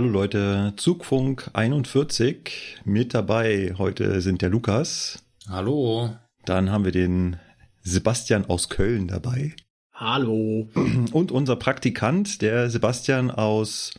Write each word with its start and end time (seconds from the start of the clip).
Hallo 0.00 0.12
Leute, 0.12 0.72
Zugfunk 0.76 1.50
41 1.52 2.78
mit 2.86 3.12
dabei. 3.12 3.74
Heute 3.76 4.22
sind 4.22 4.40
der 4.40 4.48
Lukas. 4.48 5.22
Hallo. 5.46 6.16
Dann 6.46 6.70
haben 6.72 6.86
wir 6.86 6.90
den 6.90 7.36
Sebastian 7.82 8.46
aus 8.46 8.70
Köln 8.70 9.08
dabei. 9.08 9.54
Hallo. 9.92 10.70
Und 11.12 11.30
unser 11.30 11.56
Praktikant, 11.56 12.40
der 12.40 12.70
Sebastian 12.70 13.30
aus 13.30 13.92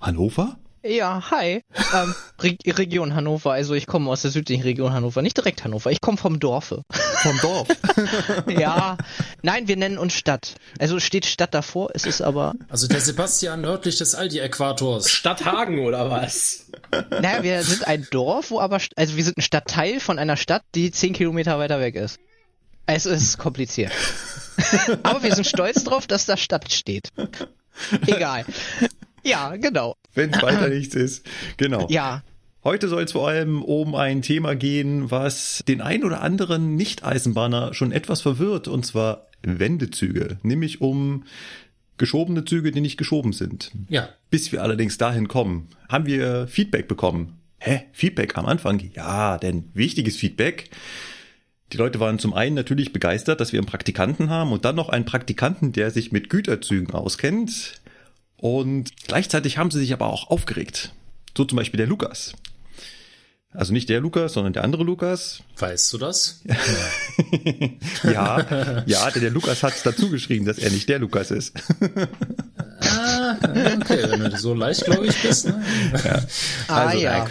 Hannover. 0.00 0.56
Ja, 0.86 1.30
hi. 1.30 1.62
Ähm, 1.94 2.14
Re 2.40 2.56
Region 2.66 3.14
Hannover, 3.14 3.52
also 3.52 3.72
ich 3.72 3.86
komme 3.86 4.10
aus 4.10 4.20
der 4.20 4.30
südlichen 4.30 4.64
Region 4.64 4.92
Hannover, 4.92 5.22
nicht 5.22 5.34
direkt 5.34 5.64
Hannover, 5.64 5.90
ich 5.90 6.02
komme 6.02 6.18
vom 6.18 6.38
Dorfe. 6.38 6.82
Vom 7.22 7.38
Dorf. 7.40 7.68
ja, 8.48 8.98
nein, 9.40 9.66
wir 9.66 9.78
nennen 9.78 9.96
uns 9.96 10.12
Stadt. 10.12 10.56
Also 10.78 11.00
steht 11.00 11.24
Stadt 11.24 11.54
davor, 11.54 11.88
es 11.94 12.04
ist 12.04 12.20
aber. 12.20 12.52
Also 12.68 12.86
der 12.86 13.00
Sebastian 13.00 13.62
nördlich 13.62 13.96
des 13.96 14.14
Aldi-Äquators. 14.14 15.08
Stadthagen 15.08 15.78
oder 15.78 16.10
was? 16.10 16.66
Naja, 16.90 17.42
wir 17.42 17.62
sind 17.62 17.86
ein 17.86 18.06
Dorf, 18.10 18.50
wo 18.50 18.60
aber, 18.60 18.78
also 18.96 19.16
wir 19.16 19.24
sind 19.24 19.38
ein 19.38 19.42
Stadtteil 19.42 20.00
von 20.00 20.18
einer 20.18 20.36
Stadt, 20.36 20.64
die 20.74 20.90
zehn 20.90 21.14
Kilometer 21.14 21.58
weiter 21.58 21.80
weg 21.80 21.94
ist. 21.94 22.18
Es 22.84 23.06
ist 23.06 23.38
kompliziert. 23.38 23.92
aber 25.02 25.22
wir 25.22 25.34
sind 25.34 25.46
stolz 25.46 25.82
drauf, 25.82 26.06
dass 26.06 26.26
da 26.26 26.36
Stadt 26.36 26.70
steht. 26.70 27.08
Egal. 28.06 28.44
Ja, 29.24 29.56
genau. 29.56 29.94
Wenn 30.14 30.32
weiter 30.32 30.68
nichts 30.74 30.94
ist. 30.94 31.26
Genau. 31.56 31.86
Ja. 31.90 32.22
Heute 32.62 32.88
soll 32.88 33.02
es 33.02 33.12
vor 33.12 33.28
allem 33.28 33.62
um 33.62 33.94
ein 33.94 34.22
Thema 34.22 34.56
gehen, 34.56 35.10
was 35.10 35.62
den 35.68 35.82
ein 35.82 36.02
oder 36.02 36.22
anderen 36.22 36.76
Nicht-Eisenbahner 36.76 37.74
schon 37.74 37.92
etwas 37.92 38.22
verwirrt, 38.22 38.68
und 38.68 38.86
zwar 38.86 39.28
Wendezüge, 39.42 40.38
nämlich 40.42 40.80
um 40.80 41.24
geschobene 41.98 42.44
Züge, 42.44 42.72
die 42.72 42.80
nicht 42.80 42.96
geschoben 42.96 43.32
sind. 43.32 43.70
Ja. 43.88 44.08
Bis 44.30 44.50
wir 44.50 44.62
allerdings 44.62 44.98
dahin 44.98 45.28
kommen, 45.28 45.68
haben 45.88 46.06
wir 46.06 46.46
Feedback 46.48 46.88
bekommen. 46.88 47.38
Hä? 47.58 47.82
Feedback 47.92 48.36
am 48.36 48.46
Anfang? 48.46 48.82
Ja, 48.94 49.38
denn 49.38 49.70
wichtiges 49.74 50.16
Feedback. 50.16 50.70
Die 51.72 51.76
Leute 51.76 52.00
waren 52.00 52.18
zum 52.18 52.34
einen 52.34 52.54
natürlich 52.54 52.92
begeistert, 52.92 53.40
dass 53.40 53.52
wir 53.52 53.60
einen 53.60 53.66
Praktikanten 53.66 54.30
haben 54.30 54.52
und 54.52 54.64
dann 54.64 54.76
noch 54.76 54.88
einen 54.88 55.04
Praktikanten, 55.04 55.72
der 55.72 55.90
sich 55.90 56.12
mit 56.12 56.30
Güterzügen 56.30 56.94
auskennt. 56.94 57.80
Und 58.44 58.90
gleichzeitig 59.06 59.56
haben 59.56 59.70
sie 59.70 59.78
sich 59.78 59.94
aber 59.94 60.08
auch 60.08 60.28
aufgeregt. 60.28 60.92
So 61.34 61.46
zum 61.46 61.56
Beispiel 61.56 61.78
der 61.78 61.86
Lukas. 61.86 62.34
Also 63.50 63.72
nicht 63.72 63.88
der 63.88 64.00
Lukas, 64.02 64.34
sondern 64.34 64.52
der 64.52 64.64
andere 64.64 64.84
Lukas. 64.84 65.42
Weißt 65.56 65.90
du 65.94 65.96
das? 65.96 66.42
ja, 68.04 68.82
ja, 68.84 69.10
denn 69.12 69.22
der 69.22 69.30
Lukas 69.30 69.62
hat 69.62 69.72
es 69.72 69.82
dazu 69.82 70.10
geschrieben, 70.10 70.44
dass 70.44 70.58
er 70.58 70.70
nicht 70.70 70.90
der 70.90 70.98
Lukas 70.98 71.30
ist. 71.30 71.54
ah, 72.80 73.34
okay, 73.80 74.10
wenn 74.10 74.30
du 74.30 74.36
so 74.36 74.52
leichtgläubig 74.52 75.22
bist. 75.22 75.46
Ne? 75.46 75.64
Ja. 76.04 76.22
Ah, 76.68 76.88
Also, 76.88 76.98
ja. 76.98 77.26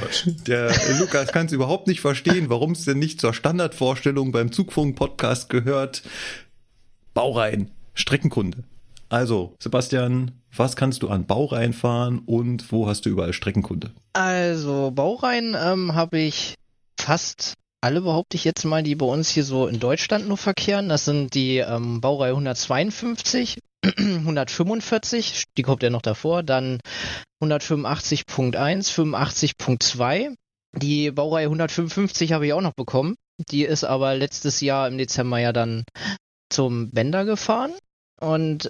Der 0.47 0.72
Lukas 1.00 1.31
kann 1.31 1.45
es 1.45 1.51
überhaupt 1.51 1.85
nicht 1.85 2.01
verstehen, 2.01 2.50
warum 2.50 2.72
es 2.72 2.85
denn 2.85 2.97
nicht 2.97 3.22
zur 3.22 3.35
Standardvorstellung 3.35 4.31
beim 4.31 4.51
Zugfunk-Podcast 4.51 5.50
gehört. 5.50 6.01
Baureihen, 7.13 7.69
Streckenkunde. 7.94 8.63
Also, 9.13 9.56
Sebastian, 9.62 10.41
was 10.57 10.75
kannst 10.75 11.03
du 11.03 11.09
an 11.09 11.28
Baureihen 11.28 11.74
fahren 11.74 12.24
und 12.25 12.72
wo 12.72 12.88
hast 12.88 13.06
du 13.06 13.12
überall 13.12 13.31
Streckenkunde? 13.31 13.91
Also, 14.13 14.90
Baureihen 14.90 15.56
ähm, 15.56 15.94
habe 15.94 16.18
ich 16.18 16.56
fast 17.00 17.53
alle, 17.79 18.01
behaupte 18.01 18.38
ich 18.38 18.44
jetzt 18.44 18.66
mal, 18.66 18.81
die 18.81 18.96
bei 18.96 19.06
uns 19.06 19.29
hier 19.29 19.44
so 19.44 19.68
in 19.68 19.79
Deutschland 19.79 20.28
nur 20.28 20.38
verkehren. 20.38 20.90
Das 20.90 21.06
sind 21.06 21.35
die 21.35 21.57
ähm, 21.57 22.01
Baureihe 22.01 22.31
152, 22.31 23.59
145, 23.84 25.44
die 25.57 25.62
kommt 25.62 25.84
ja 25.84 25.91
noch 25.91 26.01
davor, 26.01 26.41
dann 26.41 26.80
185.1, 27.40 28.56
85.2. 28.91 30.34
Die 30.78 31.12
Baureihe 31.12 31.45
155 31.45 32.34
habe 32.34 32.47
ich 32.47 32.53
auch 32.53 32.62
noch 32.62 32.74
bekommen. 32.74 33.13
Die 33.51 33.63
ist 33.63 33.84
aber 33.84 34.16
letztes 34.16 34.59
Jahr 34.59 34.88
im 34.88 34.97
Dezember 34.97 35.38
ja 35.38 35.53
dann 35.53 35.84
zum 36.50 36.90
Bender 36.90 37.25
gefahren. 37.25 37.74
Und 38.23 38.69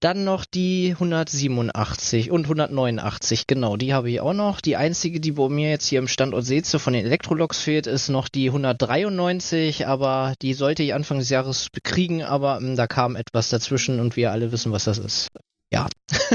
dann 0.00 0.24
noch 0.24 0.44
die 0.44 0.90
187 0.92 2.30
und 2.30 2.44
189, 2.44 3.46
genau, 3.46 3.76
die 3.76 3.94
habe 3.94 4.10
ich 4.10 4.20
auch 4.20 4.32
noch. 4.32 4.60
Die 4.60 4.76
einzige, 4.76 5.20
die 5.20 5.32
bei 5.32 5.48
mir 5.48 5.70
jetzt 5.70 5.86
hier 5.86 6.00
im 6.00 6.08
Standort 6.08 6.44
Seeze 6.44 6.78
von 6.78 6.92
den 6.92 7.06
Elektroloks 7.06 7.60
fehlt, 7.60 7.86
ist 7.86 8.08
noch 8.08 8.28
die 8.28 8.48
193, 8.48 9.86
aber 9.86 10.34
die 10.42 10.54
sollte 10.54 10.82
ich 10.82 10.94
Anfang 10.94 11.18
des 11.18 11.30
Jahres 11.30 11.68
bekriegen, 11.70 12.22
aber 12.22 12.58
ähm, 12.58 12.74
da 12.74 12.86
kam 12.86 13.14
etwas 13.16 13.48
dazwischen 13.48 14.00
und 14.00 14.16
wir 14.16 14.32
alle 14.32 14.50
wissen, 14.50 14.72
was 14.72 14.84
das 14.84 14.98
ist. 14.98 15.28
Ja. 15.72 15.88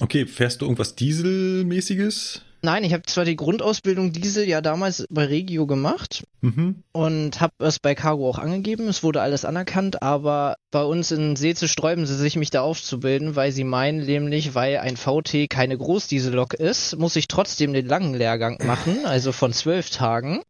Okay, 0.00 0.26
fährst 0.26 0.60
du 0.60 0.64
irgendwas 0.66 0.96
Dieselmäßiges? 0.96 2.42
Nein, 2.64 2.82
ich 2.82 2.94
habe 2.94 3.02
zwar 3.02 3.26
die 3.26 3.36
Grundausbildung 3.36 4.12
Diesel 4.12 4.48
ja 4.48 4.62
damals 4.62 5.06
bei 5.10 5.26
Regio 5.26 5.66
gemacht 5.66 6.24
Mhm. 6.40 6.82
und 6.92 7.40
habe 7.42 7.52
es 7.58 7.78
bei 7.78 7.94
Cargo 7.94 8.26
auch 8.26 8.38
angegeben. 8.38 8.88
Es 8.88 9.02
wurde 9.02 9.20
alles 9.20 9.44
anerkannt, 9.44 10.02
aber 10.02 10.56
bei 10.70 10.82
uns 10.82 11.10
in 11.10 11.36
Seeze 11.36 11.68
sträuben 11.68 12.06
sie 12.06 12.16
sich, 12.16 12.36
mich 12.36 12.48
da 12.48 12.62
aufzubilden, 12.62 13.36
weil 13.36 13.52
sie 13.52 13.64
meinen 13.64 14.04
nämlich, 14.06 14.54
weil 14.54 14.78
ein 14.78 14.96
VT 14.96 15.46
keine 15.50 15.76
Großdiesellok 15.76 16.54
ist, 16.54 16.96
muss 16.98 17.16
ich 17.16 17.28
trotzdem 17.28 17.74
den 17.74 17.86
langen 17.86 18.14
Lehrgang 18.14 18.58
machen, 18.66 19.04
also 19.04 19.30
von 19.32 19.52
zwölf 19.52 19.90
Tagen. 19.90 20.40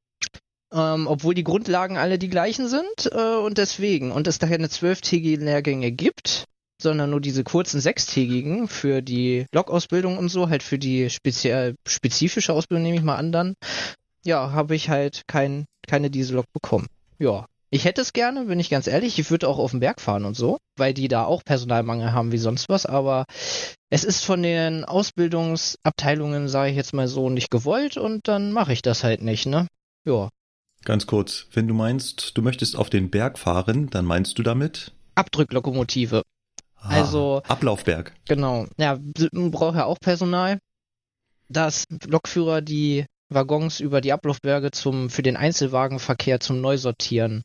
Ähm, 0.73 1.07
obwohl 1.09 1.35
die 1.35 1.45
Grundlagen 1.45 1.97
alle 1.99 2.19
die 2.19 2.29
gleichen 2.29 2.69
sind 2.69 3.11
äh, 3.13 3.37
und 3.37 3.59
deswegen. 3.59 4.13
Und 4.13 4.27
es 4.29 4.39
da 4.39 4.47
keine 4.47 4.69
zwölftägigen 4.69 5.45
Lehrgänge 5.45 5.91
gibt, 5.93 6.45
sondern 6.81 7.11
nur 7.11 7.21
diese 7.21 7.45
kurzen 7.45 7.81
sechstägigen 7.81 8.69
für 8.69 9.03
die 9.03 9.47
Lokausbildung 9.53 10.19
und 10.19 10.29
so, 10.29 10.49
halt 10.49 10.63
für 10.63 10.79
die 10.79 11.11
speziell, 11.11 11.77
spezifische 11.87 12.53
Ausbildung 12.53 12.85
nehme 12.85 12.97
ich 12.97 13.03
mal 13.03 13.17
an 13.17 13.33
dann. 13.33 13.55
Ja, 14.25 14.53
habe 14.53 14.75
ich 14.75 14.89
halt 14.89 15.23
kein, 15.27 15.67
keine 15.87 16.11
Diesellok 16.11 16.47
bekommen. 16.53 16.87
Ja. 17.19 17.47
Ich 17.71 17.85
hätte 17.85 18.03
es 18.03 18.13
gerne, 18.13 18.45
bin 18.45 18.61
ich 18.61 18.71
ganz 18.71 18.87
ehrlich. 18.87 19.19
Ich 19.19 19.33
würde 19.33 19.49
auch 19.49 19.59
auf 19.59 19.73
den 19.73 19.81
Berg 19.81 20.01
fahren 20.01 20.25
und 20.25 20.37
so, 20.37 20.59
weil 20.77 20.95
die 20.95 21.09
da 21.09 21.25
auch 21.25 21.43
Personalmangel 21.45 22.13
haben 22.13 22.31
wie 22.31 22.39
sonst 22.39 22.69
was, 22.69 22.87
aber 22.87 23.25
es 23.91 24.05
ist 24.05 24.25
von 24.25 24.45
den 24.45 24.85
Ausbildungsabteilungen, 24.85 26.47
sage 26.47 26.71
ich 26.71 26.77
jetzt 26.77 26.95
mal 26.95 27.09
so, 27.09 27.31
nicht 27.31 27.51
gewollt 27.51 27.97
und 27.97 28.29
dann 28.29 28.53
mache 28.53 28.73
ich 28.73 28.83
das 28.83 29.03
halt 29.03 29.23
nicht, 29.23 29.47
ne? 29.47 29.67
Ja. 30.05 30.29
Ganz 30.85 31.07
kurz, 31.07 31.47
wenn 31.53 31.67
du 31.67 31.75
meinst, 31.75 32.37
du 32.37 32.43
möchtest 32.43 32.77
auf 32.77 32.91
den 32.91 33.11
Berg 33.11 33.41
fahren, 33.41 33.89
dann 33.91 34.05
meinst 34.05 34.39
du 34.39 34.45
damit? 34.45 34.93
Abdrücklokomotive. 35.17 36.23
Ah, 36.85 36.97
Also- 37.01 37.43
Ablaufberg. 37.49 38.13
Genau. 38.29 38.67
Ja, 38.77 38.99
man 39.33 39.51
braucht 39.51 39.77
ja 39.77 39.85
auch 39.87 39.99
Personal, 40.01 40.59
dass 41.49 41.85
Lokführer 42.07 42.61
die 42.63 43.07
Waggons 43.31 43.81
über 43.81 44.01
die 44.01 44.13
Ablaufberge 44.13 44.71
zum, 44.71 45.11
für 45.11 45.23
den 45.23 45.37
Einzelwagenverkehr 45.37 46.41
zum 46.41 46.61
Neusortieren 46.61 47.45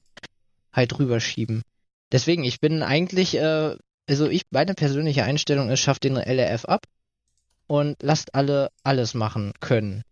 halt 0.73 0.99
rüberschieben. 0.99 1.63
Deswegen, 2.11 2.43
ich 2.43 2.59
bin 2.59 2.83
eigentlich, 2.83 3.35
äh, 3.37 3.75
also 4.07 4.27
ich, 4.27 4.43
meine 4.51 4.73
persönliche 4.73 5.23
Einstellung 5.23 5.69
ist, 5.69 5.79
schafft 5.79 6.03
den 6.03 6.17
LRF 6.17 6.65
ab 6.65 6.83
und 7.67 7.97
lasst 8.01 8.35
alle 8.35 8.69
alles 8.83 9.13
machen 9.13 9.53
können. 9.59 10.03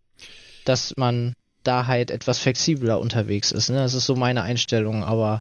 Dass 0.64 0.94
man 0.96 1.34
da 1.68 1.86
halt 1.86 2.10
etwas 2.10 2.38
flexibler 2.38 2.98
unterwegs 2.98 3.52
ist. 3.52 3.68
Ne? 3.68 3.76
Das 3.76 3.92
ist 3.92 4.06
so 4.06 4.16
meine 4.16 4.42
Einstellung, 4.42 5.04
aber 5.04 5.40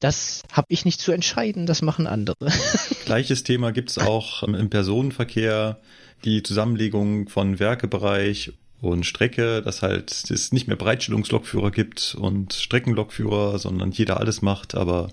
das 0.00 0.42
habe 0.52 0.66
ich 0.70 0.84
nicht 0.84 1.00
zu 1.00 1.12
entscheiden, 1.12 1.66
das 1.66 1.82
machen 1.82 2.08
andere. 2.08 2.52
Gleiches 3.04 3.44
Thema 3.44 3.70
gibt's 3.70 3.96
auch 3.96 4.42
ähm, 4.42 4.54
im 4.54 4.70
Personenverkehr, 4.70 5.78
die 6.24 6.42
Zusammenlegung 6.42 7.28
von 7.28 7.60
Werkebereich 7.60 8.52
und 8.80 9.06
Strecke, 9.06 9.62
dass 9.62 9.82
halt 9.82 10.30
es 10.30 10.52
nicht 10.52 10.66
mehr 10.66 10.76
Breitstellungslokführer 10.76 11.70
gibt 11.70 12.16
und 12.18 12.52
Streckenlokführer, 12.52 13.58
sondern 13.58 13.92
jeder 13.92 14.18
alles 14.18 14.42
macht, 14.42 14.74
aber 14.74 15.10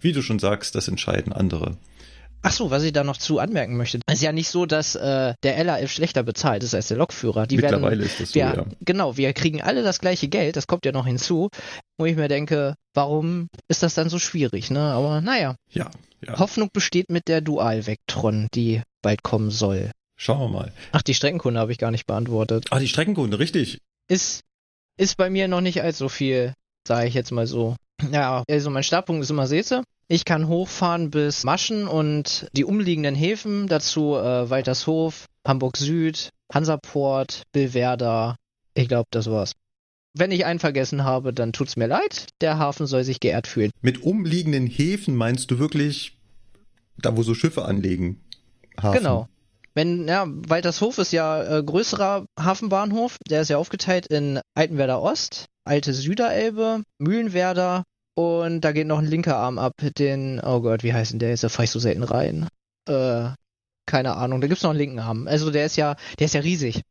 wie 0.00 0.12
du 0.12 0.22
schon 0.22 0.38
sagst, 0.38 0.74
das 0.74 0.88
entscheiden 0.88 1.32
andere. 1.32 1.76
Ach 2.42 2.52
so, 2.52 2.70
was 2.70 2.82
ich 2.82 2.92
da 2.92 3.04
noch 3.04 3.16
zu 3.16 3.38
anmerken 3.38 3.76
möchte. 3.76 4.00
Es 4.06 4.14
ist 4.14 4.22
ja 4.22 4.32
nicht 4.32 4.48
so, 4.48 4.66
dass 4.66 4.94
äh, 4.96 5.34
der 5.42 5.64
LAF 5.64 5.90
schlechter 5.90 6.22
bezahlt 6.22 6.62
ist 6.64 6.74
als 6.74 6.88
der 6.88 6.96
Lokführer. 6.96 7.46
Die 7.46 7.56
Mittlerweile 7.56 7.98
werden, 7.98 8.06
ist 8.06 8.20
das 8.20 8.28
so, 8.30 8.34
wir, 8.34 8.42
ja. 8.42 8.66
Genau, 8.80 9.16
wir 9.16 9.32
kriegen 9.32 9.62
alle 9.62 9.82
das 9.82 10.00
gleiche 10.00 10.28
Geld, 10.28 10.56
das 10.56 10.66
kommt 10.66 10.84
ja 10.84 10.92
noch 10.92 11.06
hinzu, 11.06 11.50
wo 11.98 12.06
ich 12.06 12.16
mir 12.16 12.28
denke, 12.28 12.74
warum 12.94 13.48
ist 13.68 13.82
das 13.82 13.94
dann 13.94 14.08
so 14.08 14.18
schwierig, 14.18 14.70
ne? 14.70 14.80
Aber 14.80 15.20
naja, 15.20 15.54
Ja, 15.70 15.90
ja. 16.20 16.38
Hoffnung 16.38 16.68
besteht 16.72 17.10
mit 17.10 17.28
der 17.28 17.40
Dual-Vectron, 17.40 18.48
die 18.54 18.82
bald 19.02 19.22
kommen 19.22 19.50
soll. 19.50 19.90
Schauen 20.16 20.40
wir 20.40 20.48
mal. 20.48 20.72
Ach, 20.92 21.02
die 21.02 21.14
Streckenkunde 21.14 21.58
habe 21.58 21.72
ich 21.72 21.78
gar 21.78 21.90
nicht 21.90 22.06
beantwortet. 22.06 22.66
Ah, 22.70 22.78
die 22.78 22.88
Streckenkunde, 22.88 23.38
richtig. 23.38 23.78
Ist, 24.08 24.42
ist 24.96 25.16
bei 25.16 25.30
mir 25.30 25.48
noch 25.48 25.60
nicht 25.60 25.82
allzu 25.82 26.08
viel, 26.08 26.54
sage 26.86 27.08
ich 27.08 27.14
jetzt 27.14 27.32
mal 27.32 27.46
so. 27.46 27.76
Ja, 28.10 28.42
also 28.48 28.70
mein 28.70 28.82
Startpunkt 28.82 29.22
ist 29.22 29.30
immer 29.30 29.46
Seeze. 29.46 29.82
Ich 30.08 30.24
kann 30.24 30.48
hochfahren 30.48 31.10
bis 31.10 31.44
Maschen 31.44 31.86
und 31.86 32.48
die 32.52 32.64
umliegenden 32.64 33.14
Häfen, 33.14 33.66
dazu 33.68 34.16
äh, 34.16 34.50
Waltershof, 34.50 35.26
Hamburg 35.46 35.76
Süd, 35.76 36.30
Hansaport, 36.52 37.44
Billwerder. 37.52 38.36
Ich 38.74 38.88
glaube, 38.88 39.08
das 39.10 39.30
war's. 39.30 39.52
Wenn 40.14 40.30
ich 40.30 40.44
einen 40.44 40.58
vergessen 40.58 41.04
habe, 41.04 41.32
dann 41.32 41.52
tut's 41.52 41.76
mir 41.76 41.86
leid. 41.86 42.28
Der 42.42 42.58
Hafen 42.58 42.86
soll 42.86 43.04
sich 43.04 43.20
geehrt 43.20 43.46
fühlen. 43.46 43.70
Mit 43.80 44.02
umliegenden 44.02 44.66
Häfen 44.66 45.16
meinst 45.16 45.50
du 45.50 45.58
wirklich 45.58 46.18
da, 46.98 47.16
wo 47.16 47.22
so 47.22 47.34
Schiffe 47.34 47.64
anlegen? 47.64 48.20
Hafen. 48.80 48.98
Genau. 48.98 49.28
Wenn, 49.74 50.06
ja, 50.06 50.26
Waltershof 50.28 50.98
ist 50.98 51.12
ja 51.12 51.58
äh, 51.58 51.62
größerer 51.62 52.26
Hafenbahnhof. 52.38 53.16
Der 53.30 53.40
ist 53.40 53.48
ja 53.48 53.56
aufgeteilt 53.56 54.06
in 54.08 54.40
Altenwerder 54.54 55.00
Ost, 55.00 55.46
Alte 55.64 55.94
Süderelbe, 55.94 56.82
Mühlenwerder 56.98 57.84
und 58.14 58.60
da 58.60 58.72
geht 58.72 58.86
noch 58.86 58.98
ein 58.98 59.06
linker 59.06 59.36
Arm 59.36 59.58
ab. 59.58 59.74
Den, 59.98 60.40
oh 60.40 60.60
Gott, 60.60 60.82
wie 60.82 60.92
heißt 60.92 61.12
denn 61.12 61.18
der? 61.18 61.30
jetzt? 61.30 61.44
Da 61.44 61.48
fahr 61.48 61.64
ich 61.64 61.70
so 61.70 61.78
selten 61.78 62.02
rein. 62.02 62.48
Äh, 62.88 63.30
keine 63.86 64.16
Ahnung. 64.16 64.40
Da 64.40 64.46
gibt's 64.46 64.62
noch 64.62 64.70
einen 64.70 64.78
linken 64.78 64.98
Arm. 64.98 65.26
Also 65.26 65.50
der 65.50 65.66
ist 65.66 65.76
ja, 65.76 65.96
der 66.18 66.26
ist 66.26 66.34
ja 66.34 66.40
riesig. 66.40 66.82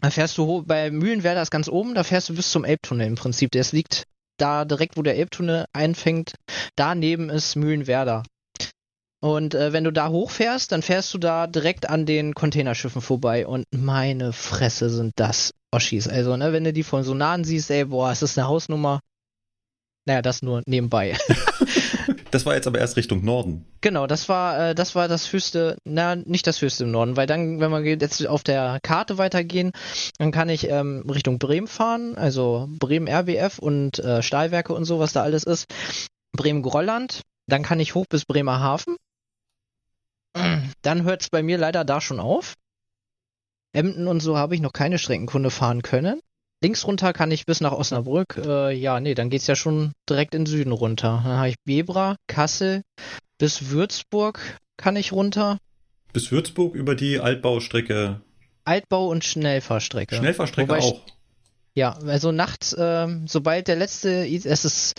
Da 0.00 0.10
fährst 0.10 0.36
du 0.36 0.44
hoch, 0.44 0.62
bei 0.66 0.90
Mühlenwerder 0.90 1.40
ist 1.40 1.50
ganz 1.50 1.68
oben, 1.68 1.94
da 1.94 2.04
fährst 2.04 2.28
du 2.28 2.34
bis 2.34 2.50
zum 2.50 2.64
Elbtunnel 2.64 3.06
im 3.06 3.14
Prinzip. 3.14 3.50
Das 3.52 3.72
liegt 3.72 4.04
da 4.36 4.64
direkt, 4.64 4.96
wo 4.96 5.02
der 5.02 5.16
Elbtunnel 5.16 5.64
einfängt. 5.72 6.34
Daneben 6.74 7.30
ist 7.30 7.56
Mühlenwerder. 7.56 8.22
Und 9.20 9.54
äh, 9.54 9.72
wenn 9.72 9.84
du 9.84 9.92
da 9.92 10.10
hochfährst, 10.10 10.72
dann 10.72 10.82
fährst 10.82 11.14
du 11.14 11.18
da 11.18 11.46
direkt 11.46 11.88
an 11.88 12.04
den 12.04 12.34
Containerschiffen 12.34 13.00
vorbei 13.00 13.46
und 13.46 13.64
meine 13.70 14.34
Fresse 14.34 14.90
sind 14.90 15.14
das 15.16 15.52
Oschis. 15.72 16.06
Also, 16.06 16.36
ne, 16.36 16.52
wenn 16.52 16.64
du 16.64 16.72
die 16.72 16.82
von 16.82 17.02
so 17.02 17.14
nahen 17.14 17.44
siehst, 17.44 17.70
ey, 17.70 17.86
boah, 17.86 18.12
ist 18.12 18.22
das 18.22 18.36
eine 18.36 18.46
Hausnummer? 18.46 19.00
Naja, 20.06 20.22
das 20.22 20.42
nur 20.42 20.62
nebenbei. 20.66 21.16
Das 22.30 22.44
war 22.44 22.54
jetzt 22.54 22.66
aber 22.66 22.78
erst 22.78 22.96
Richtung 22.96 23.24
Norden. 23.24 23.64
genau, 23.80 24.06
das 24.06 24.28
war, 24.28 24.70
äh, 24.70 24.74
das 24.74 24.94
war 24.94 25.08
das 25.08 25.32
höchste, 25.32 25.78
na, 25.84 26.16
nicht 26.16 26.46
das 26.46 26.60
höchste 26.60 26.84
im 26.84 26.90
Norden, 26.90 27.16
weil 27.16 27.26
dann, 27.26 27.60
wenn 27.60 27.70
wir 27.70 27.80
jetzt 27.82 28.26
auf 28.26 28.42
der 28.42 28.78
Karte 28.82 29.16
weitergehen, 29.16 29.72
dann 30.18 30.32
kann 30.32 30.48
ich 30.48 30.68
ähm, 30.68 31.08
Richtung 31.08 31.38
Bremen 31.38 31.66
fahren, 31.66 32.16
also 32.16 32.68
Bremen 32.78 33.08
RBF 33.08 33.58
und 33.58 34.00
äh, 34.00 34.22
Stahlwerke 34.22 34.74
und 34.74 34.84
so, 34.84 34.98
was 34.98 35.12
da 35.12 35.22
alles 35.22 35.44
ist. 35.44 35.66
Bremen-Grolland, 36.32 37.22
dann 37.46 37.62
kann 37.62 37.80
ich 37.80 37.94
hoch 37.94 38.06
bis 38.08 38.24
Bremerhaven. 38.24 38.96
Dann 40.82 41.04
hört 41.04 41.22
es 41.22 41.30
bei 41.30 41.42
mir 41.42 41.56
leider 41.56 41.84
da 41.84 42.00
schon 42.00 42.20
auf. 42.20 42.54
Emden 43.72 44.08
und 44.08 44.20
so 44.20 44.36
habe 44.36 44.54
ich 44.54 44.60
noch 44.60 44.72
keine 44.72 44.98
Streckenkunde 44.98 45.50
fahren 45.50 45.82
können. 45.82 46.20
Links 46.62 46.86
runter 46.86 47.12
kann 47.12 47.30
ich 47.30 47.44
bis 47.46 47.60
nach 47.60 47.72
Osnabrück. 47.72 48.40
Äh, 48.44 48.72
ja, 48.74 48.98
nee, 49.00 49.14
dann 49.14 49.30
geht's 49.30 49.46
ja 49.46 49.56
schon 49.56 49.92
direkt 50.08 50.34
in 50.34 50.42
den 50.44 50.50
Süden 50.50 50.72
runter. 50.72 51.20
Dann 51.24 51.36
habe 51.36 51.48
ich 51.50 51.56
Bebra, 51.64 52.16
Kassel, 52.28 52.82
bis 53.38 53.70
Würzburg 53.70 54.40
kann 54.76 54.96
ich 54.96 55.12
runter. 55.12 55.58
Bis 56.12 56.32
Würzburg 56.32 56.74
über 56.74 56.94
die 56.94 57.20
Altbaustrecke. 57.20 58.22
Altbau- 58.64 59.08
und 59.08 59.24
Schnellfahrstrecke. 59.24 60.16
Schnellfahrstrecke 60.16 60.70
Wobei- 60.70 60.80
auch. 60.82 61.02
Ja, 61.76 61.98
also 62.06 62.32
nachts, 62.32 62.74
ähm, 62.78 63.26
sobald 63.28 63.68
der 63.68 63.76
letzte, 63.76 64.26
es 64.26 64.64
ist, 64.64 64.94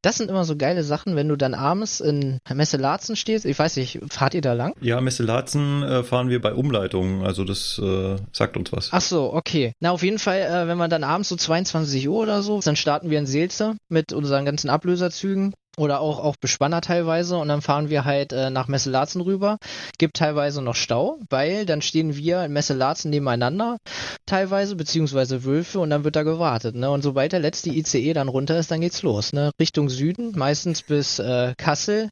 das 0.00 0.16
sind 0.16 0.30
immer 0.30 0.44
so 0.44 0.56
geile 0.56 0.82
Sachen, 0.82 1.14
wenn 1.14 1.28
du 1.28 1.36
dann 1.36 1.52
abends 1.52 2.00
in 2.00 2.38
Messe 2.54 2.78
Laatzen 2.78 3.16
stehst. 3.16 3.44
Ich 3.44 3.58
weiß 3.58 3.76
nicht, 3.76 4.00
fahrt 4.08 4.32
ihr 4.32 4.40
da 4.40 4.54
lang? 4.54 4.72
Ja, 4.80 5.02
Messe 5.02 5.24
Laatzen 5.24 5.82
äh, 5.82 6.02
fahren 6.02 6.30
wir 6.30 6.40
bei 6.40 6.54
Umleitungen. 6.54 7.22
Also 7.22 7.44
das 7.44 7.78
äh, 7.78 8.16
sagt 8.32 8.56
uns 8.56 8.72
was. 8.72 8.88
Ach 8.92 9.02
so, 9.02 9.34
okay. 9.34 9.74
Na, 9.80 9.90
auf 9.90 10.02
jeden 10.02 10.18
Fall, 10.18 10.40
äh, 10.40 10.66
wenn 10.68 10.78
man 10.78 10.88
dann 10.88 11.04
abends 11.04 11.28
so 11.28 11.36
22 11.36 12.08
Uhr 12.08 12.22
oder 12.22 12.42
so, 12.42 12.60
dann 12.60 12.76
starten 12.76 13.10
wir 13.10 13.18
in 13.18 13.26
Seelze 13.26 13.76
mit 13.90 14.14
unseren 14.14 14.46
ganzen 14.46 14.70
Ablöserzügen 14.70 15.52
oder 15.76 16.00
auch, 16.00 16.18
auch 16.18 16.36
Bespanner 16.36 16.80
teilweise 16.80 17.38
und 17.38 17.48
dann 17.48 17.62
fahren 17.62 17.88
wir 17.88 18.04
halt 18.04 18.32
äh, 18.32 18.50
nach 18.50 18.68
Messe-Laatzen 18.68 19.20
rüber. 19.20 19.58
Gibt 19.98 20.16
teilweise 20.16 20.62
noch 20.62 20.74
Stau, 20.74 21.18
weil 21.30 21.64
dann 21.66 21.82
stehen 21.82 22.16
wir 22.16 22.44
in 22.44 22.52
Messe-Laatzen 22.52 23.10
nebeneinander 23.10 23.78
teilweise, 24.26 24.76
beziehungsweise 24.76 25.44
Wölfe 25.44 25.80
und 25.80 25.90
dann 25.90 26.04
wird 26.04 26.16
da 26.16 26.22
gewartet, 26.22 26.74
ne? 26.74 26.90
Und 26.90 27.02
sobald 27.02 27.32
der 27.32 27.40
letzte 27.40 27.70
ICE 27.70 28.12
dann 28.12 28.28
runter 28.28 28.58
ist, 28.58 28.70
dann 28.70 28.80
geht's 28.80 29.02
los, 29.02 29.32
ne? 29.32 29.50
Richtung 29.58 29.88
Süden, 29.88 30.32
meistens 30.36 30.82
bis 30.82 31.18
äh, 31.18 31.54
Kassel, 31.56 32.10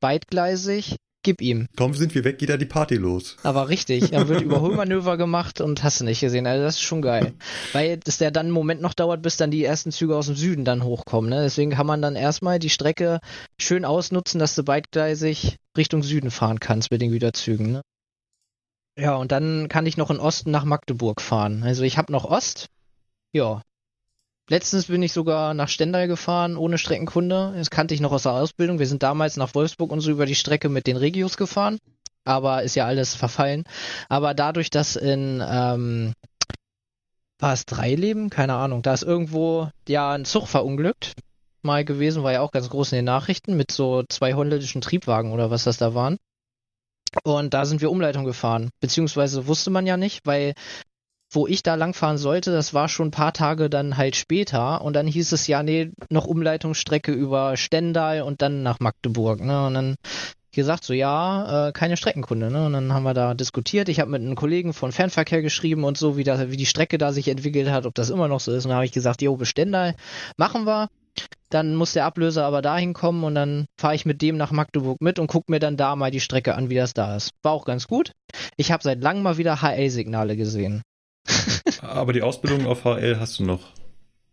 beidgleisig, 0.00 0.96
gib 1.22 1.40
ihm. 1.40 1.68
Kaum 1.76 1.94
sind 1.94 2.14
wir 2.14 2.24
weg, 2.24 2.38
geht 2.38 2.48
da 2.48 2.56
die 2.56 2.66
Party 2.66 2.96
los. 2.96 3.36
Aber 3.42 3.68
richtig, 3.68 4.10
dann 4.10 4.28
wird 4.28 4.40
Überholmanöver 4.42 5.16
gemacht 5.16 5.60
und 5.60 5.82
hast 5.82 6.00
du 6.00 6.04
nicht 6.04 6.20
gesehen. 6.20 6.46
Also 6.46 6.64
das 6.64 6.74
ist 6.74 6.82
schon 6.82 7.02
geil. 7.02 7.32
Weil 7.72 8.00
es 8.06 8.18
ja 8.18 8.30
dann 8.30 8.46
einen 8.46 8.54
Moment 8.54 8.80
noch 8.80 8.94
dauert, 8.94 9.22
bis 9.22 9.36
dann 9.36 9.50
die 9.50 9.64
ersten 9.64 9.92
Züge 9.92 10.16
aus 10.16 10.26
dem 10.26 10.36
Süden 10.36 10.64
dann 10.64 10.84
hochkommen. 10.84 11.30
Ne? 11.30 11.42
Deswegen 11.42 11.72
kann 11.72 11.86
man 11.86 12.02
dann 12.02 12.16
erstmal 12.16 12.58
die 12.58 12.70
Strecke 12.70 13.20
schön 13.58 13.84
ausnutzen, 13.84 14.38
dass 14.38 14.54
du 14.54 14.62
beidgleisig 14.62 15.56
Richtung 15.76 16.02
Süden 16.02 16.30
fahren 16.30 16.60
kannst 16.60 16.90
mit 16.90 17.00
den 17.00 17.10
Güterzügen. 17.10 17.72
Ne? 17.72 17.82
Ja, 18.98 19.16
und 19.16 19.32
dann 19.32 19.68
kann 19.68 19.86
ich 19.86 19.96
noch 19.96 20.10
in 20.10 20.18
Osten 20.18 20.50
nach 20.50 20.64
Magdeburg 20.64 21.20
fahren. 21.20 21.62
Also 21.62 21.82
ich 21.82 21.96
habe 21.98 22.12
noch 22.12 22.24
Ost. 22.24 22.66
Ja. 23.32 23.62
Letztens 24.48 24.86
bin 24.86 25.02
ich 25.02 25.12
sogar 25.12 25.54
nach 25.54 25.68
Stendal 25.68 26.08
gefahren, 26.08 26.56
ohne 26.56 26.76
Streckenkunde. 26.76 27.54
Das 27.56 27.70
kannte 27.70 27.94
ich 27.94 28.00
noch 28.00 28.12
aus 28.12 28.24
der 28.24 28.32
Ausbildung. 28.32 28.78
Wir 28.78 28.86
sind 28.86 29.02
damals 29.02 29.36
nach 29.36 29.54
Wolfsburg 29.54 29.90
und 29.92 30.00
so 30.00 30.10
über 30.10 30.26
die 30.26 30.34
Strecke 30.34 30.68
mit 30.68 30.86
den 30.86 30.96
Regios 30.96 31.36
gefahren. 31.36 31.78
Aber 32.24 32.62
ist 32.62 32.74
ja 32.74 32.86
alles 32.86 33.14
verfallen. 33.14 33.64
Aber 34.08 34.34
dadurch, 34.34 34.70
dass 34.70 34.96
in, 34.96 35.42
ähm, 35.44 36.12
war 37.38 37.52
es 37.52 37.66
drei 37.66 37.94
Leben? 37.94 38.30
Keine 38.30 38.54
Ahnung. 38.54 38.82
Da 38.82 38.94
ist 38.94 39.02
irgendwo 39.02 39.70
ja 39.88 40.12
ein 40.12 40.24
Zug 40.24 40.48
verunglückt. 40.48 41.12
Mal 41.62 41.84
gewesen, 41.84 42.24
war 42.24 42.32
ja 42.32 42.40
auch 42.40 42.50
ganz 42.50 42.68
groß 42.68 42.92
in 42.92 42.96
den 42.96 43.04
Nachrichten 43.04 43.56
mit 43.56 43.70
so 43.70 44.02
zwei 44.08 44.34
holländischen 44.34 44.80
Triebwagen 44.80 45.32
oder 45.32 45.50
was 45.50 45.64
das 45.64 45.78
da 45.78 45.94
waren. 45.94 46.18
Und 47.24 47.54
da 47.54 47.64
sind 47.64 47.80
wir 47.80 47.90
Umleitung 47.90 48.24
gefahren. 48.24 48.70
Beziehungsweise 48.80 49.46
wusste 49.46 49.70
man 49.70 49.86
ja 49.86 49.96
nicht, 49.96 50.20
weil 50.24 50.54
wo 51.32 51.46
ich 51.46 51.62
da 51.62 51.74
langfahren 51.74 52.18
sollte, 52.18 52.52
das 52.52 52.74
war 52.74 52.88
schon 52.88 53.08
ein 53.08 53.12
paar 53.12 53.32
Tage 53.32 53.70
dann 53.70 53.96
halt 53.96 54.16
später 54.16 54.82
und 54.82 54.94
dann 54.94 55.06
hieß 55.06 55.32
es 55.32 55.46
ja, 55.46 55.62
nee, 55.62 55.90
noch 56.10 56.26
Umleitungsstrecke 56.26 57.12
über 57.12 57.56
Stendal 57.56 58.22
und 58.22 58.42
dann 58.42 58.62
nach 58.62 58.80
Magdeburg, 58.80 59.40
ne? 59.40 59.66
Und 59.66 59.74
dann 59.74 59.94
gesagt 60.54 60.84
so, 60.84 60.92
ja, 60.92 61.68
äh, 61.68 61.72
keine 61.72 61.96
Streckenkunde, 61.96 62.50
ne? 62.50 62.66
Und 62.66 62.74
dann 62.74 62.92
haben 62.92 63.04
wir 63.04 63.14
da 63.14 63.32
diskutiert. 63.32 63.88
Ich 63.88 64.00
habe 64.00 64.10
mit 64.10 64.20
einem 64.20 64.34
Kollegen 64.34 64.74
von 64.74 64.92
Fernverkehr 64.92 65.40
geschrieben 65.40 65.84
und 65.84 65.96
so, 65.96 66.18
wie, 66.18 66.24
das, 66.24 66.50
wie 66.50 66.58
die 66.58 66.66
Strecke 66.66 66.98
da 66.98 67.12
sich 67.12 67.28
entwickelt 67.28 67.70
hat, 67.70 67.86
ob 67.86 67.94
das 67.94 68.10
immer 68.10 68.28
noch 68.28 68.40
so 68.40 68.52
ist. 68.52 68.66
Und 68.66 68.68
dann 68.68 68.76
habe 68.76 68.86
ich 68.86 68.92
gesagt, 68.92 69.22
jo, 69.22 69.38
Stendal 69.42 69.94
machen 70.36 70.66
wir. 70.66 70.88
Dann 71.48 71.74
muss 71.74 71.92
der 71.92 72.06
Ablöser 72.06 72.44
aber 72.46 72.62
dahin 72.62 72.94
kommen 72.94 73.24
und 73.24 73.34
dann 73.34 73.66
fahre 73.78 73.94
ich 73.94 74.06
mit 74.06 74.22
dem 74.22 74.38
nach 74.38 74.52
Magdeburg 74.52 74.98
mit 75.00 75.18
und 75.18 75.26
gucke 75.26 75.52
mir 75.52 75.60
dann 75.60 75.76
da 75.76 75.94
mal 75.96 76.10
die 76.10 76.20
Strecke 76.20 76.54
an, 76.54 76.70
wie 76.70 76.76
das 76.76 76.94
da 76.94 77.16
ist. 77.16 77.32
War 77.42 77.52
auch 77.52 77.66
ganz 77.66 77.86
gut. 77.86 78.12
Ich 78.56 78.72
habe 78.72 78.82
seit 78.82 79.02
langem 79.02 79.22
mal 79.22 79.36
wieder 79.36 79.60
HL-Signale 79.60 80.36
gesehen. 80.36 80.82
Aber 81.80 82.12
die 82.12 82.22
Ausbildung 82.22 82.66
auf 82.66 82.84
HL 82.84 83.18
hast 83.18 83.38
du 83.38 83.44
noch. 83.44 83.70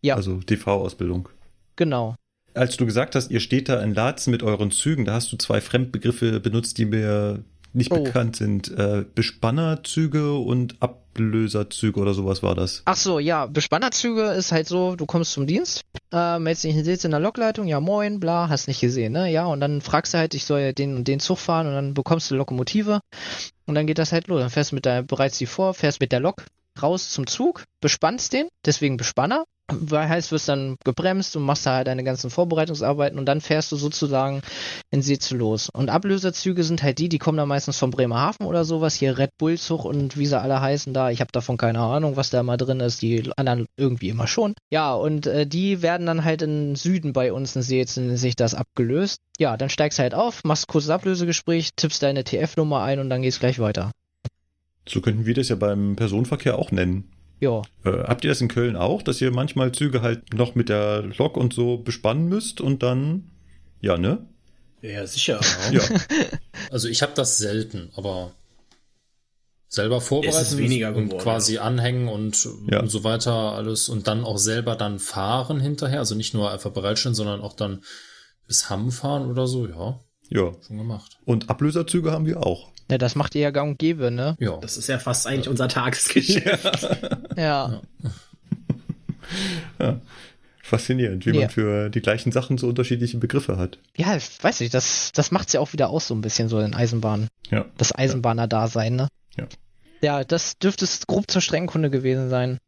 Ja. 0.02 0.16
Also 0.16 0.38
TV-Ausbildung. 0.42 1.30
Genau. 1.76 2.16
Als 2.54 2.78
du 2.78 2.86
gesagt 2.86 3.16
hast, 3.16 3.32
ihr 3.32 3.40
steht 3.40 3.70
da 3.70 3.80
in 3.82 3.94
Laatzen 3.94 4.32
mit 4.32 4.44
euren 4.44 4.72
Zügen, 4.72 5.06
da 5.06 5.14
hast 5.14 5.32
du 5.32 5.38
zwei 5.38 5.62
Fremdbegriffe 5.62 6.40
benutzt, 6.40 6.78
die 6.78 6.86
mir 6.86 7.44
nicht 7.74 7.92
Oh. 7.92 8.04
bekannt 8.04 8.36
sind. 8.36 8.70
Äh, 8.76 9.06
Bespannerzüge 9.14 10.34
und 10.34 10.82
Ablöserzüge 10.82 12.00
oder 12.00 12.14
sowas 12.16 12.42
war 12.42 12.56
das. 12.56 12.82
Ach 12.86 12.96
so, 12.96 13.20
ja, 13.20 13.46
Bespannerzüge 13.46 14.24
ist 14.32 14.52
halt 14.52 14.68
so, 14.68 14.96
du 14.96 15.06
kommst 15.06 15.34
zum 15.34 15.46
Dienst, 15.46 15.82
äh, 16.12 16.40
meldest 16.40 16.64
dich 16.64 16.76
sitzt 16.84 17.06
in 17.06 17.12
der 17.12 17.20
Lokleitung, 17.20 17.68
ja 17.68 17.80
moin, 17.80 18.20
bla, 18.20 18.50
hast 18.50 18.68
nicht 18.68 18.82
gesehen, 18.82 19.14
ne? 19.14 19.32
Ja, 19.32 19.46
und 19.46 19.60
dann 19.60 19.82
fragst 19.82 20.14
du 20.14 20.18
halt, 20.18 20.34
ich 20.34 20.46
soll 20.46 20.62
ja 20.62 20.72
den 20.74 20.96
und 20.96 21.08
den 21.08 21.20
Zug 21.20 21.38
fahren 21.38 21.68
und 21.68 21.74
dann 21.74 21.94
bekommst 21.94 22.32
du 22.32 22.36
Lokomotive 22.36 23.02
und 23.68 23.76
dann 23.76 23.86
geht 23.86 24.00
das 24.00 24.12
halt 24.12 24.28
los. 24.28 24.42
Dann 24.42 24.50
fährst 24.50 24.72
du 24.72 24.76
mit 24.76 24.86
der, 24.86 25.04
bereits 25.04 25.38
die 25.38 25.46
vor, 25.46 25.74
fährst 25.76 26.00
mit 26.02 26.12
der 26.12 26.20
Lok 26.22 26.44
raus 26.84 27.12
zum 27.12 27.28
Zug, 27.28 27.64
bespannst 27.82 28.34
den, 28.34 28.48
deswegen 28.66 28.98
Bespanner. 28.98 29.46
weil 29.72 30.10
heißt, 30.10 30.32
wirst 30.32 30.50
dann 30.50 30.76
gebremst 30.84 31.36
und 31.36 31.44
machst 31.44 31.66
da 31.66 31.76
halt 31.76 31.88
deine 31.88 32.04
ganzen 32.04 32.30
Vorbereitungsarbeiten 32.30 33.20
und 33.20 33.26
dann 33.26 33.42
fährst 33.42 33.72
du 33.72 33.76
sozusagen 33.76 34.42
in 34.92 35.02
Seetze 35.02 35.36
los. 35.36 35.70
Und 35.70 35.90
Ablöserzüge 35.90 36.64
sind 36.64 36.84
halt 36.84 37.00
die, 37.00 37.10
die 37.10 37.18
kommen 37.18 37.38
dann 37.38 37.48
meistens 37.48 37.78
von 37.78 37.92
Bremerhaven 37.92 38.46
oder 38.46 38.66
sowas, 38.66 38.96
hier 38.96 39.18
Red 39.18 39.32
Bull 39.38 39.58
Zug 39.58 39.86
und 39.86 40.18
wie 40.18 40.26
sie 40.26 40.40
alle 40.40 40.62
heißen 40.62 40.94
da. 40.94 41.10
Ich 41.10 41.22
habe 41.22 41.32
davon 41.32 41.58
keine 41.58 41.80
Ahnung, 41.80 42.16
was 42.16 42.30
da 42.30 42.44
mal 42.44 42.58
drin 42.58 42.80
ist, 42.80 43.02
die 43.02 43.32
anderen 43.38 43.66
irgendwie 43.78 44.10
immer 44.10 44.28
schon. 44.28 44.54
Ja, 44.72 44.94
und 44.94 45.28
äh, 45.28 45.46
die 45.46 45.82
werden 45.82 46.08
dann 46.08 46.24
halt 46.24 46.42
im 46.42 46.76
Süden 46.76 47.14
bei 47.14 47.34
uns 47.34 47.56
in 47.56 47.62
Seetze 47.62 48.18
sich 48.18 48.36
das 48.36 48.56
abgelöst. 48.56 49.18
Ja, 49.38 49.58
dann 49.58 49.70
steigst 49.70 50.00
halt 50.00 50.14
auf, 50.14 50.42
machst 50.44 50.68
kurzes 50.68 50.90
Ablösegespräch, 50.90 51.70
tippst 51.76 52.04
deine 52.04 52.24
TF-Nummer 52.24 52.82
ein 52.82 53.00
und 53.00 53.10
dann 53.10 53.22
geht's 53.22 53.40
gleich 53.40 53.60
weiter. 53.60 53.92
So 54.90 55.02
könnten 55.02 55.26
wir 55.26 55.34
das 55.36 55.50
ja 55.50 55.56
beim 55.56 55.96
Personenverkehr 55.96 56.58
auch 56.58 56.72
nennen. 56.72 57.12
Ja, 57.40 57.62
Äh, 57.86 57.92
habt 58.04 58.24
ihr 58.26 58.32
das 58.32 58.42
in 58.42 58.48
Köln 58.50 58.76
auch, 58.76 59.02
dass 59.02 59.22
ihr 59.22 59.32
manchmal 59.32 59.72
Züge 59.72 60.02
halt 60.02 60.34
noch 60.34 60.56
mit 60.56 60.68
der 60.68 61.04
Lok 61.18 61.38
und 61.38 61.54
so 61.54 61.78
bespannen 61.78 62.28
müsst 62.28 62.60
und 62.60 62.84
dann, 62.84 63.32
ja, 63.80 63.98
ne? 63.98 64.28
Ja, 64.82 65.06
sicher. 65.08 65.40
Ja. 65.72 65.82
Also 66.72 66.88
ich 66.88 67.02
habe 67.02 67.14
das 67.16 67.38
selten, 67.40 67.90
aber 67.96 68.32
selber 69.68 70.02
vorbereiten 70.02 70.58
weniger 70.58 70.90
und 70.96 71.06
geworden, 71.06 71.22
quasi 71.24 71.58
anhängen 71.60 72.08
und, 72.08 72.48
Ja. 72.70 72.80
und 72.82 72.90
so 72.90 73.04
weiter 73.04 73.34
alles 73.34 73.88
und 73.90 74.08
dann 74.08 74.24
auch 74.24 74.38
selber 74.38 74.76
dann 74.76 75.00
fahren 75.00 75.60
hinterher. 75.60 76.00
Also 76.00 76.16
nicht 76.16 76.34
nur 76.34 76.52
einfach 76.52 76.72
bereitstellen, 76.72 77.16
sondern 77.16 77.42
auch 77.42 77.54
dann 77.54 77.84
bis 78.48 78.70
Hamm 78.70 78.92
fahren 78.92 79.30
oder 79.30 79.48
so. 79.48 79.68
Ja, 79.68 80.00
ja. 80.30 80.52
schon 80.66 80.78
gemacht. 80.78 81.20
Und 81.26 81.50
Ablöserzüge 81.50 82.12
haben 82.12 82.26
wir 82.26 82.46
auch. 82.46 82.72
Ja 82.90 82.98
das 82.98 83.16
macht 83.16 83.36
ihr 83.36 83.42
ja 83.42 83.52
gang 83.52 83.72
und 83.72 83.80
gäbe, 83.80 84.12
ne? 84.12 84.36
Ja. 84.40 84.58
Das 84.58 84.78
ist 84.78 84.88
ja 84.88 84.98
fast 85.00 85.28
eigentlich 85.28 85.48
unser 85.50 85.68
Tagesgeschäft. 85.68 86.98
Ja. 87.38 87.82
Faszinierend, 90.62 91.26
wie 91.26 91.32
Ja. 91.32 91.42
man 91.42 91.50
für 91.50 91.90
die 91.90 92.02
gleichen 92.02 92.32
Sachen 92.32 92.58
so 92.58 92.68
unterschiedliche 92.68 93.18
Begriffe 93.18 93.58
hat. 93.58 93.80
Ja, 93.98 94.16
ich 94.16 94.24
weiß 94.42 94.60
nicht, 94.60 94.74
das, 94.74 95.12
das 95.14 95.32
macht's 95.32 95.54
ja 95.54 95.60
auch 95.60 95.74
wieder 95.74 95.90
aus 95.90 96.08
so 96.08 96.14
ein 96.14 96.22
bisschen 96.22 96.48
so 96.48 96.60
in 96.60 96.76
Eisenbahn. 96.76 97.28
Ja. 97.50 97.66
Das 97.78 97.94
Eisenbahner-Dasein, 97.96 98.96
ne? 98.96 99.08
Ja. 99.38 99.48
Ja, 100.02 100.24
das 100.24 100.58
dürfte 100.60 100.86
es 100.86 101.08
grob 101.08 101.30
zur 101.30 101.42
Streckenkunde 101.42 101.90
gewesen 101.90 102.30
sein. 102.30 102.60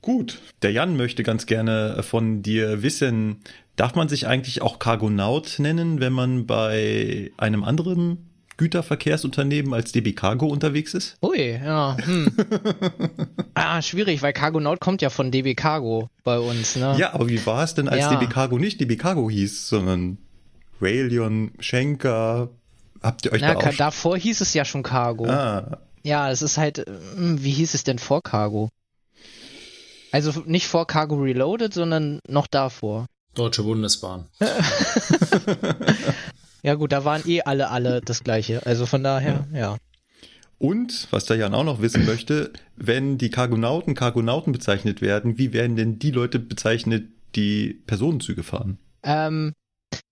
Gut. 0.00 0.40
Der 0.62 0.72
Jan 0.72 0.96
möchte 0.96 1.22
ganz 1.22 1.46
gerne 1.46 2.02
von 2.02 2.42
dir 2.42 2.82
wissen, 2.82 3.42
darf 3.76 3.94
man 3.94 4.08
sich 4.08 4.26
eigentlich 4.26 4.62
auch 4.62 4.78
Cargonaut 4.78 5.56
nennen, 5.58 6.00
wenn 6.00 6.12
man 6.12 6.46
bei 6.46 7.30
einem 7.36 7.62
anderen 7.64 8.30
Güterverkehrsunternehmen 8.62 9.74
als 9.74 9.90
DB 9.90 10.12
Cargo 10.12 10.46
unterwegs 10.46 10.94
ist? 10.94 11.16
Ui, 11.20 11.58
ja. 11.64 11.96
Hm. 12.00 12.30
ah, 13.54 13.82
schwierig, 13.82 14.22
weil 14.22 14.32
Cargonaut 14.32 14.78
kommt 14.78 15.02
ja 15.02 15.10
von 15.10 15.32
DB 15.32 15.54
Cargo 15.56 16.08
bei 16.22 16.38
uns, 16.38 16.76
ne? 16.76 16.94
Ja, 16.96 17.12
aber 17.12 17.28
wie 17.28 17.44
war 17.44 17.64
es 17.64 17.74
denn, 17.74 17.88
als 17.88 18.02
Ja. 18.02 18.14
DB 18.14 18.28
Cargo 18.32 18.58
nicht 18.58 18.80
DB 18.80 18.94
Cargo 18.96 19.28
hieß, 19.28 19.68
sondern 19.68 20.18
Railion, 20.80 21.50
Schenker, 21.58 22.50
habt 23.02 23.24
ihr 23.24 23.32
euch 23.32 23.40
Na, 23.40 23.54
da 23.54 23.68
auch... 23.68 23.74
davor 23.76 24.16
hieß 24.16 24.40
es 24.40 24.54
ja 24.54 24.64
schon 24.64 24.84
Cargo. 24.84 25.26
Ah, 25.26 25.78
Ja, 26.04 26.30
es 26.30 26.40
ist 26.42 26.56
halt, 26.56 26.78
hm, 26.78 27.42
wie 27.42 27.50
hieß 27.50 27.74
es 27.74 27.82
denn 27.82 27.98
vor 27.98 28.22
Cargo? 28.22 28.68
Also 30.12 30.44
nicht 30.46 30.68
vor 30.68 30.86
Cargo 30.86 31.16
Reloaded, 31.16 31.74
sondern 31.74 32.20
noch 32.28 32.46
davor. 32.46 33.06
Deutsche 33.34 33.64
Bundesbahn. 33.64 34.26
Ja 36.62 36.74
gut, 36.74 36.92
da 36.92 37.04
waren 37.04 37.22
eh 37.26 37.42
alle 37.42 37.70
alle 37.70 38.00
das 38.00 38.22
gleiche. 38.24 38.64
Also 38.66 38.86
von 38.86 39.02
daher, 39.02 39.46
ja. 39.52 39.76
Und, 40.58 41.08
was 41.10 41.24
der 41.24 41.36
Jan 41.36 41.54
auch 41.54 41.64
noch 41.64 41.82
wissen 41.82 42.06
möchte, 42.06 42.52
wenn 42.76 43.18
die 43.18 43.30
Cargonauten 43.30 43.94
Cargonauten 43.96 44.52
bezeichnet 44.52 45.00
werden, 45.02 45.36
wie 45.36 45.52
werden 45.52 45.74
denn 45.74 45.98
die 45.98 46.12
Leute 46.12 46.38
bezeichnet, 46.38 47.08
die 47.34 47.82
Personenzüge 47.86 48.44
fahren? 48.44 48.78
Ähm, 49.02 49.54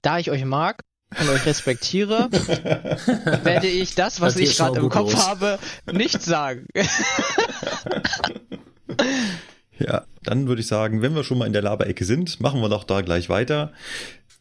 da 0.02 0.18
ich 0.18 0.28
euch 0.32 0.44
mag 0.44 0.80
und 1.20 1.28
euch 1.28 1.46
respektiere, 1.46 2.28
werde 3.44 3.68
ich 3.68 3.94
das, 3.94 4.20
was 4.20 4.34
Das 4.34 4.42
ich 4.42 4.56
gerade 4.56 4.80
im 4.80 4.88
Kopf 4.88 5.12
los. 5.12 5.26
habe, 5.28 5.58
nicht 5.92 6.20
sagen. 6.20 6.66
Ja, 9.78 10.04
dann 10.24 10.46
würde 10.46 10.60
ich 10.60 10.66
sagen, 10.66 11.00
wenn 11.00 11.14
wir 11.14 11.24
schon 11.24 11.38
mal 11.38 11.46
in 11.46 11.54
der 11.54 11.62
Laberecke 11.62 12.04
sind, 12.04 12.38
machen 12.40 12.60
wir 12.60 12.68
doch 12.68 12.84
da 12.84 13.00
gleich 13.00 13.30
weiter. 13.30 13.72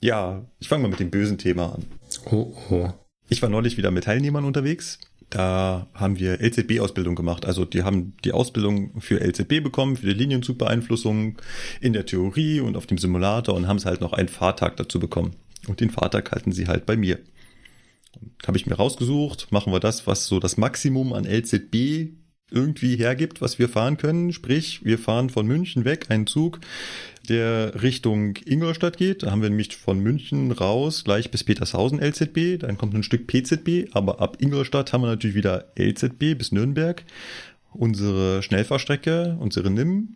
Ja, 0.01 0.41
ich 0.59 0.67
fange 0.67 0.81
mal 0.83 0.89
mit 0.89 0.99
dem 0.99 1.11
bösen 1.11 1.37
Thema 1.37 1.75
an. 1.75 1.85
Oh, 2.25 2.55
oh. 2.69 2.89
Ich 3.29 3.41
war 3.41 3.49
neulich 3.49 3.77
wieder 3.77 3.91
mit 3.91 4.05
Teilnehmern 4.05 4.45
unterwegs. 4.45 4.99
Da 5.29 5.87
haben 5.93 6.17
wir 6.17 6.41
LZB-Ausbildung 6.41 7.15
gemacht. 7.15 7.45
Also 7.45 7.63
die 7.63 7.83
haben 7.83 8.15
die 8.23 8.31
Ausbildung 8.31 8.99
für 8.99 9.19
LZB 9.19 9.61
bekommen, 9.61 9.97
für 9.97 10.07
die 10.07 10.13
Linienzugbeeinflussung 10.13 11.37
in 11.81 11.93
der 11.93 12.05
Theorie 12.07 12.61
und 12.61 12.75
auf 12.75 12.87
dem 12.87 12.97
Simulator 12.97 13.55
und 13.55 13.67
haben 13.67 13.77
es 13.77 13.85
halt 13.85 14.01
noch 14.01 14.13
einen 14.13 14.29
Fahrtag 14.29 14.77
dazu 14.77 14.99
bekommen. 14.99 15.35
Und 15.67 15.81
den 15.81 15.91
Fahrtag 15.91 16.31
halten 16.31 16.51
sie 16.51 16.67
halt 16.67 16.87
bei 16.87 16.97
mir. 16.97 17.19
Habe 18.47 18.57
ich 18.57 18.65
mir 18.65 18.75
rausgesucht, 18.75 19.51
machen 19.51 19.71
wir 19.71 19.79
das, 19.79 20.07
was 20.07 20.25
so 20.25 20.39
das 20.39 20.57
Maximum 20.57 21.13
an 21.13 21.25
LZB 21.25 22.09
irgendwie 22.51 22.95
hergibt, 22.95 23.41
was 23.41 23.59
wir 23.59 23.69
fahren 23.69 23.97
können. 23.97 24.33
Sprich, 24.33 24.83
wir 24.83 24.97
fahren 24.97 25.29
von 25.29 25.45
München 25.45 25.85
weg 25.85 26.07
einen 26.09 26.25
Zug, 26.25 26.59
der 27.29 27.81
Richtung 27.81 28.37
Ingolstadt 28.45 28.97
geht. 28.97 29.23
Da 29.23 29.31
haben 29.31 29.41
wir 29.41 29.49
nämlich 29.49 29.77
von 29.77 29.99
München 29.99 30.51
raus 30.51 31.03
gleich 31.03 31.31
bis 31.31 31.43
Petershausen 31.43 31.99
LZB. 31.99 32.59
Dann 32.59 32.77
kommt 32.77 32.93
ein 32.93 33.03
Stück 33.03 33.27
PZB, 33.27 33.89
aber 33.93 34.19
ab 34.19 34.37
Ingolstadt 34.39 34.91
haben 34.91 35.01
wir 35.01 35.07
natürlich 35.07 35.35
wieder 35.35 35.71
LZB 35.77 36.37
bis 36.37 36.51
Nürnberg. 36.51 37.03
Unsere 37.71 38.41
Schnellfahrstrecke, 38.41 39.37
unsere 39.39 39.69
NIM. 39.69 40.15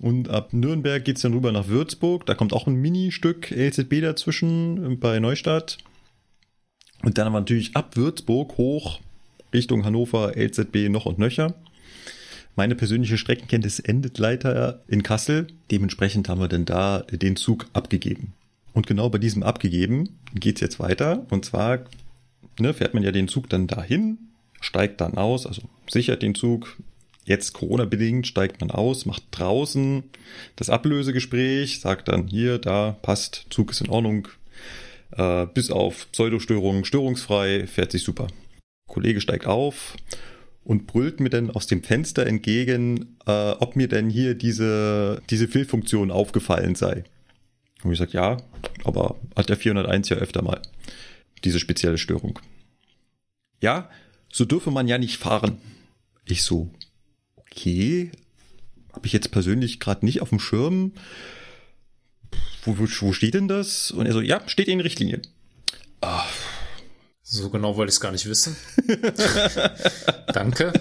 Und 0.00 0.28
ab 0.28 0.52
Nürnberg 0.52 1.04
geht's 1.04 1.22
dann 1.22 1.34
rüber 1.34 1.52
nach 1.52 1.68
Würzburg. 1.68 2.26
Da 2.26 2.34
kommt 2.34 2.52
auch 2.52 2.66
ein 2.66 2.74
Mini-Stück 2.74 3.52
LZB 3.52 4.00
dazwischen 4.00 4.98
bei 4.98 5.20
Neustadt. 5.20 5.78
Und 7.02 7.16
dann 7.16 7.26
haben 7.26 7.32
wir 7.32 7.40
natürlich 7.40 7.76
ab 7.76 7.96
Würzburg 7.96 8.58
hoch 8.58 9.00
Richtung 9.52 9.84
Hannover, 9.84 10.36
LZB 10.36 10.88
noch 10.88 11.06
und 11.06 11.18
nöcher. 11.18 11.54
Meine 12.56 12.76
persönliche 12.76 13.18
Streckenkenntnis 13.18 13.80
endet 13.80 14.18
leider 14.18 14.82
in 14.86 15.02
Kassel. 15.02 15.48
Dementsprechend 15.70 16.28
haben 16.28 16.40
wir 16.40 16.48
dann 16.48 16.64
da 16.64 17.00
den 17.10 17.36
Zug 17.36 17.66
abgegeben. 17.72 18.32
Und 18.72 18.86
genau 18.86 19.08
bei 19.08 19.18
diesem 19.18 19.42
abgegeben 19.42 20.18
geht's 20.34 20.60
jetzt 20.60 20.78
weiter. 20.78 21.26
Und 21.30 21.44
zwar 21.44 21.84
ne, 22.58 22.72
fährt 22.72 22.94
man 22.94 23.02
ja 23.02 23.12
den 23.12 23.28
Zug 23.28 23.48
dann 23.48 23.66
dahin, 23.66 24.18
steigt 24.60 25.00
dann 25.00 25.16
aus, 25.16 25.46
also 25.46 25.62
sichert 25.88 26.22
den 26.22 26.34
Zug. 26.34 26.76
Jetzt 27.24 27.54
Corona-bedingt 27.54 28.26
steigt 28.26 28.60
man 28.60 28.70
aus, 28.70 29.06
macht 29.06 29.24
draußen 29.30 30.04
das 30.56 30.68
Ablösegespräch, 30.70 31.80
sagt 31.80 32.08
dann 32.08 32.28
hier, 32.28 32.58
da 32.58 32.96
passt, 33.00 33.46
Zug 33.48 33.70
ist 33.70 33.80
in 33.80 33.88
Ordnung, 33.88 34.28
äh, 35.16 35.46
bis 35.46 35.70
auf 35.70 36.10
Pseudostörungen 36.12 36.84
störungsfrei, 36.84 37.66
fährt 37.66 37.92
sich 37.92 38.02
super. 38.02 38.26
Kollege 38.88 39.22
steigt 39.22 39.46
auf 39.46 39.96
und 40.64 40.86
brüllt 40.86 41.20
mir 41.20 41.30
dann 41.30 41.50
aus 41.50 41.66
dem 41.66 41.82
Fenster 41.82 42.26
entgegen, 42.26 43.16
äh, 43.26 43.50
ob 43.52 43.76
mir 43.76 43.88
denn 43.88 44.10
hier 44.10 44.34
diese, 44.34 45.22
diese 45.30 45.46
Fehlfunktion 45.46 46.10
aufgefallen 46.10 46.74
sei. 46.74 47.04
Und 47.82 47.92
ich 47.92 47.98
sage, 47.98 48.12
ja, 48.12 48.38
aber 48.84 49.16
hat 49.36 49.50
der 49.50 49.58
401 49.58 50.08
ja 50.08 50.16
öfter 50.16 50.42
mal. 50.42 50.60
Diese 51.44 51.60
spezielle 51.60 51.98
Störung. 51.98 52.38
Ja, 53.60 53.90
so 54.32 54.46
dürfe 54.46 54.70
man 54.70 54.88
ja 54.88 54.96
nicht 54.96 55.18
fahren. 55.18 55.58
Ich 56.24 56.42
so, 56.42 56.70
okay, 57.36 58.10
habe 58.92 59.06
ich 59.06 59.12
jetzt 59.12 59.30
persönlich 59.30 59.80
gerade 59.80 60.06
nicht 60.06 60.22
auf 60.22 60.30
dem 60.30 60.40
Schirm. 60.40 60.92
Wo, 62.64 62.78
wo, 62.78 62.84
wo 62.84 63.12
steht 63.12 63.34
denn 63.34 63.48
das? 63.48 63.90
Und 63.90 64.06
er 64.06 64.14
so, 64.14 64.22
ja, 64.22 64.40
steht 64.48 64.68
in 64.68 64.80
Richtlinien. 64.80 65.22
So 67.34 67.50
genau 67.50 67.76
wollte 67.76 67.90
ich 67.90 67.96
es 67.96 68.00
gar 68.00 68.12
nicht 68.12 68.26
wissen. 68.28 68.56
Danke. 70.32 70.72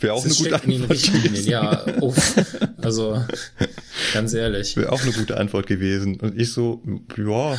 Wäre 0.00 0.14
auch 0.14 0.24
eine 0.24 0.34
gute 0.34 0.54
Antwort 0.56 0.88
gewesen. 1.02 1.48
ja. 1.48 2.00
Uff. 2.02 2.34
Also, 2.78 3.24
ganz 4.12 4.32
ehrlich. 4.34 4.76
Wäre 4.76 4.90
auch 4.90 5.00
eine 5.02 5.12
gute 5.12 5.36
Antwort 5.36 5.68
gewesen. 5.68 6.18
Und 6.18 6.36
ich 6.40 6.52
so, 6.52 6.82
ja, 7.16 7.56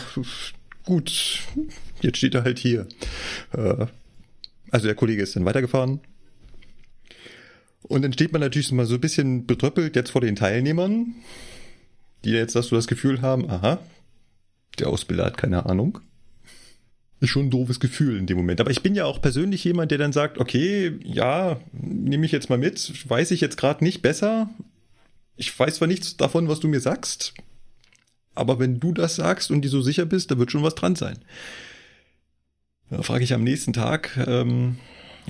gut, 0.84 1.40
jetzt 2.02 2.18
steht 2.18 2.36
er 2.36 2.44
halt 2.44 2.60
hier. 2.60 2.86
Äh, 3.54 3.86
Also 4.72 4.88
der 4.88 4.96
Kollege 4.96 5.24
ist 5.24 5.38
dann 5.38 5.46
weitergefahren. 5.46 6.02
Und 7.84 8.02
dann 8.02 8.12
steht 8.12 8.34
man 8.34 8.42
natürlich 8.42 8.74
mal 8.74 8.86
so 8.86 8.96
ein 8.96 9.02
bisschen 9.02 9.46
betröppelt 9.46 9.96
jetzt 9.96 10.12
vor 10.12 10.20
den 10.22 10.36
Teilnehmern, 10.36 11.16
die 12.26 12.32
jetzt 12.32 12.56
dass 12.58 12.68
du 12.70 12.76
das 12.76 12.88
Gefühl 12.88 13.22
haben, 13.22 13.50
aha, 13.50 13.80
der 14.80 14.88
Ausbilder 14.90 15.26
hat 15.26 15.38
keine 15.38 15.66
Ahnung. 15.66 16.00
Ist 17.20 17.30
schon 17.30 17.46
ein 17.46 17.52
doofes 17.52 17.80
Gefühl 17.80 18.18
in 18.18 18.26
dem 18.26 18.38
Moment. 18.38 18.60
Aber 18.60 18.72
ich 18.72 18.84
bin 18.84 18.96
ja 18.96 19.06
auch 19.06 19.22
persönlich 19.22 19.64
jemand, 19.64 19.92
der 19.92 19.98
dann 19.98 20.12
sagt, 20.12 20.40
okay, 20.40 21.00
ja, 21.04 21.60
nehme 21.72 22.26
ich 22.26 22.32
jetzt 22.32 22.50
mal 22.50 22.58
mit, 22.58 23.10
weiß 23.10 23.32
ich 23.32 23.42
jetzt 23.42 23.58
gerade 23.58 23.84
nicht 23.84 24.02
besser. 24.02 24.50
Ich 25.38 25.58
weiß 25.58 25.76
zwar 25.76 25.88
nichts 25.88 26.18
davon, 26.18 26.50
was 26.50 26.60
du 26.60 26.68
mir 26.68 26.82
sagst, 26.82 27.34
aber 28.36 28.60
wenn 28.60 28.80
du 28.80 28.94
das 28.94 29.16
sagst 29.16 29.52
und 29.52 29.62
dir 29.62 29.70
so 29.70 29.82
sicher 29.82 30.06
bist, 30.06 30.32
da 30.32 30.38
wird 30.38 30.52
schon 30.52 30.64
was 30.64 30.76
dran 30.76 30.96
sein. 30.96 31.20
Da 32.90 33.02
frage 33.02 33.24
ich 33.24 33.34
am 33.34 33.44
nächsten 33.44 33.74
Tag, 33.74 34.18
ähm, 34.28 34.78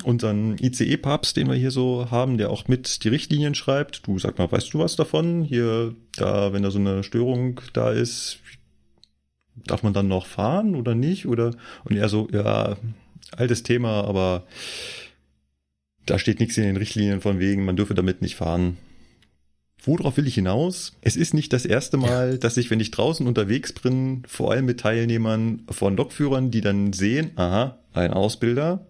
unseren 0.04 0.58
ICE-Papst, 0.58 1.38
den 1.38 1.48
wir 1.48 1.56
hier 1.56 1.72
so 1.72 2.10
haben, 2.10 2.38
der 2.38 2.50
auch 2.50 2.68
mit 2.68 3.04
die 3.04 3.10
Richtlinien 3.10 3.56
schreibt. 3.56 4.08
Du 4.08 4.20
sag 4.20 4.38
mal, 4.38 4.52
weißt 4.52 4.74
du 4.74 4.80
was 4.80 4.96
davon? 4.96 5.44
Hier, 5.44 5.96
da, 6.16 6.52
wenn 6.54 6.63
da 6.63 6.72
so 6.72 6.80
eine 6.80 7.04
Störung 7.04 7.62
da 7.74 7.92
ist, 7.92 8.40
darf 9.55 9.83
man 9.83 9.93
dann 9.93 10.07
noch 10.07 10.25
fahren 10.25 10.75
oder 10.75 10.95
nicht? 10.95 11.27
Oder 11.27 11.55
und 11.83 11.95
er 11.95 12.10
so, 12.10 12.27
ja, 12.31 12.77
altes 13.31 13.63
Thema, 13.63 14.03
aber 14.03 14.43
da 16.05 16.19
steht 16.19 16.39
nichts 16.39 16.57
in 16.57 16.63
den 16.63 16.77
Richtlinien 16.77 17.22
von 17.22 17.39
wegen, 17.39 17.65
man 17.65 17.75
dürfe 17.75 17.93
damit 17.93 18.22
nicht 18.22 18.36
fahren. 18.36 18.77
Worauf 19.86 20.15
will 20.15 20.27
ich 20.27 20.36
hinaus? 20.36 20.93
Es 21.01 21.17
ist 21.17 21.33
nicht 21.33 21.51
das 21.51 21.65
erste 21.65 21.98
Mal, 21.98 22.38
dass 22.38 22.55
ich, 22.55 22.72
wenn 22.72 22.79
ich 22.79 22.91
draußen 22.91 23.27
unterwegs 23.27 23.74
bin, 23.74 24.24
vor 24.27 24.51
allem 24.51 24.65
mit 24.65 24.79
Teilnehmern 24.79 25.63
von 25.69 25.98
Lokführern, 25.98 26.51
die 26.51 26.62
dann 26.62 26.93
sehen, 26.93 27.31
aha, 27.36 27.79
ein 27.91 28.13
Ausbilder, 28.13 28.88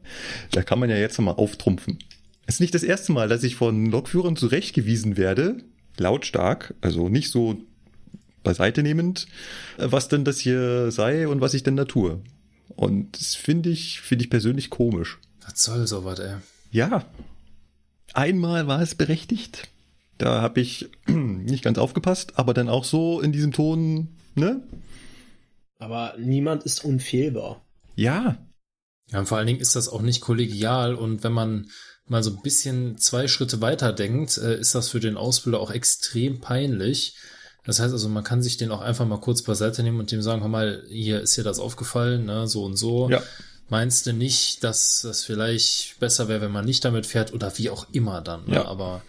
da 0.51 0.61
kann 0.61 0.79
man 0.79 0.91
ja 0.91 0.97
jetzt 0.97 1.19
mal 1.19 1.31
auftrumpfen. 1.31 1.97
Es 2.45 2.55
ist 2.55 2.59
nicht 2.59 2.75
das 2.75 2.83
erste 2.83 3.11
Mal, 3.11 3.27
dass 3.27 3.43
ich 3.43 3.55
von 3.55 3.87
Lokführern 3.87 4.35
zurechtgewiesen 4.35 5.17
werde, 5.17 5.57
lautstark, 5.97 6.75
also 6.81 7.09
nicht 7.09 7.31
so 7.31 7.57
beiseite 8.43 8.83
nehmend, 8.83 9.27
was 9.77 10.07
denn 10.07 10.25
das 10.25 10.39
hier 10.39 10.91
sei 10.91 11.27
und 11.27 11.41
was 11.41 11.53
ich 11.53 11.63
denn 11.63 11.75
da 11.75 11.85
tue. 11.85 12.21
Und 12.75 13.19
das 13.19 13.35
finde 13.35 13.69
ich, 13.69 14.01
finde 14.01 14.23
ich 14.23 14.29
persönlich 14.29 14.69
komisch. 14.69 15.19
Was 15.45 15.63
soll 15.63 15.87
sowas, 15.87 16.19
ey? 16.19 16.35
Ja. 16.71 17.05
Einmal 18.13 18.67
war 18.67 18.81
es 18.81 18.95
berechtigt. 18.95 19.69
Da 20.17 20.41
habe 20.41 20.61
ich 20.61 20.89
nicht 21.07 21.63
ganz 21.63 21.77
aufgepasst, 21.77 22.37
aber 22.37 22.53
dann 22.53 22.69
auch 22.69 22.83
so 22.83 23.21
in 23.21 23.31
diesem 23.31 23.51
Ton, 23.51 24.09
ne? 24.35 24.61
Aber 25.79 26.15
niemand 26.17 26.63
ist 26.63 26.85
unfehlbar. 26.85 27.65
Ja. 27.95 28.37
Ja, 29.07 29.19
und 29.19 29.27
vor 29.27 29.37
allen 29.37 29.47
Dingen 29.47 29.59
ist 29.59 29.75
das 29.75 29.89
auch 29.89 30.01
nicht 30.01 30.21
kollegial 30.21 30.95
und 30.95 31.23
wenn 31.23 31.33
man 31.33 31.69
mal 32.05 32.23
so 32.23 32.31
ein 32.31 32.41
bisschen 32.41 32.97
zwei 32.97 33.27
Schritte 33.27 33.61
weiter 33.61 33.93
denkt, 33.93 34.37
äh, 34.37 34.57
ist 34.57 34.75
das 34.75 34.89
für 34.89 34.99
den 34.99 35.17
Ausbilder 35.17 35.59
auch 35.59 35.71
extrem 35.71 36.39
peinlich. 36.39 37.17
Das 37.65 37.79
heißt 37.79 37.93
also, 37.93 38.09
man 38.09 38.23
kann 38.23 38.41
sich 38.41 38.57
den 38.57 38.71
auch 38.71 38.81
einfach 38.81 39.05
mal 39.05 39.19
kurz 39.19 39.41
beiseite 39.41 39.83
nehmen 39.83 39.99
und 39.99 40.11
dem 40.11 40.21
sagen, 40.21 40.41
hör 40.41 40.49
mal, 40.49 40.83
hier 40.89 41.21
ist 41.21 41.37
dir 41.37 41.43
das 41.43 41.59
aufgefallen, 41.59 42.25
ne, 42.25 42.47
so 42.47 42.63
und 42.65 42.75
so. 42.75 43.09
Ja. 43.09 43.21
Meinst 43.69 44.05
du 44.05 44.13
nicht, 44.13 44.63
dass 44.63 45.01
das 45.03 45.23
vielleicht 45.23 45.99
besser 45.99 46.27
wäre, 46.27 46.41
wenn 46.41 46.51
man 46.51 46.65
nicht 46.65 46.83
damit 46.83 47.05
fährt 47.05 47.33
oder 47.33 47.57
wie 47.57 47.69
auch 47.69 47.87
immer 47.93 48.21
dann, 48.21 48.45
ne? 48.45 48.55
Ja. 48.55 48.65
aber 48.65 49.01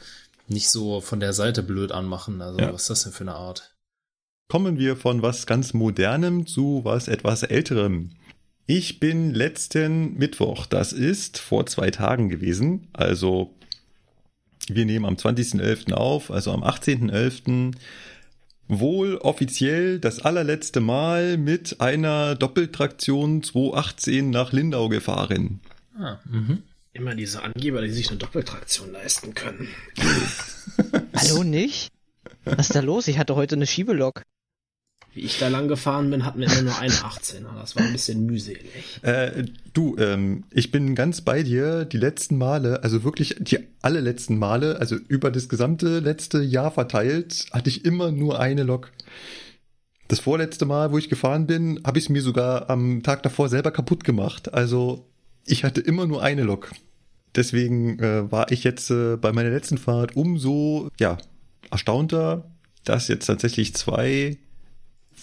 nicht 0.46 0.70
so 0.70 1.00
von 1.00 1.20
der 1.20 1.32
Seite 1.32 1.62
blöd 1.62 1.90
anmachen. 1.90 2.40
Also, 2.40 2.60
Ja. 2.60 2.72
was 2.72 2.82
ist 2.82 2.90
das 2.90 3.02
denn 3.04 3.12
für 3.12 3.24
eine 3.24 3.34
Art? 3.34 3.74
Kommen 4.48 4.78
wir 4.78 4.96
von 4.96 5.22
was 5.22 5.46
ganz 5.46 5.74
Modernem 5.74 6.46
zu 6.46 6.82
was 6.84 7.08
etwas 7.08 7.42
Älterem. 7.42 8.10
Ich 8.66 9.00
bin 9.00 9.34
letzten 9.34 10.14
Mittwoch, 10.16 10.66
das 10.66 10.92
ist 10.92 11.38
vor 11.38 11.66
zwei 11.66 11.90
Tagen 11.90 12.28
gewesen, 12.28 12.88
also 12.92 13.52
wir 14.68 14.86
nehmen 14.86 15.04
am 15.04 15.16
20.11. 15.16 15.92
auf, 15.92 16.30
also 16.30 16.52
am 16.52 16.62
18.11. 16.62 17.74
wohl 18.68 19.16
offiziell 19.16 19.98
das 19.98 20.20
allerletzte 20.20 20.80
Mal 20.80 21.36
mit 21.36 21.80
einer 21.80 22.34
Doppeltraktion 22.34 23.42
218 23.42 24.30
nach 24.30 24.52
Lindau 24.52 24.88
gefahren. 24.88 25.60
Ah, 25.98 26.18
mhm. 26.24 26.62
Immer 26.92 27.14
diese 27.14 27.42
Angeber, 27.42 27.82
die 27.82 27.90
sich 27.90 28.08
eine 28.08 28.18
Doppeltraktion 28.18 28.92
leisten 28.92 29.34
können. 29.34 29.68
Hallo, 31.16 31.42
nicht? 31.42 31.90
Was 32.44 32.68
ist 32.68 32.76
da 32.76 32.80
los? 32.80 33.08
Ich 33.08 33.18
hatte 33.18 33.34
heute 33.34 33.56
eine 33.56 33.66
Schiebelok. 33.66 34.22
Wie 35.14 35.20
ich 35.20 35.38
da 35.38 35.46
lang 35.46 35.68
gefahren 35.68 36.10
bin, 36.10 36.24
hatten 36.24 36.40
wir 36.40 36.48
immer 36.48 36.62
nur 36.62 36.78
einen 36.78 36.92
18er. 36.92 37.54
Das 37.60 37.76
war 37.76 37.84
ein 37.84 37.92
bisschen 37.92 38.26
mühselig. 38.26 38.64
Äh, 39.02 39.44
du, 39.72 39.96
ähm, 39.96 40.42
ich 40.50 40.72
bin 40.72 40.96
ganz 40.96 41.20
bei 41.20 41.44
dir. 41.44 41.84
Die 41.84 41.98
letzten 41.98 42.36
Male, 42.36 42.82
also 42.82 43.04
wirklich 43.04 43.36
die 43.38 43.60
alle 43.80 44.00
letzten 44.00 44.38
Male, 44.38 44.80
also 44.80 44.96
über 44.96 45.30
das 45.30 45.48
gesamte 45.48 46.00
letzte 46.00 46.42
Jahr 46.42 46.72
verteilt, 46.72 47.46
hatte 47.52 47.70
ich 47.70 47.84
immer 47.84 48.10
nur 48.10 48.40
eine 48.40 48.64
Lok. 48.64 48.90
Das 50.08 50.18
vorletzte 50.18 50.66
Mal, 50.66 50.90
wo 50.90 50.98
ich 50.98 51.08
gefahren 51.08 51.46
bin, 51.46 51.80
habe 51.84 51.98
ich 51.98 52.06
es 52.06 52.10
mir 52.10 52.20
sogar 52.20 52.68
am 52.68 53.02
Tag 53.04 53.22
davor 53.22 53.48
selber 53.48 53.70
kaputt 53.70 54.02
gemacht. 54.02 54.52
Also 54.52 55.06
ich 55.46 55.62
hatte 55.62 55.80
immer 55.80 56.06
nur 56.06 56.22
eine 56.22 56.42
Lok. 56.42 56.72
Deswegen 57.36 58.00
äh, 58.00 58.30
war 58.30 58.50
ich 58.50 58.64
jetzt 58.64 58.90
äh, 58.90 59.16
bei 59.16 59.32
meiner 59.32 59.50
letzten 59.50 59.78
Fahrt 59.78 60.16
umso 60.16 60.88
ja 60.98 61.18
erstaunter, 61.70 62.50
dass 62.84 63.08
jetzt 63.08 63.26
tatsächlich 63.26 63.74
zwei 63.74 64.38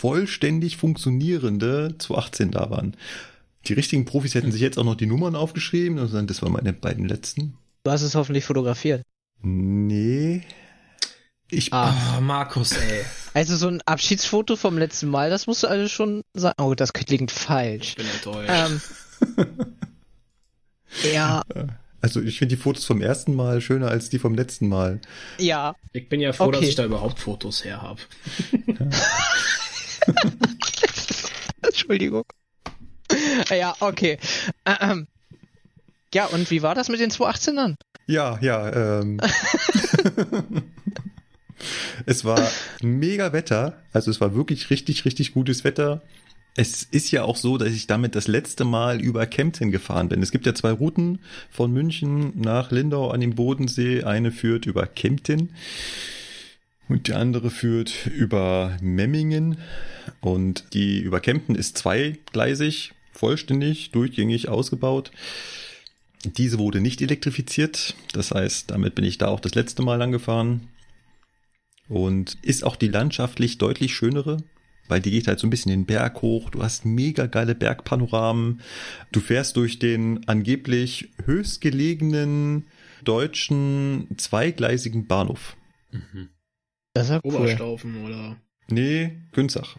vollständig 0.01 0.77
funktionierende 0.77 1.95
218 1.99 2.51
da 2.51 2.69
waren. 2.71 2.95
Die 3.67 3.73
richtigen 3.73 4.05
Profis 4.05 4.33
hätten 4.33 4.51
sich 4.51 4.61
jetzt 4.61 4.79
auch 4.79 4.83
noch 4.83 4.95
die 4.95 5.05
Nummern 5.05 5.35
aufgeschrieben 5.35 5.99
und 5.99 6.07
sagen, 6.07 6.25
das 6.27 6.41
waren 6.41 6.51
meine 6.53 6.73
beiden 6.73 7.07
letzten. 7.07 7.55
Du 7.83 7.91
hast 7.91 8.01
es 8.01 8.15
hoffentlich 8.15 8.43
fotografiert. 8.45 9.03
Nee. 9.43 10.41
Ich, 11.51 11.71
Ah. 11.73 11.93
Ah, 12.17 12.21
Markus, 12.21 12.71
ey. 12.71 13.03
Also 13.33 13.55
so 13.55 13.67
ein 13.67 13.81
Abschiedsfoto 13.85 14.55
vom 14.55 14.77
letzten 14.77 15.09
Mal, 15.09 15.29
das 15.29 15.45
musst 15.47 15.63
du 15.63 15.67
also 15.67 15.87
schon 15.87 16.23
sagen. 16.33 16.55
Oh, 16.61 16.73
das 16.73 16.93
klingt 16.93 17.29
falsch. 17.31 17.89
Ich 17.89 17.95
bin 17.97 18.07
enttäuscht. 18.07 18.49
Ähm, 18.51 18.81
ja, 21.13 21.43
also 22.01 22.19
ich 22.21 22.39
finde 22.39 22.55
die 22.55 22.61
Fotos 22.61 22.85
vom 22.85 23.01
ersten 23.01 23.35
Mal 23.35 23.61
schöner 23.61 23.89
als 23.89 24.09
die 24.09 24.17
vom 24.17 24.33
letzten 24.33 24.67
Mal. 24.67 24.99
ja. 25.37 25.75
Ich 25.93 26.09
bin 26.09 26.19
ja 26.21 26.33
froh, 26.33 26.45
Okay. 26.45 26.59
dass 26.61 26.69
ich 26.69 26.75
da 26.75 26.85
überhaupt 26.85 27.19
Fotos 27.19 27.63
her 27.63 27.81
habe. 27.81 27.99
Entschuldigung. 31.61 32.25
Ja, 33.49 33.75
okay. 33.79 34.17
Ähm, 34.65 35.07
ja, 36.13 36.25
und 36.25 36.49
wie 36.51 36.61
war 36.61 36.75
das 36.75 36.89
mit 36.89 36.99
den 36.99 37.11
218ern? 37.11 37.75
Ja, 38.07 38.37
ja, 38.41 38.99
ähm. 38.99 39.19
es 42.05 42.25
war 42.25 42.51
mega 42.81 43.33
Wetter, 43.33 43.81
also 43.93 44.11
es 44.11 44.19
war 44.19 44.35
wirklich 44.35 44.69
richtig, 44.69 45.05
richtig 45.05 45.33
gutes 45.33 45.63
Wetter. 45.63 46.01
Es 46.55 46.83
ist 46.83 47.11
ja 47.11 47.23
auch 47.23 47.37
so, 47.37 47.57
dass 47.57 47.69
ich 47.69 47.87
damit 47.87 48.13
das 48.13 48.27
letzte 48.27 48.65
Mal 48.65 48.99
über 48.99 49.25
Kempten 49.25 49.71
gefahren 49.71 50.09
bin. 50.09 50.21
Es 50.21 50.31
gibt 50.31 50.45
ja 50.45 50.53
zwei 50.53 50.71
Routen 50.71 51.19
von 51.49 51.71
München 51.71 52.33
nach 52.35 52.71
Lindau 52.71 53.09
an 53.09 53.21
den 53.21 53.35
Bodensee. 53.35 54.03
Eine 54.03 54.33
führt 54.33 54.65
über 54.65 54.85
Kempten 54.85 55.53
und 56.91 57.07
die 57.07 57.13
andere 57.13 57.49
führt 57.49 58.07
über 58.07 58.77
Memmingen. 58.81 59.57
Und 60.19 60.73
die 60.73 60.99
über 60.99 61.21
Kempten 61.21 61.55
ist 61.55 61.77
zweigleisig, 61.77 62.91
vollständig, 63.13 63.91
durchgängig 63.91 64.49
ausgebaut. 64.49 65.11
Diese 66.25 66.59
wurde 66.59 66.81
nicht 66.81 67.01
elektrifiziert. 67.01 67.95
Das 68.11 68.31
heißt, 68.31 68.71
damit 68.71 68.95
bin 68.95 69.05
ich 69.05 69.17
da 69.17 69.29
auch 69.29 69.39
das 69.39 69.55
letzte 69.55 69.81
Mal 69.83 69.95
lang 69.95 70.11
gefahren. 70.11 70.67
Und 71.87 72.37
ist 72.41 72.65
auch 72.65 72.75
die 72.75 72.89
landschaftlich 72.89 73.57
deutlich 73.57 73.95
schönere, 73.95 74.37
weil 74.89 74.99
die 74.99 75.11
geht 75.11 75.27
halt 75.27 75.39
so 75.39 75.47
ein 75.47 75.49
bisschen 75.49 75.71
den 75.71 75.85
Berg 75.85 76.21
hoch. 76.21 76.49
Du 76.49 76.61
hast 76.61 76.83
mega 76.83 77.25
geile 77.25 77.55
Bergpanoramen. 77.55 78.61
Du 79.13 79.21
fährst 79.21 79.55
durch 79.55 79.79
den 79.79 80.27
angeblich 80.27 81.09
höchstgelegenen 81.25 82.67
deutschen 83.05 84.07
zweigleisigen 84.17 85.07
Bahnhof. 85.07 85.55
Mhm. 85.91 86.29
Das 86.93 87.09
ist 87.09 87.21
cool. 87.23 87.35
Oberstaufen 87.35 88.05
oder. 88.05 88.37
Nee, 88.67 89.17
Günzach. 89.31 89.77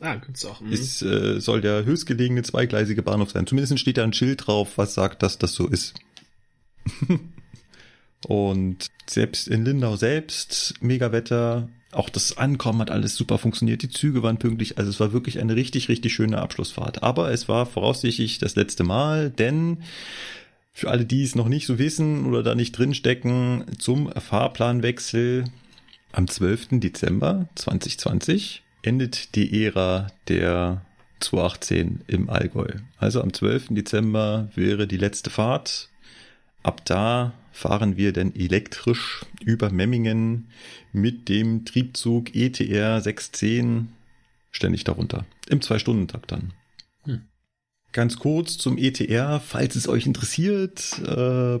Ah, 0.00 0.16
gibt's 0.16 0.44
auch. 0.44 0.60
Hm. 0.60 0.72
Ist, 0.72 1.02
äh, 1.02 1.40
soll 1.40 1.60
der 1.60 1.84
höchstgelegene 1.84 2.42
zweigleisige 2.42 3.02
Bahnhof 3.02 3.30
sein. 3.32 3.46
Zumindest 3.46 3.78
steht 3.78 3.98
da 3.98 4.04
ein 4.04 4.12
Schild 4.12 4.46
drauf, 4.46 4.78
was 4.78 4.94
sagt, 4.94 5.22
dass 5.22 5.38
das 5.38 5.54
so 5.54 5.66
ist. 5.66 5.94
Und 8.26 8.88
selbst 9.08 9.48
in 9.48 9.64
Lindau 9.64 9.96
selbst, 9.96 10.74
mega 10.80 11.12
Wetter, 11.12 11.68
auch 11.92 12.08
das 12.08 12.36
Ankommen 12.36 12.80
hat 12.80 12.90
alles 12.90 13.14
super 13.16 13.38
funktioniert, 13.38 13.82
die 13.82 13.88
Züge 13.88 14.22
waren 14.22 14.38
pünktlich, 14.38 14.76
also 14.76 14.90
es 14.90 15.00
war 15.00 15.12
wirklich 15.12 15.38
eine 15.38 15.54
richtig, 15.54 15.88
richtig 15.88 16.12
schöne 16.12 16.38
Abschlussfahrt. 16.38 17.02
Aber 17.02 17.30
es 17.30 17.48
war 17.48 17.64
voraussichtlich 17.66 18.38
das 18.38 18.56
letzte 18.56 18.84
Mal, 18.84 19.30
denn 19.30 19.82
für 20.72 20.90
alle, 20.90 21.04
die 21.04 21.22
es 21.22 21.34
noch 21.34 21.48
nicht 21.48 21.66
so 21.66 21.78
wissen 21.78 22.26
oder 22.26 22.42
da 22.42 22.54
nicht 22.54 22.72
drinstecken, 22.72 23.64
zum 23.78 24.12
Fahrplanwechsel 24.12 25.44
am 26.12 26.26
12. 26.26 26.80
Dezember 26.80 27.48
2020 27.54 28.62
endet 28.82 29.34
die 29.34 29.64
Ära 29.64 30.08
der 30.28 30.84
218 31.20 32.02
im 32.06 32.30
Allgäu. 32.30 32.68
Also 32.96 33.22
am 33.22 33.32
12. 33.32 33.68
Dezember 33.70 34.48
wäre 34.54 34.86
die 34.86 34.96
letzte 34.96 35.30
Fahrt. 35.30 35.88
Ab 36.62 36.84
da 36.84 37.34
fahren 37.52 37.96
wir 37.96 38.12
dann 38.12 38.34
elektrisch 38.34 39.24
über 39.44 39.70
Memmingen 39.70 40.48
mit 40.92 41.28
dem 41.28 41.64
Triebzug 41.64 42.34
ETR 42.34 43.00
610 43.00 43.88
ständig 44.50 44.84
darunter. 44.84 45.24
Im 45.48 45.60
Zwei-Stunden-Takt 45.60 46.32
dann. 46.32 46.52
Hm. 47.04 47.22
Ganz 47.92 48.18
kurz 48.18 48.58
zum 48.58 48.78
ETR, 48.78 49.40
falls 49.40 49.76
es 49.76 49.88
euch 49.88 50.06
interessiert. 50.06 50.98
Äh, 51.00 51.58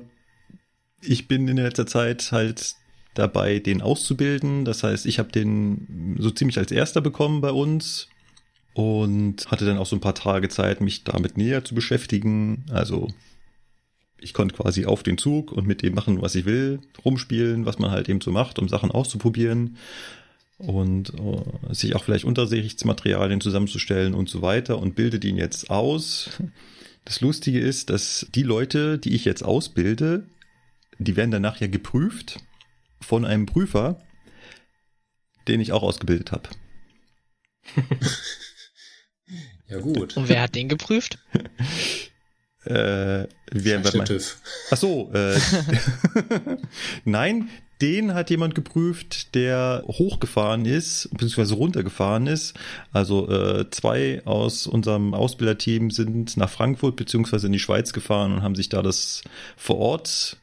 ich 1.00 1.28
bin 1.28 1.48
in 1.48 1.56
letzter 1.56 1.86
Zeit 1.86 2.32
halt 2.32 2.74
dabei, 3.14 3.58
den 3.58 3.82
auszubilden. 3.82 4.64
Das 4.64 4.82
heißt, 4.82 5.06
ich 5.06 5.18
habe 5.18 5.32
den 5.32 6.16
so 6.18 6.30
ziemlich 6.30 6.58
als 6.58 6.70
erster 6.70 7.00
bekommen 7.00 7.40
bei 7.40 7.50
uns 7.50 8.08
und 8.74 9.50
hatte 9.50 9.64
dann 9.64 9.78
auch 9.78 9.86
so 9.86 9.96
ein 9.96 10.00
paar 10.00 10.14
Tage 10.14 10.48
Zeit, 10.48 10.80
mich 10.80 11.02
damit 11.04 11.36
näher 11.36 11.64
zu 11.64 11.74
beschäftigen. 11.74 12.64
Also 12.70 13.08
Ich 14.20 14.34
konnte 14.34 14.54
quasi 14.54 14.84
auf 14.84 15.02
den 15.02 15.16
Zug 15.18 15.52
und 15.52 15.66
mit 15.66 15.82
dem 15.82 15.94
machen, 15.94 16.20
was 16.22 16.34
ich 16.34 16.44
will, 16.44 16.80
rumspielen, 17.04 17.66
was 17.66 17.78
man 17.78 17.90
halt 17.90 18.08
eben 18.08 18.20
so 18.20 18.32
macht, 18.32 18.58
um 18.58 18.68
Sachen 18.68 18.90
auszuprobieren 18.90 19.76
und 20.58 21.12
äh, 21.14 21.74
sich 21.74 21.94
auch 21.94 22.02
vielleicht 22.02 22.24
Untersichtsmaterialien 22.24 23.40
zusammenzustellen 23.40 24.14
und 24.14 24.28
so 24.28 24.42
weiter 24.42 24.78
und 24.78 24.96
bildet 24.96 25.24
ihn 25.24 25.36
jetzt 25.36 25.70
aus. 25.70 26.30
Das 27.04 27.20
Lustige 27.20 27.60
ist, 27.60 27.90
dass 27.90 28.26
die 28.34 28.42
Leute, 28.42 28.98
die 28.98 29.14
ich 29.14 29.24
jetzt 29.24 29.42
ausbilde, 29.42 30.26
die 30.98 31.16
werden 31.16 31.30
danach 31.30 31.60
ja 31.60 31.68
geprüft 31.68 32.40
von 33.00 33.24
einem 33.24 33.46
Prüfer, 33.46 34.00
den 35.46 35.60
ich 35.60 35.72
auch 35.72 35.82
ausgebildet 35.82 36.32
habe. 36.32 36.48
Ja, 39.68 39.80
gut. 39.80 40.16
Und 40.16 40.28
wer 40.30 40.42
hat 40.42 40.54
den 40.54 40.68
geprüft? 40.68 41.18
Äh, 42.64 43.28
wer, 43.50 43.82
wer 43.82 44.04
TÜV. 44.04 44.36
Ach 44.70 44.76
so, 44.76 45.10
äh, 45.14 45.38
nein, 47.04 47.48
den 47.80 48.12
hat 48.12 48.28
jemand 48.28 48.54
geprüft, 48.54 49.34
der 49.34 49.84
hochgefahren 49.86 50.66
ist, 50.66 51.08
beziehungsweise 51.12 51.54
runtergefahren 51.54 52.26
ist. 52.26 52.58
Also 52.92 53.30
äh, 53.30 53.70
zwei 53.70 54.20
aus 54.26 54.66
unserem 54.66 55.14
Ausbilderteam 55.14 55.90
sind 55.90 56.36
nach 56.36 56.50
Frankfurt 56.50 56.96
beziehungsweise 56.96 57.46
in 57.46 57.54
die 57.54 57.58
Schweiz 57.58 57.94
gefahren 57.94 58.34
und 58.34 58.42
haben 58.42 58.56
sich 58.56 58.68
da 58.68 58.82
das 58.82 59.22
vor 59.56 59.78
Ort 59.78 60.36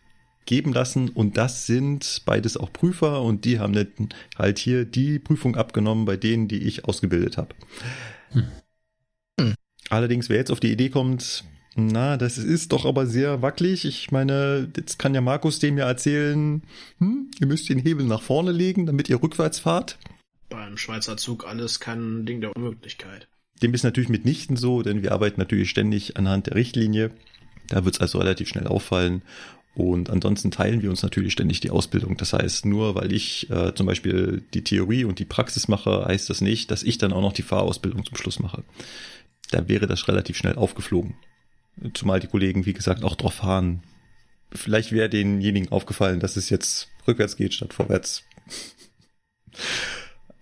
geben 0.46 0.74
lassen 0.74 1.10
und 1.10 1.38
das 1.38 1.66
sind 1.66 2.22
beides 2.26 2.58
auch 2.58 2.72
Prüfer 2.72 3.22
und 3.22 3.46
die 3.46 3.60
haben 3.60 3.74
dann 3.74 4.10
halt 4.38 4.60
hier 4.60 4.86
die 4.86 5.20
Prüfung 5.20 5.56
abgenommen 5.56 6.06
bei 6.06 6.18
denen, 6.18 6.48
die 6.48 6.64
ich 6.64 6.86
ausgebildet 6.86 7.38
habe. 7.38 7.56
Allerdings, 9.90 10.30
wer 10.30 10.38
jetzt 10.38 10.52
auf 10.52 10.60
die 10.60 10.72
Idee 10.72 10.90
kommt, 10.90 11.44
na, 11.76 12.16
das 12.16 12.38
ist 12.38 12.72
doch 12.72 12.86
aber 12.86 13.06
sehr 13.06 13.42
wackelig. 13.42 13.86
Ich 13.86 14.10
meine, 14.12 14.72
jetzt 14.76 14.98
kann 14.98 15.14
ja 15.14 15.22
Markus 15.22 15.60
dem 15.60 15.78
ja 15.78 15.86
erzählen, 15.86 16.64
hm, 17.00 17.30
ihr 17.40 17.48
müsst 17.48 17.68
den 17.70 17.80
Hebel 17.80 18.06
nach 18.06 18.22
vorne 18.22 18.52
legen, 18.52 18.86
damit 18.86 19.10
ihr 19.10 19.22
rückwärts 19.22 19.60
fahrt. 19.60 20.00
Beim 20.50 20.78
Schweizer 20.78 21.18
Zug 21.18 21.46
alles 21.46 21.80
kein 21.80 22.26
Ding 22.26 22.40
der 22.40 22.56
Unmöglichkeit. 22.56 23.28
Dem 23.62 23.74
ist 23.74 23.84
natürlich 23.84 24.10
mitnichten 24.10 24.58
so, 24.58 24.84
denn 24.84 25.04
wir 25.04 25.12
arbeiten 25.12 25.40
natürlich 25.40 25.70
ständig 25.70 26.18
anhand 26.18 26.48
der 26.48 26.56
Richtlinie. 26.56 27.12
Da 27.68 27.84
wird 27.84 27.96
es 27.96 28.02
also 28.02 28.20
relativ 28.20 28.48
schnell 28.48 28.68
auffallen. 28.68 29.22
Und 29.76 30.10
ansonsten 30.10 30.52
teilen 30.52 30.82
wir 30.82 30.90
uns 30.90 31.04
natürlich 31.04 31.34
ständig 31.34 31.60
die 31.60 31.70
Ausbildung. 31.70 32.16
Das 32.16 32.32
heißt, 32.32 32.66
nur 32.66 32.96
weil 32.96 33.12
ich 33.12 33.50
äh, 33.50 33.76
zum 33.76 33.86
Beispiel 33.86 34.42
die 34.54 34.64
Theorie 34.64 35.04
und 35.04 35.20
die 35.20 35.26
Praxis 35.26 35.68
mache, 35.68 36.06
heißt 36.06 36.30
das 36.30 36.40
nicht, 36.40 36.72
dass 36.72 36.82
ich 36.82 36.98
dann 36.98 37.12
auch 37.12 37.22
noch 37.22 37.34
die 37.34 37.42
Fahrausbildung 37.42 38.06
zum 38.06 38.16
Schluss 38.16 38.40
mache. 38.40 38.64
Da 39.52 39.68
wäre 39.68 39.86
das 39.86 40.08
relativ 40.08 40.38
schnell 40.38 40.56
aufgeflogen. 40.56 41.16
Zumal 41.94 42.22
die 42.22 42.28
Kollegen, 42.28 42.66
wie 42.66 42.74
gesagt, 42.74 43.04
auch 43.04 43.16
drauf 43.16 43.36
fahren. 43.36 43.84
Vielleicht 44.54 44.94
wäre 44.94 45.10
denjenigen 45.10 45.70
aufgefallen, 45.70 46.22
dass 46.22 46.38
es 46.38 46.50
jetzt 46.50 46.88
rückwärts 47.06 47.36
geht 47.36 47.54
statt 47.54 47.74
vorwärts. 47.74 48.24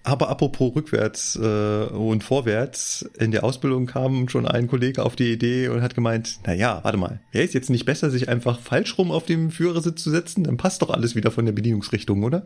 Aber 0.06 0.28
apropos 0.30 0.76
rückwärts 0.76 1.38
äh, 1.38 1.86
und 1.86 2.26
vorwärts, 2.26 3.10
in 3.18 3.32
der 3.32 3.46
Ausbildung 3.46 3.86
kam 3.86 4.28
schon 4.28 4.46
ein 4.46 4.68
Kollege 4.68 5.02
auf 5.02 5.16
die 5.16 5.32
Idee 5.32 5.70
und 5.70 5.82
hat 5.82 5.96
gemeint, 5.96 6.39
na 6.46 6.54
ja, 6.54 6.84
warte 6.84 6.98
mal, 6.98 7.22
wäre 7.32 7.46
es 7.46 7.54
jetzt 7.54 7.70
nicht 7.70 7.86
besser, 7.86 8.12
sich 8.12 8.28
einfach 8.28 8.60
falsch 8.60 8.98
rum 8.98 9.12
auf 9.12 9.26
dem 9.26 9.50
Führersitz 9.50 10.04
zu 10.04 10.10
setzen? 10.10 10.44
Dann 10.44 10.58
passt 10.58 10.82
doch 10.82 10.89
alles 10.89 11.16
wieder 11.16 11.32
von 11.32 11.46
der 11.46 11.54
Bedienungsrichtung, 11.54 12.24
oder? 12.24 12.46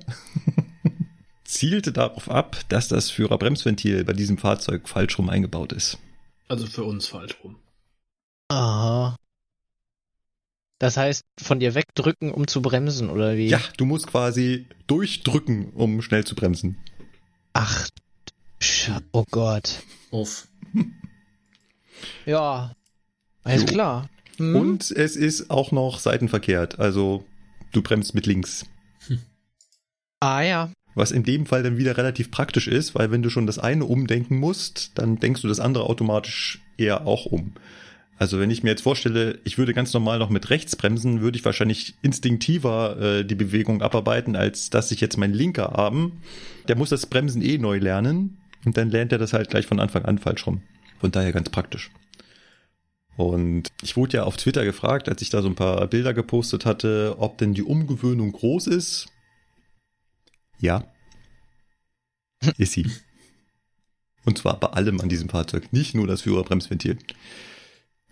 Zielte 1.45 1.91
darauf 1.91 2.29
ab, 2.29 2.57
dass 2.69 2.89
das 2.89 3.09
Führerbremsventil 3.09 4.03
bei 4.03 4.13
diesem 4.13 4.37
Fahrzeug 4.37 4.87
falsch 4.87 5.17
rum 5.17 5.29
eingebaut 5.29 5.73
ist. 5.73 5.97
Also 6.47 6.67
für 6.67 6.83
uns 6.83 7.07
falsch 7.07 7.37
rum. 7.43 7.55
Aha. 8.49 9.15
Das 10.79 10.95
heißt, 10.95 11.23
von 11.41 11.59
dir 11.59 11.73
wegdrücken, 11.73 12.31
um 12.31 12.47
zu 12.47 12.61
bremsen, 12.61 13.09
oder 13.09 13.35
wie? 13.35 13.47
Ja, 13.47 13.59
du 13.77 13.85
musst 13.85 14.05
quasi 14.05 14.67
durchdrücken, 14.85 15.71
um 15.71 16.03
schnell 16.03 16.23
zu 16.23 16.35
bremsen. 16.35 16.77
Ach, 17.59 17.87
oh 19.11 19.25
Gott. 19.31 19.81
Uff. 20.11 20.47
Ja, 22.27 22.73
alles 23.43 23.61
Jo. 23.61 23.67
klar. 23.67 24.09
Hm? 24.37 24.55
Und 24.55 24.91
es 24.91 25.15
ist 25.15 25.49
auch 25.49 25.71
noch 25.71 25.97
seitenverkehrt, 25.97 26.77
also 26.77 27.25
du 27.71 27.81
bremst 27.81 28.13
mit 28.13 28.25
links. 28.27 28.65
Ah 30.19 30.41
ja. 30.41 30.71
Was 30.95 31.11
in 31.11 31.23
dem 31.23 31.45
Fall 31.45 31.61
dann 31.61 31.77
wieder 31.77 31.95
relativ 31.97 32.31
praktisch 32.31 32.67
ist, 32.67 32.95
weil 32.95 33.11
wenn 33.11 33.21
du 33.21 33.29
schon 33.29 33.45
das 33.45 33.59
eine 33.59 33.85
umdenken 33.85 34.37
musst, 34.37 34.91
dann 34.95 35.17
denkst 35.17 35.41
du 35.43 35.47
das 35.47 35.59
andere 35.59 35.83
automatisch 35.85 36.59
eher 36.75 37.05
auch 37.05 37.25
um. 37.27 37.53
Also 38.19 38.39
wenn 38.39 38.49
ich 38.49 38.63
mir 38.63 38.71
jetzt 38.71 38.81
vorstelle, 38.81 39.39
ich 39.43 39.57
würde 39.57 39.73
ganz 39.73 39.93
normal 39.93 40.17
noch 40.17 40.29
mit 40.29 40.49
rechts 40.49 40.75
bremsen, 40.75 41.21
würde 41.21 41.37
ich 41.37 41.45
wahrscheinlich 41.45 41.95
instinktiver 42.01 42.99
äh, 42.99 43.25
die 43.25 43.35
Bewegung 43.35 43.81
abarbeiten, 43.81 44.35
als 44.35 44.71
dass 44.71 44.91
ich 44.91 45.01
jetzt 45.01 45.17
mein 45.17 45.33
linker 45.33 45.77
Arm, 45.77 46.13
der 46.67 46.75
muss 46.75 46.89
das 46.89 47.05
Bremsen 47.05 47.43
eh 47.43 47.59
neu 47.59 47.77
lernen 47.77 48.37
und 48.65 48.75
dann 48.75 48.89
lernt 48.89 49.11
er 49.11 49.19
das 49.19 49.33
halt 49.33 49.49
gleich 49.49 49.67
von 49.67 49.79
Anfang 49.79 50.05
an 50.05 50.17
falsch 50.17 50.47
rum. 50.47 50.63
Von 50.99 51.11
daher 51.11 51.31
ganz 51.31 51.49
praktisch. 51.49 51.91
Und 53.17 53.71
ich 53.81 53.97
wurde 53.97 54.17
ja 54.17 54.23
auf 54.23 54.37
Twitter 54.37 54.63
gefragt, 54.63 55.09
als 55.09 55.21
ich 55.21 55.29
da 55.29 55.41
so 55.41 55.47
ein 55.47 55.55
paar 55.55 55.85
Bilder 55.87 56.13
gepostet 56.13 56.65
hatte, 56.65 57.15
ob 57.19 57.37
denn 57.37 57.53
die 57.53 57.63
Umgewöhnung 57.63 58.31
groß 58.31 58.67
ist. 58.67 59.07
Ja. 60.59 60.85
Ist 62.57 62.73
sie. 62.73 62.89
Und 64.25 64.37
zwar 64.37 64.59
bei 64.59 64.67
allem 64.67 65.01
an 65.01 65.09
diesem 65.09 65.29
Fahrzeug, 65.29 65.71
nicht 65.71 65.95
nur 65.95 66.05
das 66.05 66.23
Führerbremsventil. 66.23 66.97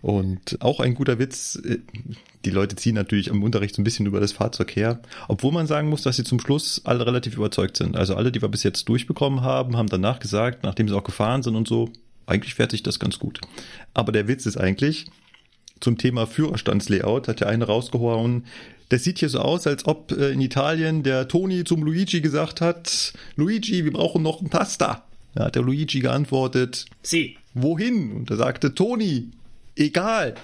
Und 0.06 0.62
auch 0.62 0.82
ein 0.82 0.94
guter 0.94 1.18
Witz, 1.18 1.60
äh, 1.66 1.80
die 2.46 2.52
Leute 2.52 2.76
ziehen 2.76 2.94
natürlich 2.94 3.28
im 3.30 3.42
Unterricht 3.42 3.74
so 3.74 3.82
ein 3.82 3.84
bisschen 3.84 4.06
über 4.06 4.20
das 4.20 4.34
Fahrzeug 4.34 4.76
her, 4.76 5.00
obwohl 5.28 5.52
man 5.52 5.66
sagen 5.66 5.90
muss, 5.90 6.04
dass 6.04 6.18
sie 6.18 6.24
zum 6.24 6.40
Schluss 6.40 6.80
alle 6.84 7.08
relativ 7.08 7.38
überzeugt 7.38 7.76
sind. 7.76 7.98
Also 7.98 8.14
alle, 8.16 8.32
die 8.32 8.40
wir 8.40 8.50
bis 8.50 8.62
jetzt 8.62 8.88
durchbekommen 8.88 9.42
haben, 9.42 9.76
haben 9.76 9.90
danach 9.90 10.20
gesagt, 10.20 10.62
nachdem 10.62 10.88
sie 10.88 10.96
auch 10.96 11.04
gefahren 11.04 11.42
sind 11.42 11.56
und 11.56 11.68
so, 11.68 11.90
eigentlich 12.28 12.54
fährt 12.54 12.70
sich 12.70 12.84
das 12.84 13.00
ganz 13.00 13.18
gut. 13.18 13.42
Aber 13.96 14.12
der 14.12 14.28
Witz 14.28 14.46
ist 14.46 14.58
eigentlich, 14.58 15.08
zum 15.80 15.98
Thema 15.98 16.28
Führerstandslayout 16.28 17.28
hat 17.28 17.40
ja 17.40 17.48
eine 17.48 17.66
rausgehauen, 17.66 18.46
das 18.90 19.04
sieht 19.04 19.18
hier 19.18 19.30
so 19.30 19.40
aus, 19.40 19.66
als 19.66 19.88
ob 19.88 20.12
äh, 20.12 20.30
in 20.30 20.40
Italien 20.40 21.02
der 21.02 21.28
Toni 21.28 21.64
zum 21.64 21.82
Luigi 21.82 22.22
gesagt 22.22 22.62
hat, 22.62 23.12
Luigi, 23.38 23.84
wir 23.84 23.94
brauchen 23.94 24.22
noch 24.22 24.40
einen 24.40 24.52
Taster. 24.52 25.04
Da 25.34 25.46
hat 25.46 25.56
der 25.56 25.64
Luigi 25.64 26.00
geantwortet, 26.00 26.86
Sie. 27.02 27.38
wohin? 27.56 28.12
Und 28.12 28.30
da 28.30 28.36
sagte 28.36 28.76
Toni, 28.76 29.32
egal. 29.76 30.36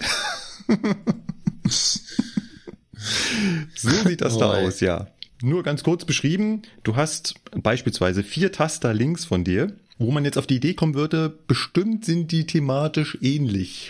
so 3.75 3.89
sieht 3.89 4.21
das 4.21 4.37
da 4.37 4.51
Oh, 4.51 4.53
ey. 4.55 4.67
aus, 4.67 4.79
ja. 4.79 5.07
Nur 5.41 5.63
ganz 5.63 5.83
kurz 5.83 6.05
beschrieben, 6.05 6.61
du 6.83 6.95
hast 6.95 7.35
beispielsweise 7.55 8.23
vier 8.23 8.51
Taster 8.51 8.93
links 8.93 9.25
von 9.25 9.43
dir, 9.43 9.75
wo 9.97 10.11
man 10.11 10.23
jetzt 10.25 10.37
auf 10.37 10.45
die 10.47 10.57
Idee 10.57 10.75
kommen 10.75 10.93
würde, 10.93 11.29
bestimmt 11.47 12.05
sind 12.05 12.31
die 12.31 12.45
thematisch 12.45 13.17
ähnlich. 13.21 13.89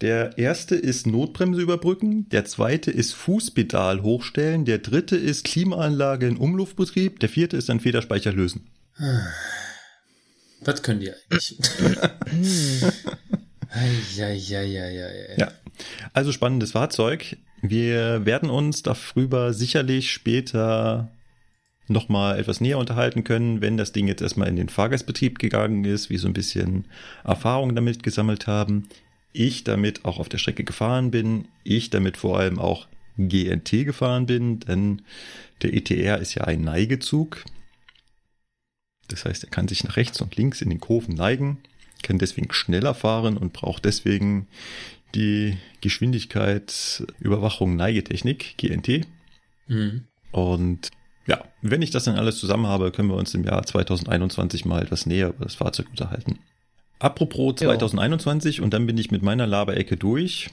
Der 0.00 0.38
erste 0.38 0.74
ist 0.76 1.06
Notbremse 1.06 1.60
überbrücken, 1.60 2.28
der 2.30 2.44
zweite 2.44 2.90
ist 2.90 3.12
Fußpedal 3.14 4.02
hochstellen, 4.02 4.64
der 4.64 4.78
dritte 4.78 5.16
ist 5.16 5.44
Klimaanlage 5.44 6.26
in 6.28 6.36
Umluftbetrieb, 6.36 7.18
der 7.20 7.28
vierte 7.28 7.56
ist 7.56 7.70
ein 7.70 7.80
Federspeicher 7.80 8.32
lösen. 8.32 8.68
Was 10.60 10.82
können 10.82 11.00
die 11.00 11.10
eigentlich? 11.12 11.58
Eieieiei. 13.70 15.36
Ja, 15.36 15.52
also 16.12 16.32
spannendes 16.32 16.72
Fahrzeug. 16.72 17.36
Wir 17.60 18.24
werden 18.24 18.50
uns 18.50 18.82
darüber 18.82 19.52
sicherlich 19.52 20.12
später 20.12 21.10
nochmal 21.88 22.38
etwas 22.38 22.60
näher 22.60 22.78
unterhalten 22.78 23.24
können, 23.24 23.60
wenn 23.60 23.76
das 23.76 23.92
Ding 23.92 24.06
jetzt 24.08 24.22
erstmal 24.22 24.48
in 24.48 24.56
den 24.56 24.68
Fahrgastbetrieb 24.68 25.38
gegangen 25.38 25.84
ist, 25.84 26.10
wir 26.10 26.18
so 26.18 26.28
ein 26.28 26.34
bisschen 26.34 26.84
Erfahrung 27.24 27.74
damit 27.74 28.02
gesammelt 28.02 28.46
haben. 28.46 28.88
Ich 29.32 29.64
damit 29.64 30.04
auch 30.04 30.18
auf 30.18 30.28
der 30.28 30.38
Strecke 30.38 30.64
gefahren 30.64 31.10
bin, 31.10 31.48
ich 31.64 31.90
damit 31.90 32.16
vor 32.16 32.38
allem 32.38 32.58
auch 32.58 32.86
GNT 33.16 33.70
gefahren 33.84 34.26
bin, 34.26 34.60
denn 34.60 35.02
der 35.62 35.74
ETR 35.74 36.18
ist 36.18 36.34
ja 36.34 36.44
ein 36.44 36.62
Neigezug. 36.62 37.44
Das 39.08 39.24
heißt, 39.24 39.44
er 39.44 39.50
kann 39.50 39.68
sich 39.68 39.84
nach 39.84 39.96
rechts 39.96 40.20
und 40.20 40.36
links 40.36 40.60
in 40.60 40.70
den 40.70 40.80
Kurven 40.80 41.14
neigen, 41.14 41.58
kann 42.02 42.18
deswegen 42.18 42.52
schneller 42.52 42.94
fahren 42.94 43.36
und 43.36 43.52
braucht 43.52 43.84
deswegen 43.84 44.48
die 45.14 45.56
Geschwindigkeit 45.80 47.04
Überwachung 47.18 47.76
Neigetechnik, 47.76 48.56
GNT. 48.58 49.06
Mhm. 49.66 50.04
Und 50.32 50.90
ja, 51.26 51.44
wenn 51.62 51.82
ich 51.82 51.90
das 51.90 52.04
dann 52.04 52.16
alles 52.16 52.38
zusammen 52.38 52.66
habe, 52.66 52.90
können 52.90 53.08
wir 53.08 53.16
uns 53.16 53.34
im 53.34 53.44
Jahr 53.44 53.64
2021 53.64 54.64
mal 54.64 54.82
etwas 54.82 55.06
näher 55.06 55.28
über 55.28 55.44
das 55.44 55.56
Fahrzeug 55.56 55.88
unterhalten. 55.90 56.38
Apropos 56.98 57.60
Ja. 57.60 57.68
2021 57.68 58.60
und 58.60 58.74
dann 58.74 58.86
bin 58.86 58.98
ich 58.98 59.10
mit 59.10 59.22
meiner 59.22 59.46
Laberecke 59.46 59.96
durch. 59.96 60.50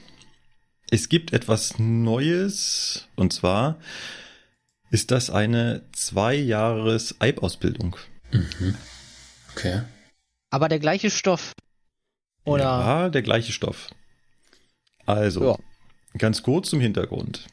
Es 0.91 1.09
gibt 1.09 1.33
etwas 1.33 1.79
Neues 1.79 3.07
und 3.15 3.33
zwar 3.33 3.79
ist 4.91 5.11
das 5.11 5.29
eine 5.29 5.81
zwei 5.91 6.35
Jahres 6.35 7.15
EIB-Ausbildung. 7.19 7.95
Mhm. 8.31 8.75
Okay. 9.53 9.81
Aber 10.55 10.69
der 10.69 10.79
gleiche 10.79 11.09
Stoff. 11.09 11.51
Oder? 12.45 12.63
Ja, 12.63 13.09
der 13.09 13.23
gleiche 13.23 13.51
Stoff. 13.51 13.89
Also, 15.05 15.43
Ja. 15.43 15.57
Ganz 16.17 16.43
kurz 16.43 16.69
zum 16.69 16.79
Hintergrund. 16.79 17.47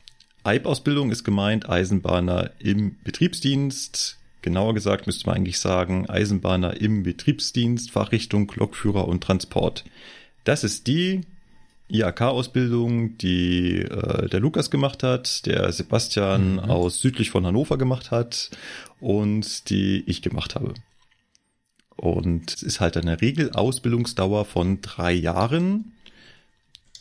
EIB-Ausbildung 0.44 1.10
ist 1.10 1.24
gemeint 1.24 1.68
Eisenbahner 1.68 2.52
im 2.60 2.96
Betriebsdienst. 3.02 4.18
Genauer 4.42 4.74
gesagt 4.74 5.08
müsste 5.08 5.26
man 5.26 5.34
eigentlich 5.34 5.58
sagen 5.58 6.08
Eisenbahner 6.08 6.80
im 6.80 7.02
Betriebsdienst, 7.02 7.90
Fachrichtung 7.90 8.52
Lokführer 8.54 9.08
und 9.08 9.20
Transport. 9.24 9.82
Das 10.44 10.62
ist 10.62 10.86
die 10.86 11.22
IAK-Ausbildung, 11.88 13.18
die 13.18 13.78
äh, 13.80 14.28
der 14.28 14.38
Lukas 14.38 14.70
gemacht 14.70 15.02
hat, 15.02 15.44
der 15.46 15.72
Sebastian 15.72 16.52
mhm. 16.52 16.58
aus 16.60 17.00
südlich 17.00 17.32
von 17.32 17.44
Hannover 17.44 17.78
gemacht 17.78 18.12
hat 18.12 18.50
und 19.00 19.70
die 19.70 20.04
ich 20.06 20.22
gemacht 20.22 20.54
habe. 20.54 20.74
Und 22.02 22.52
es 22.52 22.64
ist 22.64 22.80
halt 22.80 22.96
eine 22.96 23.20
Regelausbildungsdauer 23.20 24.44
von 24.44 24.80
drei 24.80 25.12
Jahren, 25.12 25.92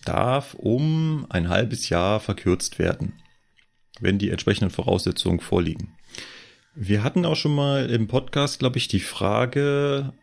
darf 0.06 0.54
um 0.54 1.26
ein 1.28 1.50
halbes 1.50 1.90
Jahr 1.90 2.20
verkürzt 2.20 2.78
werden, 2.78 3.14
wenn 4.00 4.20
die 4.20 4.30
entsprechenden 4.30 4.70
Voraussetzungen 4.70 5.40
vorliegen. 5.40 5.96
Wir 6.76 7.04
hatten 7.04 7.26
auch 7.26 7.36
schon 7.36 7.56
mal 7.56 7.90
im 7.90 8.08
Podcast, 8.08 8.60
glaube 8.60 8.78
ich, 8.78 8.90
die 8.90 9.00
Frage, 9.00 10.14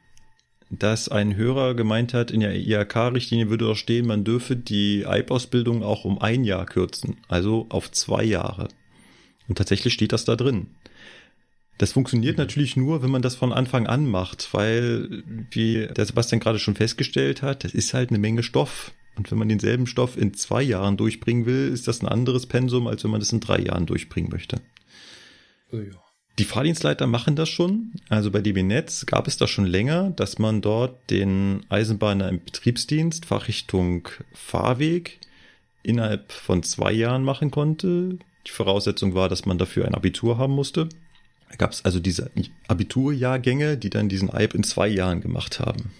dass 0.70 1.08
ein 1.08 1.34
Hörer 1.34 1.74
gemeint 1.74 2.14
hat, 2.14 2.30
in 2.30 2.38
der 2.38 2.54
IHK-Richtlinie 2.54 3.50
würde 3.50 3.64
doch 3.64 3.74
stehen, 3.74 4.06
man 4.06 4.22
dürfe 4.22 4.54
die 4.54 5.04
EIB-Ausbildung 5.04 5.82
auch 5.82 6.04
um 6.04 6.20
ein 6.20 6.44
Jahr 6.44 6.66
kürzen, 6.66 7.16
also 7.26 7.66
auf 7.68 7.90
zwei 7.90 8.22
Jahre. 8.22 8.68
Und 9.48 9.58
tatsächlich 9.58 9.92
steht 9.92 10.12
das 10.12 10.24
da 10.24 10.36
drin. 10.36 10.68
Das 11.78 11.92
funktioniert 11.92 12.36
mhm. 12.36 12.42
natürlich 12.42 12.76
nur, 12.76 13.02
wenn 13.02 13.10
man 13.10 13.22
das 13.22 13.36
von 13.36 13.52
Anfang 13.52 13.86
an 13.86 14.06
macht, 14.06 14.52
weil, 14.52 15.22
wie 15.50 15.86
der 15.86 16.04
Sebastian 16.04 16.40
gerade 16.40 16.58
schon 16.58 16.74
festgestellt 16.74 17.42
hat, 17.42 17.64
das 17.64 17.72
ist 17.72 17.94
halt 17.94 18.10
eine 18.10 18.18
Menge 18.18 18.42
Stoff. 18.42 18.92
Und 19.16 19.30
wenn 19.30 19.38
man 19.38 19.48
denselben 19.48 19.86
Stoff 19.86 20.16
in 20.16 20.34
zwei 20.34 20.62
Jahren 20.62 20.96
durchbringen 20.96 21.46
will, 21.46 21.72
ist 21.72 21.88
das 21.88 22.02
ein 22.02 22.08
anderes 22.08 22.46
Pensum, 22.46 22.86
als 22.86 23.02
wenn 23.02 23.10
man 23.10 23.20
das 23.20 23.32
in 23.32 23.40
drei 23.40 23.58
Jahren 23.58 23.86
durchbringen 23.86 24.30
möchte. 24.30 24.60
Oh 25.72 25.76
ja. 25.76 25.92
Die 26.38 26.44
Fahrdienstleiter 26.44 27.08
machen 27.08 27.34
das 27.34 27.48
schon. 27.48 27.94
Also 28.08 28.30
bei 28.30 28.40
DB 28.40 28.62
Netz 28.62 29.06
gab 29.06 29.26
es 29.26 29.36
das 29.36 29.50
schon 29.50 29.66
länger, 29.66 30.10
dass 30.10 30.38
man 30.38 30.60
dort 30.60 31.10
den 31.10 31.66
Eisenbahner 31.68 32.28
im 32.28 32.44
Betriebsdienst 32.44 33.26
Fachrichtung 33.26 34.08
Fahrweg 34.32 35.18
innerhalb 35.82 36.30
von 36.30 36.62
zwei 36.62 36.92
Jahren 36.92 37.24
machen 37.24 37.50
konnte. 37.50 38.18
Die 38.46 38.52
Voraussetzung 38.52 39.14
war, 39.14 39.28
dass 39.28 39.46
man 39.46 39.58
dafür 39.58 39.86
ein 39.86 39.96
Abitur 39.96 40.38
haben 40.38 40.54
musste. 40.54 40.88
Da 41.50 41.56
gab 41.56 41.72
es 41.72 41.84
also 41.84 42.00
diese 42.00 42.30
Abiturjahrgänge, 42.68 43.76
die 43.76 43.90
dann 43.90 44.08
diesen 44.08 44.32
EIB 44.32 44.54
in 44.54 44.64
zwei 44.64 44.88
Jahren 44.88 45.20
gemacht 45.20 45.60
haben. 45.60 45.90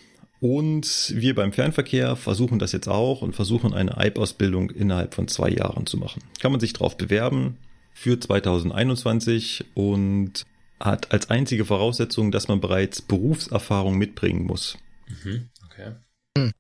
Und 0.41 1.13
wir 1.17 1.35
beim 1.35 1.53
Fernverkehr 1.53 2.15
versuchen 2.15 2.59
das 2.59 2.73
jetzt 2.73 2.89
auch 2.89 3.23
und 3.23 3.35
versuchen 3.35 3.75
eine 3.75 3.97
EIB-Ausbildung 3.97 4.71
innerhalb 4.71 5.15
von 5.15 5.27
zwei 5.27 5.49
Jahren 5.49 5.87
zu 5.87 5.97
machen. 5.97 6.23
Kann 6.41 6.53
man 6.53 6.61
sich 6.61 6.73
drauf 6.73 6.97
bewerben 6.97 7.57
für 7.93 8.21
2021 8.21 9.65
und 9.75 10.45
hat 10.79 11.11
als 11.11 11.29
einzige 11.31 11.65
Voraussetzung, 11.65 12.31
dass 12.31 12.47
man 12.47 12.61
bereits 12.61 13.03
Berufserfahrung 13.03 13.99
mitbringen 13.99 14.45
muss. 14.45 14.79
Mhm, 15.25 15.49
okay. 15.67 15.93
Hm. 16.37 16.53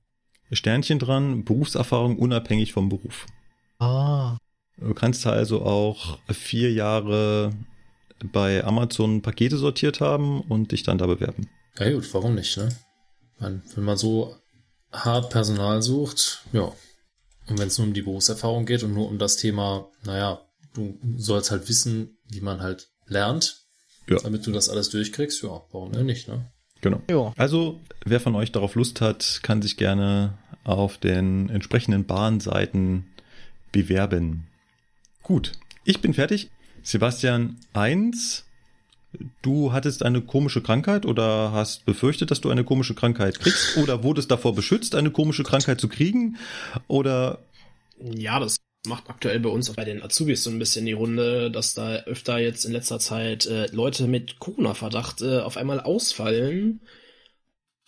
Sternchen 0.50 0.98
dran, 0.98 1.44
Berufserfahrung 1.44 2.18
unabhängig 2.18 2.72
vom 2.72 2.88
Beruf. 2.88 3.26
Ah. 3.78 4.38
Du 4.76 4.94
kannst 4.94 5.24
also 5.26 5.62
auch 5.62 6.18
vier 6.32 6.72
Jahre 6.72 7.52
bei 8.32 8.64
Amazon 8.64 9.22
Pakete 9.22 9.56
sortiert 9.56 10.00
haben 10.00 10.40
und 10.40 10.72
dich 10.72 10.82
dann 10.82 10.98
da 10.98 11.06
bewerben. 11.06 11.48
Ja 11.78 11.90
gut, 11.92 12.12
warum 12.12 12.34
nicht, 12.34 12.56
ne? 12.56 12.68
Man, 13.38 13.62
wenn 13.74 13.84
man 13.84 13.96
so 13.96 14.34
hart 14.92 15.30
Personal 15.30 15.82
sucht, 15.82 16.44
ja. 16.52 16.72
Und 17.48 17.58
wenn 17.58 17.68
es 17.68 17.78
nur 17.78 17.86
um 17.86 17.94
die 17.94 18.02
Berufserfahrung 18.02 18.66
geht 18.66 18.82
und 18.82 18.94
nur 18.94 19.08
um 19.08 19.18
das 19.18 19.36
Thema, 19.36 19.88
naja, 20.04 20.42
du 20.74 20.98
sollst 21.16 21.50
halt 21.50 21.68
wissen, 21.68 22.18
wie 22.28 22.40
man 22.40 22.60
halt 22.60 22.88
lernt, 23.06 23.62
ja. 24.08 24.18
damit 24.18 24.46
du 24.46 24.52
das 24.52 24.68
alles 24.68 24.90
durchkriegst, 24.90 25.42
ja, 25.42 25.62
warum 25.72 25.92
denn 25.92 26.06
nicht, 26.06 26.28
ne? 26.28 26.50
Genau. 26.80 27.02
Ja. 27.10 27.32
Also, 27.36 27.80
wer 28.04 28.20
von 28.20 28.34
euch 28.34 28.52
darauf 28.52 28.74
Lust 28.74 29.00
hat, 29.00 29.40
kann 29.42 29.62
sich 29.62 29.76
gerne 29.76 30.38
auf 30.64 30.98
den 30.98 31.48
entsprechenden 31.48 32.04
Bahnseiten 32.04 33.06
bewerben. 33.72 34.46
Gut, 35.22 35.52
ich 35.84 36.00
bin 36.00 36.14
fertig. 36.14 36.50
Sebastian 36.88 37.58
1 37.74 38.44
Du 39.42 39.72
hattest 39.72 40.02
eine 40.02 40.22
komische 40.22 40.62
Krankheit 40.62 41.04
oder 41.04 41.52
hast 41.52 41.84
befürchtet, 41.84 42.30
dass 42.30 42.40
du 42.40 42.50
eine 42.50 42.64
komische 42.64 42.94
Krankheit 42.94 43.40
kriegst 43.40 43.76
oder 43.76 44.02
wurdest 44.02 44.30
davor 44.30 44.54
beschützt, 44.54 44.94
eine 44.94 45.10
komische 45.10 45.44
Krankheit 45.44 45.80
zu 45.80 45.88
kriegen 45.88 46.36
oder? 46.86 47.38
Ja, 48.00 48.38
das 48.38 48.56
macht 48.86 49.10
aktuell 49.10 49.40
bei 49.40 49.50
uns 49.50 49.70
auch 49.70 49.74
bei 49.74 49.84
den 49.84 50.02
Azubis 50.02 50.44
so 50.44 50.50
ein 50.50 50.58
bisschen 50.58 50.86
die 50.86 50.92
Runde, 50.92 51.50
dass 51.50 51.74
da 51.74 51.96
öfter 52.00 52.38
jetzt 52.38 52.64
in 52.64 52.72
letzter 52.72 52.98
Zeit 52.98 53.46
äh, 53.46 53.66
Leute 53.66 54.06
mit 54.06 54.38
Corona-Verdacht 54.38 55.20
äh, 55.20 55.40
auf 55.40 55.56
einmal 55.56 55.80
ausfallen 55.80 56.80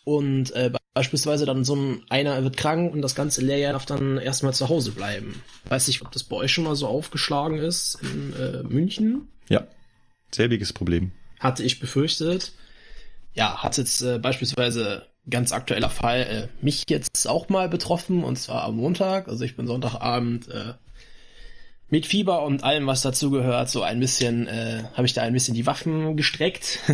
und 0.04 0.50
äh, 0.52 0.70
beispielsweise 0.94 1.46
dann 1.46 1.64
so 1.64 1.76
ein 1.76 2.02
einer 2.08 2.42
wird 2.42 2.56
krank 2.56 2.92
und 2.92 3.02
das 3.02 3.14
ganze 3.14 3.42
Lehrjahr 3.42 3.72
darf 3.72 3.86
dann 3.86 4.18
erstmal 4.18 4.54
zu 4.54 4.68
Hause 4.68 4.92
bleiben. 4.92 5.42
Weiß 5.68 5.86
nicht, 5.88 6.02
ob 6.02 6.10
das 6.12 6.24
bei 6.24 6.36
euch 6.36 6.52
schon 6.52 6.64
mal 6.64 6.76
so 6.76 6.86
aufgeschlagen 6.86 7.58
ist 7.58 7.98
in 8.02 8.34
äh, 8.34 8.62
München. 8.62 9.28
Ja, 9.48 9.66
selbiges 10.32 10.72
Problem. 10.72 11.12
Hatte 11.38 11.62
ich 11.62 11.80
befürchtet. 11.80 12.52
Ja, 13.34 13.62
hat 13.62 13.78
jetzt 13.78 14.02
äh, 14.02 14.18
beispielsweise 14.18 15.06
ganz 15.28 15.52
aktueller 15.52 15.90
Fall 15.90 16.20
äh, 16.22 16.64
mich 16.64 16.84
jetzt 16.88 17.28
auch 17.28 17.48
mal 17.48 17.68
betroffen 17.68 18.24
und 18.24 18.36
zwar 18.36 18.64
am 18.64 18.76
Montag. 18.76 19.28
Also 19.28 19.44
ich 19.44 19.56
bin 19.56 19.66
Sonntagabend 19.66 20.48
äh, 20.48 20.74
mit 21.88 22.06
Fieber 22.06 22.42
und 22.44 22.64
allem, 22.64 22.86
was 22.86 23.02
dazugehört, 23.02 23.68
so 23.68 23.82
ein 23.82 24.00
bisschen, 24.00 24.46
äh, 24.46 24.84
habe 24.94 25.06
ich 25.06 25.12
da 25.12 25.22
ein 25.22 25.32
bisschen 25.32 25.54
die 25.54 25.66
Waffen 25.66 26.16
gestreckt. 26.16 26.78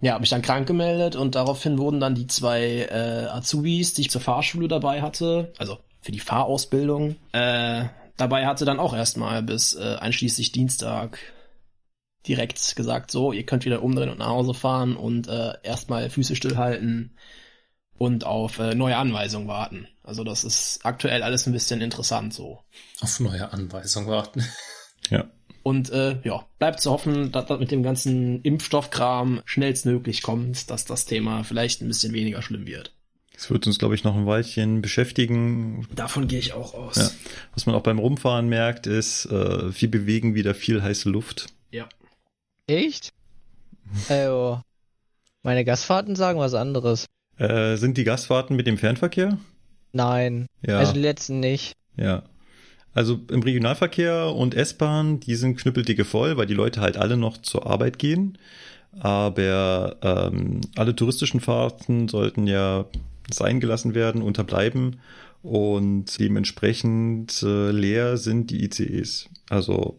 ja, 0.00 0.12
habe 0.12 0.20
mich 0.22 0.30
dann 0.30 0.42
krank 0.42 0.66
gemeldet 0.66 1.16
und 1.16 1.34
daraufhin 1.34 1.78
wurden 1.78 2.00
dann 2.00 2.14
die 2.14 2.26
zwei 2.26 2.88
äh, 2.90 3.26
Azubis, 3.26 3.94
die 3.94 4.02
ich 4.02 4.10
zur 4.10 4.20
Fahrschule 4.20 4.68
dabei 4.68 5.02
hatte, 5.02 5.52
also 5.58 5.78
für 6.00 6.12
die 6.12 6.20
Fahrausbildung, 6.20 7.16
äh, 7.32 7.84
dabei 8.16 8.46
hatte 8.46 8.64
dann 8.64 8.80
auch 8.80 8.94
erstmal 8.94 9.42
bis 9.42 9.74
äh, 9.74 9.96
einschließlich 9.98 10.52
Dienstag 10.52 11.18
direkt 12.26 12.76
gesagt, 12.76 13.10
so, 13.10 13.32
ihr 13.32 13.46
könnt 13.46 13.64
wieder 13.64 13.82
umdrehen 13.82 14.10
und 14.10 14.18
nach 14.18 14.28
Hause 14.28 14.54
fahren 14.54 14.96
und 14.96 15.28
äh, 15.28 15.54
erstmal 15.62 16.10
Füße 16.10 16.36
stillhalten 16.36 17.16
und 17.96 18.24
auf 18.24 18.58
äh, 18.58 18.74
neue 18.74 18.96
Anweisungen 18.96 19.48
warten. 19.48 19.88
Also 20.02 20.24
das 20.24 20.44
ist 20.44 20.80
aktuell 20.84 21.22
alles 21.22 21.46
ein 21.46 21.52
bisschen 21.52 21.80
interessant 21.80 22.32
so. 22.32 22.60
Auf 23.00 23.20
neue 23.20 23.52
Anweisungen 23.52 24.08
warten. 24.08 24.44
Ja. 25.10 25.24
Und 25.68 25.90
äh, 25.90 26.16
ja, 26.24 26.46
bleibt 26.58 26.80
zu 26.80 26.90
hoffen, 26.90 27.30
dass 27.30 27.44
das 27.44 27.60
mit 27.60 27.70
dem 27.70 27.82
ganzen 27.82 28.40
Impfstoffkram 28.40 29.42
schnellstmöglich 29.44 30.22
kommt, 30.22 30.70
dass 30.70 30.86
das 30.86 31.04
Thema 31.04 31.44
vielleicht 31.44 31.82
ein 31.82 31.88
bisschen 31.88 32.14
weniger 32.14 32.40
schlimm 32.40 32.66
wird. 32.66 32.94
Das 33.34 33.50
wird 33.50 33.66
uns, 33.66 33.78
glaube 33.78 33.94
ich, 33.94 34.02
noch 34.02 34.16
ein 34.16 34.24
Weilchen 34.24 34.80
beschäftigen. 34.80 35.86
Davon 35.94 36.26
gehe 36.26 36.38
ich 36.38 36.54
auch 36.54 36.72
aus. 36.72 36.96
Ja. 36.96 37.10
Was 37.52 37.66
man 37.66 37.74
auch 37.74 37.82
beim 37.82 37.98
Rumfahren 37.98 38.48
merkt, 38.48 38.86
ist, 38.86 39.26
äh, 39.26 39.70
viel 39.70 39.90
bewegen 39.90 40.34
wieder 40.34 40.54
viel 40.54 40.82
heiße 40.82 41.10
Luft. 41.10 41.48
Ja. 41.70 41.86
Echt? 42.66 43.10
Also, 44.08 44.62
meine 45.42 45.66
Gastfahrten 45.66 46.16
sagen 46.16 46.38
was 46.38 46.54
anderes. 46.54 47.04
Äh, 47.36 47.76
sind 47.76 47.98
die 47.98 48.04
Gastfahrten 48.04 48.56
mit 48.56 48.66
dem 48.66 48.78
Fernverkehr? 48.78 49.36
Nein. 49.92 50.46
Ja. 50.66 50.78
Also 50.78 50.94
die 50.94 51.00
letzten 51.00 51.40
nicht. 51.40 51.74
Ja. 51.98 52.22
Also 52.98 53.20
im 53.30 53.44
Regionalverkehr 53.44 54.34
und 54.34 54.56
S-Bahn, 54.56 55.20
die 55.20 55.36
sind 55.36 55.56
knüppeldicke 55.56 56.04
voll, 56.04 56.36
weil 56.36 56.46
die 56.46 56.54
Leute 56.54 56.80
halt 56.80 56.96
alle 56.96 57.16
noch 57.16 57.36
zur 57.36 57.64
Arbeit 57.64 58.00
gehen. 58.00 58.38
Aber 58.98 59.94
ähm, 60.02 60.62
alle 60.74 60.96
touristischen 60.96 61.38
Fahrten 61.38 62.08
sollten 62.08 62.48
ja 62.48 62.86
sein 63.30 63.60
gelassen 63.60 63.94
werden, 63.94 64.20
unterbleiben 64.20 64.98
und 65.44 66.18
dementsprechend 66.18 67.40
äh, 67.44 67.70
leer 67.70 68.16
sind 68.16 68.50
die 68.50 68.64
ICEs. 68.64 69.28
Also 69.48 69.96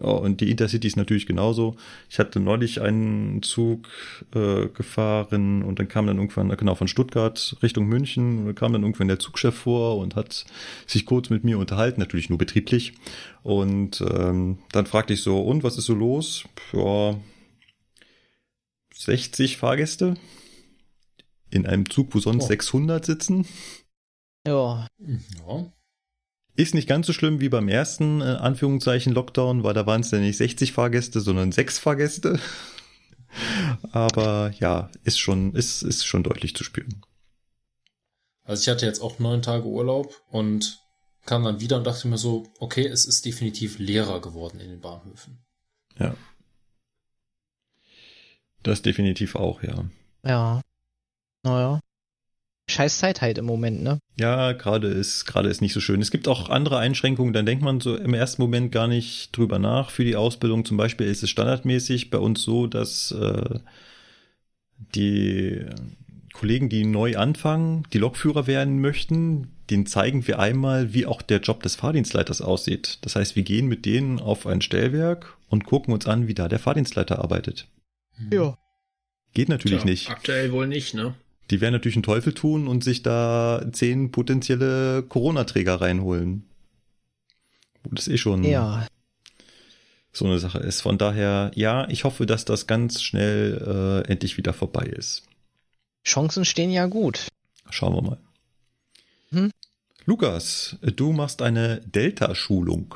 und 0.00 0.40
die 0.40 0.50
Intercities 0.50 0.96
natürlich 0.96 1.26
genauso. 1.26 1.76
Ich 2.08 2.18
hatte 2.18 2.40
neulich 2.40 2.80
einen 2.80 3.42
Zug 3.42 3.88
äh, 4.34 4.66
gefahren 4.68 5.62
und 5.62 5.78
dann 5.78 5.88
kam 5.88 6.06
dann 6.06 6.18
irgendwann, 6.18 6.48
genau, 6.56 6.74
von 6.74 6.88
Stuttgart 6.88 7.56
Richtung 7.62 7.86
München, 7.86 8.46
und 8.46 8.54
kam 8.54 8.72
dann 8.72 8.82
irgendwann 8.82 9.08
der 9.08 9.18
Zugchef 9.18 9.54
vor 9.54 9.98
und 9.98 10.16
hat 10.16 10.46
sich 10.86 11.06
kurz 11.06 11.30
mit 11.30 11.44
mir 11.44 11.58
unterhalten, 11.58 12.00
natürlich 12.00 12.28
nur 12.28 12.38
betrieblich. 12.38 12.94
Und 13.42 14.00
ähm, 14.00 14.58
dann 14.72 14.86
fragte 14.86 15.14
ich 15.14 15.22
so, 15.22 15.40
und 15.40 15.62
was 15.62 15.78
ist 15.78 15.86
so 15.86 15.94
los? 15.94 16.44
Ja, 16.72 17.16
60 18.94 19.56
Fahrgäste 19.56 20.16
in 21.50 21.66
einem 21.66 21.88
Zug, 21.88 22.14
wo 22.14 22.18
sonst 22.18 22.44
oh. 22.44 22.48
600 22.48 23.04
sitzen. 23.04 23.46
Ja. 24.46 24.86
ja. 24.98 25.72
Ist 26.58 26.74
nicht 26.74 26.88
ganz 26.88 27.06
so 27.06 27.12
schlimm 27.12 27.38
wie 27.38 27.48
beim 27.48 27.68
ersten, 27.68 28.20
äh, 28.20 28.24
Anführungszeichen, 28.24 29.12
Lockdown, 29.12 29.62
weil 29.62 29.74
da 29.74 29.86
waren 29.86 30.00
es 30.00 30.10
ja 30.10 30.18
nicht 30.18 30.36
60 30.38 30.72
Fahrgäste, 30.72 31.20
sondern 31.20 31.52
6 31.52 31.78
Fahrgäste. 31.78 32.40
Aber 33.92 34.50
ja, 34.58 34.90
ist 35.04 35.20
schon, 35.20 35.54
ist, 35.54 35.82
ist 35.82 36.04
schon 36.04 36.24
deutlich 36.24 36.56
zu 36.56 36.64
spüren. 36.64 37.00
Also 38.42 38.62
ich 38.62 38.68
hatte 38.68 38.86
jetzt 38.86 39.00
auch 39.00 39.20
neun 39.20 39.40
Tage 39.40 39.66
Urlaub 39.66 40.20
und 40.30 40.80
kam 41.26 41.44
dann 41.44 41.60
wieder 41.60 41.76
und 41.76 41.86
dachte 41.86 42.08
mir 42.08 42.18
so, 42.18 42.48
okay, 42.58 42.88
es 42.88 43.04
ist 43.04 43.24
definitiv 43.24 43.78
leerer 43.78 44.20
geworden 44.20 44.58
in 44.58 44.70
den 44.70 44.80
Bahnhöfen. 44.80 45.38
Ja. 45.96 46.16
Das 48.64 48.82
definitiv 48.82 49.36
auch, 49.36 49.62
ja. 49.62 49.84
Ja. 50.24 50.60
Naja. 51.44 51.78
Scheiß 52.68 52.98
Zeit 52.98 53.22
halt 53.22 53.38
im 53.38 53.46
Moment, 53.46 53.82
ne? 53.82 53.98
Ja, 54.18 54.52
gerade 54.52 54.88
ist, 54.88 55.24
gerade 55.24 55.48
ist 55.48 55.60
nicht 55.60 55.72
so 55.72 55.80
schön. 55.80 56.00
Es 56.00 56.10
gibt 56.10 56.28
auch 56.28 56.50
andere 56.50 56.78
Einschränkungen, 56.78 57.32
dann 57.32 57.46
denkt 57.46 57.64
man 57.64 57.80
so 57.80 57.96
im 57.96 58.14
ersten 58.14 58.42
Moment 58.42 58.72
gar 58.72 58.88
nicht 58.88 59.36
drüber 59.36 59.58
nach. 59.58 59.90
Für 59.90 60.04
die 60.04 60.16
Ausbildung 60.16 60.64
zum 60.64 60.76
Beispiel 60.76 61.06
ist 61.06 61.22
es 61.22 61.30
standardmäßig 61.30 62.10
bei 62.10 62.18
uns 62.18 62.42
so, 62.42 62.66
dass 62.66 63.12
äh, 63.12 63.58
die 64.94 65.64
Kollegen, 66.32 66.68
die 66.68 66.84
neu 66.84 67.16
anfangen, 67.16 67.84
die 67.92 67.98
Lokführer 67.98 68.46
werden 68.46 68.80
möchten, 68.80 69.48
den 69.70 69.86
zeigen 69.86 70.26
wir 70.26 70.38
einmal, 70.38 70.94
wie 70.94 71.06
auch 71.06 71.22
der 71.22 71.40
Job 71.40 71.62
des 71.62 71.74
Fahrdienstleiters 71.74 72.40
aussieht. 72.40 72.98
Das 73.02 73.16
heißt, 73.16 73.34
wir 73.34 73.42
gehen 73.42 73.66
mit 73.66 73.84
denen 73.84 74.20
auf 74.20 74.46
ein 74.46 74.60
Stellwerk 74.60 75.36
und 75.48 75.64
gucken 75.64 75.92
uns 75.92 76.06
an, 76.06 76.28
wie 76.28 76.34
da 76.34 76.48
der 76.48 76.58
Fahrdienstleiter 76.58 77.18
arbeitet. 77.18 77.66
Ja. 78.30 78.56
Geht 79.34 79.48
natürlich 79.48 79.82
Tja, 79.82 79.90
nicht. 79.90 80.10
Aktuell 80.10 80.52
wohl 80.52 80.66
nicht, 80.66 80.94
ne? 80.94 81.14
Die 81.50 81.60
werden 81.60 81.72
natürlich 81.72 81.96
einen 81.96 82.02
Teufel 82.02 82.34
tun 82.34 82.68
und 82.68 82.84
sich 82.84 83.02
da 83.02 83.64
zehn 83.72 84.10
potenzielle 84.12 85.02
Corona-Träger 85.02 85.80
reinholen. 85.80 86.44
Wo 87.84 87.94
das 87.94 88.08
eh 88.08 88.18
schon 88.18 88.44
Ja. 88.44 88.86
so 90.12 90.26
eine 90.26 90.38
Sache 90.38 90.58
ist. 90.58 90.82
Von 90.82 90.98
daher, 90.98 91.50
ja, 91.54 91.88
ich 91.88 92.04
hoffe, 92.04 92.26
dass 92.26 92.44
das 92.44 92.66
ganz 92.66 93.00
schnell 93.02 94.02
äh, 94.06 94.10
endlich 94.10 94.36
wieder 94.36 94.52
vorbei 94.52 94.84
ist. 94.84 95.22
Chancen 96.04 96.44
stehen 96.44 96.70
ja 96.70 96.86
gut. 96.86 97.28
Schauen 97.70 97.94
wir 97.94 98.02
mal. 98.02 98.18
Hm? 99.30 99.50
Lukas, 100.06 100.76
du 100.82 101.12
machst 101.12 101.42
eine 101.42 101.80
Delta-Schulung. 101.82 102.94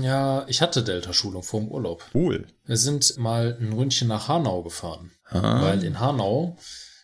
Ja, 0.00 0.44
ich 0.48 0.62
hatte 0.62 0.82
Delta-Schulung 0.82 1.42
vor 1.42 1.60
dem 1.60 1.68
Urlaub. 1.68 2.02
Cool. 2.14 2.46
Wir 2.64 2.76
sind 2.76 3.16
mal 3.18 3.56
ein 3.60 3.72
Ründchen 3.72 4.08
nach 4.08 4.26
Hanau 4.28 4.62
gefahren. 4.62 5.12
Ah. 5.28 5.62
Weil 5.62 5.84
in 5.84 6.00
Hanau 6.00 6.56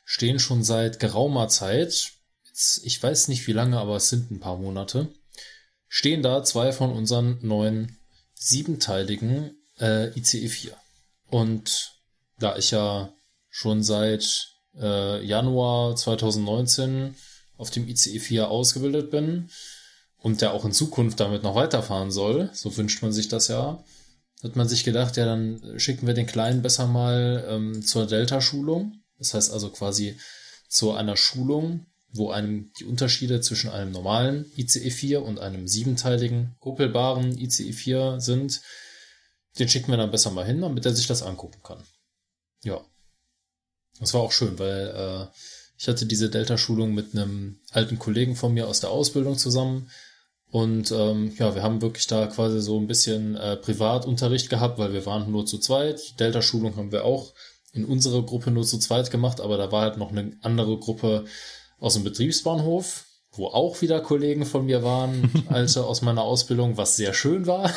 stehen 0.04 0.38
schon 0.38 0.62
seit 0.62 1.00
geraumer 1.00 1.48
Zeit, 1.48 2.12
ich 2.82 3.02
weiß 3.02 3.28
nicht 3.28 3.46
wie 3.46 3.52
lange, 3.52 3.78
aber 3.78 3.96
es 3.96 4.08
sind 4.08 4.30
ein 4.30 4.40
paar 4.40 4.58
Monate, 4.58 5.08
stehen 5.88 6.22
da 6.22 6.44
zwei 6.44 6.72
von 6.72 6.92
unseren 6.92 7.38
neuen 7.42 7.98
siebenteiligen 8.34 9.56
äh, 9.80 10.16
ICE 10.18 10.48
4. 10.48 10.76
Und 11.28 11.92
da 12.38 12.56
ich 12.56 12.70
ja 12.70 13.12
schon 13.48 13.82
seit 13.82 14.48
äh, 14.78 15.24
Januar 15.24 15.96
2019 15.96 17.14
auf 17.56 17.70
dem 17.70 17.88
ICE 17.88 18.18
4 18.18 18.48
ausgebildet 18.48 19.10
bin 19.10 19.50
und 20.18 20.40
der 20.40 20.52
auch 20.52 20.64
in 20.64 20.72
Zukunft 20.72 21.20
damit 21.20 21.42
noch 21.42 21.54
weiterfahren 21.54 22.10
soll, 22.10 22.50
so 22.52 22.76
wünscht 22.76 23.02
man 23.02 23.12
sich 23.12 23.28
das 23.28 23.48
ja, 23.48 23.84
hat 24.42 24.56
man 24.56 24.68
sich 24.68 24.84
gedacht, 24.84 25.16
ja, 25.16 25.24
dann 25.24 25.78
schicken 25.78 26.06
wir 26.06 26.14
den 26.14 26.26
Kleinen 26.26 26.62
besser 26.62 26.86
mal 26.86 27.44
ähm, 27.48 27.82
zur 27.84 28.06
Delta-Schulung. 28.06 29.01
Das 29.22 29.35
heißt 29.35 29.52
also 29.52 29.70
quasi 29.70 30.18
zu 30.68 30.92
einer 30.92 31.16
Schulung, 31.16 31.87
wo 32.12 32.30
einem 32.30 32.72
die 32.78 32.85
Unterschiede 32.85 33.40
zwischen 33.40 33.70
einem 33.70 33.92
normalen 33.92 34.50
ICE 34.56 34.90
4 34.90 35.22
und 35.22 35.38
einem 35.38 35.66
siebenteiligen 35.66 36.56
kuppelbaren 36.61 37.38
ICE 37.38 37.72
4 37.72 38.20
sind. 38.20 38.61
Den 39.58 39.68
schicken 39.68 39.90
wir 39.90 39.96
dann 39.96 40.11
besser 40.11 40.30
mal 40.30 40.44
hin, 40.44 40.61
damit 40.61 40.85
er 40.85 40.94
sich 40.94 41.06
das 41.06 41.22
angucken 41.22 41.62
kann. 41.62 41.82
Ja. 42.62 42.80
Das 44.00 44.14
war 44.14 44.22
auch 44.22 44.32
schön, 44.32 44.58
weil 44.58 44.88
äh, 44.88 45.37
ich 45.78 45.88
hatte 45.88 46.06
diese 46.06 46.30
Delta-Schulung 46.30 46.94
mit 46.94 47.14
einem 47.14 47.61
alten 47.70 47.98
Kollegen 47.98 48.37
von 48.37 48.52
mir 48.54 48.68
aus 48.68 48.80
der 48.80 48.90
Ausbildung 48.90 49.38
zusammen. 49.38 49.90
Und 50.50 50.92
ähm, 50.92 51.35
ja, 51.38 51.54
wir 51.54 51.62
haben 51.62 51.80
wirklich 51.80 52.06
da 52.06 52.26
quasi 52.26 52.61
so 52.61 52.78
ein 52.78 52.87
bisschen 52.87 53.37
äh, 53.37 53.56
Privatunterricht 53.56 54.50
gehabt, 54.50 54.78
weil 54.78 54.92
wir 54.92 55.06
waren 55.06 55.30
nur 55.30 55.46
zu 55.46 55.58
zweit. 55.58 56.11
Die 56.11 56.16
Delta-Schulung 56.16 56.76
haben 56.76 56.92
wir 56.92 57.04
auch 57.04 57.32
in 57.72 57.85
unserer 57.85 58.22
Gruppe 58.24 58.50
nur 58.50 58.64
zu 58.64 58.78
zweit 58.78 59.11
gemacht, 59.11 59.40
aber 59.40 59.56
da 59.56 59.72
war 59.72 59.82
halt 59.82 59.96
noch 59.96 60.11
eine 60.11 60.37
andere 60.42 60.78
Gruppe 60.78 61.24
aus 61.78 61.94
dem 61.94 62.04
Betriebsbahnhof, 62.04 63.06
wo 63.32 63.46
auch 63.46 63.80
wieder 63.80 64.00
Kollegen 64.00 64.44
von 64.44 64.66
mir 64.66 64.82
waren, 64.82 65.46
alte 65.48 65.85
aus 65.85 66.02
meiner 66.02 66.22
Ausbildung, 66.22 66.76
was 66.76 66.96
sehr 66.96 67.14
schön 67.14 67.46
war 67.46 67.72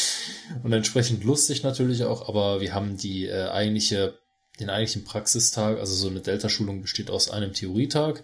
und 0.62 0.72
entsprechend 0.72 1.24
lustig 1.24 1.62
natürlich 1.62 2.04
auch. 2.04 2.28
Aber 2.28 2.60
wir 2.60 2.74
haben 2.74 2.96
die 2.96 3.26
äh, 3.26 3.48
eigentliche, 3.48 4.18
den 4.58 4.70
eigentlichen 4.70 5.04
Praxistag, 5.04 5.78
also 5.78 5.94
so 5.94 6.08
eine 6.08 6.20
Delta-Schulung 6.20 6.82
besteht 6.82 7.10
aus 7.10 7.30
einem 7.30 7.52
Theorietag, 7.52 8.22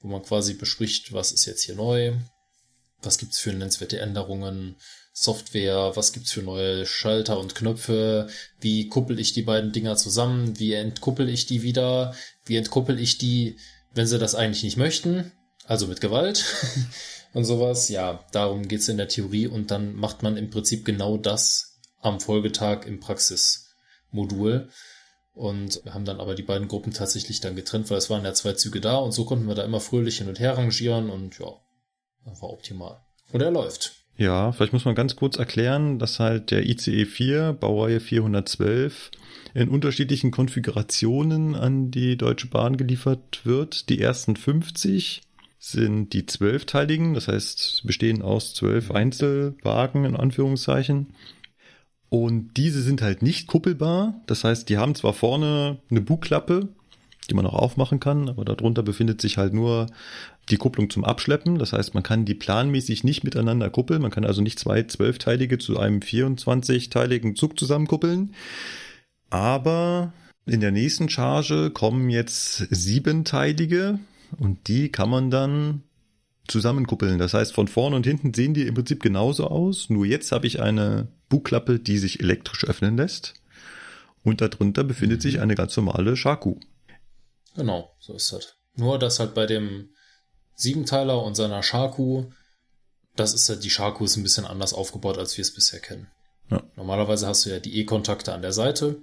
wo 0.00 0.08
man 0.08 0.22
quasi 0.22 0.54
bespricht, 0.54 1.12
was 1.12 1.30
ist 1.30 1.46
jetzt 1.46 1.62
hier 1.62 1.76
neu, 1.76 2.14
was 3.00 3.18
gibt's 3.18 3.38
für 3.38 3.50
nennenswerte 3.50 4.00
Änderungen, 4.00 4.76
Software, 5.20 5.96
was 5.96 6.12
gibt's 6.12 6.30
für 6.30 6.42
neue 6.42 6.86
Schalter 6.86 7.40
und 7.40 7.56
Knöpfe, 7.56 8.28
wie 8.60 8.88
kuppel 8.88 9.18
ich 9.18 9.32
die 9.32 9.42
beiden 9.42 9.72
Dinger 9.72 9.96
zusammen, 9.96 10.60
wie 10.60 10.74
entkuppel 10.74 11.28
ich 11.28 11.46
die 11.46 11.62
wieder, 11.62 12.14
wie 12.44 12.56
entkuppel 12.56 13.00
ich 13.00 13.18
die, 13.18 13.56
wenn 13.94 14.06
sie 14.06 14.20
das 14.20 14.36
eigentlich 14.36 14.62
nicht 14.62 14.76
möchten, 14.76 15.32
also 15.66 15.88
mit 15.88 16.00
Gewalt 16.00 16.44
und 17.32 17.44
sowas. 17.44 17.88
Ja, 17.88 18.24
darum 18.30 18.68
geht's 18.68 18.88
in 18.88 18.96
der 18.96 19.08
Theorie 19.08 19.48
und 19.48 19.72
dann 19.72 19.94
macht 19.96 20.22
man 20.22 20.36
im 20.36 20.50
Prinzip 20.50 20.84
genau 20.84 21.16
das 21.16 21.80
am 22.00 22.20
Folgetag 22.20 22.86
im 22.86 23.00
Praxismodul. 23.00 24.68
Und 25.34 25.82
haben 25.90 26.04
dann 26.04 26.20
aber 26.20 26.34
die 26.34 26.42
beiden 26.42 26.66
Gruppen 26.66 26.92
tatsächlich 26.92 27.40
dann 27.40 27.54
getrennt, 27.54 27.90
weil 27.90 27.98
es 27.98 28.10
waren 28.10 28.24
ja 28.24 28.34
zwei 28.34 28.54
Züge 28.54 28.80
da 28.80 28.96
und 28.96 29.12
so 29.12 29.24
konnten 29.24 29.46
wir 29.46 29.54
da 29.54 29.64
immer 29.64 29.80
fröhlich 29.80 30.18
hin 30.18 30.28
und 30.28 30.40
her 30.40 30.56
rangieren 30.58 31.10
und 31.10 31.38
ja, 31.38 31.52
war 32.24 32.50
optimal. 32.50 33.00
Und 33.32 33.42
er 33.42 33.52
läuft. 33.52 33.92
Ja, 34.18 34.50
vielleicht 34.50 34.72
muss 34.72 34.84
man 34.84 34.96
ganz 34.96 35.14
kurz 35.14 35.36
erklären, 35.36 36.00
dass 36.00 36.18
halt 36.18 36.50
der 36.50 36.68
ICE 36.68 37.04
4, 37.04 37.52
Baureihe 37.52 38.00
412, 38.00 39.12
in 39.54 39.68
unterschiedlichen 39.68 40.32
Konfigurationen 40.32 41.54
an 41.54 41.92
die 41.92 42.16
Deutsche 42.16 42.48
Bahn 42.48 42.76
geliefert 42.76 43.42
wird. 43.44 43.88
Die 43.88 44.00
ersten 44.00 44.34
50 44.34 45.22
sind 45.60 46.12
die 46.14 46.26
zwölfteiligen, 46.26 47.14
das 47.14 47.28
heißt, 47.28 47.82
bestehen 47.86 48.20
aus 48.20 48.54
zwölf 48.54 48.90
Einzelwagen 48.90 50.04
in 50.04 50.16
Anführungszeichen. 50.16 51.14
Und 52.08 52.56
diese 52.56 52.82
sind 52.82 53.02
halt 53.02 53.22
nicht 53.22 53.46
kuppelbar. 53.46 54.20
Das 54.26 54.42
heißt, 54.42 54.68
die 54.68 54.78
haben 54.78 54.96
zwar 54.96 55.12
vorne 55.12 55.78
eine 55.90 56.00
Bugklappe, 56.00 56.68
die 57.30 57.34
man 57.34 57.46
auch 57.46 57.54
aufmachen 57.54 58.00
kann, 58.00 58.28
aber 58.28 58.44
darunter 58.44 58.82
befindet 58.82 59.20
sich 59.20 59.36
halt 59.36 59.52
nur 59.52 59.86
die 60.50 60.56
Kupplung 60.56 60.88
zum 60.88 61.04
Abschleppen. 61.04 61.58
Das 61.58 61.72
heißt, 61.72 61.94
man 61.94 62.02
kann 62.02 62.24
die 62.24 62.34
planmäßig 62.34 63.04
nicht 63.04 63.24
miteinander 63.24 63.68
kuppeln. 63.70 64.00
Man 64.00 64.10
kann 64.10 64.24
also 64.24 64.40
nicht 64.40 64.58
zwei 64.58 64.82
zwölfteilige 64.84 65.58
zu 65.58 65.78
einem 65.78 66.00
24-teiligen 66.00 67.34
Zug 67.34 67.58
zusammenkuppeln. 67.58 68.34
Aber 69.30 70.12
in 70.46 70.60
der 70.60 70.70
nächsten 70.70 71.08
Charge 71.08 71.70
kommen 71.70 72.08
jetzt 72.08 72.66
siebenteilige 72.70 73.98
und 74.38 74.68
die 74.68 74.90
kann 74.90 75.10
man 75.10 75.30
dann 75.30 75.82
zusammenkuppeln. 76.46 77.18
Das 77.18 77.34
heißt, 77.34 77.52
von 77.52 77.68
vorne 77.68 77.96
und 77.96 78.06
hinten 78.06 78.32
sehen 78.32 78.54
die 78.54 78.66
im 78.66 78.74
Prinzip 78.74 79.02
genauso 79.02 79.48
aus. 79.48 79.90
Nur 79.90 80.06
jetzt 80.06 80.32
habe 80.32 80.46
ich 80.46 80.60
eine 80.60 81.08
Bugklappe, 81.28 81.78
die 81.78 81.98
sich 81.98 82.20
elektrisch 82.20 82.64
öffnen 82.64 82.96
lässt. 82.96 83.34
Und 84.24 84.40
darunter 84.40 84.84
befindet 84.84 85.22
sich 85.22 85.40
eine 85.40 85.54
ganz 85.54 85.76
normale 85.76 86.16
Shaku. 86.16 86.56
Genau, 87.58 87.92
so 87.98 88.14
ist 88.14 88.32
das. 88.32 88.54
Nur, 88.76 88.98
dass 89.00 89.18
halt 89.18 89.34
bei 89.34 89.44
dem 89.44 89.90
Siebenteiler 90.54 91.22
und 91.22 91.34
seiner 91.34 91.62
Shaku, 91.64 92.30
das 93.16 93.34
ist 93.34 93.48
halt, 93.48 93.64
die 93.64 93.70
Shaku 93.70 94.04
ist 94.04 94.16
ein 94.16 94.22
bisschen 94.22 94.46
anders 94.46 94.72
aufgebaut, 94.72 95.18
als 95.18 95.36
wir 95.36 95.42
es 95.42 95.52
bisher 95.52 95.80
kennen. 95.80 96.08
Ja. 96.50 96.62
Normalerweise 96.76 97.26
hast 97.26 97.44
du 97.44 97.50
ja 97.50 97.58
die 97.58 97.78
E-Kontakte 97.80 98.32
an 98.32 98.42
der 98.42 98.52
Seite. 98.52 99.02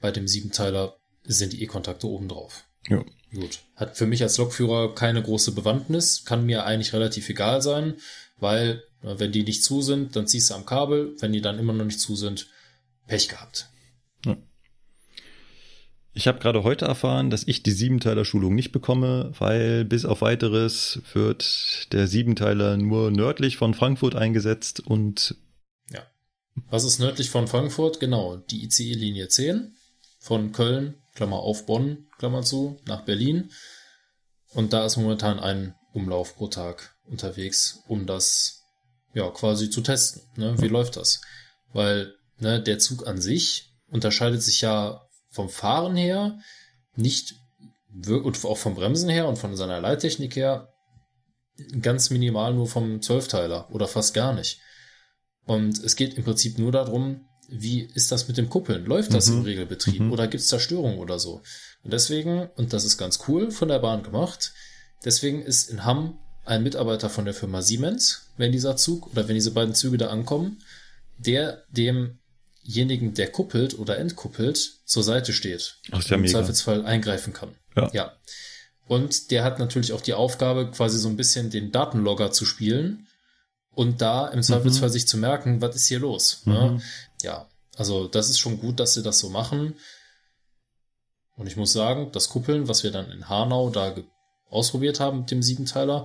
Bei 0.00 0.10
dem 0.10 0.26
Siebenteiler 0.26 0.96
sind 1.22 1.52
die 1.52 1.62
E-Kontakte 1.62 2.08
oben 2.08 2.28
drauf. 2.28 2.64
Ja. 2.88 3.04
Gut. 3.32 3.60
Hat 3.76 3.96
für 3.96 4.06
mich 4.06 4.22
als 4.22 4.36
Lokführer 4.38 4.94
keine 4.96 5.22
große 5.22 5.52
Bewandtnis, 5.52 6.24
kann 6.24 6.44
mir 6.44 6.64
eigentlich 6.64 6.92
relativ 6.92 7.28
egal 7.28 7.62
sein, 7.62 7.94
weil 8.38 8.82
wenn 9.02 9.30
die 9.30 9.44
nicht 9.44 9.62
zu 9.62 9.80
sind, 9.80 10.16
dann 10.16 10.26
ziehst 10.26 10.50
du 10.50 10.54
am 10.54 10.66
Kabel, 10.66 11.14
wenn 11.20 11.32
die 11.32 11.40
dann 11.40 11.60
immer 11.60 11.72
noch 11.72 11.84
nicht 11.84 12.00
zu 12.00 12.16
sind, 12.16 12.48
Pech 13.06 13.28
gehabt. 13.28 13.69
Ich 16.12 16.26
habe 16.26 16.40
gerade 16.40 16.64
heute 16.64 16.86
erfahren, 16.86 17.30
dass 17.30 17.46
ich 17.46 17.62
die 17.62 17.70
Siebenteiler-Schulung 17.70 18.54
nicht 18.54 18.72
bekomme, 18.72 19.32
weil 19.38 19.84
bis 19.84 20.04
auf 20.04 20.22
weiteres 20.22 21.00
wird 21.12 21.92
der 21.92 22.08
Siebenteiler 22.08 22.76
nur 22.76 23.10
nördlich 23.10 23.56
von 23.56 23.74
Frankfurt 23.74 24.16
eingesetzt 24.16 24.80
und 24.80 25.36
Was 26.68 26.84
ist 26.84 26.98
nördlich 26.98 27.30
von 27.30 27.46
Frankfurt? 27.46 28.00
Genau, 28.00 28.36
die 28.36 28.64
ICE-Linie 28.64 29.28
10 29.28 29.76
von 30.18 30.52
Köln, 30.52 30.96
Klammer 31.14 31.38
auf 31.38 31.66
Bonn, 31.66 32.08
Klammer 32.18 32.42
zu, 32.42 32.78
nach 32.86 33.04
Berlin. 33.04 33.50
Und 34.48 34.72
da 34.72 34.84
ist 34.84 34.96
momentan 34.96 35.38
ein 35.38 35.74
Umlauf 35.92 36.36
pro 36.36 36.48
Tag 36.48 36.96
unterwegs, 37.06 37.80
um 37.86 38.06
das 38.06 38.62
ja 39.14 39.28
quasi 39.30 39.70
zu 39.70 39.80
testen. 39.80 40.22
Ne? 40.36 40.60
Wie 40.60 40.68
läuft 40.68 40.96
das? 40.96 41.20
Weil 41.72 42.14
ne, 42.38 42.60
der 42.62 42.78
Zug 42.78 43.06
an 43.06 43.20
sich 43.20 43.72
unterscheidet 43.88 44.42
sich 44.42 44.60
ja 44.60 45.02
vom 45.30 45.48
Fahren 45.48 45.96
her 45.96 46.38
nicht 46.96 47.34
und 48.06 48.44
auch 48.44 48.58
vom 48.58 48.74
Bremsen 48.74 49.08
her 49.08 49.26
und 49.28 49.36
von 49.36 49.56
seiner 49.56 49.80
Leittechnik 49.80 50.36
her 50.36 50.72
ganz 51.82 52.10
minimal 52.10 52.54
nur 52.54 52.68
vom 52.68 53.02
Zwölfteiler 53.02 53.68
oder 53.72 53.88
fast 53.88 54.14
gar 54.14 54.32
nicht. 54.32 54.60
Und 55.44 55.82
es 55.82 55.96
geht 55.96 56.14
im 56.14 56.24
Prinzip 56.24 56.58
nur 56.58 56.72
darum, 56.72 57.26
wie 57.48 57.80
ist 57.80 58.12
das 58.12 58.28
mit 58.28 58.36
dem 58.36 58.48
Kuppeln? 58.48 58.84
Läuft 58.86 59.12
das 59.12 59.28
Mhm. 59.28 59.38
im 59.38 59.42
Regelbetrieb 59.42 60.00
Mhm. 60.00 60.12
oder 60.12 60.28
gibt 60.28 60.42
es 60.42 60.48
da 60.48 60.60
Störungen 60.60 60.98
oder 60.98 61.18
so? 61.18 61.42
Und 61.82 61.92
deswegen, 61.92 62.48
und 62.56 62.72
das 62.72 62.84
ist 62.84 62.96
ganz 62.96 63.20
cool 63.26 63.50
von 63.50 63.68
der 63.68 63.80
Bahn 63.80 64.02
gemacht, 64.02 64.52
deswegen 65.04 65.42
ist 65.42 65.68
in 65.70 65.84
Hamm 65.84 66.18
ein 66.44 66.62
Mitarbeiter 66.62 67.10
von 67.10 67.24
der 67.24 67.34
Firma 67.34 67.60
Siemens, 67.62 68.30
wenn 68.36 68.52
dieser 68.52 68.76
Zug 68.76 69.08
oder 69.12 69.26
wenn 69.28 69.34
diese 69.34 69.50
beiden 69.50 69.74
Züge 69.74 69.98
da 69.98 70.08
ankommen, 70.08 70.62
der 71.18 71.64
demjenigen, 72.66 73.14
der 73.14 73.30
kuppelt 73.30 73.78
oder 73.78 73.98
entkuppelt, 73.98 74.80
zur 74.84 75.02
Seite 75.02 75.32
steht. 75.32 75.78
Ach, 75.90 75.92
ja 75.92 75.96
und 75.98 76.10
Im 76.10 76.20
mega. 76.22 76.32
Zweifelsfall 76.32 76.84
eingreifen 76.84 77.32
kann. 77.32 77.54
Ja. 77.76 77.90
ja. 77.92 78.12
Und 78.86 79.30
der 79.30 79.44
hat 79.44 79.58
natürlich 79.58 79.92
auch 79.92 80.00
die 80.00 80.14
Aufgabe, 80.14 80.70
quasi 80.70 80.98
so 80.98 81.08
ein 81.08 81.16
bisschen 81.16 81.50
den 81.50 81.70
Datenlogger 81.70 82.32
zu 82.32 82.44
spielen 82.44 83.06
und 83.70 84.02
da 84.02 84.26
im 84.28 84.42
Zweifelsfall 84.42 84.90
sich 84.90 85.06
zu 85.06 85.16
merken, 85.16 85.60
was 85.60 85.76
ist 85.76 85.86
hier 85.86 86.00
los. 86.00 86.42
Ne? 86.44 86.72
Mhm. 86.72 86.82
Ja, 87.22 87.48
also 87.76 88.08
das 88.08 88.30
ist 88.30 88.38
schon 88.38 88.58
gut, 88.58 88.80
dass 88.80 88.94
sie 88.94 89.02
das 89.02 89.20
so 89.20 89.30
machen. 89.30 89.76
Und 91.36 91.46
ich 91.46 91.56
muss 91.56 91.72
sagen, 91.72 92.10
das 92.12 92.28
Kuppeln, 92.28 92.68
was 92.68 92.82
wir 92.82 92.90
dann 92.90 93.10
in 93.10 93.28
Hanau 93.28 93.70
da 93.70 93.94
ausprobiert 94.48 94.98
haben 94.98 95.20
mit 95.20 95.30
dem 95.30 95.42
Siebenteiler, 95.42 96.04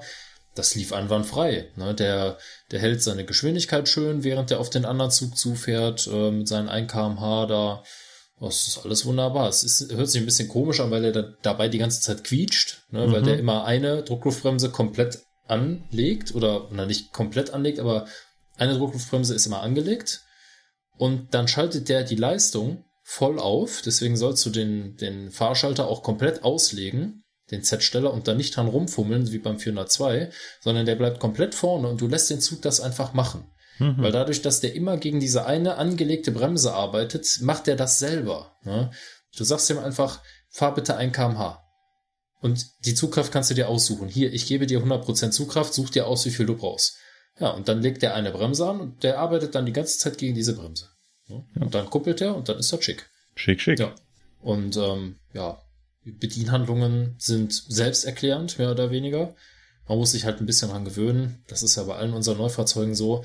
das 0.56 0.74
lief 0.76 0.93
einwandfrei. 0.93 1.70
Ne? 1.76 1.93
Der, 1.93 2.38
der 2.72 2.80
hält 2.80 3.03
seine 3.03 3.26
Geschwindigkeit 3.26 3.88
schön, 3.88 4.24
während 4.24 4.51
er 4.51 4.60
auf 4.60 4.70
den 4.70 4.86
anderen 4.86 5.12
Zug 5.12 5.38
zufährt, 5.38 6.08
äh, 6.08 6.32
mit 6.32 6.47
seinen 6.47 6.70
1 6.70 6.91
kmh 6.91 7.45
da. 7.45 7.84
Das 8.39 8.68
ist 8.68 8.80
alles 8.84 9.06
wunderbar. 9.06 9.47
Es 9.47 9.64
ist, 9.64 9.93
hört 9.93 10.10
sich 10.10 10.22
ein 10.22 10.26
bisschen 10.26 10.49
komisch 10.49 10.80
an, 10.80 10.91
weil 10.91 11.06
er 11.06 11.12
da, 11.12 11.34
dabei 11.41 11.70
die 11.70 11.78
ganze 11.78 12.01
Zeit 12.01 12.24
quietscht, 12.24 12.84
ne? 12.89 13.12
weil 13.12 13.22
Mhm. 13.22 13.26
der 13.26 13.39
immer 13.39 13.66
eine 13.66 14.03
Druckluftbremse 14.03 14.72
komplett 14.72 15.20
anlegt 15.47 16.34
oder, 16.36 16.68
na 16.72 16.86
nicht 16.86 17.14
komplett 17.14 17.51
anlegt, 17.51 17.80
aber 17.80 18.08
eine 18.58 18.78
Druckluftbremse 18.78 19.36
ist 19.36 19.45
immer 19.45 19.62
angelegt 19.62 20.22
und 20.97 21.34
dann 21.34 21.47
schaltet 21.47 21.89
der 21.89 22.03
die 22.03 22.16
Leistung 22.16 22.86
voll 23.03 23.39
auf. 23.39 23.82
Deswegen 23.86 24.18
sollst 24.18 24.45
du 24.45 24.49
den, 24.49 24.97
den 24.97 25.32
Fahrschalter 25.32 25.88
auch 25.88 26.03
komplett 26.03 26.43
auslegen, 26.43 27.24
den 27.52 27.64
Z-Steller, 27.64 28.14
und 28.14 28.28
dann 28.28 28.38
nicht 28.38 28.56
dran 28.56 28.68
rumfummeln, 28.68 29.32
wie 29.32 29.39
beim 29.39 29.60
402, 29.60 30.32
sondern 30.62 30.86
der 30.86 30.96
bleibt 30.96 31.20
komplett 31.20 31.56
vorne 31.56 31.88
und 31.88 32.02
du 32.02 32.08
lässt 32.08 32.30
den 32.30 32.41
Zug 32.41 32.62
das 32.62 32.80
einfach 32.80 33.14
machen. 33.14 33.46
Mhm. 33.80 33.96
Weil 33.98 34.12
dadurch, 34.12 34.41
dass 34.41 34.62
der 34.62 34.74
immer 34.74 34.98
gegen 34.98 35.20
diese 35.20 35.46
eine 35.46 35.76
angelegte 35.78 36.32
Bremse 36.32 36.74
arbeitet, 36.74 37.39
macht 37.41 37.68
er 37.68 37.76
das 37.76 38.00
selber. 38.00 38.58
Ne? 38.64 38.91
Du 39.36 39.43
sagst 39.43 39.70
ihm 39.70 39.80
einfach, 39.80 40.22
fahr 40.50 40.74
bitte 40.74 40.96
1 40.96 41.16
kmh. 41.16 41.62
Und 42.41 42.66
die 42.86 42.93
Zugkraft 42.93 43.32
kannst 43.32 43.50
du 43.50 43.56
dir 43.56 43.68
aussuchen. 43.68 44.08
Hier, 44.08 44.32
ich 44.32 44.48
gebe 44.48 44.68
dir 44.68 44.80
100% 44.80 45.32
Zugkraft, 45.32 45.74
such 45.74 45.89
dir 45.89 46.08
aus, 46.08 46.26
wie 46.26 46.32
viel 46.32 46.46
du 46.46 46.56
brauchst. 46.56 46.98
Ja, 47.39 47.50
und 47.50 47.68
dann 47.68 47.82
legt 47.82 48.02
er 48.04 48.14
eine 48.14 48.32
Bremse 48.32 48.68
an 48.68 48.80
und 48.80 49.04
der 49.04 49.20
arbeitet 49.20 49.56
dann 49.56 49.66
die 49.66 49.74
ganze 49.74 49.98
Zeit 49.98 50.18
gegen 50.18 50.36
diese 50.36 50.56
Bremse. 50.56 50.89
Ne? 51.28 51.46
Und 51.60 51.76
dann 51.76 51.89
kuppelt 51.89 52.22
er 52.22 52.36
und 52.36 52.48
dann 52.48 52.58
ist 52.58 52.72
er 52.72 52.82
schick. 52.82 53.10
Schick, 53.36 53.60
schick. 53.60 53.80
Ja. 53.80 53.93
Und 54.39 54.78
ähm, 54.78 55.18
ja, 55.34 55.62
Bedienhandlungen 56.06 57.16
sind 57.18 57.53
selbsterklärend, 57.53 58.60
mehr 58.60 58.72
oder 58.72 58.91
weniger. 58.91 59.36
Man 59.88 59.97
muss 59.97 60.12
sich 60.12 60.26
halt 60.26 60.39
ein 60.39 60.45
bisschen 60.45 60.70
dran 60.70 60.86
gewöhnen. 60.86 61.43
Das 61.47 61.64
ist 61.64 61.76
ja 61.76 61.84
bei 61.84 61.95
allen 61.95 62.14
unseren 62.14 62.38
Neufahrzeugen 62.38 62.95
so. 62.95 63.24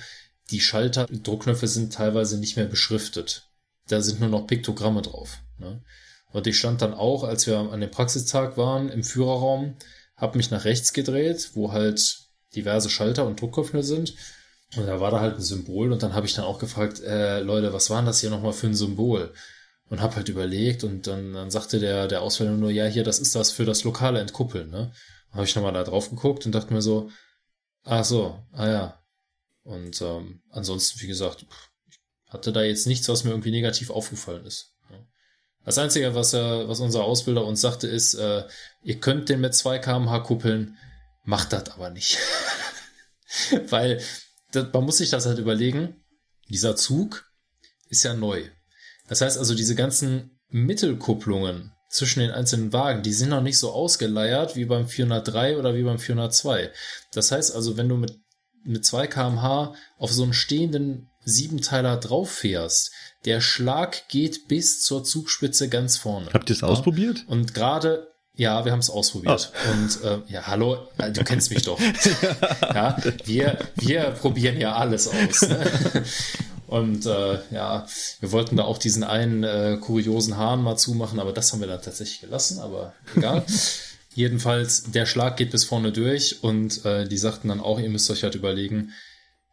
Die 0.50 0.60
Schalter, 0.60 1.06
Druckknöpfe 1.06 1.68
sind 1.68 1.92
teilweise 1.92 2.38
nicht 2.38 2.56
mehr 2.56 2.66
beschriftet. 2.66 3.48
Da 3.88 4.00
sind 4.00 4.20
nur 4.20 4.28
noch 4.28 4.46
Piktogramme 4.46 5.02
drauf. 5.02 5.38
Ne? 5.58 5.82
Und 6.32 6.46
ich 6.46 6.58
stand 6.58 6.82
dann 6.82 6.94
auch, 6.94 7.24
als 7.24 7.46
wir 7.46 7.58
an 7.58 7.80
dem 7.80 7.90
Praxistag 7.90 8.56
waren, 8.56 8.88
im 8.88 9.04
Führerraum, 9.04 9.76
habe 10.16 10.36
mich 10.36 10.50
nach 10.50 10.64
rechts 10.64 10.92
gedreht, 10.92 11.50
wo 11.54 11.72
halt 11.72 12.28
diverse 12.54 12.90
Schalter 12.90 13.26
und 13.26 13.40
Druckknöpfe 13.40 13.82
sind. 13.82 14.14
Und 14.76 14.86
da 14.86 15.00
war 15.00 15.10
da 15.10 15.20
halt 15.20 15.36
ein 15.36 15.42
Symbol 15.42 15.92
und 15.92 16.02
dann 16.02 16.14
habe 16.14 16.26
ich 16.26 16.34
dann 16.34 16.44
auch 16.44 16.58
gefragt, 16.58 17.00
äh, 17.00 17.40
Leute, 17.40 17.72
was 17.72 17.90
war 17.90 17.98
denn 17.98 18.06
das 18.06 18.20
hier 18.20 18.30
nochmal 18.30 18.52
für 18.52 18.68
ein 18.68 18.74
Symbol? 18.74 19.32
Und 19.90 20.00
habe 20.00 20.16
halt 20.16 20.28
überlegt 20.28 20.84
und 20.84 21.06
dann, 21.06 21.34
dann 21.34 21.50
sagte 21.50 21.80
der, 21.80 22.06
der 22.06 22.22
Auswähler 22.22 22.52
nur, 22.52 22.70
ja, 22.70 22.86
hier, 22.86 23.04
das 23.04 23.18
ist 23.18 23.34
das 23.34 23.50
für 23.50 23.64
das 23.64 23.84
lokale 23.84 24.20
Entkuppeln, 24.20 24.70
ne? 24.70 24.92
Habe 25.32 25.44
ich 25.44 25.54
nochmal 25.54 25.72
da 25.72 25.84
drauf 25.84 26.10
geguckt 26.10 26.46
und 26.46 26.52
dachte 26.52 26.72
mir 26.72 26.80
so, 26.80 27.10
ach 27.84 28.04
so, 28.04 28.42
ah 28.52 28.68
ja. 28.68 29.02
Und 29.62 30.00
ähm, 30.00 30.42
ansonsten, 30.50 31.00
wie 31.00 31.06
gesagt, 31.06 31.44
hatte 32.28 32.52
da 32.52 32.62
jetzt 32.62 32.86
nichts, 32.86 33.08
was 33.08 33.24
mir 33.24 33.30
irgendwie 33.30 33.50
negativ 33.50 33.90
aufgefallen 33.90 34.46
ist. 34.46 34.74
Ja. 34.90 34.98
Das 35.64 35.78
Einzige, 35.78 36.14
was, 36.14 36.32
er, 36.32 36.68
was 36.68 36.80
unser 36.80 37.04
Ausbilder 37.04 37.44
uns 37.44 37.60
sagte, 37.60 37.86
ist, 37.86 38.14
äh, 38.14 38.44
ihr 38.82 39.00
könnt 39.00 39.28
den 39.28 39.40
mit 39.40 39.54
2 39.54 39.78
kmh 39.78 40.20
kuppeln, 40.20 40.78
macht 41.24 41.52
das 41.52 41.68
aber 41.70 41.90
nicht. 41.90 42.18
Weil 43.68 44.00
das, 44.52 44.72
man 44.72 44.84
muss 44.84 44.98
sich 44.98 45.10
das 45.10 45.26
halt 45.26 45.38
überlegen, 45.38 46.04
dieser 46.48 46.76
Zug 46.76 47.30
ist 47.88 48.04
ja 48.04 48.14
neu. 48.14 48.48
Das 49.10 49.20
heißt 49.20 49.36
also, 49.38 49.54
diese 49.54 49.74
ganzen 49.74 50.38
Mittelkupplungen 50.48 51.72
zwischen 51.90 52.20
den 52.20 52.30
einzelnen 52.30 52.72
Wagen, 52.72 53.02
die 53.02 53.12
sind 53.12 53.30
noch 53.30 53.42
nicht 53.42 53.58
so 53.58 53.72
ausgeleiert 53.72 54.54
wie 54.56 54.64
beim 54.64 54.86
403 54.86 55.58
oder 55.58 55.74
wie 55.74 55.82
beim 55.82 55.98
402. 55.98 56.70
Das 57.12 57.32
heißt 57.32 57.54
also, 57.54 57.76
wenn 57.76 57.88
du 57.88 57.96
mit, 57.96 58.16
mit 58.64 58.86
2 58.86 59.08
kmh 59.08 59.74
auf 59.98 60.12
so 60.12 60.22
einen 60.22 60.32
stehenden 60.32 61.10
Siebenteiler 61.24 61.96
drauf 61.96 62.30
fährst, 62.30 62.92
der 63.24 63.40
Schlag 63.40 64.08
geht 64.08 64.46
bis 64.48 64.82
zur 64.82 65.02
Zugspitze 65.04 65.68
ganz 65.68 65.96
vorne. 65.96 66.28
Habt 66.32 66.48
ihr 66.48 66.54
es 66.54 66.62
Ja. 66.62 66.68
ausprobiert? 66.68 67.24
Und 67.26 67.52
gerade, 67.52 68.06
ja, 68.36 68.64
wir 68.64 68.70
haben 68.72 68.78
es 68.78 68.88
ausprobiert. 68.90 69.52
Und 69.72 70.02
äh, 70.04 70.18
ja, 70.32 70.46
hallo, 70.46 70.88
äh, 70.98 71.10
du 71.10 71.24
kennst 71.24 71.50
mich 71.50 71.64
doch. 71.64 71.78
ja, 72.62 72.96
wir, 73.24 73.58
wir 73.74 74.02
probieren 74.12 74.58
ja 74.58 74.76
alles 74.76 75.08
aus. 75.08 75.42
Ne? 75.42 76.04
Und 76.70 77.04
äh, 77.04 77.40
ja, 77.50 77.84
wir 78.20 78.30
wollten 78.30 78.56
da 78.56 78.62
auch 78.62 78.78
diesen 78.78 79.02
einen 79.02 79.42
äh, 79.42 79.76
kuriosen 79.80 80.36
Hahn 80.36 80.62
mal 80.62 80.76
zumachen, 80.76 81.18
aber 81.18 81.32
das 81.32 81.52
haben 81.52 81.58
wir 81.58 81.66
dann 81.66 81.82
tatsächlich 81.82 82.20
gelassen, 82.20 82.60
aber 82.60 82.94
egal. 83.16 83.44
Jedenfalls, 84.14 84.84
der 84.84 85.04
Schlag 85.04 85.36
geht 85.36 85.50
bis 85.50 85.64
vorne 85.64 85.90
durch 85.90 86.44
und 86.44 86.84
äh, 86.84 87.08
die 87.08 87.18
sagten 87.18 87.48
dann 87.48 87.58
auch, 87.58 87.80
ihr 87.80 87.88
müsst 87.88 88.08
euch 88.08 88.22
halt 88.22 88.36
überlegen, 88.36 88.92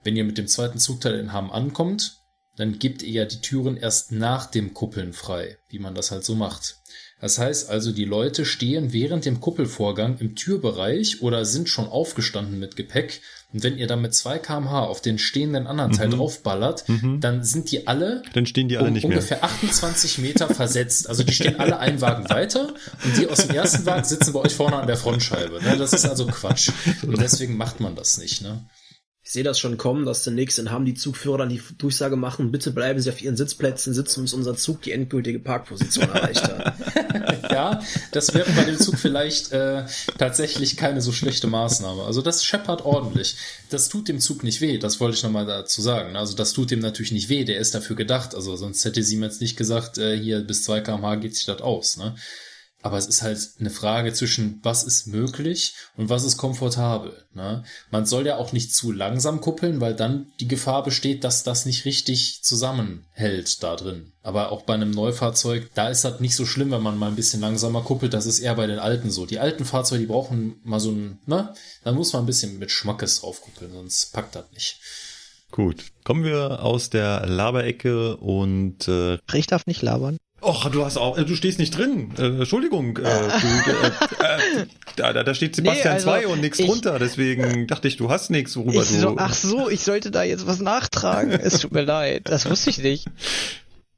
wenn 0.03 0.15
ihr 0.15 0.26
mit 0.26 0.38
dem 0.38 0.47
zweiten 0.47 0.78
Zugteil 0.78 1.15
in 1.15 1.34
Hamm 1.34 1.49
ankommt, 1.49 2.20
dann 2.55 2.78
gibt 2.78 3.01
ihr 3.01 3.09
ja 3.09 3.26
die 3.26 3.41
Türen 3.41 3.78
erst 3.78 4.11
nach 4.11 4.45
dem 4.45 4.76
Kuppeln 4.76 5.13
frei, 5.13 5.57
wie 5.70 5.80
man 5.80 5.95
das 5.95 6.11
halt 6.11 6.24
so 6.24 6.36
macht. 6.36 6.78
Das 7.20 7.39
heißt 7.39 7.72
also, 7.72 7.91
die 7.91 8.05
Leute 8.05 8.45
stehen 8.45 8.93
während 8.93 9.26
dem 9.26 9.41
Kuppelvorgang 9.41 10.20
im 10.20 10.36
Türbereich 10.36 11.24
oder 11.24 11.45
sind 11.45 11.68
schon 11.68 11.88
aufgestanden 11.88 12.59
mit 12.59 12.76
Gepäck. 12.76 13.22
Und 13.53 13.63
wenn 13.63 13.77
ihr 13.77 13.87
dann 13.87 14.01
mit 14.01 14.13
2 14.13 14.39
kmh 14.39 14.81
auf 14.83 15.01
den 15.01 15.17
stehenden 15.17 15.67
anderen 15.67 15.93
Teil 15.93 16.09
draufballert, 16.09 16.83
dann 17.21 17.43
sind 17.45 17.71
die 17.71 17.87
alle 17.87 18.21
Dann 18.33 18.45
stehen 18.45 18.67
die 18.67 18.77
alle 18.77 18.87
um 18.89 18.93
nicht 18.93 19.03
mehr. 19.03 19.15
ungefähr 19.17 19.43
28 19.43 20.17
Meter 20.17 20.47
versetzt. 20.53 21.07
Also 21.07 21.23
die 21.23 21.31
stehen 21.33 21.57
alle 21.59 21.79
einen 21.79 22.01
Wagen 22.01 22.29
weiter 22.29 22.73
und 23.05 23.17
die 23.17 23.27
aus 23.27 23.47
dem 23.47 23.55
ersten 23.55 23.85
Wagen 23.85 24.03
sitzen 24.03 24.33
bei 24.33 24.41
euch 24.41 24.53
vorne 24.53 24.75
an 24.75 24.87
der 24.87 24.97
Frontscheibe. 24.97 25.61
Ne? 25.63 25.77
Das 25.77 25.93
ist 25.93 26.05
also 26.05 26.25
Quatsch. 26.27 26.71
Und 27.03 27.21
deswegen 27.21 27.55
macht 27.55 27.79
man 27.79 27.95
das 27.95 28.17
nicht. 28.17 28.41
Ne? 28.41 28.65
Ich 29.23 29.31
sehe 29.31 29.43
das 29.43 29.59
schon 29.59 29.77
kommen, 29.77 30.05
dass 30.05 30.23
demnächst 30.23 30.59
in 30.59 30.71
Hamm 30.71 30.85
die 30.85 30.93
Zugführer 30.93 31.37
dann 31.39 31.49
die 31.49 31.61
Durchsage 31.77 32.15
machen, 32.15 32.51
bitte 32.51 32.71
bleiben 32.71 32.99
Sie 33.01 33.09
auf 33.09 33.21
Ihren 33.21 33.35
Sitzplätzen 33.35 33.93
sitzen, 33.93 34.21
bis 34.21 34.33
unser 34.33 34.55
Zug 34.55 34.81
die 34.83 34.91
endgültige 34.93 35.39
Parkposition 35.39 36.09
erreicht 36.09 36.43
hat. 36.43 36.75
Ja, 37.49 37.81
das 38.11 38.33
wäre 38.33 38.49
bei 38.51 38.63
dem 38.63 38.77
Zug 38.77 38.97
vielleicht 38.97 39.51
äh, 39.51 39.85
tatsächlich 40.17 40.77
keine 40.77 41.01
so 41.01 41.11
schlechte 41.11 41.47
Maßnahme. 41.47 42.03
Also 42.03 42.21
das 42.21 42.43
scheppert 42.43 42.85
ordentlich. 42.85 43.35
Das 43.69 43.89
tut 43.89 44.07
dem 44.07 44.19
Zug 44.19 44.43
nicht 44.43 44.61
weh, 44.61 44.77
das 44.77 44.99
wollte 44.99 45.17
ich 45.17 45.23
nochmal 45.23 45.45
dazu 45.45 45.81
sagen. 45.81 46.15
Also 46.15 46.35
das 46.35 46.53
tut 46.53 46.71
dem 46.71 46.79
natürlich 46.79 47.11
nicht 47.11 47.29
weh, 47.29 47.43
der 47.43 47.59
ist 47.59 47.75
dafür 47.75 47.95
gedacht. 47.95 48.35
Also 48.35 48.55
sonst 48.55 48.83
hätte 48.85 49.03
Siemens 49.03 49.39
nicht 49.39 49.57
gesagt, 49.57 49.97
äh, 49.97 50.17
hier 50.17 50.41
bis 50.41 50.63
2 50.63 50.81
kmh 50.81 51.15
geht 51.15 51.35
sich 51.35 51.45
das 51.45 51.61
aus. 51.61 51.97
Ne? 51.97 52.15
Aber 52.84 52.97
es 52.97 53.07
ist 53.07 53.23
halt 53.23 53.39
eine 53.59 53.71
Frage 53.71 54.13
zwischen, 54.13 54.59
was 54.61 54.84
ist 54.84 55.07
möglich 55.07 55.73
und 55.97 56.09
was 56.09 56.23
ist 56.23 56.38
komfortabel. 56.38 57.25
Ne? 57.34 57.63
Man 57.89 58.05
soll 58.05 58.28
ja 58.28 58.38
auch 58.38 58.53
nicht 58.53 58.73
zu 58.73 58.91
langsam 58.91 59.41
kuppeln, 59.41 59.82
weil 59.82 59.95
dann 59.95 60.32
die 60.39 60.47
Gefahr 60.47 60.84
besteht, 60.84 61.23
dass 61.23 61.43
das 61.43 61.65
nicht 61.65 61.86
richtig 61.86 62.43
zusammenhält 62.43 63.63
da 63.63 63.75
drin. 63.75 64.13
Aber 64.21 64.51
auch 64.51 64.61
bei 64.61 64.75
einem 64.75 64.91
Neufahrzeug, 64.91 65.71
da 65.73 65.89
ist 65.89 66.05
das 66.05 66.19
nicht 66.19 66.36
so 66.36 66.45
schlimm, 66.45 66.71
wenn 66.71 66.84
man 66.84 66.97
mal 66.97 67.07
ein 67.07 67.15
bisschen 67.15 67.41
langsamer 67.41 67.82
kuppelt. 67.82 68.13
Das 68.13 68.28
ist 68.28 68.39
eher 68.39 68.55
bei 68.55 68.67
den 68.67 68.80
alten 68.80 69.09
so. 69.09 69.25
Die 69.25 69.39
alten 69.39 69.65
Fahrzeuge, 69.65 70.01
die 70.01 70.07
brauchen 70.07 70.59
mal 70.63 70.80
so 70.80 70.91
ein, 70.91 71.19
ne? 71.25 71.53
Da 71.84 71.91
muss 71.93 72.13
man 72.13 72.23
ein 72.23 72.28
bisschen 72.28 72.59
mit 72.59 72.71
Schmackes 72.71 73.21
drauf 73.21 73.41
kuppeln, 73.41 73.71
sonst 73.73 74.13
packt 74.13 74.36
das 74.36 74.45
nicht. 74.53 74.80
Gut. 75.51 75.86
Kommen 76.03 76.23
wir 76.23 76.63
aus 76.63 76.89
der 76.89 77.25
Laberecke 77.25 78.17
und 78.17 78.88
äh, 78.88 79.17
Ich 79.34 79.47
darf 79.47 79.65
nicht 79.65 79.82
labern. 79.82 80.17
Och, 80.47 80.69
du 80.71 80.85
hast 80.85 80.97
auch, 80.97 81.17
äh, 81.17 81.25
du 81.25 81.35
stehst 81.35 81.59
nicht 81.59 81.77
drin. 81.77 82.13
Äh, 82.17 82.25
Entschuldigung, 82.39 82.95
äh, 82.97 83.01
du, 83.01 83.07
äh, 83.07 84.61
äh, 84.61 84.65
da, 84.95 85.11
da 85.23 85.33
steht 85.33 85.55
Sebastian 85.55 85.85
Nee, 85.85 85.93
also, 85.93 86.05
2 86.07 86.27
und 86.27 86.39
nichts 86.41 86.59
ich- 86.59 86.65
drunter, 86.67 86.99
deswegen 86.99 87.67
dachte 87.67 87.87
ich, 87.89 87.97
du 87.97 88.09
hast 88.09 88.29
nichts, 88.31 88.55
worüber 88.55 88.79
du. 88.79 88.85
so, 88.85 89.15
ach 89.17 89.33
so, 89.33 89.69
ich 89.69 89.81
sollte 89.81 90.09
da 90.09 90.23
jetzt 90.23 90.47
was 90.47 90.59
nachtragen. 90.61 91.31
Es 91.31 91.59
tut 91.59 91.73
mir 91.73 91.81
leid. 91.83 92.21
Das 92.25 92.49
wusste 92.49 92.69
ich 92.69 92.77
nicht. 92.77 93.07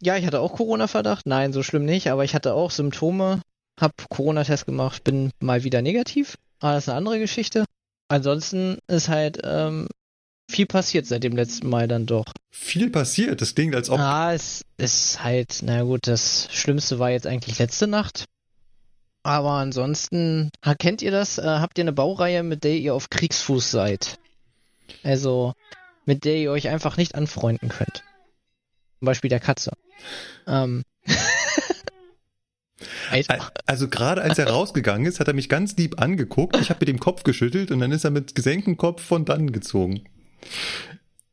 Ja, 0.02 0.18
ich 0.18 0.26
hatte 0.26 0.40
auch 0.40 0.54
Corona-Verdacht. 0.54 1.26
Nein, 1.28 1.54
so 1.54 1.62
schlimm 1.62 1.86
nicht, 1.86 2.10
aber 2.10 2.24
ich 2.24 2.34
hatte 2.34 2.54
auch 2.56 2.72
Symptome. 2.72 3.42
Hab 3.80 3.94
Corona-Test 4.10 4.66
gemacht, 4.66 5.04
bin 5.04 5.32
mal 5.40 5.64
wieder 5.64 5.82
negativ. 5.82 6.36
Aber 6.60 6.74
das 6.74 6.86
ist 6.86 6.90
eine 6.90 6.98
andere 6.98 7.20
Geschichte. 7.20 7.64
ansonsten 8.10 8.80
ist 8.88 9.08
halt 9.08 9.40
ähm, 9.44 9.88
viel 10.50 10.66
passiert 10.66 11.06
seit 11.06 11.24
dem 11.24 11.36
letzten 11.36 11.70
Mal 11.70 11.88
dann 11.88 12.06
doch. 12.06 12.26
Viel 12.50 12.90
passiert. 12.90 13.42
Das 13.42 13.56
klingt, 13.56 13.76
als 13.76 13.90
ob. 13.90 14.00
Ah, 14.00 14.34
es 14.34 14.66
ist 14.78 15.24
halt, 15.24 15.60
na 15.64 15.84
gut, 15.84 16.08
das 16.08 16.48
Schlimmste 16.52 17.00
war 17.00 17.12
jetzt 17.12 17.28
eigentlich 17.28 17.60
letzte 17.60 17.88
Nacht. 17.88 18.26
Aber 19.24 19.52
ansonsten, 19.52 20.50
kennt 20.80 21.02
ihr 21.02 21.12
das? 21.12 21.38
Äh, 21.38 21.44
habt 21.44 21.78
ihr 21.78 21.84
eine 21.84 21.94
Baureihe, 21.94 22.42
mit 22.44 22.64
der 22.64 22.78
ihr 22.78 22.96
auf 22.96 23.10
Kriegsfuß 23.10 23.70
seid? 23.70 24.18
Also, 25.04 25.54
mit 26.06 26.26
der 26.26 26.38
ihr 26.38 26.52
euch 26.52 26.68
einfach 26.68 26.98
nicht 26.98 27.16
anfreunden 27.16 27.70
könnt. 27.70 28.04
Zum 29.00 29.06
Beispiel 29.06 29.30
der 29.30 29.40
Katze. 29.40 29.72
Ähm. 30.48 30.84
Also 33.66 33.90
gerade 33.90 34.22
als 34.22 34.38
er 34.38 34.48
rausgegangen 34.52 35.06
ist, 35.06 35.20
hat 35.20 35.28
er 35.28 35.34
mich 35.34 35.50
ganz 35.50 35.76
lieb 35.76 36.00
angeguckt. 36.00 36.56
Ich 36.58 36.70
habe 36.70 36.80
mit 36.80 36.88
dem 36.88 37.00
Kopf 37.00 37.24
geschüttelt 37.24 37.72
und 37.72 37.80
dann 37.80 37.92
ist 37.92 38.06
er 38.06 38.12
mit 38.12 38.36
gesenktem 38.36 38.78
Kopf 38.78 39.04
von 39.04 39.26
dann 39.26 39.52
gezogen. 39.52 40.04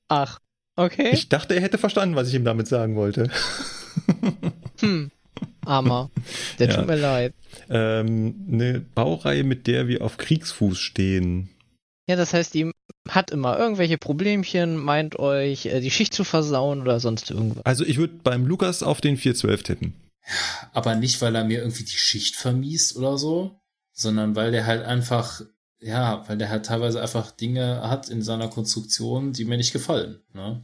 Ach, 0.09 0.38
okay. 0.76 1.11
Ich 1.12 1.28
dachte, 1.28 1.54
er 1.54 1.61
hätte 1.62 1.78
verstanden, 1.78 2.16
was 2.16 2.28
ich 2.28 2.34
ihm 2.34 2.44
damit 2.44 2.68
sagen 2.68 2.96
wollte. 2.96 3.30
Hm. 4.80 5.11
Armer. 5.64 6.11
Der 6.59 6.68
Ja. 6.68 6.76
tut 6.76 6.86
mir 6.86 6.96
leid. 6.96 7.34
Ähm, 7.70 8.46
eine 8.52 8.80
Baureihe, 8.80 9.42
mit 9.42 9.66
der 9.66 9.88
wir 9.88 10.02
auf 10.02 10.18
Kriegsfuß 10.18 10.78
stehen. 10.78 11.48
Ja, 12.09 12.14
das 12.16 12.34
heißt, 12.34 12.54
die 12.54 12.70
hat 13.09 13.30
immer 13.30 13.59
irgendwelche 13.59 13.98
Problemchen, 13.98 14.76
meint 14.76 15.18
euch, 15.18 15.66
äh, 15.66 15.80
die 15.80 15.90
Schicht 15.90 16.14
zu 16.14 16.24
versauen 16.24 16.82
oder 16.82 17.00
sonst 17.00 17.30
irgendwas. 17.30 17.64
Also 17.64 17.84
ich 17.84 17.96
würde 17.96 18.14
beim 18.22 18.46
Lukas 18.46 18.82
auf 18.82 19.00
den 19.00 19.16
412 19.16 19.62
tippen. 19.62 19.94
Aber 20.72 20.94
nicht, 20.94 21.20
weil 21.22 21.34
er 21.34 21.44
mir 21.44 21.61
irgendwie 21.61 21.84
die 21.84 21.90
Schicht 21.96 22.36
vermiest 22.36 22.96
oder 22.96 23.16
so, 23.16 23.59
sondern 23.92 24.36
weil 24.36 24.52
der 24.52 24.66
halt 24.66 24.84
einfach, 24.84 25.40
ja, 25.80 26.24
weil 26.28 26.38
der 26.38 26.48
halt 26.48 26.66
teilweise 26.66 27.00
einfach 27.00 27.30
Dinge 27.30 27.82
hat 27.82 28.08
in 28.08 28.22
seiner 28.22 28.48
Konstruktion, 28.48 29.32
die 29.32 29.44
mir 29.44 29.56
nicht 29.56 29.72
gefallen. 29.72 30.20
Ne? 30.32 30.62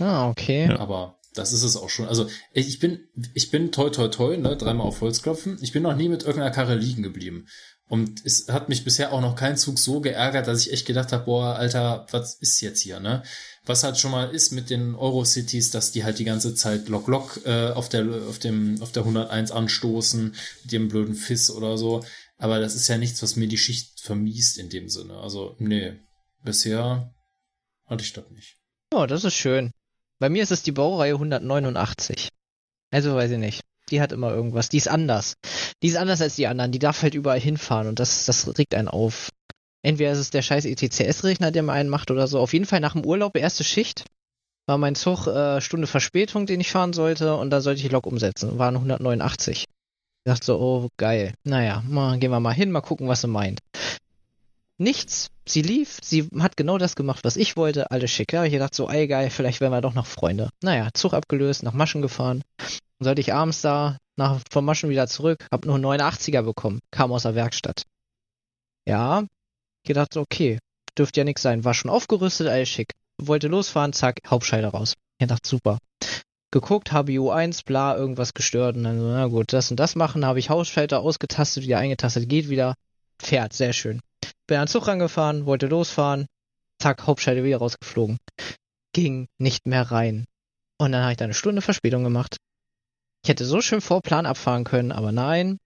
Ah, 0.00 0.28
okay. 0.28 0.66
Ja. 0.66 0.78
Aber 0.78 1.18
das 1.34 1.52
ist 1.52 1.62
es 1.62 1.76
auch 1.76 1.88
schon. 1.88 2.08
Also 2.08 2.28
ich 2.52 2.78
bin, 2.78 3.00
ich 3.34 3.50
bin 3.50 3.72
toi 3.72 3.90
toi 3.90 4.08
toi, 4.08 4.36
ne, 4.36 4.56
dreimal 4.56 4.86
auf 4.86 5.00
Holz 5.00 5.22
klopfen. 5.22 5.58
Ich 5.60 5.72
bin 5.72 5.82
noch 5.82 5.96
nie 5.96 6.08
mit 6.08 6.22
irgendeiner 6.22 6.54
Karre 6.54 6.74
liegen 6.74 7.02
geblieben. 7.02 7.46
Und 7.88 8.24
es 8.24 8.46
hat 8.48 8.68
mich 8.68 8.84
bisher 8.84 9.12
auch 9.12 9.20
noch 9.20 9.34
kein 9.34 9.56
Zug 9.56 9.76
so 9.76 10.00
geärgert, 10.00 10.46
dass 10.46 10.64
ich 10.64 10.72
echt 10.72 10.86
gedacht 10.86 11.10
habe, 11.10 11.24
boah, 11.24 11.56
Alter, 11.56 12.06
was 12.12 12.34
ist 12.34 12.60
jetzt 12.60 12.80
hier, 12.80 13.00
ne? 13.00 13.24
Was 13.66 13.82
halt 13.82 13.98
schon 13.98 14.12
mal 14.12 14.30
ist 14.30 14.52
mit 14.52 14.70
den 14.70 14.94
Eurocities, 14.94 15.72
dass 15.72 15.90
die 15.90 16.04
halt 16.04 16.20
die 16.20 16.24
ganze 16.24 16.54
Zeit 16.54 16.88
Lock 16.88 17.08
Lock 17.08 17.40
äh, 17.44 17.70
auf 17.70 17.88
der 17.88 18.06
auf 18.28 18.38
dem 18.38 18.80
auf 18.80 18.92
der 18.92 19.02
101 19.02 19.50
anstoßen 19.50 20.36
mit 20.62 20.72
ihrem 20.72 20.88
blöden 20.88 21.14
Fiss 21.16 21.50
oder 21.50 21.76
so. 21.76 22.04
Aber 22.40 22.58
das 22.58 22.74
ist 22.74 22.88
ja 22.88 22.96
nichts, 22.96 23.22
was 23.22 23.36
mir 23.36 23.48
die 23.48 23.58
Schicht 23.58 24.00
vermiest 24.00 24.56
in 24.56 24.70
dem 24.70 24.88
Sinne. 24.88 25.18
Also 25.18 25.56
nee, 25.58 26.00
bisher 26.42 27.14
hatte 27.84 28.02
ich 28.02 28.14
das 28.14 28.30
nicht. 28.30 28.56
Oh, 28.94 29.04
das 29.04 29.24
ist 29.24 29.34
schön. 29.34 29.72
Bei 30.18 30.30
mir 30.30 30.42
ist 30.42 30.50
es 30.50 30.62
die 30.62 30.72
Baureihe 30.72 31.12
189. 31.12 32.30
Also 32.90 33.14
weiß 33.14 33.32
ich 33.32 33.38
nicht. 33.38 33.60
Die 33.90 34.00
hat 34.00 34.12
immer 34.12 34.30
irgendwas. 34.30 34.70
Die 34.70 34.78
ist 34.78 34.88
anders. 34.88 35.34
Die 35.82 35.88
ist 35.88 35.96
anders 35.96 36.22
als 36.22 36.36
die 36.36 36.46
anderen. 36.46 36.72
Die 36.72 36.78
darf 36.78 37.02
halt 37.02 37.14
überall 37.14 37.40
hinfahren 37.40 37.88
und 37.88 37.98
das, 37.98 38.24
das 38.24 38.56
regt 38.56 38.74
einen 38.74 38.88
auf. 38.88 39.28
Entweder 39.82 40.12
ist 40.12 40.18
es 40.18 40.30
der 40.30 40.42
scheiß 40.42 40.64
ETCS-Rechner, 40.64 41.50
der 41.50 41.62
mir 41.62 41.72
einen 41.72 41.90
macht 41.90 42.10
oder 42.10 42.26
so. 42.26 42.38
Auf 42.38 42.54
jeden 42.54 42.66
Fall 42.66 42.80
nach 42.80 42.92
dem 42.94 43.04
Urlaub, 43.04 43.36
erste 43.36 43.64
Schicht, 43.64 44.04
war 44.66 44.78
mein 44.78 44.94
Zug 44.94 45.26
äh, 45.26 45.60
Stunde 45.60 45.86
Verspätung, 45.86 46.46
den 46.46 46.60
ich 46.60 46.70
fahren 46.70 46.94
sollte 46.94 47.36
und 47.36 47.50
da 47.50 47.60
sollte 47.60 47.82
ich 47.82 47.92
Lok 47.92 48.06
umsetzen. 48.06 48.58
Waren 48.58 48.76
189. 48.76 49.66
Ich 50.24 50.30
dachte 50.32 50.44
so, 50.44 50.60
oh 50.60 50.88
geil. 50.98 51.34
Naja, 51.44 51.82
mal, 51.86 52.18
gehen 52.18 52.30
wir 52.30 52.40
mal 52.40 52.52
hin, 52.52 52.70
mal 52.70 52.82
gucken, 52.82 53.08
was 53.08 53.22
sie 53.22 53.28
meint. 53.28 53.60
Nichts. 54.76 55.28
Sie 55.46 55.62
lief, 55.62 55.98
sie 56.02 56.28
hat 56.38 56.56
genau 56.56 56.78
das 56.78 56.94
gemacht, 56.94 57.24
was 57.24 57.36
ich 57.36 57.56
wollte, 57.56 57.90
alles 57.90 58.10
schick. 58.10 58.32
Ja, 58.32 58.44
ich 58.44 58.56
dachte 58.56 58.76
so, 58.76 58.88
ey 58.88 59.08
geil, 59.08 59.30
vielleicht 59.30 59.60
werden 59.60 59.72
wir 59.72 59.80
doch 59.80 59.94
noch 59.94 60.06
Freunde. 60.06 60.50
Naja, 60.62 60.88
Zug 60.94 61.12
abgelöst, 61.12 61.62
nach 61.62 61.72
Maschen 61.72 62.02
gefahren. 62.02 62.42
Dann 62.58 63.04
sollte 63.04 63.20
ich 63.20 63.34
abends 63.34 63.62
da 63.62 63.98
nach, 64.16 64.40
vom 64.50 64.64
Maschen 64.64 64.90
wieder 64.90 65.06
zurück, 65.06 65.46
hab 65.50 65.64
nur 65.64 65.74
einen 65.74 65.84
89er 65.84 66.42
bekommen, 66.42 66.80
kam 66.90 67.12
aus 67.12 67.22
der 67.22 67.34
Werkstatt. 67.34 67.82
Ja, 68.86 69.24
gedacht, 69.84 70.14
so, 70.14 70.20
okay, 70.20 70.58
dürfte 70.96 71.20
ja 71.20 71.24
nix 71.24 71.42
sein. 71.42 71.64
War 71.64 71.74
schon 71.74 71.90
aufgerüstet, 71.90 72.48
alles 72.48 72.68
schick. 72.68 72.92
Wollte 73.18 73.48
losfahren, 73.48 73.92
zack, 73.92 74.20
Hauptscheibe 74.26 74.68
raus. 74.68 74.94
Ich 75.18 75.26
dachte, 75.26 75.48
super. 75.48 75.78
Geguckt, 76.52 76.92
HBU 76.92 77.30
1, 77.30 77.62
bla, 77.62 77.96
irgendwas 77.96 78.34
gestört 78.34 78.76
und 78.76 78.84
dann 78.84 78.98
so, 78.98 79.06
na 79.06 79.26
gut, 79.26 79.52
das 79.52 79.70
und 79.70 79.78
das 79.78 79.94
machen, 79.94 80.26
habe 80.26 80.40
ich 80.40 80.50
Hausschalter 80.50 81.00
ausgetastet, 81.00 81.62
wieder 81.62 81.78
eingetastet, 81.78 82.28
geht 82.28 82.48
wieder, 82.48 82.74
fährt, 83.20 83.52
sehr 83.52 83.72
schön. 83.72 84.00
Bin 84.48 84.58
an 84.58 84.64
den 84.64 84.68
Zug 84.68 84.88
rangefahren, 84.88 85.46
wollte 85.46 85.68
losfahren, 85.68 86.26
zack, 86.80 87.06
Hauptschalter 87.06 87.44
wieder 87.44 87.58
rausgeflogen. 87.58 88.18
Ging 88.92 89.28
nicht 89.38 89.66
mehr 89.66 89.92
rein. 89.92 90.24
Und 90.78 90.92
dann 90.92 91.02
habe 91.02 91.12
ich 91.12 91.18
da 91.18 91.24
eine 91.24 91.34
Stunde 91.34 91.62
Verspätung 91.62 92.02
gemacht. 92.02 92.38
Ich 93.22 93.28
hätte 93.28 93.44
so 93.44 93.60
schön 93.60 93.80
vor 93.80 94.00
Plan 94.00 94.26
abfahren 94.26 94.64
können, 94.64 94.90
aber 94.90 95.12
nein. 95.12 95.58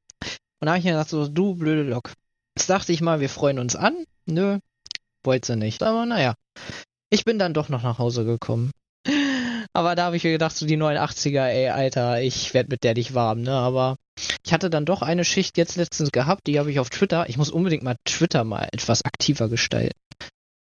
Und 0.60 0.66
da 0.66 0.72
habe 0.72 0.78
ich 0.78 0.84
mir 0.84 0.92
gedacht, 0.92 1.08
so, 1.08 1.28
du 1.28 1.54
blöde 1.54 1.82
Lok. 1.82 2.12
Jetzt 2.58 2.68
dachte 2.68 2.92
ich 2.92 3.00
mal, 3.00 3.20
wir 3.20 3.30
freuen 3.30 3.58
uns 3.58 3.76
an. 3.76 4.04
Nö, 4.26 4.58
wollte 5.22 5.46
sie 5.46 5.56
nicht. 5.56 5.82
Aber 5.82 6.04
naja. 6.04 6.34
Ich 7.10 7.24
bin 7.24 7.38
dann 7.38 7.54
doch 7.54 7.68
noch 7.68 7.82
nach 7.82 7.98
Hause 7.98 8.24
gekommen. 8.24 8.70
Aber 9.76 9.96
da 9.96 10.04
habe 10.04 10.16
ich 10.16 10.22
mir 10.22 10.30
gedacht, 10.30 10.56
so 10.56 10.66
die 10.66 10.76
89er, 10.76 11.48
ey, 11.48 11.68
Alter, 11.68 12.22
ich 12.22 12.54
werd 12.54 12.68
mit 12.68 12.84
der 12.84 12.94
dich 12.94 13.12
warm, 13.12 13.42
ne? 13.42 13.52
Aber 13.52 13.96
ich 14.44 14.52
hatte 14.52 14.70
dann 14.70 14.84
doch 14.84 15.02
eine 15.02 15.24
Schicht 15.24 15.58
jetzt 15.58 15.76
letztens 15.76 16.12
gehabt, 16.12 16.46
die 16.46 16.60
habe 16.60 16.70
ich 16.70 16.78
auf 16.78 16.90
Twitter. 16.90 17.28
Ich 17.28 17.36
muss 17.36 17.50
unbedingt 17.50 17.82
mal 17.82 17.96
Twitter 18.04 18.44
mal 18.44 18.68
etwas 18.72 19.04
aktiver 19.04 19.48
gestalten. 19.48 19.98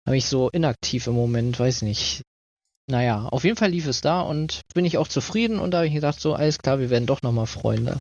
Habe 0.07 0.15
ich 0.15 0.25
so 0.25 0.49
inaktiv 0.49 1.07
im 1.07 1.13
Moment, 1.13 1.59
weiß 1.59 1.81
nicht. 1.81 2.21
Naja, 2.87 3.25
auf 3.25 3.43
jeden 3.43 3.57
Fall 3.57 3.69
lief 3.69 3.85
es 3.85 3.99
da 3.99 4.21
und 4.21 4.61
bin 4.73 4.85
ich 4.85 4.97
auch 4.97 5.07
zufrieden 5.07 5.59
und 5.59 5.71
da 5.71 5.79
habe 5.79 5.87
ich 5.87 5.93
gedacht, 5.93 6.19
so, 6.19 6.33
alles 6.33 6.57
klar, 6.57 6.79
wir 6.79 6.89
werden 6.89 7.05
doch 7.05 7.21
nochmal 7.21 7.47
Freunde. 7.47 7.99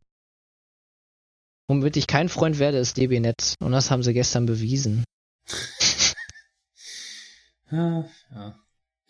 Womit 1.67 1.97
ich 1.97 2.07
kein 2.07 2.29
Freund 2.29 2.57
werde, 2.59 2.77
ist 2.77 2.97
DB-Netz. 2.97 3.55
Und 3.59 3.73
das 3.73 3.91
haben 3.91 4.03
sie 4.03 4.13
gestern 4.13 4.45
bewiesen. 4.45 5.03
Ja, 7.73 8.03
ja. 8.35 8.59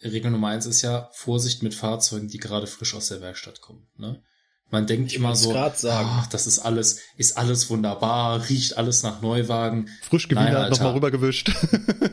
Regel 0.03 0.31
Nummer 0.31 0.49
eins 0.49 0.65
ist 0.65 0.81
ja 0.81 1.09
Vorsicht 1.13 1.63
mit 1.63 1.75
Fahrzeugen, 1.75 2.27
die 2.27 2.37
gerade 2.37 2.67
frisch 2.67 2.95
aus 2.95 3.09
der 3.09 3.21
Werkstatt 3.21 3.61
kommen. 3.61 3.87
Ne? 3.97 4.23
Man 4.71 4.87
denkt 4.87 5.11
Ich 5.11 5.17
immer 5.17 5.35
so, 5.35 5.53
ach, 5.53 6.27
das 6.27 6.47
ist 6.47 6.59
alles, 6.59 7.01
ist 7.17 7.37
alles 7.37 7.69
wunderbar, 7.69 8.47
riecht 8.49 8.77
alles 8.77 9.03
nach 9.03 9.21
Neuwagen. 9.21 9.89
Frisch 10.01 10.29
Nein, 10.29 10.45
gewinnert, 10.45 10.63
Alter. 10.63 10.75
nochmal 10.77 10.93
rübergewischt. 10.93 11.51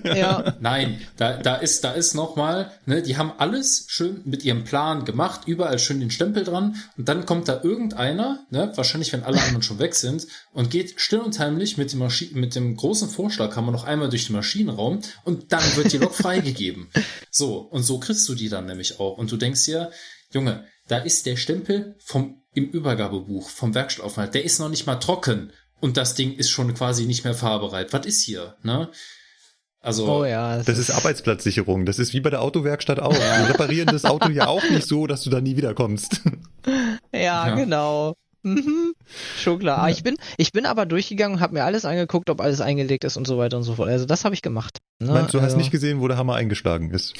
Ja, 0.04 0.56
Nein, 0.61 1.02
da, 1.18 1.36
da 1.36 1.56
ist, 1.56 1.84
da 1.84 1.92
ist 1.92 2.14
noch 2.14 2.34
mal, 2.34 2.72
ne, 2.86 3.02
die 3.02 3.18
haben 3.18 3.32
alles 3.36 3.84
schön 3.88 4.22
mit 4.24 4.42
ihrem 4.42 4.64
Plan 4.64 5.04
gemacht, 5.04 5.42
überall 5.46 5.78
schön 5.78 6.00
den 6.00 6.11
Stempel 6.11 6.44
dran 6.44 6.76
und 6.96 7.09
dann 7.09 7.26
kommt 7.26 7.46
da 7.46 7.61
irgendeiner, 7.62 8.40
ne, 8.50 8.72
wahrscheinlich 8.74 9.12
wenn 9.12 9.22
alle 9.22 9.38
anderen 9.40 9.62
schon 9.62 9.78
weg 9.78 9.94
sind 9.94 10.26
und 10.52 10.70
geht 10.70 10.98
still 10.98 11.18
und 11.20 11.38
heimlich 11.38 11.76
mit 11.76 11.92
dem 11.92 11.98
Maschi 11.98 12.30
mit 12.32 12.54
dem 12.54 12.74
großen 12.74 13.09
Vorschlaghammer 13.11 13.70
noch 13.70 13.84
einmal 13.84 14.09
durch 14.09 14.26
den 14.26 14.36
Maschinenraum 14.36 15.00
und 15.24 15.52
dann 15.52 15.76
wird 15.76 15.92
die 15.92 15.98
Lok 15.98 16.14
freigegeben. 16.14 16.88
So, 17.30 17.59
und 17.59 17.82
so 17.82 18.00
kriegst 18.00 18.26
du 18.28 18.34
die 18.34 18.48
dann 18.48 18.64
nämlich 18.64 18.98
auch 18.98 19.18
und 19.18 19.30
du 19.30 19.36
denkst 19.36 19.66
dir, 19.66 19.90
Junge, 20.32 20.64
da 20.88 20.98
ist 20.98 21.26
der 21.26 21.36
Stempel 21.36 21.96
vom 21.98 22.38
im 22.55 22.64
Übergabebuch 22.70 23.51
vom 23.51 23.74
Werkstattaufenthalt, 23.74 24.34
der 24.34 24.44
ist 24.44 24.59
noch 24.59 24.68
nicht 24.68 24.86
mal 24.86 24.96
trocken 24.96 25.53
und 25.80 25.96
das 25.96 26.14
Ding 26.14 26.34
ist 26.34 26.51
schon 26.51 26.72
quasi 26.74 27.07
nicht 27.07 27.24
mehr 27.24 27.34
fahrbereit. 27.34 27.92
Was 27.92 28.07
ist 28.07 28.22
hier, 28.22 28.57
ne? 28.62 28.90
Also 29.80 30.09
oh 30.11 30.24
ja. 30.24 30.61
Das 30.64 30.76
ist 30.76 30.90
Arbeitsplatzsicherung. 30.90 31.86
Das 31.86 32.01
ist 32.01 32.12
wie 32.12 32.20
bei 32.20 32.30
der 32.30 32.42
Autowerkstatt 32.42 32.99
auch. 32.99 33.14
Die 33.14 33.53
reparieren 33.53 33.86
das 33.86 34.05
Auto 34.05 34.28
ja 34.28 34.49
auch 34.49 34.68
nicht 34.70 34.86
so, 34.88 35.07
dass 35.07 35.22
du 35.22 35.30
da 35.30 35.40
nie 35.40 35.57
wiederkommst. 35.57 36.20
Ja, 37.12 37.49
Ja. 37.49 37.55
genau. 37.55 38.14
Mhm. 38.42 38.92
Schon 39.38 39.59
klar. 39.59 39.78
Aber 39.78 39.90
ich 39.90 40.02
bin, 40.02 40.16
ich 40.36 40.52
bin 40.52 40.66
aber 40.66 40.86
durchgegangen 40.86 41.36
und 41.36 41.40
habe 41.40 41.54
mir 41.54 41.64
alles 41.64 41.84
angeguckt, 41.84 42.30
ob 42.30 42.40
alles 42.40 42.61
eingelegt 42.61 43.04
ist 43.04 43.16
und 43.16 43.26
so 43.26 43.38
weiter 43.38 43.56
und 43.56 43.62
so 43.62 43.74
fort. 43.74 43.88
Also 43.88 44.04
das 44.04 44.24
habe 44.24 44.34
ich 44.34 44.42
gemacht. 44.42 44.78
Ne? 45.00 45.12
Meinst 45.12 45.34
du, 45.34 45.38
hast 45.38 45.44
also, 45.44 45.56
nicht 45.56 45.70
gesehen, 45.70 46.00
wo 46.00 46.09
der 46.09 46.16
Hammer 46.16 46.34
eingeschlagen 46.34 46.90
ist? 46.90 47.14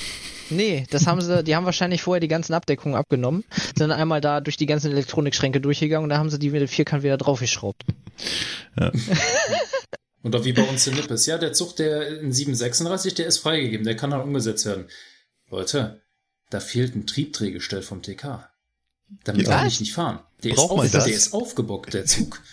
Nee, 0.51 0.87
das 0.91 1.07
haben 1.07 1.21
sie, 1.21 1.45
die 1.45 1.57
haben 1.57 1.65
wahrscheinlich 1.65 2.03
vorher 2.03 2.21
die 2.21 2.29
ganzen 2.29 2.55
Abdeckungen 2.55 2.97
abgenommen, 2.97 3.45
sind 3.77 3.91
einmal 3.93 4.21
da 4.21 4.41
durch 4.41 4.57
die 4.57 4.67
ganzen 4.67 4.93
Elektronikschränke 4.93 5.61
durchgegangen 5.61 6.05
und 6.05 6.11
da 6.11 6.19
haben 6.19 6.31
sie 6.31 6.39
die 6.39 6.51
mit 6.51 6.61
dem 6.61 6.69
Vierkant 6.69 7.03
wieder 7.03 7.17
draufgeschraubt. 7.17 7.85
Und 10.23 10.35
auch 10.35 10.45
wie 10.45 10.53
bei 10.53 10.63
uns 10.63 10.87
in 10.87 10.95
Nippes. 10.95 11.27
Ja, 11.27 11.39
der 11.39 11.53
Zug, 11.53 11.77
der 11.77 12.21
in 12.21 12.33
736, 12.33 13.15
der 13.15 13.27
ist 13.27 13.39
freigegeben, 13.39 13.87
der 13.87 13.97
kann 13.97 14.11
dann 14.11 14.21
umgesetzt 14.21 14.67
werden. 14.67 14.87
Leute, 15.49 16.03
da 16.51 16.61
fehlt 16.61 16.95
ein 16.97 17.07
Triebdrehgestell 17.07 17.83
vom 17.83 18.03
TK. 18.03 18.51
Damit 19.25 19.47
Ja. 19.47 19.59
kann 19.59 19.69
ich 19.69 19.81
nicht 19.81 19.95
fahren. 19.95 20.21
Der 20.45 20.53
ist, 20.53 20.57
Braucht 20.57 20.77
man 20.77 20.87
auf, 20.87 20.93
das? 20.93 21.05
der 21.05 21.15
ist 21.15 21.33
aufgebockt, 21.35 21.95
der 21.95 22.05
Zug. 22.07 22.41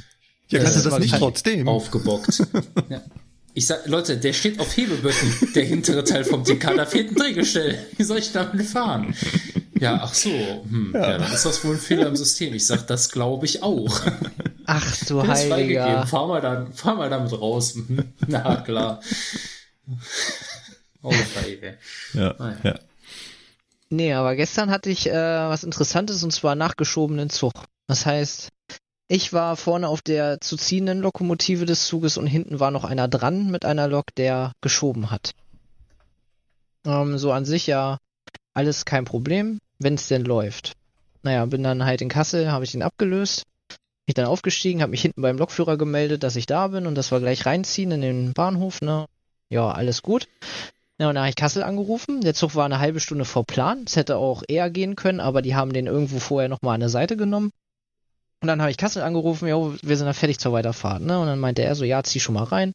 Ja, 0.47 0.59
Das 0.59 0.73
kannst 0.73 0.86
du 0.86 0.89
ist 0.89 0.93
das 0.93 0.99
nicht 1.01 1.15
trotzdem? 1.17 1.67
Aufgebockt. 1.67 2.43
Ja. 2.89 3.01
Ich 3.55 3.65
sag, 3.67 3.88
Leute, 3.88 4.17
der 4.17 4.33
steht 4.33 4.59
auf 4.59 4.75
Hebeböcken, 4.77 5.53
der 5.55 5.63
hintere 5.63 6.03
Teil 6.03 6.23
vom 6.25 6.43
TK, 6.43 6.75
da 6.75 6.86
fehlt 6.86 7.11
ein 7.11 7.15
Drehgestell. 7.15 7.79
Wie 7.97 8.03
soll 8.03 8.17
ich 8.19 8.31
damit 8.33 8.67
fahren? 8.67 9.15
Ja, 9.79 10.01
ach 10.03 10.13
so. 10.13 10.29
Hm, 10.29 10.91
ja. 10.93 11.17
dann 11.17 11.33
ist 11.33 11.45
das 11.45 11.63
wohl 11.63 11.75
ein 11.75 11.79
Fehler 11.79 12.07
im 12.07 12.15
System. 12.17 12.53
Ich 12.53 12.67
sag, 12.67 12.86
das 12.88 13.09
glaube 13.11 13.45
ich 13.45 13.63
auch. 13.63 14.01
Ach 14.65 14.97
du 15.05 15.21
freigegeben. 15.21 15.51
Heiliger. 15.53 16.05
Fahr 16.07 16.27
mal, 16.27 16.41
dann, 16.41 16.73
fahr 16.73 16.95
mal 16.95 17.09
damit 17.09 17.31
raus. 17.31 17.75
Na 18.27 18.57
klar. 18.57 19.01
okay. 21.01 21.75
Ja, 22.13 22.36
Ah, 22.39 22.53
ja. 22.63 22.79
Nee, 23.89 24.13
aber 24.13 24.36
gestern 24.36 24.69
hatte 24.69 24.89
ich 24.89 25.07
äh, 25.07 25.13
was 25.13 25.63
Interessantes 25.63 26.23
und 26.23 26.31
zwar 26.31 26.55
nachgeschobenen 26.55 27.29
Zug. 27.29 27.53
Das 27.88 28.05
heißt, 28.05 28.49
ich 29.07 29.33
war 29.33 29.55
vorne 29.55 29.88
auf 29.88 30.01
der 30.01 30.41
zu 30.41 30.57
ziehenden 30.57 30.99
Lokomotive 31.01 31.65
des 31.65 31.86
Zuges 31.86 32.17
und 32.17 32.25
hinten 32.25 32.59
war 32.59 32.71
noch 32.71 32.83
einer 32.83 33.07
dran 33.07 33.51
mit 33.51 33.65
einer 33.65 33.88
Lok, 33.88 34.15
der 34.15 34.53
geschoben 34.61 35.11
hat. 35.11 35.31
Ähm, 36.86 37.17
so 37.17 37.31
an 37.31 37.45
sich 37.45 37.67
ja 37.67 37.99
alles 38.53 38.86
kein 38.86 39.05
Problem, 39.05 39.59
wenn 39.79 39.95
es 39.95 40.07
denn 40.07 40.23
läuft. 40.23 40.73
Naja, 41.21 41.45
bin 41.45 41.63
dann 41.63 41.86
halt 41.86 42.01
in 42.01 42.09
Kassel, 42.09 42.51
habe 42.51 42.65
ich 42.65 42.71
den 42.71 42.83
abgelöst. 42.83 43.43
Bin 44.05 44.13
dann 44.15 44.25
aufgestiegen, 44.25 44.81
habe 44.81 44.91
mich 44.91 45.01
hinten 45.01 45.21
beim 45.21 45.38
Lokführer 45.38 45.77
gemeldet, 45.77 46.23
dass 46.23 46.36
ich 46.36 46.45
da 46.45 46.67
bin 46.67 46.86
und 46.86 46.95
das 46.95 47.11
war 47.11 47.19
gleich 47.19 47.45
reinziehen 47.45 47.91
in 47.91 48.01
den 48.01 48.33
Bahnhof, 48.33 48.81
ne? 48.81 49.05
Ja, 49.49 49.71
alles 49.71 50.01
gut. 50.01 50.27
Ja, 50.97 51.09
und 51.09 51.15
dann 51.15 51.23
habe 51.23 51.29
ich 51.29 51.36
Kassel 51.36 51.63
angerufen. 51.63 52.21
Der 52.21 52.33
Zug 52.33 52.55
war 52.55 52.65
eine 52.65 52.79
halbe 52.79 52.99
Stunde 52.99 53.25
vor 53.25 53.45
Plan. 53.45 53.83
Es 53.86 53.95
hätte 53.95 54.17
auch 54.17 54.43
eher 54.47 54.69
gehen 54.69 54.95
können, 54.95 55.19
aber 55.19 55.41
die 55.41 55.55
haben 55.55 55.73
den 55.73 55.88
irgendwo 55.88 56.19
vorher 56.19 56.49
nochmal 56.49 56.75
an 56.75 56.79
der 56.79 56.89
Seite 56.89 57.17
genommen. 57.17 57.51
Und 58.41 58.47
dann 58.47 58.61
habe 58.61 58.69
ich 58.69 58.77
Kassel 58.77 59.01
angerufen, 59.01 59.47
jo, 59.47 59.73
wir 59.81 59.97
sind 59.97 60.05
dann 60.05 60.13
fertig 60.13 60.39
zur 60.39 60.53
Weiterfahrt. 60.53 61.01
Ne? 61.01 61.19
Und 61.19 61.27
dann 61.27 61.39
meinte 61.39 61.63
er 61.63 61.73
so, 61.75 61.83
ja, 61.83 62.03
zieh 62.03 62.19
schon 62.19 62.36
mal 62.36 62.43
rein. 62.43 62.73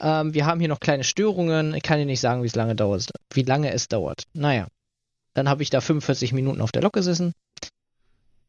Ähm, 0.00 0.32
wir 0.32 0.46
haben 0.46 0.60
hier 0.60 0.68
noch 0.68 0.80
kleine 0.80 1.04
Störungen. 1.04 1.74
Ich 1.74 1.82
kann 1.82 1.98
dir 1.98 2.06
nicht 2.06 2.20
sagen, 2.20 2.42
wie 2.42 2.46
es 2.46 2.54
lange 2.54 2.74
dauert, 2.74 3.10
wie 3.32 3.42
lange 3.42 3.72
es 3.72 3.88
dauert. 3.88 4.24
Naja. 4.32 4.68
Dann 5.34 5.48
habe 5.48 5.62
ich 5.62 5.70
da 5.70 5.80
45 5.80 6.32
Minuten 6.32 6.60
auf 6.60 6.72
der 6.72 6.82
Lok 6.82 6.92
gesessen. 6.92 7.32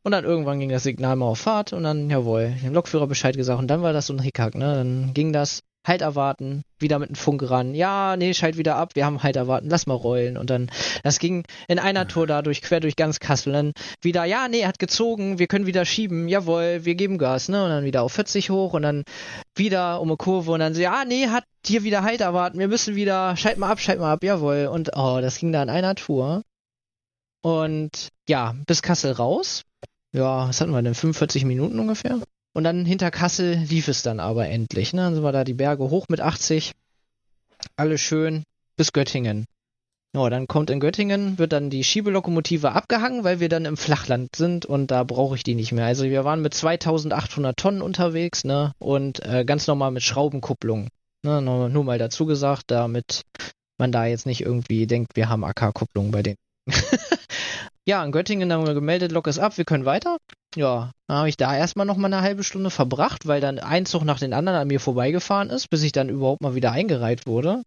Und 0.03 0.11
dann 0.11 0.25
irgendwann 0.25 0.59
ging 0.59 0.69
das 0.69 0.83
Signal 0.83 1.15
mal 1.15 1.27
auf 1.27 1.39
Fahrt 1.39 1.71
und 1.71 1.83
dann, 1.83 2.09
jawohl, 2.09 2.55
dem 2.61 2.73
Lokführer 2.73 3.07
Bescheid 3.07 3.37
gesagt 3.37 3.59
und 3.59 3.69
dann 3.69 3.81
war 3.81 3.93
das 3.93 4.07
so 4.07 4.13
ein 4.13 4.19
Hickhack, 4.19 4.53
ne? 4.53 4.75
Dann 4.75 5.13
ging 5.13 5.31
das, 5.31 5.61
halt 5.85 6.01
erwarten, 6.01 6.63
wieder 6.79 6.99
mit 6.99 7.09
dem 7.09 7.15
Funk 7.15 7.49
ran, 7.49 7.75
ja, 7.75 8.15
nee, 8.17 8.33
schalt 8.33 8.57
wieder 8.57 8.75
ab, 8.75 8.95
wir 8.95 9.05
haben 9.05 9.21
halt 9.23 9.35
erwarten, 9.35 9.69
lass 9.69 9.87
mal 9.87 9.93
rollen. 9.93 10.37
Und 10.37 10.49
dann, 10.49 10.69
das 11.03 11.19
ging 11.19 11.43
in 11.67 11.79
einer 11.79 12.07
Tour 12.07 12.27
dadurch, 12.27 12.61
quer 12.61 12.79
durch 12.79 12.95
ganz 12.95 13.19
Kassel, 13.19 13.53
dann 13.53 13.73
wieder, 14.01 14.25
ja, 14.25 14.47
nee, 14.47 14.65
hat 14.65 14.79
gezogen, 14.79 15.39
wir 15.39 15.47
können 15.47 15.65
wieder 15.65 15.85
schieben, 15.85 16.27
jawohl, 16.27 16.85
wir 16.85 16.95
geben 16.95 17.17
Gas, 17.17 17.49
ne, 17.49 17.63
und 17.63 17.69
dann 17.69 17.85
wieder 17.85 18.03
auf 18.03 18.13
40 18.13 18.49
hoch 18.49 18.73
und 18.73 18.83
dann 18.83 19.03
wieder 19.55 19.99
um 20.01 20.09
eine 20.09 20.17
Kurve 20.17 20.51
und 20.51 20.59
dann 20.59 20.73
so, 20.73 20.81
ja, 20.81 21.03
nee, 21.05 21.27
hat 21.27 21.43
hier 21.65 21.83
wieder 21.83 22.03
halt 22.03 22.21
erwarten, 22.21 22.59
wir 22.59 22.67
müssen 22.67 22.95
wieder, 22.95 23.35
schalt 23.35 23.57
mal 23.57 23.69
ab, 23.69 23.79
schalt 23.79 23.99
mal 23.99 24.13
ab, 24.13 24.23
jawohl, 24.23 24.67
und 24.67 24.91
oh, 24.95 25.19
das 25.21 25.37
ging 25.37 25.51
da 25.51 25.63
in 25.63 25.69
einer 25.69 25.95
Tour. 25.95 26.43
Und 27.41 28.07
ja, 28.29 28.55
bis 28.67 28.81
Kassel 28.81 29.11
raus, 29.11 29.63
ja, 30.13 30.47
was 30.47 30.61
hatten 30.61 30.71
wir 30.71 30.81
denn, 30.81 30.95
45 30.95 31.43
Minuten 31.43 31.79
ungefähr? 31.79 32.21
Und 32.53 32.63
dann 32.63 32.85
hinter 32.85 33.11
Kassel 33.11 33.55
lief 33.55 33.87
es 33.87 34.03
dann 34.03 34.19
aber 34.19 34.47
endlich. 34.47 34.93
Ne? 34.93 35.01
Dann 35.01 35.15
sind 35.15 35.23
wir 35.23 35.31
da 35.31 35.43
die 35.43 35.55
Berge 35.55 35.89
hoch 35.89 36.05
mit 36.09 36.21
80. 36.21 36.73
Alles 37.75 38.01
schön 38.01 38.43
bis 38.77 38.93
Göttingen. 38.93 39.45
Ja, 40.15 40.29
dann 40.29 40.45
kommt 40.45 40.69
in 40.69 40.79
Göttingen, 40.79 41.39
wird 41.39 41.53
dann 41.53 41.71
die 41.71 41.83
Schiebelokomotive 41.83 42.73
abgehangen, 42.73 43.23
weil 43.23 43.39
wir 43.39 43.49
dann 43.49 43.65
im 43.65 43.77
Flachland 43.77 44.35
sind 44.35 44.63
und 44.63 44.91
da 44.91 45.03
brauche 45.03 45.35
ich 45.35 45.43
die 45.43 45.55
nicht 45.55 45.71
mehr. 45.71 45.87
Also 45.87 46.03
wir 46.03 46.23
waren 46.23 46.43
mit 46.43 46.53
2800 46.53 47.57
Tonnen 47.57 47.81
unterwegs, 47.81 48.43
ne? 48.43 48.73
Und 48.77 49.25
äh, 49.25 49.43
ganz 49.43 49.65
normal 49.65 49.89
mit 49.89 50.03
Schraubenkupplung. 50.03 50.89
Ne? 51.23 51.41
Nur, 51.41 51.67
nur 51.69 51.83
mal 51.83 51.97
dazu 51.97 52.27
gesagt, 52.27 52.65
damit 52.67 53.23
man 53.79 53.91
da 53.91 54.05
jetzt 54.05 54.27
nicht 54.27 54.41
irgendwie 54.41 54.85
denkt, 54.85 55.15
wir 55.15 55.29
haben 55.29 55.43
AK-Kupplung 55.43 56.11
bei 56.11 56.21
denen. 56.21 56.37
ja, 57.85 58.03
in 58.03 58.11
Göttingen 58.11 58.51
haben 58.51 58.65
wir 58.65 58.73
gemeldet, 58.73 59.11
Lok 59.11 59.27
ist 59.27 59.39
ab, 59.39 59.57
wir 59.57 59.65
können 59.65 59.85
weiter. 59.85 60.17
Ja, 60.55 60.91
dann 61.07 61.17
habe 61.17 61.29
ich 61.29 61.37
da 61.37 61.55
erstmal 61.55 61.85
noch 61.85 61.97
mal 61.97 62.07
eine 62.07 62.21
halbe 62.21 62.43
Stunde 62.43 62.69
verbracht, 62.69 63.27
weil 63.27 63.41
dann 63.41 63.59
ein 63.59 63.85
Zug 63.85 64.03
nach 64.03 64.19
den 64.19 64.33
anderen 64.33 64.57
an 64.57 64.67
mir 64.67 64.79
vorbeigefahren 64.79 65.49
ist, 65.49 65.69
bis 65.69 65.83
ich 65.83 65.91
dann 65.91 66.09
überhaupt 66.09 66.41
mal 66.41 66.55
wieder 66.55 66.71
eingereiht 66.71 67.25
wurde. 67.25 67.57
Und 67.57 67.65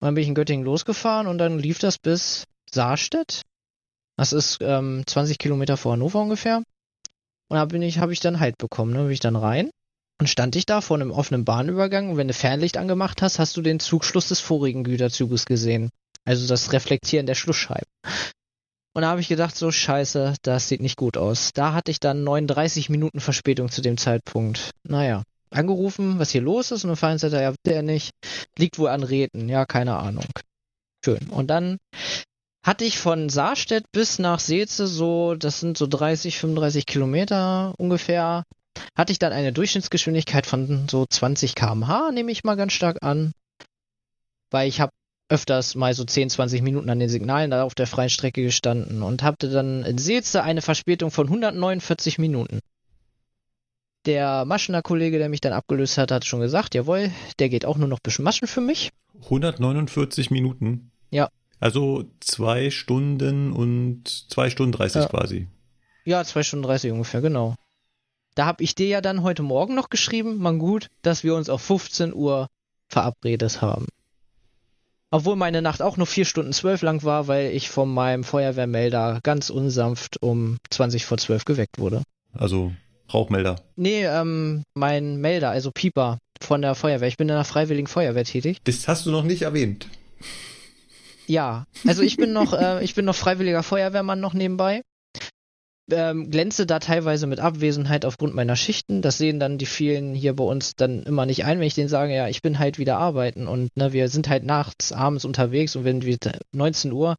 dann 0.00 0.14
bin 0.14 0.22
ich 0.22 0.28
in 0.28 0.34
Göttingen 0.34 0.64
losgefahren 0.64 1.26
und 1.26 1.38
dann 1.38 1.58
lief 1.58 1.78
das 1.78 1.98
bis 1.98 2.44
Saarstedt. 2.70 3.42
Das 4.16 4.32
ist 4.32 4.58
ähm, 4.60 5.04
20 5.06 5.38
Kilometer 5.38 5.76
vor 5.76 5.92
Hannover 5.92 6.20
ungefähr. 6.20 6.62
Und 7.48 7.56
da 7.56 7.64
bin 7.66 7.82
ich, 7.82 7.98
habe 7.98 8.12
ich 8.12 8.20
dann 8.20 8.40
Halt 8.40 8.58
bekommen, 8.58 8.92
ne? 8.92 9.02
Bin 9.02 9.12
ich 9.12 9.20
dann 9.20 9.36
rein. 9.36 9.70
Und 10.20 10.28
stand 10.28 10.56
ich 10.56 10.66
da 10.66 10.80
vor 10.80 10.96
einem 10.96 11.10
offenen 11.10 11.44
Bahnübergang 11.44 12.10
und 12.10 12.16
wenn 12.16 12.28
du 12.28 12.34
Fernlicht 12.34 12.76
angemacht 12.76 13.20
hast, 13.20 13.38
hast 13.38 13.56
du 13.56 13.62
den 13.62 13.80
Zugschluss 13.80 14.28
des 14.28 14.40
vorigen 14.40 14.84
Güterzuges 14.84 15.44
gesehen. 15.44 15.90
Also 16.24 16.46
das 16.46 16.72
Reflektieren 16.72 17.26
der 17.26 17.34
Schlussscheiben. 17.34 17.88
Und 18.94 19.02
da 19.02 19.08
habe 19.08 19.20
ich 19.20 19.28
gedacht, 19.28 19.56
so 19.56 19.72
scheiße, 19.72 20.34
das 20.42 20.68
sieht 20.68 20.80
nicht 20.80 20.96
gut 20.96 21.16
aus. 21.16 21.50
Da 21.52 21.72
hatte 21.72 21.90
ich 21.90 21.98
dann 21.98 22.22
39 22.22 22.90
Minuten 22.90 23.18
Verspätung 23.18 23.68
zu 23.68 23.82
dem 23.82 23.96
Zeitpunkt. 23.96 24.70
Naja, 24.84 25.24
angerufen, 25.50 26.20
was 26.20 26.30
hier 26.30 26.42
los 26.42 26.70
ist, 26.70 26.84
und 26.84 27.02
dann 27.02 27.18
ja, 27.18 27.54
will 27.64 27.72
er 27.72 27.82
nicht. 27.82 28.10
Liegt 28.56 28.78
wohl 28.78 28.88
an 28.88 29.02
Räten, 29.02 29.48
ja, 29.48 29.66
keine 29.66 29.96
Ahnung. 29.96 30.28
Schön. 31.04 31.28
Und 31.28 31.48
dann 31.48 31.78
hatte 32.64 32.84
ich 32.84 32.98
von 32.98 33.28
Saarstedt 33.28 33.84
bis 33.92 34.20
nach 34.20 34.38
Seetze 34.38 34.86
so, 34.86 35.34
das 35.34 35.58
sind 35.58 35.76
so 35.76 35.88
30, 35.88 36.38
35 36.38 36.86
Kilometer 36.86 37.74
ungefähr, 37.78 38.44
hatte 38.96 39.12
ich 39.12 39.18
dann 39.18 39.32
eine 39.32 39.52
Durchschnittsgeschwindigkeit 39.52 40.46
von 40.46 40.88
so 40.88 41.04
20 41.04 41.56
km/h, 41.56 42.12
nehme 42.12 42.30
ich 42.30 42.44
mal 42.44 42.54
ganz 42.54 42.72
stark 42.72 43.02
an. 43.02 43.32
Weil 44.50 44.68
ich 44.68 44.80
habe 44.80 44.92
öfters 45.28 45.74
mal 45.74 45.94
so 45.94 46.04
10, 46.04 46.30
20 46.30 46.62
Minuten 46.62 46.90
an 46.90 46.98
den 46.98 47.08
Signalen 47.08 47.50
da 47.50 47.62
auf 47.62 47.74
der 47.74 47.86
freien 47.86 48.10
Strecke 48.10 48.42
gestanden 48.42 49.02
und 49.02 49.22
hatte 49.22 49.50
dann 49.50 49.82
in 49.84 49.98
Seetze 49.98 50.42
eine 50.42 50.62
Verspätung 50.62 51.10
von 51.10 51.26
149 51.26 52.18
Minuten. 52.18 52.60
Der 54.06 54.44
Maschener 54.44 54.82
Kollege, 54.82 55.18
der 55.18 55.30
mich 55.30 55.40
dann 55.40 55.54
abgelöst 55.54 55.96
hat, 55.96 56.10
hat 56.10 56.26
schon 56.26 56.40
gesagt, 56.40 56.74
jawohl, 56.74 57.10
der 57.38 57.48
geht 57.48 57.64
auch 57.64 57.78
nur 57.78 57.88
noch 57.88 57.98
ein 57.98 58.02
bisschen 58.02 58.24
Maschen 58.24 58.46
für 58.46 58.60
mich. 58.60 58.90
149 59.24 60.30
Minuten. 60.30 60.90
Ja. 61.10 61.30
Also 61.58 62.04
zwei 62.20 62.70
Stunden 62.70 63.52
und 63.52 64.06
zwei 64.30 64.50
Stunden 64.50 64.72
30 64.72 65.02
Ja. 65.02 65.08
quasi. 65.08 65.48
Ja, 66.04 66.22
zwei 66.24 66.42
Stunden 66.42 66.64
30 66.64 66.92
ungefähr, 66.92 67.22
genau. 67.22 67.54
Da 68.34 68.44
habe 68.44 68.62
ich 68.62 68.74
dir 68.74 68.88
ja 68.88 69.00
dann 69.00 69.22
heute 69.22 69.42
Morgen 69.42 69.74
noch 69.74 69.88
geschrieben, 69.88 70.36
man 70.36 70.58
gut, 70.58 70.90
dass 71.00 71.24
wir 71.24 71.34
uns 71.34 71.48
auf 71.48 71.62
15 71.62 72.12
Uhr 72.12 72.48
verabredet 72.88 73.62
haben. 73.62 73.86
Obwohl 75.14 75.36
meine 75.36 75.62
Nacht 75.62 75.80
auch 75.80 75.96
nur 75.96 76.08
4 76.08 76.24
Stunden 76.24 76.52
12 76.52 76.82
lang 76.82 77.04
war, 77.04 77.28
weil 77.28 77.52
ich 77.54 77.70
von 77.70 77.88
meinem 77.88 78.24
Feuerwehrmelder 78.24 79.20
ganz 79.22 79.48
unsanft 79.48 80.20
um 80.20 80.58
20 80.70 81.06
vor 81.06 81.18
12 81.18 81.44
geweckt 81.44 81.78
wurde. 81.78 82.02
Also 82.32 82.72
Rauchmelder. 83.12 83.60
Nee, 83.76 84.06
ähm, 84.06 84.64
mein 84.74 85.18
Melder, 85.18 85.50
also 85.50 85.70
Pieper 85.70 86.18
von 86.40 86.62
der 86.62 86.74
Feuerwehr. 86.74 87.06
Ich 87.06 87.16
bin 87.16 87.28
in 87.28 87.36
der 87.36 87.44
Freiwilligen 87.44 87.86
Feuerwehr 87.86 88.24
tätig. 88.24 88.58
Das 88.64 88.88
hast 88.88 89.06
du 89.06 89.12
noch 89.12 89.22
nicht 89.22 89.42
erwähnt. 89.42 89.86
Ja, 91.28 91.66
also 91.86 92.02
ich 92.02 92.16
bin 92.16 92.32
noch, 92.32 92.52
äh, 92.52 92.82
ich 92.82 92.96
bin 92.96 93.04
noch 93.04 93.14
freiwilliger 93.14 93.62
Feuerwehrmann 93.62 94.18
noch 94.18 94.34
nebenbei. 94.34 94.82
Ähm, 95.90 96.30
glänze 96.30 96.64
da 96.64 96.78
teilweise 96.78 97.26
mit 97.26 97.40
Abwesenheit 97.40 98.06
aufgrund 98.06 98.34
meiner 98.34 98.56
Schichten. 98.56 99.02
Das 99.02 99.18
sehen 99.18 99.38
dann 99.38 99.58
die 99.58 99.66
vielen 99.66 100.14
hier 100.14 100.34
bei 100.34 100.44
uns 100.44 100.76
dann 100.76 101.02
immer 101.02 101.26
nicht 101.26 101.44
ein, 101.44 101.58
wenn 101.60 101.66
ich 101.66 101.74
denen 101.74 101.90
sage, 101.90 102.14
ja, 102.14 102.26
ich 102.28 102.40
bin 102.40 102.58
halt 102.58 102.78
wieder 102.78 102.96
arbeiten 102.96 103.46
und 103.46 103.76
ne, 103.76 103.92
wir 103.92 104.08
sind 104.08 104.28
halt 104.30 104.44
nachts, 104.44 104.92
abends 104.92 105.26
unterwegs 105.26 105.76
und 105.76 105.84
wenn 105.84 106.02
wir 106.02 106.16
19 106.52 106.90
Uhr 106.90 107.16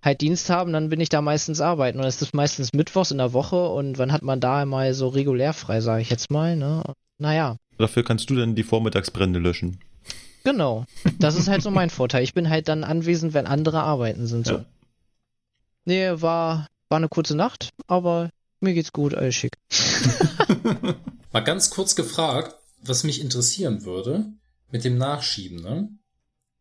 halt 0.00 0.20
Dienst 0.20 0.48
haben, 0.48 0.72
dann 0.72 0.90
bin 0.90 1.00
ich 1.00 1.08
da 1.08 1.20
meistens 1.20 1.60
arbeiten 1.60 1.98
und 1.98 2.04
es 2.04 2.22
ist 2.22 2.34
meistens 2.34 2.72
mittwochs 2.72 3.10
in 3.10 3.18
der 3.18 3.32
Woche 3.32 3.68
und 3.68 3.98
wann 3.98 4.12
hat 4.12 4.22
man 4.22 4.38
da 4.38 4.64
mal 4.64 4.94
so 4.94 5.08
regulär 5.08 5.52
frei, 5.52 5.80
sage 5.80 6.02
ich 6.02 6.10
jetzt 6.10 6.30
mal, 6.30 6.54
ne? 6.56 6.84
Naja, 7.18 7.56
Dafür 7.78 8.04
kannst 8.04 8.30
du 8.30 8.36
dann 8.36 8.54
die 8.54 8.62
Vormittagsbrände 8.62 9.40
löschen. 9.40 9.80
genau. 10.44 10.84
Das 11.18 11.34
ist 11.36 11.48
halt 11.48 11.62
so 11.62 11.70
mein 11.72 11.90
Vorteil. 11.90 12.22
Ich 12.22 12.34
bin 12.34 12.48
halt 12.48 12.68
dann 12.68 12.84
anwesend, 12.84 13.34
wenn 13.34 13.46
andere 13.46 13.82
arbeiten 13.82 14.26
sind. 14.28 14.46
So. 14.46 14.54
Ja. 14.54 14.64
Nee, 15.84 16.20
war, 16.20 16.68
war 16.88 16.96
eine 16.96 17.08
kurze 17.08 17.36
Nacht, 17.36 17.70
aber 17.86 18.30
mir 18.60 18.74
geht's 18.74 18.92
gut, 18.92 19.14
alles 19.14 19.34
schick. 19.34 19.52
Mal 21.32 21.40
ganz 21.40 21.70
kurz 21.70 21.94
gefragt, 21.94 22.56
was 22.82 23.04
mich 23.04 23.20
interessieren 23.20 23.84
würde, 23.84 24.26
mit 24.70 24.84
dem 24.84 24.98
Nachschieben, 24.98 25.60
ne? 25.62 25.88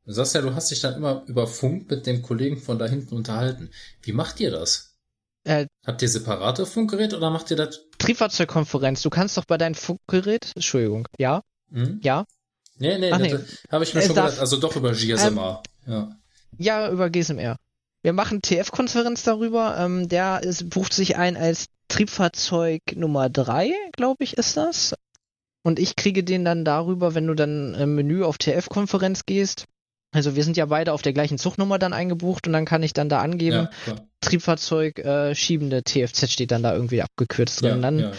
Du 0.05 0.13
sagst 0.13 0.35
ja, 0.35 0.41
du 0.41 0.55
hast 0.55 0.71
dich 0.71 0.79
dann 0.79 0.95
immer 0.95 1.23
über 1.27 1.47
Funk 1.47 1.89
mit 1.89 2.05
dem 2.05 2.21
Kollegen 2.21 2.57
von 2.61 2.79
da 2.79 2.85
hinten 2.87 3.13
unterhalten. 3.15 3.71
Wie 4.01 4.13
macht 4.13 4.39
ihr 4.39 4.51
das? 4.51 4.95
Äh, 5.43 5.67
Habt 5.85 6.01
ihr 6.01 6.07
separate 6.09 6.65
Funkgeräte 6.65 7.17
oder 7.17 7.29
macht 7.29 7.51
ihr 7.51 7.57
das? 7.57 7.81
Triebfahrzeugkonferenz, 7.97 9.01
du 9.01 9.09
kannst 9.09 9.37
doch 9.37 9.45
bei 9.45 9.57
deinem 9.57 9.75
Funkgerät, 9.75 10.51
Entschuldigung, 10.55 11.07
ja, 11.17 11.41
Hm? 11.71 11.99
ja, 12.03 12.25
Nee, 12.79 12.97
nee, 12.99 13.11
Ach, 13.11 13.17
nee. 13.17 13.35
habe 13.71 13.83
ich 13.83 13.93
mir 13.95 14.01
Es 14.01 14.05
schon 14.05 14.15
gedacht. 14.15 14.37
Also 14.39 14.57
doch 14.57 14.75
über 14.75 14.91
GSMA. 14.93 15.63
ja. 15.87 16.15
ja, 16.59 16.91
über 16.91 17.09
GSMR. 17.09 17.57
Wir 18.07 18.13
machen 18.13 18.41
TF-Konferenz 18.41 19.23
darüber, 19.23 19.75
ähm, 19.77 20.07
der 20.07 20.41
ist, 20.41 20.69
bucht 20.69 20.93
sich 20.93 21.17
ein 21.17 21.35
als 21.35 21.65
Triebfahrzeug 21.89 22.81
Nummer 22.95 23.29
3, 23.29 23.73
glaube 23.91 24.23
ich, 24.23 24.37
ist 24.37 24.55
das. 24.55 24.95
Und 25.61 25.77
ich 25.77 25.97
kriege 25.97 26.23
den 26.23 26.45
dann 26.45 26.63
darüber, 26.63 27.15
wenn 27.15 27.27
du 27.27 27.33
dann 27.33 27.75
im 27.75 27.95
Menü 27.95 28.23
auf 28.23 28.37
TF-Konferenz 28.37 29.25
gehst. 29.25 29.65
Also 30.13 30.37
wir 30.37 30.45
sind 30.45 30.55
ja 30.55 30.67
beide 30.67 30.93
auf 30.93 31.01
der 31.01 31.11
gleichen 31.11 31.37
Zugnummer 31.37 31.79
dann 31.79 31.91
eingebucht 31.91 32.47
und 32.47 32.53
dann 32.53 32.63
kann 32.63 32.81
ich 32.81 32.93
dann 32.93 33.09
da 33.09 33.19
angeben, 33.19 33.67
Ja. 33.85 33.95
Triebfahrzeug 34.21 34.99
äh, 34.99 35.35
schiebende 35.35 35.83
TFZ 35.83 36.31
steht 36.31 36.51
dann 36.51 36.63
da 36.63 36.73
irgendwie 36.73 37.01
abgekürzt 37.01 37.61
drin. 37.61 37.75
Ja, 37.75 37.81
dann, 37.81 37.99
ja. 37.99 38.11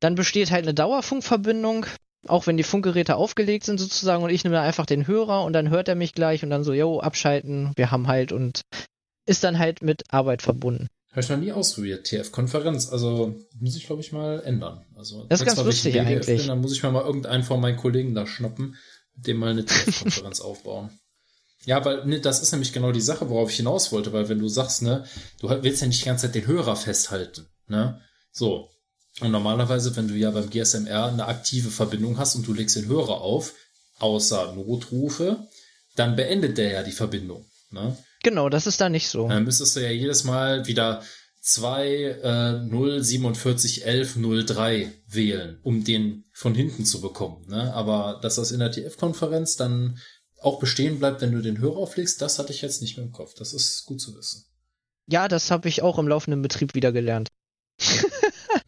dann 0.00 0.14
besteht 0.14 0.50
halt 0.50 0.64
eine 0.64 0.74
Dauerfunkverbindung 0.74 1.86
auch 2.28 2.46
wenn 2.46 2.56
die 2.56 2.62
Funkgeräte 2.62 3.16
aufgelegt 3.16 3.64
sind 3.64 3.80
sozusagen 3.80 4.22
und 4.22 4.30
ich 4.30 4.44
nehme 4.44 4.60
einfach 4.60 4.86
den 4.86 5.08
Hörer 5.08 5.42
und 5.42 5.54
dann 5.54 5.70
hört 5.70 5.88
er 5.88 5.96
mich 5.96 6.14
gleich 6.14 6.44
und 6.44 6.50
dann 6.50 6.62
so, 6.62 6.72
yo, 6.72 7.00
abschalten, 7.00 7.72
wir 7.74 7.90
haben 7.90 8.06
halt 8.06 8.30
und 8.30 8.62
ist 9.26 9.44
dann 9.44 9.58
halt 9.58 9.82
mit 9.82 10.04
Arbeit 10.12 10.42
verbunden. 10.42 10.88
Habe 11.10 11.20
ich 11.20 11.28
noch 11.28 11.36
nie 11.36 11.52
ausprobiert, 11.52 12.06
TF-Konferenz. 12.06 12.88
Also 12.90 13.34
muss 13.60 13.76
ich, 13.76 13.86
glaube 13.86 14.00
ich, 14.00 14.12
mal 14.12 14.42
ändern. 14.44 14.84
Also, 14.96 15.24
das 15.24 15.40
ist 15.40 15.46
ganz 15.46 15.62
lustig 15.62 16.00
eigentlich. 16.00 16.38
Bin, 16.38 16.48
dann 16.48 16.60
muss 16.62 16.72
ich 16.72 16.82
mir 16.82 16.90
mal 16.90 17.04
irgendeinen 17.04 17.44
von 17.44 17.60
meinen 17.60 17.76
Kollegen 17.76 18.14
da 18.14 18.26
schnappen, 18.26 18.76
mit 19.14 19.26
dem 19.26 19.36
mal 19.36 19.50
eine 19.50 19.64
TF-Konferenz 19.66 20.40
aufbauen. 20.40 20.90
Ja, 21.64 21.84
weil 21.84 22.04
ne, 22.06 22.20
das 22.20 22.42
ist 22.42 22.52
nämlich 22.52 22.72
genau 22.72 22.92
die 22.92 23.00
Sache, 23.00 23.28
worauf 23.28 23.50
ich 23.50 23.56
hinaus 23.56 23.92
wollte, 23.92 24.12
weil 24.12 24.28
wenn 24.28 24.38
du 24.38 24.48
sagst, 24.48 24.82
ne, 24.82 25.04
du 25.40 25.50
willst 25.50 25.82
ja 25.82 25.86
nicht 25.86 26.00
die 26.00 26.06
ganze 26.06 26.26
Zeit 26.26 26.34
den 26.34 26.46
Hörer 26.46 26.76
festhalten, 26.76 27.46
ne? 27.68 28.00
So. 28.32 28.70
Und 29.20 29.30
normalerweise, 29.30 29.94
wenn 29.94 30.08
du 30.08 30.14
ja 30.14 30.30
beim 30.30 30.48
GSMR 30.48 31.06
eine 31.06 31.26
aktive 31.26 31.68
Verbindung 31.68 32.18
hast 32.18 32.34
und 32.34 32.46
du 32.46 32.54
legst 32.54 32.76
den 32.76 32.88
Hörer 32.88 33.20
auf, 33.20 33.52
außer 33.98 34.54
Notrufe, 34.54 35.46
dann 35.94 36.16
beendet 36.16 36.56
der 36.56 36.72
ja 36.72 36.82
die 36.82 36.92
Verbindung, 36.92 37.44
ne? 37.70 37.96
Genau, 38.22 38.48
das 38.48 38.66
ist 38.66 38.80
da 38.80 38.88
nicht 38.88 39.08
so. 39.08 39.28
Dann 39.28 39.44
müsstest 39.44 39.76
du 39.76 39.80
ja 39.80 39.90
jedes 39.90 40.24
Mal 40.24 40.66
wieder 40.66 41.02
2 41.40 41.86
äh, 42.22 42.52
0 42.64 43.02
47 43.02 43.84
11 43.84 44.18
03 44.46 44.92
wählen, 45.08 45.58
um 45.62 45.82
den 45.82 46.24
von 46.32 46.54
hinten 46.54 46.84
zu 46.84 47.00
bekommen. 47.00 47.44
Ne? 47.48 47.74
Aber 47.74 48.20
dass 48.22 48.36
das 48.36 48.52
in 48.52 48.60
der 48.60 48.70
TF-Konferenz 48.70 49.56
dann 49.56 49.98
auch 50.40 50.60
bestehen 50.60 50.98
bleibt, 50.98 51.20
wenn 51.20 51.32
du 51.32 51.42
den 51.42 51.58
Hörer 51.58 51.76
auflegst, 51.76 52.22
das 52.22 52.38
hatte 52.38 52.52
ich 52.52 52.62
jetzt 52.62 52.80
nicht 52.80 52.96
mehr 52.96 53.06
im 53.06 53.12
Kopf. 53.12 53.34
Das 53.34 53.52
ist 53.52 53.84
gut 53.86 54.00
zu 54.00 54.16
wissen. 54.16 54.44
Ja, 55.08 55.26
das 55.26 55.50
habe 55.50 55.68
ich 55.68 55.82
auch 55.82 55.98
im 55.98 56.06
laufenden 56.08 56.42
Betrieb 56.42 56.74
wieder 56.74 56.92
gelernt. 56.92 57.28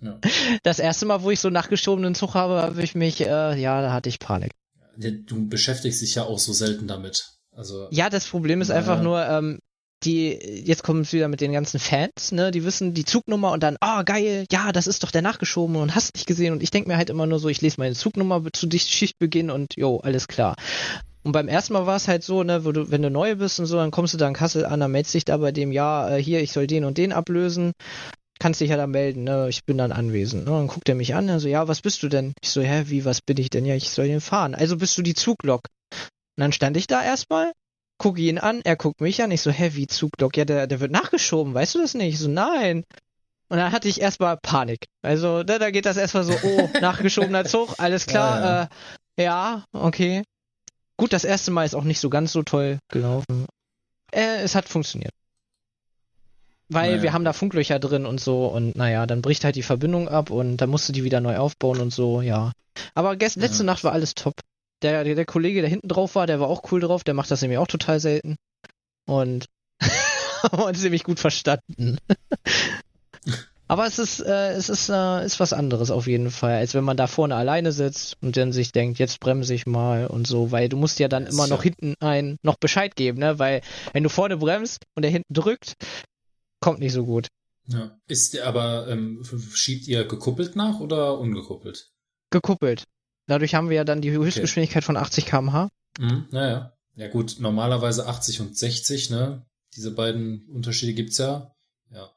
ja. 0.00 0.20
Das 0.62 0.78
erste 0.78 1.06
Mal, 1.06 1.22
wo 1.22 1.30
ich 1.30 1.40
so 1.40 1.50
nachgeschobenen 1.50 2.14
Zug 2.14 2.34
habe, 2.34 2.60
habe 2.62 2.82
ich 2.82 2.94
mich, 2.94 3.20
äh, 3.20 3.60
ja, 3.60 3.82
da 3.82 3.92
hatte 3.92 4.08
ich 4.08 4.18
Panik. 4.18 4.52
Du 4.96 5.48
beschäftigst 5.48 6.00
dich 6.02 6.14
ja 6.14 6.24
auch 6.24 6.38
so 6.38 6.52
selten 6.52 6.86
damit. 6.86 7.33
Also, 7.56 7.88
ja, 7.90 8.10
das 8.10 8.26
Problem 8.26 8.60
ist 8.60 8.70
einfach 8.70 9.00
nur, 9.02 9.24
ähm, 9.24 9.58
die, 10.04 10.32
jetzt 10.64 10.82
kommen 10.82 11.02
es 11.02 11.12
wieder 11.12 11.28
mit 11.28 11.40
den 11.40 11.52
ganzen 11.52 11.78
Fans, 11.78 12.32
ne, 12.32 12.50
die 12.50 12.64
wissen 12.64 12.94
die 12.94 13.04
Zugnummer 13.04 13.52
und 13.52 13.62
dann, 13.62 13.76
ah, 13.80 14.00
oh, 14.00 14.04
geil, 14.04 14.44
ja, 14.50 14.72
das 14.72 14.86
ist 14.86 15.02
doch 15.02 15.10
der 15.10 15.22
nachgeschoben 15.22 15.76
und 15.76 15.94
hast 15.94 16.14
nicht 16.14 16.26
gesehen 16.26 16.52
und 16.52 16.62
ich 16.62 16.70
denke 16.70 16.88
mir 16.88 16.96
halt 16.96 17.10
immer 17.10 17.26
nur 17.26 17.38
so, 17.38 17.48
ich 17.48 17.60
lese 17.60 17.76
meine 17.78 17.94
Zugnummer 17.94 18.42
zu 18.52 18.68
Schichtbeginn 18.70 19.50
und 19.50 19.76
jo, 19.76 19.98
alles 19.98 20.28
klar. 20.28 20.56
Und 21.22 21.32
beim 21.32 21.48
ersten 21.48 21.72
Mal 21.72 21.86
war 21.86 21.96
es 21.96 22.06
halt 22.06 22.22
so, 22.22 22.42
ne, 22.42 22.64
wo 22.64 22.72
du, 22.72 22.90
wenn 22.90 23.00
du 23.00 23.10
neu 23.10 23.34
bist 23.36 23.58
und 23.58 23.66
so, 23.66 23.76
dann 23.76 23.90
kommst 23.90 24.12
du 24.12 24.18
da 24.18 24.28
in 24.28 24.34
Kassel 24.34 24.66
an, 24.66 24.80
dann 24.80 24.92
meldest 24.92 25.14
dich 25.14 25.24
da 25.24 25.38
bei 25.38 25.52
dem, 25.52 25.72
ja, 25.72 26.16
äh, 26.16 26.22
hier, 26.22 26.42
ich 26.42 26.52
soll 26.52 26.66
den 26.66 26.84
und 26.84 26.98
den 26.98 27.12
ablösen. 27.12 27.72
Kannst 28.40 28.60
dich 28.60 28.68
ja 28.68 28.76
dann 28.76 28.90
melden, 28.90 29.24
ne, 29.24 29.46
ich 29.48 29.64
bin 29.64 29.78
dann 29.78 29.90
anwesend. 29.90 30.44
Ne? 30.44 30.50
Dann 30.50 30.66
guckt 30.66 30.88
er 30.88 30.96
mich 30.96 31.14
an, 31.14 31.28
dann 31.28 31.40
so, 31.40 31.48
ja, 31.48 31.66
was 31.66 31.80
bist 31.80 32.02
du 32.02 32.08
denn? 32.08 32.34
Ich 32.42 32.50
so, 32.50 32.60
hä, 32.60 32.84
wie, 32.88 33.06
was 33.06 33.22
bin 33.22 33.38
ich 33.38 33.48
denn? 33.48 33.64
Ja, 33.64 33.74
ich 33.74 33.88
soll 33.88 34.08
den 34.08 34.20
fahren. 34.20 34.54
Also 34.54 34.76
bist 34.76 34.98
du 34.98 35.02
die 35.02 35.14
Zuglok. 35.14 35.62
Und 36.36 36.40
dann 36.40 36.52
stand 36.52 36.76
ich 36.76 36.86
da 36.86 37.02
erstmal, 37.02 37.52
gucke 37.98 38.20
ihn 38.20 38.38
an, 38.38 38.60
er 38.64 38.76
guckt 38.76 39.00
mich 39.00 39.22
an, 39.22 39.30
ich 39.30 39.42
so, 39.42 39.50
hä, 39.50 39.70
wie 39.74 39.86
Zuglock? 39.86 40.36
Ja, 40.36 40.44
der, 40.44 40.66
der 40.66 40.80
wird 40.80 40.90
nachgeschoben, 40.90 41.54
weißt 41.54 41.74
du 41.74 41.78
das 41.80 41.94
nicht? 41.94 42.14
Ich 42.14 42.18
so, 42.18 42.28
nein. 42.28 42.84
Und 43.48 43.58
dann 43.58 43.72
hatte 43.72 43.88
ich 43.88 44.00
erstmal 44.00 44.36
Panik. 44.36 44.86
Also, 45.02 45.42
da, 45.44 45.58
da 45.58 45.70
geht 45.70 45.86
das 45.86 45.96
erstmal 45.96 46.24
so, 46.24 46.34
oh, 46.42 46.68
nachgeschobener 46.80 47.44
Zug, 47.44 47.74
alles 47.78 48.06
klar, 48.06 48.40
ja, 48.40 48.46
ja. 48.46 48.62
Äh, 48.62 49.24
ja, 49.24 49.64
okay. 49.72 50.22
Gut, 50.96 51.12
das 51.12 51.24
erste 51.24 51.50
Mal 51.50 51.64
ist 51.64 51.74
auch 51.74 51.84
nicht 51.84 52.00
so 52.00 52.10
ganz 52.10 52.32
so 52.32 52.42
toll 52.42 52.78
gelaufen. 52.88 53.46
Äh, 54.12 54.42
es 54.42 54.54
hat 54.54 54.68
funktioniert. 54.68 55.12
Weil 56.68 56.92
naja. 56.92 57.02
wir 57.02 57.12
haben 57.12 57.24
da 57.24 57.32
Funklöcher 57.32 57.78
drin 57.78 58.06
und 58.06 58.20
so 58.20 58.46
und 58.46 58.74
naja, 58.74 59.06
dann 59.06 59.22
bricht 59.22 59.44
halt 59.44 59.56
die 59.56 59.62
Verbindung 59.62 60.08
ab 60.08 60.30
und 60.30 60.56
dann 60.56 60.70
musst 60.70 60.88
du 60.88 60.92
die 60.92 61.04
wieder 61.04 61.20
neu 61.20 61.36
aufbauen 61.36 61.80
und 61.80 61.92
so, 61.92 62.22
ja. 62.22 62.52
Aber 62.94 63.16
gest 63.16 63.36
letzte 63.36 63.64
ja. 63.64 63.66
Nacht 63.66 63.84
war 63.84 63.92
alles 63.92 64.14
top. 64.14 64.34
Der, 64.84 65.02
der, 65.02 65.24
Kollege, 65.24 65.62
der 65.62 65.70
hinten 65.70 65.88
drauf 65.88 66.14
war, 66.14 66.26
der 66.26 66.40
war 66.40 66.48
auch 66.48 66.70
cool 66.70 66.80
drauf, 66.80 67.04
der 67.04 67.14
macht 67.14 67.30
das 67.30 67.40
nämlich 67.40 67.58
auch 67.58 67.66
total 67.66 68.00
selten. 68.00 68.36
Und 69.06 69.46
haben 69.80 70.62
uns 70.62 70.82
nämlich 70.82 71.04
gut 71.04 71.18
verstanden. 71.18 71.96
Aber 73.66 73.86
es 73.86 73.98
ist, 73.98 74.20
äh, 74.20 74.52
es 74.52 74.68
ist, 74.68 74.90
äh, 74.90 75.24
ist 75.24 75.40
was 75.40 75.54
anderes 75.54 75.90
auf 75.90 76.06
jeden 76.06 76.30
Fall, 76.30 76.56
als 76.56 76.74
wenn 76.74 76.84
man 76.84 76.98
da 76.98 77.06
vorne 77.06 77.34
alleine 77.34 77.72
sitzt 77.72 78.18
und 78.20 78.36
dann 78.36 78.52
sich 78.52 78.72
denkt, 78.72 78.98
jetzt 78.98 79.20
bremse 79.20 79.54
ich 79.54 79.64
mal 79.64 80.06
und 80.06 80.26
so, 80.26 80.52
weil 80.52 80.68
du 80.68 80.76
musst 80.76 80.98
ja 80.98 81.08
dann 81.08 81.26
immer 81.26 81.46
noch 81.46 81.62
hinten 81.62 81.94
ein 82.00 82.36
noch 82.42 82.56
Bescheid 82.56 82.94
geben, 82.94 83.20
ne? 83.20 83.38
Weil 83.38 83.62
wenn 83.94 84.02
du 84.02 84.10
vorne 84.10 84.36
bremst 84.36 84.84
und 84.94 85.02
der 85.02 85.10
hinten 85.10 85.32
drückt, 85.32 85.76
kommt 86.60 86.78
nicht 86.80 86.92
so 86.92 87.06
gut. 87.06 87.28
Ja. 87.66 87.98
Ist 88.06 88.34
der 88.34 88.46
aber, 88.46 88.86
ähm, 88.88 89.24
schiebt 89.54 89.88
ihr 89.88 90.04
gekuppelt 90.04 90.56
nach 90.56 90.80
oder 90.80 91.18
ungekuppelt? 91.18 91.90
Gekuppelt. 92.30 92.84
Dadurch 93.26 93.54
haben 93.54 93.68
wir 93.70 93.76
ja 93.76 93.84
dann 93.84 94.02
die 94.02 94.10
Höchstgeschwindigkeit 94.10 94.82
okay. 94.82 94.86
von 94.86 94.96
80 94.96 95.26
km/h. 95.26 95.68
Mhm, 95.98 96.26
naja. 96.30 96.72
Ja 96.96 97.08
gut, 97.08 97.36
normalerweise 97.38 98.06
80 98.06 98.40
und 98.40 98.56
60, 98.56 99.10
ne? 99.10 99.44
Diese 99.74 99.90
beiden 99.90 100.46
Unterschiede 100.48 100.94
gibt's 100.94 101.18
ja. 101.18 101.54
Ja. 101.90 102.10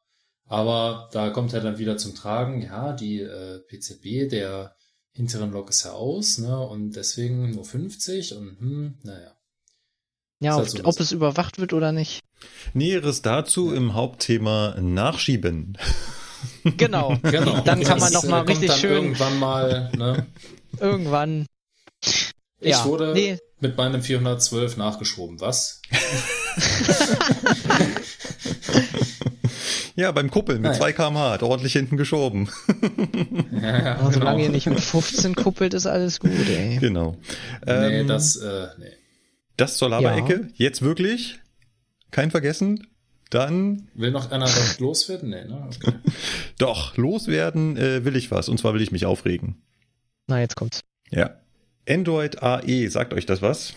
Aber 0.45 1.09
da 1.11 1.29
kommt 1.29 1.51
ja 1.53 1.59
dann 1.59 1.77
wieder 1.77 1.97
zum 1.97 2.13
Tragen, 2.13 2.61
ja, 2.61 2.93
die 2.93 3.21
äh, 3.21 3.59
PZB 3.59 4.29
der 4.29 4.75
hinteren 5.11 5.51
Lok 5.51 5.69
ist 5.71 5.83
ja 5.83 5.93
aus, 5.93 6.37
ne? 6.37 6.59
Und 6.59 6.95
deswegen 6.95 7.51
nur 7.51 7.65
50 7.65 8.35
und 8.35 8.59
hm, 8.59 8.97
naja. 9.03 9.35
Ja, 10.39 10.55
halt 10.55 10.69
so 10.69 10.83
ob 10.83 10.99
es 10.99 11.11
überwacht 11.11 11.57
wird 11.57 11.73
oder 11.73 11.91
nicht. 11.91 12.21
Näheres 12.73 13.23
dazu 13.23 13.73
im 13.73 13.95
Hauptthema 13.95 14.75
Nachschieben. 14.79 15.77
Genau. 16.63 17.17
genau. 17.23 17.61
Dann 17.61 17.83
kann 17.83 17.99
man 17.99 18.13
noch 18.13 18.23
mal 18.23 18.41
richtig 18.41 18.71
schön 18.73 18.91
irgendwann 18.91 19.39
mal, 19.39 19.91
ne? 19.95 20.25
irgendwann. 20.79 21.45
Ich 22.59 22.71
ja, 22.71 22.85
wurde 22.85 23.13
nee. 23.13 23.37
mit 23.59 23.77
meinem 23.77 24.01
412 24.01 24.77
nachgeschoben. 24.77 25.39
Was? 25.39 25.81
Ja, 29.97 30.11
beim 30.11 30.29
Kuppeln 30.29 30.61
mit 30.61 30.75
2 30.75 30.93
kmh 30.93 31.31
hat 31.31 31.41
ordentlich 31.41 31.73
hinten 31.73 31.97
geschoben. 31.97 32.49
ja, 33.51 33.79
ja, 33.79 33.93
genau. 33.95 34.11
Solange 34.11 34.43
ihr 34.43 34.49
nicht 34.49 34.67
mit 34.67 34.79
15 34.79 35.33
kuppelt, 35.33 35.73
ist 35.73 35.87
alles 35.87 36.19
gut, 36.19 36.47
ey. 36.47 36.77
Genau. 36.79 37.17
Nee, 37.65 38.01
ähm, 38.01 38.07
das, 38.07 38.35
äh, 38.35 38.67
nee. 38.77 38.91
Das 39.57 39.77
zur 39.77 39.89
Laberecke. 39.89 40.49
Ja. 40.53 40.65
Jetzt 40.67 40.83
wirklich? 40.83 41.39
Kein 42.11 42.29
vergessen? 42.29 42.85
Dann. 43.29 43.89
Will 43.93 44.11
noch 44.11 44.31
einer 44.31 44.45
was 44.45 44.79
loswerden? 44.79 45.29
Nee, 45.29 45.45
ne? 45.45 45.69
Okay. 45.75 45.93
Doch, 46.57 46.95
loswerden 46.97 47.77
äh, 47.77 48.05
will 48.05 48.15
ich 48.15 48.31
was. 48.31 48.49
Und 48.49 48.57
zwar 48.59 48.73
will 48.73 48.81
ich 48.81 48.91
mich 48.91 49.05
aufregen. 49.05 49.61
Na, 50.27 50.39
jetzt 50.39 50.55
kommt's. 50.55 50.81
Ja. 51.09 51.37
Android 51.87 52.41
AE, 52.41 52.87
sagt 52.89 53.13
euch 53.13 53.25
das 53.25 53.41
was? 53.41 53.73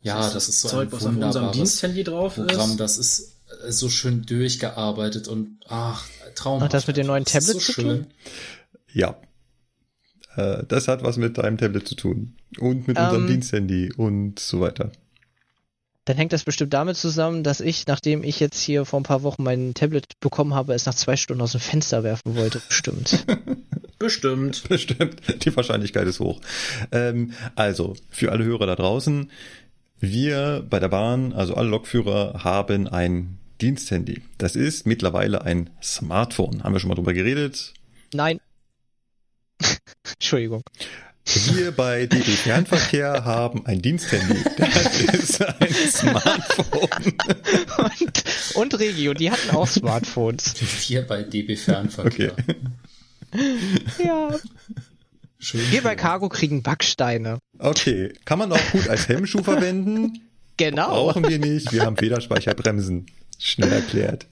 Ja, 0.00 0.30
das 0.30 0.48
ist 0.48 0.60
so 0.60 0.68
Zeug, 0.68 0.88
ein 0.88 0.92
was 0.92 1.06
auf 1.06 1.16
unserem 1.16 1.52
Diensthandy 1.52 2.04
drauf 2.04 2.34
Programm. 2.34 2.72
Ist. 2.72 2.80
Das 2.80 2.98
ist 2.98 3.36
so 3.68 3.88
schön 3.88 4.22
durchgearbeitet 4.22 5.28
und 5.28 5.60
ach, 5.66 6.06
traumhaft. 6.34 6.64
Hat 6.64 6.74
das 6.74 6.86
mit 6.86 6.96
den 6.96 7.06
neuen 7.06 7.24
Tablets 7.24 7.66
so 7.66 7.72
zu 7.72 7.82
tun? 7.82 8.06
Ja. 8.92 9.16
Äh, 10.36 10.64
das 10.66 10.88
hat 10.88 11.02
was 11.02 11.16
mit 11.16 11.38
deinem 11.38 11.58
Tablet 11.58 11.86
zu 11.86 11.94
tun. 11.94 12.36
Und 12.58 12.88
mit 12.88 12.98
ähm, 12.98 13.04
unserem 13.04 13.26
Diensthandy 13.26 13.92
und 13.96 14.38
so 14.38 14.60
weiter. 14.60 14.90
Dann 16.04 16.16
hängt 16.16 16.32
das 16.32 16.44
bestimmt 16.44 16.74
damit 16.74 16.96
zusammen, 16.96 17.42
dass 17.42 17.60
ich, 17.60 17.86
nachdem 17.86 18.22
ich 18.24 18.38
jetzt 18.38 18.60
hier 18.60 18.84
vor 18.84 19.00
ein 19.00 19.04
paar 19.04 19.22
Wochen 19.22 19.42
mein 19.42 19.72
Tablet 19.72 20.20
bekommen 20.20 20.54
habe, 20.54 20.74
es 20.74 20.84
nach 20.84 20.94
zwei 20.94 21.16
Stunden 21.16 21.42
aus 21.42 21.52
dem 21.52 21.60
Fenster 21.60 22.02
werfen 22.02 22.36
wollte. 22.36 22.60
Bestimmt. 22.68 23.24
Bestimmt. 23.98 24.68
Bestimmt. 24.68 25.44
Die 25.44 25.56
Wahrscheinlichkeit 25.56 26.06
ist 26.06 26.20
hoch. 26.20 26.40
Ähm, 26.92 27.32
also, 27.54 27.94
für 28.10 28.32
alle 28.32 28.44
Hörer 28.44 28.66
da 28.66 28.76
draußen, 28.76 29.30
wir 29.98 30.66
bei 30.68 30.78
der 30.78 30.88
Bahn, 30.88 31.32
also 31.32 31.54
alle 31.54 31.70
Lokführer, 31.70 32.44
haben 32.44 32.86
ein 32.86 33.38
Diensthandy. 33.62 34.20
Das 34.36 34.56
ist 34.56 34.86
mittlerweile 34.86 35.42
ein 35.42 35.70
Smartphone. 35.82 36.64
Haben 36.64 36.74
wir 36.74 36.80
schon 36.80 36.88
mal 36.88 36.96
drüber 36.96 37.14
geredet? 37.14 37.72
Nein. 38.12 38.40
Entschuldigung. 40.12 40.62
Wir 41.26 41.72
bei 41.72 42.06
DB 42.06 42.22
Fernverkehr 42.22 43.24
haben 43.24 43.64
ein 43.66 43.80
Diensthandy. 43.80 44.44
Das 44.58 45.00
ist 45.00 45.42
ein 45.42 45.74
Smartphone. 45.90 47.14
Und, 47.78 48.24
und 48.54 48.78
Regio, 48.78 49.14
die 49.14 49.30
hatten 49.30 49.50
auch 49.50 49.66
Smartphones. 49.66 50.54
Wir 50.88 51.06
bei 51.06 51.22
DB 51.22 51.56
Fernverkehr. 51.56 52.32
Okay. 52.32 52.54
Ja. 54.04 54.30
Schön 55.38 55.60
Wir 55.70 55.82
bei 55.82 55.96
Cargo 55.96 56.28
kriegen 56.28 56.62
Backsteine. 56.62 57.38
Okay. 57.58 58.12
Kann 58.24 58.38
man 58.38 58.52
auch 58.52 58.70
gut 58.72 58.88
als 58.88 59.08
Hemmschuh 59.08 59.42
verwenden? 59.42 60.20
Genau. 60.56 60.88
Brauchen 60.88 61.28
wir 61.28 61.38
nicht. 61.38 61.72
Wir 61.72 61.82
haben 61.82 61.96
Federspeicherbremsen. 61.96 63.06
Schnell 63.38 63.72
erklärt. 63.72 64.26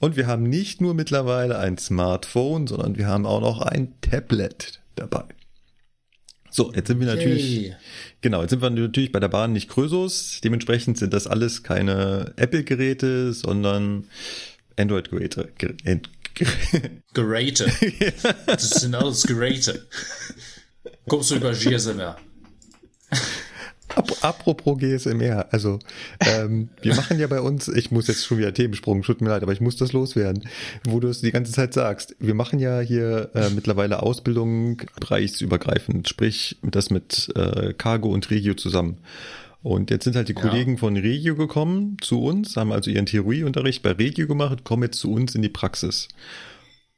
Und 0.00 0.16
wir 0.16 0.26
haben 0.26 0.42
nicht 0.42 0.80
nur 0.80 0.94
mittlerweile 0.94 1.58
ein 1.58 1.78
Smartphone, 1.78 2.66
sondern 2.66 2.98
wir 2.98 3.06
haben 3.06 3.24
auch 3.24 3.40
noch 3.40 3.62
ein 3.62 3.94
Tablet 4.02 4.80
dabei. 4.96 5.24
So, 6.56 6.72
jetzt 6.72 6.86
sind 6.86 7.00
wir 7.00 7.08
natürlich, 7.08 7.42
hey. 7.42 7.76
genau, 8.20 8.42
jetzt 8.42 8.50
sind 8.50 8.62
wir 8.62 8.70
natürlich 8.70 9.10
bei 9.10 9.18
der 9.18 9.26
Bahn 9.26 9.52
nicht 9.52 9.68
Krösus. 9.68 10.40
Dementsprechend 10.44 10.96
sind 10.96 11.12
das 11.12 11.26
alles 11.26 11.64
keine 11.64 12.32
Apple-Geräte, 12.36 13.32
sondern 13.32 14.06
Android-Geräte. 14.76 15.52
Geräte. 17.12 17.72
Das 18.46 18.70
sind 18.70 18.94
alles 18.94 19.24
Geräte. 19.24 19.88
Kommst 21.08 21.32
du 21.32 21.34
über 21.34 21.50
GSMR? 21.50 22.18
Apropos 24.22 24.78
GSMR, 24.78 25.46
also 25.50 25.78
ähm, 26.20 26.68
wir 26.82 26.94
machen 26.94 27.18
ja 27.18 27.26
bei 27.26 27.40
uns, 27.40 27.68
ich 27.68 27.90
muss 27.90 28.06
jetzt 28.08 28.24
schon 28.24 28.38
wieder 28.38 28.52
Themensprung, 28.52 29.02
tut 29.02 29.20
mir 29.20 29.28
leid, 29.28 29.42
aber 29.42 29.52
ich 29.52 29.60
muss 29.60 29.76
das 29.76 29.92
loswerden, 29.92 30.48
wo 30.84 31.00
du 31.00 31.08
es 31.08 31.20
die 31.20 31.32
ganze 31.32 31.52
Zeit 31.52 31.74
sagst. 31.74 32.16
Wir 32.18 32.34
machen 32.34 32.58
ja 32.58 32.80
hier 32.80 33.30
äh, 33.34 33.50
mittlerweile 33.50 34.02
Ausbildung 34.02 34.82
bereichsübergreifend, 35.00 36.08
sprich 36.08 36.58
das 36.62 36.90
mit 36.90 37.32
äh, 37.36 37.72
Cargo 37.74 38.10
und 38.10 38.30
Regio 38.30 38.54
zusammen. 38.54 38.98
Und 39.62 39.90
jetzt 39.90 40.04
sind 40.04 40.14
halt 40.14 40.28
die 40.28 40.34
ja. 40.34 40.40
Kollegen 40.42 40.76
von 40.76 40.96
Regio 40.96 41.36
gekommen 41.36 41.96
zu 42.02 42.22
uns, 42.22 42.56
haben 42.56 42.70
also 42.70 42.90
ihren 42.90 43.06
Theorieunterricht 43.06 43.82
bei 43.82 43.92
Regio 43.92 44.26
gemacht, 44.26 44.62
kommen 44.62 44.82
jetzt 44.82 44.98
zu 44.98 45.10
uns 45.10 45.34
in 45.34 45.40
die 45.40 45.48
Praxis. 45.48 46.08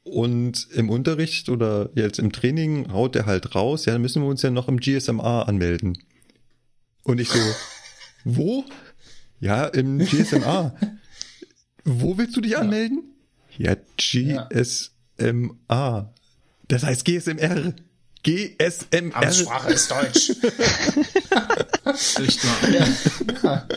Und 0.03 0.67
im 0.73 0.89
Unterricht 0.89 1.49
oder 1.49 1.89
jetzt 1.95 2.19
im 2.19 2.31
Training 2.31 2.91
haut 2.91 3.15
er 3.15 3.25
halt 3.25 3.55
raus, 3.55 3.85
ja, 3.85 3.93
dann 3.93 4.01
müssen 4.01 4.21
wir 4.21 4.29
uns 4.29 4.41
ja 4.41 4.51
noch 4.51 4.67
im 4.67 4.79
GSMA 4.79 5.43
anmelden. 5.43 5.97
Und 7.07 7.19
ich 7.21 7.29
so, 7.29 7.39
wo? 8.25 8.65
Ja, 9.39 9.65
im 9.65 9.99
GSMA. 9.99 10.75
wo 11.85 12.17
willst 12.17 12.35
du 12.35 12.41
dich 12.41 12.57
anmelden? 12.57 13.15
Ja, 13.57 13.77
GSMA. 13.95 14.93
Das 16.67 16.83
heißt 16.83 17.05
GSMR. 17.05 17.73
GSMR. 18.23 19.15
Amtssprache 19.15 19.71
ist 19.71 19.89
Deutsch. 19.89 20.33
ja. 23.41 23.67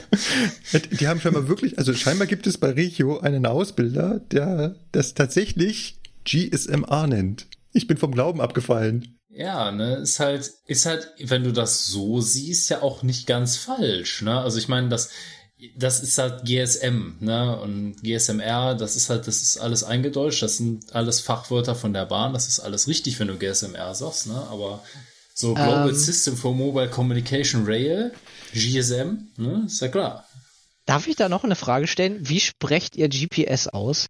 Die 0.99 1.07
haben 1.07 1.20
scheinbar 1.20 1.47
wirklich, 1.47 1.78
also 1.78 1.95
scheinbar 1.95 2.26
gibt 2.26 2.49
es 2.49 2.59
bei 2.59 2.70
Regio 2.70 3.20
einen 3.20 3.47
Ausbilder, 3.47 4.18
der 4.33 4.74
das 4.91 5.14
tatsächlich 5.14 6.01
GSMA 6.24 7.07
nennt. 7.07 7.47
Ich 7.72 7.87
bin 7.87 7.97
vom 7.97 8.11
Glauben 8.11 8.41
abgefallen. 8.41 9.20
Ja, 9.33 9.70
ne, 9.70 9.97
ist 9.97 10.18
halt, 10.18 10.51
ist 10.66 10.87
halt, 10.87 11.09
wenn 11.18 11.45
du 11.45 11.53
das 11.53 11.87
so 11.87 12.20
siehst, 12.20 12.68
ja 12.68 12.83
auch 12.83 13.03
nicht 13.05 13.26
ganz 13.26 13.57
falsch, 13.57 14.22
ne? 14.22 14.41
Also 14.41 14.59
ich 14.59 14.66
meine, 14.66 14.89
das, 14.89 15.11
das 15.76 16.01
ist 16.01 16.18
halt 16.18 16.45
GSM, 16.45 17.16
ne? 17.20 17.59
Und 17.61 18.03
GSMR, 18.03 18.74
das 18.74 18.97
ist 18.97 19.09
halt, 19.09 19.28
das 19.28 19.41
ist 19.41 19.59
alles 19.59 19.85
eingedeutscht, 19.85 20.43
das 20.43 20.57
sind 20.57 20.93
alles 20.95 21.20
Fachwörter 21.20 21.76
von 21.76 21.93
der 21.93 22.07
Bahn, 22.07 22.33
das 22.33 22.49
ist 22.49 22.59
alles 22.59 22.89
richtig, 22.89 23.20
wenn 23.20 23.28
du 23.28 23.39
GSMR 23.39 23.95
sagst, 23.95 24.26
ne? 24.26 24.47
Aber 24.51 24.83
so 25.33 25.55
Global 25.55 25.91
ähm, 25.91 25.95
System 25.95 26.37
for 26.37 26.53
Mobile 26.53 26.89
Communication 26.91 27.64
Rail, 27.64 28.12
GSM, 28.53 29.28
ne? 29.37 29.62
Ist 29.66 29.81
ja 29.81 29.89
klar. 29.89 30.26
Darf 30.87 31.07
ich 31.07 31.14
da 31.14 31.28
noch 31.28 31.45
eine 31.45 31.55
Frage 31.55 31.87
stellen? 31.87 32.28
Wie 32.28 32.41
sprecht 32.41 32.97
ihr 32.97 33.09
GPS 33.09 33.68
aus? 33.68 34.07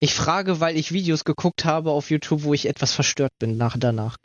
Ich 0.00 0.14
frage, 0.14 0.60
weil 0.60 0.76
ich 0.76 0.92
Videos 0.92 1.24
geguckt 1.24 1.64
habe 1.64 1.90
auf 1.90 2.10
YouTube, 2.10 2.44
wo 2.44 2.54
ich 2.54 2.66
etwas 2.66 2.92
verstört 2.92 3.32
bin 3.38 3.56
nach 3.56 3.76
danach. 3.78 4.16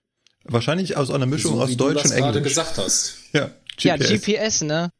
Wahrscheinlich 0.43 0.97
aus 0.97 1.09
einer 1.09 1.25
Mischung 1.25 1.55
so, 1.55 1.63
aus 1.63 1.75
Deutsch 1.77 2.05
und 2.05 2.11
Englisch. 2.11 2.19
gerade 2.19 2.41
gesagt 2.41 2.77
hast. 2.77 3.17
Ja, 3.33 3.49
GPS. 3.77 3.83
Ja, 3.83 3.97
GPS, 3.97 4.61
ne? 4.61 4.91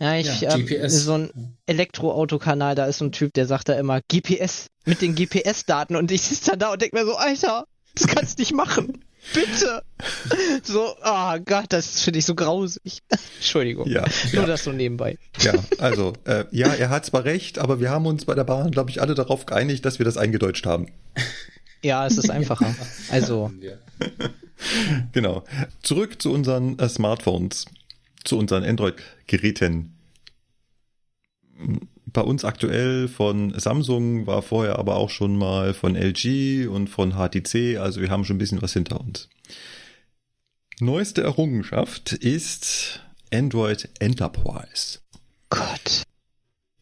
Ja, 0.00 0.14
ich 0.14 0.40
ja, 0.40 0.56
äh, 0.56 0.88
so 0.88 1.14
ein 1.14 1.56
Elektroautokanal, 1.66 2.74
da 2.74 2.86
ist 2.86 2.98
so 2.98 3.04
ein 3.04 3.12
Typ, 3.12 3.34
der 3.34 3.46
sagt 3.46 3.68
da 3.68 3.74
immer 3.74 4.00
GPS 4.00 4.68
mit 4.84 5.02
den 5.02 5.14
GPS-Daten 5.14 5.96
und 5.96 6.10
ich 6.12 6.22
sitze 6.22 6.56
da 6.56 6.72
und 6.72 6.80
denke 6.80 6.96
mir 6.96 7.04
so, 7.04 7.16
Alter, 7.16 7.66
das 7.94 8.06
kannst 8.06 8.38
du 8.38 8.42
nicht 8.42 8.52
machen. 8.52 9.04
Bitte. 9.34 9.82
So, 10.62 10.94
ah 11.02 11.34
oh 11.36 11.40
Gott, 11.44 11.66
das 11.70 12.00
finde 12.02 12.18
ich 12.18 12.24
so 12.24 12.34
grausig. 12.34 13.02
Entschuldigung. 13.36 13.88
Ja, 13.88 14.04
Nur 14.32 14.42
ja. 14.42 14.46
das 14.46 14.64
so 14.64 14.72
nebenbei. 14.72 15.18
Ja, 15.40 15.54
also, 15.78 16.14
äh, 16.24 16.44
ja, 16.50 16.68
er 16.68 16.90
hat 16.90 17.06
zwar 17.06 17.24
recht, 17.24 17.58
aber 17.58 17.80
wir 17.80 17.90
haben 17.90 18.06
uns 18.06 18.24
bei 18.24 18.34
der 18.34 18.44
Bahn, 18.44 18.70
glaube 18.70 18.90
ich, 18.90 19.00
alle 19.00 19.14
darauf 19.14 19.46
geeinigt, 19.46 19.84
dass 19.84 19.98
wir 19.98 20.04
das 20.04 20.16
eingedeutscht 20.16 20.66
haben. 20.66 20.86
Ja, 21.82 22.06
es 22.06 22.18
ist 22.18 22.30
einfacher. 22.30 22.74
Also. 23.10 23.52
genau. 25.12 25.44
Zurück 25.82 26.20
zu 26.20 26.32
unseren 26.32 26.78
äh, 26.78 26.88
Smartphones, 26.88 27.66
zu 28.24 28.38
unseren 28.38 28.64
Android-Geräten 28.64 29.94
bei 32.12 32.20
uns 32.22 32.44
aktuell 32.44 33.08
von 33.08 33.58
Samsung, 33.58 34.26
war 34.26 34.42
vorher 34.42 34.78
aber 34.78 34.96
auch 34.96 35.10
schon 35.10 35.36
mal 35.36 35.74
von 35.74 35.94
LG 35.94 36.68
und 36.68 36.88
von 36.88 37.12
HTC, 37.12 37.78
also 37.78 38.00
wir 38.00 38.10
haben 38.10 38.24
schon 38.24 38.36
ein 38.36 38.38
bisschen 38.38 38.62
was 38.62 38.72
hinter 38.72 39.00
uns. 39.00 39.28
Neueste 40.80 41.22
Errungenschaft 41.22 42.12
ist 42.12 43.00
Android 43.32 43.88
Enterprise. 43.98 45.00
Gott. 45.50 46.04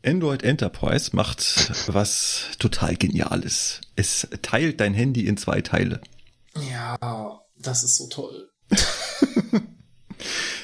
Android 0.05 0.43
Enterprise 0.43 1.17
macht 1.17 1.91
was 1.93 2.51
total 2.59 2.97
Geniales. 2.97 3.81
Es 3.97 4.29
teilt 4.43 4.81
dein 4.81 4.95
Handy 4.95 5.27
in 5.27 5.37
zwei 5.37 5.63
Teile. 5.63 6.01
Ja, 6.71 7.41
das 7.59 7.83
ist 7.83 7.97
so 7.97 8.09
toll. 8.09 8.51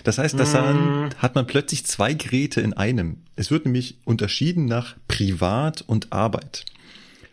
Das 0.04 0.18
heißt, 0.18 0.38
das 0.38 0.54
mm. 0.54 1.10
hat 1.18 1.34
man 1.34 1.46
plötzlich 1.46 1.86
zwei 1.86 2.14
Geräte 2.14 2.60
in 2.60 2.72
einem. 2.72 3.18
Es 3.36 3.50
wird 3.50 3.64
nämlich 3.64 3.98
unterschieden 4.04 4.66
nach 4.66 4.96
Privat 5.08 5.82
und 5.82 6.12
Arbeit. 6.12 6.64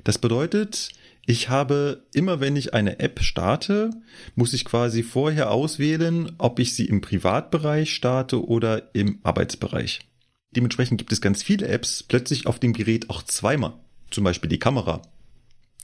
Das 0.04 0.18
bedeutet, 0.18 0.90
ich 1.26 1.50
habe 1.50 2.04
immer, 2.14 2.40
wenn 2.40 2.56
ich 2.56 2.74
eine 2.74 3.00
App 3.00 3.22
starte, 3.22 3.92
muss 4.36 4.54
ich 4.54 4.66
quasi 4.66 5.04
vorher 5.04 5.52
auswählen, 5.52 6.32
ob 6.40 6.60
ich 6.60 6.74
sie 6.74 6.86
im 6.86 7.02
Privatbereich 7.02 7.94
starte 7.94 8.44
oder 8.44 8.94
im 8.96 9.20
Arbeitsbereich. 9.24 10.00
Dementsprechend 10.56 10.98
gibt 10.98 11.12
es 11.12 11.22
ganz 11.22 11.44
viele 11.44 11.68
Apps 11.68 12.02
plötzlich 12.02 12.48
auf 12.48 12.60
dem 12.60 12.74
Gerät 12.74 13.10
auch 13.12 13.22
zweimal. 13.22 13.74
Zum 14.10 14.24
Beispiel 14.24 14.50
die 14.50 14.58
Kamera. 14.58 15.04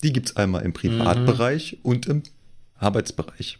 Die 0.02 0.12
gibt's 0.12 0.36
einmal 0.36 0.64
im 0.64 0.74
Privatbereich 0.74 1.74
mhm. 1.74 1.80
und 1.84 2.06
im 2.08 2.24
Arbeitsbereich. 2.76 3.60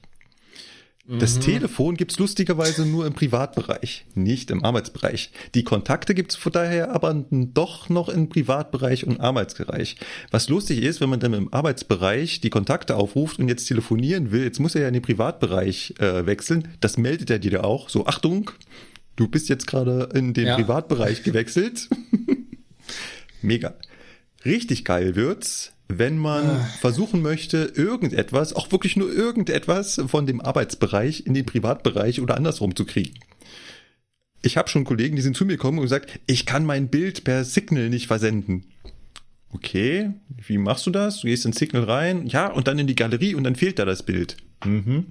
Das 1.08 1.36
mhm. 1.36 1.42
Telefon 1.42 1.98
gibt's 1.98 2.18
lustigerweise 2.18 2.84
nur 2.84 3.06
im 3.06 3.14
Privatbereich, 3.14 4.08
nicht 4.16 4.50
im 4.50 4.66
Arbeitsbereich. 4.66 5.30
Die 5.54 5.64
Kontakte 5.64 6.16
gibt's 6.16 6.36
von 6.36 6.52
daher 6.52 6.96
aber 6.96 7.14
doch 7.30 7.90
noch 7.90 8.10
im 8.10 8.28
Privatbereich 8.28 9.06
und 9.06 9.20
Arbeitsbereich. 9.20 9.98
Was 10.32 10.50
lustig 10.50 10.82
ist, 10.82 11.02
wenn 11.02 11.10
man 11.10 11.20
dann 11.20 11.34
im 11.34 11.54
Arbeitsbereich 11.54 12.42
die 12.42 12.50
Kontakte 12.50 12.96
aufruft 12.96 13.38
und 13.38 13.50
jetzt 13.50 13.66
telefonieren 13.66 14.32
will, 14.32 14.44
jetzt 14.44 14.60
muss 14.60 14.74
er 14.74 14.82
ja 14.82 14.88
in 14.88 14.96
den 14.96 15.04
Privatbereich 15.04 15.94
äh, 16.00 16.26
wechseln. 16.26 16.70
Das 16.82 16.98
meldet 16.98 17.30
er 17.30 17.38
dir 17.38 17.64
auch. 17.64 17.90
So, 17.90 18.08
Achtung, 18.08 18.50
du 19.16 19.28
bist 19.28 19.48
jetzt 19.48 19.68
gerade 19.68 20.10
in 20.16 20.34
den 20.34 20.48
ja. 20.48 20.56
Privatbereich 20.56 21.22
gewechselt. 21.22 21.88
Mega. 23.44 23.76
Richtig 24.44 24.86
geil 24.86 25.16
wird's, 25.16 25.75
wenn 25.88 26.18
man 26.18 26.46
ah. 26.46 26.70
versuchen 26.80 27.22
möchte, 27.22 27.72
irgendetwas, 27.76 28.54
auch 28.54 28.72
wirklich 28.72 28.96
nur 28.96 29.12
irgendetwas 29.12 30.02
von 30.08 30.26
dem 30.26 30.42
Arbeitsbereich 30.42 31.26
in 31.26 31.34
den 31.34 31.46
Privatbereich 31.46 32.22
oder 32.22 32.38
andersrum 32.38 32.76
zu 32.76 32.86
kriegen. 32.86 33.14
Ich 34.42 34.58
habe 34.58 34.70
schon 34.70 34.84
Kollegen, 34.84 35.16
die 35.16 35.22
sind 35.22 35.36
zu 35.36 35.46
mir 35.46 35.54
gekommen 35.54 35.80
und 35.80 35.84
gesagt, 35.84 36.20
ich 36.28 36.46
kann 36.46 36.66
mein 36.66 36.90
Bild 36.90 37.24
per 37.24 37.44
Signal 37.44 37.90
nicht 37.90 38.08
versenden. 38.08 38.66
Okay, 39.52 40.12
wie 40.46 40.58
machst 40.58 40.86
du 40.86 40.92
das? 40.92 41.22
Du 41.22 41.28
gehst 41.28 41.46
in 41.46 41.54
Signal 41.54 41.84
rein, 41.84 42.28
ja, 42.28 42.48
und 42.48 42.68
dann 42.68 42.78
in 42.78 42.88
die 42.88 42.96
Galerie 42.96 43.36
und 43.36 43.44
dann 43.44 43.56
fehlt 43.56 43.80
da 43.80 43.86
das 43.86 44.04
Bild. 44.04 44.38
Mhm. 44.66 45.06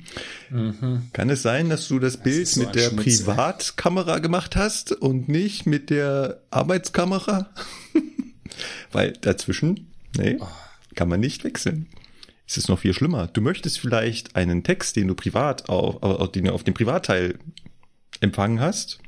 Mhm. 0.51 1.03
Kann 1.13 1.31
es 1.31 1.43
sein, 1.43 1.71
dass 1.71 1.89
du 1.89 1.99
das, 1.99 2.15
das 2.15 2.23
Bild 2.23 2.49
so 2.49 2.61
mit 2.61 2.75
der 2.75 2.91
Schmutz, 2.91 3.05
Privatkamera 3.05 4.19
gemacht 4.19 4.57
hast 4.57 4.93
und 4.93 5.29
nicht 5.29 5.67
mit 5.67 5.89
der 5.89 6.43
Arbeitskamera? 6.51 7.51
Weil 8.93 9.15
dazwischen, 9.15 9.89
nee. 10.17 10.37
Oh 10.39 10.47
kann 10.95 11.09
man 11.09 11.21
nicht 11.21 11.45
wechseln. 11.45 11.89
Es 12.47 12.57
ist 12.57 12.69
noch 12.69 12.79
viel 12.79 12.93
schlimmer. 12.93 13.29
Du 13.29 13.41
möchtest 13.41 13.79
vielleicht 13.79 14.37
einen 14.37 14.63
Text, 14.65 14.97
den 14.97 15.09
du 15.09 15.15
privat 15.15 15.69
auf, 15.69 16.03
auf, 16.03 16.33
den 16.33 16.45
du 16.45 16.53
auf 16.53 16.65
dem 16.65 16.75
Privatteil 16.75 17.39
empfangen 18.21 18.61
hast, 18.61 18.99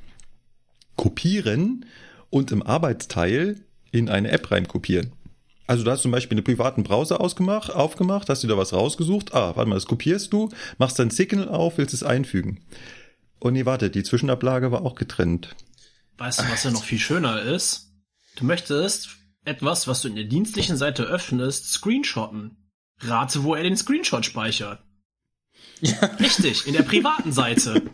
kopieren 0.96 1.84
und 2.30 2.50
im 2.50 2.62
Arbeitsteil 2.62 3.60
in 3.92 4.08
eine 4.08 4.30
App 4.30 4.50
reinkopieren. 4.50 5.12
Also 5.66 5.84
du 5.84 5.90
hast 5.90 6.02
zum 6.02 6.12
Beispiel 6.12 6.36
einen 6.36 6.44
privaten 6.44 6.84
Browser 6.84 7.20
ausgemacht, 7.20 7.70
aufgemacht, 7.70 8.28
hast 8.28 8.42
dir 8.42 8.48
da 8.48 8.56
was 8.56 8.72
rausgesucht. 8.72 9.34
Ah, 9.34 9.56
warte 9.56 9.68
mal, 9.68 9.74
das 9.74 9.86
kopierst 9.86 10.32
du, 10.32 10.48
machst 10.78 10.98
dein 10.98 11.10
Signal 11.10 11.48
auf, 11.48 11.78
willst 11.78 11.92
es 11.92 12.02
einfügen. 12.02 12.60
Und 13.40 13.54
nee, 13.54 13.66
warte, 13.66 13.90
die 13.90 14.02
Zwischenablage 14.02 14.70
war 14.70 14.82
auch 14.82 14.94
getrennt. 14.94 15.54
Weißt 16.18 16.40
du, 16.40 16.44
was 16.50 16.64
ja 16.64 16.70
noch 16.70 16.84
viel 16.84 16.98
schöner 16.98 17.42
ist? 17.42 17.90
Du 18.36 18.44
möchtest 18.44 19.15
etwas, 19.46 19.86
was 19.86 20.02
du 20.02 20.08
in 20.08 20.16
der 20.16 20.24
dienstlichen 20.24 20.76
Seite 20.76 21.04
öffnest, 21.04 21.70
screenshotten. 21.72 22.56
Rate, 23.00 23.44
wo 23.44 23.54
er 23.54 23.62
den 23.62 23.76
Screenshot 23.76 24.24
speichert. 24.24 24.82
Ja. 25.80 25.98
Richtig, 26.18 26.66
in 26.66 26.72
der 26.74 26.82
privaten 26.82 27.32
Seite. 27.32 27.82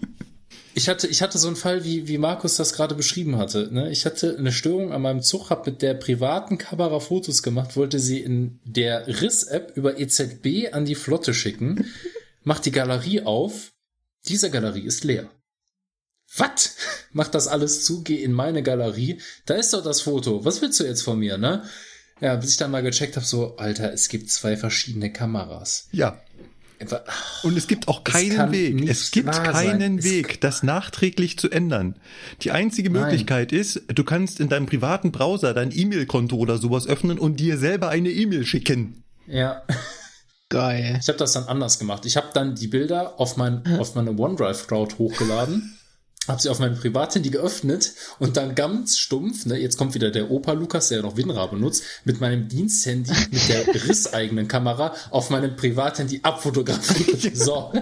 Ich 0.74 0.88
hatte, 0.88 1.06
ich 1.06 1.20
hatte 1.20 1.36
so 1.36 1.48
einen 1.48 1.56
Fall, 1.56 1.84
wie, 1.84 2.08
wie 2.08 2.16
Markus 2.16 2.56
das 2.56 2.72
gerade 2.72 2.94
beschrieben 2.94 3.36
hatte. 3.36 3.68
Ne? 3.70 3.90
Ich 3.90 4.06
hatte 4.06 4.38
eine 4.38 4.52
Störung 4.52 4.90
an 4.90 5.02
meinem 5.02 5.20
Zug, 5.20 5.50
habe 5.50 5.70
mit 5.70 5.82
der 5.82 5.92
privaten 5.92 6.56
Kamera 6.56 6.98
Fotos 6.98 7.42
gemacht, 7.42 7.76
wollte 7.76 7.98
sie 7.98 8.20
in 8.20 8.58
der 8.64 9.06
RIS-App 9.06 9.76
über 9.76 10.00
EZB 10.00 10.72
an 10.72 10.86
die 10.86 10.94
Flotte 10.94 11.34
schicken, 11.34 11.84
macht 12.42 12.64
die 12.64 12.70
Galerie 12.70 13.20
auf. 13.20 13.72
Diese 14.26 14.50
Galerie 14.50 14.86
ist 14.86 15.04
leer 15.04 15.28
was? 16.36 16.76
Mach 17.12 17.28
das 17.28 17.48
alles 17.48 17.84
zu, 17.84 18.02
geh 18.02 18.22
in 18.22 18.32
meine 18.32 18.62
Galerie. 18.62 19.20
Da 19.46 19.54
ist 19.54 19.72
doch 19.72 19.82
das 19.82 20.00
Foto. 20.00 20.44
Was 20.44 20.62
willst 20.62 20.80
du 20.80 20.84
jetzt 20.84 21.02
von 21.02 21.18
mir, 21.18 21.38
ne? 21.38 21.64
Ja, 22.20 22.36
bis 22.36 22.50
ich 22.50 22.56
dann 22.56 22.70
mal 22.70 22.82
gecheckt 22.82 23.16
habe, 23.16 23.26
so, 23.26 23.56
Alter, 23.56 23.92
es 23.92 24.08
gibt 24.08 24.30
zwei 24.30 24.56
verschiedene 24.56 25.12
Kameras. 25.12 25.88
Ja. 25.90 26.20
Und 27.42 27.56
es 27.56 27.68
gibt 27.68 27.88
auch 27.88 28.02
Es 28.04 28.12
keinen 28.12 28.36
kann 28.36 28.52
Weg. 28.52 28.88
Es 28.88 29.10
gibt 29.10 29.30
keinen 29.30 29.80
sein. 29.80 29.98
Es 29.98 30.04
Weg, 30.04 30.40
das 30.40 30.62
nachträglich 30.62 31.38
zu 31.38 31.50
ändern. 31.50 31.96
Die 32.42 32.50
einzige 32.50 32.90
Nein. 32.90 33.02
Möglichkeit 33.02 33.52
ist, 33.52 33.82
du 33.88 34.04
kannst 34.04 34.40
in 34.40 34.48
deinem 34.48 34.66
privaten 34.66 35.12
Browser 35.12 35.54
dein 35.54 35.70
E-Mail-Konto 35.70 36.36
oder 36.36 36.58
sowas 36.58 36.86
öffnen 36.86 37.18
und 37.18 37.38
dir 37.38 37.58
selber 37.58 37.88
eine 37.88 38.10
E-Mail 38.10 38.44
schicken. 38.44 39.04
Ja. 39.26 39.62
Geil. 40.48 40.98
Ich 41.00 41.08
habe 41.08 41.18
das 41.18 41.32
dann 41.32 41.44
anders 41.44 41.78
gemacht. 41.78 42.04
Ich 42.04 42.16
habe 42.16 42.28
dann 42.34 42.54
die 42.54 42.68
Bilder 42.68 43.18
auf 43.18 43.36
mein 43.36 43.64
auf 43.78 43.94
meine 43.94 44.10
OneDrive 44.10 44.66
Cloud 44.66 44.98
hochgeladen, 44.98 45.78
habe 46.28 46.40
sie 46.40 46.48
auf 46.48 46.60
mein 46.60 46.76
Privathandy 46.76 47.30
geöffnet 47.30 47.94
und 48.18 48.36
dann 48.36 48.54
ganz 48.54 48.98
stumpf, 48.98 49.44
ne, 49.46 49.58
jetzt 49.58 49.76
kommt 49.76 49.94
wieder 49.94 50.10
der 50.10 50.30
Opa 50.30 50.52
Lukas, 50.52 50.88
der 50.88 50.98
ja 50.98 51.02
noch 51.02 51.16
WinRAR 51.16 51.50
benutzt, 51.50 51.82
mit 52.04 52.20
meinem 52.20 52.48
Diensthandy 52.48 53.12
mit 53.30 53.48
der 53.48 53.74
risseigenen 53.88 54.46
Kamera 54.46 54.94
auf 55.10 55.30
meinem 55.30 55.56
Privathandy 55.56 56.20
abfotografiert. 56.22 57.36
So. 57.36 57.72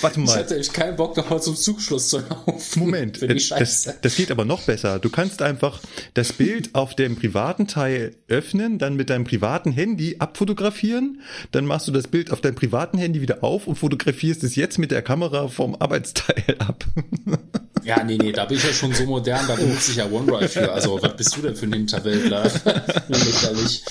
Warte 0.00 0.20
Ich 0.20 0.26
mal. 0.26 0.36
hatte 0.36 0.56
echt 0.56 0.72
keinen 0.72 0.96
Bock 0.96 1.16
nochmal 1.16 1.42
zum 1.42 1.54
Zugschluss 1.54 2.08
zu 2.08 2.18
laufen. 2.20 2.80
Moment, 2.80 3.20
das, 3.22 3.88
das 4.00 4.16
geht 4.16 4.30
aber 4.30 4.44
noch 4.44 4.62
besser. 4.62 4.98
Du 4.98 5.10
kannst 5.10 5.42
einfach 5.42 5.80
das 6.14 6.32
Bild 6.32 6.74
auf 6.74 6.94
dem 6.96 7.16
privaten 7.16 7.66
Teil 7.66 8.16
öffnen, 8.28 8.78
dann 8.78 8.96
mit 8.96 9.10
deinem 9.10 9.24
privaten 9.24 9.70
Handy 9.70 10.16
abfotografieren, 10.18 11.20
dann 11.52 11.66
machst 11.66 11.88
du 11.88 11.92
das 11.92 12.08
Bild 12.08 12.30
auf 12.30 12.40
deinem 12.40 12.54
privaten 12.54 12.96
Handy 12.96 13.20
wieder 13.20 13.44
auf 13.44 13.66
und 13.66 13.76
fotografierst 13.76 14.42
es 14.44 14.56
jetzt 14.56 14.78
mit 14.78 14.90
der 14.90 15.02
Kamera 15.02 15.48
vom 15.48 15.74
Arbeitsteil 15.74 16.56
ab. 16.58 16.84
Ja, 17.86 18.02
nee, 18.02 18.18
nee, 18.18 18.32
da 18.32 18.46
bin 18.46 18.58
ich 18.58 18.64
ja 18.64 18.72
schon 18.72 18.92
so 18.92 19.04
modern, 19.04 19.46
da 19.46 19.54
benutze 19.54 19.92
ich 19.92 19.98
ja 19.98 20.10
OneDrive 20.10 20.52
für. 20.52 20.72
Also, 20.72 21.00
was 21.00 21.16
bist 21.16 21.36
du 21.36 21.42
denn 21.42 21.54
für 21.54 21.66
ein 21.66 21.72
Hinterwäldler? 21.72 22.42
Lächerlich. 23.08 23.84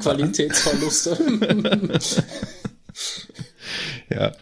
Qualitätsverluste. 0.00 1.18
ja. 4.08 4.32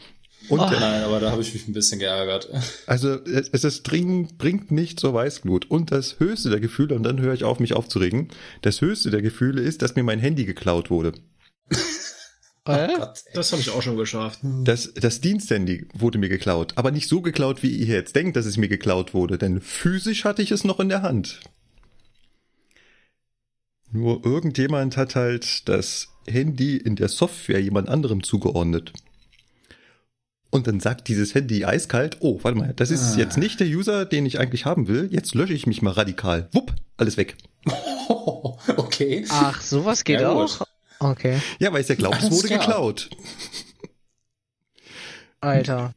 Und 0.49 0.61
Oh. 0.61 0.69
Nein, 0.71 1.03
aber 1.03 1.19
da 1.19 1.31
habe 1.31 1.43
ich 1.43 1.55
mich 1.55 1.67
ein 1.67 1.73
bisschen 1.73 1.99
geärgert. 1.99 2.49
also 2.87 3.15
es, 3.25 3.49
es 3.53 3.65
ist 3.65 3.83
dringend, 3.85 4.39
bringt 4.39 4.71
nicht 4.71 5.01
zur 5.01 5.15
Weißglut. 5.15 5.71
Und 5.71 5.91
das 5.91 6.21
höchste 6.21 6.51
der 6.51 6.61
Gefühle, 6.61 6.95
und 6.95 7.03
dann 7.05 7.21
höre 7.21 7.35
ich 7.35 7.45
auf, 7.45 7.59
mich 7.59 7.75
aufzuregen, 7.75 8.29
das 8.61 8.81
höchste 8.81 9.11
der 9.11 9.23
Gefühle 9.23 9.63
ist, 9.63 9.83
dass 9.83 9.97
mir 9.97 10.03
mein 10.03 10.19
Handy 10.21 10.45
geklaut 10.45 10.91
wurde. 10.91 11.15
Gott. 12.65 13.25
Das 13.35 13.51
habe 13.53 13.61
ich 13.61 13.71
auch 13.71 13.83
schon 13.83 13.97
geschafft. 13.97 14.39
Das, 14.43 14.93
das 14.95 15.21
Diensthandy 15.21 15.89
wurde 15.95 16.19
mir 16.19 16.29
geklaut, 16.29 16.73
aber 16.77 16.91
nicht 16.93 17.09
so 17.09 17.21
geklaut, 17.21 17.63
wie 17.63 17.71
ihr 17.71 17.87
jetzt 17.87 18.15
denkt, 18.15 18.37
dass 18.37 18.47
es 18.47 18.57
mir 18.57 18.69
geklaut 18.69 19.15
wurde, 19.15 19.37
denn 19.39 19.61
physisch 19.61 20.25
hatte 20.25 20.43
ich 20.43 20.53
es 20.53 20.63
noch 20.63 20.79
in 20.79 20.89
der 20.89 21.03
Hand. 21.03 21.41
Nur 23.91 24.25
irgendjemand 24.25 24.97
hat 24.97 25.17
halt 25.17 25.69
das 25.69 26.09
Handy 26.27 26.77
in 26.77 26.97
der 26.97 27.09
Software 27.09 27.61
jemand 27.61 27.89
anderem 27.89 28.23
zugeordnet. 28.23 28.93
Und 30.51 30.67
dann 30.67 30.81
sagt 30.81 31.09
dieses 31.09 31.35
Handy 31.35 31.65
eiskalt, 31.65 32.19
oh, 32.21 32.39
warte 32.43 32.59
mal, 32.59 32.73
das 32.75 32.91
ist 32.91 33.15
Ah. 33.15 33.19
jetzt 33.19 33.39
nicht 33.39 33.59
der 33.59 33.67
User, 33.67 34.05
den 34.05 34.25
ich 34.27 34.39
eigentlich 34.39 34.67
haben 34.67 34.87
will, 34.87 35.09
jetzt 35.11 35.35
lösche 35.35 35.55
ich 35.55 35.67
mich 35.67 35.83
mal 35.83 35.93
radikal. 35.93 36.49
Wupp, 36.53 36.73
alles 36.97 37.17
weg. 37.17 37.37
Okay. 38.77 39.25
Ach, 39.31 39.61
sowas 39.61 40.05
geht 40.05 40.21
Ja, 40.21 40.33
gut. 40.35 40.61
auch? 40.61 40.67
Okay. 41.03 41.41
Ja, 41.59 41.73
weil 41.73 41.83
es 41.83 41.89
ja 41.89 41.95
glaubt, 41.95 42.23
es 42.23 42.31
wurde 42.31 42.49
klar. 42.49 42.61
geklaut. 42.61 43.11
Alter. 45.41 45.95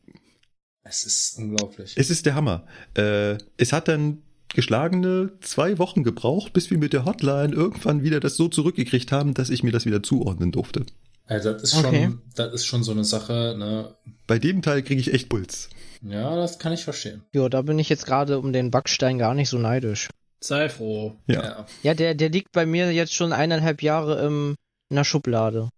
Es 0.84 1.04
ist 1.06 1.38
unglaublich. 1.38 1.94
Es 1.96 2.10
ist 2.10 2.26
der 2.26 2.36
Hammer. 2.36 2.66
Äh, 2.96 3.38
es 3.58 3.74
hat 3.74 3.88
dann 3.88 4.22
geschlagene 4.54 5.32
zwei 5.42 5.78
Wochen 5.80 6.04
gebraucht, 6.04 6.54
bis 6.54 6.70
wir 6.70 6.78
mit 6.78 6.94
der 6.94 7.06
Hotline 7.06 7.54
irgendwann 7.54 8.04
wieder 8.04 8.20
das 8.20 8.36
so 8.36 8.48
zurückgekriegt 8.48 9.12
haben, 9.12 9.34
dass 9.34 9.50
ich 9.50 9.64
mir 9.64 9.72
das 9.72 9.86
wieder 9.86 10.04
zuordnen 10.04 10.52
durfte. 10.52 10.86
Also, 11.28 11.54
das 11.54 11.64
ist 11.64 11.74
schon, 11.74 11.86
Okay. 11.86 12.12
das 12.36 12.54
ist 12.54 12.66
schon 12.66 12.84
so 12.84 12.92
eine 12.92 13.04
Sache, 13.04 13.56
ne? 13.58 13.96
Bei 14.28 14.38
dem 14.38 14.62
Teil 14.62 14.84
kriege 14.84 15.02
ich 15.02 15.12
echt 15.12 15.28
Puls. 15.28 15.70
Ja, 16.04 16.36
das 16.36 16.60
kann 16.60 16.72
ich 16.72 16.84
verstehen. 16.84 17.24
Jo, 17.34 17.50
da 17.50 17.64
bin 17.64 17.80
ich 17.80 17.90
jetzt 17.90 18.06
gerade 18.06 18.38
um 18.38 18.54
den 18.54 18.70
Backstein 18.70 19.18
gar 19.18 19.34
nicht 19.34 19.50
so 19.50 19.58
neidisch. 19.58 20.10
Sei 20.40 20.70
froh. 20.70 21.16
Ja. 21.26 21.44
Ja. 21.44 21.66
Ja, 21.82 21.94
der, 21.96 22.14
der 22.14 22.30
liegt 22.30 22.52
bei 22.52 22.68
mir 22.68 22.92
jetzt 22.94 23.16
schon 23.16 23.34
eineinhalb 23.34 23.82
Jahre 23.82 24.24
im, 24.24 24.56
in 24.96 24.98
der 24.98 25.04
Schublade. 25.04 25.70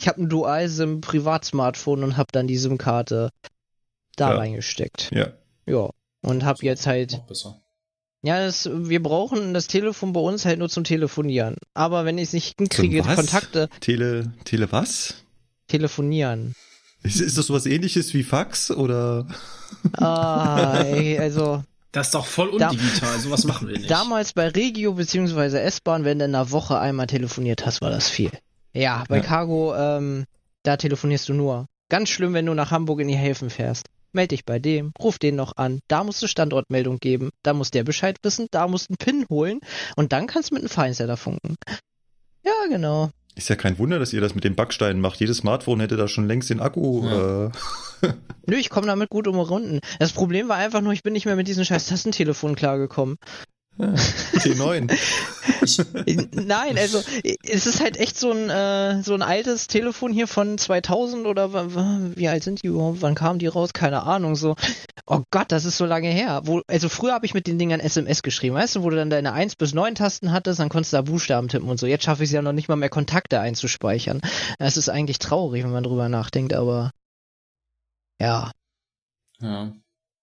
Ich 0.00 0.08
habe 0.08 0.22
ein 0.22 0.28
Dual-SIM 0.28 1.00
Privatsmartphone 1.00 2.02
und 2.02 2.16
habe 2.16 2.28
dann 2.32 2.48
die 2.48 2.56
SIM-Karte 2.58 3.30
da 4.16 4.30
Ja. 4.30 4.36
reingesteckt. 4.38 5.10
Ja. 5.12 5.28
Ja. 5.66 5.90
Und 6.22 6.44
habe 6.44 6.58
jetzt 6.64 6.86
halt. 6.88 7.22
Ja, 8.22 8.44
das, 8.44 8.68
wir 8.72 9.02
brauchen 9.02 9.54
das 9.54 9.66
Telefon 9.68 10.12
bei 10.12 10.20
uns 10.20 10.44
halt 10.44 10.58
nur 10.58 10.68
zum 10.68 10.82
Telefonieren. 10.84 11.56
Aber 11.74 12.04
wenn 12.04 12.18
ich 12.18 12.24
es 12.24 12.32
nicht 12.32 12.58
hinkriege, 12.58 13.04
was? 13.06 13.14
Kontakte 13.14 13.68
Tele, 13.80 14.32
Tele 14.44 14.72
was? 14.72 15.14
telefonieren. 15.68 16.54
Ist, 17.04 17.20
ist 17.20 17.38
das 17.38 17.46
sowas 17.46 17.64
ähnliches 17.64 18.12
wie 18.12 18.24
Fax 18.24 18.72
oder? 18.72 19.28
Ah, 19.92 20.82
ey, 20.82 21.16
also 21.18 21.62
Das 21.92 22.08
ist 22.08 22.14
doch 22.14 22.26
voll 22.26 22.56
Da- 22.58 22.68
undigital. 22.70 23.18
Sowas 23.18 23.44
machen 23.44 23.68
wir 23.68 23.76
nicht. 23.78 23.90
damals 23.90 24.32
bei 24.32 24.48
Regio 24.48 24.94
beziehungsweise 24.94 25.60
S-Bahn, 25.60 26.04
wenn 26.04 26.18
du 26.18 26.24
in 26.24 26.34
einer 26.34 26.50
Woche 26.50 26.78
einmal 26.78 27.06
telefoniert 27.08 27.66
hast, 27.66 27.80
war 27.82 27.90
das 27.90 28.08
viel. 28.08 28.30
Ja, 28.72 29.04
bei 29.08 29.16
Ja. 29.16 29.22
Cargo, 29.22 29.74
ähm, 29.74 30.24
da 30.62 30.76
telefonierst 30.76 31.28
du 31.28 31.34
nur. 31.34 31.66
Ganz 31.88 32.08
schlimm, 32.08 32.34
wenn 32.34 32.46
du 32.46 32.54
nach 32.54 32.70
Hamburg 32.70 33.00
in 33.00 33.08
die 33.08 33.16
Häfen 33.16 33.50
fährst. 33.50 33.86
Meld 34.12 34.30
dich 34.32 34.44
bei 34.44 34.58
dem, 34.58 34.92
ruf 35.00 35.18
den 35.18 35.36
noch 35.36 35.56
an, 35.56 35.80
da 35.88 36.02
musst 36.04 36.20
du 36.22 36.26
Standortmeldung 36.26 36.98
geben, 36.98 37.30
da 37.44 37.52
muss 37.52 37.70
der 37.70 37.84
Bescheid 37.84 38.16
wissen, 38.22 38.48
da 38.50 38.66
musst 38.66 38.88
du 38.88 38.92
einen 38.94 38.96
PIN 38.98 39.26
holen 39.30 39.60
und 39.96 40.12
dann 40.12 40.26
kannst 40.26 40.50
du 40.50 40.54
mit 40.54 40.62
einem 40.62 40.68
Feinsetter 40.68 41.16
funken. 41.16 41.54
Ja, 42.44 42.52
genau. 42.68 43.10
Ist 43.36 43.48
ja 43.48 43.56
kein 43.56 43.78
Wunder, 43.78 43.98
dass 43.98 44.12
ihr 44.12 44.20
das 44.20 44.34
mit 44.34 44.44
den 44.44 44.56
Backsteinen 44.56 45.00
macht. 45.00 45.20
Jedes 45.20 45.38
Smartphone 45.38 45.80
hätte 45.80 45.96
da 45.96 46.08
schon 46.08 46.26
längst 46.26 46.50
den 46.50 46.60
Akku. 46.60 47.06
Ja. 47.06 47.46
Äh, 47.46 47.50
Nö, 48.46 48.56
ich 48.56 48.70
komme 48.70 48.86
damit 48.86 49.10
gut 49.10 49.28
um 49.28 49.38
Runden. 49.38 49.80
Das 49.98 50.12
Problem 50.12 50.48
war 50.48 50.56
einfach 50.56 50.80
nur, 50.80 50.92
ich 50.92 51.02
bin 51.02 51.12
nicht 51.12 51.26
mehr 51.26 51.36
mit 51.36 51.46
diesen 51.46 51.64
scheiß 51.64 51.86
Tastentelefonen 51.86 52.56
klargekommen. 52.56 53.16
T9. 53.78 54.90
Nein, 56.32 56.78
also 56.78 57.02
es 57.42 57.66
ist 57.66 57.80
halt 57.80 57.96
echt 57.98 58.18
so 58.18 58.30
ein 58.30 58.50
äh, 58.50 59.02
so 59.02 59.14
ein 59.14 59.22
altes 59.22 59.68
Telefon 59.68 60.12
hier 60.12 60.26
von 60.26 60.58
2000 60.58 61.26
oder 61.26 61.52
wie 62.16 62.28
alt 62.28 62.42
sind 62.42 62.62
die 62.62 62.66
überhaupt? 62.66 63.00
Wann 63.00 63.14
kamen 63.14 63.38
die 63.38 63.46
raus? 63.46 63.72
Keine 63.72 64.02
Ahnung. 64.02 64.36
So, 64.36 64.56
oh 65.06 65.22
Gott, 65.30 65.52
das 65.52 65.64
ist 65.64 65.78
so 65.78 65.86
lange 65.86 66.08
her. 66.08 66.42
Wo, 66.44 66.62
also 66.66 66.88
früher 66.88 67.14
habe 67.14 67.26
ich 67.26 67.34
mit 67.34 67.46
den 67.46 67.58
Dingern 67.58 67.80
SMS 67.80 68.22
geschrieben, 68.22 68.56
weißt 68.56 68.76
du, 68.76 68.82
wo 68.82 68.90
du 68.90 68.96
dann 68.96 69.10
deine 69.10 69.32
1 69.32 69.56
bis 69.56 69.72
9 69.72 69.94
Tasten 69.94 70.32
hattest, 70.32 70.60
dann 70.60 70.68
konntest 70.68 70.92
du 70.92 70.98
da 70.98 71.02
Buchstaben 71.02 71.48
tippen 71.48 71.68
und 71.68 71.78
so. 71.80 71.86
Jetzt 71.86 72.04
schaffe 72.04 72.22
ich 72.22 72.28
es 72.28 72.34
ja 72.34 72.42
noch 72.42 72.52
nicht 72.52 72.68
mal 72.68 72.76
mehr 72.76 72.90
Kontakte 72.90 73.40
einzuspeichern. 73.40 74.20
Es 74.58 74.76
ist 74.76 74.88
eigentlich 74.88 75.18
traurig, 75.18 75.64
wenn 75.64 75.72
man 75.72 75.84
drüber 75.84 76.08
nachdenkt, 76.08 76.52
aber 76.52 76.90
ja. 78.20 78.50
Ja. 79.40 79.72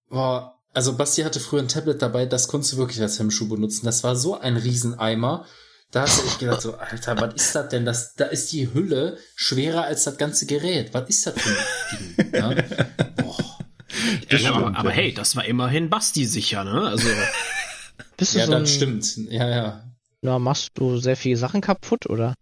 Boah, 0.10 0.57
also 0.78 0.96
Basti 0.96 1.24
hatte 1.24 1.40
früher 1.40 1.60
ein 1.60 1.68
Tablet 1.68 2.04
dabei, 2.04 2.28
das 2.28 2.48
konntest 2.48 2.74
du 2.74 2.78
wirklich 2.78 3.02
als 3.02 3.18
Hemmschuh 3.18 3.50
benutzen. 3.50 3.88
Das 3.88 4.04
war 4.04 4.16
so 4.16 4.40
ein 4.40 4.58
Rieseneimer. 4.58 5.48
Da 5.90 6.02
hast 6.04 6.22
du 6.22 6.28
echt 6.28 6.38
gedacht, 6.38 6.62
so, 6.62 6.76
Alter, 6.76 7.20
was 7.20 7.34
ist 7.34 7.56
das 7.56 7.70
denn? 7.70 7.84
Das, 7.84 8.14
da 8.14 8.26
ist 8.26 8.52
die 8.52 8.72
Hülle 8.72 9.18
schwerer 9.36 9.86
als 9.86 10.04
das 10.04 10.18
ganze 10.18 10.46
Gerät. 10.46 10.94
Was 10.94 11.10
ist 11.10 11.26
das 11.26 11.34
für 11.36 11.50
ein 11.50 12.18
Ding? 12.18 12.34
Ja? 12.36 12.50
Boah. 13.24 13.38
Ja, 14.30 14.38
stimmt, 14.38 14.56
aber, 14.56 14.78
aber 14.78 14.92
hey, 14.92 15.16
das 15.16 15.36
war 15.36 15.46
immerhin 15.46 15.90
Basti 15.90 16.26
sicher, 16.26 16.64
ne? 16.64 16.90
Also, 16.90 17.08
Bist 18.16 18.36
du 18.36 18.40
Ja, 18.40 18.46
so 18.46 18.54
ein, 18.54 18.62
das 18.62 18.72
stimmt. 18.72 19.18
Ja, 19.32 19.50
ja. 19.50 19.84
Na, 20.22 20.38
machst 20.38 20.70
du 20.76 21.00
sehr 21.00 21.18
viele 21.18 21.38
Sachen 21.38 21.62
kaputt, 21.62 22.08
oder? 22.08 22.36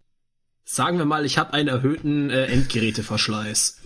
sagen 0.66 0.98
wir 0.98 1.06
mal, 1.06 1.24
ich 1.24 1.38
habe 1.38 1.54
einen 1.54 1.68
erhöhten 1.68 2.28
äh, 2.28 2.46
Endgeräteverschleiß. 2.46 3.82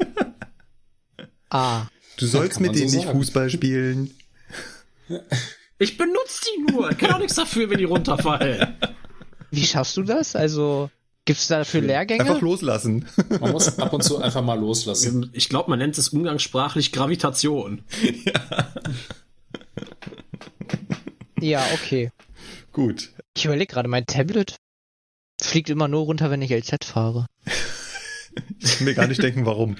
Ah. 1.50 1.86
Du 2.16 2.26
sollst 2.26 2.60
mit 2.60 2.74
denen 2.74 2.88
so 2.88 2.96
nicht 2.96 3.06
sagen. 3.06 3.18
Fußball 3.18 3.50
spielen. 3.50 4.14
Ich 5.78 5.96
benutze 5.96 6.42
die 6.44 6.72
nur. 6.72 6.90
Ich 6.90 6.98
kann 6.98 7.12
auch 7.12 7.18
nichts 7.18 7.36
dafür, 7.36 7.70
wenn 7.70 7.78
die 7.78 7.84
runterfallen. 7.84 8.76
Wie 9.50 9.64
schaffst 9.64 9.96
du 9.96 10.02
das? 10.02 10.36
Also, 10.36 10.90
gibt's 11.24 11.48
dafür 11.48 11.80
Lehrgänge? 11.80 12.20
Einfach 12.20 12.40
loslassen. 12.40 13.08
Man 13.40 13.52
muss 13.52 13.78
ab 13.78 13.92
und 13.92 14.02
zu 14.02 14.18
einfach 14.18 14.42
mal 14.42 14.58
loslassen. 14.58 15.30
Ich 15.32 15.48
glaube, 15.48 15.70
man 15.70 15.78
nennt 15.78 15.96
es 15.98 16.10
umgangssprachlich 16.10 16.92
Gravitation. 16.92 17.82
Ja, 21.40 21.64
okay. 21.72 22.10
Gut. 22.72 23.10
Ich 23.36 23.46
überlege 23.46 23.72
gerade, 23.72 23.88
mein 23.88 24.06
Tablet 24.06 24.56
fliegt 25.40 25.70
immer 25.70 25.88
nur 25.88 26.02
runter, 26.02 26.30
wenn 26.30 26.42
ich 26.42 26.50
LZ 26.50 26.84
fahre. 26.84 27.26
Ich 28.58 28.76
kann 28.76 28.84
mir 28.84 28.94
gar 28.94 29.08
nicht 29.08 29.22
denken, 29.22 29.46
warum. 29.46 29.76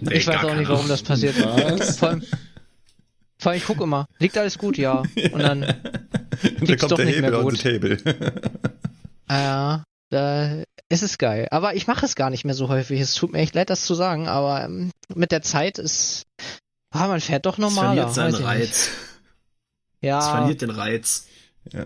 Nee, 0.00 0.14
ich 0.14 0.26
weiß 0.26 0.44
auch 0.44 0.54
nicht, 0.54 0.68
warum 0.68 0.86
das 0.86 1.02
passiert. 1.02 1.34
Was? 1.42 1.98
Vor 1.98 2.10
allem, 2.10 2.22
vor 3.40 3.50
allem 3.52 3.58
ich 3.58 3.66
gucke 3.66 3.82
immer. 3.84 4.06
Liegt 4.18 4.36
alles 4.38 4.58
gut, 4.58 4.78
ja. 4.78 5.02
Und 5.32 5.38
dann, 5.40 5.60
da 5.62 6.76
kommt 6.76 6.92
doch 6.92 6.96
der 6.96 7.06
nicht 7.06 7.16
Hebel 7.16 7.30
mehr 7.30 7.38
on 7.38 7.44
gut. 7.44 7.58
the 7.58 7.72
table. 7.78 7.98
äh, 9.28 9.78
da 10.10 10.62
ist 10.88 11.02
es 11.02 11.18
geil. 11.18 11.48
Aber 11.50 11.74
ich 11.74 11.86
mache 11.86 12.04
es 12.04 12.14
gar 12.16 12.30
nicht 12.30 12.44
mehr 12.44 12.54
so 12.54 12.68
häufig. 12.68 13.00
Es 13.00 13.14
tut 13.14 13.32
mir 13.32 13.38
echt 13.38 13.54
leid, 13.54 13.70
das 13.70 13.84
zu 13.84 13.94
sagen, 13.94 14.28
aber 14.28 14.64
ähm, 14.64 14.90
mit 15.14 15.32
der 15.32 15.42
Zeit 15.42 15.78
ist, 15.78 16.24
ah, 16.90 17.06
man 17.08 17.20
fährt 17.20 17.46
doch 17.46 17.54
Es 17.54 17.58
normaler. 17.58 18.08
verliert 18.10 18.14
seinen 18.14 18.32
nicht. 18.32 18.44
Reiz. 18.44 18.88
Es 18.88 18.90
Ja, 20.02 20.20
verliert 20.20 20.62
den 20.62 20.70
Reiz. 20.70 21.26
ja. 21.72 21.84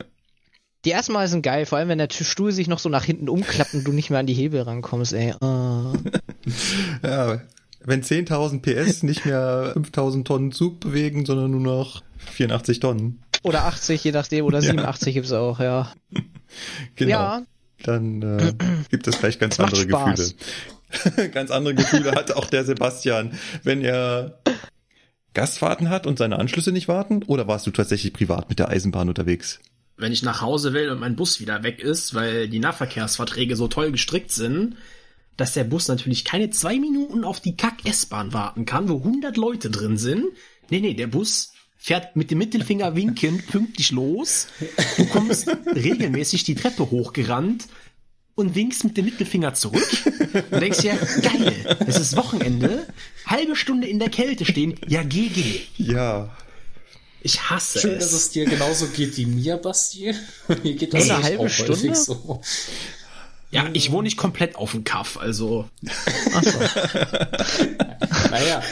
Die 0.84 0.90
ersten 0.90 1.14
Mal 1.14 1.26
sind 1.28 1.40
geil, 1.40 1.64
vor 1.64 1.78
allem 1.78 1.88
wenn 1.88 1.96
der 1.96 2.08
Stuhl 2.10 2.52
sich 2.52 2.68
noch 2.68 2.78
so 2.78 2.90
nach 2.90 3.04
hinten 3.04 3.30
umklappt 3.30 3.72
und 3.72 3.84
du 3.84 3.92
nicht 3.92 4.10
mehr 4.10 4.18
an 4.20 4.26
die 4.26 4.34
Hebel 4.34 4.60
rankommst, 4.60 5.14
ey. 5.14 5.32
Oh. 5.40 5.94
Ja, 7.02 7.40
wenn 7.84 8.02
10.000 8.02 8.60
PS 8.60 9.02
nicht 9.02 9.26
mehr 9.26 9.74
5.000 9.76 10.24
Tonnen 10.24 10.52
Zug 10.52 10.80
bewegen, 10.80 11.26
sondern 11.26 11.50
nur 11.50 11.60
noch 11.60 12.02
84 12.32 12.80
Tonnen. 12.80 13.22
Oder 13.42 13.64
80, 13.64 14.02
je 14.02 14.12
nachdem, 14.12 14.44
oder 14.44 14.62
87 14.62 15.14
gibt's 15.14 15.32
auch, 15.32 15.60
ja. 15.60 15.92
Genau. 16.94 17.10
Ja. 17.10 17.42
Dann 17.82 18.22
äh, 18.22 18.54
gibt 18.90 19.06
es 19.06 19.18
gleich 19.18 19.38
ganz 19.38 19.58
macht 19.58 19.74
andere. 19.74 19.86
Gefühle. 19.86 21.30
ganz 21.32 21.50
andere 21.50 21.74
Gefühle 21.74 22.12
hat 22.12 22.32
auch 22.32 22.46
der 22.46 22.64
Sebastian, 22.64 23.32
wenn 23.64 23.82
er 23.82 24.38
Gastfahrten 25.34 25.90
hat 25.90 26.06
und 26.06 26.16
seine 26.16 26.38
Anschlüsse 26.38 26.72
nicht 26.72 26.88
warten? 26.88 27.24
Oder 27.24 27.46
warst 27.48 27.66
du 27.66 27.72
tatsächlich 27.72 28.12
privat 28.12 28.48
mit 28.48 28.60
der 28.60 28.68
Eisenbahn 28.68 29.08
unterwegs? 29.08 29.60
Wenn 29.96 30.12
ich 30.12 30.22
nach 30.22 30.40
Hause 30.40 30.72
will 30.72 30.90
und 30.90 31.00
mein 31.00 31.16
Bus 31.16 31.40
wieder 31.40 31.62
weg 31.62 31.80
ist, 31.80 32.14
weil 32.14 32.48
die 32.48 32.60
Nahverkehrsverträge 32.60 33.56
so 33.56 33.68
toll 33.68 33.92
gestrickt 33.92 34.30
sind, 34.32 34.76
dass 35.36 35.54
der 35.54 35.64
Bus 35.64 35.88
natürlich 35.88 36.24
keine 36.24 36.50
zwei 36.50 36.78
Minuten 36.78 37.24
auf 37.24 37.40
die 37.40 37.56
Kack-S-Bahn 37.56 38.32
warten 38.32 38.64
kann, 38.66 38.88
wo 38.88 38.98
100 38.98 39.36
Leute 39.36 39.70
drin 39.70 39.98
sind. 39.98 40.24
Nee, 40.70 40.80
nee, 40.80 40.94
der 40.94 41.08
Bus 41.08 41.52
fährt 41.76 42.16
mit 42.16 42.30
dem 42.30 42.38
Mittelfinger 42.38 42.96
winkend 42.96 43.46
pünktlich 43.46 43.90
los. 43.90 44.46
Du 44.96 45.06
kommst 45.06 45.48
regelmäßig 45.66 46.44
die 46.44 46.54
Treppe 46.54 46.90
hochgerannt 46.90 47.66
und 48.36 48.54
winkst 48.54 48.84
mit 48.84 48.96
dem 48.96 49.04
Mittelfinger 49.04 49.54
zurück. 49.54 49.86
Und 50.50 50.60
denkst 50.60 50.80
dir, 50.80 50.94
geil, 51.22 51.76
es 51.86 51.98
ist 51.98 52.16
Wochenende, 52.16 52.86
halbe 53.26 53.54
Stunde 53.54 53.86
in 53.86 53.98
der 53.98 54.08
Kälte 54.08 54.44
stehen, 54.44 54.76
ja 54.88 55.02
GG. 55.02 55.60
Ja. 55.76 56.36
Ich 57.20 57.48
hasse 57.48 57.80
Schön, 57.80 57.92
es. 57.94 58.04
dass 58.04 58.12
es 58.12 58.30
dir 58.30 58.44
genauso 58.44 58.86
geht 58.88 59.16
wie 59.16 59.26
mir, 59.26 59.56
Basti. 59.56 60.14
Mir 60.62 60.74
geht 60.74 60.94
Eine 60.94 61.04
nämlich 61.04 61.24
halbe 61.24 61.38
auch 61.44 61.48
Stunde? 61.48 61.72
häufig 61.72 61.94
So. 61.96 62.40
Ja, 63.54 63.68
ich 63.72 63.90
wohne 63.92 64.04
nicht 64.04 64.16
komplett 64.16 64.56
auf 64.56 64.72
dem 64.72 64.84
Kaff, 64.84 65.16
also 65.16 65.68
Naja, 68.30 68.62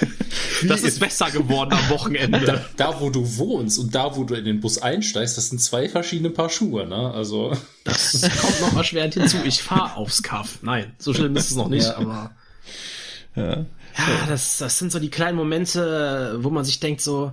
das 0.67 0.83
ist 0.83 0.99
besser 1.01 1.31
geworden 1.31 1.73
am 1.73 1.89
Wochenende. 1.89 2.41
da, 2.41 2.65
da 2.77 3.01
wo 3.01 3.11
du 3.11 3.37
wohnst 3.39 3.79
und 3.79 3.95
da 3.95 4.17
wo 4.17 4.25
du 4.25 4.35
in 4.35 4.45
den 4.45 4.61
Bus 4.61 4.79
einsteigst, 4.81 5.37
das 5.37 5.49
sind 5.49 5.61
zwei 5.61 5.89
verschiedene 5.89 6.31
Paar 6.31 6.51
Schuhe, 6.51 6.87
ne? 6.87 7.13
Also. 7.13 7.57
Das 7.85 8.21
kommt 8.41 8.61
noch 8.61 8.77
erschwerend 8.77 9.15
hinzu. 9.15 9.39
Ich 9.45 9.63
fahre 9.63 9.97
aufs 9.97 10.23
Kaff. 10.23 10.59
Nein, 10.63 10.95
so 10.99 11.13
schlimm 11.15 11.37
ist 11.37 11.51
es 11.51 11.57
noch 11.57 11.69
nicht, 11.69 11.87
Ja. 11.87 11.97
aber 11.97 12.31
ja. 13.37 13.57
ja, 13.57 13.67
das, 14.29 14.59
das 14.59 14.79
sind 14.79 14.93
so 14.93 14.99
die 14.99 15.11
kleinen 15.11 15.37
Momente, 15.37 16.37
wo 16.41 16.51
man 16.51 16.65
sich 16.65 16.81
denkt 16.81 17.01
so, 17.01 17.33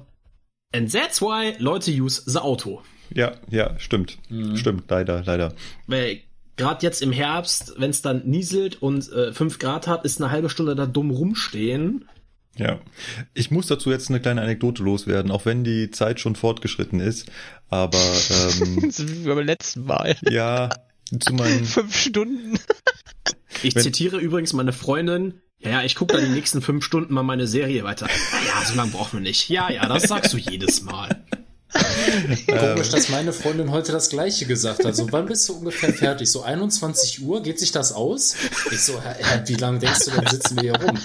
and 0.74 0.92
that's 0.92 1.22
why 1.22 1.56
Leute 1.60 1.92
use 1.92 2.22
the 2.26 2.40
Auto. 2.40 2.82
Ja, 3.14 3.34
ja, 3.50 3.78
stimmt. 3.80 4.20
Stimmt, 4.56 4.84
leider, 4.90 5.24
leider. 5.26 5.54
Weil 5.88 6.22
gerade 6.60 6.86
jetzt 6.86 7.02
im 7.02 7.12
Herbst, 7.12 7.74
wenn 7.78 7.90
es 7.90 8.04
dann 8.04 8.28
nieselt 8.28 8.82
und 8.82 9.12
äh, 9.12 9.34
5 9.34 9.58
Grad 9.58 9.88
hat, 9.88 10.06
ist 10.06 10.22
eine 10.22 10.30
halbe 10.30 10.50
Stunde 10.52 10.76
da 10.76 10.86
dumm 10.86 11.10
rumstehen. 11.10 12.08
Ja. 12.56 12.80
Ich 13.34 13.50
muss 13.52 13.68
dazu 13.68 13.90
jetzt 13.90 14.10
eine 14.10 14.20
kleine 14.20 14.42
Anekdote 14.42 14.84
loswerden, 14.84 15.32
auch 15.32 15.46
wenn 15.46 15.64
die 15.64 15.90
Zeit 15.92 16.20
schon 16.20 16.36
fortgeschritten 16.36 17.00
ist. 17.00 17.28
Aber 17.70 17.98
ähm, 17.98 18.80
Das 18.86 19.00
ist 19.00 19.24
wie 19.24 19.28
beim 19.28 19.40
letzten 19.46 19.86
Mal. 19.86 20.16
ja, 20.30 20.70
zu 21.20 21.34
meinen 21.34 21.64
Fünf 21.66 21.96
Stunden. 21.98 22.60
Ich 23.64 23.76
Wenn- 23.76 23.84
zitiere 23.84 24.18
übrigens 24.18 24.54
meine 24.54 24.74
Freundin. 24.74 25.42
Ja, 25.62 25.72
ja, 25.72 25.84
ich 25.84 25.96
gucke 25.96 26.14
dann 26.16 26.24
die 26.26 26.32
nächsten 26.32 26.62
fünf 26.62 26.86
Stunden 26.86 27.14
mal 27.14 27.24
meine 27.24 27.46
Serie 27.46 27.84
weiter. 27.84 28.08
Ja, 28.08 28.62
ja, 28.62 28.66
so 28.66 28.76
lange 28.76 28.92
brauchen 28.92 29.14
wir 29.20 29.22
nicht. 29.22 29.50
Ja, 29.50 29.70
ja, 29.70 29.88
das 29.90 30.04
sagst 30.04 30.32
du 30.34 30.38
jedes 30.38 30.84
Mal. 30.84 31.26
Komisch, 32.48 32.90
dass 32.90 33.10
meine 33.10 33.34
Freundin 33.34 33.72
heute 33.72 33.92
das 33.92 34.10
gleiche 34.10 34.46
gesagt 34.46 34.86
hat. 34.86 34.96
So, 34.96 35.12
wann 35.12 35.28
bist 35.28 35.48
du 35.50 35.54
ungefähr 35.54 35.94
fertig? 35.94 36.32
So 36.32 36.42
21 36.42 37.24
Uhr, 37.24 37.44
geht 37.44 37.60
sich 37.60 37.72
das 37.72 37.92
aus? 37.92 38.36
Ich 38.72 38.82
so, 38.82 39.02
hä, 39.02 39.42
wie 39.46 39.56
lange 39.56 39.80
denkst 39.80 40.06
du, 40.06 40.12
dann 40.12 40.28
sitzen 40.28 40.56
wir 40.56 40.64
hier 40.64 40.82
rum? 40.82 40.98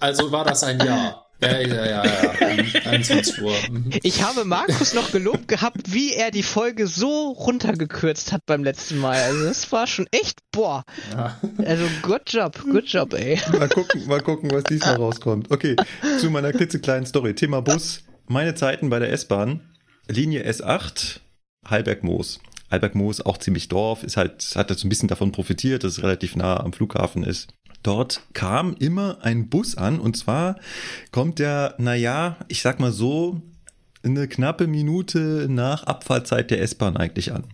Also 0.00 0.32
war 0.32 0.44
das 0.44 0.64
ein 0.64 0.80
Jahr. 0.80 1.24
Ja, 1.40 1.60
ja, 1.60 1.86
ja, 1.86 2.04
ja. 2.04 2.56
Mhm, 2.56 2.72
21 2.84 3.42
Uhr. 3.42 3.54
Mhm. 3.70 3.90
Ich 4.02 4.24
habe 4.24 4.44
Markus 4.44 4.92
noch 4.92 5.12
gelobt 5.12 5.46
gehabt, 5.46 5.92
wie 5.92 6.12
er 6.12 6.32
die 6.32 6.42
Folge 6.42 6.88
so 6.88 7.30
runtergekürzt 7.30 8.32
hat 8.32 8.44
beim 8.46 8.64
letzten 8.64 8.98
Mal. 8.98 9.22
Also 9.22 9.44
das 9.44 9.70
war 9.70 9.86
schon 9.86 10.08
echt, 10.10 10.40
boah. 10.50 10.82
Ja. 11.12 11.38
Also 11.64 11.84
good 12.02 12.22
job, 12.26 12.60
good 12.64 12.88
job, 12.88 13.14
ey. 13.14 13.40
Mal 13.56 13.68
gucken, 13.68 14.04
mal 14.08 14.20
gucken, 14.20 14.50
was 14.50 14.64
diesmal 14.64 14.96
rauskommt. 14.96 15.48
Okay, 15.52 15.76
zu 16.18 16.28
meiner 16.28 16.52
klitzekleinen 16.52 17.06
Story. 17.06 17.34
Thema 17.34 17.62
Bus. 17.62 18.00
Meine 18.26 18.56
Zeiten 18.56 18.90
bei 18.90 18.98
der 18.98 19.12
S-Bahn. 19.12 19.60
Linie 20.08 20.48
S8, 20.48 21.20
Heilberg-Moos. 21.68 22.40
Heilberg-Moos, 22.70 23.20
auch 23.20 23.38
ziemlich 23.38 23.68
Dorf, 23.68 24.02
ist 24.02 24.16
halt, 24.16 24.52
hat 24.56 24.70
jetzt 24.70 24.84
ein 24.84 24.88
bisschen 24.88 25.08
davon 25.08 25.32
profitiert, 25.32 25.84
dass 25.84 25.98
es 25.98 26.02
relativ 26.02 26.34
nah 26.34 26.58
am 26.60 26.72
Flughafen 26.72 27.22
ist. 27.22 27.52
Dort 27.82 28.22
kam 28.32 28.74
immer 28.78 29.18
ein 29.22 29.48
Bus 29.48 29.76
an 29.76 30.00
und 30.00 30.16
zwar 30.16 30.56
kommt 31.12 31.38
der, 31.38 31.74
naja, 31.78 32.36
ich 32.48 32.62
sag 32.62 32.80
mal 32.80 32.92
so, 32.92 33.40
eine 34.02 34.28
knappe 34.28 34.66
Minute 34.66 35.46
nach 35.48 35.84
Abfahrtzeit 35.84 36.50
der 36.50 36.62
S-Bahn 36.62 36.96
eigentlich 36.96 37.32
an. 37.32 37.44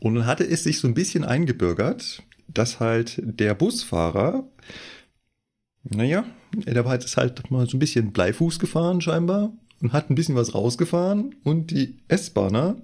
Und 0.00 0.14
dann 0.14 0.26
hatte 0.26 0.44
es 0.44 0.64
sich 0.64 0.80
so 0.80 0.88
ein 0.88 0.94
bisschen 0.94 1.24
eingebürgert, 1.24 2.22
dass 2.48 2.80
halt 2.80 3.20
der 3.22 3.54
Busfahrer, 3.54 4.48
naja, 5.84 6.24
der 6.54 6.84
war 6.84 6.94
jetzt 6.94 7.16
halt 7.16 7.50
mal 7.50 7.68
so 7.68 7.76
ein 7.76 7.80
bisschen 7.80 8.12
Bleifuß 8.12 8.58
gefahren 8.58 9.00
scheinbar 9.00 9.52
hat 9.90 10.10
ein 10.10 10.14
bisschen 10.14 10.34
was 10.34 10.54
rausgefahren 10.54 11.36
und 11.44 11.70
die 11.70 11.94
S-Bahner, 12.08 12.76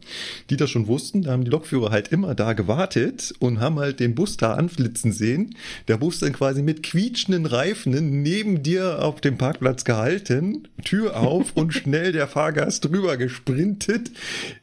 die 0.49 0.57
das 0.57 0.71
schon 0.71 0.87
wussten, 0.87 1.23
da 1.23 1.33
haben 1.33 1.45
die 1.45 1.51
Lokführer 1.51 1.91
halt 1.91 2.09
immer 2.09 2.35
da 2.35 2.53
gewartet 2.53 3.35
und 3.41 3.61
haben 3.61 3.79
halt 3.81 3.99
den 4.01 4.15
Bus 4.15 4.37
da 4.37 4.55
anflitzen 4.55 5.13
sehen. 5.13 5.57
Der 5.89 5.97
Bus 5.97 6.21
dann 6.21 6.33
quasi 6.33 6.63
mit 6.63 6.83
quietschenden 6.83 7.47
Reifen 7.47 8.23
neben 8.23 8.63
dir 8.63 9.03
auf 9.03 9.21
dem 9.21 9.39
Parkplatz 9.39 9.85
gehalten, 9.85 10.69
Tür 10.85 11.17
auf 11.19 11.57
und 11.57 11.73
schnell 11.75 12.13
der 12.13 12.29
Fahrgast 12.29 12.85
drüber 12.85 13.17
gesprintet 13.17 14.13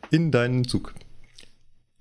in 0.09 0.32
deinen 0.32 0.65
Zug. 0.65 0.93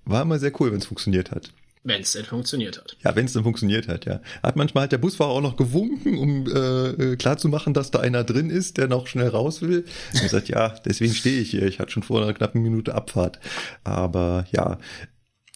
War 0.05 0.21
immer 0.21 0.39
sehr 0.39 0.53
cool, 0.59 0.71
wenn 0.71 0.79
es 0.79 0.85
funktioniert 0.85 1.31
hat. 1.31 1.53
Wenn 1.83 2.01
es 2.01 2.11
denn 2.11 2.25
funktioniert 2.25 2.77
hat. 2.77 2.95
Ja, 3.03 3.15
wenn 3.15 3.25
es 3.25 3.33
dann 3.33 3.43
funktioniert 3.43 3.87
hat, 3.87 4.05
ja. 4.05 4.21
Hat 4.43 4.55
manchmal 4.55 4.83
hat 4.83 4.91
der 4.91 4.99
Busfahrer 4.99 5.31
auch 5.31 5.41
noch 5.41 5.57
gewunken, 5.57 6.17
um 6.17 6.45
äh, 6.47 6.89
äh, 6.89 7.15
klarzumachen, 7.15 7.73
dass 7.73 7.89
da 7.89 7.99
einer 7.99 8.23
drin 8.23 8.51
ist, 8.51 8.77
der 8.77 8.87
noch 8.87 9.07
schnell 9.07 9.29
raus 9.29 9.63
will. 9.63 9.85
Und 10.13 10.21
gesagt, 10.21 10.49
ja, 10.49 10.75
deswegen 10.85 11.13
stehe 11.13 11.41
ich 11.41 11.49
hier. 11.49 11.63
Ich 11.63 11.79
hatte 11.79 11.91
schon 11.91 12.03
vor 12.03 12.21
einer 12.21 12.33
knappen 12.33 12.61
Minute 12.61 12.93
Abfahrt. 12.93 13.39
Aber 13.83 14.45
ja, 14.51 14.77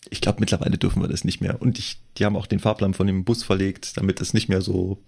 ich 0.10 0.22
glaube, 0.22 0.40
mittlerweile 0.40 0.78
dürfen 0.78 1.02
wir 1.02 1.08
das 1.08 1.24
nicht 1.24 1.42
mehr. 1.42 1.62
Und 1.62 1.80
ich, 1.80 2.00
die 2.18 2.26
haben 2.26 2.36
auch 2.36 2.48
den 2.48 2.60
Fahrplan 2.60 2.94
von 2.94 3.08
dem 3.08 3.24
Bus 3.24 3.44
verlegt, 3.44 3.98
damit 3.98 4.22
es 4.22 4.34
nicht 4.34 4.50
mehr 4.50 4.62
so, 4.62 5.04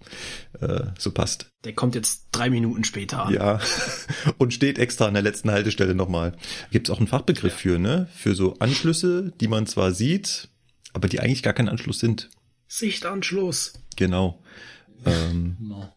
äh, 0.60 0.84
so 0.98 1.10
passt. 1.12 1.50
Der 1.64 1.72
kommt 1.72 1.94
jetzt 1.94 2.28
drei 2.32 2.50
Minuten 2.50 2.84
später. 2.84 3.28
Ja, 3.30 3.60
und 4.38 4.54
steht 4.54 4.78
extra 4.78 5.06
an 5.06 5.14
der 5.14 5.22
letzten 5.22 5.50
Haltestelle 5.50 5.94
nochmal. 5.94 6.36
Gibt 6.70 6.88
es 6.88 6.94
auch 6.94 6.98
einen 6.98 7.08
Fachbegriff 7.08 7.54
für, 7.54 7.78
ne? 7.78 8.08
Für 8.14 8.34
so 8.34 8.54
Anschlüsse, 8.58 9.32
die 9.40 9.48
man 9.48 9.66
zwar 9.66 9.92
sieht, 9.92 10.48
aber 10.92 11.08
die 11.08 11.20
eigentlich 11.20 11.42
gar 11.42 11.52
kein 11.52 11.68
Anschluss 11.68 11.98
sind. 11.98 12.30
Sichtanschluss. 12.66 13.74
Genau. 13.96 14.42
Ähm, 15.04 15.56
Genau. 15.58 15.94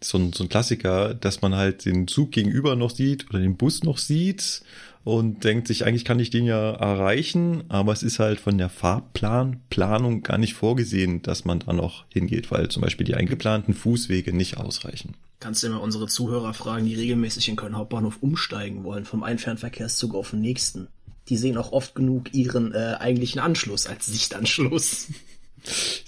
so, 0.00 0.18
ein, 0.18 0.32
so 0.32 0.44
ein 0.44 0.48
Klassiker, 0.48 1.14
dass 1.14 1.42
man 1.42 1.54
halt 1.54 1.84
den 1.84 2.08
Zug 2.08 2.32
gegenüber 2.32 2.76
noch 2.76 2.90
sieht 2.90 3.28
oder 3.28 3.38
den 3.38 3.56
Bus 3.56 3.82
noch 3.82 3.98
sieht 3.98 4.62
und 5.04 5.44
denkt 5.44 5.68
sich, 5.68 5.84
eigentlich 5.84 6.04
kann 6.04 6.18
ich 6.18 6.30
den 6.30 6.46
ja 6.46 6.72
erreichen, 6.72 7.64
aber 7.68 7.92
es 7.92 8.02
ist 8.02 8.18
halt 8.18 8.40
von 8.40 8.58
der 8.58 8.68
Fahrplanplanung 8.68 10.22
gar 10.22 10.38
nicht 10.38 10.54
vorgesehen, 10.54 11.22
dass 11.22 11.44
man 11.44 11.60
da 11.60 11.72
noch 11.72 12.06
hingeht, 12.08 12.50
weil 12.50 12.68
zum 12.68 12.82
Beispiel 12.82 13.06
die 13.06 13.14
eingeplanten 13.14 13.72
Fußwege 13.72 14.32
nicht 14.32 14.56
ausreichen. 14.56 15.14
Kannst 15.38 15.62
du 15.62 15.68
immer 15.68 15.82
unsere 15.82 16.08
Zuhörer 16.08 16.54
fragen, 16.54 16.86
die 16.86 16.94
regelmäßig 16.94 17.48
in 17.48 17.56
Köln 17.56 17.76
Hauptbahnhof 17.76 18.18
umsteigen 18.20 18.84
wollen, 18.84 19.04
vom 19.04 19.22
einen 19.22 19.38
Fernverkehrszug 19.38 20.14
auf 20.14 20.30
den 20.30 20.40
nächsten. 20.40 20.88
Die 21.28 21.36
sehen 21.36 21.56
auch 21.56 21.72
oft 21.72 21.94
genug 21.94 22.32
ihren 22.34 22.72
äh, 22.72 22.96
eigentlichen 22.98 23.40
Anschluss 23.40 23.86
als 23.86 24.06
Sichtanschluss. 24.06 25.08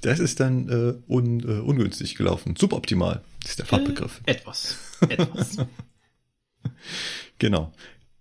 Das 0.03 0.20
ist 0.20 0.39
dann 0.39 0.69
äh, 0.69 1.12
un, 1.12 1.40
äh, 1.40 1.61
ungünstig 1.61 2.15
gelaufen. 2.15 2.55
Suboptimal 2.57 3.24
ist 3.45 3.59
der 3.59 3.66
Fachbegriff. 3.66 4.20
Etwas. 4.24 4.77
Etwas. 5.09 5.57
Genau. 7.39 7.73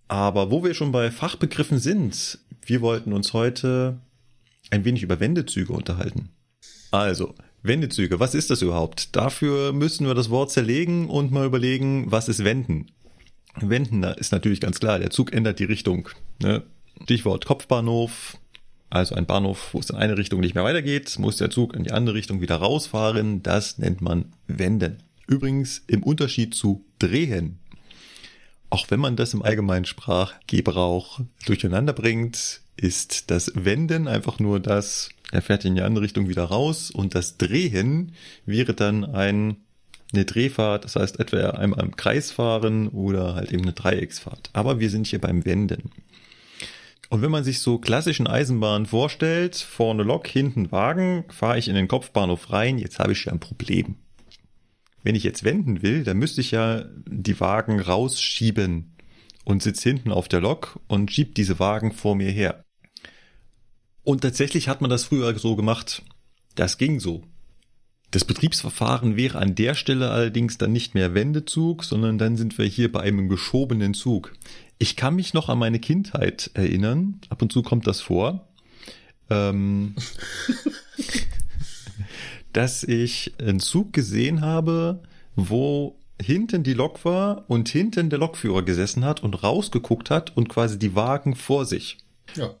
Aber 0.06 0.50
wo 0.50 0.64
wir 0.64 0.74
schon 0.74 0.92
bei 0.92 1.10
Fachbegriffen 1.10 1.78
sind, 1.78 2.38
wir 2.62 2.80
wollten 2.80 3.12
uns 3.12 3.32
heute 3.32 3.98
ein 4.70 4.84
wenig 4.84 5.02
über 5.02 5.20
Wendezüge 5.20 5.72
unterhalten. 5.72 6.30
Also, 6.90 7.34
Wendezüge, 7.62 8.20
was 8.20 8.34
ist 8.34 8.50
das 8.50 8.62
überhaupt? 8.62 9.14
Dafür 9.16 9.72
müssen 9.72 10.06
wir 10.06 10.14
das 10.14 10.30
Wort 10.30 10.50
zerlegen 10.50 11.08
und 11.08 11.32
mal 11.32 11.46
überlegen, 11.46 12.10
was 12.10 12.28
ist 12.28 12.44
Wenden? 12.44 12.86
Wenden 13.56 14.02
ist 14.04 14.32
natürlich 14.32 14.60
ganz 14.60 14.78
klar, 14.78 14.98
der 14.98 15.10
Zug 15.10 15.32
ändert 15.32 15.58
die 15.58 15.64
Richtung. 15.64 16.08
Ne? 16.40 16.62
Stichwort 17.04 17.46
Kopfbahnhof, 17.46 18.38
also 18.90 19.14
ein 19.14 19.26
Bahnhof, 19.26 19.70
wo 19.72 19.80
es 19.80 19.90
in 19.90 19.96
eine 19.96 20.16
Richtung 20.16 20.40
nicht 20.40 20.54
mehr 20.54 20.64
weitergeht, 20.64 21.18
muss 21.18 21.36
der 21.36 21.50
Zug 21.50 21.74
in 21.74 21.84
die 21.84 21.92
andere 21.92 22.16
Richtung 22.16 22.40
wieder 22.40 22.56
rausfahren. 22.56 23.42
Das 23.42 23.78
nennt 23.78 24.00
man 24.00 24.32
Wenden. 24.46 25.02
Übrigens 25.26 25.82
im 25.86 26.02
Unterschied 26.02 26.54
zu 26.54 26.84
Drehen. 26.98 27.58
Auch 28.70 28.90
wenn 28.90 29.00
man 29.00 29.16
das 29.16 29.34
im 29.34 29.42
allgemeinen 29.42 29.84
Sprachgebrauch 29.84 31.20
durcheinander 31.46 31.92
bringt, 31.92 32.60
ist 32.76 33.30
das 33.30 33.52
Wenden 33.54 34.08
einfach 34.08 34.38
nur 34.38 34.60
das, 34.60 35.10
er 35.32 35.42
fährt 35.42 35.64
in 35.64 35.74
die 35.74 35.82
andere 35.82 36.04
Richtung 36.04 36.28
wieder 36.28 36.44
raus 36.44 36.90
und 36.90 37.14
das 37.14 37.36
Drehen 37.36 38.12
wäre 38.46 38.74
dann 38.74 39.04
ein, 39.04 39.56
eine 40.12 40.24
Drehfahrt, 40.24 40.84
das 40.84 40.96
heißt 40.96 41.18
etwa 41.18 41.50
einmal 41.50 41.80
im 41.80 41.96
Kreis 41.96 42.30
fahren 42.30 42.88
oder 42.88 43.34
halt 43.34 43.52
eben 43.52 43.62
eine 43.62 43.72
Dreiecksfahrt. 43.72 44.50
Aber 44.52 44.80
wir 44.80 44.90
sind 44.90 45.06
hier 45.06 45.20
beim 45.20 45.44
Wenden. 45.44 45.90
Und 47.10 47.22
wenn 47.22 47.30
man 47.30 47.44
sich 47.44 47.60
so 47.60 47.78
klassischen 47.78 48.26
Eisenbahnen 48.26 48.86
vorstellt, 48.86 49.56
vorne 49.56 50.02
Lok, 50.02 50.26
hinten 50.26 50.70
Wagen, 50.70 51.24
fahre 51.30 51.58
ich 51.58 51.68
in 51.68 51.74
den 51.74 51.88
Kopfbahnhof 51.88 52.52
rein, 52.52 52.78
jetzt 52.78 52.98
habe 52.98 53.12
ich 53.12 53.24
ja 53.24 53.32
ein 53.32 53.40
Problem. 53.40 53.96
Wenn 55.02 55.14
ich 55.14 55.24
jetzt 55.24 55.44
wenden 55.44 55.82
will, 55.82 56.04
dann 56.04 56.18
müsste 56.18 56.42
ich 56.42 56.50
ja 56.50 56.84
die 57.06 57.40
Wagen 57.40 57.80
rausschieben 57.80 58.96
und 59.44 59.62
sitze 59.62 59.88
hinten 59.88 60.12
auf 60.12 60.28
der 60.28 60.40
Lok 60.40 60.80
und 60.86 61.10
schiebt 61.10 61.38
diese 61.38 61.58
Wagen 61.58 61.92
vor 61.92 62.14
mir 62.14 62.30
her. 62.30 62.62
Und 64.04 64.20
tatsächlich 64.20 64.68
hat 64.68 64.82
man 64.82 64.90
das 64.90 65.04
früher 65.04 65.38
so 65.38 65.56
gemacht. 65.56 66.02
Das 66.54 66.76
ging 66.76 67.00
so. 67.00 67.22
Das 68.10 68.24
Betriebsverfahren 68.24 69.16
wäre 69.16 69.38
an 69.38 69.54
der 69.54 69.74
Stelle 69.74 70.10
allerdings 70.10 70.56
dann 70.56 70.72
nicht 70.72 70.94
mehr 70.94 71.14
Wendezug, 71.14 71.84
sondern 71.84 72.16
dann 72.16 72.36
sind 72.36 72.56
wir 72.56 72.64
hier 72.64 72.90
bei 72.90 73.00
einem 73.00 73.28
geschobenen 73.28 73.92
Zug. 73.92 74.32
Ich 74.78 74.96
kann 74.96 75.16
mich 75.16 75.34
noch 75.34 75.48
an 75.48 75.58
meine 75.58 75.80
Kindheit 75.80 76.50
erinnern. 76.54 77.20
Ab 77.28 77.42
und 77.42 77.52
zu 77.52 77.62
kommt 77.62 77.86
das 77.86 78.00
vor. 78.00 78.48
Ähm, 79.30 79.96
dass 82.52 82.84
ich 82.84 83.34
einen 83.38 83.60
Zug 83.60 83.92
gesehen 83.92 84.40
habe, 84.40 85.02
wo 85.36 85.98
hinten 86.20 86.62
die 86.62 86.74
Lok 86.74 87.04
war 87.04 87.44
und 87.48 87.68
hinten 87.68 88.10
der 88.10 88.18
Lokführer 88.18 88.62
gesessen 88.62 89.04
hat 89.04 89.22
und 89.22 89.42
rausgeguckt 89.42 90.10
hat 90.10 90.36
und 90.36 90.48
quasi 90.48 90.78
die 90.78 90.94
Wagen 90.94 91.34
vor 91.34 91.64
sich. 91.64 91.98
Ja. 92.34 92.54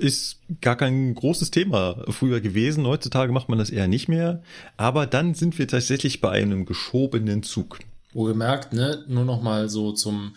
Ist 0.00 0.40
gar 0.62 0.76
kein 0.76 1.14
großes 1.14 1.50
Thema 1.50 2.02
früher 2.08 2.40
gewesen. 2.40 2.86
Heutzutage 2.86 3.32
macht 3.32 3.50
man 3.50 3.58
das 3.58 3.68
eher 3.68 3.88
nicht 3.88 4.08
mehr. 4.08 4.42
Aber 4.78 5.06
dann 5.06 5.34
sind 5.34 5.58
wir 5.58 5.68
tatsächlich 5.68 6.22
bei 6.22 6.30
einem 6.30 6.64
geschobenen 6.64 7.42
Zug. 7.42 7.80
Wohlgemerkt, 8.14 8.72
ne, 8.72 9.04
nur 9.06 9.26
noch 9.26 9.42
mal 9.42 9.68
so 9.68 9.92
zum, 9.92 10.34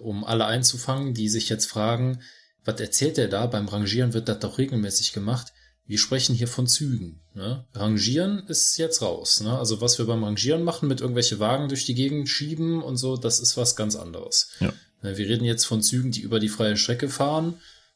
um 0.00 0.24
alle 0.24 0.46
einzufangen, 0.46 1.14
die 1.14 1.28
sich 1.28 1.48
jetzt 1.48 1.66
fragen, 1.66 2.20
was 2.64 2.80
erzählt 2.80 3.16
der 3.16 3.28
da? 3.28 3.46
Beim 3.46 3.68
Rangieren 3.68 4.12
wird 4.12 4.28
das 4.28 4.40
doch 4.40 4.58
regelmäßig 4.58 5.12
gemacht. 5.12 5.52
Wir 5.86 5.98
sprechen 5.98 6.34
hier 6.34 6.48
von 6.48 6.66
Zügen. 6.66 7.22
Ne? 7.32 7.64
Rangieren 7.72 8.46
ist 8.46 8.76
jetzt 8.76 9.00
raus. 9.00 9.40
Ne? 9.40 9.58
Also 9.58 9.80
was 9.80 9.98
wir 9.98 10.04
beim 10.04 10.22
Rangieren 10.22 10.62
machen, 10.62 10.86
mit 10.86 11.00
irgendwelche 11.00 11.38
Wagen 11.38 11.68
durch 11.68 11.86
die 11.86 11.94
Gegend 11.94 12.28
schieben 12.28 12.82
und 12.82 12.98
so, 12.98 13.16
das 13.16 13.40
ist 13.40 13.56
was 13.56 13.74
ganz 13.74 13.96
anderes. 13.96 14.50
Ja. 14.60 14.72
Ne, 15.02 15.16
Wir 15.16 15.28
reden 15.28 15.44
jetzt 15.44 15.64
von 15.64 15.82
Zügen, 15.82 16.10
die 16.10 16.20
über 16.20 16.40
die 16.40 16.50
freie 16.50 16.76
Strecke 16.76 17.08
fahren. 17.08 17.54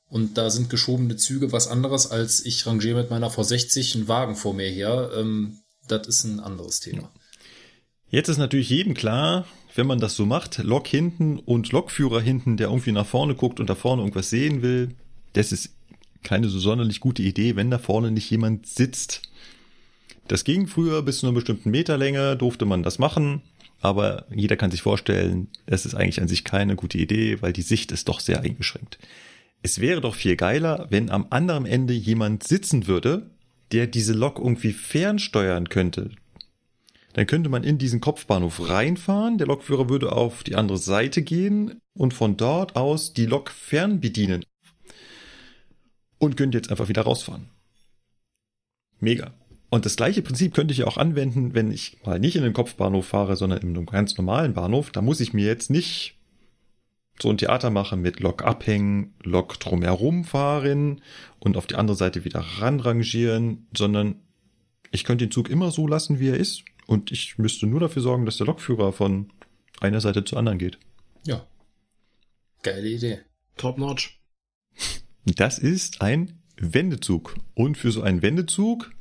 Und 0.08 0.38
da 0.38 0.50
sind 0.50 0.70
geschobene 0.70 1.16
Züge 1.16 1.52
was 1.52 1.68
anderes, 1.68 2.10
als 2.10 2.44
ich 2.44 2.66
rangiere 2.66 3.00
mit 3.00 3.10
meiner 3.10 3.30
V60 3.30 3.94
einen 3.96 4.08
Wagen 4.08 4.36
vor 4.36 4.54
mir 4.54 4.68
her. 4.68 5.10
Ähm, 5.14 5.58
das 5.88 6.06
ist 6.06 6.24
ein 6.24 6.40
anderes 6.40 6.80
Thema. 6.80 7.10
Jetzt 8.08 8.28
ist 8.28 8.38
natürlich 8.38 8.68
jedem 8.68 8.94
klar, 8.94 9.46
wenn 9.74 9.86
man 9.86 10.00
das 10.00 10.16
so 10.16 10.26
macht, 10.26 10.58
Lok 10.58 10.86
hinten 10.86 11.38
und 11.38 11.72
Lokführer 11.72 12.20
hinten, 12.20 12.56
der 12.56 12.68
irgendwie 12.68 12.92
nach 12.92 13.06
vorne 13.06 13.34
guckt 13.34 13.60
und 13.60 13.70
da 13.70 13.74
vorne 13.74 14.02
irgendwas 14.02 14.30
sehen 14.30 14.62
will, 14.62 14.90
das 15.32 15.52
ist 15.52 15.74
keine 16.22 16.48
so 16.48 16.58
sonderlich 16.58 17.00
gute 17.00 17.22
Idee, 17.22 17.56
wenn 17.56 17.70
da 17.70 17.78
vorne 17.78 18.10
nicht 18.10 18.30
jemand 18.30 18.66
sitzt. 18.66 19.22
Das 20.28 20.44
ging 20.44 20.66
früher 20.66 21.02
bis 21.02 21.18
zu 21.18 21.26
einer 21.26 21.34
bestimmten 21.34 21.70
Meterlänge, 21.70 22.36
durfte 22.36 22.64
man 22.64 22.82
das 22.82 22.98
machen, 22.98 23.42
aber 23.80 24.26
jeder 24.32 24.56
kann 24.56 24.70
sich 24.70 24.82
vorstellen, 24.82 25.48
es 25.66 25.84
ist 25.84 25.94
eigentlich 25.94 26.20
an 26.20 26.28
sich 26.28 26.44
keine 26.44 26.76
gute 26.76 26.98
Idee, 26.98 27.42
weil 27.42 27.52
die 27.52 27.62
Sicht 27.62 27.90
ist 27.90 28.08
doch 28.08 28.20
sehr 28.20 28.40
eingeschränkt. 28.40 28.98
Es 29.62 29.80
wäre 29.80 30.00
doch 30.00 30.14
viel 30.14 30.36
geiler, 30.36 30.86
wenn 30.90 31.10
am 31.10 31.26
anderen 31.30 31.66
Ende 31.66 31.92
jemand 31.92 32.44
sitzen 32.44 32.86
würde, 32.86 33.30
der 33.72 33.86
diese 33.86 34.12
Lok 34.12 34.38
irgendwie 34.38 34.72
fernsteuern 34.72 35.68
könnte. 35.68 36.10
Dann 37.12 37.26
könnte 37.26 37.50
man 37.50 37.64
in 37.64 37.78
diesen 37.78 38.00
Kopfbahnhof 38.00 38.68
reinfahren, 38.68 39.38
der 39.38 39.46
Lokführer 39.46 39.88
würde 39.88 40.12
auf 40.12 40.42
die 40.44 40.54
andere 40.54 40.78
Seite 40.78 41.22
gehen 41.22 41.80
und 41.94 42.14
von 42.14 42.36
dort 42.36 42.76
aus 42.76 43.12
die 43.12 43.26
Lok 43.26 43.50
fernbedienen. 43.50 44.44
Und 46.18 46.36
könnte 46.36 46.56
jetzt 46.56 46.70
einfach 46.70 46.88
wieder 46.88 47.02
rausfahren. 47.02 47.48
Mega. 49.00 49.34
Und 49.68 49.86
das 49.86 49.96
gleiche 49.96 50.22
Prinzip 50.22 50.54
könnte 50.54 50.72
ich 50.72 50.84
auch 50.84 50.96
anwenden, 50.96 51.54
wenn 51.54 51.72
ich 51.72 51.98
mal 52.04 52.20
nicht 52.20 52.36
in 52.36 52.42
den 52.42 52.52
Kopfbahnhof 52.52 53.06
fahre, 53.06 53.36
sondern 53.36 53.60
in 53.60 53.70
einem 53.70 53.86
ganz 53.86 54.16
normalen 54.16 54.54
Bahnhof. 54.54 54.90
Da 54.90 55.02
muss 55.02 55.20
ich 55.20 55.32
mir 55.32 55.46
jetzt 55.46 55.70
nicht 55.70 56.18
so 57.20 57.30
ein 57.30 57.38
Theater 57.38 57.70
machen 57.70 58.00
mit 58.00 58.20
Lok 58.20 58.44
abhängen, 58.44 59.14
Lok 59.22 59.58
drumherum 59.58 60.24
fahren 60.24 61.00
und 61.38 61.56
auf 61.56 61.66
die 61.66 61.74
andere 61.74 61.96
Seite 61.96 62.24
wieder 62.24 62.40
ranrangieren, 62.40 63.66
sondern 63.76 64.16
ich 64.90 65.04
könnte 65.04 65.26
den 65.26 65.32
Zug 65.32 65.48
immer 65.48 65.70
so 65.70 65.86
lassen, 65.86 66.20
wie 66.20 66.28
er 66.28 66.36
ist. 66.36 66.64
Und 66.86 67.12
ich 67.12 67.38
müsste 67.38 67.66
nur 67.66 67.80
dafür 67.80 68.02
sorgen, 68.02 68.26
dass 68.26 68.36
der 68.36 68.46
Lokführer 68.46 68.92
von 68.92 69.30
einer 69.80 70.00
Seite 70.00 70.24
zur 70.24 70.38
anderen 70.38 70.58
geht. 70.58 70.78
Ja. 71.24 71.46
Geile 72.62 72.88
Idee. 72.88 73.20
Top 73.56 73.78
notch. 73.78 74.20
Das 75.24 75.58
ist 75.58 76.02
ein 76.02 76.42
Wendezug. 76.56 77.36
Und 77.54 77.76
für 77.76 77.92
so 77.92 78.02
einen 78.02 78.22
Wendezug, 78.22 78.92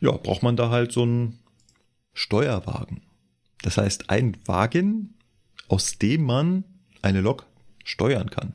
ja, 0.00 0.12
braucht 0.12 0.42
man 0.42 0.56
da 0.56 0.70
halt 0.70 0.92
so 0.92 1.02
einen 1.02 1.38
Steuerwagen. 2.12 3.02
Das 3.62 3.78
heißt, 3.78 4.10
ein 4.10 4.36
Wagen, 4.44 5.14
aus 5.68 5.98
dem 5.98 6.24
man 6.24 6.64
eine 7.02 7.20
Lok 7.20 7.46
steuern 7.84 8.30
kann. 8.30 8.54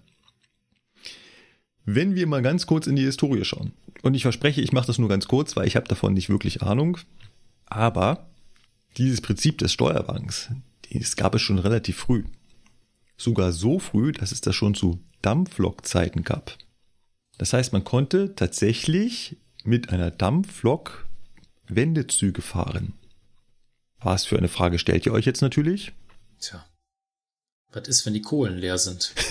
Wenn 1.85 2.15
wir 2.15 2.27
mal 2.27 2.41
ganz 2.41 2.67
kurz 2.67 2.87
in 2.87 2.95
die 2.95 3.03
Historie 3.03 3.43
schauen. 3.43 3.73
Und 4.03 4.13
ich 4.13 4.23
verspreche, 4.23 4.61
ich 4.61 4.71
mache 4.71 4.87
das 4.87 4.97
nur 4.97 5.09
ganz 5.09 5.27
kurz, 5.27 5.55
weil 5.55 5.67
ich 5.67 5.75
habe 5.75 5.87
davon 5.87 6.13
nicht 6.13 6.29
wirklich 6.29 6.61
Ahnung. 6.61 6.97
Aber 7.71 8.29
dieses 8.97 9.21
Prinzip 9.21 9.57
des 9.57 9.71
Steuerwagens, 9.71 10.49
das 10.93 11.15
gab 11.15 11.33
es 11.35 11.41
schon 11.41 11.57
relativ 11.57 11.97
früh. 11.97 12.25
Sogar 13.15 13.53
so 13.53 13.79
früh, 13.79 14.11
dass 14.11 14.33
es 14.33 14.41
das 14.41 14.55
schon 14.55 14.75
zu 14.75 15.01
Dampflokzeiten 15.21 16.25
gab. 16.25 16.57
Das 17.37 17.53
heißt, 17.53 17.71
man 17.71 17.85
konnte 17.85 18.35
tatsächlich 18.35 19.37
mit 19.63 19.89
einer 19.89 20.11
Dampflok 20.11 21.07
Wendezüge 21.69 22.41
fahren. 22.41 22.93
Was 24.01 24.25
für 24.25 24.37
eine 24.37 24.49
Frage 24.49 24.77
stellt 24.77 25.05
ihr 25.05 25.13
euch 25.13 25.25
jetzt 25.25 25.41
natürlich? 25.41 25.93
Tja. 26.39 26.65
Was 27.73 27.87
ist, 27.87 28.05
wenn 28.05 28.13
die 28.13 28.21
Kohlen 28.21 28.57
leer 28.57 28.77
sind? 28.77 29.13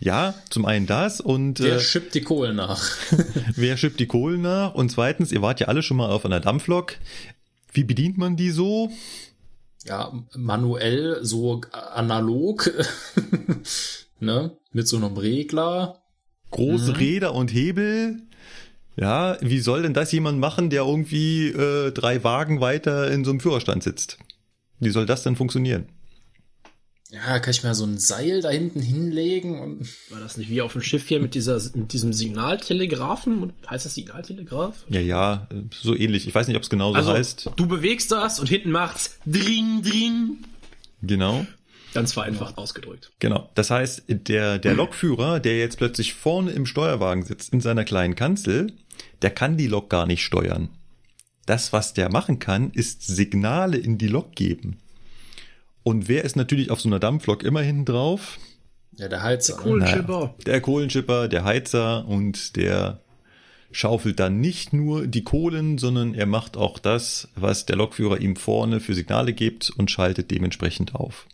Ja, 0.00 0.34
zum 0.50 0.64
einen 0.64 0.86
das 0.86 1.20
und 1.20 1.60
Wer 1.60 1.76
äh, 1.76 1.80
schippt 1.80 2.14
die 2.14 2.22
Kohlen 2.22 2.56
nach? 2.56 2.82
wer 3.56 3.76
schippt 3.76 4.00
die 4.00 4.06
Kohlen 4.06 4.42
nach? 4.42 4.74
Und 4.74 4.90
zweitens, 4.90 5.32
ihr 5.32 5.42
wart 5.42 5.60
ja 5.60 5.68
alle 5.68 5.82
schon 5.82 5.96
mal 5.96 6.10
auf 6.10 6.24
einer 6.24 6.40
Dampflok. 6.40 6.96
Wie 7.72 7.84
bedient 7.84 8.18
man 8.18 8.36
die 8.36 8.50
so? 8.50 8.90
ja, 9.84 10.12
manuell, 10.36 11.18
so 11.22 11.60
analog, 11.72 12.70
ne, 14.20 14.56
mit 14.72 14.88
so 14.88 14.96
einem 14.96 15.16
Regler. 15.16 16.02
Große 16.50 16.90
Mhm. 16.92 16.96
Räder 16.96 17.34
und 17.34 17.52
Hebel. 17.52 18.22
Ja, 18.96 19.38
wie 19.40 19.60
soll 19.60 19.82
denn 19.82 19.94
das 19.94 20.12
jemand 20.12 20.38
machen, 20.38 20.68
der 20.70 20.82
irgendwie 20.82 21.48
äh, 21.48 21.92
drei 21.92 22.22
Wagen 22.22 22.60
weiter 22.60 23.10
in 23.10 23.24
so 23.24 23.30
einem 23.30 23.40
Führerstand 23.40 23.82
sitzt? 23.82 24.18
Wie 24.78 24.90
soll 24.90 25.06
das 25.06 25.22
denn 25.22 25.34
funktionieren? 25.36 25.86
Ja, 27.12 27.38
kann 27.40 27.50
ich 27.50 27.62
mir 27.62 27.74
so 27.74 27.84
ein 27.84 27.98
Seil 27.98 28.40
da 28.40 28.48
hinten 28.48 28.80
hinlegen 28.80 29.60
und 29.60 29.86
War 30.10 30.18
das 30.18 30.38
nicht 30.38 30.48
wie 30.48 30.62
auf 30.62 30.72
dem 30.72 30.80
Schiff 30.80 31.06
hier 31.06 31.20
mit, 31.20 31.34
dieser, 31.34 31.60
mit 31.74 31.92
diesem 31.92 32.14
Signaltelegraphen? 32.14 33.52
Heißt 33.68 33.84
das 33.84 33.94
Signaltelegraph? 33.94 34.86
Ja, 34.88 35.00
ja, 35.00 35.46
so 35.70 35.94
ähnlich. 35.94 36.26
Ich 36.26 36.34
weiß 36.34 36.48
nicht, 36.48 36.56
ob 36.56 36.62
es 36.62 36.70
genauso 36.70 36.96
Also, 36.96 37.12
heißt. 37.12 37.50
du 37.54 37.66
bewegst 37.66 38.10
das 38.12 38.40
und 38.40 38.48
hinten 38.48 38.70
macht's 38.70 39.18
drin, 39.26 39.82
drin. 39.82 40.38
Genau. 41.02 41.46
Ganz 41.92 42.14
vereinfacht 42.14 42.56
ausgedrückt. 42.56 43.12
Genau. 43.18 43.50
Das 43.54 43.70
heißt, 43.70 44.04
der, 44.08 44.58
der 44.58 44.72
Lokführer, 44.72 45.38
der 45.38 45.58
jetzt 45.58 45.76
plötzlich 45.76 46.14
vorne 46.14 46.52
im 46.52 46.64
Steuerwagen 46.64 47.24
sitzt, 47.26 47.52
in 47.52 47.60
seiner 47.60 47.84
kleinen 47.84 48.14
Kanzel, 48.14 48.72
der 49.20 49.30
kann 49.30 49.58
die 49.58 49.66
Lok 49.66 49.90
gar 49.90 50.06
nicht 50.06 50.24
steuern. 50.24 50.70
Das, 51.44 51.74
was 51.74 51.92
der 51.92 52.10
machen 52.10 52.38
kann, 52.38 52.70
ist 52.70 53.06
Signale 53.06 53.76
in 53.76 53.98
die 53.98 54.08
Lok 54.08 54.34
geben. 54.34 54.78
Und 55.82 56.08
wer 56.08 56.24
ist 56.24 56.36
natürlich 56.36 56.70
auf 56.70 56.80
so 56.80 56.88
einer 56.88 57.00
Dampflok 57.00 57.42
immer 57.42 57.60
hinten 57.60 57.84
drauf? 57.84 58.38
ja, 58.96 59.08
der 59.08 59.22
Heizer. 59.22 59.56
ne? 59.56 59.62
Kohlenschipper. 59.62 60.34
Der 60.46 60.60
Kohlenschipper, 60.60 61.28
der 61.28 61.44
Heizer 61.44 62.06
und 62.06 62.56
der 62.56 63.00
schaufelt 63.70 64.20
dann 64.20 64.40
nicht 64.40 64.74
nur 64.74 65.06
die 65.06 65.24
Kohlen, 65.24 65.78
sondern 65.78 66.14
er 66.14 66.26
macht 66.26 66.58
auch 66.58 66.78
das, 66.78 67.28
was 67.34 67.64
der 67.64 67.76
Lokführer 67.76 68.20
ihm 68.20 68.36
vorne 68.36 68.80
für 68.80 68.94
Signale 68.94 69.32
gibt 69.32 69.70
und 69.70 69.90
schaltet 69.90 70.30
dementsprechend 70.30 70.94
auf. 70.94 71.26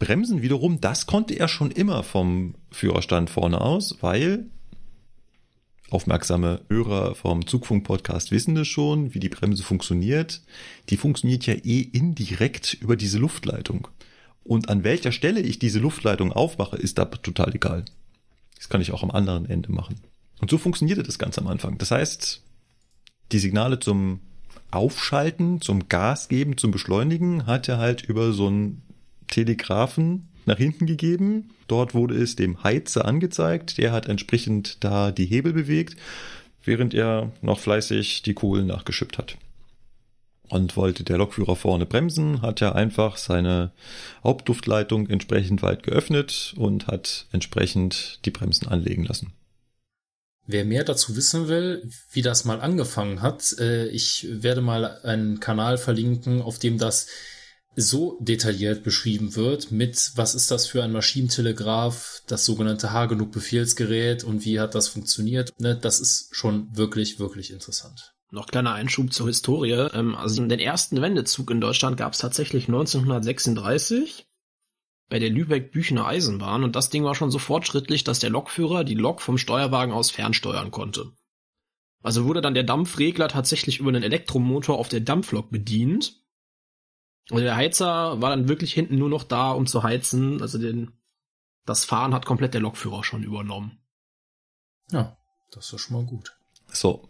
Bremsen 0.00 0.42
wiederum, 0.42 0.80
das 0.80 1.06
konnte 1.06 1.34
er 1.34 1.46
schon 1.46 1.70
immer 1.70 2.02
vom 2.02 2.56
Führerstand 2.72 3.30
vorne 3.30 3.60
aus, 3.60 3.98
weil 4.00 4.50
aufmerksame 5.94 6.60
Hörer 6.68 7.14
vom 7.14 7.46
Zugfunk-Podcast 7.46 8.32
wissen 8.32 8.56
es 8.56 8.66
schon, 8.66 9.14
wie 9.14 9.20
die 9.20 9.28
Bremse 9.28 9.62
funktioniert. 9.62 10.42
Die 10.90 10.96
funktioniert 10.96 11.46
ja 11.46 11.54
eh 11.54 11.80
indirekt 11.80 12.74
über 12.74 12.96
diese 12.96 13.18
Luftleitung. 13.18 13.86
Und 14.42 14.68
an 14.68 14.82
welcher 14.82 15.12
Stelle 15.12 15.40
ich 15.40 15.60
diese 15.60 15.78
Luftleitung 15.78 16.32
aufmache, 16.32 16.76
ist 16.76 16.98
da 16.98 17.04
total 17.04 17.54
egal. 17.54 17.84
Das 18.56 18.68
kann 18.68 18.80
ich 18.80 18.90
auch 18.90 19.04
am 19.04 19.12
anderen 19.12 19.48
Ende 19.48 19.70
machen. 19.70 20.00
Und 20.40 20.50
so 20.50 20.58
funktionierte 20.58 21.04
das 21.04 21.18
ganz 21.18 21.38
am 21.38 21.46
Anfang. 21.46 21.78
Das 21.78 21.92
heißt, 21.92 22.42
die 23.30 23.38
Signale 23.38 23.78
zum 23.78 24.20
Aufschalten, 24.72 25.60
zum 25.60 25.88
Gas 25.88 26.28
geben, 26.28 26.58
zum 26.58 26.72
Beschleunigen 26.72 27.46
hat 27.46 27.68
er 27.68 27.78
halt 27.78 28.02
über 28.02 28.32
so 28.32 28.48
einen 28.48 28.82
Telegraphen 29.28 30.28
nach 30.46 30.58
hinten 30.58 30.86
gegeben. 30.86 31.50
Dort 31.66 31.94
wurde 31.94 32.14
es 32.14 32.36
dem 32.36 32.62
Heizer 32.62 33.04
angezeigt. 33.04 33.78
Der 33.78 33.92
hat 33.92 34.06
entsprechend 34.06 34.82
da 34.84 35.10
die 35.10 35.26
Hebel 35.26 35.52
bewegt, 35.52 35.96
während 36.62 36.94
er 36.94 37.32
noch 37.42 37.58
fleißig 37.58 38.22
die 38.22 38.34
Kohlen 38.34 38.66
nachgeschippt 38.66 39.18
hat. 39.18 39.36
Und 40.48 40.76
wollte 40.76 41.04
der 41.04 41.16
Lokführer 41.16 41.56
vorne 41.56 41.86
bremsen, 41.86 42.42
hat 42.42 42.60
er 42.60 42.74
einfach 42.74 43.16
seine 43.16 43.72
Hauptduftleitung 44.22 45.08
entsprechend 45.08 45.62
weit 45.62 45.82
geöffnet 45.82 46.54
und 46.56 46.86
hat 46.86 47.26
entsprechend 47.32 48.20
die 48.24 48.30
Bremsen 48.30 48.68
anlegen 48.68 49.04
lassen. 49.04 49.32
Wer 50.46 50.66
mehr 50.66 50.84
dazu 50.84 51.16
wissen 51.16 51.48
will, 51.48 51.88
wie 52.12 52.20
das 52.20 52.44
mal 52.44 52.60
angefangen 52.60 53.22
hat, 53.22 53.56
äh, 53.58 53.86
ich 53.86 54.26
werde 54.30 54.60
mal 54.60 55.00
einen 55.02 55.40
Kanal 55.40 55.78
verlinken, 55.78 56.42
auf 56.42 56.58
dem 56.58 56.76
das 56.76 57.06
so 57.76 58.18
detailliert 58.20 58.84
beschrieben 58.84 59.34
wird 59.36 59.70
mit, 59.70 60.12
was 60.14 60.34
ist 60.34 60.50
das 60.50 60.66
für 60.66 60.82
ein 60.82 60.92
Maschinentelegraph, 60.92 62.22
das 62.26 62.44
sogenannte 62.44 62.92
Hagenuk-Befehlsgerät 62.92 64.24
und 64.24 64.44
wie 64.44 64.60
hat 64.60 64.74
das 64.74 64.88
funktioniert. 64.88 65.52
Ne, 65.58 65.76
das 65.76 66.00
ist 66.00 66.34
schon 66.34 66.76
wirklich, 66.76 67.18
wirklich 67.18 67.50
interessant. 67.50 68.14
Noch 68.30 68.48
kleiner 68.48 68.74
Einschub 68.74 69.12
zur 69.12 69.28
Historie. 69.28 69.88
Ähm, 69.92 70.14
also 70.16 70.44
den 70.44 70.58
ersten 70.58 71.00
Wendezug 71.00 71.50
in 71.50 71.60
Deutschland 71.60 71.96
gab 71.96 72.12
es 72.12 72.18
tatsächlich 72.18 72.66
1936 72.68 74.26
bei 75.08 75.18
der 75.18 75.30
Lübeck-Büchener 75.30 76.06
Eisenbahn 76.06 76.64
und 76.64 76.74
das 76.74 76.90
Ding 76.90 77.04
war 77.04 77.14
schon 77.14 77.30
so 77.30 77.38
fortschrittlich, 77.38 78.04
dass 78.04 78.18
der 78.18 78.30
Lokführer 78.30 78.84
die 78.84 78.94
Lok 78.94 79.20
vom 79.20 79.38
Steuerwagen 79.38 79.94
aus 79.94 80.10
fernsteuern 80.10 80.70
konnte. 80.70 81.12
Also 82.02 82.26
wurde 82.26 82.40
dann 82.40 82.54
der 82.54 82.64
Dampfregler 82.64 83.28
tatsächlich 83.28 83.78
über 83.78 83.88
einen 83.88 84.02
Elektromotor 84.02 84.78
auf 84.78 84.88
der 84.88 85.00
Dampflok 85.00 85.50
bedient. 85.50 86.20
Und 87.30 87.42
der 87.42 87.56
Heizer 87.56 88.20
war 88.20 88.30
dann 88.30 88.48
wirklich 88.48 88.72
hinten 88.72 88.96
nur 88.96 89.08
noch 89.08 89.24
da, 89.24 89.52
um 89.52 89.66
zu 89.66 89.82
heizen. 89.82 90.42
Also 90.42 90.58
den, 90.58 90.92
das 91.64 91.84
Fahren 91.84 92.12
hat 92.12 92.26
komplett 92.26 92.54
der 92.54 92.60
Lokführer 92.60 93.02
schon 93.04 93.22
übernommen. 93.22 93.78
Ja, 94.90 95.16
das 95.50 95.72
ist 95.72 95.80
schon 95.80 95.96
mal 95.96 96.04
gut. 96.04 96.36
So. 96.68 97.08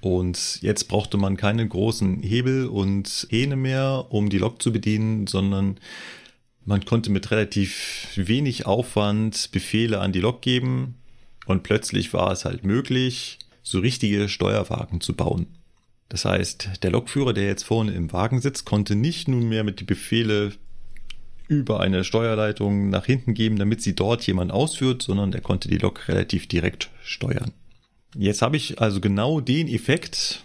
Und 0.00 0.60
jetzt 0.60 0.88
brauchte 0.88 1.16
man 1.16 1.38
keine 1.38 1.66
großen 1.66 2.22
Hebel 2.22 2.66
und 2.66 3.26
Hähne 3.30 3.56
mehr, 3.56 4.08
um 4.10 4.28
die 4.28 4.36
Lok 4.36 4.60
zu 4.60 4.70
bedienen, 4.70 5.26
sondern 5.26 5.80
man 6.66 6.84
konnte 6.84 7.10
mit 7.10 7.30
relativ 7.30 8.10
wenig 8.14 8.66
Aufwand 8.66 9.50
Befehle 9.52 10.00
an 10.00 10.12
die 10.12 10.20
Lok 10.20 10.42
geben 10.42 10.96
und 11.46 11.62
plötzlich 11.62 12.12
war 12.12 12.32
es 12.32 12.44
halt 12.44 12.64
möglich, 12.64 13.38
so 13.62 13.78
richtige 13.78 14.28
Steuerwagen 14.28 15.00
zu 15.00 15.14
bauen. 15.14 15.46
Das 16.14 16.24
heißt, 16.24 16.84
der 16.84 16.92
Lokführer, 16.92 17.32
der 17.32 17.46
jetzt 17.46 17.64
vorne 17.64 17.90
im 17.90 18.12
Wagen 18.12 18.40
sitzt, 18.40 18.64
konnte 18.64 18.94
nicht 18.94 19.26
nunmehr 19.26 19.64
mit 19.64 19.80
die 19.80 19.84
Befehle 19.84 20.52
über 21.48 21.80
eine 21.80 22.04
Steuerleitung 22.04 22.88
nach 22.88 23.04
hinten 23.04 23.34
geben, 23.34 23.58
damit 23.58 23.82
sie 23.82 23.96
dort 23.96 24.24
jemand 24.24 24.52
ausführt, 24.52 25.02
sondern 25.02 25.32
er 25.32 25.40
konnte 25.40 25.68
die 25.68 25.78
Lok 25.78 26.06
relativ 26.06 26.46
direkt 26.46 26.88
steuern. 27.02 27.50
Jetzt 28.16 28.42
habe 28.42 28.56
ich 28.56 28.80
also 28.80 29.00
genau 29.00 29.40
den 29.40 29.66
Effekt, 29.66 30.44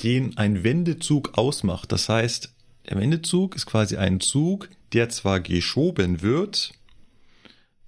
den 0.00 0.38
ein 0.38 0.62
Wendezug 0.62 1.36
ausmacht. 1.36 1.90
Das 1.90 2.08
heißt, 2.08 2.54
der 2.88 2.96
Wendezug 2.96 3.56
ist 3.56 3.66
quasi 3.66 3.96
ein 3.96 4.20
Zug, 4.20 4.68
der 4.92 5.08
zwar 5.08 5.40
geschoben 5.40 6.22
wird, 6.22 6.72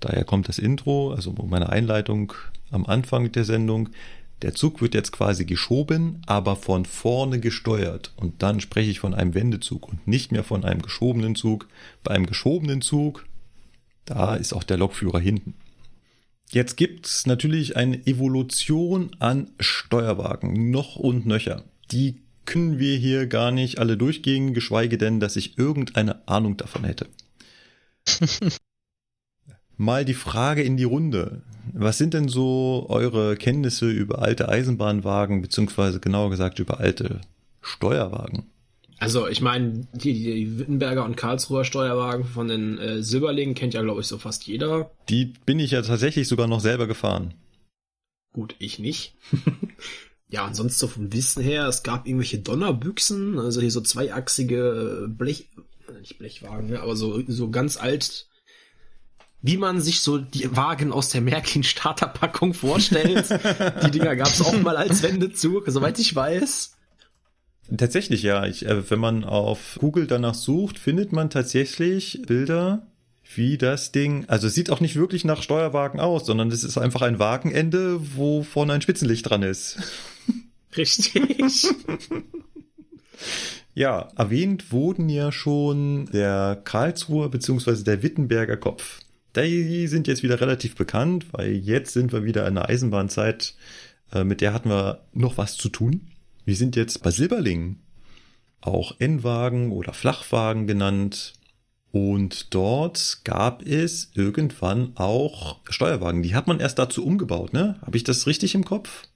daher 0.00 0.24
kommt 0.24 0.48
das 0.48 0.58
Intro, 0.58 1.12
also 1.12 1.30
meine 1.30 1.68
Einleitung 1.68 2.32
am 2.72 2.84
Anfang 2.84 3.30
der 3.30 3.44
Sendung, 3.44 3.90
der 4.42 4.54
Zug 4.54 4.82
wird 4.82 4.94
jetzt 4.94 5.12
quasi 5.12 5.44
geschoben, 5.44 6.20
aber 6.26 6.56
von 6.56 6.84
vorne 6.84 7.38
gesteuert. 7.38 8.12
Und 8.16 8.42
dann 8.42 8.60
spreche 8.60 8.90
ich 8.90 9.00
von 9.00 9.14
einem 9.14 9.34
Wendezug 9.34 9.88
und 9.88 10.06
nicht 10.06 10.32
mehr 10.32 10.44
von 10.44 10.64
einem 10.64 10.82
geschobenen 10.82 11.34
Zug. 11.34 11.68
Bei 12.02 12.12
einem 12.12 12.26
geschobenen 12.26 12.80
Zug, 12.82 13.24
da 14.04 14.34
ist 14.34 14.52
auch 14.52 14.64
der 14.64 14.78
Lokführer 14.78 15.20
hinten. 15.20 15.54
Jetzt 16.50 16.76
gibt's 16.76 17.24
natürlich 17.24 17.76
eine 17.76 18.06
Evolution 18.06 19.16
an 19.20 19.50
Steuerwagen, 19.58 20.70
noch 20.70 20.96
und 20.96 21.24
nöcher. 21.24 21.64
Die 21.90 22.16
können 22.44 22.78
wir 22.78 22.96
hier 22.96 23.26
gar 23.26 23.52
nicht 23.52 23.78
alle 23.78 23.96
durchgehen, 23.96 24.52
geschweige 24.52 24.98
denn, 24.98 25.20
dass 25.20 25.36
ich 25.36 25.56
irgendeine 25.56 26.26
Ahnung 26.28 26.56
davon 26.56 26.84
hätte. 26.84 27.06
Mal 29.82 30.04
die 30.04 30.14
Frage 30.14 30.62
in 30.62 30.76
die 30.76 30.84
Runde. 30.84 31.42
Was 31.72 31.98
sind 31.98 32.14
denn 32.14 32.28
so 32.28 32.86
eure 32.88 33.34
Kenntnisse 33.34 33.90
über 33.90 34.22
alte 34.22 34.48
Eisenbahnwagen, 34.48 35.42
beziehungsweise 35.42 35.98
genauer 35.98 36.30
gesagt 36.30 36.60
über 36.60 36.78
alte 36.78 37.20
Steuerwagen? 37.60 38.44
Also 39.00 39.26
ich 39.26 39.40
meine, 39.40 39.88
die, 39.92 40.12
die 40.12 40.58
Wittenberger 40.60 41.04
und 41.04 41.16
Karlsruher 41.16 41.64
Steuerwagen 41.64 42.24
von 42.24 42.46
den 42.46 42.78
äh, 42.78 43.02
Silberlingen 43.02 43.56
kennt 43.56 43.74
ja, 43.74 43.82
glaube 43.82 44.02
ich, 44.02 44.06
so 44.06 44.18
fast 44.18 44.46
jeder. 44.46 44.92
Die 45.08 45.32
bin 45.46 45.58
ich 45.58 45.72
ja 45.72 45.82
tatsächlich 45.82 46.28
sogar 46.28 46.46
noch 46.46 46.60
selber 46.60 46.86
gefahren. 46.86 47.34
Gut, 48.32 48.54
ich 48.60 48.78
nicht. 48.78 49.16
Ja, 50.28 50.46
und 50.46 50.56
sonst 50.56 50.78
so 50.78 50.88
vom 50.88 51.12
Wissen 51.12 51.42
her, 51.42 51.66
es 51.68 51.82
gab 51.82 52.06
irgendwelche 52.06 52.38
Donnerbüchsen, 52.38 53.38
also 53.38 53.60
hier 53.60 53.70
so 53.70 53.82
zweiachsige 53.82 55.06
Blech, 55.10 55.50
nicht 56.00 56.18
Blechwagen, 56.18 56.70
ne, 56.70 56.80
aber 56.80 56.96
so, 56.96 57.22
so 57.28 57.50
ganz 57.50 57.76
alt, 57.76 58.30
wie 59.42 59.56
man 59.56 59.80
sich 59.80 60.00
so 60.00 60.18
die 60.18 60.56
Wagen 60.56 60.92
aus 60.92 61.08
der 61.08 61.20
Märklin 61.20 61.64
Starterpackung 61.64 62.54
vorstellt. 62.54 63.28
die 63.84 63.90
Dinger 63.90 64.16
gab's 64.16 64.40
auch 64.40 64.58
mal 64.60 64.76
als 64.76 65.02
Wendezug, 65.02 65.64
soweit 65.66 65.98
ich 65.98 66.14
weiß. 66.14 66.76
Tatsächlich, 67.76 68.22
ja. 68.22 68.46
Ich, 68.46 68.66
äh, 68.66 68.88
wenn 68.90 69.00
man 69.00 69.24
auf 69.24 69.78
Google 69.80 70.06
danach 70.06 70.34
sucht, 70.34 70.78
findet 70.78 71.12
man 71.12 71.30
tatsächlich 71.30 72.22
Bilder, 72.26 72.86
wie 73.34 73.58
das 73.58 73.92
Ding, 73.92 74.24
also 74.28 74.46
es 74.46 74.54
sieht 74.54 74.70
auch 74.70 74.80
nicht 74.80 74.96
wirklich 74.96 75.24
nach 75.24 75.42
Steuerwagen 75.42 76.00
aus, 76.00 76.26
sondern 76.26 76.50
es 76.50 76.64
ist 76.64 76.78
einfach 76.78 77.02
ein 77.02 77.18
Wagenende, 77.18 77.98
wo 78.16 78.42
vorne 78.42 78.74
ein 78.74 78.82
Spitzenlicht 78.82 79.28
dran 79.28 79.42
ist. 79.42 79.78
Richtig. 80.76 81.66
ja, 83.74 84.08
erwähnt 84.16 84.70
wurden 84.72 85.08
ja 85.08 85.32
schon 85.32 86.06
der 86.12 86.60
Karlsruher 86.62 87.30
bzw. 87.30 87.82
der 87.82 88.02
Wittenberger 88.02 88.56
Kopf. 88.56 89.00
Die 89.36 89.86
sind 89.86 90.08
jetzt 90.08 90.22
wieder 90.22 90.40
relativ 90.40 90.74
bekannt, 90.76 91.26
weil 91.32 91.52
jetzt 91.52 91.92
sind 91.92 92.12
wir 92.12 92.24
wieder 92.24 92.46
in 92.46 92.54
der 92.54 92.68
Eisenbahnzeit, 92.68 93.54
äh, 94.12 94.24
mit 94.24 94.40
der 94.40 94.52
hatten 94.52 94.68
wir 94.68 95.06
noch 95.12 95.38
was 95.38 95.56
zu 95.56 95.68
tun. 95.68 96.10
Wir 96.44 96.56
sind 96.56 96.76
jetzt 96.76 97.02
bei 97.02 97.10
Silberling, 97.10 97.78
auch 98.60 98.98
N-Wagen 98.98 99.72
oder 99.72 99.92
Flachwagen 99.92 100.66
genannt. 100.66 101.34
Und 101.92 102.54
dort 102.54 103.20
gab 103.24 103.62
es 103.62 104.10
irgendwann 104.14 104.96
auch 104.96 105.60
Steuerwagen. 105.68 106.22
Die 106.22 106.34
hat 106.34 106.46
man 106.46 106.58
erst 106.58 106.78
dazu 106.78 107.04
umgebaut, 107.04 107.52
ne? 107.52 107.78
Habe 107.82 107.96
ich 107.96 108.04
das 108.04 108.26
richtig 108.26 108.54
im 108.54 108.64
Kopf? 108.64 109.08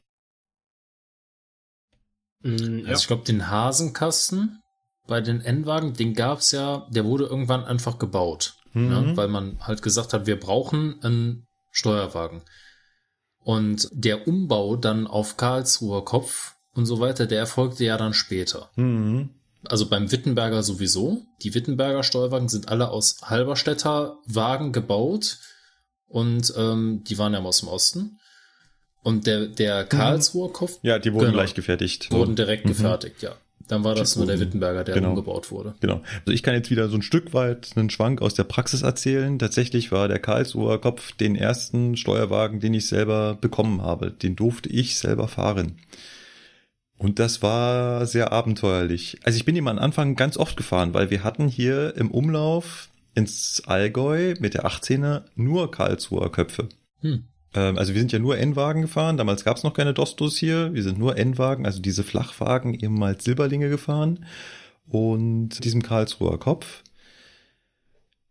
Mm, 2.43 2.85
also 2.87 3.01
ich 3.01 3.07
glaube, 3.07 3.25
den 3.25 3.49
Hasenkasten 3.49 4.61
bei 5.07 5.21
den 5.21 5.41
N-Wagen, 5.41 5.95
den 5.95 6.15
gab's 6.15 6.53
ja, 6.53 6.87
der 6.91 7.05
wurde 7.05 7.25
irgendwann 7.25 7.65
einfach 7.65 7.99
gebaut. 7.99 8.57
Mhm. 8.77 8.89
Ne? 8.89 9.17
Weil 9.17 9.29
man 9.29 9.59
halt 9.61 9.83
gesagt 9.83 10.13
hat, 10.13 10.27
wir 10.27 10.39
brauchen 10.39 11.03
einen 11.03 11.47
Steuerwagen. 11.71 12.43
Und 13.39 13.89
der 13.93 14.29
Umbau 14.29 14.77
dann 14.77 15.07
auf 15.07 15.37
Karlsruher 15.37 16.05
Kopf 16.05 16.55
und 16.75 16.85
so 16.85 17.01
weiter, 17.01 17.27
der 17.27 17.39
erfolgte 17.39 17.85
ja 17.85 17.97
dann 17.97 18.13
später. 18.13 18.71
Mhm. 18.77 19.31
Also 19.65 19.89
beim 19.89 20.13
Wittenberger 20.13 20.63
sowieso. 20.63 21.23
Die 21.43 21.55
Wittenberger 21.55 22.03
Steuerwagen 22.03 22.49
sind 22.49 22.69
alle 22.69 22.91
aus 22.91 23.19
Halberstädter 23.23 24.19
Wagen 24.27 24.73
gebaut 24.73 25.39
und 26.07 26.53
ähm, 26.57 27.03
die 27.05 27.19
waren 27.19 27.33
ja 27.33 27.43
aus 27.43 27.61
dem 27.61 27.69
Osten. 27.69 28.19
Und 29.03 29.27
der, 29.27 29.47
der 29.47 29.85
mhm. 29.85 29.89
Karlsruher 29.89 30.53
Kopf. 30.53 30.79
Ja, 30.83 30.99
die 30.99 31.13
wurden 31.13 31.27
genau, 31.27 31.39
gleich 31.39 31.55
gefertigt. 31.55 32.11
Wurden 32.11 32.37
direkt 32.37 32.65
mhm. 32.65 32.71
gefertigt, 32.71 33.23
ja. 33.23 33.37
Dann 33.69 33.83
war 33.83 33.95
das 33.95 34.17
nur 34.17 34.27
der 34.27 34.39
Wittenberger, 34.39 34.85
der 34.85 34.95
genau. 34.95 35.11
umgebaut 35.11 35.51
wurde. 35.51 35.75
Genau. 35.81 36.03
Also 36.21 36.33
ich 36.33 36.43
kann 36.43 36.55
jetzt 36.55 36.71
wieder 36.71 36.89
so 36.89 36.97
ein 36.97 37.03
Stück 37.03 37.35
weit 37.35 37.73
einen 37.75 37.91
Schwank 37.91 38.23
aus 38.23 38.35
der 38.35 38.45
Praxis 38.45 38.83
erzählen. 38.83 39.39
Tatsächlich 39.39 39.91
war 39.91 40.07
der 40.09 40.21
Karlsruher 40.21 40.81
Kopf 40.81 41.13
den 41.13 41.35
ersten 41.35 41.97
Steuerwagen, 41.97 42.61
den 42.61 42.75
ich 42.75 42.87
selber 42.87 43.37
bekommen 43.41 43.83
habe. 43.83 44.11
Den 44.11 44.37
durfte 44.37 44.69
ich 44.69 44.99
selber 44.99 45.27
fahren. 45.27 45.79
Und 46.99 47.19
das 47.19 47.43
war 47.43 48.07
sehr 48.07 48.33
abenteuerlich. 48.33 49.19
Also 49.25 49.37
ich 49.37 49.45
bin 49.45 49.57
ihm 49.57 49.69
am 49.69 49.79
Anfang 49.79 50.15
ganz 50.15 50.37
oft 50.37 50.57
gefahren, 50.57 50.95
weil 50.95 51.11
wir 51.11 51.25
hatten 51.25 51.49
hier 51.49 51.95
im 51.97 52.11
Umlauf 52.11 52.89
ins 53.15 53.63
Allgäu 53.67 54.35
mit 54.39 54.55
der 54.55 54.67
18er 54.67 55.25
nur 55.35 55.71
Karlsruher 55.71 56.31
Köpfe. 56.31 56.69
Hm. 57.01 57.25
Ähm, 57.57 57.79
also 57.79 57.95
wir 57.95 58.01
sind 58.01 58.13
ja 58.13 58.19
nur 58.19 58.39
N-Wagen 58.39 58.83
gefahren. 58.83 59.17
Damals 59.17 59.45
gab 59.45 59.57
es 59.57 59.65
noch 59.65 59.75
keine 59.75 59.95
Dostos 59.95 60.37
hier. 60.37 60.73
Wir 60.75 60.83
sind 60.83 60.99
nur 60.99 61.17
N-Wagen, 61.17 61.67
also 61.67 61.81
diese 61.81 62.05
Flachwagen, 62.05 62.75
ehemals 62.75 63.25
Silberlinge 63.25 63.69
gefahren. 63.69 64.27
Und 64.87 65.65
diesem 65.65 65.83
Karlsruher 65.83 66.39
Kopf. 66.39 66.85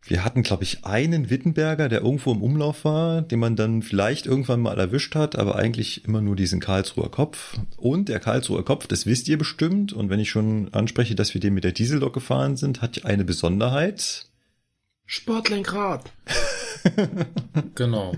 Wir 0.08 0.24
hatten, 0.24 0.44
glaube 0.44 0.64
ich, 0.64 0.86
einen 0.86 1.32
Wittenberger, 1.32 1.90
der 1.90 2.02
irgendwo 2.02 2.32
im 2.32 2.44
Umlauf 2.44 2.86
war, 2.86 3.24
den 3.24 3.40
man 3.40 3.56
dann 3.56 3.82
vielleicht 3.82 4.28
irgendwann 4.28 4.62
mal 4.62 4.78
erwischt 4.78 5.16
hat, 5.16 5.36
aber 5.36 5.56
eigentlich 5.56 6.06
immer 6.06 6.22
nur 6.22 6.36
diesen 6.36 6.60
Karlsruher 6.60 7.10
Kopf. 7.10 7.58
Und 7.76 8.08
der 8.08 8.20
Karlsruher 8.20 8.64
Kopf, 8.64 8.86
das 8.86 9.08
wisst 9.08 9.28
ihr 9.28 9.40
bestimmt. 9.40 9.94
Und 9.94 10.12
wenn 10.12 10.20
ich 10.20 10.30
schon 10.30 10.72
anspreche, 10.74 11.16
dass 11.16 11.34
wir 11.34 11.42
den 11.42 11.56
mit 11.56 11.64
der 11.64 11.72
Diesellok 11.72 12.14
gefahren 12.14 12.56
sind, 12.56 12.84
hat 12.84 13.04
eine 13.04 13.26
Besonderheit. 13.26 14.28
Sportlenkrad. 15.06 16.12
Genau. 17.74 18.14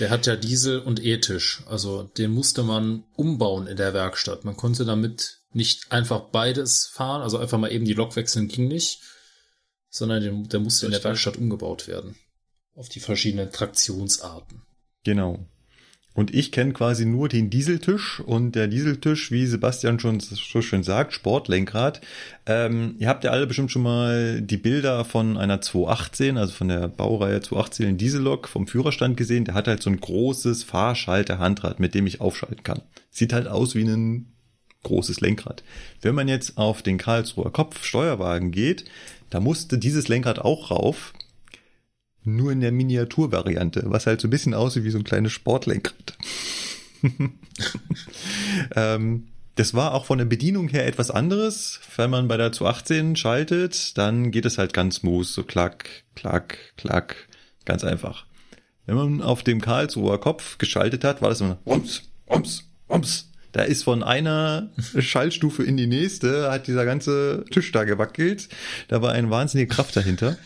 Der 0.00 0.10
hat 0.10 0.26
ja 0.26 0.36
Diesel 0.36 0.80
und 0.80 1.04
E-Tisch. 1.04 1.62
Also 1.66 2.02
den 2.02 2.32
musste 2.32 2.62
man 2.62 3.04
umbauen 3.14 3.66
in 3.66 3.76
der 3.76 3.94
Werkstatt. 3.94 4.44
Man 4.44 4.56
konnte 4.56 4.84
damit 4.84 5.38
nicht 5.52 5.90
einfach 5.90 6.20
beides 6.20 6.86
fahren, 6.86 7.22
also 7.22 7.38
einfach 7.38 7.58
mal 7.58 7.72
eben 7.72 7.84
die 7.84 7.94
Lok 7.94 8.16
wechseln 8.16 8.48
ging 8.48 8.68
nicht, 8.68 9.00
sondern 9.88 10.22
der, 10.22 10.32
der 10.32 10.60
musste 10.60 10.86
in 10.86 10.92
der 10.92 11.02
Werkstatt 11.02 11.36
umgebaut 11.36 11.88
werden. 11.88 12.16
Auf 12.74 12.90
die 12.90 13.00
verschiedenen 13.00 13.52
Traktionsarten. 13.52 14.62
Genau. 15.04 15.48
Und 16.16 16.34
ich 16.34 16.50
kenne 16.50 16.72
quasi 16.72 17.04
nur 17.04 17.28
den 17.28 17.50
Dieseltisch 17.50 18.20
und 18.20 18.52
der 18.52 18.68
Dieseltisch, 18.68 19.30
wie 19.30 19.44
Sebastian 19.44 20.00
schon 20.00 20.18
so 20.18 20.62
schön 20.62 20.82
sagt, 20.82 21.12
Sportlenkrad. 21.12 22.00
Ähm, 22.46 22.96
ihr 22.98 23.08
habt 23.08 23.22
ja 23.22 23.32
alle 23.32 23.46
bestimmt 23.46 23.70
schon 23.70 23.82
mal 23.82 24.40
die 24.40 24.56
Bilder 24.56 25.04
von 25.04 25.36
einer 25.36 25.60
218, 25.60 26.38
also 26.38 26.54
von 26.54 26.68
der 26.68 26.88
Baureihe 26.88 27.42
218 27.42 27.98
Diesellok 27.98 28.48
vom 28.48 28.66
Führerstand 28.66 29.18
gesehen. 29.18 29.44
Der 29.44 29.52
hat 29.52 29.68
halt 29.68 29.82
so 29.82 29.90
ein 29.90 30.00
großes 30.00 30.64
Fahrschalter-Handrad, 30.64 31.80
mit 31.80 31.94
dem 31.94 32.06
ich 32.06 32.22
aufschalten 32.22 32.62
kann. 32.62 32.80
Sieht 33.10 33.34
halt 33.34 33.46
aus 33.46 33.74
wie 33.74 33.84
ein 33.84 34.32
großes 34.84 35.20
Lenkrad. 35.20 35.64
Wenn 36.00 36.14
man 36.14 36.28
jetzt 36.28 36.56
auf 36.56 36.80
den 36.80 36.96
Karlsruher 36.96 37.52
Kopf 37.52 37.84
Steuerwagen 37.84 38.52
geht, 38.52 38.86
da 39.28 39.38
musste 39.40 39.76
dieses 39.76 40.08
Lenkrad 40.08 40.38
auch 40.38 40.70
rauf, 40.70 41.12
nur 42.26 42.52
in 42.52 42.60
der 42.60 42.72
Miniaturvariante, 42.72 43.84
was 43.86 44.06
halt 44.06 44.20
so 44.20 44.28
ein 44.28 44.30
bisschen 44.30 44.54
aussieht 44.54 44.84
wie 44.84 44.90
so 44.90 44.98
ein 44.98 45.04
kleines 45.04 45.32
Sportlenkrad. 45.32 46.16
ähm, 48.74 49.28
das 49.54 49.72
war 49.72 49.94
auch 49.94 50.04
von 50.04 50.18
der 50.18 50.26
Bedienung 50.26 50.68
her 50.68 50.86
etwas 50.86 51.10
anderes. 51.10 51.80
Wenn 51.96 52.10
man 52.10 52.28
bei 52.28 52.36
der 52.36 52.52
218 52.52 53.16
schaltet, 53.16 53.96
dann 53.96 54.30
geht 54.30 54.44
es 54.44 54.58
halt 54.58 54.74
ganz 54.74 54.96
smooth, 54.96 55.26
so 55.26 55.44
klack, 55.44 55.88
klack, 56.14 56.58
klack, 56.76 57.28
ganz 57.64 57.82
einfach. 57.82 58.26
Wenn 58.84 58.96
man 58.96 59.22
auf 59.22 59.42
dem 59.42 59.60
Karlsruher 59.60 60.20
Kopf 60.20 60.58
geschaltet 60.58 61.04
hat, 61.04 61.22
war 61.22 61.30
das 61.30 61.40
immer 61.40 61.58
Rums, 61.66 62.02
Rums, 62.30 62.64
Rums. 62.88 63.30
Da 63.52 63.62
ist 63.62 63.84
von 63.84 64.02
einer 64.02 64.68
Schaltstufe 64.98 65.62
in 65.62 65.78
die 65.78 65.86
nächste, 65.86 66.50
hat 66.50 66.66
dieser 66.66 66.84
ganze 66.84 67.44
Tisch 67.50 67.72
da 67.72 67.84
gewackelt. 67.84 68.50
Da 68.88 69.00
war 69.00 69.12
eine 69.12 69.30
wahnsinnige 69.30 69.74
Kraft 69.74 69.96
dahinter. 69.96 70.36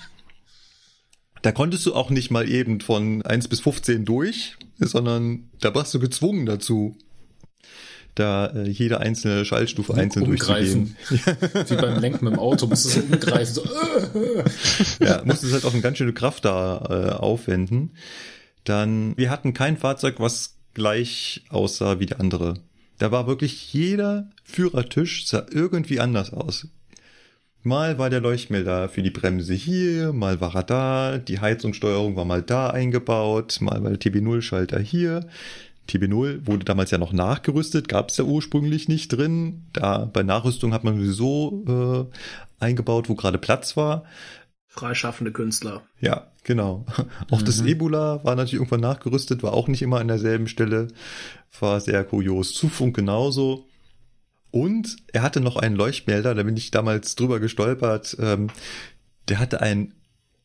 Da 1.42 1.52
konntest 1.52 1.86
du 1.86 1.94
auch 1.94 2.10
nicht 2.10 2.30
mal 2.30 2.48
eben 2.48 2.80
von 2.80 3.22
1 3.22 3.48
bis 3.48 3.60
15 3.60 4.04
durch, 4.04 4.56
sondern 4.78 5.48
da 5.60 5.74
warst 5.74 5.94
du 5.94 5.98
gezwungen 5.98 6.46
dazu, 6.46 6.96
da 8.14 8.46
äh, 8.46 8.68
jede 8.68 9.00
einzelne 9.00 9.44
Schaltstufe 9.44 9.94
einzeln 9.94 10.26
Umgreifen. 10.26 10.96
durchzugehen. 11.08 11.68
Wie 11.68 11.76
beim 11.76 12.00
Lenken 12.00 12.24
mit 12.24 12.34
dem 12.34 12.40
Auto, 12.40 12.66
musst 12.66 12.84
du 12.86 12.88
so 12.88 13.00
umgreifen. 13.00 13.54
So, 13.54 13.62
äh, 13.62 15.06
ja, 15.06 15.22
musstest 15.24 15.52
halt 15.52 15.64
auch 15.64 15.72
eine 15.72 15.82
ganz 15.82 15.98
schöne 15.98 16.12
Kraft 16.12 16.44
da 16.44 16.86
äh, 16.90 17.10
aufwenden. 17.12 17.92
Dann, 18.64 19.16
wir 19.16 19.30
hatten 19.30 19.54
kein 19.54 19.76
Fahrzeug, 19.76 20.16
was 20.18 20.56
gleich 20.74 21.44
aussah 21.48 22.00
wie 22.00 22.06
der 22.06 22.20
andere. 22.20 22.54
Da 22.98 23.10
war 23.10 23.26
wirklich 23.26 23.72
jeder 23.72 24.28
Führertisch 24.44 25.26
sah 25.26 25.46
irgendwie 25.50 26.00
anders 26.00 26.32
aus. 26.32 26.66
Mal 27.62 27.98
war 27.98 28.08
der 28.08 28.22
Leuchtmelder 28.22 28.88
für 28.88 29.02
die 29.02 29.10
Bremse 29.10 29.52
hier, 29.52 30.14
mal 30.14 30.40
war 30.40 30.54
er 30.54 30.62
da, 30.62 31.18
die 31.18 31.40
Heizungssteuerung 31.40 32.16
war 32.16 32.24
mal 32.24 32.40
da 32.40 32.70
eingebaut, 32.70 33.58
mal 33.60 33.82
war 33.82 33.90
der 33.90 34.00
TB0-Schalter 34.00 34.80
hier. 34.80 35.28
TB0 35.86 36.46
wurde 36.46 36.64
damals 36.64 36.90
ja 36.90 36.96
noch 36.96 37.12
nachgerüstet, 37.12 37.88
gab 37.88 38.08
es 38.08 38.16
ja 38.16 38.24
ursprünglich 38.24 38.88
nicht 38.88 39.08
drin. 39.08 39.66
Da 39.74 40.06
bei 40.06 40.22
Nachrüstung 40.22 40.72
hat 40.72 40.84
man 40.84 40.96
sowieso 40.96 42.08
äh, 42.60 42.64
eingebaut, 42.64 43.10
wo 43.10 43.14
gerade 43.14 43.38
Platz 43.38 43.76
war. 43.76 44.04
Freischaffende 44.68 45.32
Künstler. 45.32 45.82
Ja, 46.00 46.28
genau. 46.44 46.86
Auch 47.30 47.42
das 47.42 47.60
Ebola 47.60 48.24
war 48.24 48.36
natürlich 48.36 48.54
irgendwann 48.54 48.80
nachgerüstet, 48.80 49.42
war 49.42 49.52
auch 49.52 49.68
nicht 49.68 49.82
immer 49.82 49.98
an 49.98 50.08
derselben 50.08 50.46
Stelle. 50.46 50.88
War 51.58 51.80
sehr 51.80 52.04
kurios. 52.04 52.54
Zufunk 52.54 52.96
genauso. 52.96 53.66
Und 54.50 54.96
er 55.12 55.22
hatte 55.22 55.40
noch 55.40 55.56
einen 55.56 55.76
Leuchtmelder, 55.76 56.34
da 56.34 56.42
bin 56.42 56.56
ich 56.56 56.70
damals 56.70 57.14
drüber 57.16 57.38
gestolpert. 57.40 58.16
Ähm, 58.20 58.48
der 59.28 59.38
hatte 59.38 59.60
einen 59.60 59.94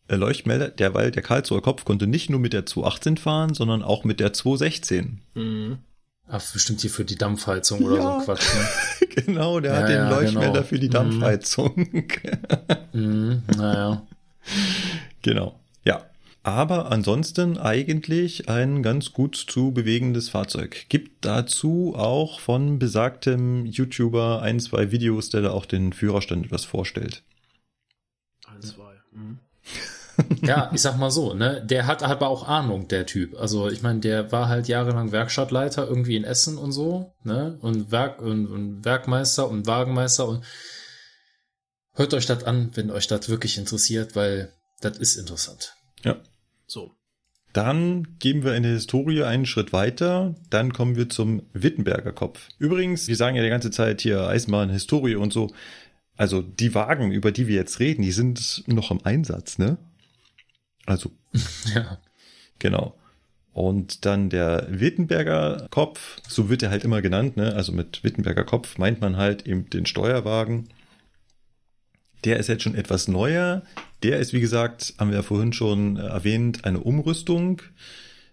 äh, 0.08 0.16
Leuchtmelder, 0.16 0.70
der, 0.70 0.94
weil 0.94 1.12
der 1.12 1.24
Karlsruher 1.24 1.62
Kopf 1.62 1.86
konnte 1.86 2.06
nicht 2.08 2.30
nur 2.30 2.40
mit 2.40 2.54
der 2.54 2.66
218 2.66 3.18
fahren, 3.18 3.54
sondern 3.56 3.82
auch 3.82 4.04
mit 4.04 4.20
der 4.20 4.34
216. 4.34 5.22
Mhm. 5.34 5.78
Ach, 6.28 6.42
bestimmt 6.54 6.82
hier 6.82 6.90
für 6.90 7.06
die 7.06 7.18
Dampfheizung 7.18 7.82
oder 7.84 7.98
Ja. 7.98 8.02
so 8.02 8.10
ein 8.10 8.26
Quatsch. 8.26 8.48
Ne? 8.54 9.08
genau, 9.26 9.60
der 9.60 9.74
Ja, 9.74 9.80
hat 9.80 9.90
den 9.90 9.96
ja, 9.98 10.10
Leuchtmelder 10.10 10.52
genau. 10.54 10.64
für 10.64 10.80
die 10.80 10.88
Mhm. 10.88 10.92
Dampfheizung. 10.92 11.76
Mhm, 12.94 13.44
naja. 13.58 14.02
genau. 15.22 15.60
Aber 16.46 16.92
ansonsten 16.92 17.58
eigentlich 17.58 18.50
ein 18.50 18.84
ganz 18.84 19.14
gut 19.14 19.36
zu 19.36 19.72
bewegendes 19.72 20.30
Fahrzeug. 20.30 20.86
Gibt 20.90 21.26
dazu 21.26 21.96
auch 21.98 22.40
von 22.40 22.78
besagtem 22.78 23.66
YouTuber 23.66 24.44
ein, 24.44 24.60
zwei 24.60 24.92
Videos, 24.92 25.30
der 25.32 25.42
da 25.42 25.50
auch 25.50 25.66
den 25.66 25.92
Führerstand 25.92 26.46
etwas 26.46 26.64
vorstellt. 26.64 27.24
Eins, 28.46 28.76
zwei. 28.76 28.94
Mhm. 29.12 29.40
Ja, 30.44 30.72
ich 30.74 30.82
sag 30.82 30.98
mal 30.98 31.12
so, 31.12 31.34
ne, 31.34 31.66
der 31.66 31.88
hat 31.88 32.02
aber 32.02 32.30
auch 32.30 32.48
Ahnung, 32.48 32.88
der 32.88 33.06
Typ. 33.06 33.36
Also 33.38 33.68
ich 33.68 33.82
meine, 33.82 34.00
der 34.00 34.32
war 34.32 34.48
halt 34.48 34.70
jahrelang 34.70 35.12
Werkstattleiter 35.12 35.88
irgendwie 35.88 36.16
in 36.16 36.24
Essen 36.24 36.58
und 36.58 36.72
so, 36.72 37.12
ne, 37.24 37.58
und 37.62 37.92
Werk 37.92 38.22
und, 38.22 38.46
und 38.46 38.86
Werkmeister 38.86 39.50
und 39.50 39.66
Wagenmeister 39.66 40.28
und 40.28 40.46
hört 41.96 42.14
euch 42.14 42.28
das 42.28 42.44
an, 42.44 42.70
wenn 42.76 42.92
euch 42.92 43.08
das 43.08 43.28
wirklich 43.28 43.58
interessiert, 43.58 44.16
weil 44.16 44.54
das 44.80 44.98
ist 45.00 45.18
interessant. 45.18 45.74
Ja. 46.04 46.18
So. 46.68 46.94
Dann 47.54 48.18
gehen 48.20 48.44
wir 48.44 48.54
in 48.56 48.64
der 48.64 48.74
Historie 48.74 49.24
einen 49.24 49.46
Schritt 49.46 49.72
weiter. 49.72 50.36
Dann 50.50 50.74
kommen 50.74 50.98
wir 50.98 51.08
zum 51.08 51.44
Wittenberger 51.54 52.12
Kopf. 52.12 52.50
Übrigens, 52.60 53.08
wir 53.08 53.16
sagen 53.16 53.38
ja 53.38 53.44
die 53.44 53.50
ganze 53.50 53.72
Zeit 53.72 54.02
hier 54.02 54.28
Eisenbahn, 54.28 54.70
Historie 54.70 55.16
und 55.16 55.32
so. 55.32 55.54
Also 56.18 56.42
die 56.42 56.76
Wagen, 56.76 57.12
über 57.12 57.32
die 57.32 57.48
wir 57.48 57.56
jetzt 57.56 57.80
reden, 57.80 58.02
die 58.02 58.12
sind 58.12 58.64
noch 58.68 58.92
im 58.92 59.06
Einsatz, 59.06 59.58
ne? 59.58 59.78
Also, 60.86 61.12
Ja. 61.74 61.98
genau. 62.60 62.98
Und 63.54 64.06
dann 64.06 64.30
der 64.30 64.68
Wittenberger 64.70 65.68
Kopf, 65.72 66.20
so 66.28 66.50
wird 66.50 66.62
er 66.62 66.72
halt 66.72 66.84
immer 66.84 67.02
genannt, 67.02 67.38
ne? 67.38 67.54
Also 67.54 67.72
mit 67.72 68.04
Wittenberger 68.04 68.44
Kopf 68.44 68.78
meint 68.78 69.00
man 69.00 69.16
halt 69.16 69.48
eben 69.48 69.70
den 69.70 69.86
Steuerwagen. 69.86 70.68
Der 72.26 72.38
ist 72.38 72.48
jetzt 72.48 72.64
schon 72.64 72.76
etwas 72.76 73.08
neuer. 73.08 73.62
Der 74.06 74.20
ist, 74.20 74.34
wie 74.34 74.40
gesagt, 74.40 74.94
haben 75.00 75.10
wir 75.10 75.18
ja 75.18 75.24
vorhin 75.24 75.52
schon 75.52 75.98
äh, 75.98 76.02
erwähnt, 76.02 76.64
eine 76.64 76.80
Umrüstung. 76.80 77.64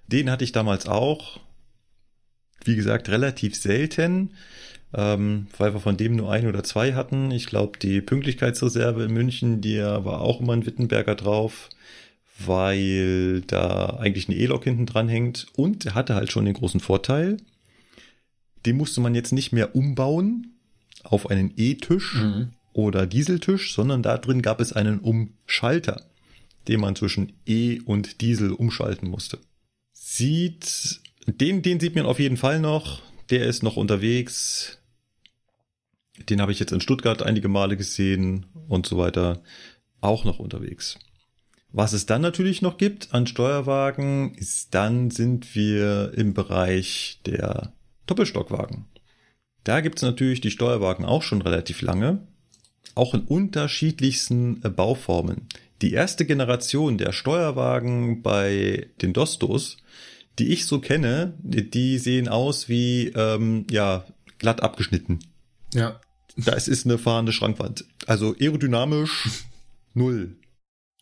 Den 0.07 0.31
hatte 0.31 0.44
ich 0.44 0.53
damals 0.53 0.86
auch. 0.86 1.40
Wie 2.62 2.77
gesagt, 2.77 3.09
relativ 3.09 3.57
selten, 3.57 4.35
ähm, 4.93 5.47
weil 5.57 5.73
wir 5.73 5.81
von 5.81 5.97
dem 5.97 6.15
nur 6.15 6.31
ein 6.31 6.47
oder 6.47 6.62
zwei 6.62 6.93
hatten. 6.93 7.31
Ich 7.31 7.47
glaube, 7.47 7.78
die 7.78 8.03
Pünktlichkeitsreserve 8.03 9.05
in 9.05 9.15
München, 9.15 9.62
die 9.62 9.78
war 9.78 10.20
auch 10.20 10.43
immer 10.43 10.53
ein 10.53 10.66
Wittenberger 10.66 11.15
drauf, 11.15 11.70
weil 12.39 13.40
da 13.47 13.97
eigentlich 13.99 14.28
eine 14.28 14.36
E-Lok 14.36 14.65
hinten 14.65 14.85
dran 14.85 15.09
hängt. 15.09 15.47
Und 15.57 15.86
er 15.86 15.94
hatte 15.94 16.15
halt 16.15 16.31
schon 16.31 16.44
den 16.44 16.55
großen 16.55 16.81
Vorteil, 16.81 17.39
den 18.66 18.77
musste 18.77 19.01
man 19.01 19.15
jetzt 19.15 19.32
nicht 19.32 19.53
mehr 19.53 19.74
umbauen 19.74 20.53
auf 21.03 21.31
einen 21.31 21.55
E-Tisch 21.57 22.16
Mhm. 22.16 22.51
Oder 22.73 23.07
Dieseltisch, 23.07 23.74
sondern 23.74 24.03
da 24.03 24.19
drin 24.19 24.43
gab 24.43 24.61
es 24.61 24.73
einen 24.73 24.99
Umschalter, 25.01 26.07
den 26.69 26.81
man 26.81 26.97
zwischen 26.97 27.32
E 27.47 27.81
und 27.81 28.20
Diesel 28.20 28.53
umschalten 28.53 29.09
musste. 29.09 29.39
Sieht, 29.93 31.01
den, 31.27 31.62
den 31.62 31.81
sieht 31.81 31.94
man 31.94 32.07
auf 32.07 32.19
jeden 32.19 32.36
Fall 32.36 32.61
noch. 32.61 33.03
Der 33.31 33.47
ist 33.47 33.62
noch 33.62 33.77
unterwegs. 33.77 34.78
Den 36.28 36.40
habe 36.40 36.53
ich 36.53 36.61
jetzt 36.61 36.73
in 36.73 36.81
Stuttgart 36.81 37.23
einige 37.23 37.49
Male 37.49 37.77
gesehen 37.77 38.47
und 38.69 38.86
so 38.86 38.99
weiter. 38.99 39.43
Auch 40.01 40.24
noch 40.24 40.39
unterwegs. 40.39 40.99
Was 41.70 41.94
es 41.94 42.05
dann 42.05 42.20
natürlich 42.20 42.61
noch 42.61 42.77
gibt 42.77 43.15
an 43.15 43.27
Steuerwagen, 43.27 44.35
ist 44.35 44.74
dann 44.74 45.11
sind 45.11 45.55
wir 45.55 46.12
im 46.15 46.35
Bereich 46.35 47.20
der 47.24 47.73
Doppelstockwagen. 48.07 48.85
Da 49.65 49.81
gibt 49.81 49.97
es 49.97 50.03
natürlich 50.03 50.40
die 50.40 50.51
Steuerwagen 50.51 51.05
auch 51.05 51.23
schon 51.23 51.40
relativ 51.40 51.81
lange 51.81 52.27
auch 52.94 53.14
in 53.14 53.23
unterschiedlichsten 53.23 54.60
äh, 54.64 54.69
Bauformen. 54.69 55.48
Die 55.81 55.93
erste 55.93 56.24
Generation 56.24 56.98
der 56.98 57.12
Steuerwagen 57.12 58.23
bei 58.23 58.86
den 59.01 59.12
Dostos, 59.12 59.78
die 60.39 60.52
ich 60.52 60.66
so 60.66 60.81
kenne, 60.81 61.35
die, 61.43 61.69
die 61.69 61.98
sehen 61.98 62.28
aus 62.28 62.69
wie 62.69 63.09
ähm, 63.09 63.66
ja 63.70 64.05
glatt 64.39 64.62
abgeschnitten. 64.62 65.20
Ja. 65.74 66.01
Das 66.36 66.69
ist 66.69 66.86
eine 66.86 66.98
fahrende 66.98 67.32
Schrankwand. 67.32 67.85
Also 68.06 68.35
aerodynamisch 68.39 69.44
null. 69.94 70.36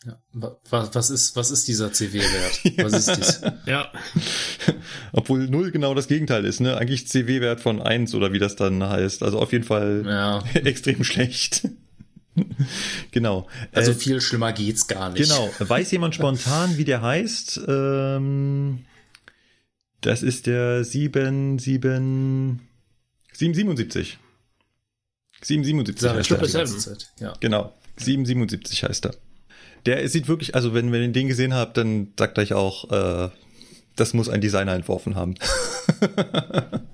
Ja. 0.06 0.18
Was, 0.32 0.94
was, 0.94 1.10
ist, 1.10 1.36
was 1.36 1.50
ist 1.50 1.68
dieser 1.68 1.92
CW-Wert? 1.92 2.78
Was 2.90 3.06
ist 3.06 3.16
dies? 3.18 3.40
Ja. 3.66 3.92
Obwohl 5.12 5.46
null 5.48 5.72
genau 5.72 5.92
das 5.94 6.08
Gegenteil 6.08 6.46
ist, 6.46 6.60
ne? 6.60 6.76
Eigentlich 6.78 7.06
CW-Wert 7.06 7.60
von 7.60 7.82
eins 7.82 8.14
oder 8.14 8.32
wie 8.32 8.38
das 8.38 8.56
dann 8.56 8.82
heißt. 8.82 9.22
Also 9.22 9.38
auf 9.38 9.52
jeden 9.52 9.64
Fall 9.64 10.04
Ja. 10.06 10.42
extrem 10.54 11.04
schlecht. 11.04 11.68
genau. 13.10 13.46
Also 13.72 13.90
Äh, 13.90 13.94
viel 13.94 14.20
schlimmer 14.22 14.54
geht's 14.54 14.86
gar 14.86 15.10
nicht. 15.10 15.22
Genau. 15.22 15.50
Weiß 15.58 15.90
jemand 15.90 16.14
spontan, 16.14 16.78
wie 16.78 16.84
der 16.86 17.02
heißt? 17.02 17.60
Ähm, 17.68 18.86
das 20.00 20.22
ist 20.22 20.46
der 20.46 20.82
7, 20.82 21.58
7, 21.58 22.60
777. 23.34 24.18
777 25.42 26.00
Sag 26.00 26.20
ich 26.20 26.54
heißt 26.56 26.88
er. 26.88 27.26
Ja. 27.26 27.34
Genau. 27.40 27.74
777 27.98 28.84
heißt 28.84 29.04
er. 29.06 29.14
Der 29.86 30.08
sieht 30.08 30.28
wirklich, 30.28 30.54
also 30.54 30.74
wenn, 30.74 30.92
wenn 30.92 31.02
ihr 31.02 31.08
den 31.08 31.28
gesehen 31.28 31.54
habt, 31.54 31.76
dann 31.76 32.08
sagt 32.18 32.38
euch 32.38 32.52
auch, 32.52 32.90
äh, 32.90 33.28
das 33.96 34.14
muss 34.14 34.28
ein 34.28 34.40
Designer 34.40 34.74
entworfen 34.74 35.14
haben. 35.16 35.34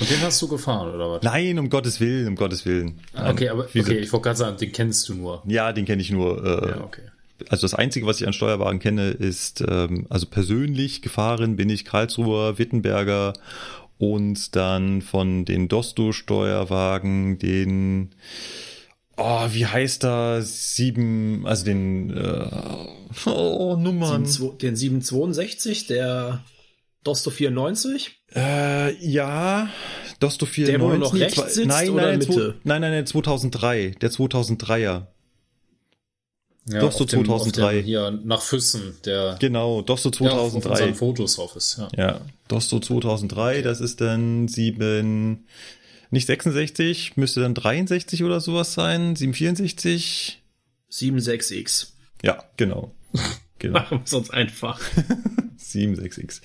Und 0.00 0.08
den 0.10 0.20
hast 0.22 0.40
du 0.42 0.48
gefahren, 0.48 0.94
oder 0.94 1.10
was? 1.10 1.22
Nein, 1.22 1.58
um 1.58 1.68
Gottes 1.70 1.98
Willen, 2.00 2.28
um 2.28 2.36
Gottes 2.36 2.64
Willen. 2.64 3.00
Ah, 3.14 3.30
Okay, 3.30 3.48
aber 3.48 3.64
Wie 3.74 3.80
okay, 3.80 3.94
sind- 3.94 4.02
ich 4.04 4.12
wollte 4.12 4.24
gerade 4.24 4.38
sagen, 4.38 4.56
den 4.56 4.70
kennst 4.72 5.08
du 5.08 5.14
nur. 5.14 5.42
Ja, 5.46 5.72
den 5.72 5.84
kenne 5.86 6.00
ich 6.02 6.10
nur. 6.10 6.44
Äh, 6.44 6.68
Ja, 6.70 6.80
okay. 6.84 7.02
Also 7.48 7.62
das 7.62 7.74
Einzige, 7.74 8.04
was 8.06 8.20
ich 8.20 8.26
an 8.26 8.32
Steuerwagen 8.32 8.80
kenne, 8.80 9.10
ist, 9.10 9.62
ähm, 9.66 10.06
also 10.08 10.26
persönlich 10.26 11.02
gefahren 11.02 11.54
bin 11.56 11.70
ich 11.70 11.84
Karlsruher, 11.84 12.58
Wittenberger 12.58 13.32
und 13.98 14.54
dann 14.56 15.02
von 15.02 15.44
den 15.44 15.68
Dosto-Steuerwagen 15.68 17.38
den, 17.38 18.10
oh, 19.18 19.46
wie 19.50 19.66
heißt 19.66 20.04
da, 20.04 20.40
sieben, 20.42 21.46
also 21.46 21.64
den, 21.64 22.16
äh, 22.16 22.48
oh, 23.26 23.76
Nummern. 23.76 24.24
7, 24.26 24.58
den 24.58 24.76
762, 24.76 25.86
der 25.86 26.44
Dosto 27.04 27.30
94. 27.30 28.20
Äh, 28.34 28.94
ja, 29.06 29.68
Dosto 30.20 30.46
94. 30.46 30.66
Der, 30.66 30.80
wo 30.80 30.98
noch 30.98 31.14
rechts 31.14 31.34
zwei- 31.36 31.48
sitzt 31.48 31.68
nein, 31.68 31.90
oder 31.90 32.02
nein, 32.02 32.18
Mitte? 32.18 32.32
zwei- 32.32 32.54
nein, 32.64 32.80
nein, 32.82 32.90
nein, 32.92 33.06
2003, 33.06 33.94
der 34.00 34.10
2003er. 34.10 35.06
Ja, 36.70 36.82
auf 36.82 36.96
dem- 36.96 37.08
2003. 37.08 37.64
Auf 37.64 37.72
dem, 37.72 37.84
hier 37.84 38.10
nach 38.24 38.42
Füssen, 38.42 38.96
der 39.06 39.36
Genau, 39.40 39.80
Dosto 39.80 40.10
der 40.10 40.32
auf, 40.34 40.54
auf 40.54 40.62
2003. 40.62 40.94
Fotos 40.94 41.36
drauf 41.36 41.56
ist. 41.56 41.78
Ja. 41.78 41.88
Ja, 41.96 42.20
Dosto 42.48 42.78
2003, 42.78 43.62
das 43.62 43.80
ist 43.80 44.00
dann 44.02 44.48
7, 44.48 45.46
nicht 46.10 46.26
66, 46.26 47.16
müsste 47.16 47.40
dann 47.40 47.54
63 47.54 48.24
oder 48.24 48.40
sowas 48.40 48.74
sein, 48.74 49.16
764. 49.16 50.42
76X. 50.90 51.88
Ja, 52.22 52.42
genau. 52.56 52.94
Genau, 53.60 53.80
Machen 53.80 53.98
wir 53.98 54.04
es 54.04 54.14
uns 54.14 54.30
einfach. 54.30 54.80
76x. 55.58 56.42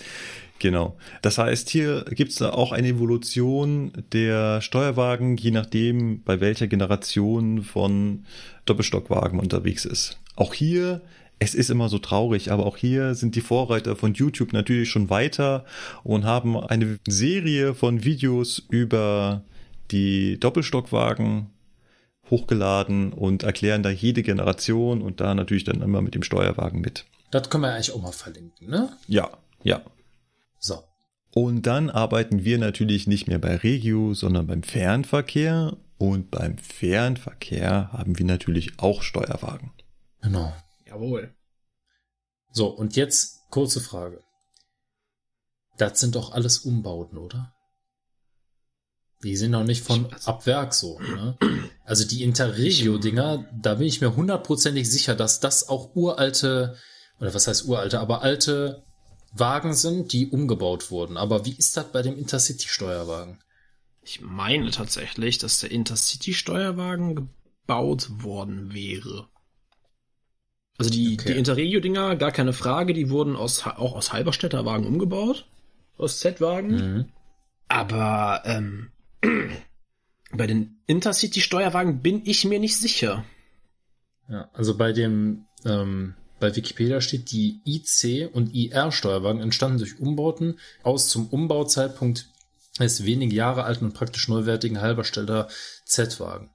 Genau. 0.60 0.98
Das 1.22 1.38
heißt, 1.38 1.70
hier 1.70 2.06
gibt 2.10 2.32
es 2.32 2.42
auch 2.42 2.72
eine 2.72 2.88
Evolution 2.88 3.92
der 4.14 4.62
Steuerwagen, 4.62 5.38
je 5.38 5.52
nachdem, 5.52 6.24
bei 6.24 6.40
welcher 6.40 6.68
Generation 6.68 7.64
von 7.64 8.26
Doppelstockwagen 8.66 9.40
unterwegs 9.40 9.86
ist. 9.86 10.20
Auch 10.36 10.54
hier, 10.54 11.02
es 11.40 11.54
ist 11.54 11.70
immer 11.70 11.90
so 11.90 12.00
traurig, 12.00 12.52
aber 12.52 12.66
auch 12.66 12.78
hier 12.78 13.14
sind 13.14 13.36
die 13.36 13.42
Vorreiter 13.42 13.96
von 13.96 14.14
YouTube 14.14 14.54
natürlich 14.54 14.90
schon 14.90 15.10
weiter 15.10 15.66
und 16.04 16.24
haben 16.24 16.58
eine 16.58 16.98
Serie 17.08 17.76
von 17.76 18.04
Videos 18.06 18.64
über 18.70 19.44
die 19.92 20.40
Doppelstockwagen 20.40 21.50
hochgeladen 22.30 23.14
und 23.14 23.44
erklären 23.44 23.84
da 23.84 23.90
jede 23.90 24.24
Generation 24.24 25.02
und 25.02 25.20
da 25.20 25.36
natürlich 25.36 25.66
dann 25.66 25.82
immer 25.82 26.02
mit 26.02 26.16
dem 26.16 26.24
Steuerwagen 26.24 26.82
mit. 26.82 27.06
Das 27.32 27.50
können 27.50 27.64
wir 27.64 27.74
eigentlich 27.74 27.92
auch 27.92 28.02
mal 28.02 28.12
verlinken, 28.12 28.70
ne? 28.70 28.96
Ja, 29.08 29.30
ja. 29.64 29.82
So. 30.60 30.84
Und 31.34 31.64
dann 31.64 31.90
arbeiten 31.90 32.44
wir 32.44 32.60
natürlich 32.60 33.08
nicht 33.08 33.28
mehr 33.28 33.40
bei 33.40 33.56
Regio, 33.56 34.14
sondern 34.14 34.48
beim 34.48 34.64
Fernverkehr. 34.64 35.78
Und 35.98 36.32
beim 36.32 36.58
Fernverkehr 36.58 37.92
haben 37.94 38.18
wir 38.20 38.26
natürlich 38.26 38.80
auch 38.80 39.02
Steuerwagen. 39.02 39.72
Genau. 40.22 40.54
Jawohl. 40.86 41.34
So, 42.52 42.68
und 42.68 42.96
jetzt 42.96 43.50
kurze 43.50 43.80
Frage. 43.80 44.22
Das 45.78 46.00
sind 46.00 46.16
doch 46.16 46.34
alles 46.34 46.60
Umbauten, 46.60 47.18
oder? 47.18 47.53
Die 49.24 49.38
sind 49.38 49.54
doch 49.54 49.64
nicht 49.64 49.84
von 49.84 50.08
ab 50.26 50.46
Werk 50.46 50.74
so, 50.74 51.00
ne? 51.00 51.38
Also 51.86 52.06
die 52.06 52.24
Interregio-Dinger, 52.24 53.50
da 53.54 53.76
bin 53.76 53.88
ich 53.88 54.02
mir 54.02 54.16
hundertprozentig 54.16 54.90
sicher, 54.90 55.16
dass 55.16 55.40
das 55.40 55.70
auch 55.70 55.96
uralte, 55.96 56.78
oder 57.20 57.34
was 57.34 57.48
heißt 57.48 57.66
uralte, 57.68 58.00
aber 58.00 58.22
alte 58.22 58.84
Wagen 59.32 59.74
sind, 59.74 60.14
die 60.14 60.28
umgebaut 60.28 60.92
wurden. 60.92 61.18
Aber 61.18 61.46
wie 61.46 61.54
ist 61.56 61.76
das 61.78 61.92
bei 61.92 62.02
dem 62.02 62.18
Intercity-Steuerwagen? 62.18 63.40
Ich 64.02 64.22
meine 64.22 64.72
tatsächlich, 64.72 65.38
dass 65.38 65.60
der 65.60 65.72
Intercity-Steuerwagen 65.72 67.16
gebaut 67.16 68.10
worden 68.24 68.74
wäre. 68.74 69.28
Also 70.78 70.92
die, 70.92 71.14
Okay. 71.14 71.34
die 71.34 71.40
Interregio-Dinger, 71.40 72.16
gar 72.18 72.32
keine 72.32 72.54
Frage, 72.54 72.94
die 72.94 73.10
wurden 73.10 73.36
aus, 73.36 73.66
auch 73.66 73.96
aus 73.96 74.12
Halberstädter 74.12 74.66
Wagen 74.66 74.86
umgebaut. 74.86 75.46
Aus 75.98 76.20
Z-Wagen. 76.20 76.76
Mhm. 76.76 77.06
Aber 77.68 78.42
ähm, 78.46 78.90
bei 80.34 80.48
den 80.48 80.78
Intercity-Steuerwagen 80.88 82.02
bin 82.02 82.22
ich 82.26 82.46
mir 82.46 82.60
nicht 82.60 82.78
sicher. 82.78 83.24
Ja, 84.30 84.50
also 84.54 84.78
bei 84.78 84.92
dem, 84.94 85.46
ähm, 85.66 86.16
bei 86.40 86.56
Wikipedia 86.56 87.02
steht, 87.02 87.32
die 87.32 87.62
IC 87.66 88.30
und 88.34 88.54
IR-Steuerwagen 88.54 89.42
entstanden 89.42 89.78
durch 89.80 90.00
Umbauten 90.00 90.60
aus 90.84 91.10
zum 91.10 91.28
Umbauzeitpunkt 91.28 92.30
des 92.80 93.06
wenige 93.06 93.36
Jahre 93.36 93.64
alten 93.64 93.86
und 93.86 93.94
praktisch 93.94 94.28
neuwertigen 94.28 94.82
Halberstädter 94.82 95.48
Z-Wagen. 95.86 96.50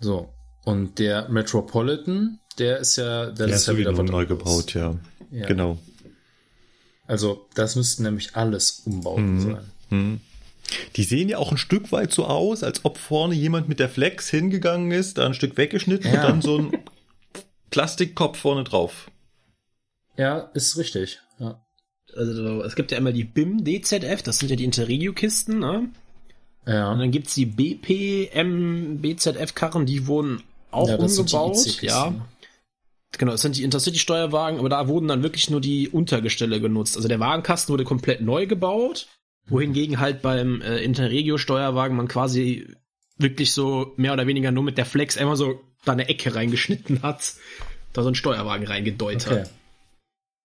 So. 0.00 0.32
Und 0.64 0.98
der 0.98 1.28
Metropolitan, 1.28 2.38
der 2.58 2.78
ist 2.78 2.96
ja, 2.96 3.30
der, 3.30 3.48
ist 3.48 3.66
ja 3.66 3.76
wieder 3.76 3.92
neu 3.92 4.26
gebaut, 4.26 4.74
ja. 4.74 4.98
Ja. 5.30 5.46
Genau. 5.46 5.78
Also, 7.06 7.48
das 7.54 7.74
müssten 7.76 8.04
nämlich 8.04 8.36
alles 8.36 8.82
Umbauten 8.86 9.34
Mhm. 9.34 9.40
sein. 9.40 9.70
Hm. 9.88 10.20
Die 10.96 11.04
sehen 11.04 11.28
ja 11.28 11.38
auch 11.38 11.50
ein 11.50 11.58
Stück 11.58 11.92
weit 11.92 12.12
so 12.12 12.26
aus, 12.26 12.62
als 12.62 12.84
ob 12.84 12.98
vorne 12.98 13.34
jemand 13.34 13.68
mit 13.68 13.80
der 13.80 13.88
Flex 13.88 14.28
hingegangen 14.30 14.90
ist, 14.90 15.18
da 15.18 15.26
ein 15.26 15.34
Stück 15.34 15.56
weggeschnitten 15.56 16.12
Ja. 16.12 16.20
und 16.22 16.28
dann 16.28 16.42
so 16.42 16.58
ein 16.58 16.72
Plastikkopf 17.70 18.38
vorne 18.38 18.64
drauf. 18.64 19.10
Ja, 20.16 20.50
ist 20.54 20.76
richtig. 20.76 21.20
Ja. 21.38 21.60
Also 22.14 22.62
es 22.62 22.74
gibt 22.74 22.90
ja 22.90 22.98
einmal 22.98 23.14
die 23.14 23.24
BIM 23.24 23.64
DZF, 23.64 24.22
das 24.22 24.38
sind 24.38 24.50
ja 24.50 24.56
die 24.56 24.64
Interregio-Kisten, 24.64 25.58
ne? 25.58 25.88
Und 26.66 26.72
Ja. 26.72 26.94
dann 26.94 27.10
gibt's 27.10 27.34
die 27.34 27.46
BPM 27.46 28.98
BZF-Karren, 29.00 29.86
die 29.86 30.06
wurden 30.06 30.42
auch 30.70 30.88
ja, 30.88 30.96
umgebaut. 30.96 31.56
Ja, 31.82 32.14
genau, 33.18 33.32
das 33.32 33.42
sind 33.42 33.56
die 33.56 33.62
Intercity-Steuerwagen, 33.64 34.58
aber 34.58 34.68
da 34.68 34.88
wurden 34.88 35.08
dann 35.08 35.22
wirklich 35.22 35.48
nur 35.50 35.60
die 35.60 35.88
Untergestelle 35.88 36.60
genutzt. 36.60 36.96
Also 36.96 37.08
der 37.08 37.20
Wagenkasten 37.20 37.72
wurde 37.72 37.84
komplett 37.84 38.20
neu 38.20 38.46
gebaut, 38.46 39.08
wohingegen 39.46 39.98
halt 39.98 40.22
beim 40.22 40.60
äh, 40.62 40.78
Interregio-Steuerwagen 40.78 41.96
man 41.96 42.08
quasi 42.08 42.74
wirklich 43.18 43.52
so 43.52 43.92
mehr 43.96 44.12
oder 44.12 44.26
weniger 44.26 44.50
nur 44.50 44.62
mit 44.64 44.78
der 44.78 44.86
Flex 44.86 45.16
einmal 45.16 45.36
so 45.36 45.60
da 45.84 45.92
eine 45.92 46.08
Ecke 46.08 46.34
reingeschnitten 46.34 47.02
hat, 47.02 47.34
da 47.92 48.02
so 48.02 48.08
ein 48.08 48.14
Steuerwagen 48.14 48.66
reingedeut 48.66 49.26
Okay. 49.26 49.40
hat. 49.42 49.50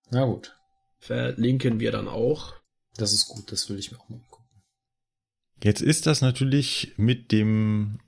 Na 0.09 0.25
gut. 0.25 0.55
Verlinken 0.99 1.79
wir 1.79 1.91
dann 1.91 2.07
auch. 2.07 2.53
Das 2.95 3.13
ist 3.13 3.27
gut, 3.27 3.51
das 3.51 3.69
will 3.69 3.77
ich 3.77 3.91
mir 3.91 3.99
auch 3.99 4.09
mal 4.09 4.17
angucken. 4.17 4.43
Jetzt 5.63 5.81
ist 5.81 6.05
das 6.07 6.21
natürlich 6.21 6.93
mit 6.97 7.31
dem 7.31 7.99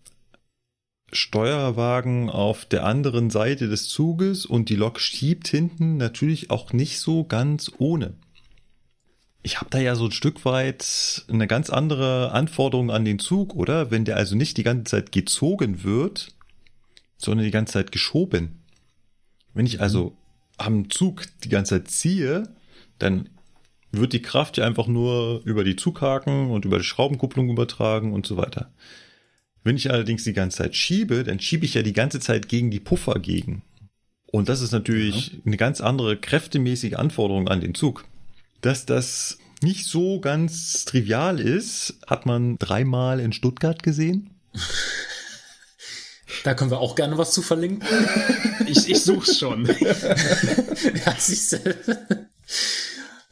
Steuerwagen 1.11 2.29
auf 2.29 2.65
der 2.65 2.85
anderen 2.85 3.29
Seite 3.29 3.67
des 3.67 3.87
Zuges 3.87 4.45
und 4.45 4.69
die 4.69 4.75
Lok 4.75 4.99
schiebt 4.99 5.47
hinten 5.47 5.97
natürlich 5.97 6.49
auch 6.51 6.73
nicht 6.73 6.99
so 6.99 7.23
ganz 7.23 7.71
ohne. 7.79 8.13
Ich 9.41 9.59
habe 9.59 9.69
da 9.69 9.79
ja 9.79 9.95
so 9.95 10.05
ein 10.05 10.11
Stück 10.11 10.43
weit 10.43 11.25
eine 11.29 11.47
ganz 11.47 11.69
andere 11.69 12.31
Anforderung 12.31 12.91
an 12.91 13.05
den 13.05 13.19
Zug, 13.19 13.55
oder? 13.55 13.89
Wenn 13.89 14.05
der 14.05 14.17
also 14.17 14.35
nicht 14.35 14.57
die 14.57 14.63
ganze 14.63 14.83
Zeit 14.85 15.11
gezogen 15.11 15.83
wird, 15.83 16.33
sondern 17.17 17.45
die 17.45 17.51
ganze 17.51 17.73
Zeit 17.73 17.91
geschoben. 17.91 18.63
Wenn 19.53 19.65
ich 19.65 19.81
also 19.81 20.15
am 20.57 20.89
Zug 20.89 21.23
die 21.43 21.49
ganze 21.49 21.75
Zeit 21.75 21.89
ziehe, 21.89 22.49
dann 22.97 23.29
wird 23.91 24.13
die 24.13 24.21
Kraft 24.21 24.57
ja 24.57 24.65
einfach 24.65 24.87
nur 24.87 25.41
über 25.45 25.63
die 25.63 25.75
Zughaken 25.75 26.51
und 26.51 26.65
über 26.65 26.77
die 26.77 26.83
Schraubenkupplung 26.83 27.49
übertragen 27.49 28.13
und 28.13 28.25
so 28.27 28.37
weiter. 28.37 28.71
Wenn 29.63 29.77
ich 29.77 29.91
allerdings 29.91 30.23
die 30.23 30.33
ganze 30.33 30.57
Zeit 30.57 30.75
schiebe, 30.75 31.23
dann 31.23 31.39
schiebe 31.39 31.65
ich 31.65 31.73
ja 31.73 31.81
die 31.81 31.93
ganze 31.93 32.19
Zeit 32.19 32.49
gegen 32.49 32.71
die 32.71 32.79
Puffer 32.79 33.19
gegen. 33.19 33.63
Und 34.27 34.47
das 34.47 34.61
ist 34.61 34.71
natürlich 34.71 35.41
eine 35.45 35.57
ganz 35.57 35.81
andere 35.81 36.17
kräftemäßige 36.17 36.93
Anforderung 36.93 37.47
an 37.47 37.61
den 37.61 37.73
Zug. 37.73 38.05
Dass 38.61 38.85
das 38.85 39.37
nicht 39.61 39.85
so 39.85 40.19
ganz 40.19 40.85
trivial 40.85 41.39
ist, 41.39 41.99
hat 42.07 42.25
man 42.25 42.57
dreimal 42.57 43.19
in 43.19 43.33
Stuttgart 43.33 43.83
gesehen. 43.83 44.31
Da 46.43 46.53
können 46.53 46.71
wir 46.71 46.79
auch 46.79 46.95
gerne 46.95 47.17
was 47.17 47.33
zu 47.33 47.41
verlinken. 47.41 47.87
ich, 48.67 48.89
ich 48.89 49.03
such's 49.03 49.39
schon. 49.39 49.65
ja. 49.65 51.15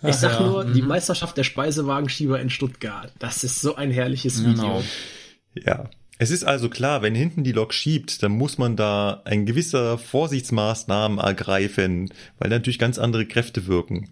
Ich 0.03 0.15
sag 0.15 0.41
nur, 0.41 0.65
die 0.65 0.81
mhm. 0.81 0.89
Meisterschaft 0.89 1.37
der 1.37 1.43
Speisewagenschieber 1.43 2.39
in 2.39 2.49
Stuttgart. 2.49 3.13
Das 3.19 3.43
ist 3.43 3.61
so 3.61 3.75
ein 3.75 3.91
herrliches 3.91 4.43
Genau. 4.43 4.79
Video. 4.79 4.83
Ja. 5.65 5.89
Es 6.19 6.31
ist 6.31 6.43
also 6.43 6.69
klar, 6.69 7.03
wenn 7.03 7.13
hinten 7.13 7.43
die 7.43 7.51
Lok 7.51 7.73
schiebt, 7.73 8.23
dann 8.23 8.31
muss 8.31 8.57
man 8.57 8.75
da 8.75 9.21
ein 9.25 9.45
gewisser 9.45 9.99
Vorsichtsmaßnahmen 9.99 11.19
ergreifen, 11.19 12.11
weil 12.39 12.49
natürlich 12.49 12.79
ganz 12.79 12.97
andere 12.97 13.27
Kräfte 13.27 13.67
wirken. 13.67 14.09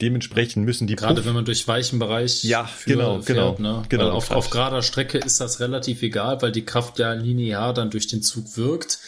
Dementsprechend 0.00 0.64
müssen 0.64 0.86
die 0.86 0.96
Gerade 0.96 1.20
Puff- 1.20 1.26
wenn 1.26 1.34
man 1.34 1.44
durch 1.44 1.68
weichen 1.68 1.98
Bereich 1.98 2.42
Ja, 2.44 2.68
genau, 2.86 3.20
genau, 3.20 3.56
ne? 3.58 3.82
genau, 3.88 4.10
auf, 4.10 4.30
auf 4.30 4.50
gerader 4.50 4.82
Strecke 4.82 5.18
ist 5.18 5.40
das 5.40 5.60
relativ 5.60 6.02
egal, 6.02 6.42
weil 6.42 6.50
die 6.50 6.64
Kraft 6.64 6.98
ja 6.98 7.12
linear 7.12 7.72
dann 7.74 7.90
durch 7.90 8.08
den 8.08 8.22
Zug 8.22 8.56
wirkt. 8.56 8.98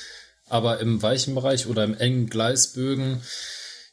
Aber 0.49 0.79
im 0.81 1.03
weichen 1.03 1.35
Bereich 1.35 1.67
oder 1.67 1.85
im 1.85 1.95
engen 1.97 2.29
Gleisbögen, 2.29 3.23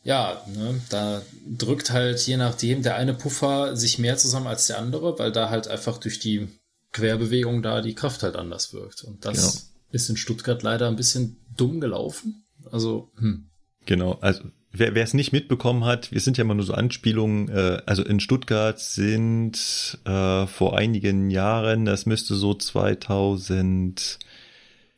ja, 0.04 0.44
ne, 0.54 0.82
da 0.90 1.22
drückt 1.48 1.92
halt 1.92 2.20
je 2.28 2.36
nachdem 2.38 2.84
der 2.84 2.96
eine 2.96 3.14
Puffer 3.14 3.76
sich 3.78 3.98
mehr 4.00 4.18
zusammen 4.18 4.48
als 4.48 4.68
der 4.68 4.78
andere, 4.78 5.18
weil 5.18 5.32
da 5.32 5.50
halt 5.50 5.68
einfach 5.70 5.98
durch 5.98 6.20
die 6.20 6.50
Querbewegung 6.92 7.64
da 7.64 7.82
die 7.82 7.96
Kraft 7.96 8.22
halt 8.22 8.36
anders 8.36 8.74
wirkt. 8.74 9.04
Und 9.04 9.26
das 9.26 9.38
Genau. 9.38 9.64
ist 9.92 10.10
in 10.10 10.18
Stuttgart 10.18 10.62
leider 10.62 10.88
ein 10.88 10.98
bisschen 10.98 11.38
dumm 11.56 11.80
gelaufen. 11.80 12.44
Also, 12.70 13.10
hm. 13.18 13.48
Genau, 13.86 14.18
also 14.22 14.42
wer 14.74 14.96
es 14.96 15.14
nicht 15.14 15.32
mitbekommen 15.34 15.86
hat, 15.86 16.12
wir 16.12 16.22
sind 16.22 16.38
ja 16.38 16.44
immer 16.44 16.54
nur 16.54 16.66
so 16.66 16.74
Anspielungen, 16.74 17.50
äh, 17.50 17.82
also 17.86 18.04
in 18.04 18.20
Stuttgart 18.20 18.80
sind 18.80 20.00
äh, 20.06 20.48
vor 20.48 20.78
einigen 20.78 21.30
Jahren, 21.30 21.86
das 21.86 22.06
müsste 22.06 22.36
so 22.36 22.54
2012 22.54 24.18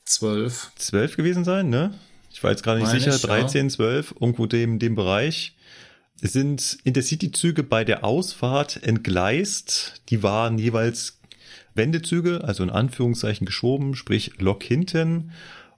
zwölf. 0.05 1.17
gewesen 1.17 1.43
sein, 1.43 1.69
ne? 1.69 1.93
Ich 2.31 2.43
war 2.43 2.51
jetzt 2.51 2.63
gerade 2.63 2.79
nicht 2.79 2.87
Meine 2.87 2.99
sicher, 2.99 3.15
ich, 3.15 3.21
ja. 3.21 3.27
13, 3.27 3.69
12, 3.69 4.15
irgendwo 4.19 4.45
dem, 4.45 4.79
dem 4.79 4.95
Bereich. 4.95 5.55
Sind 6.15 6.77
Intercity-Züge 6.83 7.63
bei 7.63 7.83
der 7.83 8.03
Ausfahrt 8.03 8.81
entgleist. 8.81 10.01
Die 10.09 10.23
waren 10.23 10.57
jeweils 10.57 11.19
Wendezüge, 11.75 12.43
also 12.43 12.63
in 12.63 12.69
Anführungszeichen 12.69 13.45
geschoben, 13.45 13.95
sprich 13.95 14.39
Lok 14.39 14.63
hinten. 14.63 15.31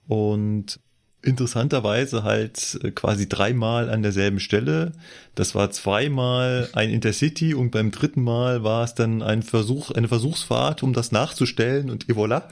Und 0.06 0.78
interessanterweise 1.26 2.22
halt 2.22 2.78
äh, 2.82 2.90
quasi 2.90 3.28
dreimal 3.28 3.90
an 3.90 4.02
derselben 4.02 4.40
Stelle. 4.40 4.92
Das 5.34 5.54
war 5.54 5.70
zweimal 5.70 6.68
ein 6.72 6.90
Intercity 6.90 7.54
und 7.54 7.70
beim 7.70 7.90
dritten 7.90 8.22
Mal 8.22 8.62
war 8.62 8.84
es 8.84 8.94
dann 8.94 9.22
ein 9.22 9.42
Versuch, 9.42 9.90
eine 9.90 10.08
Versuchsfahrt, 10.08 10.82
um 10.82 10.92
das 10.92 11.12
nachzustellen 11.12 11.90
und 11.90 12.08
et 12.08 12.16
voilà. 12.16 12.44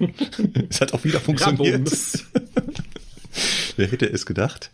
es 0.70 0.80
hat 0.80 0.94
auch 0.94 1.04
wieder 1.04 1.20
funktioniert. 1.20 1.90
Wer 3.76 3.88
hätte 3.88 4.06
es 4.06 4.26
gedacht? 4.26 4.70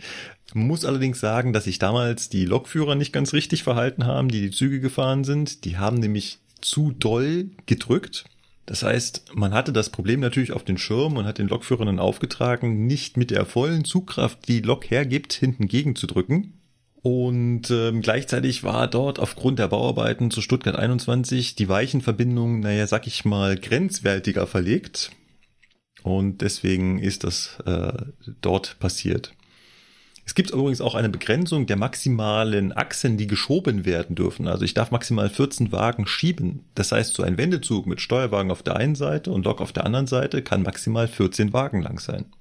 Muss 0.53 0.85
allerdings 0.85 1.21
sagen, 1.21 1.53
dass 1.53 1.65
sich 1.65 1.79
damals 1.79 2.29
die 2.29 2.45
Lokführer 2.45 2.95
nicht 2.95 3.13
ganz 3.13 3.33
richtig 3.33 3.63
verhalten 3.63 4.05
haben, 4.05 4.29
die 4.29 4.41
die 4.41 4.51
Züge 4.51 4.81
gefahren 4.81 5.25
sind. 5.25 5.65
Die 5.65 5.79
haben 5.79 5.99
nämlich 5.99 6.39
zu 6.61 6.93
doll 6.93 7.51
gedrückt. 7.67 8.25
Das 8.71 8.85
heißt, 8.85 9.35
man 9.35 9.53
hatte 9.53 9.73
das 9.73 9.91
Problem 9.91 10.21
natürlich 10.21 10.53
auf 10.53 10.63
den 10.63 10.79
Schirm 10.79 11.17
und 11.17 11.25
hat 11.25 11.39
den 11.39 11.49
Lokführern 11.49 11.99
aufgetragen, 11.99 12.87
nicht 12.87 13.17
mit 13.17 13.33
der 13.33 13.45
vollen 13.45 13.85
Zugkraft, 13.85 14.47
die 14.47 14.61
die 14.61 14.67
Lok 14.69 14.89
hergibt, 14.89 15.33
hinten 15.33 15.67
gegenzudrücken. 15.67 16.53
Und 17.03 17.69
ähm, 17.73 18.01
gleichzeitig 18.01 18.63
war 18.63 18.87
dort 18.87 19.19
aufgrund 19.19 19.59
der 19.59 19.67
Bauarbeiten 19.67 20.31
zu 20.31 20.41
Stuttgart 20.41 20.77
21 20.77 21.57
die 21.57 21.69
Weichenverbindung, 21.69 22.61
naja, 22.61 22.87
sag 22.87 23.09
ich 23.09 23.25
mal, 23.25 23.57
grenzwertiger 23.57 24.47
verlegt. 24.47 25.11
Und 26.05 26.41
deswegen 26.41 27.01
ist 27.01 27.25
das 27.25 27.59
äh, 27.67 27.93
dort 28.41 28.79
passiert. 28.79 29.33
Es 30.31 30.37
gibt 30.37 30.53
übrigens 30.53 30.81
auch 30.81 30.95
eine 30.95 31.09
Begrenzung 31.09 31.67
der 31.67 31.75
maximalen 31.75 32.73
Achsen, 32.73 33.17
die 33.17 33.27
geschoben 33.27 33.85
werden 33.85 34.15
dürfen. 34.15 34.47
Also 34.47 34.65
ich 34.65 34.75
darf 34.75 34.93
maximal 34.93 35.29
14 35.29 35.73
Wagen 35.73 36.07
schieben. 36.07 36.69
Das 36.77 36.93
heißt, 36.93 37.15
so 37.15 37.25
ein 37.25 37.37
Wendezug 37.37 37.87
mit 37.87 38.01
Steuerwagen 38.01 38.53
auf 38.53 38.63
der 38.63 38.77
einen 38.77 38.95
Seite 38.95 39.33
und 39.33 39.45
Lok 39.45 39.61
auf 39.61 39.73
der 39.73 39.85
anderen 39.85 40.07
Seite 40.07 40.41
kann 40.41 40.63
maximal 40.63 41.09
14 41.09 41.53
Wagen 41.53 41.83
lang 41.83 41.99
sein. 41.99 42.33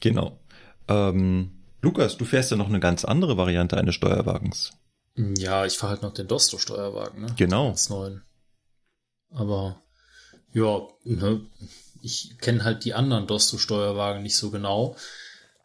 Genau. 0.00 0.40
Ähm, 0.88 1.52
Lukas, 1.80 2.16
du 2.16 2.24
fährst 2.24 2.50
ja 2.50 2.56
noch 2.56 2.68
eine 2.68 2.80
ganz 2.80 3.04
andere 3.04 3.36
Variante 3.36 3.76
eines 3.76 3.94
Steuerwagens. 3.94 4.72
Ja, 5.14 5.64
ich 5.64 5.78
fahre 5.78 5.92
halt 5.92 6.02
noch 6.02 6.12
den 6.12 6.26
Dosto-Steuerwagen, 6.26 7.20
ne? 7.20 7.34
Genau. 7.36 7.68
Als 7.68 7.88
neuen. 7.88 8.22
Aber 9.30 9.80
ja, 10.52 10.80
ne, 11.04 11.40
ich 12.02 12.36
kenne 12.40 12.64
halt 12.64 12.84
die 12.84 12.94
anderen 12.94 13.28
Dosto-Steuerwagen 13.28 14.24
nicht 14.24 14.36
so 14.36 14.50
genau. 14.50 14.96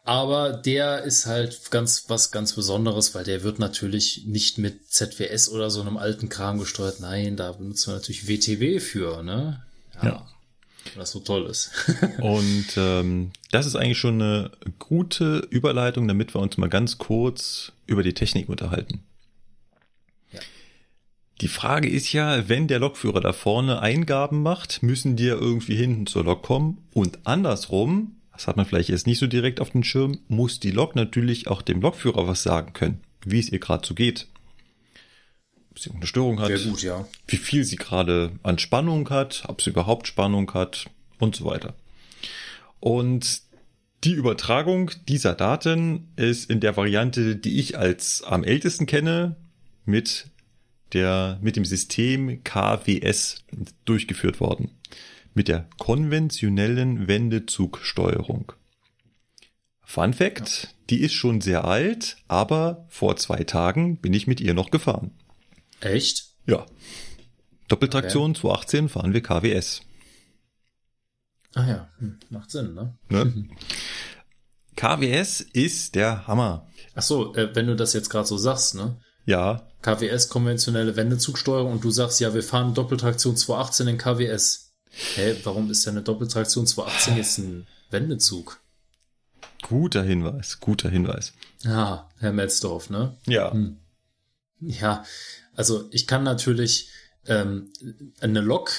Aber 0.05 0.51
der 0.51 1.03
ist 1.03 1.25
halt 1.27 1.71
ganz 1.71 2.05
was 2.09 2.31
ganz 2.31 2.53
Besonderes, 2.53 3.15
weil 3.15 3.23
der 3.23 3.43
wird 3.43 3.57
natürlich 3.59 4.23
nicht 4.25 4.57
mit 4.57 4.91
ZWS 4.91 5.47
oder 5.47 5.69
so 5.69 5.79
einem 5.79 5.95
alten 5.95 6.27
Kram 6.27 6.59
gesteuert. 6.59 6.99
Nein, 6.99 7.37
da 7.37 7.53
benutzen 7.53 7.91
wir 7.91 7.95
natürlich 7.95 8.27
WTW 8.27 8.81
für, 8.81 9.23
ne? 9.23 9.63
Ja. 10.01 10.27
Was 10.95 11.11
so 11.11 11.19
toll 11.19 11.45
ist. 11.45 11.71
Und 12.19 12.73
ähm, 12.75 13.31
das 13.51 13.65
ist 13.65 13.77
eigentlich 13.77 13.97
schon 13.97 14.21
eine 14.21 14.51
gute 14.77 15.47
Überleitung, 15.49 16.09
damit 16.09 16.35
wir 16.35 16.41
uns 16.41 16.57
mal 16.57 16.69
ganz 16.69 16.97
kurz 16.97 17.71
über 17.87 18.03
die 18.03 18.13
Technik 18.13 18.49
unterhalten. 18.49 19.03
Ja. 20.33 20.41
Die 21.39 21.47
Frage 21.47 21.87
ist 21.89 22.11
ja, 22.11 22.49
wenn 22.49 22.67
der 22.67 22.79
Lokführer 22.79 23.21
da 23.21 23.31
vorne 23.31 23.79
Eingaben 23.79 24.43
macht, 24.43 24.83
müssen 24.83 25.15
die 25.15 25.27
ja 25.27 25.35
irgendwie 25.35 25.77
hinten 25.77 26.07
zur 26.07 26.25
Lok 26.25 26.43
kommen 26.43 26.85
und 26.91 27.19
andersrum, 27.25 28.17
das 28.33 28.47
hat 28.47 28.57
man 28.57 28.65
vielleicht 28.65 28.89
jetzt 28.89 29.07
nicht 29.07 29.19
so 29.19 29.27
direkt 29.27 29.59
auf 29.61 29.69
den 29.69 29.83
Schirm, 29.83 30.19
muss 30.27 30.59
die 30.59 30.71
Lok 30.71 30.95
natürlich 30.95 31.47
auch 31.47 31.61
dem 31.61 31.81
Lokführer 31.81 32.27
was 32.27 32.43
sagen 32.43 32.73
können, 32.73 33.01
wie 33.25 33.39
es 33.39 33.49
ihr 33.49 33.59
gerade 33.59 33.85
so 33.85 33.93
geht. 33.93 34.27
Ob 35.71 35.79
sie 35.79 35.91
eine 35.91 36.05
Störung 36.05 36.39
hat, 36.39 36.47
Sehr 36.47 36.59
gut, 36.59 36.83
ja. 36.83 37.07
wie 37.27 37.37
viel 37.37 37.63
sie 37.63 37.77
gerade 37.77 38.31
an 38.43 38.59
Spannung 38.59 39.09
hat, 39.09 39.43
ob 39.47 39.61
sie 39.61 39.69
überhaupt 39.69 40.07
Spannung 40.07 40.53
hat 40.53 40.85
und 41.19 41.35
so 41.35 41.45
weiter. 41.45 41.73
Und 42.79 43.41
die 44.03 44.13
Übertragung 44.13 44.91
dieser 45.07 45.33
Daten 45.33 46.11
ist 46.15 46.49
in 46.49 46.59
der 46.59 46.75
Variante, 46.75 47.35
die 47.35 47.59
ich 47.59 47.77
als 47.77 48.21
am 48.23 48.43
ältesten 48.43 48.85
kenne, 48.85 49.37
mit 49.85 50.27
der, 50.91 51.39
mit 51.41 51.55
dem 51.55 51.65
System 51.65 52.43
KWS 52.43 53.43
durchgeführt 53.85 54.39
worden. 54.39 54.71
Mit 55.33 55.47
der 55.47 55.67
konventionellen 55.77 57.07
Wendezugsteuerung. 57.07 58.51
Fun 59.83 60.13
Fact, 60.13 60.75
die 60.89 61.01
ist 61.01 61.13
schon 61.13 61.41
sehr 61.41 61.65
alt, 61.65 62.17
aber 62.27 62.85
vor 62.89 63.15
zwei 63.17 63.43
Tagen 63.43 63.97
bin 63.97 64.13
ich 64.13 64.27
mit 64.27 64.41
ihr 64.41 64.53
noch 64.53 64.71
gefahren. 64.71 65.11
Echt? 65.81 66.29
Ja. 66.45 66.65
Doppeltraktion 67.67 68.35
2018 68.35 68.89
fahren 68.89 69.13
wir 69.13 69.21
KWS. 69.21 69.81
Ah 71.55 71.67
ja, 71.67 71.89
hm, 71.99 72.19
macht 72.29 72.51
Sinn, 72.51 72.73
ne? 72.73 72.97
Ne? 73.09 73.47
KWS 74.75 75.41
ist 75.41 75.95
der 75.95 76.27
Hammer. 76.27 76.67
Ach 76.95 77.03
so, 77.03 77.35
äh, 77.35 77.55
wenn 77.55 77.67
du 77.67 77.75
das 77.75 77.93
jetzt 77.93 78.09
gerade 78.09 78.27
so 78.27 78.37
sagst, 78.37 78.75
ne? 78.75 78.99
Ja, 79.25 79.67
KWS, 79.83 80.29
konventionelle 80.29 80.95
Wendezugsteuerung, 80.95 81.73
und 81.73 81.83
du 81.83 81.91
sagst, 81.91 82.19
ja, 82.21 82.33
wir 82.33 82.41
fahren 82.41 82.73
Doppeltraktion 82.73 83.35
218 83.35 83.87
in 83.89 83.97
KWS. 83.97 84.62
Hä, 85.15 85.35
warum 85.43 85.69
ist 85.71 85.85
denn 85.85 85.95
eine 85.95 86.03
Doppeltraktion 86.03 86.67
218 86.67 87.17
jetzt 87.17 87.37
ein 87.39 87.67
Wendezug? 87.89 88.59
guter 89.61 90.03
Hinweis, 90.03 90.59
guter 90.59 90.89
Hinweis. 90.89 91.31
Ah, 91.65 92.09
Herr 92.19 92.33
Metzdorf, 92.33 92.89
ne? 92.89 93.17
Ja, 93.25 93.51
Hm. 93.51 93.77
Ja, 94.59 95.03
also 95.55 95.87
ich 95.91 96.05
kann 96.07 96.23
natürlich 96.23 96.89
ähm, 97.25 97.71
eine 98.19 98.41
Lok 98.41 98.71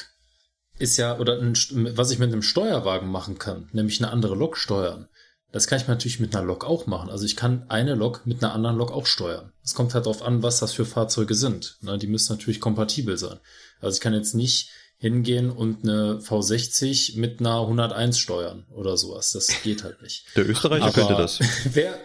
ist 0.79 0.97
ja, 0.97 1.19
oder 1.19 1.39
ein, 1.41 1.55
was 1.97 2.11
ich 2.11 2.19
mit 2.19 2.33
einem 2.33 2.43
Steuerwagen 2.43 3.09
machen 3.09 3.39
kann, 3.39 3.69
nämlich 3.73 4.03
eine 4.03 4.11
andere 4.13 4.35
Lok 4.35 4.57
steuern. 4.57 5.09
Das 5.53 5.69
kann 5.69 5.79
ich 5.81 5.87
natürlich 5.87 6.19
mit 6.21 6.35
einer 6.35 6.45
Lok 6.45 6.65
auch 6.65 6.87
machen. 6.87 7.11
Also 7.11 7.25
ich 7.25 7.37
kann 7.37 7.65
eine 7.71 7.95
Lok 7.95 8.27
mit 8.27 8.43
einer 8.43 8.53
anderen 8.53 8.77
Lok 8.77 8.91
auch 8.91 9.07
steuern. 9.07 9.53
Es 9.63 9.75
kommt 9.75 9.95
halt 9.95 10.07
darauf 10.07 10.23
an, 10.23 10.43
was 10.43 10.59
das 10.59 10.73
für 10.73 10.85
Fahrzeuge 10.85 11.35
sind. 11.35 11.79
Ne, 11.81 11.97
die 11.97 12.09
müssen 12.09 12.33
natürlich 12.33 12.61
kompatibel 12.61 13.17
sein. 13.17 13.39
Also 13.81 13.95
ich 13.97 14.01
kann 14.01 14.15
jetzt 14.15 14.35
nicht 14.35 14.71
hingehen 15.05 15.51
und 15.51 15.83
eine 15.83 16.19
V60 16.21 17.19
mit 17.19 17.39
einer 17.39 17.61
101 17.61 18.19
steuern 18.19 18.65
oder 18.75 18.97
sowas. 18.97 19.33
Das 19.33 19.49
geht 19.63 19.85
halt 19.85 20.01
nicht. 20.01 20.25
der 20.35 20.49
Österreicher 20.49 20.85
Aber 20.85 20.93
könnte 20.93 21.15
das. 21.15 21.41
Wer, 21.75 22.01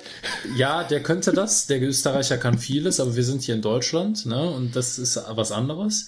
ja, 0.58 0.84
der 0.84 1.02
könnte 1.02 1.32
das. 1.32 1.66
Der 1.68 1.82
Österreicher 1.82 2.38
kann 2.38 2.60
vieles, 2.60 3.00
aber 3.00 3.16
wir 3.16 3.24
sind 3.24 3.42
hier 3.42 3.56
in 3.56 3.62
Deutschland, 3.62 4.26
ne? 4.26 4.50
Und 4.50 4.76
das 4.76 5.00
ist 5.00 5.18
was 5.30 5.54
anderes. 5.54 6.08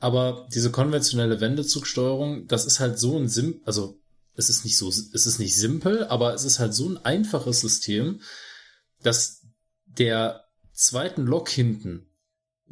Aber 0.00 0.48
diese 0.52 0.72
konventionelle 0.72 1.40
Wendezugsteuerung, 1.40 2.48
das 2.48 2.64
ist 2.66 2.80
halt 2.80 2.98
so 2.98 3.16
ein 3.16 3.28
Sim, 3.28 3.60
also 3.64 4.00
es 4.34 4.48
ist 4.48 4.64
nicht 4.64 4.76
so, 4.76 4.88
es 4.88 5.26
ist 5.26 5.38
nicht 5.38 5.54
simpel, 5.54 6.04
aber 6.06 6.34
es 6.34 6.42
ist 6.42 6.58
halt 6.58 6.74
so 6.74 6.88
ein 6.88 6.98
einfaches 7.04 7.60
System, 7.60 8.20
dass 9.04 9.42
der 9.86 10.46
zweiten 10.72 11.26
Lok 11.26 11.48
hinten 11.48 12.08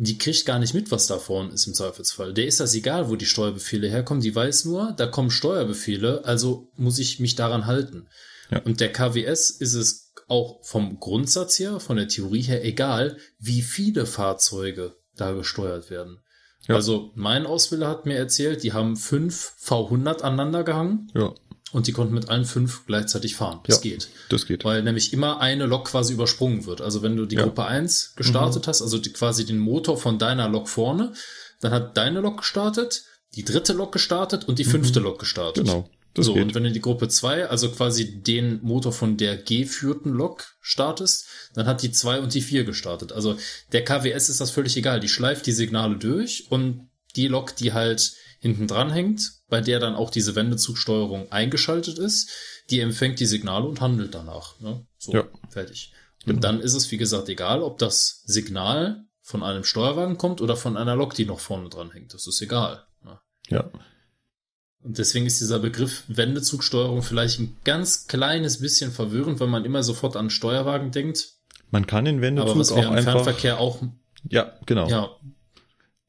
die 0.05 0.19
kriegt 0.19 0.47
gar 0.47 0.59
nicht 0.59 0.75
mit, 0.75 0.91
was 0.91 1.07
da 1.07 1.19
vorne 1.19 1.53
ist 1.53 1.67
im 1.67 1.75
Zweifelsfall. 1.75 2.35
Der 2.35 2.47
ist 2.47 2.61
das 2.61 2.75
egal, 2.75 3.09
wo 3.09 3.17
die 3.17 3.27
Steuerbefehle 3.27 3.89
herkommen. 3.89 4.23
Die 4.23 4.35
weiß 4.35 4.65
nur, 4.65 4.95
da 4.97 5.07
kommen 5.07 5.31
Steuerbefehle, 5.31 6.25
also 6.25 6.71
muss 6.77 6.99
ich 6.99 7.21
mich 7.21 7.37
daran 7.37 7.67
halten. 7.67 8.09
Ja. 8.51 8.61
Und 8.63 8.81
der 8.81 8.93
KWS 8.93 9.51
ist 9.51 9.75
es 9.75 10.13
auch 10.29 10.65
vom 10.65 10.99
Grundsatz 10.99 11.59
her, 11.59 11.79
von 11.79 11.97
der 11.97 12.09
Theorie 12.09 12.43
her 12.43 12.65
egal, 12.65 13.17
wie 13.39 13.63
viele 13.63 14.07
Fahrzeuge 14.07 14.97
da 15.15 15.33
gesteuert 15.33 15.91
werden. 15.91 16.19
Ja. 16.67 16.75
Also 16.75 17.13
mein 17.15 17.47
Ausbilder 17.47 17.89
hat 17.89 18.07
mir 18.07 18.17
erzählt, 18.17 18.63
die 18.63 18.73
haben 18.73 18.97
fünf 18.97 19.55
V100 19.65 20.23
aneinander 20.23 20.65
gehangen 20.65 21.11
Ja, 21.15 21.35
und 21.73 21.87
die 21.87 21.93
konnten 21.93 22.15
mit 22.15 22.29
allen 22.29 22.45
fünf 22.45 22.87
gleichzeitig 22.87 23.35
fahren. 23.35 23.61
Das 23.67 23.77
Ja. 23.77 23.91
geht. 23.91 24.09
das 24.29 24.47
geht. 24.47 24.65
Weil 24.65 24.83
nämlich 24.83 25.13
immer 25.13 25.41
eine 25.41 25.67
Lok 25.67 25.87
quasi 25.87 26.13
übersprungen 26.13 26.67
wird. 26.67 26.81
Also 26.81 27.03
wenn 27.03 27.17
du 27.17 27.27
die 27.27 27.37
Ja. 27.37 27.43
Mhm. 27.43 27.47
Gruppe 27.47 27.65
1 27.65 28.13
gestartet 28.17 28.67
hast, 28.69 28.83
also 28.83 28.99
die, 28.99 29.13
quasi 29.13 29.45
den 29.47 29.59
Motor 29.59 29.97
von 29.99 30.19
deiner 30.19 30.49
Lok 30.49 30.69
vorne, 30.69 31.13
dann 31.61 31.73
hat 31.73 31.97
deine 31.97 32.21
Lok 32.21 32.39
gestartet, 32.39 33.05
die 33.35 33.45
dritte 33.45 33.73
Lok 33.73 33.93
gestartet 33.93 34.47
und 34.47 34.59
die 34.59 34.65
fünfte 34.65 35.01
Lok 35.01 35.19
gestartet. 35.19 35.65
Mhm. 35.65 35.69
Genau, 35.71 35.91
das 36.15 36.27
so, 36.27 36.35
geht. 36.35 36.43
und 36.43 36.55
wenn 36.55 36.65
du 36.65 36.71
die 36.73 36.81
Gruppe 36.83 37.09
2, 37.09 37.49
also 37.49 37.71
quasi 37.71 38.21
den 38.21 38.61
Motor 38.63 38.93
von 38.93 39.17
der 39.17 39.39
geführten 39.39 40.11
Lok 40.11 40.45
startest, 40.61 41.27
dann 41.55 41.67
hat 41.67 41.83
die 41.83 41.91
2 41.93 42.21
und 42.21 42.35
die 42.35 42.43
4 42.43 42.65
gestartet. 42.65 43.13
Also 43.13 43.37
der 43.73 43.85
KWS 43.85 44.29
ist 44.29 44.41
das 44.43 44.51
völlig 44.51 44.77
egal. 44.77 45.01
Die 45.01 45.09
schleift 45.09 45.47
die 45.47 45.53
Signale 45.53 45.97
durch 45.97 46.47
und 46.51 46.89
die 47.17 47.29
Lok, 47.29 47.57
die 47.57 47.73
halt 47.73 48.13
hinten 48.43 48.67
dran 48.67 48.91
hängt, 48.91 49.31
bei 49.49 49.61
der 49.61 49.79
dann 49.79 49.95
auch 49.95 50.11
diese 50.11 50.35
Wendezugsteuerung 50.35 51.31
eingeschaltet 51.31 51.99
ist, 51.99 52.29
die 52.71 52.81
empfängt 52.81 53.21
die 53.21 53.27
Signale 53.27 53.67
und 53.67 53.81
handelt 53.81 54.15
danach. 54.15 54.59
Ne? 54.61 54.85
So, 54.99 55.13
Ja. 55.13 55.25
fertig. 55.49 55.93
Und 56.27 56.43
dann 56.45 56.61
ist 56.61 56.75
es, 56.75 56.91
wie 56.91 56.97
gesagt, 56.97 57.29
egal, 57.29 57.63
ob 57.63 57.79
das 57.79 58.23
Signal 58.27 59.05
von 59.23 59.43
einem 59.45 59.63
Steuerwagen 59.65 60.19
kommt 60.19 60.41
oder 60.41 60.57
von 60.57 60.77
einer 60.77 60.97
Lok, 60.97 61.15
die 61.15 61.25
noch 61.25 61.39
vorne 61.41 61.69
dran 61.69 61.93
hängt. 61.93 62.13
Das 62.15 62.27
ist 62.27 62.43
egal. 62.43 62.85
Ne? 63.05 63.19
Ja, 63.49 63.71
Und 64.83 64.99
deswegen 64.99 65.27
ist 65.27 65.41
dieser 65.41 65.61
Begriff 65.61 66.03
Wendezugsteuerung 66.09 67.03
vielleicht 67.03 67.39
ein 67.39 67.57
ganz 67.63 68.09
kleines 68.09 68.61
bisschen 68.61 68.91
verwirrend, 68.91 69.39
weil 69.39 69.47
man 69.49 69.65
immer 69.65 69.85
sofort 69.85 70.17
an 70.17 70.29
Steuerwagen 70.31 70.91
denkt. 70.91 71.35
man 71.71 71.87
kann 71.87 72.05
den 72.05 72.17
Aber 72.17 72.23
Wendezug 72.23 72.59
was 72.59 72.73
auch 72.73 72.79
im 72.83 72.91
einfach. 72.91 73.13
Fernverkehr 73.13 73.59
auch, 73.61 73.81
Ja, 74.29 74.59
genau. 74.67 74.89
ja, 74.89 75.11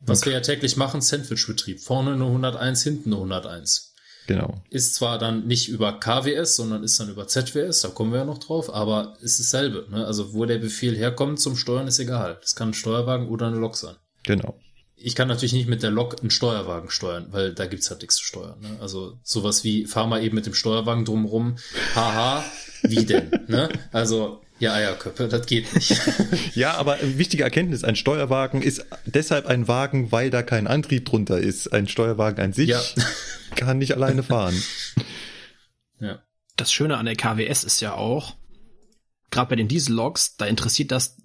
was 0.06 0.26
wir 0.26 0.34
ja 0.34 0.40
täglich 0.40 0.78
machen, 0.78 1.02
Sandwichbetrieb. 1.02 1.80
Vorne 1.80 2.14
eine 2.14 2.26
101, 2.26 2.84
hinten 2.84 3.14
eine 3.14 3.16
101. 3.18 3.94
Genau. 4.28 4.62
Ist 4.70 4.96
zwar 4.96 5.18
dann 5.18 5.48
nicht 5.48 5.68
über 5.68 6.00
KWS, 6.00 6.56
sondern 6.56 6.84
ist 6.84 7.00
dann 7.00 7.10
über 7.10 7.28
ZWS, 7.28 7.82
da 7.82 7.90
kommen 7.90 8.12
wir 8.12 8.20
ja 8.20 8.26
noch 8.26 8.38
drauf, 8.38 8.74
aber 8.74 9.18
ist 9.22 9.40
dasselbe. 9.40 9.86
Ne? 9.90 10.06
Also 10.06 10.34
wo 10.34 10.46
der 10.46 10.60
Befehl 10.60 10.96
herkommt 10.96 11.40
zum 11.40 11.58
Steuern, 11.58 11.88
ist 11.88 12.00
egal. 12.00 12.38
Das 12.42 12.56
kann 12.56 12.70
ein 12.70 12.74
Steuerwagen 12.74 13.28
oder 13.28 13.48
eine 13.48 13.58
Lok 13.58 13.76
sein. 13.76 13.96
Genau. 14.24 14.58
Ich 14.96 15.16
kann 15.16 15.28
natürlich 15.28 15.52
nicht 15.52 15.68
mit 15.68 15.84
der 15.84 15.92
Lok 15.92 16.22
einen 16.22 16.30
Steuerwagen 16.30 16.90
steuern, 16.90 17.28
weil 17.32 17.54
da 17.54 17.66
gibt's 17.66 17.90
halt 17.90 18.02
nichts 18.02 18.16
zu 18.16 18.24
steuern. 18.24 18.62
Ne? 18.62 18.78
Also 18.80 19.20
sowas 19.24 19.66
wie, 19.66 19.86
fahr 19.86 20.08
mal 20.08 20.24
eben 20.24 20.36
mit 20.36 20.46
dem 20.46 20.54
Steuerwagen 20.54 21.04
drumrum, 21.04 21.58
haha, 21.94 22.46
wie 22.84 23.06
denn? 23.06 23.30
ne? 23.48 23.68
Also, 23.92 24.42
ja, 24.64 24.74
Eierköpfe, 24.74 25.28
das 25.28 25.46
geht 25.46 25.74
nicht. 25.74 26.02
Ja, 26.56 26.76
aber 26.76 26.98
wichtige 27.02 27.44
Erkenntnis, 27.44 27.84
ein 27.84 27.96
Steuerwagen 27.96 28.62
ist 28.62 28.86
deshalb 29.06 29.46
ein 29.48 29.68
Wagen, 29.68 30.12
weil 30.12 30.30
da 30.30 30.44
kein 30.44 30.68
Antrieb 30.68 31.06
drunter 31.06 31.40
ist. 31.40 31.74
Ein 31.74 31.88
Steuerwagen 31.88 32.44
an 32.44 32.54
sich 32.54 32.70
Ja. 32.70 32.82
kann 33.56 33.78
nicht 33.78 33.94
alleine 33.94 34.24
fahren. 34.24 34.56
ja. 36.00 36.22
Das 36.56 36.72
Schöne 36.72 36.98
an 36.98 37.06
der 37.08 37.16
KWS 37.16 37.64
ist 37.64 37.80
ja 37.82 37.96
auch, 37.96 38.36
gerade 39.32 39.50
bei 39.50 39.56
den 39.56 39.68
Dieselloks, 39.68 40.38
da 40.38 40.46
interessiert 40.46 40.92
das 40.92 41.18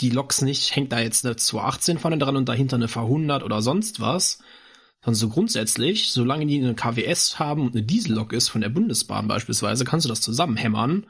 die 0.00 0.10
Loks 0.10 0.40
nicht, 0.40 0.74
hängt 0.74 0.92
da 0.92 1.00
jetzt 1.00 1.26
eine 1.26 1.36
218 1.36 1.98
vorne 1.98 2.16
dran 2.16 2.36
und 2.36 2.48
dahinter 2.48 2.76
eine 2.76 2.86
V100 2.86 3.42
oder 3.42 3.60
sonst 3.60 4.00
was, 4.00 4.38
sondern 5.04 5.16
so 5.16 5.28
grundsätzlich, 5.28 6.12
solange 6.12 6.46
die 6.46 6.62
eine 6.62 6.74
KWS 6.74 7.38
haben 7.38 7.66
und 7.66 7.74
eine 7.74 7.82
Diesellok 7.82 8.32
ist, 8.32 8.48
von 8.48 8.60
der 8.60 8.68
Bundesbahn 8.70 9.28
beispielsweise, 9.28 9.84
kannst 9.84 10.06
du 10.06 10.08
das 10.08 10.20
zusammenhämmern 10.20 11.06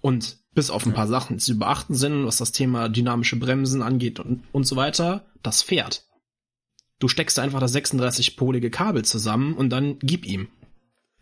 und 0.00 0.39
bis 0.54 0.70
auf 0.70 0.84
ein 0.86 0.94
paar 0.94 1.06
Sachen 1.06 1.36
die 1.36 1.42
zu 1.42 1.58
beachten 1.58 1.94
sind, 1.94 2.26
was 2.26 2.36
das 2.36 2.52
Thema 2.52 2.88
dynamische 2.88 3.36
Bremsen 3.36 3.82
angeht 3.82 4.20
und, 4.20 4.42
und 4.52 4.64
so 4.64 4.76
weiter, 4.76 5.24
das 5.42 5.62
fährt. 5.62 6.04
Du 6.98 7.08
steckst 7.08 7.38
einfach 7.38 7.60
das 7.60 7.74
36-polige 7.74 8.70
Kabel 8.70 9.04
zusammen 9.04 9.54
und 9.54 9.70
dann 9.70 9.98
gib 10.00 10.26
ihm. 10.26 10.48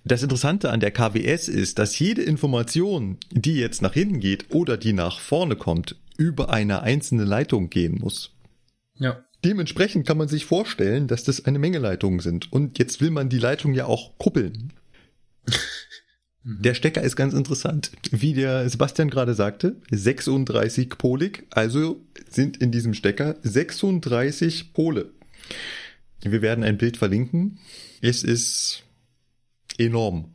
Das 0.05 0.23
Interessante 0.23 0.71
an 0.71 0.81
der 0.81 0.91
KWS 0.91 1.49
ist, 1.49 1.79
dass 1.79 1.99
jede 1.99 2.23
Information, 2.23 3.19
die 3.31 3.57
jetzt 3.57 3.83
nach 3.83 3.93
hinten 3.93 4.21
geht 4.21 4.55
oder 4.55 4.77
die 4.77 4.93
nach 4.93 5.21
vorne 5.21 5.55
kommt, 5.55 5.97
über 6.17 6.51
eine 6.51 6.83
einzelne 6.83 7.25
Leitung 7.25 7.71
gehen 7.71 7.99
muss. 8.01 8.33
Ja. 8.95 9.25
Dementsprechend 9.45 10.07
kann 10.07 10.19
man 10.19 10.27
sich 10.27 10.47
vorstellen, 10.47 11.07
dass 11.07 11.23
das 11.23 11.45
eine 11.45 11.61
Menge 11.61 11.79
Leitungen 11.79 12.21
sind. 12.21 12.53
Und 12.53 12.79
jetzt 12.79 13.01
will 13.01 13.11
man 13.11 13.29
die 13.29 13.39
Leitung 13.39 13.75
ja 13.75 13.87
auch 13.87 14.19
kuppeln. 14.19 14.73
Der 16.44 16.74
Stecker 16.74 17.02
ist 17.02 17.16
ganz 17.16 17.35
interessant. 17.35 17.90
Wie 18.10 18.32
der 18.32 18.69
Sebastian 18.69 19.10
gerade 19.10 19.35
sagte, 19.35 19.77
36 19.90 20.90
polig, 20.90 21.47
also 21.51 22.01
sind 22.31 22.56
in 22.56 22.70
diesem 22.70 22.94
Stecker 22.94 23.36
36 23.43 24.73
Pole. 24.73 25.10
Wir 26.23 26.43
werden 26.43 26.65
ein 26.65 26.78
Bild 26.78 26.97
verlinken. 26.97 27.59
Es 28.01 28.23
ist 28.23 28.85
enorm. 29.78 30.32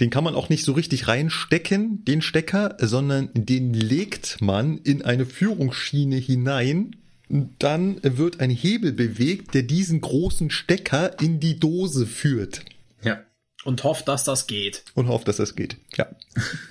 Den 0.00 0.10
kann 0.10 0.24
man 0.24 0.34
auch 0.34 0.48
nicht 0.48 0.64
so 0.64 0.72
richtig 0.72 1.06
reinstecken, 1.06 2.04
den 2.04 2.22
Stecker, 2.22 2.76
sondern 2.80 3.30
den 3.34 3.72
legt 3.74 4.40
man 4.40 4.78
in 4.78 5.02
eine 5.02 5.26
Führungsschiene 5.26 6.16
hinein. 6.16 6.96
Dann 7.28 8.00
wird 8.02 8.40
ein 8.40 8.50
Hebel 8.50 8.92
bewegt, 8.92 9.54
der 9.54 9.62
diesen 9.62 10.00
großen 10.00 10.50
Stecker 10.50 11.20
in 11.20 11.38
die 11.38 11.58
Dose 11.60 12.06
führt. 12.06 12.64
Ja. 13.02 13.22
Und 13.64 13.84
hofft, 13.84 14.08
dass 14.08 14.24
das 14.24 14.46
geht. 14.46 14.82
Und 14.94 15.08
hofft, 15.08 15.28
dass 15.28 15.36
das 15.36 15.54
geht. 15.54 15.76
Ja. 15.96 16.06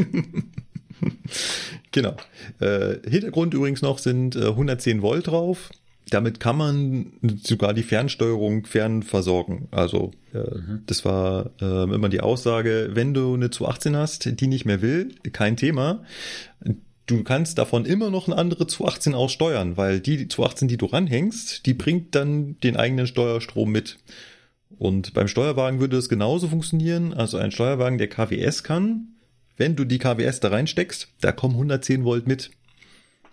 genau. 1.91 2.15
Äh, 2.59 2.97
Hintergrund 3.09 3.53
übrigens 3.53 3.81
noch 3.81 3.99
sind 3.99 4.35
äh, 4.35 4.47
110 4.47 5.01
Volt 5.01 5.27
drauf. 5.27 5.71
Damit 6.09 6.39
kann 6.39 6.57
man 6.57 7.13
sogar 7.43 7.73
die 7.73 7.83
Fernsteuerung 7.83 8.65
fernversorgen. 8.65 9.67
Also 9.71 10.11
äh, 10.33 10.43
das 10.85 11.05
war 11.05 11.51
äh, 11.61 11.83
immer 11.83 12.09
die 12.09 12.21
Aussage, 12.21 12.89
wenn 12.93 13.13
du 13.13 13.33
eine 13.33 13.49
218 13.49 13.95
hast, 13.95 14.39
die 14.39 14.47
nicht 14.47 14.65
mehr 14.65 14.81
will, 14.81 15.13
kein 15.31 15.57
Thema. 15.57 16.03
Du 17.05 17.23
kannst 17.23 17.57
davon 17.57 17.85
immer 17.85 18.09
noch 18.09 18.27
eine 18.27 18.37
andere 18.37 18.67
218 18.67 19.13
aussteuern, 19.13 19.77
weil 19.77 19.99
die 19.99 20.27
218, 20.27 20.67
die 20.67 20.77
du 20.77 20.85
ranhängst, 20.85 21.65
die 21.65 21.73
bringt 21.73 22.15
dann 22.15 22.57
den 22.59 22.77
eigenen 22.77 23.07
Steuerstrom 23.07 23.71
mit. 23.71 23.97
Und 24.77 25.13
beim 25.13 25.27
Steuerwagen 25.27 25.79
würde 25.79 25.95
das 25.95 26.09
genauso 26.09 26.47
funktionieren. 26.47 27.13
Also 27.13 27.37
ein 27.37 27.51
Steuerwagen, 27.51 27.97
der 27.97 28.07
KWS 28.07 28.63
kann, 28.63 29.15
wenn 29.57 29.75
du 29.75 29.85
die 29.85 29.99
KWS 29.99 30.39
da 30.39 30.49
reinsteckst, 30.49 31.09
da 31.21 31.31
kommen 31.31 31.53
110 31.53 32.03
Volt 32.03 32.27
mit. 32.27 32.51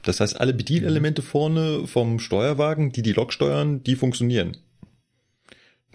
Das 0.03 0.21
heißt, 0.21 0.41
alle 0.41 0.55
Bedienelemente 0.55 1.23
vorne 1.23 1.87
vom 1.87 2.19
Steuerwagen, 2.19 2.93
die 2.93 3.03
die 3.03 3.13
Lok 3.13 3.33
steuern, 3.33 3.83
die 3.83 3.97
funktionieren. 3.97 4.57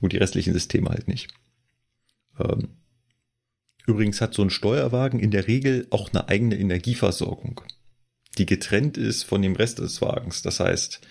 Nur 0.01 0.09
die 0.09 0.17
restlichen 0.17 0.53
Systeme 0.53 0.89
halt 0.89 1.07
nicht. 1.07 1.33
Ähm, 2.39 2.69
übrigens 3.85 4.21
hat 4.21 4.33
so 4.33 4.41
ein 4.41 4.49
Steuerwagen 4.49 5.19
in 5.19 5.31
der 5.31 5.47
Regel 5.47 5.87
auch 5.91 6.09
eine 6.11 6.27
eigene 6.27 6.57
Energieversorgung, 6.57 7.61
die 8.37 8.45
getrennt 8.45 8.97
ist 8.97 9.23
von 9.23 9.41
dem 9.41 9.55
Rest 9.55 9.79
des 9.79 10.01
Wagens. 10.01 10.41
Das 10.41 10.59
heißt, 10.59 11.01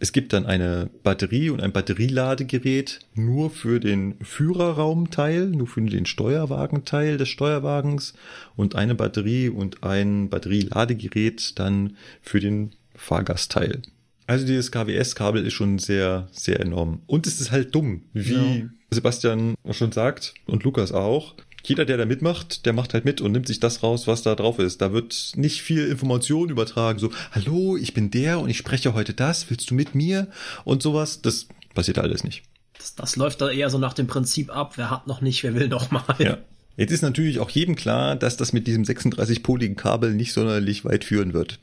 es 0.00 0.12
gibt 0.12 0.32
dann 0.32 0.46
eine 0.46 0.90
Batterie 1.02 1.50
und 1.50 1.62
ein 1.62 1.72
Batterieladegerät 1.72 3.00
nur 3.14 3.50
für 3.50 3.80
den 3.80 4.14
Führerraumteil, 4.22 5.46
nur 5.46 5.66
für 5.66 5.82
den 5.82 6.06
Steuerwagenteil 6.06 7.16
des 7.16 7.28
Steuerwagens 7.28 8.14
und 8.56 8.74
eine 8.76 8.94
Batterie 8.94 9.48
und 9.48 9.82
ein 9.82 10.28
Batterieladegerät 10.28 11.58
dann 11.58 11.96
für 12.22 12.40
den 12.40 12.72
Fahrgastteil. 12.94 13.82
Also 14.26 14.46
dieses 14.46 14.70
KWS-Kabel 14.70 15.46
ist 15.46 15.54
schon 15.54 15.78
sehr, 15.78 16.28
sehr 16.32 16.60
enorm. 16.60 17.00
Und 17.06 17.26
es 17.26 17.40
ist 17.40 17.50
halt 17.50 17.74
dumm, 17.74 18.02
wie 18.12 18.32
Ja. 18.34 18.68
Sebastian 18.90 19.54
schon 19.70 19.92
sagt 19.92 20.34
und 20.46 20.64
Lukas 20.64 20.92
auch. 20.92 21.34
Jeder, 21.64 21.84
der 21.84 21.96
da 21.96 22.06
mitmacht, 22.06 22.66
der 22.66 22.72
macht 22.72 22.94
halt 22.94 23.04
mit 23.04 23.20
und 23.20 23.32
nimmt 23.32 23.46
sich 23.46 23.60
das 23.60 23.82
raus, 23.82 24.06
was 24.06 24.22
da 24.22 24.34
drauf 24.34 24.58
ist. 24.58 24.80
Da 24.80 24.92
wird 24.92 25.32
nicht 25.36 25.62
viel 25.62 25.86
Information 25.86 26.50
übertragen, 26.50 26.98
so, 26.98 27.10
hallo, 27.32 27.76
ich 27.76 27.94
bin 27.94 28.10
der 28.10 28.40
und 28.40 28.48
ich 28.48 28.58
spreche 28.58 28.94
heute 28.94 29.12
das, 29.12 29.50
willst 29.50 29.70
du 29.70 29.74
mit 29.74 29.94
mir? 29.94 30.28
Und 30.64 30.82
sowas, 30.82 31.20
das 31.20 31.48
passiert 31.74 31.98
alles 31.98 32.24
nicht. 32.24 32.42
Das, 32.78 32.94
das 32.94 33.16
läuft 33.16 33.40
da 33.40 33.50
eher 33.50 33.70
so 33.70 33.78
nach 33.78 33.92
dem 33.92 34.06
Prinzip 34.06 34.50
ab, 34.50 34.74
wer 34.76 34.90
hat 34.90 35.06
noch 35.06 35.20
nicht, 35.20 35.42
wer 35.42 35.54
will 35.54 35.68
noch 35.68 35.90
mal. 35.90 36.04
Ja. 36.18 36.38
Jetzt 36.76 36.92
ist 36.92 37.02
natürlich 37.02 37.40
auch 37.40 37.50
jedem 37.50 37.74
klar, 37.74 38.14
dass 38.14 38.36
das 38.36 38.52
mit 38.52 38.68
diesem 38.68 38.84
36-poligen 38.84 39.74
Kabel 39.74 40.14
nicht 40.14 40.32
sonderlich 40.32 40.84
weit 40.84 41.04
führen 41.04 41.32
wird. 41.32 41.58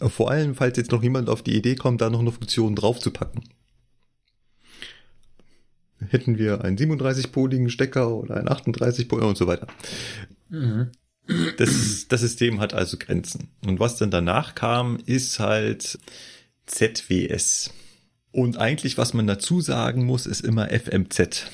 Vor 0.00 0.32
allem, 0.32 0.56
falls 0.56 0.76
jetzt 0.78 0.90
noch 0.90 1.02
jemand 1.02 1.28
auf 1.28 1.42
die 1.42 1.56
Idee 1.56 1.76
kommt, 1.76 2.00
da 2.00 2.10
noch 2.10 2.18
eine 2.18 2.32
Funktion 2.32 2.74
draufzupacken. 2.74 3.44
Hätten 6.08 6.38
wir 6.38 6.64
einen 6.64 6.78
37-poligen 6.78 7.70
Stecker 7.70 8.14
oder 8.14 8.36
einen 8.36 8.48
38-poligen 8.48 9.28
und 9.28 9.36
so 9.36 9.46
weiter. 9.46 9.66
Mhm. 10.48 10.90
Das, 11.58 12.06
das 12.08 12.20
System 12.20 12.60
hat 12.60 12.74
also 12.74 12.96
Grenzen. 12.98 13.50
Und 13.64 13.78
was 13.78 13.96
dann 13.96 14.10
danach 14.10 14.54
kam, 14.54 14.98
ist 15.06 15.38
halt 15.38 15.98
ZWS. 16.66 17.70
Und 18.32 18.58
eigentlich, 18.58 18.98
was 18.98 19.14
man 19.14 19.26
dazu 19.26 19.60
sagen 19.60 20.04
muss, 20.04 20.26
ist 20.26 20.40
immer 20.40 20.68
FMZ. 20.70 21.46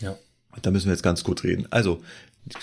Ja. 0.00 0.16
Da 0.60 0.70
müssen 0.70 0.86
wir 0.86 0.92
jetzt 0.92 1.02
ganz 1.02 1.24
kurz 1.24 1.44
reden. 1.44 1.66
Also, 1.70 2.02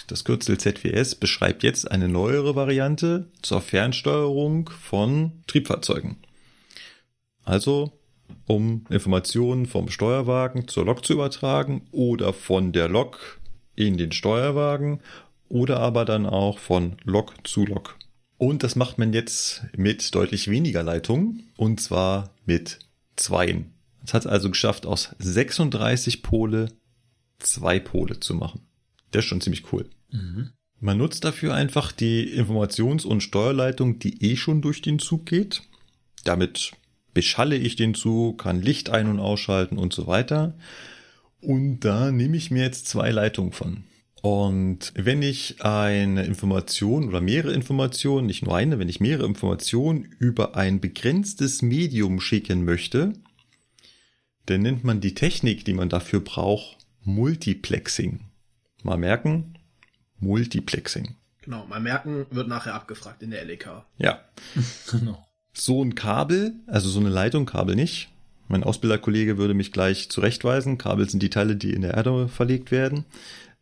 das 0.08 0.26
Kürzel 0.26 0.58
ZWS 0.58 1.16
beschreibt 1.16 1.64
jetzt 1.64 1.90
eine 1.90 2.10
neuere 2.10 2.56
Variante 2.56 3.28
zur 3.42 3.62
Fernsteuerung 3.62 4.70
von 4.70 5.44
Triebfahrzeugen. 5.48 6.18
Also, 7.44 7.99
um 8.48 8.86
Informationen 8.90 9.66
vom 9.66 9.90
Steuerwagen 9.90 10.68
zur 10.68 10.86
Lok 10.86 11.06
zu 11.06 11.14
übertragen 11.14 11.88
oder 11.92 12.34
von 12.34 12.72
der 12.72 12.88
Lok 12.88 13.40
in 13.76 13.98
den 13.98 14.12
Steuerwagen 14.12 15.00
oder 15.48 15.80
aber 15.80 16.06
dann 16.06 16.26
auch 16.26 16.60
von 16.60 16.98
Lok 17.04 17.34
zu 17.48 17.66
Lok. 17.66 17.98
Und 18.38 18.64
das 18.64 18.76
macht 18.76 18.98
man 18.98 19.14
jetzt 19.14 19.66
mit 19.76 20.16
deutlich 20.16 20.50
weniger 20.50 20.84
Leitungen 20.84 21.52
und 21.58 21.82
zwar 21.82 22.34
mit 22.46 22.80
zweien. 23.16 23.74
Es 24.04 24.14
hat 24.14 24.26
also 24.26 24.50
geschafft, 24.50 24.86
aus 24.86 25.16
36 25.20 26.24
Pole 26.24 26.70
zwei 27.40 27.80
Pole 27.80 28.20
zu 28.20 28.34
machen. 28.34 28.62
Das 29.12 29.26
ist 29.26 29.30
schon 29.30 29.42
ziemlich 29.42 29.72
cool. 29.74 29.90
Mhm. 30.12 30.52
Man 30.80 30.98
nutzt 30.98 31.26
dafür 31.26 31.54
einfach 31.54 31.92
die 31.92 32.34
Informations- 32.34 33.06
und 33.06 33.22
Steuerleitung, 33.22 34.00
die 34.00 34.24
eh 34.24 34.38
schon 34.38 34.62
durch 34.62 34.82
den 34.82 35.00
Zug 35.00 35.26
geht. 35.26 35.64
Damit 36.24 36.72
beschalle 37.14 37.56
ich 37.56 37.76
den 37.76 37.94
Zug, 37.94 38.42
kann 38.44 38.62
Licht 38.62 38.90
ein- 38.90 39.08
und 39.08 39.20
ausschalten 39.20 39.78
und 39.78 39.94
so 39.94 40.08
weiter. 40.08 40.54
Und 41.42 41.82
da 41.82 42.12
nehme 42.12 42.38
ich 42.38 42.52
mir 42.52 42.64
jetzt 42.64 42.88
zwei 42.88 43.12
Leitungen 43.12 43.54
von. 43.54 43.84
Und 44.22 44.92
wenn 44.96 45.22
ich 45.22 45.64
eine 45.64 46.26
Information 46.26 47.08
oder 47.08 47.22
mehrere 47.22 47.54
Informationen, 47.54 48.28
nicht 48.28 48.44
nur 48.44 48.56
eine, 48.56 48.78
wenn 48.78 48.90
ich 48.90 49.00
mehrere 49.00 49.26
Informationen 49.26 50.04
über 50.20 50.56
ein 50.56 50.82
begrenztes 50.82 51.62
Medium 51.62 52.20
schicken 52.20 52.66
möchte, 52.66 53.14
dann 54.46 54.62
nennt 54.62 54.84
man 54.84 55.00
die 55.00 55.14
Technik, 55.14 55.64
die 55.64 55.74
man 55.74 55.90
dafür 55.90 56.20
braucht, 56.20 56.78
Multiplexing. 57.04 58.20
Mal 58.84 58.98
merken, 58.98 59.58
Multiplexing. 60.20 61.16
Genau, 61.42 61.66
mal 61.66 61.80
merken, 61.80 62.26
wird 62.32 62.48
nachher 62.48 62.74
abgefragt 62.74 63.24
in 63.24 63.32
der 63.32 63.46
LEK. 63.46 63.70
Ja. 63.98 64.20
Genau. 64.92 65.26
So 65.60 65.84
ein 65.84 65.94
Kabel, 65.94 66.54
also 66.68 66.88
so 66.88 67.02
eine 67.02 67.10
Leitung, 67.10 67.46
Kabel 67.46 67.76
nicht. 67.76 68.08
Mein 68.48 68.64
Ausbilderkollege 68.64 69.38
würde 69.38 69.54
mich 69.54 69.74
gleich 69.74 70.10
zurechtweisen. 70.10 70.78
Kabel 70.78 71.10
sind 71.10 71.22
die 71.22 71.30
Teile, 71.30 71.58
die 71.58 71.74
in 71.74 71.82
der 71.82 71.96
Erde 71.96 72.30
verlegt 72.30 72.72
werden. 72.72 73.04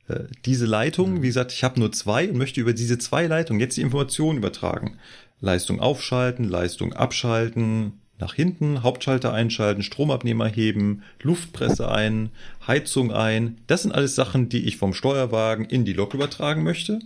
Äh, 0.07 0.25
Diese 0.45 0.67
Leitung, 0.67 1.23
wie 1.23 1.27
gesagt, 1.27 1.51
ich 1.51 1.63
habe 1.63 1.79
nur 1.79 1.91
zwei 1.91 2.29
und 2.29 2.37
möchte 2.37 2.61
über 2.61 2.73
diese 2.73 2.99
zwei 2.99 3.25
Leitungen 3.25 3.59
jetzt 3.59 3.77
die 3.77 3.81
Informationen 3.81 4.37
übertragen. 4.37 4.97
Leistung 5.41 5.79
aufschalten, 5.79 6.47
Leistung 6.47 6.93
abschalten, 6.93 7.93
nach 8.19 8.35
hinten, 8.35 8.83
Hauptschalter 8.83 9.33
einschalten, 9.33 9.81
Stromabnehmer 9.81 10.47
heben, 10.47 11.01
Luftpresse 11.23 11.91
ein, 11.91 12.29
Heizung 12.67 13.11
ein. 13.11 13.57
Das 13.65 13.81
sind 13.81 13.91
alles 13.91 14.13
Sachen, 14.13 14.49
die 14.49 14.65
ich 14.65 14.77
vom 14.77 14.93
Steuerwagen 14.93 15.65
in 15.65 15.83
die 15.83 15.93
Lok 15.93 16.13
übertragen 16.13 16.63
möchte. 16.63 16.99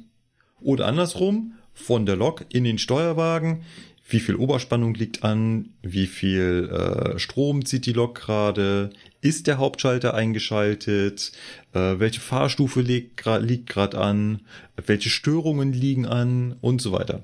Oder 0.59 0.85
andersrum, 0.87 1.53
von 1.73 2.05
der 2.05 2.17
Lok 2.17 2.45
in 2.49 2.65
den 2.65 2.77
Steuerwagen. 2.77 3.63
Wie 4.11 4.19
viel 4.19 4.35
Oberspannung 4.35 4.93
liegt 4.93 5.23
an? 5.23 5.69
Wie 5.81 6.05
viel 6.05 6.69
äh, 6.69 7.17
Strom 7.17 7.63
zieht 7.63 7.85
die 7.85 7.93
Lok 7.93 8.15
gerade? 8.15 8.89
Ist 9.21 9.47
der 9.47 9.57
Hauptschalter 9.57 10.13
eingeschaltet? 10.13 11.31
Äh, 11.71 11.97
welche 11.97 12.19
Fahrstufe 12.19 12.81
liegt 12.81 13.15
gerade 13.15 13.97
an? 13.97 14.41
Welche 14.85 15.09
Störungen 15.09 15.71
liegen 15.71 16.05
an? 16.05 16.57
Und 16.59 16.81
so 16.81 16.91
weiter. 16.91 17.23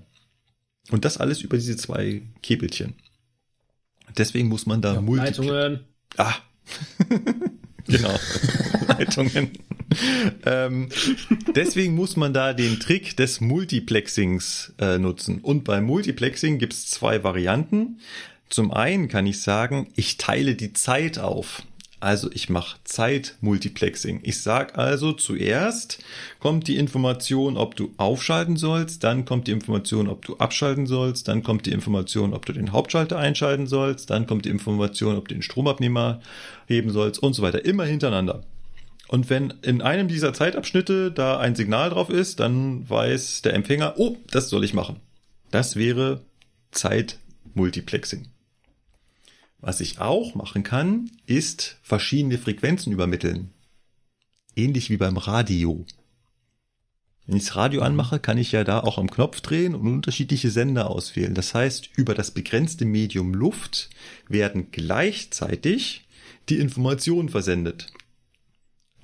Und 0.89 1.03
das 1.03 1.17
alles 1.17 1.41
über 1.41 1.57
diese 1.57 1.75
zwei 1.75 2.21
Käbelchen. 2.41 2.93
Deswegen 4.17 4.47
muss 4.47 4.65
man 4.65 4.81
da 4.81 4.93
Ja, 4.93 5.01
Leitungen. 5.01 5.81
Ah. 6.15 6.35
genau. 7.85 8.17
Leitungen. 8.87 9.51
ähm, 10.45 10.89
deswegen 11.55 11.95
muss 11.95 12.17
man 12.17 12.33
da 12.33 12.53
den 12.53 12.79
Trick 12.79 13.15
des 13.17 13.41
Multiplexings 13.41 14.73
äh, 14.79 14.97
nutzen. 14.97 15.39
Und 15.39 15.63
beim 15.63 15.85
Multiplexing 15.85 16.57
gibt 16.59 16.73
es 16.73 16.87
zwei 16.87 17.23
Varianten. 17.23 17.99
Zum 18.49 18.71
einen 18.71 19.07
kann 19.07 19.25
ich 19.25 19.41
sagen, 19.41 19.87
ich 19.95 20.17
teile 20.17 20.55
die 20.55 20.73
Zeit 20.73 21.19
auf. 21.19 21.63
Also 21.99 22.29
ich 22.31 22.49
mache 22.49 22.77
Zeit-Multiplexing. 22.83 24.19
Ich 24.21 24.41
sag 24.43 24.77
also 24.77 25.13
zuerst 25.13 25.97
kommt 26.39 26.67
die 26.67 26.77
Information, 26.77 27.57
ob 27.57 27.75
du 27.75 27.91
aufschalten 27.97 28.55
sollst, 28.55 29.03
dann 29.03 29.25
kommt 29.25 29.47
die 29.47 29.51
Information, 29.51 30.07
ob 30.07 30.23
du 30.23 30.37
abschalten 30.37 30.85
sollst, 30.85 31.27
dann 31.27 31.41
kommt 31.41 31.65
die 31.65 31.71
Information, 31.71 32.35
ob 32.35 32.45
du 32.45 32.53
den 32.53 32.71
Hauptschalter 32.71 33.17
einschalten 33.17 33.65
sollst, 33.65 34.11
dann 34.11 34.27
kommt 34.27 34.45
die 34.45 34.49
Information, 34.49 35.17
ob 35.17 35.27
du 35.27 35.33
den 35.33 35.41
Stromabnehmer 35.41 36.21
heben 36.67 36.91
sollst 36.91 37.21
und 37.23 37.33
so 37.33 37.41
weiter. 37.41 37.65
Immer 37.65 37.85
hintereinander. 37.85 38.43
Und 39.07 39.29
wenn 39.29 39.51
in 39.61 39.81
einem 39.81 40.07
dieser 40.07 40.33
Zeitabschnitte 40.33 41.11
da 41.11 41.39
ein 41.39 41.55
Signal 41.55 41.89
drauf 41.89 42.09
ist, 42.09 42.39
dann 42.39 42.89
weiß 42.89 43.41
der 43.41 43.53
Empfänger, 43.53 43.95
oh, 43.97 44.17
das 44.31 44.49
soll 44.49 44.63
ich 44.63 44.73
machen. 44.73 44.99
Das 45.49 45.77
wäre 45.77 46.25
Zeit-Multiplexing. 46.71 48.27
Was 49.59 49.79
ich 49.79 49.99
auch 49.99 50.35
machen 50.35 50.63
kann, 50.63 51.09
ist 51.25 51.77
verschiedene 51.81 52.37
Frequenzen 52.37 52.91
übermitteln. 52.91 53.51
Ähnlich 54.55 54.89
wie 54.89 54.97
beim 54.97 55.17
Radio. 55.17 55.85
Wenn 57.25 57.37
ich 57.37 57.45
das 57.45 57.55
Radio 57.55 57.81
anmache, 57.81 58.19
kann 58.19 58.37
ich 58.37 58.51
ja 58.51 58.63
da 58.63 58.79
auch 58.79 58.97
am 58.97 59.09
Knopf 59.09 59.41
drehen 59.41 59.75
und 59.75 59.87
unterschiedliche 59.87 60.49
Sender 60.49 60.89
auswählen. 60.89 61.33
Das 61.33 61.53
heißt, 61.53 61.89
über 61.97 62.13
das 62.13 62.31
begrenzte 62.31 62.85
Medium 62.85 63.33
Luft 63.33 63.89
werden 64.29 64.71
gleichzeitig 64.71 66.05
die 66.49 66.59
Informationen 66.59 67.29
versendet. 67.29 67.87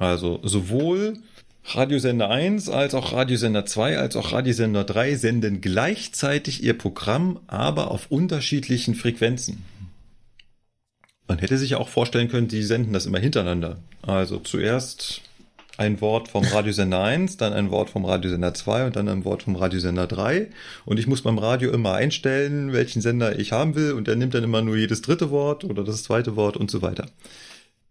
Also 0.04 0.42
sowohl 0.44 1.18
Radiosender 1.64 2.30
1 2.30 2.68
als 2.68 2.94
auch 2.94 3.14
Radiosender 3.14 3.66
2 3.66 3.98
als 3.98 4.18
auch 4.18 4.34
Radiosender 4.34 4.84
3 4.84 5.16
senden 5.16 5.62
gleichzeitig 5.62 6.62
ihr 6.62 6.78
Programm, 6.78 7.40
aber 7.48 7.90
auf 7.90 8.12
unterschiedlichen 8.12 8.96
Frequenzen. 8.96 9.64
Man 11.26 11.40
hätte 11.40 11.58
sich 11.58 11.70
ja 11.70 11.78
auch 11.78 11.88
vorstellen 11.88 12.28
können, 12.28 12.50
die 12.50 12.64
senden 12.64 12.92
das 12.92 13.06
immer 13.06 13.20
hintereinander. 13.20 13.78
Also 14.02 14.40
zuerst 14.40 15.22
ein 15.78 16.02
Wort 16.02 16.28
vom 16.28 16.44
Radiosender 16.44 17.02
1, 17.02 17.38
dann 17.38 17.54
ein 17.54 17.72
Wort 17.72 17.90
vom 17.90 18.04
Radiosender 18.04 18.54
2 18.54 18.88
und 18.88 18.98
dann 18.98 19.08
ein 19.08 19.24
Wort 19.24 19.44
vom 19.44 19.56
Radiosender 19.56 20.06
3. 20.06 20.50
Und 20.84 21.00
ich 21.00 21.08
muss 21.08 21.22
beim 21.22 21.38
Radio 21.38 21.72
immer 21.72 21.94
einstellen, 21.94 22.74
welchen 22.74 23.02
Sender 23.02 23.40
ich 23.40 23.54
haben 23.54 23.76
will 23.76 23.94
und 23.94 24.08
der 24.08 24.18
nimmt 24.18 24.34
dann 24.34 24.44
immer 24.44 24.62
nur 24.62 24.76
jedes 24.76 25.02
dritte 25.02 25.32
Wort 25.32 25.64
oder 25.64 25.86
das 25.86 26.04
zweite 26.04 26.36
Wort 26.36 26.58
und 26.58 26.70
so 26.70 26.82
weiter. 26.82 27.06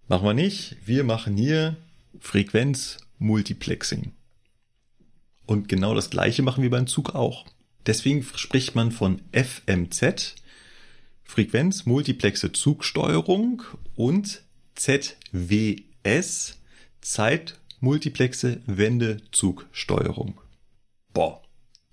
Machen 0.09 0.26
wir 0.26 0.34
nicht. 0.34 0.76
Wir 0.84 1.05
machen 1.05 1.39
hier 1.39 1.76
Frequenz-Multiplexing. 2.20 4.12
Und 5.47 5.68
genau 5.68 5.94
das 5.94 6.10
gleiche 6.10 6.43
machen 6.43 6.62
wir 6.62 6.70
beim 6.70 6.86
Zug 6.86 7.14
auch. 7.14 7.47
Deswegen 7.86 8.22
spricht 8.22 8.74
man 8.74 8.93
von 8.93 9.22
FMZ, 9.32 10.36
Frequenz-Multiplexe 11.24 12.52
Zugsteuerung 12.52 13.62
und 13.97 14.43
ZWS, 14.74 16.59
Zeit-Multiplexe 17.01 18.62
Wendezugsteuerung. 18.66 20.40
Boah, 21.12 21.43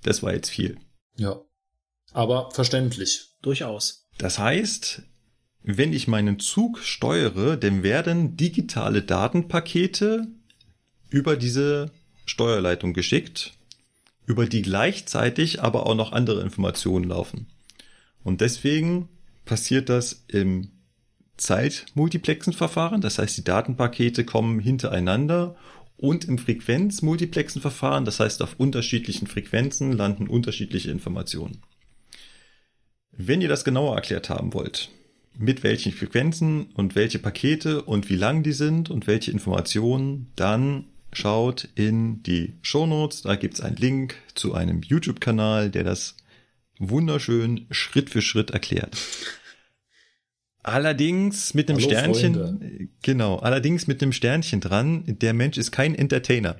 das 0.03 0.23
war 0.23 0.33
jetzt 0.33 0.49
viel. 0.49 0.77
Ja. 1.17 1.41
Aber 2.11 2.51
verständlich. 2.51 3.29
Durchaus. 3.41 4.07
Das 4.17 4.39
heißt, 4.39 5.03
wenn 5.61 5.93
ich 5.93 6.07
meinen 6.07 6.39
Zug 6.39 6.79
steuere, 6.79 7.57
dann 7.57 7.83
werden 7.83 8.37
digitale 8.37 9.01
Datenpakete 9.01 10.27
über 11.09 11.35
diese 11.35 11.91
Steuerleitung 12.25 12.93
geschickt, 12.93 13.53
über 14.25 14.45
die 14.45 14.61
gleichzeitig 14.61 15.61
aber 15.61 15.85
auch 15.85 15.95
noch 15.95 16.11
andere 16.11 16.41
Informationen 16.41 17.05
laufen. 17.05 17.47
Und 18.23 18.41
deswegen 18.41 19.09
passiert 19.45 19.89
das 19.89 20.23
im 20.27 20.69
Zeit-Multiplexen-Verfahren, 21.37 23.01
das 23.01 23.17
heißt, 23.17 23.37
die 23.37 23.43
Datenpakete 23.43 24.25
kommen 24.25 24.59
hintereinander 24.59 25.55
und 25.97 26.25
im 26.25 26.37
Frequenz-Multiplexen-Verfahren, 26.37 28.05
das 28.05 28.19
heißt, 28.19 28.41
auf 28.41 28.55
unterschiedlichen 28.57 29.27
Frequenzen 29.27 29.91
landen 29.93 30.27
unterschiedliche 30.27 30.91
Informationen. 30.91 31.61
Wenn 33.11 33.41
ihr 33.41 33.49
das 33.49 33.65
genauer 33.65 33.95
erklärt 33.95 34.29
haben 34.29 34.53
wollt, 34.53 34.89
mit 35.39 35.63
welchen 35.63 35.93
Frequenzen 35.93 36.65
und 36.73 36.95
welche 36.95 37.17
Pakete 37.17 37.81
und 37.81 38.09
wie 38.09 38.17
lang 38.17 38.43
die 38.43 38.51
sind 38.51 38.89
und 38.89 39.07
welche 39.07 39.31
Informationen, 39.31 40.27
dann 40.35 40.85
schaut 41.13 41.69
in 41.75 42.21
die 42.23 42.55
Shownotes, 42.61 43.21
da 43.21 43.35
gibt's 43.35 43.61
einen 43.61 43.77
Link 43.77 44.15
zu 44.35 44.53
einem 44.53 44.81
YouTube-Kanal, 44.81 45.71
der 45.71 45.85
das 45.85 46.17
wunderschön 46.77 47.67
Schritt 47.71 48.09
für 48.09 48.21
Schritt 48.21 48.51
erklärt. 48.51 48.97
Allerdings 50.61 51.53
mit 51.53 51.69
einem 51.69 51.79
Hallo, 51.79 51.89
Sternchen, 51.89 52.33
Freunde. 52.35 52.89
genau, 53.01 53.37
allerdings 53.37 53.87
mit 53.87 54.03
einem 54.03 54.11
Sternchen 54.11 54.59
dran, 54.59 55.03
der 55.07 55.33
Mensch 55.33 55.57
ist 55.57 55.71
kein 55.71 55.95
Entertainer. 55.95 56.57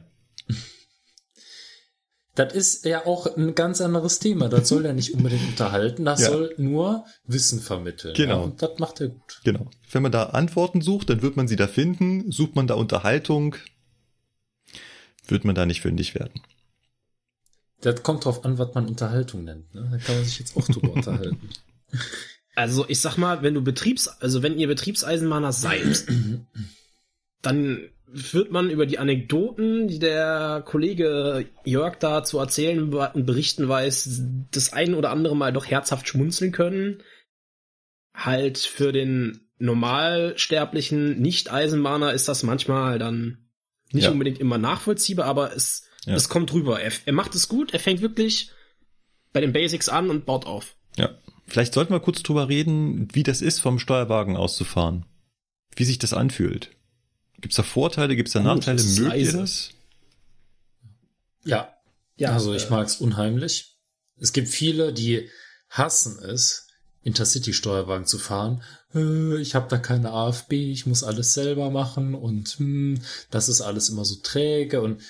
Das 2.39 2.53
ist 2.53 2.85
ja 2.85 3.05
auch 3.05 3.35
ein 3.35 3.53
ganz 3.53 3.81
anderes 3.81 4.19
Thema. 4.19 4.47
Das 4.47 4.69
soll 4.69 4.85
ja 4.85 4.93
nicht 4.93 5.13
unbedingt 5.13 5.45
unterhalten, 5.45 6.05
das 6.05 6.21
ja. 6.21 6.29
soll 6.29 6.55
nur 6.57 7.03
Wissen 7.25 7.59
vermitteln. 7.59 8.13
Genau. 8.13 8.37
Ja, 8.37 8.43
und 8.43 8.61
das 8.61 8.79
macht 8.79 9.01
er 9.01 9.09
gut. 9.09 9.41
Genau. 9.43 9.69
Wenn 9.91 10.03
man 10.03 10.13
da 10.13 10.23
Antworten 10.27 10.79
sucht, 10.79 11.09
dann 11.09 11.21
wird 11.21 11.35
man 11.35 11.49
sie 11.49 11.57
da 11.57 11.67
finden. 11.67 12.31
Sucht 12.31 12.55
man 12.55 12.65
da 12.65 12.75
Unterhaltung, 12.75 13.57
wird 15.27 15.43
man 15.43 15.53
da 15.53 15.65
nicht 15.65 15.81
fündig 15.81 16.15
werden. 16.15 16.39
Das 17.81 18.03
kommt 18.03 18.23
drauf 18.23 18.45
an, 18.45 18.57
was 18.57 18.73
man 18.73 18.87
Unterhaltung 18.87 19.43
nennt. 19.43 19.75
Ne? 19.75 19.89
Da 19.91 19.97
kann 19.97 20.15
man 20.15 20.23
sich 20.23 20.39
jetzt 20.39 20.55
auch 20.55 20.65
drüber 20.65 20.93
unterhalten. 20.93 21.49
Also 22.55 22.85
ich 22.87 23.01
sag 23.01 23.17
mal, 23.17 23.41
wenn 23.41 23.53
du 23.53 23.61
Betriebs, 23.61 24.07
also 24.07 24.43
wenn 24.43 24.57
ihr 24.57 24.67
Betriebseisenbahner 24.69 25.51
seid, 25.51 26.05
dann 27.41 27.89
wird 28.11 28.51
man 28.51 28.69
über 28.69 28.85
die 28.85 28.97
Anekdoten, 28.99 29.87
die 29.87 29.99
der 29.99 30.63
Kollege 30.65 31.45
Jörg 31.63 31.97
da 31.97 32.23
zu 32.23 32.39
erzählen 32.39 32.93
und 32.93 33.25
berichten 33.25 33.67
weiß, 33.67 34.21
das 34.51 34.73
ein 34.73 34.95
oder 34.95 35.11
andere 35.11 35.35
Mal 35.35 35.53
doch 35.53 35.65
herzhaft 35.65 36.07
schmunzeln 36.07 36.51
können. 36.51 37.03
Halt 38.13 38.57
für 38.57 38.91
den 38.91 39.49
normalsterblichen 39.59 41.19
Nicht-Eisenbahner 41.21 42.13
ist 42.13 42.27
das 42.27 42.43
manchmal 42.43 42.97
dann 42.97 43.49
nicht 43.91 44.05
ja. 44.05 44.11
unbedingt 44.11 44.39
immer 44.39 44.57
nachvollziehbar, 44.57 45.25
aber 45.25 45.55
es, 45.55 45.87
ja. 46.05 46.15
es 46.15 46.29
kommt 46.29 46.53
rüber. 46.53 46.81
Er, 46.81 46.91
er 47.05 47.13
macht 47.13 47.35
es 47.35 47.47
gut, 47.47 47.73
er 47.73 47.79
fängt 47.79 48.01
wirklich 48.01 48.51
bei 49.33 49.41
den 49.41 49.53
Basics 49.53 49.89
an 49.89 50.09
und 50.09 50.25
baut 50.25 50.45
auf. 50.45 50.75
Ja. 50.97 51.09
Vielleicht 51.45 51.73
sollten 51.73 51.93
wir 51.93 51.99
kurz 51.99 52.21
drüber 52.23 52.47
reden, 52.47 53.07
wie 53.13 53.23
das 53.23 53.41
ist, 53.41 53.59
vom 53.59 53.79
Steuerwagen 53.79 54.37
auszufahren. 54.37 55.05
Wie 55.75 55.83
sich 55.83 55.97
das 55.97 56.13
anfühlt. 56.13 56.71
Gibt 57.41 57.53
es 57.53 57.57
da 57.57 57.63
Vorteile, 57.63 58.15
gibt 58.15 58.29
es 58.29 58.33
da 58.33 58.41
Nachteile? 58.41 58.81
Mögt 58.81 59.15
ihr 59.15 59.31
das? 59.33 59.69
Ja. 61.45 61.73
Ja. 62.17 62.31
Also 62.33 62.53
ich 62.53 62.67
äh, 62.67 62.69
mag 62.69 62.87
es 62.87 62.97
unheimlich. 62.97 63.75
Es 64.19 64.33
gibt 64.33 64.49
viele, 64.49 64.93
die 64.93 65.29
hassen 65.69 66.19
es, 66.19 66.67
Intercity-Steuerwagen 67.03 68.05
zu 68.05 68.17
fahren. 68.17 68.61
Äh, 68.93 69.37
ich 69.37 69.55
habe 69.55 69.67
da 69.69 69.77
keine 69.77 70.11
AFB, 70.11 70.53
ich 70.53 70.85
muss 70.85 71.03
alles 71.03 71.33
selber 71.33 71.69
machen 71.69 72.13
und 72.13 72.49
hm, 72.59 72.99
das 73.31 73.47
ist 73.47 73.61
alles 73.61 73.89
immer 73.89 74.05
so 74.05 74.15
träge 74.15 74.81
und 74.81 75.01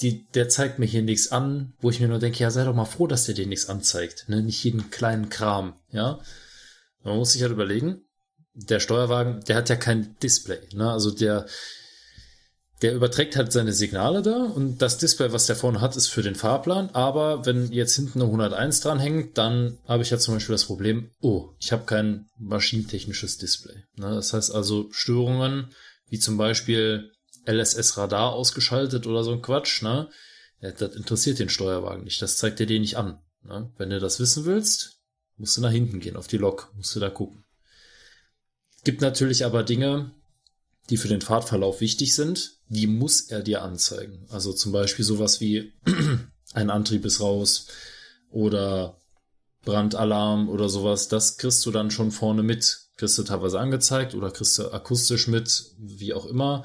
die, 0.00 0.26
der 0.34 0.48
zeigt 0.48 0.78
mir 0.78 0.86
hier 0.86 1.02
nichts 1.02 1.30
an, 1.30 1.74
wo 1.80 1.90
ich 1.90 2.00
mir 2.00 2.08
nur 2.08 2.18
denke, 2.18 2.40
ja, 2.40 2.50
sei 2.50 2.64
doch 2.64 2.74
mal 2.74 2.86
froh, 2.86 3.06
dass 3.06 3.26
der 3.26 3.34
dir 3.34 3.46
nichts 3.46 3.66
anzeigt, 3.68 4.24
ne? 4.28 4.42
Nicht 4.42 4.64
jeden 4.64 4.90
kleinen 4.90 5.28
Kram, 5.28 5.74
ja. 5.90 6.18
Man 7.04 7.16
muss 7.16 7.32
sich 7.32 7.42
halt 7.42 7.52
überlegen, 7.52 8.00
der 8.54 8.80
Steuerwagen, 8.80 9.40
der 9.44 9.56
hat 9.56 9.68
ja 9.68 9.76
kein 9.76 10.16
Display. 10.22 10.60
Ne? 10.74 10.90
Also 10.90 11.10
der, 11.10 11.46
der 12.82 12.94
überträgt 12.94 13.36
halt 13.36 13.52
seine 13.52 13.72
Signale 13.72 14.22
da 14.22 14.44
und 14.44 14.82
das 14.82 14.98
Display, 14.98 15.32
was 15.32 15.46
der 15.46 15.56
vorne 15.56 15.80
hat, 15.80 15.96
ist 15.96 16.08
für 16.08 16.22
den 16.22 16.34
Fahrplan. 16.34 16.90
Aber 16.92 17.46
wenn 17.46 17.72
jetzt 17.72 17.96
hinten 17.96 18.20
eine 18.20 18.24
101 18.24 18.80
dranhängt, 18.80 19.38
dann 19.38 19.78
habe 19.86 20.02
ich 20.02 20.10
ja 20.10 20.18
zum 20.18 20.34
Beispiel 20.34 20.54
das 20.54 20.66
Problem, 20.66 21.10
oh, 21.20 21.50
ich 21.58 21.72
habe 21.72 21.84
kein 21.84 22.26
maschinentechnisches 22.38 23.38
Display. 23.38 23.84
Ne? 23.96 24.14
Das 24.14 24.32
heißt 24.32 24.54
also 24.54 24.88
Störungen, 24.90 25.72
wie 26.08 26.18
zum 26.18 26.36
Beispiel 26.36 27.10
LSS-Radar 27.46 28.32
ausgeschaltet 28.32 29.06
oder 29.06 29.24
so 29.24 29.32
ein 29.32 29.42
Quatsch, 29.42 29.82
ne? 29.82 30.08
Das 30.60 30.94
interessiert 30.94 31.40
den 31.40 31.48
Steuerwagen 31.48 32.04
nicht. 32.04 32.22
Das 32.22 32.36
zeigt 32.36 32.60
dir 32.60 32.66
den 32.66 32.82
nicht 32.82 32.96
an. 32.96 33.18
Ne? 33.42 33.72
Wenn 33.78 33.90
du 33.90 33.98
das 33.98 34.20
wissen 34.20 34.44
willst, 34.44 35.00
musst 35.36 35.56
du 35.56 35.60
nach 35.60 35.72
hinten 35.72 35.98
gehen, 35.98 36.16
auf 36.16 36.28
die 36.28 36.36
Lok, 36.36 36.72
musst 36.76 36.94
du 36.94 37.00
da 37.00 37.10
gucken. 37.10 37.44
Gibt 38.84 39.00
natürlich 39.00 39.44
aber 39.44 39.62
Dinge, 39.62 40.12
die 40.90 40.96
für 40.96 41.08
den 41.08 41.20
Fahrtverlauf 41.20 41.80
wichtig 41.80 42.14
sind, 42.14 42.58
die 42.68 42.86
muss 42.86 43.20
er 43.22 43.42
dir 43.42 43.62
anzeigen. 43.62 44.26
Also 44.30 44.52
zum 44.52 44.72
Beispiel 44.72 45.04
sowas 45.04 45.40
wie 45.40 45.72
ein 46.54 46.70
Antrieb 46.70 47.04
ist 47.04 47.20
raus 47.20 47.66
oder 48.30 48.98
Brandalarm 49.64 50.48
oder 50.48 50.68
sowas, 50.68 51.06
das 51.06 51.36
kriegst 51.36 51.64
du 51.64 51.70
dann 51.70 51.90
schon 51.90 52.10
vorne 52.10 52.42
mit. 52.42 52.80
Kriegst 52.96 53.16
du 53.16 53.22
teilweise 53.22 53.60
angezeigt 53.60 54.14
oder 54.14 54.30
kriegst 54.30 54.58
du 54.58 54.70
akustisch 54.72 55.28
mit, 55.28 55.72
wie 55.78 56.12
auch 56.12 56.26
immer. 56.26 56.64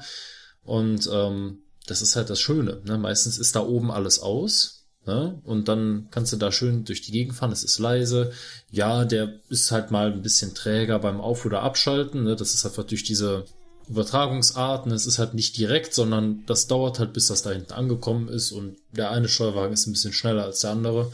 Und 0.62 1.08
ähm, 1.12 1.62
das 1.86 2.02
ist 2.02 2.16
halt 2.16 2.28
das 2.30 2.40
Schöne. 2.40 2.82
Ne? 2.84 2.98
Meistens 2.98 3.38
ist 3.38 3.54
da 3.54 3.60
oben 3.60 3.90
alles 3.90 4.18
aus 4.18 4.77
Ne? 5.08 5.40
Und 5.42 5.68
dann 5.68 6.08
kannst 6.10 6.34
du 6.34 6.36
da 6.36 6.52
schön 6.52 6.84
durch 6.84 7.00
die 7.00 7.12
Gegend 7.12 7.34
fahren, 7.34 7.50
es 7.50 7.64
ist 7.64 7.78
leise. 7.78 8.30
Ja, 8.70 9.06
der 9.06 9.40
ist 9.48 9.72
halt 9.72 9.90
mal 9.90 10.12
ein 10.12 10.20
bisschen 10.20 10.54
träger 10.54 10.98
beim 10.98 11.18
Auf- 11.18 11.46
oder 11.46 11.62
Abschalten. 11.62 12.24
Ne? 12.24 12.36
Das 12.36 12.52
ist 12.52 12.66
einfach 12.66 12.84
durch 12.84 13.04
diese 13.04 13.46
Übertragungsarten. 13.88 14.92
Es 14.92 15.06
ist 15.06 15.18
halt 15.18 15.32
nicht 15.32 15.56
direkt, 15.56 15.94
sondern 15.94 16.44
das 16.44 16.66
dauert 16.66 16.98
halt, 16.98 17.14
bis 17.14 17.28
das 17.28 17.40
da 17.40 17.52
hinten 17.52 17.72
angekommen 17.72 18.28
ist. 18.28 18.52
Und 18.52 18.76
der 18.92 19.10
eine 19.10 19.30
Steuerwagen 19.30 19.72
ist 19.72 19.86
ein 19.86 19.92
bisschen 19.92 20.12
schneller 20.12 20.44
als 20.44 20.60
der 20.60 20.72
andere. 20.72 21.10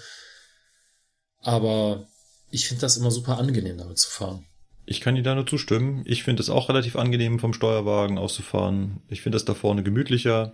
Aber 1.39 2.09
ich 2.51 2.67
finde 2.67 2.81
das 2.81 2.97
immer 2.97 3.13
super 3.13 3.39
angenehm, 3.39 3.79
damit 3.79 4.01
zu 4.01 4.11
fahren. 4.11 4.45
Ich 4.87 5.01
kann 5.01 5.15
dir 5.15 5.23
da 5.23 5.37
nur 5.37 5.47
zustimmen. 5.47 6.03
Ich 6.05 6.25
finde 6.25 6.43
es 6.43 6.51
auch 6.51 6.69
relativ 6.69 6.97
angenehm, 6.97 7.39
vom 7.39 7.53
Steuerwagen 7.53 8.19
auszufahren. 8.19 9.03
Ich 9.09 9.23
finde 9.23 9.37
das 9.37 9.45
da 9.45 9.55
vorne 9.55 9.85
gemütlicher. 9.85 10.53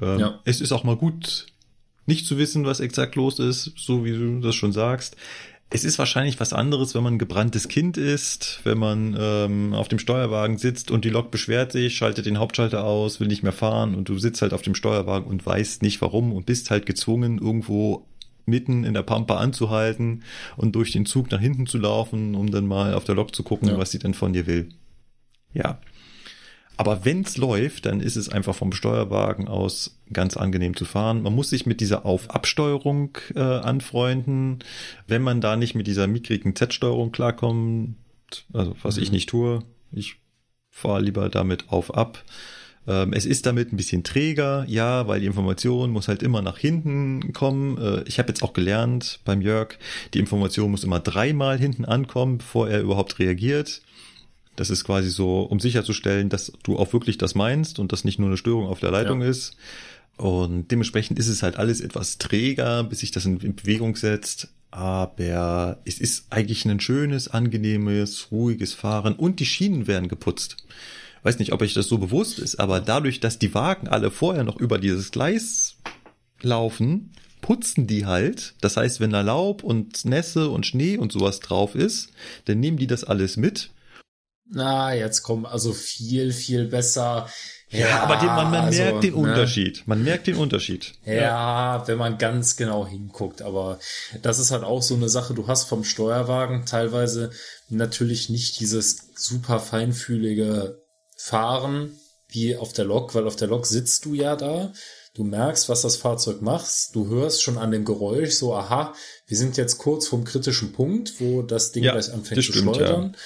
Ähm, 0.00 0.18
ja. 0.18 0.40
Es 0.46 0.62
ist 0.62 0.72
auch 0.72 0.84
mal 0.84 0.96
gut, 0.96 1.51
nicht 2.06 2.26
zu 2.26 2.38
wissen, 2.38 2.64
was 2.64 2.80
exakt 2.80 3.14
los 3.16 3.38
ist, 3.38 3.72
so 3.76 4.04
wie 4.04 4.12
du 4.12 4.40
das 4.40 4.54
schon 4.54 4.72
sagst. 4.72 5.16
Es 5.74 5.84
ist 5.84 5.98
wahrscheinlich 5.98 6.38
was 6.38 6.52
anderes, 6.52 6.94
wenn 6.94 7.02
man 7.02 7.14
ein 7.14 7.18
gebranntes 7.18 7.66
Kind 7.66 7.96
ist, 7.96 8.60
wenn 8.64 8.76
man 8.76 9.16
ähm, 9.18 9.72
auf 9.72 9.88
dem 9.88 9.98
Steuerwagen 9.98 10.58
sitzt 10.58 10.90
und 10.90 11.06
die 11.06 11.08
Lok 11.08 11.30
beschwert 11.30 11.72
sich, 11.72 11.96
schaltet 11.96 12.26
den 12.26 12.38
Hauptschalter 12.38 12.84
aus, 12.84 13.20
will 13.20 13.28
nicht 13.28 13.42
mehr 13.42 13.52
fahren 13.52 13.94
und 13.94 14.08
du 14.10 14.18
sitzt 14.18 14.42
halt 14.42 14.52
auf 14.52 14.60
dem 14.60 14.74
Steuerwagen 14.74 15.26
und 15.26 15.46
weißt 15.46 15.80
nicht 15.80 16.02
warum 16.02 16.32
und 16.32 16.44
bist 16.44 16.70
halt 16.70 16.84
gezwungen, 16.84 17.38
irgendwo 17.38 18.06
mitten 18.44 18.84
in 18.84 18.92
der 18.92 19.02
Pampa 19.02 19.38
anzuhalten 19.38 20.24
und 20.56 20.74
durch 20.76 20.92
den 20.92 21.06
Zug 21.06 21.30
nach 21.30 21.40
hinten 21.40 21.66
zu 21.66 21.78
laufen, 21.78 22.34
um 22.34 22.50
dann 22.50 22.66
mal 22.66 22.92
auf 22.92 23.04
der 23.04 23.14
Lok 23.14 23.34
zu 23.34 23.42
gucken, 23.42 23.68
ja. 23.68 23.78
was 23.78 23.92
sie 23.92 23.98
denn 23.98 24.14
von 24.14 24.34
dir 24.34 24.46
will. 24.46 24.68
Ja, 25.54 25.80
aber 26.76 27.04
wenn's 27.04 27.36
läuft, 27.36 27.86
dann 27.86 28.00
ist 28.00 28.16
es 28.16 28.28
einfach 28.28 28.54
vom 28.54 28.72
Steuerwagen 28.72 29.48
aus 29.48 29.98
ganz 30.12 30.36
angenehm 30.36 30.76
zu 30.76 30.84
fahren. 30.84 31.22
Man 31.22 31.34
muss 31.34 31.50
sich 31.50 31.66
mit 31.66 31.80
dieser 31.80 32.04
Auf-Absteuerung 32.06 33.18
äh, 33.34 33.40
anfreunden. 33.40 34.60
Wenn 35.06 35.22
man 35.22 35.40
da 35.40 35.56
nicht 35.56 35.74
mit 35.74 35.86
dieser 35.86 36.06
mickrigen 36.06 36.56
Z-Steuerung 36.56 37.12
klarkommt, 37.12 37.96
also 38.52 38.74
was 38.82 38.96
mhm. 38.96 39.02
ich 39.02 39.12
nicht 39.12 39.28
tue, 39.28 39.60
ich 39.92 40.16
fahre 40.70 41.02
lieber 41.02 41.28
damit 41.28 41.68
auf-ab. 41.68 42.24
Ähm, 42.86 43.12
es 43.12 43.26
ist 43.26 43.46
damit 43.46 43.72
ein 43.72 43.76
bisschen 43.76 44.02
träger, 44.02 44.64
ja, 44.66 45.06
weil 45.06 45.20
die 45.20 45.26
Information 45.26 45.90
muss 45.90 46.08
halt 46.08 46.22
immer 46.22 46.42
nach 46.42 46.58
hinten 46.58 47.32
kommen. 47.32 47.78
Äh, 47.78 48.02
ich 48.06 48.18
habe 48.18 48.28
jetzt 48.28 48.42
auch 48.42 48.54
gelernt 48.54 49.20
beim 49.24 49.40
Jörg, 49.40 49.78
die 50.14 50.18
Information 50.18 50.70
muss 50.70 50.82
immer 50.82 50.98
dreimal 50.98 51.58
hinten 51.58 51.84
ankommen, 51.84 52.38
bevor 52.38 52.68
er 52.68 52.80
überhaupt 52.80 53.18
reagiert. 53.18 53.82
Das 54.56 54.70
ist 54.70 54.84
quasi 54.84 55.10
so, 55.10 55.42
um 55.42 55.60
sicherzustellen, 55.60 56.28
dass 56.28 56.52
du 56.62 56.78
auch 56.78 56.92
wirklich 56.92 57.18
das 57.18 57.34
meinst 57.34 57.78
und 57.78 57.92
das 57.92 58.04
nicht 58.04 58.18
nur 58.18 58.28
eine 58.28 58.36
Störung 58.36 58.66
auf 58.66 58.80
der 58.80 58.90
Leitung 58.90 59.22
ja. 59.22 59.28
ist. 59.28 59.56
Und 60.16 60.70
dementsprechend 60.70 61.18
ist 61.18 61.28
es 61.28 61.42
halt 61.42 61.56
alles 61.56 61.80
etwas 61.80 62.18
träger, 62.18 62.84
bis 62.84 63.00
sich 63.00 63.10
das 63.10 63.24
in 63.24 63.38
Bewegung 63.38 63.96
setzt. 63.96 64.48
Aber 64.70 65.78
es 65.84 65.98
ist 65.98 66.26
eigentlich 66.30 66.64
ein 66.64 66.80
schönes, 66.80 67.28
angenehmes, 67.28 68.28
ruhiges 68.30 68.72
Fahren 68.72 69.14
und 69.14 69.40
die 69.40 69.46
Schienen 69.46 69.86
werden 69.86 70.08
geputzt. 70.08 70.56
Weiß 71.22 71.38
nicht, 71.38 71.52
ob 71.52 71.62
euch 71.62 71.74
das 71.74 71.88
so 71.88 71.98
bewusst 71.98 72.38
ist, 72.38 72.58
aber 72.58 72.80
dadurch, 72.80 73.20
dass 73.20 73.38
die 73.38 73.54
Wagen 73.54 73.88
alle 73.88 74.10
vorher 74.10 74.44
noch 74.44 74.58
über 74.58 74.78
dieses 74.78 75.12
Gleis 75.12 75.76
laufen, 76.40 77.12
putzen 77.40 77.86
die 77.86 78.06
halt. 78.06 78.54
Das 78.60 78.76
heißt, 78.76 79.00
wenn 79.00 79.10
da 79.10 79.20
Laub 79.20 79.62
und 79.62 80.04
Nässe 80.04 80.48
und 80.48 80.66
Schnee 80.66 80.96
und 80.96 81.12
sowas 81.12 81.40
drauf 81.40 81.74
ist, 81.74 82.10
dann 82.46 82.60
nehmen 82.60 82.78
die 82.78 82.86
das 82.86 83.04
alles 83.04 83.36
mit 83.36 83.70
na, 84.54 84.94
jetzt 84.94 85.22
kommen 85.22 85.46
also 85.46 85.72
viel, 85.72 86.32
viel 86.32 86.66
besser. 86.66 87.28
Ja, 87.70 87.78
ja 87.78 88.02
aber 88.02 88.16
den, 88.16 88.26
man, 88.26 88.50
man 88.50 88.64
also, 88.66 88.82
merkt 88.82 89.04
den 89.04 89.14
ne? 89.14 89.20
Unterschied. 89.20 89.82
Man 89.86 90.04
merkt 90.04 90.26
den 90.26 90.36
Unterschied. 90.36 90.92
Ja, 91.04 91.14
ja, 91.14 91.88
wenn 91.88 91.98
man 91.98 92.18
ganz 92.18 92.56
genau 92.56 92.86
hinguckt. 92.86 93.40
Aber 93.40 93.78
das 94.20 94.38
ist 94.38 94.50
halt 94.50 94.62
auch 94.62 94.82
so 94.82 94.94
eine 94.94 95.08
Sache. 95.08 95.34
Du 95.34 95.46
hast 95.46 95.64
vom 95.64 95.84
Steuerwagen 95.84 96.66
teilweise 96.66 97.30
natürlich 97.68 98.28
nicht 98.28 98.60
dieses 98.60 99.12
super 99.16 99.58
feinfühlige 99.58 100.82
Fahren 101.16 101.98
wie 102.28 102.56
auf 102.56 102.72
der 102.72 102.84
Lok, 102.84 103.14
weil 103.14 103.26
auf 103.26 103.36
der 103.36 103.48
Lok 103.48 103.66
sitzt 103.66 104.04
du 104.04 104.14
ja 104.14 104.36
da. 104.36 104.72
Du 105.14 105.24
merkst, 105.24 105.68
was 105.68 105.82
das 105.82 105.96
Fahrzeug 105.96 106.40
macht. 106.40 106.94
Du 106.94 107.08
hörst 107.08 107.42
schon 107.42 107.58
an 107.58 107.70
dem 107.70 107.84
Geräusch 107.84 108.32
so, 108.32 108.54
aha, 108.54 108.94
wir 109.26 109.36
sind 109.36 109.58
jetzt 109.58 109.76
kurz 109.76 110.08
vom 110.08 110.24
kritischen 110.24 110.72
Punkt, 110.72 111.20
wo 111.20 111.42
das 111.42 111.72
Ding 111.72 111.84
ja, 111.84 111.92
gleich 111.92 112.12
anfängt 112.12 112.42
zu 112.42 112.52
stimmt, 112.52 112.76
schleudern. 112.76 113.12
Ja. 113.12 113.18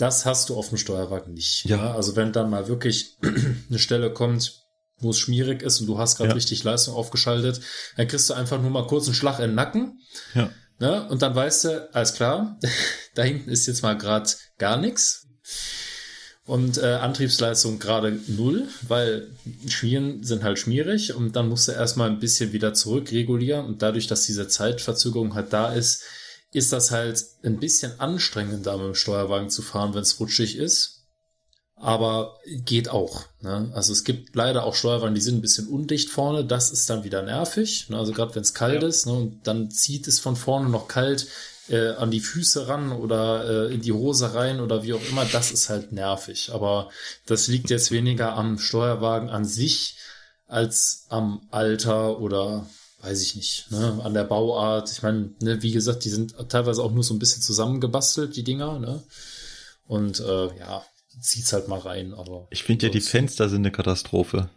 Das 0.00 0.24
hast 0.24 0.48
du 0.48 0.56
auf 0.56 0.70
dem 0.70 0.78
Steuerwagen 0.78 1.34
nicht. 1.34 1.66
Ja. 1.66 1.76
ja. 1.76 1.94
Also 1.94 2.16
wenn 2.16 2.32
dann 2.32 2.48
mal 2.48 2.68
wirklich 2.68 3.18
eine 3.68 3.78
Stelle 3.78 4.12
kommt, 4.12 4.62
wo 4.98 5.10
es 5.10 5.18
schmierig 5.18 5.62
ist 5.62 5.80
und 5.80 5.86
du 5.86 5.98
hast 5.98 6.16
gerade 6.16 6.30
ja. 6.30 6.34
richtig 6.34 6.64
Leistung 6.64 6.94
aufgeschaltet, 6.94 7.60
dann 7.96 8.08
kriegst 8.08 8.30
du 8.30 8.34
einfach 8.34 8.60
nur 8.60 8.70
mal 8.70 8.86
kurz 8.86 9.06
einen 9.06 9.14
Schlag 9.14 9.38
in 9.38 9.48
den 9.48 9.54
Nacken. 9.54 10.00
Ja. 10.34 10.50
Ne? 10.78 11.06
Und 11.08 11.20
dann 11.20 11.34
weißt 11.34 11.64
du, 11.64 11.94
alles 11.94 12.14
klar, 12.14 12.58
da 13.14 13.22
hinten 13.22 13.50
ist 13.50 13.66
jetzt 13.66 13.82
mal 13.82 13.96
gerade 13.96 14.30
gar 14.56 14.78
nichts. 14.78 15.26
Und 16.46 16.78
äh, 16.78 16.94
Antriebsleistung 16.94 17.78
gerade 17.78 18.18
null, 18.26 18.68
weil 18.88 19.28
Schmieren 19.68 20.24
sind 20.24 20.42
halt 20.42 20.58
schmierig 20.58 21.14
und 21.14 21.36
dann 21.36 21.48
musst 21.48 21.68
du 21.68 21.72
erstmal 21.72 22.08
ein 22.08 22.18
bisschen 22.18 22.52
wieder 22.52 22.72
zurückregulieren 22.72 23.66
und 23.66 23.82
dadurch, 23.82 24.06
dass 24.06 24.24
diese 24.24 24.48
Zeitverzögerung 24.48 25.34
halt 25.34 25.52
da 25.52 25.72
ist, 25.72 26.02
ist 26.52 26.72
das 26.72 26.90
halt 26.90 27.24
ein 27.42 27.58
bisschen 27.58 28.00
anstrengender 28.00 28.76
mit 28.76 28.86
dem 28.86 28.94
Steuerwagen 28.94 29.50
zu 29.50 29.62
fahren, 29.62 29.94
wenn 29.94 30.02
es 30.02 30.18
rutschig 30.18 30.56
ist. 30.56 30.96
Aber 31.76 32.36
geht 32.44 32.90
auch. 32.90 33.24
Ne? 33.40 33.70
Also 33.74 33.92
es 33.92 34.04
gibt 34.04 34.36
leider 34.36 34.64
auch 34.64 34.74
Steuerwagen, 34.74 35.14
die 35.14 35.20
sind 35.20 35.36
ein 35.36 35.40
bisschen 35.40 35.66
undicht 35.66 36.10
vorne. 36.10 36.44
Das 36.44 36.70
ist 36.70 36.90
dann 36.90 37.04
wieder 37.04 37.22
nervig. 37.22 37.88
Ne? 37.88 37.96
Also 37.96 38.12
gerade 38.12 38.34
wenn 38.34 38.42
es 38.42 38.52
kalt 38.52 38.82
ja. 38.82 38.88
ist 38.88 39.06
ne? 39.06 39.12
und 39.14 39.46
dann 39.46 39.70
zieht 39.70 40.06
es 40.06 40.20
von 40.20 40.36
vorne 40.36 40.68
noch 40.68 40.88
kalt 40.88 41.28
äh, 41.70 41.90
an 41.92 42.10
die 42.10 42.20
Füße 42.20 42.68
ran 42.68 42.92
oder 42.92 43.68
äh, 43.68 43.74
in 43.74 43.80
die 43.80 43.92
Hose 43.92 44.34
rein 44.34 44.60
oder 44.60 44.82
wie 44.82 44.92
auch 44.92 45.08
immer, 45.08 45.24
das 45.24 45.52
ist 45.52 45.70
halt 45.70 45.92
nervig. 45.92 46.50
Aber 46.52 46.90
das 47.26 47.46
liegt 47.46 47.70
jetzt 47.70 47.90
weniger 47.90 48.34
am 48.34 48.58
Steuerwagen 48.58 49.30
an 49.30 49.44
sich 49.44 49.96
als 50.46 51.06
am 51.08 51.46
Alter 51.50 52.18
oder 52.18 52.66
weiß 53.02 53.22
ich 53.22 53.34
nicht, 53.36 53.70
ne, 53.70 54.00
an 54.02 54.14
der 54.14 54.24
Bauart. 54.24 54.90
Ich 54.92 55.02
meine, 55.02 55.30
ne, 55.40 55.62
wie 55.62 55.72
gesagt, 55.72 56.04
die 56.04 56.10
sind 56.10 56.34
teilweise 56.48 56.82
auch 56.82 56.92
nur 56.92 57.04
so 57.04 57.14
ein 57.14 57.18
bisschen 57.18 57.42
zusammengebastelt, 57.42 58.36
die 58.36 58.44
Dinger, 58.44 58.78
ne? 58.78 59.02
Und 59.86 60.20
äh, 60.20 60.58
ja, 60.58 60.84
zieht's 61.20 61.52
halt 61.52 61.68
mal 61.68 61.80
rein, 61.80 62.14
aber. 62.14 62.46
Ich 62.50 62.64
finde 62.64 62.86
ja, 62.86 62.92
die 62.92 63.00
Fenster 63.00 63.48
sind 63.48 63.62
eine 63.62 63.72
Katastrophe. 63.72 64.50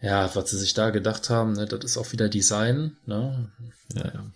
Ja, 0.00 0.34
was 0.34 0.50
sie 0.50 0.58
sich 0.58 0.74
da 0.74 0.90
gedacht 0.90 1.30
haben, 1.30 1.52
ne, 1.52 1.66
das 1.66 1.84
ist 1.84 1.96
auch 1.96 2.12
wieder 2.12 2.28
Design, 2.28 2.96
ne? 3.06 3.50
Ja, 3.94 4.04
ja. 4.04 4.26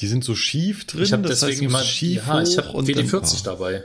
Die 0.00 0.08
sind 0.08 0.24
so 0.24 0.34
schief 0.34 0.86
drin. 0.86 1.04
Ich 1.04 1.12
habe 1.12 1.28
deswegen 1.28 1.66
immer 1.66 1.82
schief 1.82 2.26
ja, 2.26 2.42
ich 2.42 2.58
habe 2.58 2.68
WD40 2.70 3.44
dann, 3.44 3.44
dabei. 3.44 3.84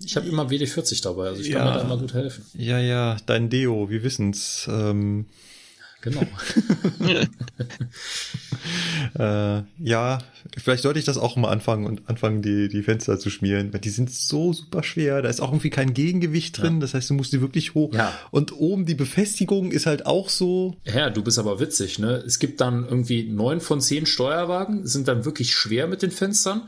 Ich 0.00 0.16
habe 0.16 0.26
immer 0.26 0.48
WD40 0.48 1.00
dabei, 1.02 1.28
also 1.28 1.40
ich 1.40 1.48
ja, 1.48 1.58
kann 1.58 1.68
mir 1.68 1.74
da 1.74 1.80
immer 1.82 1.98
gut 1.98 2.12
helfen. 2.12 2.44
Ja, 2.54 2.80
ja, 2.80 3.16
dein 3.26 3.48
Deo, 3.48 3.88
wir 3.88 4.02
wissen's. 4.02 4.66
Ähm, 4.68 5.26
Genau. 6.02 6.22
äh, 9.18 9.62
ja, 9.78 10.18
vielleicht 10.58 10.82
sollte 10.82 10.98
ich 10.98 11.04
das 11.04 11.16
auch 11.16 11.36
mal 11.36 11.48
anfangen 11.48 11.86
und 11.86 12.08
anfangen, 12.08 12.42
die, 12.42 12.68
die 12.68 12.82
Fenster 12.82 13.20
zu 13.20 13.30
schmieren, 13.30 13.72
weil 13.72 13.80
die 13.80 13.90
sind 13.90 14.10
so 14.10 14.52
super 14.52 14.82
schwer. 14.82 15.22
Da 15.22 15.28
ist 15.28 15.40
auch 15.40 15.50
irgendwie 15.50 15.70
kein 15.70 15.94
Gegengewicht 15.94 16.60
drin. 16.60 16.74
Ja. 16.74 16.80
Das 16.80 16.94
heißt, 16.94 17.08
du 17.10 17.14
musst 17.14 17.32
die 17.32 17.40
wirklich 17.40 17.74
hoch. 17.74 17.94
Ja. 17.94 18.12
Und 18.32 18.52
oben 18.52 18.84
die 18.84 18.96
Befestigung 18.96 19.70
ist 19.70 19.86
halt 19.86 20.04
auch 20.04 20.28
so. 20.28 20.76
Ja, 20.84 21.08
du 21.08 21.22
bist 21.22 21.38
aber 21.38 21.60
witzig, 21.60 22.00
ne? 22.00 22.16
Es 22.26 22.40
gibt 22.40 22.60
dann 22.60 22.84
irgendwie 22.84 23.22
neun 23.22 23.60
von 23.60 23.80
zehn 23.80 24.04
Steuerwagen, 24.04 24.84
sind 24.86 25.06
dann 25.06 25.24
wirklich 25.24 25.54
schwer 25.54 25.86
mit 25.86 26.02
den 26.02 26.10
Fenstern. 26.10 26.62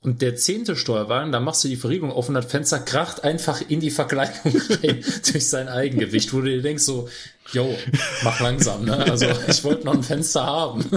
Und 0.00 0.22
der 0.22 0.36
zehnte 0.36 0.76
Steuerwagen, 0.76 1.32
da 1.32 1.40
machst 1.40 1.64
du 1.64 1.68
die 1.68 1.76
Verriegelung 1.76 2.12
auf 2.12 2.28
und 2.28 2.34
das 2.34 2.46
Fenster 2.46 2.78
kracht 2.78 3.24
einfach 3.24 3.60
in 3.68 3.80
die 3.80 3.90
Verkleidung 3.90 4.56
rein 4.70 5.04
durch 5.32 5.48
sein 5.48 5.68
Eigengewicht, 5.68 6.32
wo 6.32 6.40
du 6.40 6.48
dir 6.48 6.62
denkst 6.62 6.84
so, 6.84 7.08
yo, 7.52 7.76
mach 8.22 8.38
langsam, 8.40 8.84
ne? 8.84 8.96
Also 8.96 9.26
ich 9.48 9.64
wollte 9.64 9.84
noch 9.84 9.94
ein 9.94 10.04
Fenster 10.04 10.46
haben. 10.46 10.88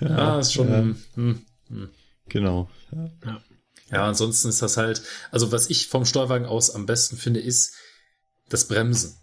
ja, 0.00 0.08
ja, 0.08 0.38
ist 0.40 0.52
schon. 0.52 0.68
Ja. 0.68 0.78
Hm, 0.78 1.42
hm. 1.68 1.90
Genau. 2.28 2.70
Ja. 3.24 3.42
ja, 3.90 4.06
ansonsten 4.06 4.48
ist 4.48 4.62
das 4.62 4.76
halt, 4.76 5.02
also 5.32 5.50
was 5.50 5.70
ich 5.70 5.88
vom 5.88 6.04
Steuerwagen 6.04 6.46
aus 6.46 6.70
am 6.70 6.86
besten 6.86 7.16
finde, 7.16 7.40
ist 7.40 7.74
das 8.48 8.68
Bremsen. 8.68 9.16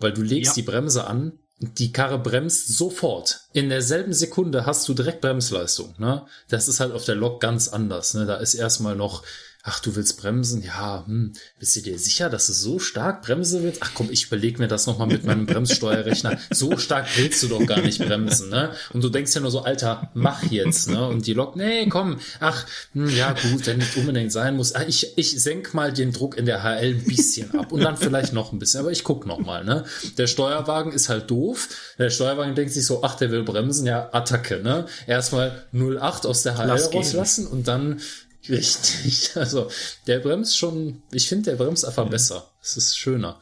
Weil 0.00 0.12
du 0.12 0.22
legst 0.22 0.56
ja. 0.56 0.62
die 0.62 0.68
Bremse 0.68 1.06
an 1.06 1.38
die 1.62 1.92
Karre 1.92 2.18
bremst 2.18 2.76
sofort. 2.76 3.42
In 3.52 3.68
derselben 3.68 4.12
Sekunde 4.12 4.66
hast 4.66 4.88
du 4.88 4.94
direkt 4.94 5.20
Bremsleistung. 5.20 5.94
Ne? 5.98 6.26
Das 6.48 6.68
ist 6.68 6.80
halt 6.80 6.92
auf 6.92 7.04
der 7.04 7.14
Lok 7.14 7.40
ganz 7.40 7.68
anders. 7.68 8.14
Ne? 8.14 8.26
Da 8.26 8.36
ist 8.36 8.54
erstmal 8.54 8.96
noch 8.96 9.22
ach, 9.64 9.78
du 9.78 9.94
willst 9.94 10.20
bremsen? 10.20 10.62
Ja, 10.62 11.04
hm, 11.06 11.32
bist 11.58 11.76
du 11.76 11.80
dir 11.80 11.96
sicher, 11.98 12.28
dass 12.28 12.48
du 12.48 12.52
so 12.52 12.80
stark 12.80 13.22
bremsen 13.22 13.62
willst? 13.62 13.80
Ach 13.82 13.92
komm, 13.94 14.10
ich 14.10 14.26
überlege 14.26 14.58
mir 14.58 14.66
das 14.66 14.86
nochmal 14.86 15.06
mit 15.06 15.24
meinem 15.24 15.46
Bremssteuerrechner. 15.52 16.38
So 16.50 16.76
stark 16.78 17.06
willst 17.16 17.42
du 17.44 17.48
doch 17.48 17.64
gar 17.64 17.80
nicht 17.80 18.04
bremsen, 18.04 18.50
ne? 18.50 18.72
Und 18.92 19.04
du 19.04 19.08
denkst 19.08 19.32
ja 19.34 19.40
nur 19.40 19.52
so, 19.52 19.62
Alter, 19.62 20.10
mach 20.14 20.42
jetzt, 20.50 20.90
ne? 20.90 21.06
Und 21.06 21.26
die 21.28 21.34
Lok, 21.34 21.54
nee, 21.54 21.86
komm, 21.88 22.18
ach, 22.40 22.66
hm, 22.92 23.08
ja 23.10 23.32
gut, 23.32 23.66
wenn 23.66 23.78
nicht 23.78 23.96
unbedingt 23.96 24.32
sein 24.32 24.56
muss. 24.56 24.74
Ah, 24.74 24.84
ich, 24.86 25.16
ich 25.16 25.40
senk 25.40 25.74
mal 25.74 25.92
den 25.92 26.12
Druck 26.12 26.36
in 26.36 26.46
der 26.46 26.64
HL 26.64 26.94
ein 26.96 27.04
bisschen 27.04 27.56
ab 27.56 27.70
und 27.70 27.82
dann 27.82 27.96
vielleicht 27.96 28.32
noch 28.32 28.52
ein 28.52 28.58
bisschen, 28.58 28.80
aber 28.80 28.90
ich 28.90 29.04
guck 29.04 29.26
noch 29.26 29.38
mal, 29.38 29.64
ne? 29.64 29.84
Der 30.18 30.26
Steuerwagen 30.26 30.90
ist 30.92 31.08
halt 31.08 31.30
doof. 31.30 31.68
Der 31.98 32.10
Steuerwagen 32.10 32.56
denkt 32.56 32.72
sich 32.72 32.84
so, 32.84 33.04
ach, 33.04 33.14
der 33.14 33.30
will 33.30 33.44
bremsen, 33.44 33.86
ja, 33.86 34.08
Attacke, 34.12 34.60
ne? 34.60 34.86
Erstmal 35.06 35.66
08 35.72 36.26
aus 36.26 36.42
der 36.42 36.58
HL 36.58 36.66
Lass 36.66 36.92
rauslassen 36.92 37.44
gehen. 37.44 37.52
und 37.52 37.68
dann 37.68 38.00
Richtig. 38.48 39.30
Also 39.36 39.70
der 40.06 40.20
bremst 40.20 40.56
schon, 40.56 41.02
ich 41.12 41.28
finde, 41.28 41.50
der 41.50 41.56
bremst 41.56 41.84
einfach 41.84 42.04
ja. 42.04 42.10
besser. 42.10 42.50
Es 42.60 42.76
ist 42.76 42.96
schöner. 42.96 43.40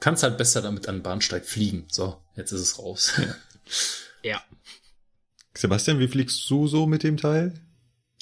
Kannst 0.00 0.22
halt 0.22 0.38
besser 0.38 0.62
damit 0.62 0.88
an 0.88 0.96
den 0.96 1.02
Bahnsteig 1.02 1.46
fliegen. 1.46 1.86
So, 1.90 2.20
jetzt 2.36 2.52
ist 2.52 2.60
es 2.60 2.78
raus. 2.78 3.12
ja. 4.22 4.42
Sebastian, 5.54 6.00
wie 6.00 6.08
fliegst 6.08 6.48
du 6.50 6.66
so 6.66 6.86
mit 6.86 7.02
dem 7.02 7.16
Teil? 7.16 7.54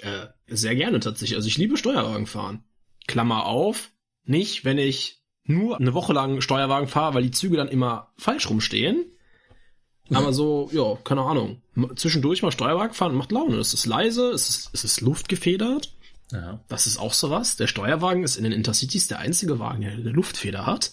Äh, 0.00 0.26
sehr 0.48 0.74
gerne 0.74 1.00
tatsächlich. 1.00 1.36
Also 1.36 1.48
ich 1.48 1.58
liebe 1.58 1.76
Steuerwagen 1.76 2.26
fahren. 2.26 2.64
Klammer 3.06 3.46
auf, 3.46 3.90
nicht, 4.24 4.64
wenn 4.64 4.78
ich 4.78 5.22
nur 5.44 5.78
eine 5.78 5.94
Woche 5.94 6.12
lang 6.12 6.40
Steuerwagen 6.40 6.88
fahre, 6.88 7.14
weil 7.14 7.22
die 7.22 7.30
Züge 7.30 7.56
dann 7.56 7.68
immer 7.68 8.12
falsch 8.16 8.48
rumstehen, 8.48 9.12
aber 10.10 10.32
so, 10.32 10.68
ja, 10.72 10.96
keine 11.04 11.22
Ahnung. 11.22 11.61
Zwischendurch 11.96 12.42
mal 12.42 12.52
Steuerwagen 12.52 12.94
fahren 12.94 13.14
macht 13.14 13.32
Laune. 13.32 13.56
Es 13.56 13.72
ist 13.72 13.86
leise, 13.86 14.30
es 14.30 14.48
ist, 14.48 14.70
es 14.72 14.84
ist 14.84 15.00
luftgefedert. 15.00 15.94
Ja. 16.30 16.60
Das 16.68 16.86
ist 16.86 16.98
auch 16.98 17.14
sowas. 17.14 17.56
Der 17.56 17.66
Steuerwagen 17.66 18.24
ist 18.24 18.36
in 18.36 18.44
den 18.44 18.52
Intercities 18.52 19.08
der 19.08 19.18
einzige 19.18 19.58
Wagen, 19.58 19.82
der 19.82 19.92
eine 19.92 20.10
Luftfeder 20.10 20.66
hat. 20.66 20.92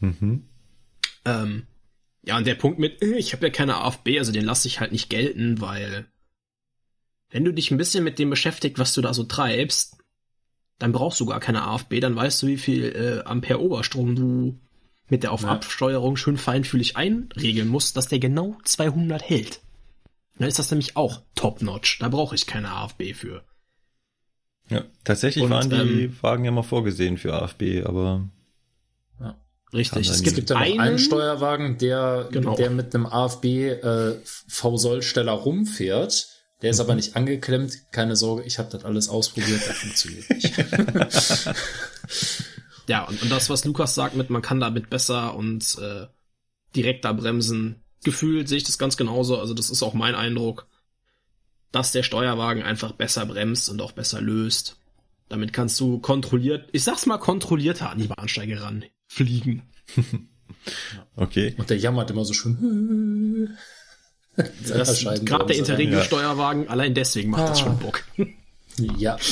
Mhm. 0.00 0.48
Ähm, 1.24 1.66
ja, 2.22 2.38
und 2.38 2.46
der 2.46 2.54
Punkt 2.54 2.78
mit, 2.78 3.02
äh, 3.02 3.16
ich 3.16 3.32
habe 3.32 3.46
ja 3.46 3.52
keine 3.52 3.76
AFB, 3.76 4.18
also 4.18 4.32
den 4.32 4.44
lasse 4.44 4.68
ich 4.68 4.80
halt 4.80 4.92
nicht 4.92 5.10
gelten, 5.10 5.60
weil 5.60 6.06
wenn 7.30 7.44
du 7.44 7.52
dich 7.52 7.70
ein 7.70 7.78
bisschen 7.78 8.04
mit 8.04 8.18
dem 8.18 8.30
beschäftigt, 8.30 8.78
was 8.78 8.94
du 8.94 9.02
da 9.02 9.12
so 9.12 9.24
treibst, 9.24 9.98
dann 10.78 10.92
brauchst 10.92 11.20
du 11.20 11.26
gar 11.26 11.40
keine 11.40 11.62
AFB, 11.62 12.00
dann 12.00 12.16
weißt 12.16 12.42
du, 12.42 12.46
wie 12.46 12.58
viel 12.58 12.84
äh, 12.84 13.28
Ampere 13.28 13.60
Oberstrom 13.60 14.14
du 14.14 14.60
mit 15.08 15.22
der 15.22 15.32
Auf-Absteuerung 15.32 16.16
schön 16.16 16.38
feinfühlig 16.38 16.96
einregeln 16.96 17.68
muss, 17.68 17.92
dass 17.92 18.08
der 18.08 18.18
genau 18.18 18.56
200 18.64 19.22
hält. 19.22 19.60
Dann 20.38 20.48
ist 20.48 20.58
das 20.58 20.70
nämlich 20.70 20.96
auch 20.96 21.22
top-notch. 21.34 21.98
Da 22.00 22.08
brauche 22.08 22.34
ich 22.34 22.46
keine 22.46 22.70
AFB 22.70 23.14
für. 23.14 23.44
Ja, 24.68 24.84
tatsächlich 25.04 25.44
Und, 25.44 25.50
waren 25.50 25.70
die 25.70 26.04
ähm, 26.04 26.16
Wagen 26.22 26.44
ja 26.44 26.50
mal 26.50 26.62
vorgesehen 26.62 27.18
für 27.18 27.34
AFB, 27.34 27.84
aber 27.84 28.28
ja. 29.20 29.38
Richtig. 29.72 30.08
Es 30.08 30.22
gibt 30.22 30.50
ja 30.50 30.56
einen, 30.56 30.80
einen 30.80 30.98
Steuerwagen, 30.98 31.78
der, 31.78 32.28
genau. 32.32 32.56
der 32.56 32.70
mit 32.70 32.94
einem 32.94 33.06
AFB 33.06 33.44
äh, 33.44 34.14
V-Sollsteller 34.24 35.32
rumfährt. 35.32 36.28
Der 36.62 36.70
ist 36.70 36.78
mhm. 36.78 36.84
aber 36.84 36.94
nicht 36.94 37.14
angeklemmt. 37.14 37.92
Keine 37.92 38.16
Sorge, 38.16 38.42
ich 38.44 38.58
habe 38.58 38.70
das 38.70 38.84
alles 38.84 39.08
ausprobiert, 39.08 39.66
der 39.66 39.74
funktioniert 39.74 40.30
nicht. 40.30 40.54
Ja, 42.86 43.04
und, 43.04 43.22
und 43.22 43.30
das, 43.30 43.50
was 43.50 43.64
Lukas 43.64 43.94
sagt 43.94 44.14
mit, 44.14 44.30
man 44.30 44.42
kann 44.42 44.60
damit 44.60 44.90
besser 44.90 45.34
und 45.34 45.78
äh, 45.80 46.06
direkter 46.76 47.14
bremsen, 47.14 47.83
gefühlt 48.04 48.48
sehe 48.48 48.58
ich 48.58 48.64
das 48.64 48.78
ganz 48.78 48.96
genauso. 48.96 49.38
Also 49.38 49.54
das 49.54 49.70
ist 49.70 49.82
auch 49.82 49.94
mein 49.94 50.14
Eindruck, 50.14 50.66
dass 51.72 51.92
der 51.92 52.02
Steuerwagen 52.02 52.62
einfach 52.62 52.92
besser 52.92 53.26
bremst 53.26 53.68
und 53.68 53.80
auch 53.80 53.92
besser 53.92 54.20
löst. 54.20 54.76
Damit 55.28 55.52
kannst 55.52 55.80
du 55.80 55.98
kontrolliert, 55.98 56.68
ich 56.72 56.84
sag's 56.84 57.06
mal 57.06 57.18
kontrollierter 57.18 57.90
an 57.90 57.98
die 57.98 58.06
Bahnsteige 58.06 58.62
ran 58.62 58.84
fliegen. 59.08 59.62
okay. 61.16 61.54
Und 61.58 61.70
der 61.70 61.78
jammert 61.78 62.10
immer 62.10 62.24
so 62.24 62.34
schön. 62.34 63.56
Gerade 65.24 65.46
der 65.46 65.56
Interregio-Steuerwagen, 65.56 66.68
allein 66.68 66.94
deswegen 66.94 67.30
macht 67.30 67.42
ah. 67.42 67.48
das 67.48 67.60
schon 67.60 67.78
Bock. 67.78 68.04
Ja. 68.96 69.16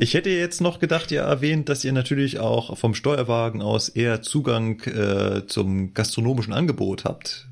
Ich 0.00 0.12
hätte 0.12 0.28
jetzt 0.28 0.60
noch 0.60 0.80
gedacht, 0.80 1.12
ihr 1.12 1.20
erwähnt, 1.20 1.68
dass 1.68 1.84
ihr 1.84 1.92
natürlich 1.92 2.38
auch 2.40 2.76
vom 2.76 2.94
Steuerwagen 2.94 3.62
aus 3.62 3.88
eher 3.88 4.22
Zugang 4.22 4.80
äh, 4.80 5.46
zum 5.46 5.94
gastronomischen 5.94 6.52
Angebot 6.52 7.04
habt. 7.04 7.48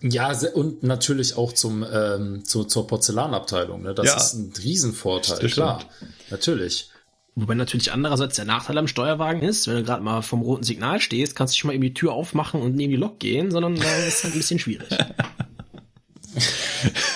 Ja, 0.00 0.32
und 0.54 0.84
natürlich 0.84 1.36
auch 1.36 1.52
zum 1.52 1.84
ähm, 1.90 2.44
zu, 2.44 2.64
zur 2.64 2.86
Porzellanabteilung. 2.86 3.82
Ne? 3.82 3.94
Das 3.94 4.06
ja, 4.06 4.16
ist 4.16 4.34
ein 4.34 4.52
Riesenvorteil, 4.62 5.48
klar. 5.48 5.84
Natürlich. 6.30 6.90
Wobei 7.34 7.54
natürlich 7.54 7.92
andererseits 7.92 8.36
der 8.36 8.44
Nachteil 8.44 8.78
am 8.78 8.88
Steuerwagen 8.88 9.42
ist, 9.42 9.68
wenn 9.68 9.76
du 9.76 9.84
gerade 9.84 10.02
mal 10.02 10.22
vom 10.22 10.42
roten 10.42 10.64
Signal 10.64 11.00
stehst, 11.00 11.36
kannst 11.36 11.54
du 11.54 11.56
nicht 11.56 11.64
mal 11.64 11.72
eben 11.72 11.82
die 11.82 11.94
Tür 11.94 12.12
aufmachen 12.12 12.60
und 12.60 12.74
neben 12.74 12.90
die 12.90 12.96
Lok 12.96 13.20
gehen, 13.20 13.50
sondern 13.50 13.76
da 13.76 13.96
ist 14.06 14.24
halt 14.24 14.34
ein 14.34 14.38
bisschen 14.38 14.58
schwierig. 14.58 14.88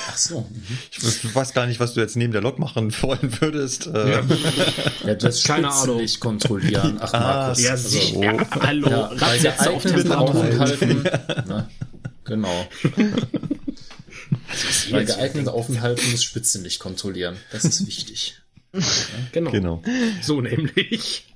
Ach 0.09 0.17
so. 0.17 0.41
Mhm. 0.41 0.79
Ich 0.91 1.35
weiß 1.35 1.55
gar 1.55 1.67
nicht, 1.67 1.81
was 1.81 1.95
du 1.95 2.01
jetzt 2.01 2.17
neben 2.17 2.33
der 2.33 2.43
Lok 2.43 2.59
machen 2.59 2.93
wollen 3.03 3.41
würdest. 3.41 3.87
Äh. 3.87 4.13
Ja, 4.13 4.23
ja 5.07 5.15
das 5.15 5.43
keine 5.43 5.73
Ahnung. 5.73 5.99
nicht 5.99 6.21
kontrollieren. 6.21 6.99
Ach, 7.01 7.15
ah, 7.15 7.21
Markus. 7.21 7.63
Ja, 7.63 7.71
also, 7.73 7.99
oh. 8.17 8.23
ja, 8.23 8.47
hallo. 8.61 8.89
Ja, 8.91 9.11
bei 9.19 9.39
geeigneten 9.39 10.13
Aufenthalten. 10.13 11.05
Na, 11.47 11.69
genau. 12.33 12.69
bei 14.91 15.05
geeigneten 15.05 15.49
Aufenthalten 15.49 16.11
muss 16.11 16.25
Spitze 16.25 16.61
nicht 16.61 16.79
kontrollieren. 16.79 17.37
Das 17.51 17.65
ist 17.65 17.87
wichtig. 17.87 18.37
Genau. 19.33 19.51
Genau. 19.51 19.83
So 20.23 20.41
nämlich. 20.41 21.27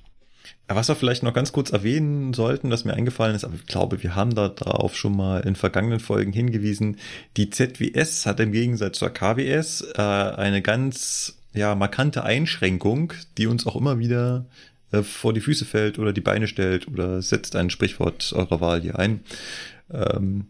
Was 0.67 0.89
wir 0.89 0.95
vielleicht 0.95 1.23
noch 1.23 1.33
ganz 1.33 1.53
kurz 1.53 1.71
erwähnen 1.71 2.33
sollten, 2.33 2.71
was 2.71 2.83
mir 2.83 2.93
eingefallen 2.93 3.35
ist, 3.35 3.45
aber 3.45 3.55
ich 3.55 3.67
glaube, 3.67 4.03
wir 4.03 4.15
haben 4.15 4.35
da 4.35 4.49
darauf 4.49 4.97
schon 4.97 5.15
mal 5.15 5.39
in 5.41 5.55
vergangenen 5.55 5.99
Folgen 6.01 6.33
hingewiesen. 6.33 6.97
Die 7.37 7.49
ZWS 7.49 8.25
hat 8.25 8.39
im 8.41 8.51
Gegensatz 8.51 8.99
zur 8.99 9.11
KWS 9.11 9.93
äh, 9.95 10.01
eine 10.01 10.61
ganz 10.61 11.37
ja, 11.53 11.73
markante 11.75 12.23
Einschränkung, 12.23 13.13
die 13.37 13.47
uns 13.47 13.65
auch 13.65 13.77
immer 13.77 13.97
wieder 13.97 14.45
äh, 14.91 15.03
vor 15.03 15.33
die 15.33 15.41
Füße 15.41 15.63
fällt 15.63 15.99
oder 15.99 16.11
die 16.11 16.21
Beine 16.21 16.47
stellt 16.47 16.87
oder 16.87 17.21
setzt 17.21 17.55
ein 17.55 17.69
Sprichwort 17.69 18.33
eurer 18.33 18.59
Wahl 18.59 18.81
hier 18.81 18.99
ein. 18.99 19.21
Ähm, 19.89 20.47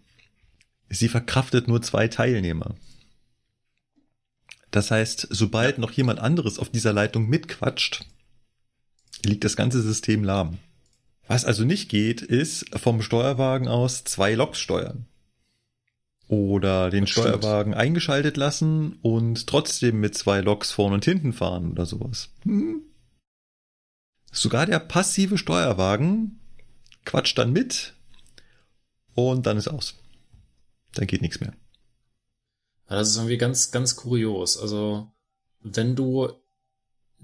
sie 0.90 1.10
verkraftet 1.10 1.68
nur 1.68 1.82
zwei 1.82 2.08
Teilnehmer. 2.08 2.76
Das 4.72 4.92
heißt, 4.92 5.28
sobald 5.30 5.78
noch 5.78 5.92
jemand 5.92 6.20
anderes 6.20 6.60
auf 6.60 6.70
dieser 6.70 6.94
Leitung 6.94 7.28
mitquatscht, 7.28 8.06
liegt 9.24 9.44
das 9.44 9.56
ganze 9.56 9.82
System 9.82 10.24
lahm. 10.24 10.60
Was 11.28 11.46
also 11.46 11.64
nicht 11.64 11.90
geht, 11.90 12.22
ist 12.22 12.66
vom 12.78 13.02
Steuerwagen 13.02 13.68
aus 13.68 14.04
zwei 14.04 14.34
Loks 14.36 14.60
steuern. 14.60 15.06
Oder 16.28 16.90
den 16.90 17.02
Das 17.06 17.12
stimmt. 17.12 17.28
Steuerwagen 17.28 17.74
eingeschaltet 17.74 18.38
lassen 18.38 18.98
und 19.02 19.48
trotzdem 19.48 20.00
mit 20.00 20.16
zwei 20.16 20.42
Loks 20.42 20.72
vorne 20.72 20.96
und 20.96 21.06
hinten 21.06 21.34
fahren 21.34 21.72
oder 21.72 21.86
sowas. 21.86 22.30
Hm. 22.44 22.82
Sogar 24.32 24.66
der 24.66 24.80
passive 24.80 25.38
Steuerwagen 25.38 26.40
quatscht 27.06 27.38
dann 27.38 27.54
mit 27.54 27.94
und 29.16 29.46
dann 29.46 29.58
ist 29.58 29.70
aus. 29.70 29.96
Dann 30.98 31.08
geht 31.08 31.22
nichts 31.22 31.40
mehr. 31.40 31.54
Das 32.88 33.10
ist 33.10 33.18
irgendwie 33.18 33.38
ganz, 33.38 33.72
ganz 33.72 33.96
kurios. 33.96 34.58
Also, 34.58 35.12
wenn 35.62 35.96
du 35.96 36.32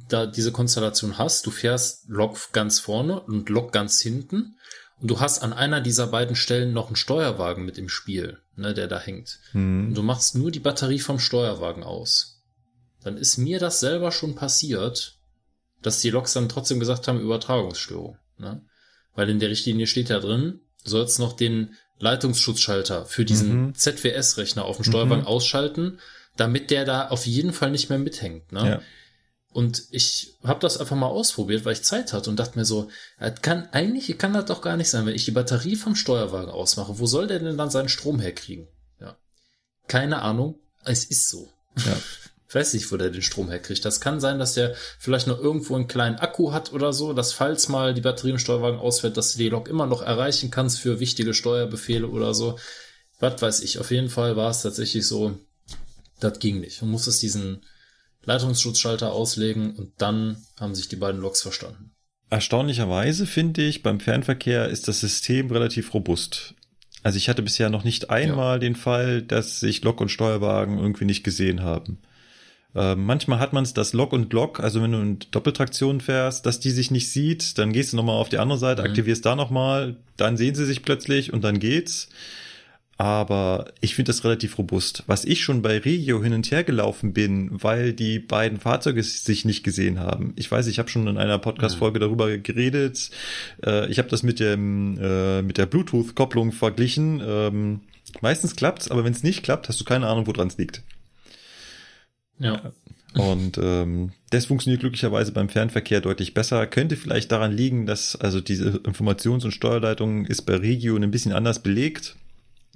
da 0.10 0.26
diese 0.26 0.52
Konstellation 0.52 1.18
hast, 1.18 1.46
du 1.46 1.52
fährst 1.52 2.08
Lok 2.08 2.52
ganz 2.52 2.80
vorne 2.80 3.20
und 3.22 3.50
Lok 3.50 3.72
ganz 3.72 4.02
hinten 4.02 4.58
und 5.00 5.10
du 5.10 5.20
hast 5.20 5.40
an 5.40 5.54
einer 5.54 5.82
dieser 5.82 6.08
beiden 6.08 6.36
Stellen 6.36 6.74
noch 6.74 6.88
einen 6.88 6.96
Steuerwagen 6.96 7.66
mit 7.66 7.78
im 7.78 7.90
Spiel, 7.90 8.40
ne, 8.56 8.74
der 8.74 8.88
da 8.88 9.00
hängt. 9.00 9.40
Und 9.54 9.88
Hm. 9.88 9.94
du 9.94 10.04
machst 10.04 10.36
nur 10.36 10.52
die 10.52 10.60
Batterie 10.60 11.00
vom 11.00 11.20
Steuerwagen 11.20 11.84
aus. 11.84 12.42
Dann 13.04 13.18
ist 13.18 13.38
mir 13.38 13.60
das 13.60 13.80
selber 13.80 14.12
schon 14.12 14.36
passiert, 14.36 15.18
dass 15.82 16.02
die 16.02 16.10
Loks 16.10 16.34
dann 16.34 16.50
trotzdem 16.50 16.80
gesagt 16.80 17.08
haben, 17.08 17.20
Übertragungsstörung. 17.20 18.18
Ne? 18.38 18.62
Weil 19.16 19.30
in 19.30 19.40
der 19.40 19.50
Richtlinie 19.50 19.88
steht 19.88 20.10
ja 20.10 20.20
drin, 20.20 20.62
sollst 20.84 21.20
noch 21.20 21.34
den 21.34 21.76
Leitungsschutzschalter 22.00 23.06
für 23.06 23.26
diesen 23.26 23.68
Mhm. 23.68 23.76
ZWS-Rechner 23.76 24.66
auf 24.66 24.78
dem 24.78 24.86
Steuerwagen 24.86 25.22
Mhm. 25.22 25.28
ausschalten, 25.28 26.00
damit 26.36 26.72
der 26.72 26.86
da 26.86 27.08
auf 27.10 27.26
jeden 27.26 27.54
Fall 27.54 27.72
nicht 27.72 27.90
mehr 27.90 28.00
mithängt. 28.00 28.52
Ne? 28.52 28.68
Ja. 28.68 28.82
Und 29.52 29.84
ich 29.92 30.34
habe 30.44 30.60
das 30.60 30.80
einfach 30.80 30.96
mal 30.96 31.08
ausprobiert, 31.08 31.64
weil 31.64 31.74
ich 31.74 31.84
Zeit 31.84 32.12
hatte 32.12 32.30
und 32.32 32.38
dachte 32.40 32.58
mir 32.58 32.66
so, 32.66 32.90
kann 33.44 33.70
eigentlich 33.72 34.18
kann 34.18 34.34
das 34.34 34.46
doch 34.46 34.62
gar 34.62 34.78
nicht 34.78 34.90
sein, 34.90 35.06
wenn 35.06 35.14
ich 35.14 35.26
die 35.26 35.32
Batterie 35.32 35.76
vom 35.76 35.96
Steuerwagen 35.96 36.50
ausmache. 36.50 36.98
Wo 36.98 37.06
soll 37.06 37.28
der 37.28 37.38
denn 37.40 37.58
dann 37.58 37.70
seinen 37.70 37.90
Strom 37.90 38.20
herkriegen? 38.20 38.68
Ja. 39.00 39.16
Keine 39.88 40.24
Ahnung. 40.24 40.60
Es 40.86 41.06
ist 41.06 41.30
so. 41.30 41.52
Ja. 41.86 41.96
Ich 42.54 42.56
weiß 42.60 42.76
nicht, 42.76 42.92
wo 42.92 42.98
der 42.98 43.10
den 43.10 43.24
Strom 43.24 43.50
herkriegt. 43.50 43.84
Das 43.84 44.00
kann 44.00 44.20
sein, 44.20 44.38
dass 44.38 44.54
der 44.54 44.76
vielleicht 45.00 45.26
noch 45.26 45.40
irgendwo 45.40 45.74
einen 45.74 45.88
kleinen 45.88 46.18
Akku 46.18 46.52
hat 46.52 46.72
oder 46.72 46.94
so, 46.94 47.14
dass 47.14 47.34
falls 47.34 47.68
mal 47.68 47.96
die 47.96 48.02
Batterie 48.02 48.30
im 48.30 48.38
Steuerwagen 48.38 48.78
ausfällt, 48.78 49.18
dass 49.18 49.32
du 49.32 49.40
die 49.40 49.50
Lok 49.50 49.68
immer 49.68 49.88
noch 49.88 50.04
erreichen 50.04 50.52
kannst 50.52 50.80
für 50.80 51.00
wichtige 51.00 51.34
Steuerbefehle 51.34 52.08
oder 52.08 52.36
so. 52.36 52.60
Was 53.18 53.42
weiß 53.42 53.62
ich. 53.62 53.80
Auf 53.80 53.90
jeden 53.90 54.10
Fall 54.10 54.36
war 54.36 54.52
es 54.52 54.62
tatsächlich 54.62 55.08
so, 55.08 55.36
das 56.20 56.38
ging 56.38 56.60
nicht. 56.60 56.80
Du 56.80 56.86
musstest 56.86 57.24
diesen 57.24 57.66
Leitungsschutzschalter 58.24 59.14
auslegen 59.14 59.76
und 59.76 59.94
dann 59.98 60.38
haben 60.60 60.76
sich 60.76 60.88
die 60.88 60.96
beiden 60.96 61.22
Loks 61.22 61.42
verstanden. 61.42 61.96
Erstaunlicherweise 62.30 63.26
finde 63.26 63.64
ich, 63.64 63.82
beim 63.82 64.00
Fernverkehr 64.00 64.70
ist 64.70 64.88
das 64.88 65.00
System 65.00 65.50
relativ 65.50 65.92
robust. 65.96 66.54
Also 67.02 67.18
ich 67.18 67.30
hatte 67.30 67.42
bisher 67.42 67.72
noch 67.72 67.84
nicht 67.84 68.12
einmal 68.12 68.60
den 68.60 68.76
Fall, 68.76 69.24
dass 69.24 69.60
sich 69.60 69.84
Lok 69.84 70.02
und 70.02 70.10
Steuerwagen 70.10 70.78
irgendwie 70.78 71.06
nicht 71.06 71.24
gesehen 71.24 71.64
haben. 71.64 71.98
Äh, 72.76 72.96
manchmal 72.96 73.40
hat 73.40 73.54
man 73.54 73.64
es, 73.64 73.74
dass 73.74 73.94
Lok 73.94 74.14
und 74.14 74.34
Lok, 74.34 74.60
also 74.60 74.82
wenn 74.82 74.92
du 74.92 75.00
in 75.00 75.20
Doppeltraktion 75.32 76.02
fährst, 76.02 76.46
dass 76.46 76.60
die 76.60 76.72
sich 76.72 76.90
nicht 76.92 77.12
sieht, 77.12 77.58
dann 77.58 77.72
gehst 77.72 77.94
du 77.94 77.98
nochmal 77.98 78.16
auf 78.18 78.30
die 78.30 78.40
andere 78.40 78.58
Seite, 78.58 78.82
Mhm. 78.82 78.88
aktivierst 78.90 79.26
da 79.26 79.36
nochmal, 79.36 79.96
dann 80.18 80.38
sehen 80.38 80.56
sie 80.56 80.66
sich 80.66 80.82
plötzlich 80.82 81.32
und 81.34 81.44
dann 81.44 81.60
geht's. 81.60 82.10
Aber 82.98 83.66
ich 83.82 83.96
finde 83.96 84.10
das 84.10 84.24
relativ 84.24 84.58
robust. 84.60 85.04
Was 85.08 85.26
ich 85.26 85.42
schon 85.44 85.64
bei 85.64 85.80
Regio 85.80 86.24
hin 86.24 86.34
und 86.34 86.50
her 86.52 86.64
gelaufen 86.64 87.12
bin, 87.12 87.50
weil 87.52 87.92
die 87.92 88.20
beiden 88.20 88.60
Fahrzeuge 88.60 89.02
sich 89.02 89.46
nicht 89.46 89.64
gesehen 89.64 90.00
haben. 90.00 90.34
Ich 90.36 90.50
weiß, 90.52 90.68
ich 90.68 90.78
habe 90.78 90.90
schon 90.90 91.08
in 91.08 91.18
einer 91.18 91.40
Podcast-Folge 91.40 92.00
darüber 92.00 92.38
geredet. 92.38 93.10
Äh, 93.66 93.90
ich 93.90 93.98
habe 93.98 94.10
das 94.10 94.22
mit 94.22 94.40
dem 94.40 94.98
äh, 95.02 95.42
mit 95.42 95.58
der 95.58 95.66
Bluetooth-Kopplung 95.66 96.52
verglichen. 96.52 97.20
Ähm, 97.26 97.80
meistens 98.22 98.56
klappt's, 98.56 98.90
aber 98.92 99.04
wenn 99.04 99.14
es 99.14 99.24
nicht 99.24 99.42
klappt, 99.44 99.70
hast 99.70 99.82
du 99.82 99.86
keine 99.86 100.08
Ahnung, 100.08 100.28
woran 100.28 100.48
es 100.48 100.58
liegt. 100.60 100.84
Ja. 102.40 102.74
Und 103.16 103.60
ähm, 103.60 104.12
das 104.32 104.48
funktioniert 104.48 104.82
glücklicherweise 104.82 105.32
beim 105.32 105.50
Fernverkehr 105.50 106.02
deutlich 106.02 106.34
besser. 106.34 106.66
Könnte 106.66 106.96
vielleicht 106.96 107.32
daran 107.32 107.52
liegen, 107.52 107.86
dass 107.86 108.16
also 108.16 108.42
diese 108.42 108.70
Informations- 108.80 109.46
und 109.46 109.52
Steuerleitung 109.52 110.26
ist 110.26 110.44
bei 110.44 110.56
Regio 110.56 110.96
ein 110.96 111.12
bisschen 111.12 111.34
anders 111.34 111.62
belegt. 111.62 112.16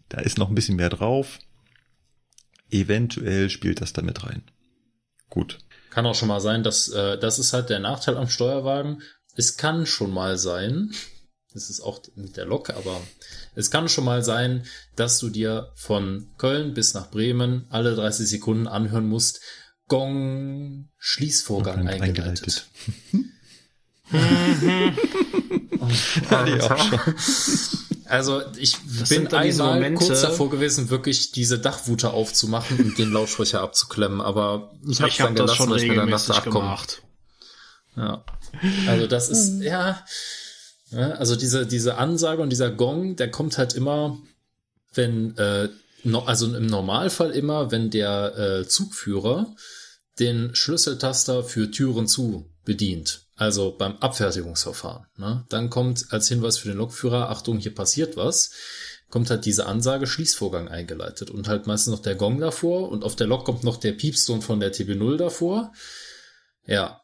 Da 0.10 0.22
ist 0.22 0.38
noch 0.38 0.50
ein 0.50 0.56
bisschen 0.56 0.76
mehr 0.76 0.90
drauf. 0.90 1.40
Eventuell 2.70 3.50
spielt 3.50 3.82
das 3.82 3.94
damit 3.94 4.24
rein. 4.26 4.44
Gut. 5.30 5.60
Kann 5.90 6.06
auch 6.06 6.16
schon 6.16 6.28
mal 6.28 6.42
sein, 6.42 6.64
dass 6.64 6.90
äh, 6.90 7.18
das 7.18 7.40
ist 7.40 7.54
halt 7.54 7.70
der 7.70 7.80
Nachteil 7.80 8.18
am 8.18 8.30
Steuerwagen. 8.30 9.02
Es 9.36 9.58
kann 9.58 9.86
schon 9.86 10.12
mal 10.12 10.38
sein, 10.38 10.92
das 11.54 11.70
ist 11.70 11.82
auch 11.82 12.02
mit 12.16 12.38
der 12.38 12.46
Lok, 12.46 12.70
aber 12.70 13.02
es 13.58 13.72
kann 13.72 13.90
schon 13.90 14.06
mal 14.06 14.24
sein, 14.24 14.64
dass 14.96 15.20
du 15.20 15.30
dir 15.30 15.72
von 15.76 16.28
Köln 16.38 16.74
bis 16.74 16.94
nach 16.94 17.10
Bremen 17.10 17.66
alle 17.70 17.96
30 17.96 18.28
Sekunden 18.28 18.68
anhören 18.68 19.08
musst, 19.08 19.42
Gong, 19.88 20.90
Schließvorgang 20.98 21.88
eingeleitet. 21.88 22.68
Schon. 25.90 27.00
Also 28.10 28.42
ich 28.58 28.78
Das 29.00 29.10
bin 29.10 29.28
einmal 29.28 29.74
Momente- 29.76 30.06
kurz 30.06 30.22
davor 30.22 30.50
gewesen, 30.50 30.90
wirklich 30.90 31.34
diese 31.34 31.60
Dachwute 31.60 32.12
aufzumachen 32.12 32.80
und 32.80 32.98
den 32.98 33.12
Lautsprecher 33.12 33.60
abzuklemmen, 33.62 34.22
aber 34.22 34.72
ich 34.88 35.00
habe 35.02 35.10
Ich 35.10 35.18
dann 35.18 35.36
das 35.36 35.44
gelassen, 35.44 35.58
schon 35.58 35.70
weil 35.72 35.78
ich 35.80 35.84
mir 35.90 35.96
dann 35.96 36.06
regelmäßig 36.06 36.28
dachte, 36.28 36.42
ach 36.48 36.54
komm, 36.54 36.62
gemacht. 36.62 37.02
Ja. 37.98 38.24
Also 38.88 39.08
das 39.08 39.28
ist, 39.28 39.62
ja, 39.62 39.90
ja, 39.90 40.06
also 40.92 41.36
diese, 41.36 41.66
diese 41.66 41.98
Ansage 41.98 42.42
und 42.42 42.50
dieser 42.50 42.72
Gong, 42.72 43.16
der 43.16 43.30
kommt 43.30 43.58
halt 43.58 43.74
immer, 43.74 44.18
wenn, 44.94 45.38
äh, 45.38 45.70
no, 46.04 46.20
also 46.20 46.54
im 46.56 46.66
Normalfall 46.66 47.32
immer, 47.32 47.72
wenn 47.72 47.90
der 47.90 48.38
äh, 48.38 48.68
Zugführer 48.68 49.56
den 50.20 50.56
Schlüsseltaster 50.56 51.44
für 51.44 51.70
Türen 51.70 52.08
zu 52.08 52.50
bedient. 52.66 53.28
Also 53.36 53.76
beim 53.78 53.98
Abfertigungsverfahren. 53.98 55.06
Ne? 55.18 55.46
Dann 55.50 55.70
kommt 55.70 56.08
als 56.10 56.28
Hinweis 56.28 56.58
für 56.58 56.70
den 56.70 56.78
Lokführer, 56.78 57.30
Achtung, 57.30 57.60
hier 57.60 57.76
passiert 57.76 58.18
was, 58.18 58.52
kommt 59.10 59.30
halt 59.30 59.46
diese 59.46 59.68
Ansage 59.68 60.08
Schließvorgang 60.08 60.68
eingeleitet 60.68 61.30
und 61.30 61.48
halt 61.48 61.68
meistens 61.68 61.92
noch 61.92 62.02
der 62.02 62.16
Gong 62.16 62.40
davor 62.40 62.90
und 62.90 63.04
auf 63.04 63.16
der 63.16 63.28
Lok 63.28 63.46
kommt 63.46 63.64
noch 63.64 63.78
der 63.78 63.92
Piepston 63.92 64.42
von 64.42 64.60
der 64.60 64.74
TB0 64.74 65.18
davor. 65.18 65.72
Ja, 66.66 67.02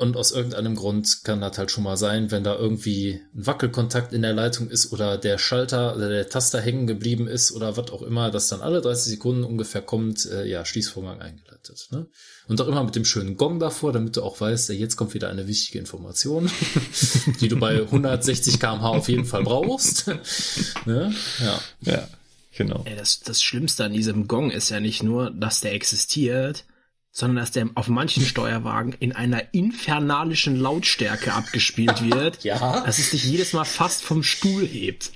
und 0.00 0.16
aus 0.16 0.32
irgendeinem 0.32 0.76
Grund 0.76 1.24
kann 1.24 1.42
das 1.42 1.58
halt 1.58 1.70
schon 1.70 1.84
mal 1.84 1.98
sein, 1.98 2.30
wenn 2.30 2.42
da 2.42 2.56
irgendwie 2.56 3.20
ein 3.34 3.46
Wackelkontakt 3.46 4.14
in 4.14 4.22
der 4.22 4.32
Leitung 4.32 4.70
ist 4.70 4.92
oder 4.92 5.18
der 5.18 5.36
Schalter 5.36 5.94
oder 5.94 6.08
der 6.08 6.28
Taster 6.28 6.58
hängen 6.58 6.86
geblieben 6.86 7.28
ist 7.28 7.52
oder 7.52 7.76
was 7.76 7.90
auch 7.90 8.00
immer, 8.00 8.30
dass 8.30 8.48
dann 8.48 8.62
alle 8.62 8.80
30 8.80 9.12
Sekunden 9.12 9.44
ungefähr 9.44 9.82
kommt, 9.82 10.24
äh, 10.24 10.46
ja, 10.46 10.64
Schließvorgang 10.64 11.20
eingeleitet. 11.20 11.88
Ne? 11.90 12.06
Und 12.48 12.60
auch 12.62 12.68
immer 12.68 12.82
mit 12.82 12.96
dem 12.96 13.04
schönen 13.04 13.36
Gong 13.36 13.58
davor, 13.58 13.92
damit 13.92 14.16
du 14.16 14.22
auch 14.22 14.40
weißt, 14.40 14.70
ja, 14.70 14.74
jetzt 14.74 14.96
kommt 14.96 15.12
wieder 15.12 15.28
eine 15.28 15.46
wichtige 15.46 15.78
Information, 15.78 16.50
die 17.42 17.48
du 17.48 17.58
bei 17.58 17.82
160 17.82 18.58
kmh 18.58 18.88
auf 18.88 19.08
jeden 19.10 19.26
Fall 19.26 19.42
brauchst. 19.42 20.06
ne? 20.86 21.14
Ja. 21.40 21.60
Ja, 21.82 22.08
genau. 22.56 22.82
Ey, 22.86 22.96
das, 22.96 23.20
das 23.20 23.42
Schlimmste 23.42 23.84
an 23.84 23.92
diesem 23.92 24.28
Gong 24.28 24.50
ist 24.50 24.70
ja 24.70 24.80
nicht 24.80 25.02
nur, 25.02 25.30
dass 25.30 25.60
der 25.60 25.74
existiert, 25.74 26.64
sondern 27.12 27.36
dass 27.44 27.50
der 27.50 27.68
auf 27.74 27.88
manchen 27.88 28.24
Steuerwagen 28.24 28.94
in 29.00 29.12
einer 29.12 29.52
infernalischen 29.52 30.56
Lautstärke 30.58 31.32
abgespielt 31.32 32.02
wird, 32.14 32.44
Ja. 32.44 32.82
dass 32.84 32.98
es 32.98 33.10
dich 33.10 33.24
jedes 33.24 33.52
Mal 33.52 33.64
fast 33.64 34.02
vom 34.02 34.22
Stuhl 34.22 34.66
hebt. 34.66 35.12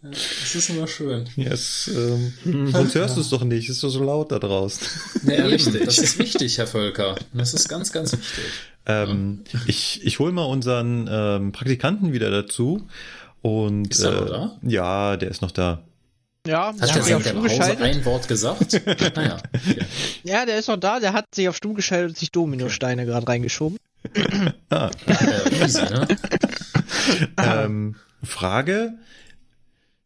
Das 0.00 0.54
ist 0.54 0.70
immer 0.70 0.86
schön. 0.86 1.28
Yes, 1.34 1.90
ähm, 1.92 2.32
sonst 2.70 2.94
hörst 2.94 3.16
du 3.16 3.20
es 3.20 3.30
doch 3.30 3.42
nicht, 3.42 3.68
ist 3.68 3.82
doch 3.82 3.88
so 3.88 4.02
laut 4.02 4.30
da 4.30 4.38
draußen. 4.38 4.86
Ja, 5.26 5.44
richtig. 5.46 5.84
Das 5.84 5.98
ist 5.98 6.20
wichtig, 6.20 6.56
Herr 6.58 6.68
Völker. 6.68 7.16
Das 7.32 7.52
ist 7.52 7.68
ganz, 7.68 7.90
ganz 7.92 8.12
wichtig. 8.12 8.44
Ähm, 8.86 9.42
ich 9.66 10.00
ich 10.04 10.20
hole 10.20 10.30
mal 10.30 10.44
unseren 10.44 11.08
ähm, 11.10 11.50
Praktikanten 11.52 12.12
wieder 12.12 12.30
dazu. 12.30 12.86
Und 13.42 13.90
Ist 13.92 14.00
er 14.02 14.12
äh, 14.12 14.20
noch 14.20 14.28
da? 14.28 14.58
ja, 14.62 15.16
der 15.16 15.30
ist 15.30 15.42
noch 15.42 15.50
da. 15.50 15.82
Ja, 16.48 16.68
Hat 16.80 16.94
der 17.06 17.16
auf 17.16 17.22
der 17.22 17.30
Stuhl 17.30 17.42
geschaltet. 17.42 17.80
ein 17.82 18.04
Wort 18.04 18.26
gesagt? 18.26 18.80
naja. 19.16 19.36
Okay. 19.54 19.78
Ja, 20.24 20.46
der 20.46 20.58
ist 20.58 20.68
noch 20.68 20.78
da, 20.78 20.98
der 20.98 21.12
hat 21.12 21.26
sich 21.34 21.48
auf 21.48 21.56
Stuhl 21.56 21.74
geschaltet 21.74 22.08
und 22.10 22.16
sich 22.18 22.30
Dominosteine 22.32 23.04
gerade 23.04 23.28
reingeschoben. 23.28 23.76
Ah, 24.70 24.90
Äh, 25.06 25.64
easy, 25.64 25.82
ne? 25.82 26.08
ähm, 27.36 27.96
Frage, 28.22 28.94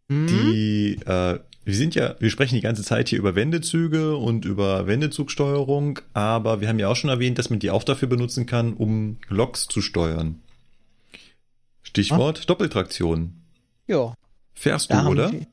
Hm? 0.08 0.26
die, 0.26 0.98
äh, 1.06 1.38
wir 1.64 1.74
sind 1.76 1.94
ja, 1.94 2.16
wir 2.18 2.28
sprechen 2.30 2.56
die 2.56 2.60
ganze 2.60 2.82
Zeit 2.82 3.08
hier 3.08 3.20
über 3.20 3.36
Wendezüge 3.36 4.16
und 4.16 4.44
über 4.44 4.88
Wendezugsteuerung, 4.88 6.00
aber 6.12 6.60
wir 6.60 6.68
haben 6.68 6.80
ja 6.80 6.88
auch 6.88 6.96
schon 6.96 7.10
erwähnt, 7.10 7.38
dass 7.38 7.50
man 7.50 7.60
die 7.60 7.70
auch 7.70 7.84
dafür 7.84 8.08
benutzen 8.08 8.46
kann, 8.46 8.72
um 8.72 9.18
Loks 9.28 9.68
zu 9.68 9.80
steuern. 9.80 10.40
Stichwort 11.82 12.50
Doppeltraktion. 12.50 13.34
Ja. 13.86 14.14
Fährst 14.54 14.90
da 14.90 15.02
du, 15.04 15.10
oder? 15.10 15.32
wir- 15.32 15.46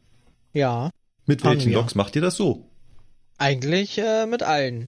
Ja. 0.53 0.89
Mit 1.25 1.43
welchen. 1.43 1.71
Loks 1.73 1.95
macht 1.95 2.15
ihr 2.15 2.21
das 2.21 2.35
so? 2.35 2.69
Eigentlich 3.37 3.97
äh, 3.97 4.25
mit 4.25 4.43
allen. 4.43 4.85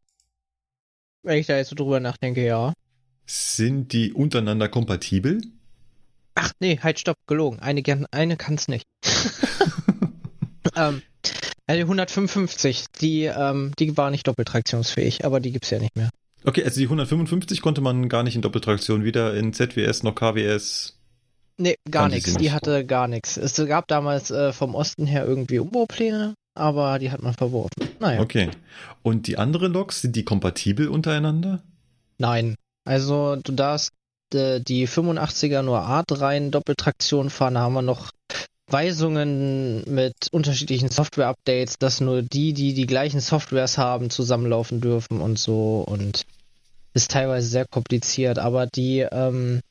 Wenn 1.24 1.38
ich 1.38 1.48
da 1.48 1.58
jetzt 1.58 1.70
so 1.70 1.76
drüber 1.76 2.00
nachdenke, 2.00 2.46
ja. 2.46 2.74
Sind 3.26 3.94
die 3.94 4.12
untereinander 4.14 4.68
kompatibel? 4.68 5.42
Ach 6.36 6.52
nee, 6.60 6.80
halt 6.82 7.00
stopp, 7.00 7.18
gelogen. 7.28 7.60
Eine, 7.60 7.84
eine 8.12 8.38
kann's 8.38 8.68
nicht. 8.68 8.86
ähm, 10.76 11.02
die 11.70 11.82
155, 11.82 12.86
die, 13.00 13.24
ähm, 13.26 13.72
die 13.78 13.96
war 13.96 14.12
nicht 14.12 14.28
doppeltraktionsfähig, 14.28 15.24
aber 15.26 15.40
die 15.40 15.52
gibt's 15.52 15.70
ja 15.70 15.80
nicht 15.80 15.96
mehr. 15.96 16.10
Okay, 16.44 16.64
also 16.64 16.80
die 16.80 16.86
155 16.86 17.62
konnte 17.62 17.82
man 17.82 18.10
gar 18.10 18.24
nicht 18.24 18.36
in 18.36 18.42
Doppeltraktion, 18.42 19.04
weder 19.04 19.36
in 19.36 19.54
ZWS 19.54 20.04
noch 20.04 20.16
KWS. 20.16 20.98
Nee, 21.62 21.76
gar 21.90 22.10
nichts. 22.10 22.34
Die 22.36 22.52
hatte 22.52 22.86
gar 22.86 23.08
nichts. 23.08 23.38
Es 23.38 23.56
gab 23.68 23.88
damals 23.88 24.32
äh, 24.32 24.52
vom 24.52 24.74
Osten 24.74 25.06
her 25.06 25.26
irgendwie 25.26 25.60
Umbaupläne, 25.60 26.34
aber 26.56 26.98
die 26.98 27.12
hat 27.12 27.22
man 27.22 27.34
verworfen. 27.36 27.70
Naja, 28.00 28.20
Okay. 28.22 28.50
Und 29.04 29.28
die 29.28 29.38
anderen 29.38 29.72
Loks, 29.72 30.02
sind 30.02 30.16
die 30.16 30.26
kompatibel 30.26 30.88
untereinander? 30.88 31.62
nein. 32.18 32.56
Also 32.84 33.36
du 33.36 33.52
darfst 33.52 33.92
äh, 34.34 34.60
die 34.60 34.88
85er 34.88 35.62
nur 35.62 35.82
A3 35.82 36.50
Doppeltraktion 36.50 37.30
fahren, 37.30 37.54
da 37.54 37.60
haben 37.62 37.74
wir 37.74 37.84
noch 37.84 38.10
Weisungen 38.68 39.84
mit 39.86 40.16
unterschiedlichen 40.32 40.90
Software-Updates, 40.90 41.78
dass 41.78 42.02
nur 42.02 42.24
die, 42.24 42.54
die 42.54 42.74
die 42.74 42.88
gleichen 42.88 43.20
Softwares 43.20 43.78
haben, 43.78 44.10
zusammenlaufen 44.10 44.82
dürfen 44.82 45.22
und 45.22 45.38
so 45.38 45.84
und 45.86 46.24
ist 46.94 47.12
teilweise 47.12 47.48
sehr 47.48 47.66
kompliziert, 47.70 48.40
aber 48.40 48.66
die, 48.66 49.00
ähm, 49.12 49.62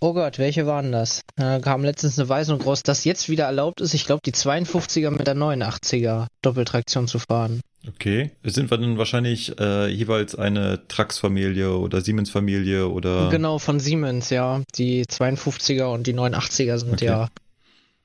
oh 0.00 0.12
Gott, 0.14 0.38
welche 0.38 0.66
waren 0.66 0.92
das? 0.92 1.22
Da 1.36 1.58
kam 1.60 1.84
letztens 1.84 2.18
eine 2.18 2.28
Weisung 2.28 2.60
raus, 2.60 2.82
dass 2.82 3.04
jetzt 3.04 3.28
wieder 3.28 3.44
erlaubt 3.44 3.80
ist, 3.80 3.94
ich 3.94 4.06
glaube, 4.06 4.22
die 4.24 4.32
52er 4.32 5.10
mit 5.10 5.26
der 5.26 5.36
89er 5.36 6.26
Doppeltraktion 6.42 7.08
zu 7.08 7.18
fahren. 7.18 7.60
Okay. 7.86 8.32
Sind 8.42 8.70
wir 8.70 8.78
dann 8.78 8.98
wahrscheinlich 8.98 9.58
äh, 9.58 9.88
jeweils 9.88 10.34
eine 10.34 10.86
Trax-Familie 10.88 11.76
oder 11.76 12.00
Siemens-Familie 12.00 12.88
oder. 12.88 13.28
Genau, 13.30 13.58
von 13.58 13.80
Siemens, 13.80 14.30
ja. 14.30 14.62
Die 14.74 15.04
52er 15.04 15.84
und 15.84 16.06
die 16.06 16.14
89er 16.14 16.78
sind 16.78 16.94
Okay. 16.94 17.06
ja 17.06 17.28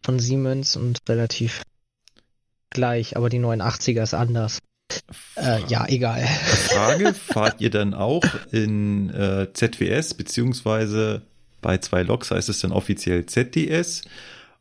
von 0.04 0.20
Siemens 0.20 0.76
und 0.76 1.00
relativ 1.08 1.64
gleich, 2.70 3.16
aber 3.18 3.30
die 3.30 3.40
89er 3.40 4.04
ist 4.04 4.14
anders. 4.14 4.60
Äh, 5.36 5.64
ja, 5.68 5.88
egal. 5.88 6.24
Frage, 6.26 7.14
fahrt 7.28 7.62
ihr 7.62 7.70
dann 7.70 7.94
auch 7.94 8.24
in 8.52 9.10
äh, 9.10 9.48
ZWS, 9.54 10.14
beziehungsweise 10.14 11.24
bei 11.64 11.80
zwei 11.80 12.04
Loks 12.04 12.30
heißt 12.30 12.50
es 12.50 12.60
dann 12.60 12.72
offiziell 12.72 13.26
ZDS? 13.26 14.04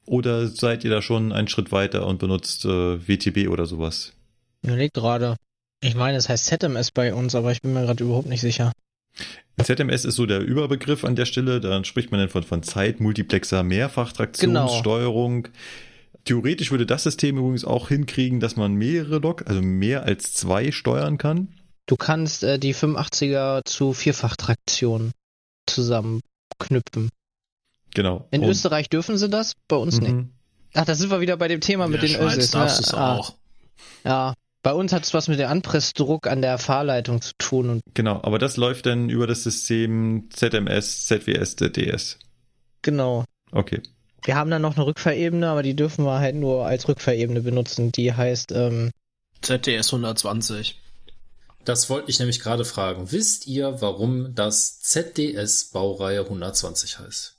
Oder 0.07 0.49
seid 0.49 0.85
ihr 0.85 0.91
da 0.91 1.03
schon 1.03 1.33
einen 1.33 1.49
Schritt 1.49 1.71
weiter 1.71 2.07
und 2.07 2.19
benutzt 2.19 2.65
äh, 2.65 3.07
WTB 3.07 3.49
oder 3.51 3.67
sowas? 3.67 4.15
Überleg 4.63 4.95
gerade. 4.95 5.37
Ich 5.83 5.95
meine, 5.95 6.17
es 6.17 6.29
heißt 6.29 6.47
ZMS 6.47 6.91
bei 6.91 7.13
uns, 7.13 7.35
aber 7.35 7.53
ich 7.53 7.61
bin 7.61 7.73
mir 7.73 7.83
gerade 7.83 8.03
überhaupt 8.03 8.29
nicht 8.29 8.41
sicher. 8.41 8.73
ZMS 9.63 10.05
ist 10.05 10.15
so 10.15 10.27
der 10.27 10.41
Überbegriff 10.41 11.05
an 11.05 11.17
der 11.17 11.27
Stelle. 11.27 11.61
Dann 11.61 11.85
spricht 11.85 12.11
man 12.11 12.21
dann 12.21 12.31
von, 12.31 12.43
von 12.43 12.63
Zeit, 12.63 13.01
Multiplexer, 13.01 13.63
Mehrfachtraktionssteuerung. 13.63 15.49
Theoretisch 16.25 16.71
würde 16.71 16.87
das 16.87 17.03
System 17.03 17.37
übrigens 17.37 17.65
auch 17.65 17.89
hinkriegen, 17.89 18.41
dass 18.41 18.57
man 18.57 18.75
mehrere 18.75 19.19
Lok, 19.19 19.47
also 19.47 19.61
mehr 19.61 20.05
als 20.05 20.33
zwei 20.33 20.71
steuern 20.73 21.19
kann. 21.19 21.49
Du 21.87 21.97
kannst 21.97 22.45
äh, 22.45 22.59
die 22.59 22.75
85er 22.75 23.65
zu 23.65 23.93
Vierfachtraktion 23.93 25.13
zusammenknüpfen. 26.69 27.11
Genau. 27.95 28.27
In 28.31 28.43
Und- 28.43 28.49
Österreich 28.51 28.89
dürfen 28.89 29.19
sie 29.19 29.29
das, 29.29 29.55
bei 29.69 29.77
uns 29.77 30.01
nicht. 30.01 30.13
Mhm. 30.15 30.33
Ach, 30.75 30.85
da 30.87 30.95
sind 30.95 31.11
wir 31.11 31.21
wieder 31.21 31.37
bei 31.37 31.49
dem 31.49 31.61
Thema 31.61 31.87
mit 31.89 32.03
In 32.03 32.09
den 32.09 32.17
Schweiz 32.17 32.37
Ösis. 32.39 32.51
darfst 32.53 32.81
Ne? 32.81 32.83
du 32.85 32.89
es 32.91 32.95
Ah, 32.95 33.17
auch. 33.17 33.35
ja, 34.05 34.35
bei 34.63 34.73
uns 34.73 34.93
hat 34.93 35.05
es 35.05 35.13
was 35.13 35.29
mit 35.29 35.39
dem 35.39 35.49
Anpressdruck 35.49 36.27
an 36.27 36.41
der 36.41 36.57
Fahrleitung 36.57 37.21
zu 37.21 37.33
tun 37.37 37.69
und 37.69 37.83
Genau, 37.95 38.21
aber 38.23 38.39
das 38.39 38.57
läuft 38.57 38.87
dann 38.87 39.11
über 39.11 39.27
das 39.27 39.43
System 39.43 40.29
ZMS, 40.31 41.05
ZWS, 41.07 41.57
ZDS. 41.57 42.19
genau. 42.81 43.25
Okay. 43.51 43.83
Wir 44.25 44.37
haben 44.37 44.51
dann 44.51 44.63
noch 44.63 44.77
eine 44.77 44.87
Rückfahrebene, 44.87 45.49
aber 45.49 45.63
die 45.65 45.75
dürfen 45.75 46.05
wir 46.07 46.21
halt 46.21 46.37
nur 46.37 46.65
als 46.65 46.87
Rückfahrebene 46.89 47.43
benutzen. 47.43 47.91
Die 47.93 48.15
heißt, 48.15 48.53
ähm, 48.53 48.93
ZTS 49.43 49.91
120. 49.93 50.81
Das 51.65 51.89
wollte 51.91 52.11
ich 52.11 52.19
nämlich 52.19 52.41
gerade 52.41 52.65
fragen. 52.65 53.13
Wisst 53.13 53.47
ihr, 53.47 53.81
warum 53.81 54.35
das 54.35 54.81
ZDS 54.81 55.71
Baureihe 55.73 56.21
120 56.21 56.99
heißt? 56.99 57.37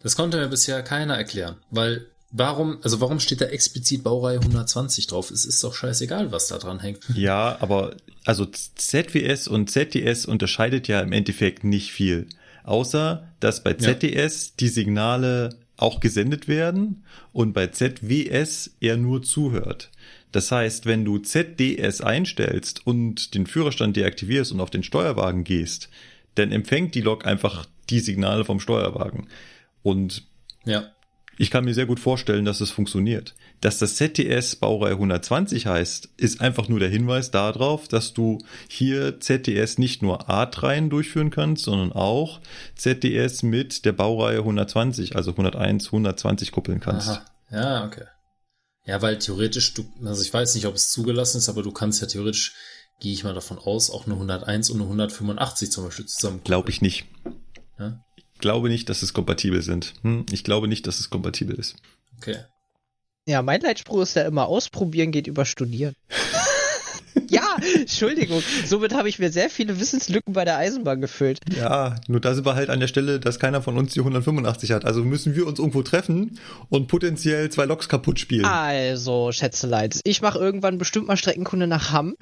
Das 0.00 0.16
konnte 0.16 0.38
mir 0.38 0.48
bisher 0.48 0.82
keiner 0.82 1.16
erklären, 1.16 1.56
weil 1.70 2.06
warum, 2.30 2.78
also 2.82 3.00
warum 3.00 3.20
steht 3.20 3.40
da 3.40 3.46
explizit 3.46 4.04
Baureihe 4.04 4.38
120 4.38 5.06
drauf? 5.08 5.30
Es 5.30 5.44
ist 5.44 5.62
doch 5.64 5.74
scheißegal, 5.74 6.32
was 6.32 6.48
da 6.48 6.58
dran 6.58 6.80
hängt. 6.80 7.04
Ja, 7.14 7.58
aber 7.60 7.96
also 8.24 8.46
ZWS 8.46 9.48
und 9.48 9.70
ZDS 9.70 10.26
unterscheidet 10.26 10.88
ja 10.88 11.00
im 11.00 11.12
Endeffekt 11.12 11.64
nicht 11.64 11.92
viel. 11.92 12.28
Außer, 12.64 13.28
dass 13.40 13.64
bei 13.64 13.70
Ja. 13.70 13.78
ZDS 13.78 14.54
die 14.56 14.68
Signale 14.68 15.56
auch 15.76 16.00
gesendet 16.00 16.48
werden 16.48 17.04
und 17.32 17.52
bei 17.52 17.68
ZWS 17.68 18.72
er 18.80 18.96
nur 18.96 19.22
zuhört. 19.22 19.90
Das 20.32 20.52
heißt, 20.52 20.86
wenn 20.86 21.04
du 21.04 21.18
ZDS 21.18 22.00
einstellst 22.00 22.86
und 22.86 23.34
den 23.34 23.46
Führerstand 23.46 23.96
deaktivierst 23.96 24.52
und 24.52 24.60
auf 24.60 24.70
den 24.70 24.82
Steuerwagen 24.82 25.44
gehst, 25.44 25.88
dann 26.34 26.52
empfängt 26.52 26.94
die 26.94 27.00
Lok 27.00 27.26
einfach 27.26 27.66
die 27.90 28.00
Signale 28.00 28.44
vom 28.44 28.60
Steuerwagen. 28.60 29.28
Und 29.82 30.24
Ja. 30.64 30.84
ich 31.38 31.50
kann 31.50 31.64
mir 31.64 31.72
sehr 31.72 31.86
gut 31.86 31.98
vorstellen, 31.98 32.44
dass 32.44 32.60
es 32.60 32.70
funktioniert. 32.70 33.34
Dass 33.60 33.78
das 33.78 33.96
ZTS 33.96 34.56
Baureihe 34.56 34.92
120 34.98 35.66
heißt, 35.66 36.10
ist 36.16 36.40
einfach 36.40 36.68
nur 36.68 36.78
der 36.78 36.90
Hinweis 36.90 37.30
darauf, 37.30 37.88
dass 37.88 38.12
du 38.12 38.38
hier 38.68 39.18
ZTS 39.20 39.78
nicht 39.78 40.02
nur 40.02 40.28
A-Reihen 40.28 40.90
durchführen 40.90 41.30
kannst, 41.30 41.64
sondern 41.64 41.92
auch 41.92 42.40
ZTS 42.76 43.42
mit 43.42 43.84
der 43.84 43.92
Baureihe 43.92 44.38
120, 44.38 45.16
also 45.16 45.30
101, 45.30 45.86
120 45.86 46.52
kuppeln 46.52 46.80
kannst. 46.80 47.08
Aha. 47.08 47.24
Ja, 47.50 47.84
okay. 47.86 48.04
Ja, 48.88 49.02
weil 49.02 49.18
theoretisch 49.18 49.74
du, 49.74 49.84
also 50.02 50.22
ich 50.22 50.32
weiß 50.32 50.54
nicht, 50.54 50.64
ob 50.64 50.74
es 50.74 50.90
zugelassen 50.90 51.36
ist, 51.36 51.50
aber 51.50 51.62
du 51.62 51.72
kannst 51.72 52.00
ja 52.00 52.06
theoretisch, 52.06 52.54
gehe 53.00 53.12
ich 53.12 53.22
mal 53.22 53.34
davon 53.34 53.58
aus, 53.58 53.90
auch 53.90 54.06
eine 54.06 54.14
101 54.14 54.70
und 54.70 54.78
eine 54.78 54.84
185 54.84 55.70
zum 55.70 55.84
Beispiel 55.84 56.06
zusammen. 56.06 56.40
Glaube 56.42 56.70
ich 56.70 56.80
nicht. 56.80 57.04
Ja? 57.78 58.02
Ich 58.16 58.40
glaube 58.40 58.70
nicht, 58.70 58.88
dass 58.88 59.02
es 59.02 59.12
kompatibel 59.12 59.60
sind. 59.60 59.92
Hm? 60.00 60.24
Ich 60.32 60.42
glaube 60.42 60.68
nicht, 60.68 60.86
dass 60.86 61.00
es 61.00 61.10
kompatibel 61.10 61.54
ist. 61.54 61.76
Okay. 62.16 62.38
ja, 63.26 63.42
mein 63.42 63.60
Leitspruch 63.60 64.00
ist 64.00 64.16
ja 64.16 64.22
immer 64.22 64.46
ausprobieren 64.46 65.12
geht 65.12 65.26
über 65.26 65.44
studieren. 65.44 65.94
ja, 67.28 67.56
Entschuldigung. 67.74 68.42
Somit 68.66 68.94
habe 68.94 69.08
ich 69.08 69.18
mir 69.18 69.30
sehr 69.30 69.50
viele 69.50 69.78
Wissenslücken 69.80 70.32
bei 70.34 70.44
der 70.44 70.56
Eisenbahn 70.56 71.00
gefüllt. 71.00 71.40
Ja, 71.56 71.96
nur 72.08 72.20
da 72.20 72.34
sind 72.34 72.46
wir 72.46 72.54
halt 72.54 72.70
an 72.70 72.80
der 72.80 72.88
Stelle, 72.88 73.20
dass 73.20 73.38
keiner 73.38 73.62
von 73.62 73.76
uns 73.78 73.92
die 73.92 74.00
185 74.00 74.72
hat. 74.72 74.84
Also 74.84 75.04
müssen 75.04 75.34
wir 75.34 75.46
uns 75.46 75.58
irgendwo 75.58 75.82
treffen 75.82 76.38
und 76.68 76.88
potenziell 76.88 77.50
zwei 77.50 77.64
Loks 77.64 77.88
kaputt 77.88 78.18
spielen. 78.18 78.44
Also, 78.44 79.32
Schätzeleid, 79.32 80.00
ich 80.04 80.22
mache 80.22 80.38
irgendwann 80.38 80.78
bestimmt 80.78 81.08
mal 81.08 81.16
Streckenkunde 81.16 81.66
nach 81.66 81.92
Hamm. 81.92 82.16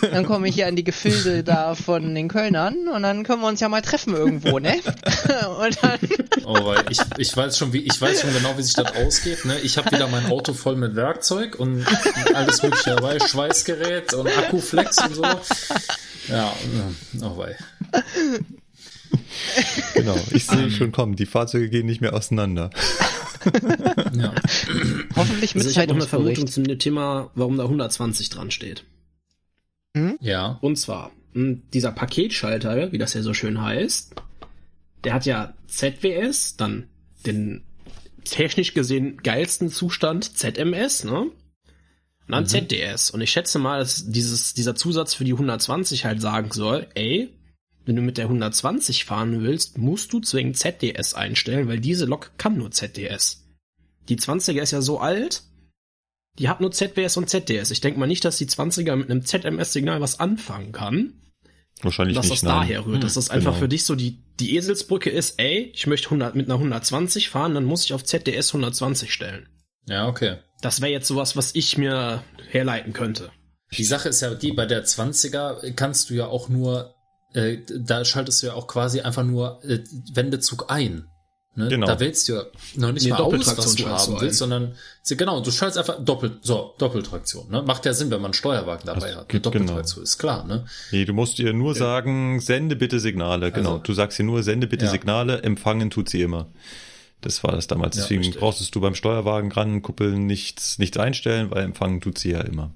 Dann 0.00 0.26
komme 0.26 0.48
ich 0.48 0.54
hier 0.54 0.66
an 0.66 0.76
die 0.76 0.84
Gefilde 0.84 1.44
da 1.44 1.74
von 1.74 2.14
den 2.14 2.28
Kölnern 2.28 2.88
und 2.88 3.02
dann 3.02 3.24
können 3.24 3.42
wir 3.42 3.48
uns 3.48 3.60
ja 3.60 3.68
mal 3.68 3.82
treffen 3.82 4.14
irgendwo, 4.14 4.58
ne? 4.58 4.74
und 5.60 5.78
dann, 5.82 5.98
Oh, 6.44 6.64
weil 6.64 6.84
ich, 6.90 6.98
ich 7.18 7.36
weiß 7.36 7.58
schon, 7.58 7.72
wie, 7.72 7.80
ich 7.80 8.00
weiß 8.00 8.22
schon 8.22 8.32
genau, 8.32 8.56
wie 8.56 8.62
sich 8.62 8.74
das 8.74 8.94
ausgeht, 8.96 9.44
ne? 9.44 9.58
Ich 9.62 9.76
habe 9.76 9.90
wieder 9.92 10.08
mein 10.08 10.26
Auto 10.30 10.54
voll 10.54 10.76
mit 10.76 10.96
Werkzeug 10.96 11.56
und 11.58 11.84
alles 12.34 12.62
mögliche 12.62 12.90
dabei, 12.90 13.18
Schweißgerät 13.20 14.14
und 14.14 14.27
Akkuflex 14.36 14.98
und 14.98 15.14
so. 15.14 15.22
Ja, 16.28 16.52
oh 17.22 17.38
wei. 17.38 17.56
Genau, 19.94 20.14
ich 20.32 20.44
sehe 20.44 20.70
schon 20.70 20.92
kommen. 20.92 21.16
Die 21.16 21.24
Fahrzeuge 21.24 21.70
gehen 21.70 21.86
nicht 21.86 22.00
mehr 22.02 22.12
auseinander. 22.14 22.70
Ja. 24.14 24.34
hoffentlich 25.14 25.54
mit 25.54 25.64
Also 25.64 25.70
ich 25.70 25.78
habe 25.78 25.88
noch 25.88 25.94
eine. 25.94 26.06
Vermutung 26.06 26.48
zum 26.48 26.64
Thema, 26.78 27.30
warum 27.34 27.56
da 27.56 27.62
120 27.62 28.28
dran 28.30 28.50
steht. 28.50 28.84
Ja. 30.20 30.58
Und 30.60 30.76
zwar, 30.76 31.12
mh, 31.32 31.58
dieser 31.72 31.92
Paketschalter, 31.92 32.92
wie 32.92 32.98
das 32.98 33.14
ja 33.14 33.22
so 33.22 33.32
schön 33.34 33.62
heißt, 33.62 34.14
der 35.04 35.14
hat 35.14 35.24
ja 35.24 35.54
ZWS, 35.68 36.56
dann 36.56 36.88
den 37.24 37.62
technisch 38.24 38.74
gesehen 38.74 39.18
geilsten 39.22 39.70
Zustand 39.70 40.36
ZMS, 40.36 41.04
ne? 41.04 41.26
Und 42.28 42.34
ein 42.34 42.44
mhm. 42.44 42.48
ZDS. 42.48 43.10
Und 43.10 43.20
ich 43.20 43.30
schätze 43.30 43.58
mal, 43.58 43.80
dass 43.80 44.10
dieses, 44.10 44.54
dieser 44.54 44.74
Zusatz 44.74 45.14
für 45.14 45.24
die 45.24 45.32
120 45.32 46.04
halt 46.04 46.20
sagen 46.20 46.50
soll, 46.52 46.86
ey, 46.94 47.34
wenn 47.84 47.96
du 47.96 48.02
mit 48.02 48.18
der 48.18 48.26
120 48.26 49.06
fahren 49.06 49.42
willst, 49.42 49.78
musst 49.78 50.12
du 50.12 50.20
zwingend 50.20 50.58
ZDS 50.58 51.14
einstellen, 51.14 51.68
weil 51.68 51.80
diese 51.80 52.04
Lok 52.04 52.32
kann 52.36 52.58
nur 52.58 52.70
ZDS. 52.70 53.46
Die 54.08 54.16
20er 54.16 54.60
ist 54.60 54.72
ja 54.72 54.82
so 54.82 55.00
alt, 55.00 55.42
die 56.38 56.48
hat 56.48 56.60
nur 56.60 56.70
ZWS 56.70 57.16
und 57.16 57.28
ZDS. 57.28 57.70
Ich 57.70 57.80
denke 57.80 57.98
mal 57.98 58.06
nicht, 58.06 58.24
dass 58.24 58.38
die 58.38 58.46
20er 58.46 58.94
mit 58.94 59.10
einem 59.10 59.24
ZMS-Signal 59.24 60.00
was 60.00 60.20
anfangen 60.20 60.72
kann. 60.72 61.14
Wahrscheinlich 61.82 62.16
dass 62.16 62.26
nicht. 62.26 62.32
Dass 62.32 62.40
das 62.40 62.48
nein. 62.48 62.60
daher 62.60 62.86
rührt, 62.86 63.04
dass 63.04 63.14
das 63.14 63.30
einfach 63.30 63.52
genau. 63.52 63.60
für 63.60 63.68
dich 63.68 63.84
so 63.84 63.94
die, 63.94 64.18
die 64.38 64.56
Eselsbrücke 64.56 65.10
ist, 65.10 65.40
ey, 65.40 65.70
ich 65.74 65.86
möchte 65.86 66.06
100, 66.06 66.34
mit 66.34 66.46
einer 66.46 66.54
120 66.54 67.28
fahren, 67.28 67.54
dann 67.54 67.64
muss 67.64 67.84
ich 67.84 67.92
auf 67.92 68.04
ZDS 68.04 68.50
120 68.50 69.12
stellen. 69.12 69.48
Ja, 69.86 70.06
okay. 70.06 70.36
Das 70.60 70.80
wäre 70.80 70.90
jetzt 70.90 71.06
sowas, 71.06 71.36
was 71.36 71.54
ich 71.54 71.78
mir 71.78 72.22
herleiten 72.50 72.92
könnte. 72.92 73.30
Die 73.76 73.84
Sache 73.84 74.08
ist 74.08 74.20
ja 74.20 74.34
die, 74.34 74.52
bei 74.52 74.66
der 74.66 74.84
20er 74.84 75.72
kannst 75.72 76.10
du 76.10 76.14
ja 76.14 76.26
auch 76.26 76.48
nur, 76.48 76.94
äh, 77.34 77.58
da 77.78 78.04
schaltest 78.04 78.42
du 78.42 78.48
ja 78.48 78.54
auch 78.54 78.66
quasi 78.66 79.00
einfach 79.00 79.24
nur 79.24 79.62
äh, 79.64 79.80
Wendezug 80.14 80.70
ein. 80.70 81.08
Ne? 81.58 81.68
Genau. 81.68 81.88
Da 81.88 81.98
wählst 81.98 82.28
du 82.28 82.34
ja 82.34 82.44
noch 82.76 82.92
nicht 82.92 83.04
nee, 83.04 83.10
mal 83.10 83.18
aus, 83.18 83.56
was 83.58 83.74
du 83.74 83.88
haben 83.88 84.20
willst, 84.20 84.38
sondern 84.38 84.76
genau, 85.08 85.40
du 85.40 85.50
schaltest 85.50 85.78
einfach 85.78 86.02
doppelt, 86.02 86.38
so, 86.42 86.74
Doppeltraktion. 86.78 87.50
Ne? 87.50 87.62
Macht 87.62 87.84
ja 87.84 87.92
Sinn, 87.92 88.10
wenn 88.12 88.20
man 88.20 88.26
einen 88.26 88.34
Steuerwagen 88.34 88.86
dabei 88.86 89.08
das 89.08 89.16
hat. 89.16 89.30
Eine 89.30 89.40
Doppeltraktion, 89.40 89.96
genau. 89.96 90.04
ist 90.04 90.18
klar. 90.18 90.46
Ne? 90.46 90.66
Nee, 90.92 91.04
du 91.04 91.12
musst 91.12 91.40
ihr 91.40 91.52
nur 91.52 91.72
ja. 91.72 91.78
sagen, 91.80 92.40
sende 92.40 92.76
bitte 92.76 93.00
Signale. 93.00 93.50
Genau, 93.50 93.72
also, 93.72 93.82
du 93.82 93.92
sagst 93.92 94.20
ihr 94.20 94.24
nur, 94.24 94.44
sende 94.44 94.68
bitte 94.68 94.84
ja. 94.84 94.90
Signale, 94.92 95.42
empfangen 95.42 95.90
tut 95.90 96.08
sie 96.08 96.22
immer. 96.22 96.46
Das 97.20 97.42
war 97.42 97.52
das 97.52 97.66
damals. 97.66 97.96
Ja, 97.96 98.02
Deswegen 98.02 98.22
richtig. 98.22 98.40
brauchst 98.40 98.74
du 98.74 98.80
beim 98.80 98.94
Steuerwagen 98.94 99.50
ran, 99.50 99.82
kuppeln, 99.82 100.26
nichts, 100.26 100.78
nichts 100.78 100.96
einstellen, 100.96 101.50
weil 101.50 101.64
empfangen 101.64 102.00
tut 102.00 102.18
sie 102.18 102.30
ja 102.30 102.40
immer. 102.42 102.72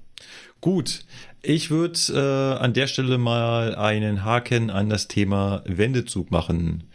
Gut, 0.59 1.05
ich 1.41 1.69
würde 1.69 1.99
äh, 2.13 2.63
an 2.63 2.73
der 2.73 2.87
Stelle 2.87 3.17
mal 3.17 3.75
einen 3.75 4.23
Haken 4.23 4.69
an 4.69 4.89
das 4.89 5.07
Thema 5.07 5.61
Wendezug 5.65 6.31
machen. 6.31 6.85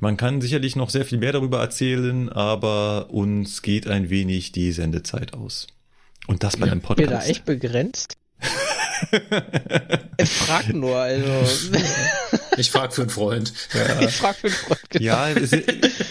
Man 0.00 0.16
kann 0.16 0.40
sicherlich 0.40 0.76
noch 0.76 0.90
sehr 0.90 1.04
viel 1.04 1.18
mehr 1.18 1.32
darüber 1.32 1.60
erzählen, 1.60 2.28
aber 2.30 3.10
uns 3.10 3.62
geht 3.62 3.86
ein 3.86 4.10
wenig 4.10 4.52
die 4.52 4.72
Sendezeit 4.72 5.34
aus. 5.34 5.66
Und 6.26 6.42
das 6.42 6.56
bei 6.56 6.70
einem 6.70 6.80
Podcast. 6.80 7.08
Bin 7.08 7.18
da 7.18 7.24
echt 7.24 7.44
begrenzt? 7.44 8.16
Ich 10.18 10.30
frag 10.30 10.72
nur, 10.72 10.96
also. 10.96 11.26
Ich 12.56 12.70
frag 12.70 12.94
für 12.94 13.02
einen 13.02 13.10
Freund. 13.10 13.52
Ja. 13.74 14.00
Ich 14.00 14.16
frag 14.16 14.36
für 14.36 14.48
einen 14.48 14.56
Freund. 14.56 14.80
Genau. 14.90 15.04
Ja, 15.04 15.28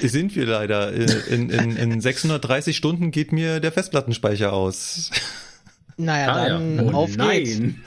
sind 0.02 0.36
wir 0.36 0.46
leider. 0.46 0.92
In, 0.92 1.50
in, 1.50 1.76
in 1.78 2.02
630 2.02 2.76
Stunden 2.76 3.12
geht 3.12 3.32
mir 3.32 3.60
der 3.60 3.72
Festplattenspeicher 3.72 4.54
aus. 4.54 5.12
Naja, 5.98 6.32
ah, 6.32 6.48
dann 6.48 6.78
ja. 6.78 6.84
oh, 6.84 6.92
auf 6.94 7.18
nein. 7.18 7.84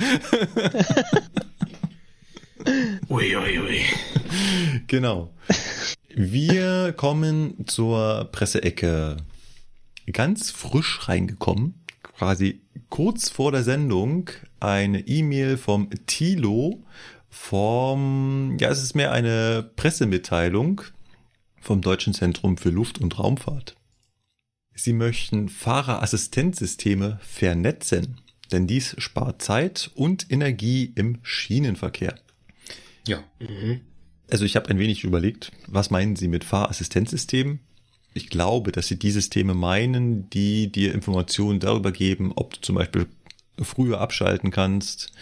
ui, 3.09 3.37
ui, 3.37 3.59
ui. 3.59 3.81
Genau. 4.87 5.33
Wir 6.15 6.93
kommen 6.93 7.66
zur 7.66 8.29
Presseecke. 8.31 9.16
Ganz 10.12 10.51
frisch 10.51 11.09
reingekommen, 11.09 11.87
quasi 12.03 12.61
kurz 12.91 13.31
vor 13.31 13.51
der 13.51 13.62
Sendung, 13.62 14.29
eine 14.62 15.06
E-Mail 15.06 15.56
vom 15.56 15.90
Tilo 16.06 16.84
vom, 17.28 18.59
ja, 18.60 18.68
es 18.68 18.82
ist 18.82 18.94
mehr 18.94 19.12
eine 19.12 19.70
Pressemitteilung 19.76 20.82
vom 21.60 21.80
Deutschen 21.80 22.12
Zentrum 22.12 22.59
für 22.59 22.68
Luft- 22.68 23.01
und 23.01 23.18
Raumfahrt. 23.18 23.74
Sie 24.74 24.93
möchten 24.93 25.48
Fahrerassistenzsysteme 25.48 27.18
vernetzen, 27.22 28.20
denn 28.51 28.66
dies 28.66 28.94
spart 28.98 29.43
Zeit 29.43 29.90
und 29.94 30.30
Energie 30.30 30.93
im 30.94 31.18
Schienenverkehr. 31.22 32.16
Ja. 33.06 33.24
Mhm. 33.39 33.80
Also 34.30 34.44
ich 34.44 34.56
habe 34.56 34.68
ein 34.70 34.78
wenig 34.78 35.05
überlegt, 35.05 35.52
was 35.66 35.90
meinen 35.90 36.16
Sie 36.16 36.28
mit 36.28 36.44
Fahrassistenzsystemen? 36.44 37.60
Ich 38.14 38.28
glaube, 38.28 38.72
dass 38.72 38.89
Sie 38.89 38.98
die 38.98 39.10
Systeme 39.10 39.55
meinen, 39.55 40.28
die 40.30 40.70
dir 40.70 40.94
Informationen 40.94 41.60
darüber 41.60 41.93
geben, 41.93 42.32
ob 42.34 42.55
du 42.55 42.60
zum 42.60 42.74
Beispiel 42.76 43.06
früher 43.61 44.01
abschalten 44.01 44.51
kannst, 44.51 45.12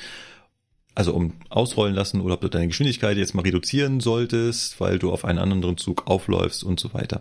also 0.94 1.14
um 1.14 1.34
ausrollen 1.48 1.94
lassen 1.94 2.20
oder 2.20 2.34
ob 2.34 2.40
du 2.40 2.48
deine 2.48 2.68
Geschwindigkeit 2.68 3.16
jetzt 3.16 3.34
mal 3.34 3.42
reduzieren 3.42 4.00
solltest, 4.00 4.80
weil 4.80 4.98
du 4.98 5.12
auf 5.12 5.24
einen 5.24 5.38
anderen 5.38 5.76
Zug 5.76 6.06
aufläufst 6.06 6.64
und 6.64 6.80
so 6.80 6.92
weiter. 6.92 7.20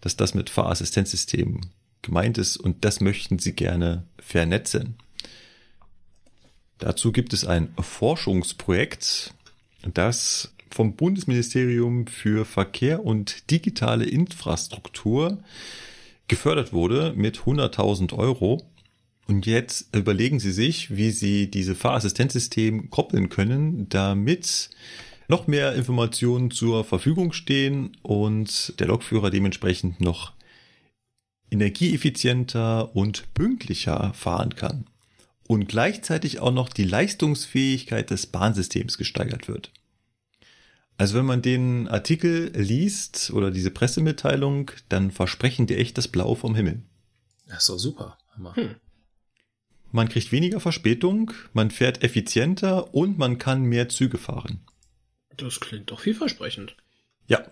Dass 0.00 0.16
das 0.16 0.34
mit 0.34 0.50
Fahrassistenzsystemen 0.50 1.60
gemeint 2.02 2.38
ist 2.38 2.56
und 2.56 2.84
das 2.84 3.00
möchten 3.00 3.38
sie 3.38 3.52
gerne 3.52 4.04
vernetzen. 4.18 4.96
Dazu 6.78 7.10
gibt 7.12 7.32
es 7.32 7.44
ein 7.44 7.74
Forschungsprojekt, 7.80 9.34
das 9.94 10.54
vom 10.70 10.94
Bundesministerium 10.94 12.06
für 12.06 12.44
Verkehr 12.44 13.04
und 13.04 13.50
digitale 13.50 14.04
Infrastruktur 14.04 15.38
gefördert 16.28 16.72
wurde 16.72 17.14
mit 17.16 17.38
100.000 17.40 18.12
Euro 18.16 18.62
und 19.28 19.44
jetzt 19.44 19.94
überlegen 19.94 20.40
Sie 20.40 20.52
sich, 20.52 20.96
wie 20.96 21.10
Sie 21.10 21.50
diese 21.50 21.74
Fahrassistenzsystem 21.74 22.88
koppeln 22.88 23.28
können, 23.28 23.88
damit 23.90 24.70
noch 25.28 25.46
mehr 25.46 25.74
Informationen 25.74 26.50
zur 26.50 26.82
Verfügung 26.82 27.32
stehen 27.32 27.94
und 28.02 28.80
der 28.80 28.86
Lokführer 28.86 29.30
dementsprechend 29.30 30.00
noch 30.00 30.32
energieeffizienter 31.50 32.96
und 32.96 33.34
pünktlicher 33.34 34.14
fahren 34.14 34.54
kann. 34.54 34.86
Und 35.46 35.68
gleichzeitig 35.68 36.40
auch 36.40 36.52
noch 36.52 36.70
die 36.70 36.84
Leistungsfähigkeit 36.84 38.10
des 38.10 38.26
Bahnsystems 38.26 38.96
gesteigert 38.96 39.46
wird. 39.46 39.72
Also 40.96 41.16
wenn 41.18 41.26
man 41.26 41.42
den 41.42 41.86
Artikel 41.88 42.50
liest 42.56 43.30
oder 43.30 43.50
diese 43.50 43.70
Pressemitteilung, 43.70 44.70
dann 44.88 45.10
versprechen 45.10 45.66
die 45.66 45.76
echt 45.76 45.98
das 45.98 46.08
Blau 46.08 46.34
vom 46.34 46.54
Himmel. 46.54 46.82
Das 47.46 47.60
ist 47.60 47.68
doch 47.68 47.78
super. 47.78 48.18
Hm. 48.54 48.76
Man 49.90 50.08
kriegt 50.08 50.32
weniger 50.32 50.60
Verspätung, 50.60 51.32
man 51.52 51.70
fährt 51.70 52.04
effizienter 52.04 52.94
und 52.94 53.18
man 53.18 53.38
kann 53.38 53.62
mehr 53.62 53.88
Züge 53.88 54.18
fahren. 54.18 54.60
Das 55.36 55.60
klingt 55.60 55.90
doch 55.90 56.00
vielversprechend. 56.00 56.76
Ja. 57.26 57.44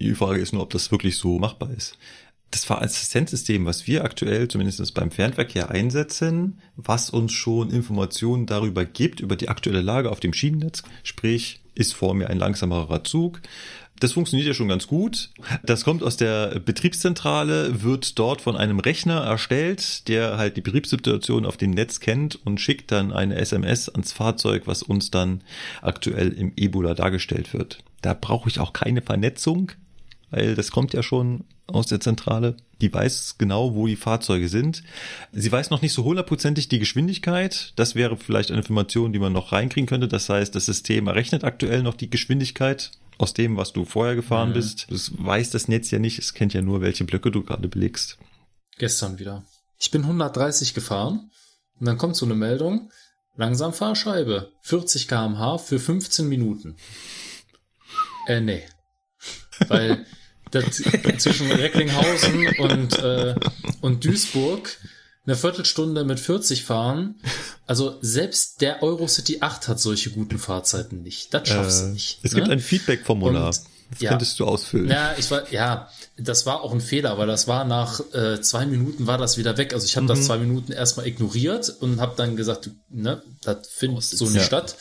Die 0.00 0.14
Frage 0.14 0.40
ist 0.40 0.52
nur, 0.52 0.62
ob 0.62 0.70
das 0.70 0.90
wirklich 0.90 1.16
so 1.16 1.38
machbar 1.38 1.70
ist. 1.70 1.98
Das 2.50 2.64
Fahrassistenzsystem, 2.64 3.64
was 3.64 3.86
wir 3.86 4.02
aktuell 4.04 4.48
zumindest 4.48 4.92
beim 4.94 5.10
Fernverkehr 5.10 5.70
einsetzen, 5.70 6.60
was 6.74 7.10
uns 7.10 7.32
schon 7.32 7.70
Informationen 7.70 8.46
darüber 8.46 8.84
gibt, 8.84 9.20
über 9.20 9.36
die 9.36 9.48
aktuelle 9.48 9.82
Lage 9.82 10.10
auf 10.10 10.18
dem 10.18 10.32
Schienennetz, 10.32 10.82
sprich, 11.04 11.60
ist 11.74 11.94
vor 11.94 12.14
mir 12.14 12.28
ein 12.28 12.38
langsamerer 12.38 13.04
Zug, 13.04 13.40
das 14.00 14.12
funktioniert 14.12 14.48
ja 14.48 14.54
schon 14.54 14.68
ganz 14.68 14.86
gut. 14.86 15.30
Das 15.62 15.84
kommt 15.84 16.02
aus 16.02 16.16
der 16.16 16.58
Betriebszentrale, 16.58 17.82
wird 17.82 18.18
dort 18.18 18.40
von 18.40 18.56
einem 18.56 18.80
Rechner 18.80 19.20
erstellt, 19.20 20.08
der 20.08 20.38
halt 20.38 20.56
die 20.56 20.62
Betriebssituation 20.62 21.46
auf 21.46 21.56
dem 21.56 21.70
Netz 21.70 22.00
kennt 22.00 22.38
und 22.44 22.60
schickt 22.60 22.90
dann 22.90 23.12
eine 23.12 23.36
SMS 23.36 23.88
ans 23.88 24.12
Fahrzeug, 24.12 24.62
was 24.66 24.82
uns 24.82 25.10
dann 25.10 25.42
aktuell 25.82 26.32
im 26.32 26.52
Ebola 26.56 26.94
dargestellt 26.94 27.52
wird. 27.52 27.84
Da 28.02 28.14
brauche 28.14 28.48
ich 28.48 28.58
auch 28.58 28.72
keine 28.72 29.02
Vernetzung, 29.02 29.72
weil 30.30 30.54
das 30.54 30.70
kommt 30.70 30.94
ja 30.94 31.02
schon 31.02 31.44
aus 31.66 31.86
der 31.86 32.00
Zentrale. 32.00 32.56
Die 32.80 32.92
weiß 32.92 33.36
genau, 33.38 33.74
wo 33.74 33.86
die 33.86 33.96
Fahrzeuge 33.96 34.48
sind. 34.48 34.82
Sie 35.32 35.52
weiß 35.52 35.70
noch 35.70 35.82
nicht 35.82 35.92
so 35.92 36.04
hundertprozentig 36.04 36.68
die 36.68 36.78
Geschwindigkeit. 36.78 37.74
Das 37.76 37.94
wäre 37.94 38.16
vielleicht 38.16 38.50
eine 38.50 38.60
Information, 38.60 39.12
die 39.12 39.18
man 39.18 39.32
noch 39.32 39.52
reinkriegen 39.52 39.86
könnte. 39.86 40.08
Das 40.08 40.28
heißt, 40.28 40.54
das 40.54 40.66
System 40.66 41.06
errechnet 41.06 41.44
aktuell 41.44 41.82
noch 41.82 41.94
die 41.94 42.10
Geschwindigkeit 42.10 42.90
aus 43.20 43.34
dem, 43.34 43.56
was 43.56 43.72
du 43.72 43.84
vorher 43.84 44.14
gefahren 44.14 44.50
mhm. 44.50 44.54
bist. 44.54 44.86
Das 44.90 45.12
weiß 45.16 45.50
das 45.50 45.68
Netz 45.68 45.90
ja 45.90 45.98
nicht. 45.98 46.18
Es 46.18 46.34
kennt 46.34 46.54
ja 46.54 46.62
nur, 46.62 46.80
welche 46.80 47.04
Blöcke 47.04 47.30
du 47.30 47.42
gerade 47.42 47.68
belegst. 47.68 48.18
Gestern 48.78 49.18
wieder. 49.18 49.44
Ich 49.78 49.90
bin 49.90 50.02
130 50.02 50.74
gefahren 50.74 51.30
und 51.78 51.86
dann 51.86 51.98
kommt 51.98 52.16
so 52.16 52.24
eine 52.24 52.34
Meldung. 52.34 52.90
Langsam 53.36 53.72
Fahrscheibe. 53.72 54.52
40 54.62 55.06
kmh 55.06 55.58
für 55.58 55.78
15 55.78 56.28
Minuten. 56.28 56.76
Äh, 58.26 58.40
nee. 58.40 58.62
Weil 59.68 60.06
das, 60.50 60.82
zwischen 61.18 61.50
Recklinghausen 61.50 62.48
und, 62.58 62.98
äh, 62.98 63.34
und 63.80 64.04
Duisburg 64.04 64.78
eine 65.26 65.36
Viertelstunde 65.36 66.04
mit 66.04 66.18
40 66.18 66.64
fahren. 66.64 67.16
Also 67.66 67.98
selbst 68.00 68.62
der 68.62 68.82
Eurocity 68.82 69.38
8 69.40 69.68
hat 69.68 69.78
solche 69.78 70.10
guten 70.10 70.38
Fahrzeiten 70.38 71.02
nicht. 71.02 71.32
Das 71.34 71.48
schaffst 71.48 71.82
äh, 71.82 71.86
du 71.86 71.92
nicht. 71.92 72.18
Es 72.22 72.32
ne? 72.32 72.40
gibt 72.40 72.50
ein 72.50 72.60
Feedback-Formular. 72.60 73.46
Das 73.46 74.00
ja, 74.00 74.10
könntest 74.10 74.38
du 74.38 74.44
ausfüllen. 74.44 74.88
Ja, 74.88 75.14
ich 75.18 75.30
war, 75.30 75.50
ja, 75.52 75.88
das 76.16 76.46
war 76.46 76.62
auch 76.62 76.72
ein 76.72 76.80
Fehler, 76.80 77.18
weil 77.18 77.26
das 77.26 77.48
war 77.48 77.64
nach 77.64 78.00
äh, 78.14 78.40
zwei 78.40 78.64
Minuten 78.64 79.06
war 79.06 79.18
das 79.18 79.36
wieder 79.36 79.56
weg. 79.56 79.74
Also 79.74 79.84
ich 79.84 79.96
habe 79.96 80.04
mhm. 80.04 80.08
das 80.08 80.26
zwei 80.26 80.38
Minuten 80.38 80.72
erstmal 80.72 81.06
ignoriert 81.06 81.68
und 81.80 82.00
habe 82.00 82.14
dann 82.16 82.36
gesagt, 82.36 82.70
ne, 82.88 83.22
das 83.42 83.68
findet 83.68 84.04
so 84.04 84.24
nicht 84.26 84.36
ja. 84.36 84.42
statt. 84.42 84.76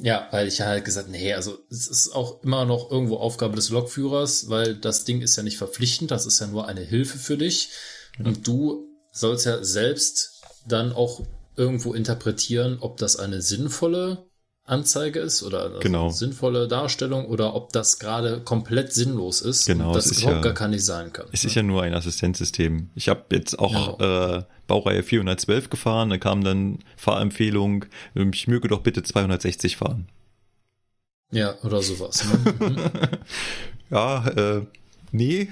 Ja, 0.00 0.28
weil 0.30 0.46
ich 0.46 0.60
halt 0.60 0.84
gesagt, 0.84 1.08
nee, 1.08 1.34
also 1.34 1.58
es 1.70 1.88
ist 1.88 2.14
auch 2.14 2.42
immer 2.42 2.64
noch 2.64 2.90
irgendwo 2.90 3.16
Aufgabe 3.16 3.56
des 3.56 3.70
Lokführers, 3.70 4.48
weil 4.48 4.76
das 4.76 5.04
Ding 5.04 5.20
ist 5.22 5.36
ja 5.36 5.42
nicht 5.42 5.58
verpflichtend, 5.58 6.10
das 6.10 6.24
ist 6.24 6.38
ja 6.40 6.46
nur 6.46 6.68
eine 6.68 6.82
Hilfe 6.82 7.18
für 7.18 7.36
dich. 7.36 7.70
Mhm. 8.16 8.26
Und 8.26 8.46
du 8.46 8.87
soll 9.18 9.34
es 9.34 9.44
ja 9.44 9.62
selbst 9.64 10.42
dann 10.66 10.92
auch 10.92 11.22
irgendwo 11.56 11.94
interpretieren, 11.94 12.78
ob 12.80 12.96
das 12.98 13.16
eine 13.16 13.42
sinnvolle 13.42 14.24
Anzeige 14.64 15.18
ist 15.20 15.42
oder 15.42 15.62
also 15.62 15.78
Genau. 15.80 16.10
sinnvolle 16.10 16.68
Darstellung 16.68 17.24
oder 17.26 17.54
ob 17.54 17.72
das 17.72 17.98
gerade 17.98 18.40
komplett 18.42 18.92
sinnlos 18.92 19.40
ist 19.40 19.64
Genau, 19.66 19.88
und 19.88 19.96
das 19.96 20.06
ist 20.06 20.18
überhaupt 20.20 20.36
ja- 20.44 20.50
gar 20.50 20.54
kann 20.54 20.70
nicht 20.72 20.84
sein 20.84 21.10
kann. 21.12 21.26
Es 21.32 21.44
ist 21.44 21.54
ja 21.54 21.62
nur 21.62 21.82
ein 21.82 21.94
Assistenzsystem. 21.94 22.90
Ich 22.94 23.08
habe 23.08 23.24
jetzt 23.32 23.58
auch 23.58 23.98
äh, 23.98 24.44
Baureihe 24.66 25.02
412 25.02 25.70
gefahren, 25.70 26.10
da 26.10 26.18
kam 26.18 26.44
dann 26.44 26.80
Fahrempfehlung, 26.98 27.86
ich 28.14 28.46
möge 28.46 28.68
doch 28.68 28.80
bitte 28.82 29.02
260 29.02 29.78
fahren. 29.78 30.08
ja, 31.32 31.54
oder 31.64 31.82
sowas. 31.82 32.24
Ne? 32.24 32.54
Mhm. 32.60 32.80
Ja, 33.90 34.28
äh, 34.28 34.66
nee, 35.12 35.48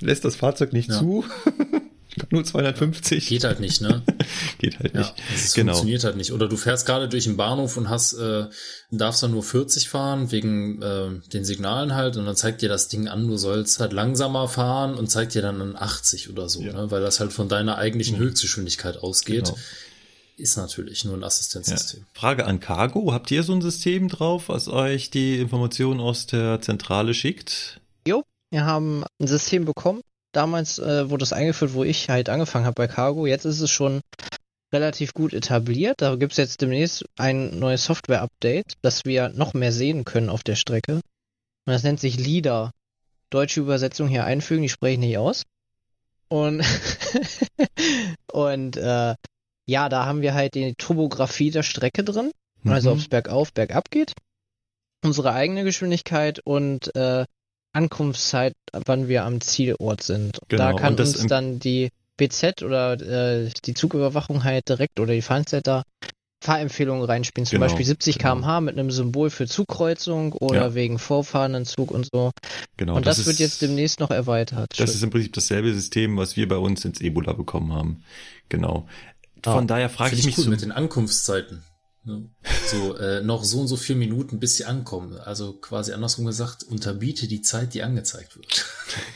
lässt 0.00 0.24
das 0.24 0.34
Fahrzeug 0.34 0.72
nicht 0.72 0.88
Ja. 0.90 0.98
zu. 0.98 1.24
nur 2.30 2.44
250. 2.44 3.26
Geht 3.28 3.44
halt 3.44 3.60
nicht, 3.60 3.80
ne? 3.80 4.02
Geht 4.58 4.78
halt 4.78 4.94
Ja, 4.94 5.00
nicht. 5.00 5.14
es 5.34 5.54
Genau. 5.54 5.72
funktioniert 5.72 6.04
halt 6.04 6.16
nicht. 6.16 6.32
Oder 6.32 6.48
du 6.48 6.56
fährst 6.56 6.86
gerade 6.86 7.08
durch 7.08 7.24
den 7.24 7.36
Bahnhof 7.36 7.76
und 7.76 7.88
hast, 7.88 8.14
äh, 8.14 8.46
darfst 8.90 9.22
dann 9.22 9.30
nur 9.32 9.42
40 9.42 9.88
fahren 9.88 10.30
wegen 10.32 10.80
äh, 10.82 11.10
den 11.32 11.44
Signalen 11.44 11.94
halt 11.94 12.16
und 12.16 12.26
dann 12.26 12.36
zeigt 12.36 12.62
dir 12.62 12.68
das 12.68 12.88
Ding 12.88 13.08
an, 13.08 13.26
du 13.26 13.36
sollst 13.36 13.80
halt 13.80 13.92
langsamer 13.92 14.48
fahren 14.48 14.94
und 14.94 15.10
zeigt 15.10 15.34
dir 15.34 15.42
dann 15.42 15.60
an 15.60 15.76
80 15.76 16.30
oder 16.30 16.48
so, 16.48 16.62
Ja. 16.62 16.72
ne? 16.72 16.90
weil 16.90 17.00
das 17.02 17.20
halt 17.20 17.32
von 17.32 17.48
deiner 17.48 17.78
eigentlichen 17.78 18.16
Mhm. 18.18 18.22
Höchstgeschwindigkeit 18.22 18.98
ausgeht. 18.98 19.44
Genau. 19.46 19.58
Ist 20.38 20.56
natürlich 20.58 21.04
nur 21.06 21.14
ein 21.14 21.20
Ja. 21.22 21.28
Assistenzsystem. 21.28 22.04
Frage 22.12 22.44
an 22.44 22.60
Cargo, 22.60 23.12
habt 23.12 23.30
ihr 23.30 23.42
so 23.42 23.54
ein 23.54 23.62
System 23.62 24.08
drauf, 24.08 24.50
was 24.50 24.68
euch 24.68 25.10
die 25.10 25.38
Informationen 25.38 25.98
aus 25.98 26.26
der 26.26 26.60
Zentrale 26.60 27.14
schickt? 27.14 27.80
Wir 28.52 28.64
haben 28.64 29.02
ein 29.18 29.26
System 29.26 29.64
bekommen. 29.64 30.02
Damals 30.36 30.78
äh, 30.78 31.08
wurde 31.08 31.22
es 31.22 31.32
eingeführt, 31.32 31.72
wo 31.72 31.82
ich 31.82 32.10
halt 32.10 32.28
angefangen 32.28 32.66
habe 32.66 32.74
bei 32.74 32.88
Cargo. 32.88 33.24
Jetzt 33.24 33.46
ist 33.46 33.62
es 33.62 33.70
schon 33.70 34.02
relativ 34.70 35.14
gut 35.14 35.32
etabliert. 35.32 36.02
Da 36.02 36.16
gibt 36.16 36.32
es 36.32 36.36
jetzt 36.36 36.60
demnächst 36.60 37.06
ein 37.16 37.58
neues 37.58 37.84
Software-Update, 37.84 38.74
dass 38.82 39.06
wir 39.06 39.30
noch 39.30 39.54
mehr 39.54 39.72
sehen 39.72 40.04
können 40.04 40.28
auf 40.28 40.42
der 40.42 40.56
Strecke. 40.56 40.96
Und 40.96 41.02
das 41.72 41.84
nennt 41.84 42.00
sich 42.00 42.18
LIDAR. 42.18 42.72
Deutsche 43.30 43.60
Übersetzung 43.60 44.08
hier 44.08 44.26
einfügen, 44.26 44.60
die 44.60 44.68
spreche 44.68 44.92
ich 44.92 44.98
nicht 44.98 45.16
aus. 45.16 45.44
Und, 46.28 46.62
und 48.30 48.76
äh, 48.76 49.14
ja, 49.64 49.88
da 49.88 50.04
haben 50.04 50.20
wir 50.20 50.34
halt 50.34 50.54
die 50.54 50.74
Topografie 50.74 51.50
der 51.50 51.62
Strecke 51.62 52.04
drin. 52.04 52.30
Also 52.66 52.92
ob 52.92 52.98
es 52.98 53.08
bergauf, 53.08 53.54
bergab 53.54 53.90
geht. 53.90 54.12
Unsere 55.02 55.32
eigene 55.32 55.64
Geschwindigkeit 55.64 56.40
und 56.44 56.94
äh, 56.94 57.24
Ankunftszeit, 57.76 58.54
wann 58.72 59.08
wir 59.08 59.24
am 59.24 59.40
Zielort 59.40 60.02
sind. 60.02 60.38
Genau, 60.48 60.72
Da 60.72 60.72
kann 60.74 60.96
das 60.96 61.16
uns 61.16 61.26
dann 61.28 61.58
die 61.58 61.90
BZ 62.16 62.62
oder 62.62 62.94
äh, 63.00 63.50
die 63.64 63.74
Zugüberwachung 63.74 64.44
halt 64.44 64.68
direkt 64.68 64.98
oder 65.00 65.12
die 65.12 65.22
Fahrzetter 65.22 65.82
Fahrempfehlungen 66.42 67.04
reinspielen. 67.04 67.46
Zum 67.46 67.56
Genau, 67.56 67.66
Beispiel 67.66 67.84
70 67.86 68.18
genau. 68.18 68.34
km/h 68.36 68.60
mit 68.60 68.78
einem 68.78 68.90
Symbol 68.90 69.30
für 69.30 69.46
Zugkreuzung 69.46 70.32
oder 70.34 70.66
Ja. 70.68 70.74
wegen 70.74 70.98
vorfahrenden 70.98 71.64
Zug 71.64 71.90
und 71.90 72.08
so. 72.12 72.30
Genau, 72.76 72.96
und 72.96 73.06
das, 73.06 73.18
ist- 73.18 73.26
wird 73.26 73.38
jetzt 73.38 73.62
demnächst 73.62 74.00
noch 74.00 74.10
erweitert. 74.10 74.78
Das 74.78 74.94
ist 74.94 75.02
im 75.02 75.10
Prinzip 75.10 75.32
dasselbe 75.32 75.72
System, 75.74 76.16
was 76.16 76.36
wir 76.36 76.46
bei 76.48 76.56
uns 76.58 76.84
ins 76.84 77.00
Ebola 77.00 77.32
bekommen 77.32 77.72
haben. 77.72 78.02
Genau. 78.48 78.86
Von 79.42 79.64
Ah, 79.64 79.66
daher 79.66 79.88
frage 79.90 80.14
ich 80.16 80.24
mich 80.24 80.36
cool 80.38 80.44
so, 80.44 80.50
mit 80.50 80.62
den 80.62 80.72
Ankunftszeiten. 80.72 81.62
Ne? 82.06 82.30
So, 82.66 82.96
äh, 82.96 83.20
noch 83.22 83.44
so 83.44 83.60
und 83.60 83.68
so 83.68 83.76
vier 83.76 83.96
Minuten, 83.96 84.38
bis 84.38 84.56
sie 84.56 84.64
ankommen. 84.64 85.18
Also 85.18 85.52
quasi 85.54 85.92
andersrum 85.92 86.24
gesagt, 86.24 86.62
unterbiete 86.62 87.26
die 87.26 87.42
Zeit, 87.42 87.74
die 87.74 87.82
angezeigt 87.82 88.36
wird. 88.36 88.64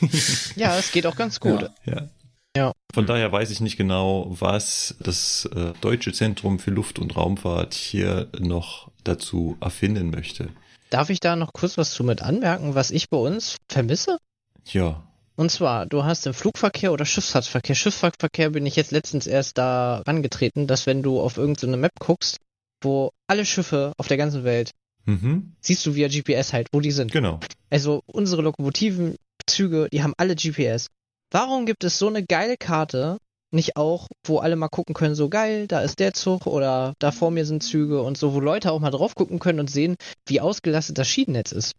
ja, 0.55 0.77
es 0.77 0.91
geht 0.91 1.05
auch 1.05 1.15
ganz 1.15 1.39
gut. 1.39 1.61
Ja. 1.85 1.93
ja. 1.93 2.09
Ja. 2.55 2.73
Von 2.93 3.05
daher 3.05 3.31
weiß 3.31 3.49
ich 3.49 3.61
nicht 3.61 3.77
genau, 3.77 4.27
was 4.29 4.95
das 4.99 5.49
äh, 5.55 5.71
Deutsche 5.79 6.11
Zentrum 6.11 6.59
für 6.59 6.71
Luft- 6.71 6.99
und 6.99 7.15
Raumfahrt 7.15 7.73
hier 7.73 8.27
noch 8.37 8.91
dazu 9.05 9.55
erfinden 9.61 10.09
möchte. 10.09 10.49
Darf 10.89 11.09
ich 11.09 11.21
da 11.21 11.37
noch 11.37 11.53
kurz 11.53 11.77
was 11.77 11.93
zu 11.93 12.03
mit 12.03 12.21
anmerken, 12.21 12.75
was 12.75 12.91
ich 12.91 13.09
bei 13.09 13.17
uns 13.17 13.55
vermisse? 13.69 14.17
Ja, 14.65 15.01
Und 15.37 15.49
zwar, 15.49 15.85
du 15.85 16.03
hast 16.03 16.27
im 16.27 16.33
Flugverkehr 16.33 16.91
oder 16.91 17.05
Schifffahrtsverkehr. 17.05 17.73
Schifffahrtsverkehr 17.73 18.49
bin 18.49 18.65
ich 18.65 18.75
jetzt 18.75 18.91
letztens 18.91 19.27
erst 19.27 19.57
da 19.57 20.03
rangetreten, 20.05 20.67
dass 20.67 20.85
wenn 20.85 21.03
du 21.03 21.21
auf 21.21 21.37
irgendeine 21.37 21.77
Map 21.77 21.93
guckst, 21.99 22.37
wo 22.81 23.11
alle 23.27 23.45
Schiffe 23.45 23.93
auf 23.97 24.07
der 24.07 24.17
ganzen 24.17 24.43
Welt, 24.43 24.71
mhm. 25.05 25.53
siehst 25.61 25.85
du 25.85 25.95
via 25.95 26.07
GPS 26.07 26.53
halt, 26.53 26.67
wo 26.71 26.79
die 26.79 26.91
sind. 26.91 27.11
genau. 27.11 27.39
Also 27.69 28.01
unsere 28.05 28.41
Lokomotiven, 28.41 29.15
Züge, 29.47 29.87
die 29.91 30.03
haben 30.03 30.13
alle 30.17 30.35
GPS. 30.35 30.87
Warum 31.31 31.65
gibt 31.65 31.83
es 31.83 31.97
so 31.97 32.07
eine 32.07 32.23
geile 32.23 32.57
Karte 32.57 33.17
nicht 33.51 33.75
auch, 33.75 34.07
wo 34.23 34.39
alle 34.39 34.55
mal 34.55 34.69
gucken 34.69 34.95
können, 34.95 35.15
so 35.15 35.29
geil, 35.29 35.67
da 35.67 35.81
ist 35.81 35.99
der 35.99 36.13
Zug 36.13 36.47
oder 36.47 36.93
da 36.99 37.11
vor 37.11 37.31
mir 37.31 37.45
sind 37.45 37.63
Züge 37.63 38.01
und 38.01 38.17
so, 38.17 38.33
wo 38.33 38.39
Leute 38.39 38.71
auch 38.71 38.79
mal 38.79 38.91
drauf 38.91 39.15
gucken 39.15 39.39
können 39.39 39.59
und 39.59 39.69
sehen, 39.69 39.95
wie 40.25 40.39
ausgelastet 40.39 40.97
das 40.97 41.07
Schienennetz 41.07 41.51
ist. 41.51 41.75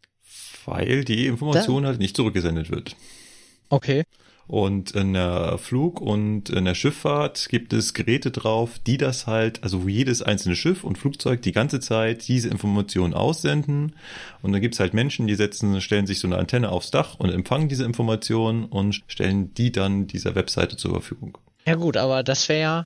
Weil 0.64 1.04
die 1.04 1.26
Information 1.26 1.86
halt 1.86 1.98
nicht 1.98 2.16
zurückgesendet 2.16 2.70
wird. 2.70 2.94
Okay. 3.68 4.04
Und 4.46 4.90
in 4.92 5.14
der 5.14 5.56
Flug- 5.58 6.00
und 6.00 6.50
in 6.50 6.64
der 6.64 6.74
Schifffahrt 6.74 7.48
gibt 7.48 7.72
es 7.72 7.94
Geräte 7.94 8.30
drauf, 8.30 8.78
die 8.86 8.98
das 8.98 9.26
halt, 9.26 9.62
also 9.62 9.84
wo 9.84 9.88
jedes 9.88 10.20
einzelne 10.20 10.56
Schiff 10.56 10.84
und 10.84 10.98
Flugzeug 10.98 11.42
die 11.42 11.52
ganze 11.52 11.80
Zeit 11.80 12.26
diese 12.28 12.48
Informationen 12.48 13.14
aussenden. 13.14 13.94
Und 14.42 14.52
dann 14.52 14.60
gibt's 14.60 14.80
halt 14.80 14.94
Menschen, 14.94 15.26
die 15.26 15.36
setzen, 15.36 15.80
stellen 15.80 16.06
sich 16.06 16.18
so 16.20 16.26
eine 16.26 16.38
Antenne 16.38 16.70
aufs 16.70 16.90
Dach 16.90 17.14
und 17.18 17.30
empfangen 17.30 17.68
diese 17.68 17.84
Informationen 17.84 18.64
und 18.64 19.02
stellen 19.06 19.54
die 19.54 19.72
dann 19.72 20.06
dieser 20.06 20.34
Webseite 20.34 20.76
zur 20.76 20.90
Verfügung. 20.92 21.38
Ja 21.64 21.76
gut, 21.76 21.96
aber 21.96 22.22
das 22.22 22.48
wäre 22.48 22.60
ja 22.60 22.84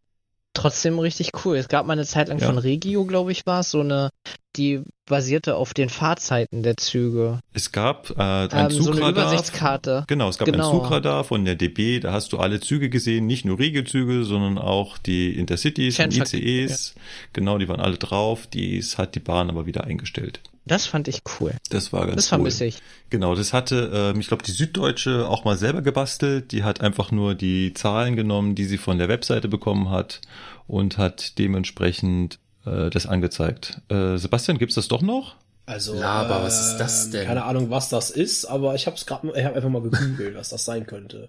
trotzdem 0.53 0.99
richtig 0.99 1.33
cool. 1.45 1.57
Es 1.57 1.69
gab 1.69 1.87
mal 1.87 1.95
eine 1.95 2.05
Zeit 2.07 2.28
lang 2.28 2.39
Ja. 2.39 2.47
von 2.47 2.59
Regio, 2.59 3.05
glaube 3.07 3.33
ich, 3.33 3.45
war 3.47 3.61
es, 3.61 3.70
so 3.70 3.81
eine, 3.81 4.11
die 4.57 4.83
basierte 5.09 5.55
auf 5.57 5.73
den 5.74 5.89
Fahrzeiten 5.89 6.62
der 6.62 6.77
Züge. 6.77 7.39
Es 7.53 7.70
gab 7.70 8.11
äh, 8.11 8.23
ein 8.23 8.49
Ähm, 8.53 8.70
so 8.70 8.91
eine 8.91 8.97
Zugradar. 8.97 9.11
Übersichtskarte. 9.11 10.05
Genau, 10.09 10.28
es 10.28 10.39
gab 10.39 10.47
Genau. 10.47 10.70
ein 10.70 10.74
Zugradar 10.83 11.24
von 11.24 11.45
der 11.45 11.55
DB, 11.55 12.01
da 12.01 12.12
hast 12.12 12.33
du 12.33 12.39
alle 12.39 12.59
Züge 12.61 12.91
gesehen, 12.91 13.27
nicht 13.27 13.45
nur 13.45 13.59
Regiozüge, 13.59 14.24
sondern 14.24 14.59
auch 14.59 14.99
die 14.99 15.39
Intercities 15.39 15.99
und 16.01 16.16
ICEs. 16.16 16.95
Genau, 17.33 17.59
die 17.59 17.69
waren 17.69 17.81
alle 17.81 17.99
drauf, 17.99 18.47
dies 18.47 18.99
hat 18.99 19.15
die 19.15 19.20
Bahn 19.20 19.49
aber 19.49 19.66
wieder 19.66 19.85
eingestellt. 19.85 20.41
Das 20.69 20.87
fand 20.87 21.07
ich 21.07 21.20
cool. 21.39 21.53
Das 21.70 21.93
war 21.93 22.07
ganz 22.07 22.16
Das 22.16 22.24
cool. 22.27 22.28
vermisse 22.39 22.65
ich. 22.65 22.78
Genau, 23.09 23.37
das 23.37 23.53
hatte, 23.53 23.93
ähm, 23.95 24.19
ich 24.19 24.27
glaube, 24.27 24.43
die 24.43 24.51
Süddeutsche 24.51 25.28
auch 25.28 25.45
mal 25.45 25.57
selber 25.57 25.81
gebastelt. 25.81 26.51
Die 26.51 26.65
hat 26.65 26.81
einfach 26.81 27.12
nur 27.12 27.37
die 27.37 27.73
Zahlen 27.74 28.16
genommen, 28.16 28.57
die 28.57 28.65
sie 28.65 28.78
von 28.78 28.99
der 28.99 29.09
Webseite 29.09 29.47
bekommen 29.47 29.91
hat 29.91 30.20
und 30.66 30.99
hat 30.99 31.39
dementsprechend 31.39 32.41
äh, 32.66 32.90
das 32.90 33.06
angezeigt. 33.06 33.80
Äh, 33.88 34.16
Sebastian, 34.18 34.59
gibt's 34.59 34.74
das 34.74 34.88
doch 34.88 35.02
noch? 35.02 35.36
Also, 35.64 35.94
Laber, 35.94 36.43
was 36.44 36.70
ist 36.70 36.76
das 36.78 37.06
ähm, 37.06 37.12
denn? 37.12 37.26
Keine 37.26 37.44
Ahnung, 37.44 37.70
was 37.70 37.88
das 37.88 38.10
ist, 38.10 38.44
aber 38.44 38.74
ich 38.76 38.86
habe 38.86 38.97
es 38.97 39.05
gerade, 39.06 39.28
ich 39.36 39.44
habe 39.44 39.56
einfach 39.56 39.68
mal 39.68 39.82
gegoogelt, 39.82 40.36
was 40.36 40.51
das 40.51 40.64
sein 40.64 40.86
könnte. 40.86 41.28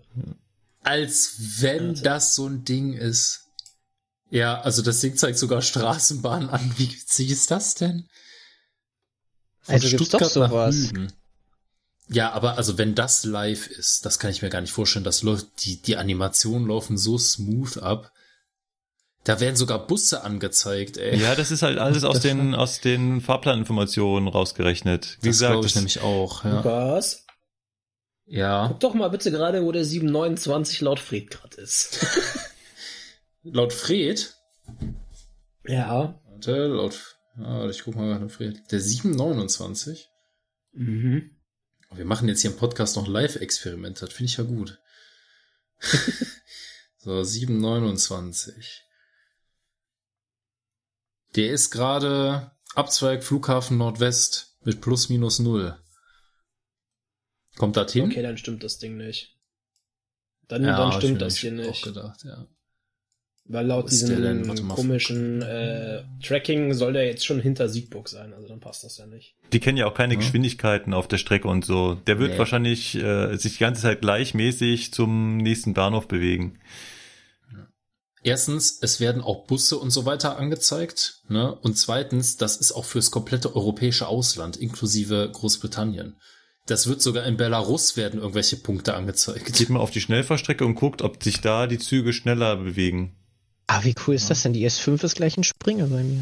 Als 0.84 1.36
wenn 1.60 1.90
Also- 1.90 2.04
das 2.04 2.36
so 2.36 2.48
ein 2.48 2.64
Ding 2.64 2.94
ist. 2.94 3.46
Ja, 4.30 4.60
also 4.62 4.82
das 4.82 5.00
Ding 5.00 5.16
zeigt 5.16 5.38
sogar 5.38 5.62
Straßenbahnen 5.62 6.50
an. 6.50 6.74
Wie 6.78 6.92
witzig 6.92 7.32
ist 7.32 7.50
das 7.50 7.76
denn? 7.76 8.08
Von 9.62 9.76
Also 9.76 9.90
gibt's 9.90 10.10
doch 10.10 10.20
nach 10.22 10.30
sowas. 10.30 10.92
Ja, 12.10 12.32
aber 12.32 12.58
also 12.58 12.78
wenn 12.78 12.94
das 12.96 13.26
live 13.26 13.68
ist, 13.68 14.06
das 14.06 14.20
kann 14.20 14.32
ich 14.32 14.42
mir 14.42 14.50
gar 14.50 14.62
nicht 14.62 14.72
vorstellen. 14.72 15.04
Das 15.06 15.24
läuft, 15.24 15.48
die, 15.66 15.82
die 15.82 15.98
Animationen 15.98 16.68
laufen 16.68 16.98
so 16.98 17.18
smooth 17.18 17.78
ab. 17.80 18.12
Da 19.28 19.42
werden 19.42 19.58
sogar 19.58 19.86
Busse 19.88 20.24
angezeigt, 20.24 20.96
ey. 20.96 21.18
Ja, 21.20 21.36
das 21.36 21.52
ist 21.52 21.62
halt 21.62 21.80
alles 21.80 22.06
aus 22.06 22.22
den, 22.22 22.56
aus 22.56 22.80
den 22.80 23.20
Fahrplaninformationen 23.20 24.30
rausgerechnet. 24.30 25.18
Wie 25.20 25.28
das 25.28 25.36
gesagt, 25.36 25.52
glaube 25.52 25.68
ich 25.68 25.74
das- 25.74 25.82
nämlich 25.82 26.00
auch, 26.00 26.46
ja. 26.46 26.56
Lukas, 26.58 27.26
Ja, 28.26 28.68
guck 28.70 28.80
doch 28.80 28.94
mal 28.94 29.10
bitte 29.10 29.30
gerade, 29.30 29.64
wo 29.64 29.72
der 29.74 29.84
729 29.84 30.80
laut 30.80 31.00
Fred 31.02 31.30
gerade 31.30 31.58
ist. 31.58 32.06
laut 33.44 33.74
Fred, 33.74 34.34
ja. 35.66 36.18
warte, 36.32 36.68
laut, 36.68 37.18
ja, 37.38 37.70
ich 37.70 37.84
guck 37.84 37.96
mal 37.98 38.18
nach 38.20 38.32
Fred, 38.32 38.62
der 38.72 38.80
729. 38.80 40.08
Mhm. 40.72 41.32
Wir 41.94 42.06
machen 42.06 42.30
jetzt 42.30 42.42
hier 42.44 42.52
im 42.52 42.58
Podcast 42.58 42.96
noch 42.96 43.08
Live-Experiment, 43.10 44.02
das 44.02 44.14
finde 44.14 44.30
ich 44.32 44.38
ja 44.38 44.46
gut. 44.46 44.80
so, 46.98 47.24
729. 47.24 48.84
Der 51.36 51.52
ist 51.52 51.72
gerade 51.72 52.52
Abzweig 52.76 53.24
Flughafen 53.24 53.78
Nordwest 53.78 54.58
mit 54.64 54.82
plus 54.82 55.10
minus 55.10 55.40
null. 55.40 55.78
Kommt 57.58 57.76
das 57.78 57.92
hin? 57.94 58.06
Okay, 58.06 58.22
dann 58.22 58.38
stimmt 58.38 58.64
das 58.64 58.78
Ding 58.78 58.98
nicht. 58.98 59.36
Dann, 60.48 60.64
Ja, 60.64 60.78
dann 60.78 60.92
stimmt 60.94 61.22
das 61.22 61.38
hier 61.38 61.52
nicht. 61.52 61.70
Auch 61.70 61.82
gedacht, 61.82 62.24
ja. 62.24 62.46
Weil 63.50 63.66
laut 63.66 63.90
diesem 63.90 64.22
denn? 64.22 64.48
Warte 64.48 64.62
mal. 64.64 64.76
komischen 64.76 65.42
äh, 65.42 66.04
Tracking 66.22 66.74
soll 66.74 66.92
der 66.94 67.06
jetzt 67.06 67.26
schon 67.26 67.40
hinter 67.40 67.70
Siegburg 67.70 68.10
sein, 68.10 68.34
also 68.34 68.46
dann 68.48 68.60
passt 68.60 68.84
das 68.84 68.98
ja 68.98 69.06
nicht. 69.06 69.36
Die 69.54 69.62
kennen 69.62 69.78
ja 69.78 69.88
auch 69.88 69.94
keine 69.94 70.16
Ja. 70.16 70.20
Geschwindigkeiten 70.20 70.94
auf 70.94 71.08
der 71.08 71.18
Strecke 71.18 71.48
und 71.48 71.64
so. 71.64 71.96
Der 71.96 72.20
wird 72.20 72.34
Nee. 72.34 72.38
wahrscheinlich 72.40 72.96
äh, 72.96 73.38
sich 73.38 73.54
die 73.54 73.60
ganze 73.60 73.84
Zeit 73.84 74.02
gleichmäßig 74.02 74.92
zum 74.94 75.38
nächsten 75.38 75.74
Bahnhof 75.74 76.10
bewegen. 76.10 76.60
Erstens, 78.28 78.78
es 78.82 79.00
werden 79.00 79.22
auch 79.22 79.46
Busse 79.46 79.78
und 79.78 79.90
so 79.90 80.06
weiter 80.06 80.38
angezeigt. 80.38 81.22
Ne? 81.30 81.56
Und 81.56 81.78
zweitens, 81.78 82.38
das 82.38 82.58
ist 82.58 82.74
auch 82.74 82.86
fürs 82.86 83.10
komplette 83.10 83.56
europäische 83.56 84.08
Ausland, 84.08 84.58
inklusive 84.58 85.30
Großbritannien. 85.34 86.18
Das 86.68 86.88
wird 86.88 87.02
sogar 87.02 87.26
in 87.26 87.38
Belarus 87.38 87.96
werden 87.96 88.20
irgendwelche 88.20 88.58
Punkte 88.58 88.94
angezeigt. 88.94 89.54
Geht 89.54 89.70
mal 89.70 89.80
auf 89.80 89.92
die 89.92 90.02
Schnellfahrstrecke 90.02 90.66
und 90.66 90.76
guckt, 90.76 91.02
ob 91.02 91.24
sich 91.24 91.40
da 91.40 91.66
die 91.66 91.80
Züge 91.80 92.12
schneller 92.12 92.58
bewegen. 92.58 93.16
Ah, 93.68 93.84
wie 93.84 93.96
cool 94.06 94.16
ist 94.16 94.30
das 94.30 94.44
denn? 94.44 94.54
Die 94.54 94.70
S5 94.70 95.04
ist 95.04 95.16
gleich 95.16 95.38
ein 95.38 95.44
Springer 95.44 95.88
bei 95.88 96.04
mir. 96.04 96.22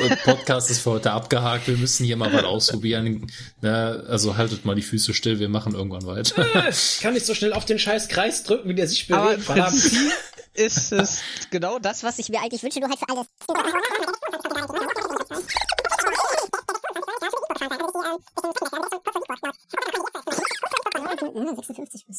Der 0.00 0.16
Podcast 0.16 0.70
ist 0.70 0.80
für 0.80 0.90
heute 0.92 1.12
abgehakt. 1.12 1.66
Wir 1.68 1.76
müssen 1.76 2.04
hier 2.04 2.16
mal 2.16 2.32
was 2.32 2.44
ausprobieren. 2.44 3.26
Na, 3.60 3.90
also 3.90 4.36
haltet 4.36 4.64
mal 4.64 4.74
die 4.74 4.82
Füße 4.82 5.14
still. 5.14 5.38
Wir 5.38 5.48
machen 5.48 5.74
irgendwann 5.74 6.06
weiter. 6.06 6.44
Ich 6.68 7.00
kann 7.00 7.14
nicht 7.14 7.26
so 7.26 7.34
schnell 7.34 7.52
auf 7.52 7.64
den 7.64 7.78
scheiß 7.78 8.08
Kreis 8.08 8.42
drücken, 8.42 8.68
wie 8.68 8.74
der 8.74 8.86
sich 8.86 9.12
Aber 9.12 9.34
im 9.34 9.40
bewegt. 9.40 9.44
Verdammt. 9.46 9.70
Prinzip 9.70 10.12
ist 10.54 10.92
es 10.92 11.20
genau 11.50 11.78
das, 11.78 12.02
was 12.02 12.18
ich 12.18 12.28
mir 12.28 12.40
eigentlich 12.40 12.62
wünsche, 12.62 12.80
nur 12.80 12.88
halt 12.88 12.98
für 12.98 13.08
alles. 13.08 13.26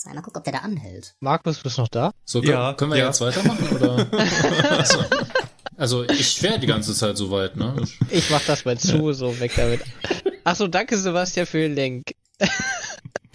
Mal 0.05 0.21
gucken, 0.21 0.37
ob 0.37 0.43
der 0.43 0.53
da 0.53 0.59
anhält. 0.59 1.15
Markus, 1.19 1.59
bist 1.59 1.77
du 1.77 1.81
noch 1.81 1.87
da? 1.87 2.11
So, 2.25 2.41
Ja, 2.41 2.73
können 2.73 2.91
wir 2.91 2.97
ja. 2.97 3.07
jetzt 3.07 3.21
weitermachen? 3.21 3.67
Oder? 3.75 4.07
also, 5.79 6.03
ich 6.03 6.43
wäre 6.43 6.59
die 6.59 6.67
ganze 6.67 6.93
Zeit 6.93 7.17
so 7.17 7.31
weit, 7.31 7.55
ne? 7.55 7.75
Ich 8.11 8.29
mach 8.29 8.45
das 8.45 8.65
mal 8.65 8.77
zu, 8.77 9.13
so 9.13 9.39
weg 9.39 9.53
damit. 9.55 9.81
Ach 10.43 10.55
so, 10.55 10.67
danke 10.67 10.97
Sebastian 10.97 11.45
für 11.45 11.59
den 11.59 11.75
Link. 11.75 12.13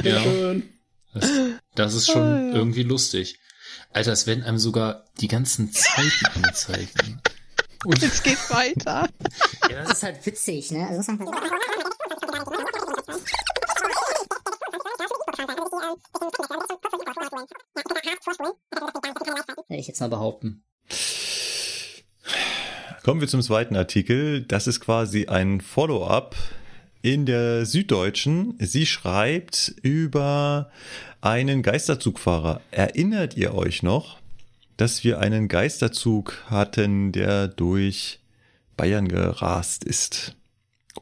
Ja, 0.02 0.22
Schön. 0.22 0.68
das, 1.14 1.30
das 1.74 1.94
ist 1.94 2.06
schon 2.06 2.52
irgendwie 2.54 2.82
lustig. 2.82 3.38
Alter, 3.92 4.12
es 4.12 4.26
werden 4.26 4.44
einem 4.44 4.58
sogar 4.58 5.04
die 5.20 5.28
ganzen 5.28 5.72
Zeiten 5.72 6.26
angezeigt. 6.34 7.06
ne? 7.06 7.18
Und 7.84 8.02
jetzt 8.02 8.22
geht's 8.24 8.50
weiter. 8.50 9.08
Ja, 9.70 9.82
das 9.82 9.98
ist 9.98 10.02
halt 10.02 10.26
witzig, 10.26 10.70
ne? 10.70 10.86
Also, 10.86 11.12
muss 11.12 11.20
man 11.20 11.28
Würde 19.68 19.80
ich 19.80 19.86
jetzt 19.86 20.00
mal 20.00 20.08
behaupten. 20.08 20.64
Kommen 23.05 23.20
wir 23.20 23.28
zum 23.28 23.43
zweiten 23.43 23.76
Artikel. 23.76 24.40
Das 24.40 24.66
ist 24.66 24.81
quasi 24.81 25.26
ein 25.26 25.60
Follow-up 25.60 26.36
in 27.02 27.26
der 27.26 27.66
Süddeutschen. 27.66 28.55
Sie 28.60 28.86
schreibt 28.86 29.74
über 29.82 30.70
einen 31.20 31.62
Geisterzugfahrer. 31.62 32.62
Erinnert 32.70 33.36
ihr 33.36 33.55
euch 33.55 33.82
noch, 33.82 34.20
dass 34.78 35.05
wir 35.05 35.18
einen 35.18 35.48
Geisterzug 35.48 36.44
hatten, 36.47 37.12
der 37.12 37.47
durch 37.47 38.20
Bayern 38.74 39.06
gerast 39.06 39.85
ist? 39.85 40.35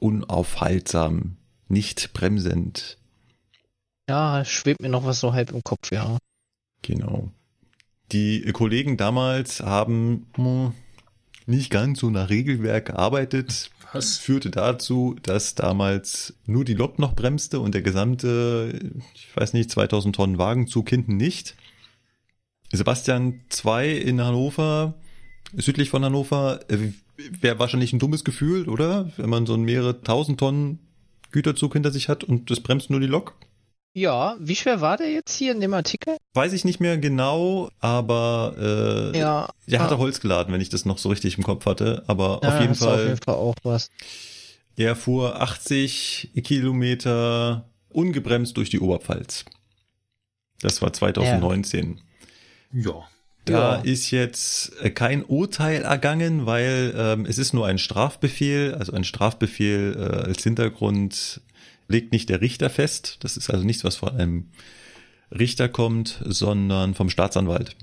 Unaufhaltsam, 0.00 1.36
nicht 1.68 2.12
bremsend. 2.14 2.98
Ja, 4.08 4.44
schwebt 4.44 4.82
mir 4.82 4.88
noch 4.88 5.04
was 5.04 5.20
so 5.20 5.34
halb 5.34 5.52
im 5.52 5.62
Kopf, 5.62 5.92
ja. 5.92 6.18
Genau. 6.82 7.30
Die 8.10 8.42
Kollegen 8.50 8.96
damals 8.96 9.60
haben 9.60 10.26
hm, 10.34 10.72
nicht 11.46 11.70
ganz 11.70 12.00
so 12.00 12.10
nach 12.10 12.30
Regelwerk 12.30 12.86
gearbeitet. 12.86 13.70
Das 13.92 13.94
Was? 13.94 14.18
führte 14.18 14.50
dazu, 14.50 15.16
dass 15.22 15.54
damals 15.54 16.34
nur 16.46 16.64
die 16.64 16.74
Lok 16.74 16.98
noch 16.98 17.14
bremste 17.14 17.60
und 17.60 17.74
der 17.74 17.82
gesamte, 17.82 18.92
ich 19.14 19.36
weiß 19.36 19.52
nicht, 19.52 19.70
2000 19.70 20.16
Tonnen 20.16 20.38
Wagenzug 20.38 20.88
hinten 20.88 21.16
nicht. 21.16 21.56
Sebastian 22.72 23.40
2 23.50 23.90
in 23.90 24.22
Hannover, 24.22 24.94
südlich 25.54 25.90
von 25.90 26.04
Hannover, 26.04 26.60
wäre 27.16 27.58
wahrscheinlich 27.58 27.92
ein 27.92 27.98
dummes 27.98 28.24
Gefühl, 28.24 28.68
oder? 28.68 29.10
Wenn 29.16 29.28
man 29.28 29.46
so 29.46 29.54
einen 29.54 29.64
mehrere 29.64 30.00
tausend 30.00 30.40
Tonnen 30.40 30.78
Güterzug 31.30 31.74
hinter 31.74 31.90
sich 31.90 32.08
hat 32.08 32.24
und 32.24 32.50
das 32.50 32.60
bremst 32.60 32.90
nur 32.90 33.00
die 33.00 33.06
Lok. 33.06 33.34
Ja, 33.94 34.36
wie 34.40 34.56
schwer 34.56 34.80
war 34.80 34.96
der 34.96 35.10
jetzt 35.12 35.34
hier 35.36 35.52
in 35.52 35.60
dem 35.60 35.74
Artikel? 35.74 36.16
Weiß 36.32 36.54
ich 36.54 36.64
nicht 36.64 36.80
mehr 36.80 36.96
genau, 36.96 37.70
aber 37.80 38.54
äh, 39.12 39.18
Ja. 39.18 39.48
der 39.66 39.80
hatte 39.80 39.96
ah, 39.96 39.98
Holz 39.98 40.20
geladen, 40.20 40.52
wenn 40.52 40.62
ich 40.62 40.70
das 40.70 40.86
noch 40.86 40.96
so 40.96 41.10
richtig 41.10 41.36
im 41.36 41.44
Kopf 41.44 41.66
hatte. 41.66 42.02
Aber 42.06 42.40
ja, 42.42 42.54
auf 42.54 42.60
jeden 42.60 42.74
Fall, 42.74 42.94
Auf 42.94 43.04
jeden 43.08 43.16
Fall 43.22 43.34
auch 43.34 43.54
was. 43.64 43.90
er 44.76 44.96
fuhr 44.96 45.42
80 45.42 46.30
Kilometer 46.42 47.68
ungebremst 47.90 48.56
durch 48.56 48.70
die 48.70 48.80
Oberpfalz. 48.80 49.44
Das 50.62 50.80
war 50.80 50.92
2019. 50.94 52.00
Ja. 52.72 53.02
Da 53.44 53.52
Ja. 53.76 53.82
ist 53.82 54.10
jetzt 54.10 54.72
äh, 54.80 54.88
kein 54.90 55.22
Urteil 55.24 55.82
ergangen, 55.82 56.46
weil 56.46 56.94
ähm, 56.96 57.26
es 57.26 57.36
ist 57.36 57.52
nur 57.52 57.66
ein 57.66 57.76
Strafbefehl. 57.78 58.74
Also 58.74 58.92
ein 58.92 59.04
Strafbefehl 59.04 59.96
äh, 59.98 60.28
als 60.28 60.44
Hintergrund 60.44 61.42
legt 61.88 62.12
nicht 62.12 62.28
der 62.28 62.40
Richter 62.40 62.70
fest. 62.70 63.18
Das 63.20 63.36
ist 63.36 63.50
also 63.50 63.64
nichts, 63.64 63.84
was 63.84 63.96
von 63.96 64.16
einem 64.16 64.48
Richter 65.30 65.68
kommt, 65.68 66.20
sondern 66.24 66.94
vom 66.94 67.10
Staatsanwalt. 67.10 67.76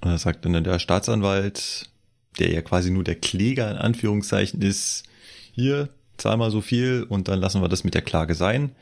Und 0.00 0.10
da 0.10 0.18
sagt 0.18 0.44
dann 0.44 0.62
der 0.64 0.78
Staatsanwalt, 0.78 1.90
der 2.38 2.52
ja 2.52 2.62
quasi 2.62 2.90
nur 2.90 3.04
der 3.04 3.16
Kläger 3.16 3.70
in 3.70 3.76
Anführungszeichen 3.76 4.60
ist, 4.62 5.04
hier, 5.52 5.88
zahl 6.16 6.36
mal 6.36 6.50
so 6.50 6.60
viel 6.60 7.06
und 7.08 7.28
dann 7.28 7.40
lassen 7.40 7.62
wir 7.62 7.68
das 7.68 7.84
mit 7.84 7.94
der 7.94 8.02
Klage 8.02 8.34
sein. 8.34 8.72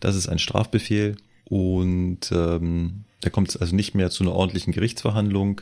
Das 0.00 0.16
ist 0.16 0.28
ein 0.28 0.38
Strafbefehl 0.38 1.16
und 1.44 2.30
ähm, 2.32 3.04
da 3.20 3.30
kommt 3.30 3.50
es 3.50 3.56
also 3.56 3.76
nicht 3.76 3.94
mehr 3.94 4.10
zu 4.10 4.24
einer 4.24 4.32
ordentlichen 4.32 4.72
Gerichtsverhandlung. 4.72 5.60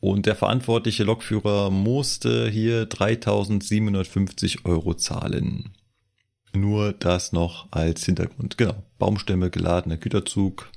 Und 0.00 0.26
der 0.26 0.34
verantwortliche 0.34 1.04
Lokführer 1.04 1.70
musste 1.70 2.48
hier 2.48 2.86
3750 2.86 4.64
Euro 4.64 4.94
zahlen. 4.94 5.70
Nur 6.52 6.92
das 6.92 7.32
noch 7.32 7.68
als 7.70 8.04
Hintergrund. 8.04 8.58
Genau. 8.58 8.82
Baumstämme 8.98 9.50
geladener 9.50 9.96
Güterzug 9.96 10.70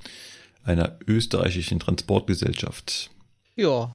einer 0.62 0.98
österreichischen 1.06 1.80
Transportgesellschaft. 1.80 3.10
Ja. 3.56 3.92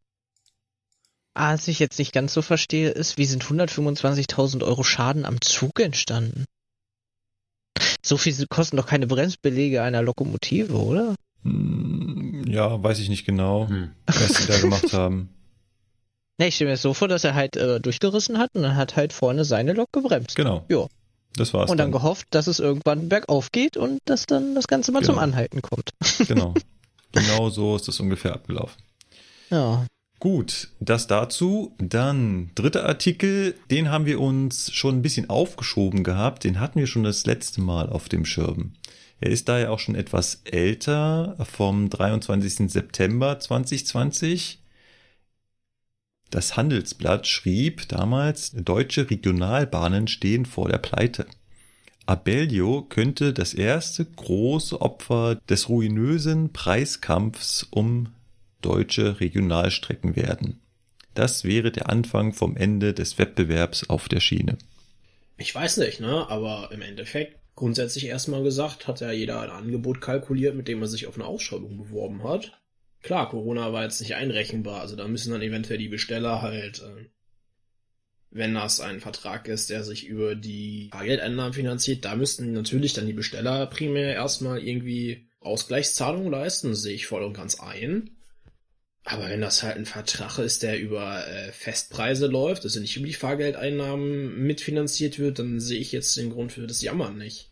Was 1.35 1.67
ich 1.67 1.80
jetzt 1.80 1.98
nicht 1.99 2.11
ganz 2.11 2.33
so 2.33 2.41
verstehe, 2.41 2.90
ist, 2.90 3.17
wie 3.17 3.25
sind 3.25 3.43
125.000 3.45 4.64
Euro 4.64 4.83
Schaden 4.83 5.25
am 5.25 5.40
Zug 5.41 5.80
entstanden? 5.80 6.45
So 8.03 8.17
viel 8.17 8.33
kosten 8.49 8.77
doch 8.77 8.88
keine 8.88 9.08
Bremsbelege 9.08 9.82
einer 9.82 10.01
Lokomotive, 10.01 10.74
oder? 10.74 11.16
Hm, 11.43 12.45
Ja, 12.48 12.82
weiß 12.83 12.99
ich 12.99 13.09
nicht 13.09 13.25
genau, 13.25 13.67
Hm. 13.69 13.91
was 14.06 14.35
sie 14.35 14.48
da 14.48 14.59
gemacht 14.59 14.91
haben. 14.93 15.30
Ne, 16.41 16.48
ich 16.48 16.56
stelle 16.56 16.69
mir 16.69 16.75
das 16.75 16.83
so 16.83 16.93
vor, 16.93 17.09
dass 17.09 17.25
er 17.25 17.33
halt 17.35 17.58
äh, 17.58 17.82
durchgerissen 17.82 18.38
hat 18.38 18.51
und 18.56 18.61
dann 18.64 18.77
hat 18.77 18.95
halt 18.95 19.11
vorne 19.11 19.43
seine 19.43 19.74
Lok 19.74 19.91
gebremst. 19.91 20.38
Genau. 20.38 20.64
Ja. 20.69 20.88
Das 21.35 21.53
war's 21.53 21.69
Und 21.72 21.77
dann 21.77 21.91
dann. 21.91 22.01
gehofft, 22.01 22.27
dass 22.32 22.48
es 22.48 22.59
irgendwann 22.59 23.08
bergauf 23.09 23.51
geht 23.51 23.77
und 23.77 23.99
dass 24.06 24.25
dann 24.25 24.56
das 24.56 24.67
Ganze 24.67 24.91
mal 24.91 25.03
zum 25.03 25.16
Genau. 25.16 25.24
Anhalten 25.24 25.61
kommt. 25.61 25.91
Genau. 26.27 26.53
Genau 27.11 27.49
so 27.49 27.75
ist 27.75 27.88
das 27.88 27.99
ungefähr 27.99 28.33
abgelaufen. 28.33 28.82
Ja. 29.49 29.85
Gut, 30.19 30.69
das 30.80 31.08
dazu. 31.08 31.74
Dann 31.80 32.51
dritter 32.56 32.85
Artikel, 32.85 33.56
den 33.72 33.90
haben 33.90 34.06
wir 34.06 34.19
uns 34.19 34.72
schon 34.74 34.98
ein 34.98 35.01
bisschen 35.01 35.30
aufgeschoben 35.30 36.03
gehabt. 36.03 36.43
Den 36.43 36.59
hatten 36.59 36.77
wir 36.80 36.88
schon 36.88 37.03
das 37.03 37.25
letzte 37.25 37.61
Mal 37.61 37.90
auf 37.90 38.09
dem 38.09 38.25
Schirm. 38.25 38.74
Er 39.22 39.32
ist 39.32 39.49
daher 39.49 39.72
auch 39.72 39.80
schon 39.80 39.95
etwas 39.95 40.41
älter, 40.45 41.35
vom 41.51 41.90
23. 41.90 42.69
September 42.72 43.40
2020. 43.40 44.59
Das 46.30 46.56
Handelsblatt 46.56 47.27
schrieb 47.27 47.88
damals, 47.88 48.51
deutsche 48.51 49.09
Regionalbahnen 49.09 50.08
stehen 50.08 50.45
vor 50.45 50.69
der 50.69 50.77
Pleite. 50.77 51.25
Abellio 52.06 52.83
könnte 52.83 53.33
das 53.33 53.53
erste 53.53 54.06
große 54.06 54.82
Opfer 54.82 55.35
des 55.49 55.69
ruinösen 55.69 56.51
Preiskampfs 56.53 57.67
um 57.69 58.09
deutsche 58.61 59.19
Regionalstrecken 59.19 60.16
werden. 60.16 60.59
Das 61.14 61.43
wäre 61.43 61.72
der 61.72 61.90
Anfang 61.90 62.33
vom 62.33 62.56
Ende 62.56 62.93
des 62.93 63.17
Wettbewerbs 63.17 63.90
auf 63.90 64.08
der 64.09 64.19
Schiene. 64.19 64.58
Ich 65.38 65.53
weiß 65.53 65.77
nicht, 65.77 65.99
ne? 65.99 66.30
Aber 66.30 66.69
im 66.72 66.82
Endeffekt, 66.82 67.38
grundsätzlich 67.56 68.06
erstmal 68.06 68.43
gesagt, 68.43 68.88
hat 68.88 69.01
ja 69.01 69.11
jeder 69.11 69.41
ein 69.41 69.49
Angebot 69.49 70.01
kalkuliert, 70.01 70.56
mit 70.56 70.67
dem 70.67 70.82
er 70.82 70.88
sich 70.88 71.08
auf 71.08 71.16
eine 71.16 71.25
Ausschreibung 71.25 71.77
beworben 71.77 72.24
hat. 72.24 72.59
Klar, 73.01 73.29
Corona 73.29 73.71
war 73.71 73.83
jetzt 73.83 74.01
nicht 74.01 74.15
einrechenbar, 74.15 74.81
also 74.81 74.95
da 74.95 75.07
müssen 75.07 75.31
dann 75.31 75.41
eventuell 75.41 75.77
die 75.77 75.87
Besteller 75.87 76.41
halt, 76.41 76.79
äh, 76.79 77.05
wenn 78.31 78.53
das 78.53 78.79
ein 78.81 78.99
Vertrag 78.99 79.47
ist, 79.47 79.69
der 79.69 79.83
sich 79.83 80.05
über 80.05 80.35
die 80.35 80.89
Fahrgeldeinnahmen 80.91 81.53
finanziert, 81.53 82.05
da 82.05 82.15
müssten 82.15 82.51
natürlich 82.51 82.93
dann 82.93 83.07
die 83.07 83.13
Besteller 83.13 83.65
primär 83.67 84.13
erstmal 84.13 84.59
irgendwie 84.59 85.29
Ausgleichszahlungen 85.39 86.31
leisten, 86.31 86.75
sehe 86.75 86.93
ich 86.93 87.07
voll 87.07 87.23
und 87.23 87.33
ganz 87.33 87.59
ein. 87.59 88.11
Aber 89.05 89.29
wenn 89.29 89.41
das 89.41 89.63
halt 89.63 89.77
ein 89.77 89.85
Vertrag 89.85 90.37
ist, 90.37 90.61
der 90.61 90.79
über 90.79 91.25
äh, 91.27 91.51
Festpreise 91.51 92.27
läuft, 92.27 92.63
also 92.63 92.79
nicht 92.79 92.97
über 92.97 93.07
die 93.07 93.13
Fahrgeldeinnahmen 93.13 94.43
mitfinanziert 94.43 95.17
wird, 95.17 95.39
dann 95.39 95.59
sehe 95.59 95.79
ich 95.79 95.91
jetzt 95.91 96.15
den 96.17 96.29
Grund 96.29 96.51
für 96.51 96.67
das 96.67 96.81
Jammern 96.81 97.17
nicht. 97.17 97.51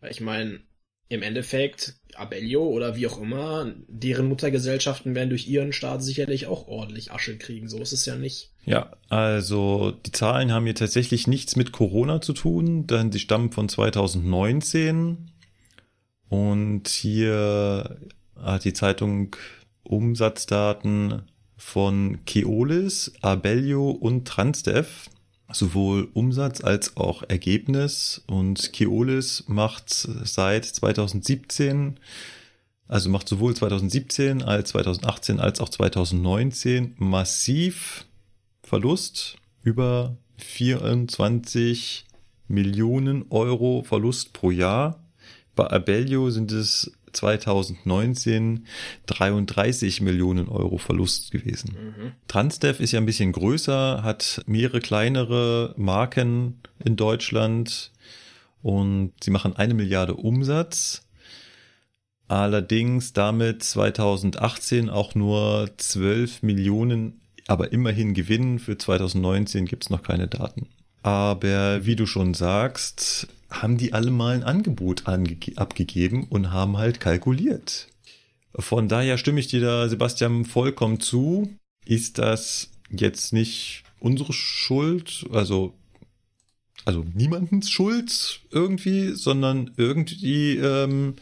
Weil 0.00 0.12
ich 0.12 0.20
meine, 0.20 0.60
im 1.08 1.22
Endeffekt 1.22 1.94
Abellio 2.14 2.64
oder 2.64 2.96
wie 2.96 3.06
auch 3.06 3.20
immer, 3.20 3.72
deren 3.86 4.28
Muttergesellschaften 4.28 5.14
werden 5.14 5.30
durch 5.30 5.48
ihren 5.48 5.72
Staat 5.72 6.02
sicherlich 6.02 6.46
auch 6.46 6.68
ordentlich 6.68 7.12
Asche 7.12 7.38
kriegen. 7.38 7.68
So 7.68 7.78
ist 7.78 7.92
es 7.92 8.04
ja 8.06 8.16
nicht. 8.16 8.52
Ja, 8.64 8.96
also 9.08 9.92
die 9.92 10.12
Zahlen 10.12 10.52
haben 10.52 10.64
hier 10.64 10.74
tatsächlich 10.74 11.26
nichts 11.26 11.56
mit 11.56 11.72
Corona 11.72 12.20
zu 12.20 12.32
tun, 12.32 12.86
denn 12.86 13.12
sie 13.12 13.20
stammen 13.20 13.52
von 13.52 13.68
2019. 13.68 15.30
Und 16.28 16.88
hier 16.88 17.98
hat 18.36 18.64
die 18.64 18.74
Zeitung 18.74 19.34
Umsatzdaten 19.82 21.22
von 21.56 22.24
Keolis, 22.26 23.12
Abellio 23.22 23.90
und 23.90 24.28
Transdev 24.28 25.08
sowohl 25.52 26.08
Umsatz 26.12 26.62
als 26.62 26.96
auch 26.96 27.22
Ergebnis 27.28 28.22
und 28.26 28.72
Keolis 28.72 29.44
macht 29.48 29.90
seit 29.90 30.64
2017, 30.64 31.98
also 32.86 33.10
macht 33.10 33.28
sowohl 33.28 33.54
2017 33.54 34.42
als 34.42 34.70
2018 34.70 35.40
als 35.40 35.60
auch 35.60 35.68
2019 35.68 36.94
massiv 36.98 38.06
Verlust 38.62 39.36
über 39.62 40.16
24 40.36 42.06
Millionen 42.48 43.26
Euro 43.30 43.82
Verlust 43.82 44.32
pro 44.32 44.50
Jahr. 44.50 45.02
Bei 45.54 45.70
Abellio 45.70 46.30
sind 46.30 46.52
es 46.52 46.92
2019 47.12 48.66
33 49.06 50.00
Millionen 50.00 50.48
Euro 50.48 50.78
Verlust 50.78 51.30
gewesen. 51.30 51.76
Mhm. 51.76 52.12
Transdev 52.26 52.80
ist 52.80 52.92
ja 52.92 53.00
ein 53.00 53.06
bisschen 53.06 53.32
größer, 53.32 54.02
hat 54.02 54.42
mehrere 54.46 54.80
kleinere 54.80 55.74
Marken 55.76 56.60
in 56.84 56.96
Deutschland 56.96 57.92
und 58.62 59.12
sie 59.22 59.30
machen 59.30 59.56
eine 59.56 59.74
Milliarde 59.74 60.14
Umsatz. 60.14 61.04
Allerdings 62.28 63.14
damit 63.14 63.62
2018 63.62 64.90
auch 64.90 65.14
nur 65.14 65.70
12 65.78 66.42
Millionen, 66.42 67.20
aber 67.46 67.72
immerhin 67.72 68.12
Gewinn. 68.12 68.58
Für 68.58 68.76
2019 68.76 69.64
gibt 69.64 69.84
es 69.84 69.90
noch 69.90 70.02
keine 70.02 70.28
Daten. 70.28 70.66
Aber 71.02 71.86
wie 71.86 71.96
du 71.96 72.04
schon 72.04 72.34
sagst, 72.34 73.28
haben 73.50 73.78
die 73.78 73.92
alle 73.92 74.10
mal 74.10 74.34
ein 74.34 74.42
Angebot 74.42 75.06
abgegeben 75.06 76.24
und 76.28 76.52
haben 76.52 76.76
halt 76.76 77.00
kalkuliert. 77.00 77.88
Von 78.54 78.88
daher 78.88 79.18
stimme 79.18 79.40
ich 79.40 79.46
dir 79.46 79.60
da, 79.60 79.88
Sebastian, 79.88 80.44
vollkommen 80.44 81.00
zu. 81.00 81.48
Ist 81.84 82.18
das 82.18 82.70
jetzt 82.90 83.32
nicht 83.32 83.84
unsere 84.00 84.32
Schuld, 84.32 85.26
also, 85.32 85.74
also 86.84 87.04
niemandens 87.14 87.70
Schuld 87.70 88.40
irgendwie, 88.50 89.14
sondern 89.14 89.72
irgendwie, 89.76 90.56
ähm, 90.56 91.14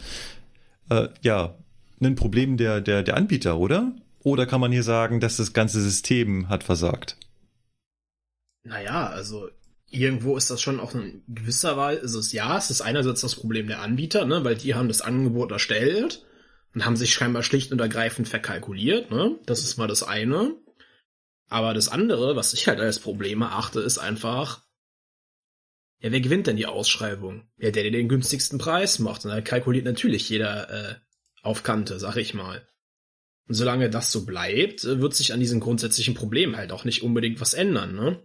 äh, 0.91 1.09
ja, 1.23 1.55
ein 2.01 2.15
Problem 2.15 2.57
der, 2.57 2.81
der, 2.81 3.03
der 3.03 3.17
Anbieter, 3.17 3.59
oder? 3.59 3.93
Oder 4.23 4.47
kann 4.47 4.61
man 4.61 4.73
hier 4.73 4.83
sagen, 4.83 5.21
dass 5.21 5.37
das 5.37 5.53
ganze 5.53 5.81
System 5.81 6.49
hat 6.49 6.65
versagt? 6.65 7.17
Naja, 8.65 9.07
also 9.07 9.49
irgendwo 9.91 10.37
ist 10.37 10.51
das 10.51 10.61
schon 10.61 10.81
auch 10.81 10.95
in 10.95 11.23
gewisser 11.29 11.77
Weise, 11.77 12.01
ist 12.01 12.15
es 12.15 12.33
ja, 12.33 12.57
es 12.59 12.71
ist 12.71 12.81
einerseits 12.81 13.21
das 13.21 13.37
Problem 13.37 13.67
der 13.69 13.81
Anbieter, 13.81 14.25
ne, 14.25 14.45
weil 14.45 14.57
die 14.57 14.75
haben 14.75 14.89
das 14.89 15.01
Angebot 15.01 15.53
erstellt 15.53 16.25
und 16.75 16.85
haben 16.85 16.97
sich 16.97 17.15
scheinbar 17.15 17.43
schlicht 17.43 17.73
und 17.73 17.81
ergreifend 17.81 18.29
verkalkuliert, 18.29 19.11
ne? 19.11 19.39
Das 19.47 19.63
ist 19.63 19.79
mal 19.79 19.89
das 19.89 20.03
eine. 20.03 20.55
Aber 21.49 21.75
das 21.75 21.89
andere, 21.89 22.37
was 22.37 22.53
ich 22.53 22.67
halt 22.67 22.81
als 22.81 22.99
Problem 22.99 23.43
erachte, 23.43 23.81
ist 23.81 23.99
einfach, 23.99 24.67
ja, 26.01 26.11
wer 26.13 26.21
gewinnt 26.21 26.49
denn 26.49 26.57
die 26.57 26.67
Ausschreibung? 26.67 27.49
Ja, 27.57 27.71
der, 27.71 27.85
der 27.85 27.93
den 27.93 28.09
günstigsten 28.09 28.59
Preis 28.59 28.99
macht. 28.99 29.25
Und 29.25 29.31
da 29.31 29.41
kalkuliert 29.41 29.85
natürlich 29.85 30.29
jeder 30.29 30.71
äh, 30.71 30.95
auf 31.43 31.63
Kante, 31.63 31.99
sag 31.99 32.17
ich 32.17 32.35
mal. 32.35 32.67
Und 33.49 33.55
solange 33.55 33.89
das 33.89 34.11
so 34.11 34.27
bleibt, 34.27 34.85
wird 34.85 35.15
sich 35.15 35.33
an 35.33 35.41
diesem 35.41 35.61
grundsätzlichen 35.61 36.15
Problem 36.15 36.57
halt 36.57 36.73
auch 36.73 36.85
nicht 36.85 37.03
unbedingt 37.03 37.41
was 37.41 37.55
ändern, 37.55 37.95
ne? 37.95 38.21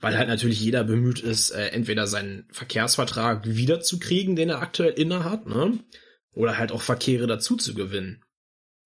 Weil 0.00 0.16
halt 0.16 0.28
natürlich 0.28 0.60
jeder 0.60 0.84
bemüht 0.84 1.20
ist, 1.20 1.50
äh, 1.50 1.68
entweder 1.68 2.06
seinen 2.06 2.46
Verkehrsvertrag 2.50 3.46
wiederzukriegen, 3.46 4.36
den 4.36 4.50
er 4.50 4.60
aktuell 4.60 4.92
innehat, 4.92 5.46
ne? 5.46 5.78
Oder 6.32 6.58
halt 6.58 6.72
auch 6.72 6.82
Verkehre 6.82 7.26
dazu 7.26 7.56
zu 7.56 7.74
gewinnen. 7.74 8.24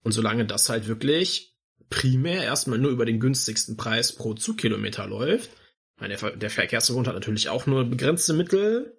Und 0.03 0.13
solange 0.13 0.47
das 0.47 0.69
halt 0.69 0.89
wirklich 0.89 1.55
primär 1.91 2.43
erstmal 2.43 2.79
nur 2.79 2.91
über 2.91 3.05
den 3.05 3.21
günstigsten 3.21 3.77
Preis 3.77 4.13
pro 4.13 4.35
Zugkilometer 4.35 5.07
läuft, 5.07 5.51
meine, 6.03 6.17
der, 6.17 6.37
der 6.37 6.51
Verkehrsverbund 6.51 7.07
hat 7.07 7.15
natürlich 7.15 7.49
auch 7.49 7.67
nur 7.67 7.85
begrenzte 7.85 8.33
Mittel, 8.33 8.99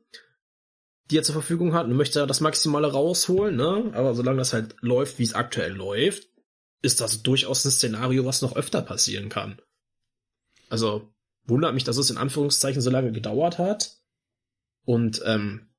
die 1.12 1.18
er 1.18 1.24
zur 1.24 1.34
Verfügung 1.34 1.74
hat 1.74 1.86
und 1.86 1.98
möchte 1.98 2.26
das 2.26 2.40
Maximale 2.40 2.92
rausholen, 2.92 3.58
ne? 3.58 3.92
Aber 3.94 4.16
solange 4.16 4.38
das 4.38 4.54
halt 4.54 4.76
läuft, 4.80 5.20
wie 5.20 5.24
es 5.24 5.34
aktuell 5.34 5.74
läuft, 5.74 6.30
ist 6.82 7.02
das 7.02 7.22
durchaus 7.22 7.66
ein 7.66 7.72
Szenario, 7.72 8.24
was 8.26 8.42
noch 8.42 8.56
öfter 8.56 8.82
passieren 8.82 9.28
kann. 9.28 9.62
Also, 10.70 11.13
wundert 11.46 11.74
mich, 11.74 11.84
dass 11.84 11.98
es 11.98 12.10
in 12.10 12.18
Anführungszeichen 12.18 12.82
so 12.82 12.90
lange 12.90 13.12
gedauert 13.12 13.58
hat. 13.58 13.98
Und 14.86 15.22
ähm, 15.26 15.70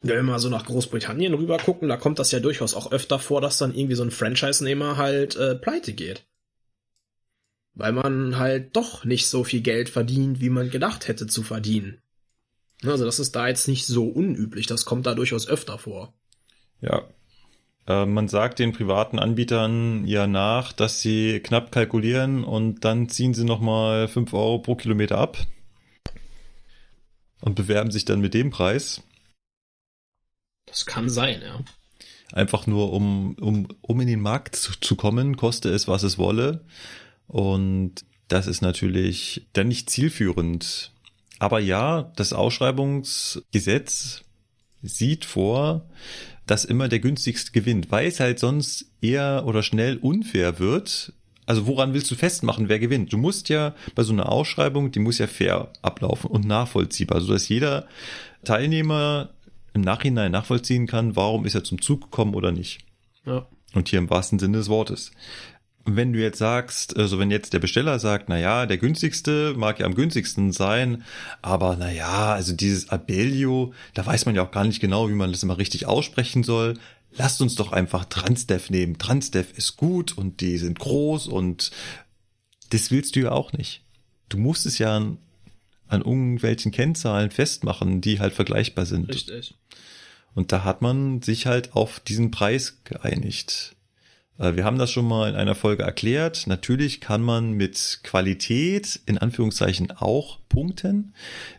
wenn 0.00 0.16
wir 0.16 0.22
mal 0.22 0.38
so 0.38 0.48
nach 0.48 0.64
Großbritannien 0.64 1.34
rüber 1.34 1.58
gucken, 1.58 1.88
da 1.88 1.96
kommt 1.96 2.18
das 2.18 2.30
ja 2.30 2.40
durchaus 2.40 2.74
auch 2.74 2.90
öfter 2.90 3.18
vor, 3.18 3.40
dass 3.40 3.58
dann 3.58 3.74
irgendwie 3.74 3.94
so 3.94 4.02
ein 4.02 4.10
Franchise-Nehmer 4.10 4.96
halt 4.96 5.36
äh, 5.36 5.54
pleite 5.54 5.92
geht. 5.92 6.26
Weil 7.74 7.92
man 7.92 8.38
halt 8.38 8.76
doch 8.76 9.04
nicht 9.04 9.28
so 9.28 9.44
viel 9.44 9.60
Geld 9.60 9.88
verdient, 9.88 10.40
wie 10.40 10.50
man 10.50 10.70
gedacht 10.70 11.08
hätte 11.08 11.26
zu 11.26 11.42
verdienen. 11.42 12.02
Also 12.82 13.04
das 13.04 13.18
ist 13.18 13.36
da 13.36 13.48
jetzt 13.48 13.68
nicht 13.68 13.86
so 13.86 14.08
unüblich, 14.08 14.66
das 14.66 14.86
kommt 14.86 15.06
da 15.06 15.14
durchaus 15.14 15.46
öfter 15.46 15.78
vor. 15.78 16.14
Ja, 16.80 17.06
man 18.06 18.28
sagt 18.28 18.58
den 18.58 18.72
privaten 18.72 19.18
Anbietern 19.18 20.06
ja 20.06 20.26
nach, 20.26 20.72
dass 20.72 21.00
sie 21.00 21.40
knapp 21.40 21.72
kalkulieren 21.72 22.44
und 22.44 22.84
dann 22.84 23.08
ziehen 23.08 23.34
sie 23.34 23.44
nochmal 23.44 24.08
5 24.08 24.32
Euro 24.32 24.58
pro 24.58 24.74
Kilometer 24.76 25.18
ab 25.18 25.38
und 27.40 27.54
bewerben 27.54 27.90
sich 27.90 28.04
dann 28.04 28.20
mit 28.20 28.34
dem 28.34 28.50
Preis. 28.50 29.02
Das 30.66 30.86
kann 30.86 31.08
sein, 31.08 31.42
ja. 31.42 31.60
Einfach 32.32 32.66
nur, 32.66 32.92
um, 32.92 33.34
um, 33.40 33.66
um 33.80 34.00
in 34.00 34.06
den 34.06 34.20
Markt 34.20 34.54
zu, 34.54 34.78
zu 34.78 34.94
kommen, 34.94 35.36
koste 35.36 35.68
es, 35.70 35.88
was 35.88 36.04
es 36.04 36.16
wolle. 36.16 36.64
Und 37.26 38.04
das 38.28 38.46
ist 38.46 38.60
natürlich 38.60 39.48
dann 39.52 39.68
nicht 39.68 39.90
zielführend. 39.90 40.92
Aber 41.40 41.58
ja, 41.58 42.12
das 42.14 42.32
Ausschreibungsgesetz 42.32 44.22
sieht 44.82 45.24
vor, 45.24 45.88
dass 46.50 46.64
immer 46.64 46.88
der 46.88 46.98
günstigste 46.98 47.52
gewinnt, 47.52 47.92
weil 47.92 48.08
es 48.08 48.18
halt 48.18 48.40
sonst 48.40 48.86
eher 49.00 49.44
oder 49.46 49.62
schnell 49.62 49.98
unfair 49.98 50.58
wird. 50.58 51.12
Also 51.46 51.68
woran 51.68 51.94
willst 51.94 52.10
du 52.10 52.16
festmachen, 52.16 52.68
wer 52.68 52.80
gewinnt? 52.80 53.12
Du 53.12 53.18
musst 53.18 53.48
ja 53.48 53.76
bei 53.94 54.02
so 54.02 54.12
einer 54.12 54.28
Ausschreibung, 54.28 54.90
die 54.90 54.98
muss 54.98 55.18
ja 55.18 55.28
fair 55.28 55.68
ablaufen 55.80 56.28
und 56.28 56.44
nachvollziehbar, 56.44 57.20
sodass 57.20 57.48
jeder 57.48 57.86
Teilnehmer 58.42 59.30
im 59.74 59.82
Nachhinein 59.82 60.32
nachvollziehen 60.32 60.88
kann, 60.88 61.14
warum 61.14 61.46
ist 61.46 61.54
er 61.54 61.62
zum 61.62 61.80
Zug 61.80 62.02
gekommen 62.02 62.34
oder 62.34 62.50
nicht. 62.50 62.80
Ja. 63.24 63.46
Und 63.74 63.88
hier 63.88 64.00
im 64.00 64.10
wahrsten 64.10 64.40
Sinne 64.40 64.58
des 64.58 64.68
Wortes 64.68 65.12
wenn 65.96 66.12
du 66.12 66.20
jetzt 66.20 66.38
sagst, 66.38 66.96
also 66.96 67.18
wenn 67.18 67.30
jetzt 67.30 67.52
der 67.52 67.58
Besteller 67.58 67.98
sagt, 67.98 68.28
na 68.28 68.38
ja, 68.38 68.66
der 68.66 68.78
günstigste 68.78 69.54
mag 69.56 69.78
ja 69.80 69.86
am 69.86 69.94
günstigsten 69.94 70.52
sein, 70.52 71.04
aber 71.42 71.76
na 71.78 71.90
ja, 71.90 72.32
also 72.32 72.52
dieses 72.52 72.90
Abellio, 72.90 73.72
da 73.94 74.04
weiß 74.04 74.26
man 74.26 74.34
ja 74.34 74.42
auch 74.42 74.50
gar 74.50 74.64
nicht 74.64 74.80
genau, 74.80 75.08
wie 75.08 75.14
man 75.14 75.32
das 75.32 75.42
immer 75.42 75.58
richtig 75.58 75.86
aussprechen 75.86 76.42
soll. 76.42 76.78
Lasst 77.12 77.40
uns 77.40 77.54
doch 77.56 77.72
einfach 77.72 78.04
Transdev 78.04 78.70
nehmen. 78.70 78.98
Transdev 78.98 79.52
ist 79.56 79.76
gut 79.76 80.16
und 80.16 80.40
die 80.40 80.58
sind 80.58 80.78
groß 80.78 81.26
und 81.26 81.70
das 82.70 82.90
willst 82.90 83.16
du 83.16 83.20
ja 83.20 83.32
auch 83.32 83.52
nicht. 83.52 83.82
Du 84.28 84.38
musst 84.38 84.64
es 84.66 84.78
ja 84.78 84.96
an, 84.96 85.18
an 85.88 86.02
irgendwelchen 86.02 86.70
Kennzahlen 86.70 87.30
festmachen, 87.30 88.00
die 88.00 88.20
halt 88.20 88.32
vergleichbar 88.32 88.86
sind. 88.86 89.08
Richtig. 89.08 89.54
Und 90.34 90.52
da 90.52 90.62
hat 90.62 90.82
man 90.82 91.22
sich 91.22 91.46
halt 91.46 91.74
auf 91.74 91.98
diesen 92.00 92.30
Preis 92.30 92.78
geeinigt. 92.84 93.74
Äh, 94.40 94.56
wir 94.56 94.64
haben 94.64 94.78
das 94.78 94.90
schon 94.90 95.06
mal 95.06 95.28
in 95.28 95.36
einer 95.36 95.54
Folge 95.54 95.84
erklärt. 95.84 96.46
Natürlich 96.46 97.00
kann 97.00 97.22
man 97.22 97.52
mit 97.52 98.00
Qualität 98.02 99.00
in 99.06 99.18
Anführungszeichen 99.18 99.92
auch 99.92 100.38
punkten, 100.48 101.12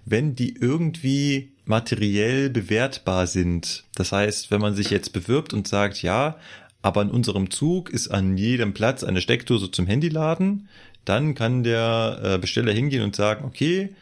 wenn 0.03 0.35
die 0.35 0.55
irgendwie 0.59 1.53
materiell 1.65 2.49
bewertbar 2.49 3.27
sind. 3.27 3.85
Das 3.95 4.11
heißt, 4.11 4.51
wenn 4.51 4.59
man 4.59 4.75
sich 4.75 4.89
jetzt 4.89 5.13
bewirbt 5.13 5.53
und 5.53 5.67
sagt, 5.67 6.01
ja, 6.01 6.37
aber 6.81 7.03
in 7.03 7.11
unserem 7.11 7.51
Zug 7.51 7.91
ist 7.91 8.07
an 8.09 8.37
jedem 8.37 8.73
Platz 8.73 9.03
eine 9.03 9.21
Steckdose 9.21 9.69
zum 9.69 9.85
Handyladen, 9.85 10.67
dann 11.05 11.35
kann 11.35 11.63
der 11.63 12.19
äh, 12.23 12.37
Besteller 12.39 12.73
hingehen 12.73 13.03
und 13.03 13.15
sagen, 13.15 13.45
okay, 13.45 13.95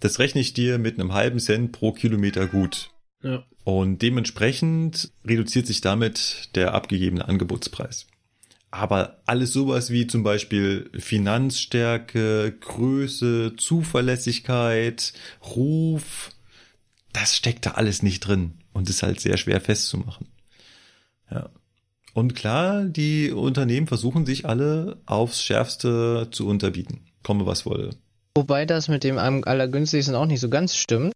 das 0.00 0.18
rechne 0.18 0.42
ich 0.42 0.52
dir 0.52 0.78
mit 0.78 1.00
einem 1.00 1.14
halben 1.14 1.38
Cent 1.38 1.72
pro 1.72 1.92
Kilometer 1.92 2.46
gut. 2.46 2.90
Ja. 3.22 3.42
Und 3.64 4.02
dementsprechend 4.02 5.10
reduziert 5.24 5.66
sich 5.66 5.80
damit 5.80 6.50
der 6.54 6.74
abgegebene 6.74 7.26
Angebotspreis. 7.26 8.06
Aber 8.78 9.22
alles 9.24 9.54
sowas 9.54 9.90
wie 9.90 10.06
zum 10.06 10.22
Beispiel 10.22 10.90
Finanzstärke, 10.98 12.54
Größe, 12.60 13.54
Zuverlässigkeit, 13.56 15.14
Ruf, 15.42 16.30
das 17.14 17.34
steckt 17.34 17.64
da 17.64 17.70
alles 17.72 18.02
nicht 18.02 18.20
drin 18.20 18.52
und 18.74 18.90
ist 18.90 19.02
halt 19.02 19.20
sehr 19.20 19.38
schwer 19.38 19.62
festzumachen. 19.62 20.26
Ja. 21.30 21.48
Und 22.12 22.34
klar, 22.34 22.84
die 22.84 23.30
Unternehmen 23.30 23.86
versuchen 23.86 24.26
sich 24.26 24.46
alle 24.46 24.98
aufs 25.06 25.42
Schärfste 25.42 26.28
zu 26.30 26.46
unterbieten. 26.46 27.06
Komme 27.22 27.46
was 27.46 27.64
wolle. 27.64 27.90
Wobei 28.34 28.66
das 28.66 28.88
mit 28.88 29.04
dem 29.04 29.16
am 29.16 29.42
allergünstigsten 29.42 30.14
auch 30.14 30.26
nicht 30.26 30.40
so 30.40 30.50
ganz 30.50 30.76
stimmt, 30.76 31.14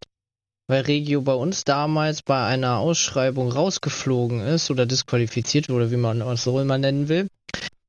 weil 0.67 0.81
Regio 0.83 1.21
bei 1.21 1.33
uns 1.33 1.63
damals 1.63 2.21
bei 2.21 2.45
einer 2.45 2.77
Ausschreibung 2.77 3.51
rausgeflogen 3.51 4.41
ist 4.41 4.71
oder 4.71 4.85
disqualifiziert 4.85 5.69
wurde, 5.69 5.91
wie 5.91 5.97
man 5.97 6.21
es 6.21 6.43
so 6.43 6.59
immer 6.59 6.77
nennen 6.77 7.09
will, 7.09 7.27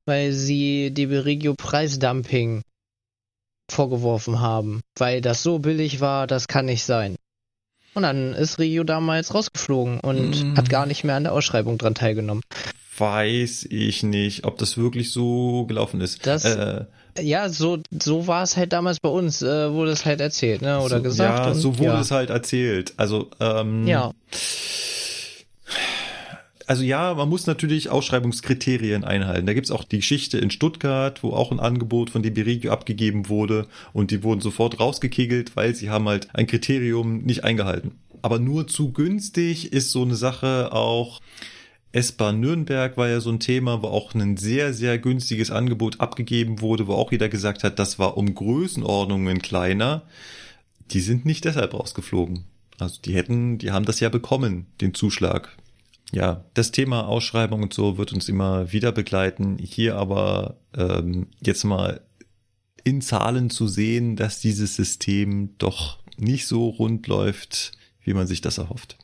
weil 0.05 0.31
sie 0.33 0.91
DB 0.91 1.19
Regio 1.19 1.53
Preisdumping 1.55 2.61
vorgeworfen 3.71 4.39
haben, 4.39 4.81
weil 4.97 5.21
das 5.21 5.43
so 5.43 5.59
billig 5.59 6.01
war, 6.01 6.27
das 6.27 6.47
kann 6.47 6.65
nicht 6.65 6.83
sein. 6.83 7.15
Und 7.95 8.03
dann 8.03 8.33
ist 8.33 8.59
Regio 8.59 8.83
damals 8.83 9.33
rausgeflogen 9.33 9.99
und 9.99 10.31
Mm. 10.53 10.57
hat 10.57 10.69
gar 10.69 10.85
nicht 10.85 11.03
mehr 11.03 11.15
an 11.15 11.23
der 11.23 11.33
Ausschreibung 11.33 11.77
dran 11.77 11.93
teilgenommen. 11.95 12.43
Weiß 12.97 13.65
ich 13.69 14.03
nicht, 14.03 14.45
ob 14.45 14.57
das 14.57 14.77
wirklich 14.77 15.11
so 15.11 15.65
gelaufen 15.67 16.01
ist. 16.01 16.25
Das- 16.25 16.43
äh, 16.45 16.85
Ja, 17.19 17.49
so, 17.49 17.79
so 17.91 18.27
war 18.27 18.43
es 18.43 18.57
halt 18.57 18.73
damals 18.73 18.99
bei 18.99 19.09
uns, 19.09 19.41
äh, 19.41 19.71
wurde 19.71 19.91
es 19.91 20.05
halt 20.05 20.19
erzählt, 20.19 20.61
ne? 20.61 20.79
Oder 20.79 20.97
so, 20.97 21.03
gesagt. 21.03 21.45
Ja, 21.45 21.51
und, 21.51 21.59
so 21.59 21.77
wurde 21.77 21.93
ja. 21.93 22.01
es 22.01 22.11
halt 22.11 22.29
erzählt. 22.29 22.93
Also, 22.97 23.29
ähm, 23.39 23.87
Ja. 23.87 24.11
Also 26.65 26.83
ja, 26.83 27.13
man 27.13 27.27
muss 27.27 27.45
natürlich 27.45 27.89
Ausschreibungskriterien 27.89 29.03
einhalten. 29.03 29.45
Da 29.45 29.53
gibt's 29.53 29.71
auch 29.71 29.83
die 29.83 29.97
Geschichte 29.97 30.37
in 30.37 30.49
Stuttgart, 30.49 31.21
wo 31.21 31.31
auch 31.31 31.51
ein 31.51 31.59
Angebot 31.59 32.09
von 32.09 32.23
DB 32.23 32.43
Regio 32.43 32.71
abgegeben 32.71 33.27
wurde 33.27 33.67
und 33.91 34.11
die 34.11 34.23
wurden 34.23 34.41
sofort 34.41 34.79
rausgekegelt, 34.79 35.55
weil 35.55 35.75
sie 35.75 35.89
haben 35.89 36.07
halt 36.07 36.29
ein 36.33 36.47
Kriterium 36.47 37.23
nicht 37.23 37.43
eingehalten. 37.43 37.99
Aber 38.21 38.39
nur 38.39 38.67
zu 38.67 38.93
günstig 38.93 39.73
ist 39.73 39.91
so 39.91 40.03
eine 40.03 40.15
Sache 40.15 40.71
auch. 40.71 41.19
S-Bahn 41.93 42.39
Nürnberg 42.39 42.97
war 42.97 43.07
ja 43.07 43.21
so 43.21 43.29
ein 43.29 43.39
Thema, 43.39 43.83
wo 43.83 43.87
auch 43.87 44.15
ein 44.15 44.35
sehr, 44.35 44.73
sehr 44.73 44.97
günstiges 44.97 45.51
Angebot 45.51 46.01
abgegeben 46.01 46.59
wurde, 46.59 46.87
wo 46.87 46.95
auch 46.95 47.11
jeder 47.11 47.29
gesagt 47.29 47.63
hat, 47.63 47.77
das 47.77 47.99
war 47.99 48.17
um 48.17 48.33
Größenordnungen 48.33 49.41
kleiner. 49.41 50.01
Die 50.89 51.01
sind 51.01 51.25
nicht 51.25 51.45
deshalb 51.45 51.73
rausgeflogen. 51.73 52.45
Also 52.79 52.99
die 52.99 53.13
hätten, 53.13 53.59
die 53.59 53.71
haben 53.71 53.85
das 53.85 53.99
ja 53.99 54.09
bekommen, 54.09 54.65
den 54.81 54.95
Zuschlag. 54.95 55.55
Ja, 56.11 56.45
das 56.55 56.71
Thema 56.71 57.07
Ausschreibung 57.07 57.61
und 57.61 57.73
so 57.73 57.97
wird 57.97 58.11
uns 58.11 58.27
immer 58.27 58.71
wieder 58.71 58.91
begleiten. 58.91 59.57
Hier 59.59 59.95
aber 59.95 60.57
ähm, 60.75 61.27
jetzt 61.41 61.63
mal 61.63 62.01
in 62.83 63.01
Zahlen 63.01 63.51
zu 63.51 63.67
sehen, 63.67 64.15
dass 64.15 64.39
dieses 64.39 64.75
System 64.75 65.57
doch 65.59 65.99
nicht 66.17 66.47
so 66.47 66.69
rund 66.69 67.05
läuft, 67.07 67.71
wie 68.01 68.13
man 68.13 68.25
sich 68.25 68.41
das 68.41 68.57
erhofft. 68.57 68.97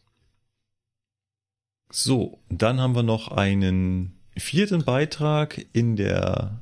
So, 1.92 2.40
dann 2.50 2.80
haben 2.80 2.95
wir 2.95 3.01
noch 3.01 3.30
einen 3.30 4.14
vierten 4.38 4.84
Beitrag 4.84 5.66
in 5.74 5.95
der 5.95 6.61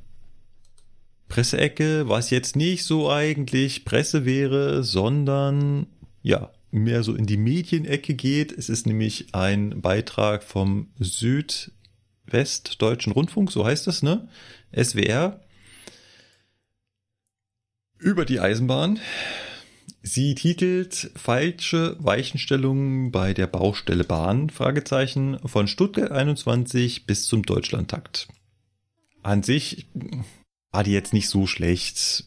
Presseecke, 1.28 2.08
was 2.08 2.30
jetzt 2.30 2.56
nicht 2.56 2.84
so 2.84 3.10
eigentlich 3.10 3.84
Presse 3.84 4.24
wäre, 4.24 4.82
sondern 4.82 5.86
ja, 6.22 6.50
mehr 6.70 7.02
so 7.02 7.14
in 7.14 7.26
die 7.26 7.36
Medienecke 7.36 8.14
geht. 8.14 8.52
Es 8.52 8.70
ist 8.70 8.86
nämlich 8.86 9.34
ein 9.34 9.82
Beitrag 9.82 10.42
vom 10.42 10.88
Südwestdeutschen 10.98 13.12
Rundfunk, 13.12 13.52
so 13.52 13.66
heißt 13.66 13.86
das, 13.86 14.02
ne? 14.02 14.26
SWR. 14.74 15.40
Über 17.98 18.24
die 18.24 18.40
Eisenbahn. 18.40 18.98
Sie 20.10 20.34
titelt 20.34 21.10
falsche 21.16 21.94
Weichenstellungen 21.98 23.12
bei 23.12 23.34
der 23.34 23.46
Baustelle 23.46 24.04
Bahn, 24.04 24.48
Fragezeichen, 24.48 25.38
von 25.44 25.68
Stuttgart 25.68 26.10
21 26.10 27.04
bis 27.04 27.26
zum 27.26 27.42
Deutschlandtakt. 27.42 28.26
An 29.22 29.42
sich 29.42 29.86
war 30.72 30.82
die 30.82 30.92
jetzt 30.92 31.12
nicht 31.12 31.28
so 31.28 31.46
schlecht. 31.46 32.24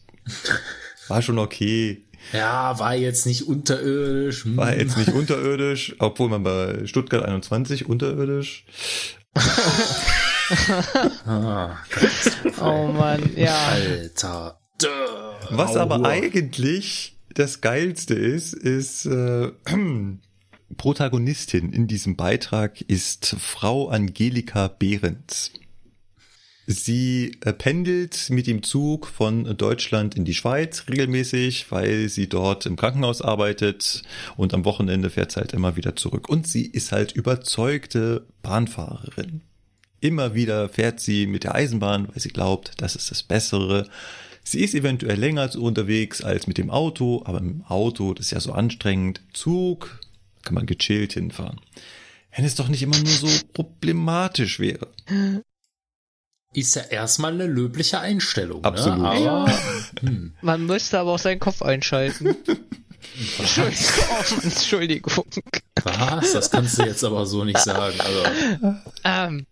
War 1.08 1.22
schon 1.22 1.40
okay. 1.40 2.04
Ja, 2.32 2.78
war 2.78 2.94
jetzt 2.94 3.26
nicht 3.26 3.48
unterirdisch. 3.48 4.44
hm. 4.44 4.56
War 4.56 4.76
jetzt 4.76 4.96
nicht 4.96 5.10
unterirdisch, 5.12 5.96
obwohl 5.98 6.28
man 6.28 6.44
bei 6.44 6.86
Stuttgart 6.86 7.24
21 7.24 7.86
unterirdisch. 7.88 8.64
Ah, 11.26 11.78
Oh 12.60 12.92
Mann, 12.92 13.28
ja. 13.34 13.56
Alter. 13.70 14.60
Was 15.50 15.74
aber 15.76 16.04
eigentlich 16.04 17.18
das 17.34 17.60
Geilste 17.60 18.14
ist, 18.14 18.54
ist 18.54 19.06
äh, 19.06 19.52
Protagonistin 20.76 21.72
in 21.72 21.86
diesem 21.86 22.16
Beitrag 22.16 22.80
ist 22.82 23.36
Frau 23.38 23.88
Angelika 23.88 24.68
Behrens. 24.68 25.52
Sie 26.66 27.36
äh, 27.40 27.52
pendelt 27.52 28.30
mit 28.30 28.46
dem 28.46 28.62
Zug 28.62 29.06
von 29.06 29.56
Deutschland 29.56 30.14
in 30.14 30.24
die 30.24 30.34
Schweiz 30.34 30.84
regelmäßig, 30.88 31.70
weil 31.70 32.08
sie 32.08 32.28
dort 32.28 32.66
im 32.66 32.76
Krankenhaus 32.76 33.20
arbeitet 33.20 34.02
und 34.36 34.54
am 34.54 34.64
Wochenende 34.64 35.10
fährt 35.10 35.32
sie 35.32 35.40
halt 35.40 35.52
immer 35.52 35.76
wieder 35.76 35.96
zurück. 35.96 36.28
Und 36.28 36.46
sie 36.46 36.64
ist 36.64 36.92
halt 36.92 37.12
überzeugte 37.12 38.26
Bahnfahrerin. 38.42 39.42
Immer 40.00 40.34
wieder 40.34 40.68
fährt 40.68 41.00
sie 41.00 41.26
mit 41.26 41.44
der 41.44 41.54
Eisenbahn, 41.54 42.08
weil 42.08 42.20
sie 42.20 42.30
glaubt, 42.30 42.72
das 42.78 42.96
ist 42.96 43.10
das 43.10 43.22
Bessere. 43.22 43.88
Sie 44.44 44.60
ist 44.60 44.74
eventuell 44.74 45.18
länger 45.18 45.48
so 45.48 45.62
unterwegs 45.62 46.22
als 46.22 46.46
mit 46.46 46.58
dem 46.58 46.70
Auto, 46.70 47.22
aber 47.24 47.40
mit 47.40 47.54
dem 47.54 47.64
Auto, 47.64 48.12
das 48.14 48.26
ist 48.26 48.32
ja 48.32 48.40
so 48.40 48.52
anstrengend. 48.52 49.20
Zug 49.32 50.00
kann 50.42 50.54
man 50.54 50.66
gechillt 50.66 51.12
hinfahren. 51.12 51.60
Wenn 52.34 52.44
es 52.44 52.54
doch 52.56 52.68
nicht 52.68 52.82
immer 52.82 52.96
nur 52.98 53.06
so 53.06 53.28
problematisch 53.52 54.58
wäre. 54.58 54.88
Ist 56.54 56.74
ja 56.76 56.82
erstmal 56.82 57.32
eine 57.32 57.46
löbliche 57.46 58.00
Einstellung. 58.00 58.64
Absolut. 58.64 58.98
Ne? 59.00 59.08
Aber, 59.08 59.18
Ja. 59.20 59.46
hm. 60.00 60.34
Man 60.42 60.66
müsste 60.66 60.98
aber 60.98 61.12
auch 61.12 61.18
seinen 61.18 61.38
Kopf 61.40 61.62
einschalten. 61.62 62.34
Entschuldigung. 63.38 64.42
Entschuldigung. 64.42 65.24
Was? 65.84 66.32
Das 66.32 66.50
kannst 66.50 66.78
du 66.78 66.82
jetzt 66.84 67.04
aber 67.04 67.26
so 67.26 67.44
nicht 67.44 67.58
sagen. 67.58 67.98
Also, 68.00 68.76
Ähm, 69.04 69.46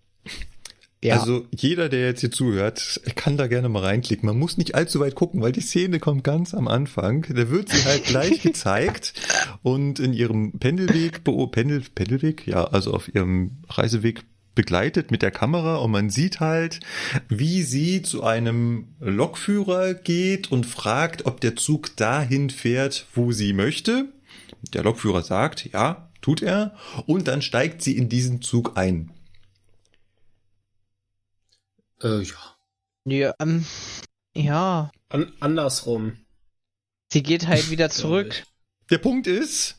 ja. 1.03 1.19
Also 1.19 1.47
jeder, 1.55 1.89
der 1.89 2.01
jetzt 2.07 2.20
hier 2.20 2.31
zuhört, 2.31 3.01
kann 3.17 3.37
da 3.37 3.47
gerne 3.47 3.69
mal 3.69 3.83
reinklicken. 3.83 4.27
Man 4.27 4.39
muss 4.39 4.59
nicht 4.59 4.75
allzu 4.75 5.01
weit 5.01 5.15
gucken, 5.15 5.41
weil 5.41 5.53
die 5.53 5.61
Szene 5.62 5.99
kommt 5.99 6.25
ganz 6.25 6.53
am 6.55 6.69
Anfang. 6.69 7.27
Da 7.35 7.49
wird 7.51 7.70
sie 7.70 7.85
halt 7.85 8.05
gleich 8.05 8.43
gezeigt 8.43 9.15
und 9.62 9.99
in 9.99 10.12
ihrem 10.12 10.59
Pendelweg, 10.59 11.23
beo- 11.25 11.47
Pendel, 11.51 11.83
Pendelweg, 11.95 12.47
ja, 12.47 12.65
also 12.65 12.93
auf 12.93 13.15
ihrem 13.15 13.53
Reiseweg 13.69 14.23
begleitet 14.55 15.11
mit 15.11 15.23
der 15.23 15.31
Kamera 15.31 15.77
und 15.77 15.93
man 15.93 16.11
sieht 16.11 16.41
halt, 16.41 16.81
wie 17.29 17.62
sie 17.62 18.03
zu 18.03 18.25
einem 18.25 18.89
Lokführer 18.99 19.95
geht 19.95 20.51
und 20.51 20.67
fragt, 20.67 21.25
ob 21.25 21.41
der 21.41 21.57
Zug 21.57 21.97
dahin 21.97 22.51
fährt, 22.51 23.07
wo 23.15 23.33
sie 23.33 23.53
möchte. 23.53 24.07
Der 24.75 24.83
Lokführer 24.83 25.23
sagt, 25.23 25.73
ja, 25.73 26.11
tut 26.20 26.43
er. 26.43 26.75
Und 27.07 27.29
dann 27.29 27.41
steigt 27.43 27.81
sie 27.81 27.97
in 27.97 28.09
diesen 28.09 28.43
Zug 28.43 28.77
ein. 28.77 29.11
Äh, 32.03 32.23
ja. 32.23 32.57
ja, 33.05 33.35
ähm, 33.41 33.65
ja. 34.35 34.91
An 35.09 35.33
andersrum. 35.41 36.17
Sie 37.12 37.23
geht 37.23 37.47
halt 37.47 37.70
wieder 37.70 37.91
zurück. 37.91 38.45
Der 38.91 38.99
Punkt 38.99 39.27
ist, 39.27 39.77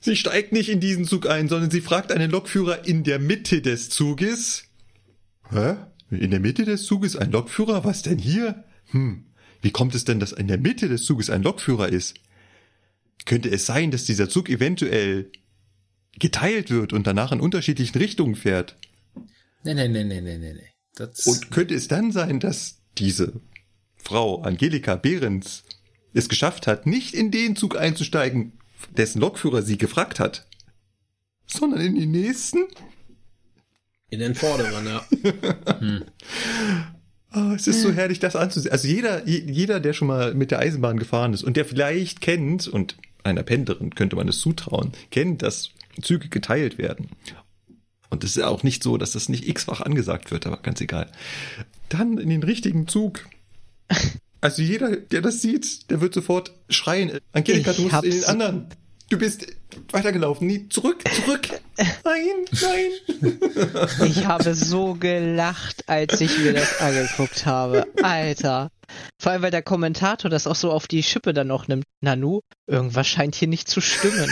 sie 0.00 0.16
steigt 0.16 0.52
nicht 0.52 0.68
in 0.68 0.80
diesen 0.80 1.04
Zug 1.04 1.28
ein, 1.28 1.48
sondern 1.48 1.70
sie 1.70 1.80
fragt 1.80 2.12
einen 2.12 2.30
Lokführer 2.30 2.86
in 2.86 3.04
der 3.04 3.18
Mitte 3.18 3.62
des 3.62 3.90
Zuges. 3.90 4.64
Hä? 5.50 5.76
In 6.10 6.30
der 6.30 6.40
Mitte 6.40 6.64
des 6.64 6.84
Zuges 6.84 7.16
ein 7.16 7.30
Lokführer? 7.32 7.84
Was 7.84 8.02
denn 8.02 8.18
hier? 8.18 8.64
Hm. 8.86 9.26
Wie 9.60 9.70
kommt 9.70 9.94
es 9.94 10.04
denn, 10.04 10.20
dass 10.20 10.32
in 10.32 10.48
der 10.48 10.58
Mitte 10.58 10.88
des 10.88 11.04
Zuges 11.04 11.30
ein 11.30 11.42
Lokführer 11.42 11.88
ist? 11.88 12.14
Könnte 13.24 13.50
es 13.50 13.66
sein, 13.66 13.90
dass 13.90 14.04
dieser 14.04 14.28
Zug 14.28 14.48
eventuell 14.48 15.30
geteilt 16.18 16.70
wird 16.70 16.92
und 16.92 17.06
danach 17.06 17.32
in 17.32 17.40
unterschiedlichen 17.40 17.98
Richtungen 17.98 18.36
fährt? 18.36 18.76
Nee, 19.64 19.74
nee, 19.74 19.88
nee, 19.88 20.04
nee, 20.04 20.20
nee, 20.20 20.38
nee, 20.38 20.52
nee. 20.54 20.70
Das, 20.94 21.26
Und 21.26 21.50
könnte 21.50 21.74
es 21.74 21.88
dann 21.88 22.12
sein, 22.12 22.40
dass 22.40 22.78
diese 22.98 23.32
Frau 23.96 24.42
Angelika 24.42 24.96
Behrens 24.96 25.62
es 26.14 26.28
geschafft 26.28 26.66
hat, 26.66 26.86
nicht 26.86 27.14
in 27.14 27.30
den 27.30 27.54
Zug 27.56 27.76
einzusteigen, 27.78 28.52
dessen 28.96 29.20
Lokführer 29.20 29.62
sie 29.62 29.78
gefragt 29.78 30.18
hat, 30.20 30.46
sondern 31.46 31.80
in 31.80 31.94
den 31.94 32.10
nächsten? 32.10 32.64
In 34.10 34.20
den 34.20 34.34
vorderen, 34.34 34.86
ja. 34.86 35.06
hm. 35.80 36.04
Ah, 37.30 37.52
es 37.54 37.66
ist 37.66 37.82
so 37.82 37.92
herrlich, 37.92 38.20
das 38.20 38.36
anzusehen. 38.36 38.72
Also 38.72 38.88
jeder, 38.88 39.26
je- 39.28 39.44
jeder, 39.50 39.80
der 39.80 39.92
schon 39.92 40.08
mal 40.08 40.34
mit 40.34 40.50
der 40.50 40.60
Eisenbahn 40.60 40.98
gefahren 40.98 41.34
ist 41.34 41.42
und 41.44 41.56
der 41.58 41.66
vielleicht 41.66 42.20
kennt, 42.22 42.66
und 42.68 42.96
einer 43.22 43.42
Pendlerin 43.42 43.94
könnte 43.94 44.16
man 44.16 44.28
es 44.28 44.40
zutrauen, 44.40 44.92
kennt, 45.10 45.42
dass 45.42 45.70
Züge 46.00 46.28
geteilt 46.28 46.78
werden. 46.78 47.10
Und 48.10 48.24
es 48.24 48.36
ist 48.36 48.42
auch 48.42 48.62
nicht 48.62 48.82
so, 48.82 48.96
dass 48.96 49.12
das 49.12 49.28
nicht 49.28 49.46
x-fach 49.46 49.80
angesagt 49.80 50.30
wird, 50.30 50.46
aber 50.46 50.58
ganz 50.58 50.80
egal. 50.80 51.10
Dann 51.88 52.18
in 52.18 52.28
den 52.28 52.42
richtigen 52.42 52.88
Zug. 52.88 53.26
Also 54.40 54.62
jeder, 54.62 54.94
der 54.94 55.20
das 55.20 55.42
sieht, 55.42 55.90
der 55.90 56.00
wird 56.00 56.14
sofort 56.14 56.52
schreien, 56.68 57.18
Angelika, 57.32 57.72
Ich 57.72 57.76
du 57.76 57.82
musst 57.82 58.04
in 58.04 58.10
den 58.12 58.24
anderen. 58.24 58.66
Du 59.10 59.16
bist 59.16 59.46
weitergelaufen. 59.90 60.46
Nee, 60.46 60.66
zurück, 60.68 61.02
zurück. 61.14 61.48
Nein, 62.04 62.44
nein. 62.60 63.38
Ich 64.06 64.26
habe 64.26 64.54
so 64.54 64.94
gelacht, 64.94 65.88
als 65.88 66.20
ich 66.20 66.36
mir 66.38 66.52
das 66.52 66.80
angeguckt 66.80 67.46
habe. 67.46 67.86
Alter. 68.02 68.70
Vor 69.20 69.32
allem, 69.32 69.42
weil 69.42 69.50
der 69.50 69.62
Kommentator 69.62 70.30
das 70.30 70.46
auch 70.46 70.56
so 70.56 70.72
auf 70.72 70.86
die 70.88 71.02
Schippe 71.02 71.32
dann 71.32 71.46
noch 71.46 71.68
nimmt. 71.68 71.84
Nanu, 72.00 72.40
irgendwas 72.66 73.06
scheint 73.06 73.34
hier 73.34 73.48
nicht 73.48 73.68
zu 73.68 73.80
stimmen. 73.80 74.30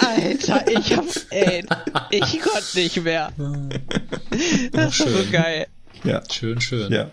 Alter, 0.00 0.64
ich 0.70 0.96
hab, 0.96 1.04
ey, 1.30 1.64
ich 2.10 2.40
konnte 2.40 2.78
nicht 2.78 3.02
mehr. 3.02 3.32
Das 4.72 5.00
war 5.00 5.08
so 5.08 5.24
geil. 5.32 5.66
Ja, 6.04 6.22
Schön, 6.30 6.60
schön. 6.60 6.92
ja. 6.92 7.10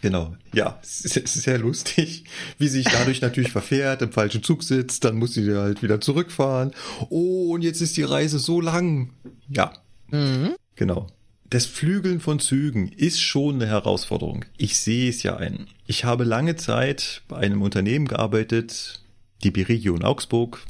Genau, 0.00 0.36
ja, 0.54 0.78
sehr 0.82 1.58
lustig, 1.58 2.24
wie 2.58 2.68
sie 2.68 2.82
sich 2.82 2.92
dadurch 2.92 3.20
natürlich 3.20 3.50
verfährt, 3.50 4.00
im 4.02 4.12
falschen 4.12 4.44
Zug 4.44 4.62
sitzt, 4.62 5.04
dann 5.04 5.16
muss 5.16 5.34
sie 5.34 5.56
halt 5.56 5.82
wieder 5.82 6.00
zurückfahren. 6.00 6.70
Oh, 7.10 7.52
und 7.54 7.62
jetzt 7.62 7.80
ist 7.80 7.96
die 7.96 8.04
Reise 8.04 8.38
so 8.38 8.60
lang. 8.60 9.10
Ja, 9.48 9.72
Mhm. 10.10 10.54
Genau. 10.76 11.06
Das 11.50 11.64
Flügeln 11.64 12.20
von 12.20 12.40
Zügen 12.40 12.88
ist 12.92 13.20
schon 13.20 13.56
eine 13.56 13.66
Herausforderung. 13.66 14.44
Ich 14.58 14.78
sehe 14.78 15.08
es 15.08 15.22
ja 15.22 15.36
ein. 15.36 15.66
Ich 15.86 16.04
habe 16.04 16.24
lange 16.24 16.56
Zeit 16.56 17.22
bei 17.26 17.38
einem 17.38 17.62
Unternehmen 17.62 18.06
gearbeitet, 18.06 19.00
die 19.42 19.50
B-Region 19.50 20.04
Augsburg. 20.04 20.60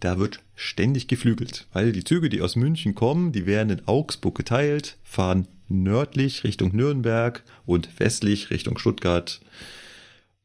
Da 0.00 0.18
wird 0.18 0.40
ständig 0.56 1.06
geflügelt, 1.06 1.66
weil 1.72 1.92
die 1.92 2.02
Züge, 2.04 2.28
die 2.28 2.42
aus 2.42 2.56
München 2.56 2.94
kommen, 2.94 3.32
die 3.32 3.46
werden 3.46 3.70
in 3.70 3.86
Augsburg 3.86 4.34
geteilt, 4.34 4.96
fahren 5.04 5.46
nördlich 5.68 6.44
Richtung 6.44 6.74
Nürnberg 6.74 7.42
und 7.64 7.88
westlich 7.98 8.50
Richtung 8.50 8.78
Stuttgart. 8.78 9.40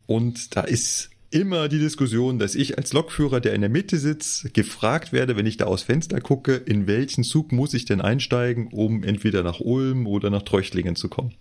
Und 0.07 0.55
da 0.55 0.61
ist 0.61 1.09
immer 1.31 1.69
die 1.69 1.79
Diskussion, 1.79 2.37
dass 2.37 2.55
ich 2.55 2.77
als 2.77 2.93
Lokführer, 2.93 3.39
der 3.39 3.53
in 3.53 3.61
der 3.61 3.69
Mitte 3.69 3.97
sitzt, 3.97 4.53
gefragt 4.53 5.13
werde, 5.13 5.37
wenn 5.37 5.45
ich 5.45 5.57
da 5.57 5.65
aus 5.65 5.81
Fenster 5.81 6.19
gucke, 6.19 6.55
in 6.55 6.87
welchen 6.87 7.23
Zug 7.23 7.51
muss 7.51 7.73
ich 7.73 7.85
denn 7.85 8.01
einsteigen, 8.01 8.67
um 8.67 9.03
entweder 9.03 9.41
nach 9.41 9.59
Ulm 9.59 10.07
oder 10.07 10.29
nach 10.29 10.41
Treuchtlingen 10.41 10.95
zu 10.95 11.07
kommen. 11.07 11.33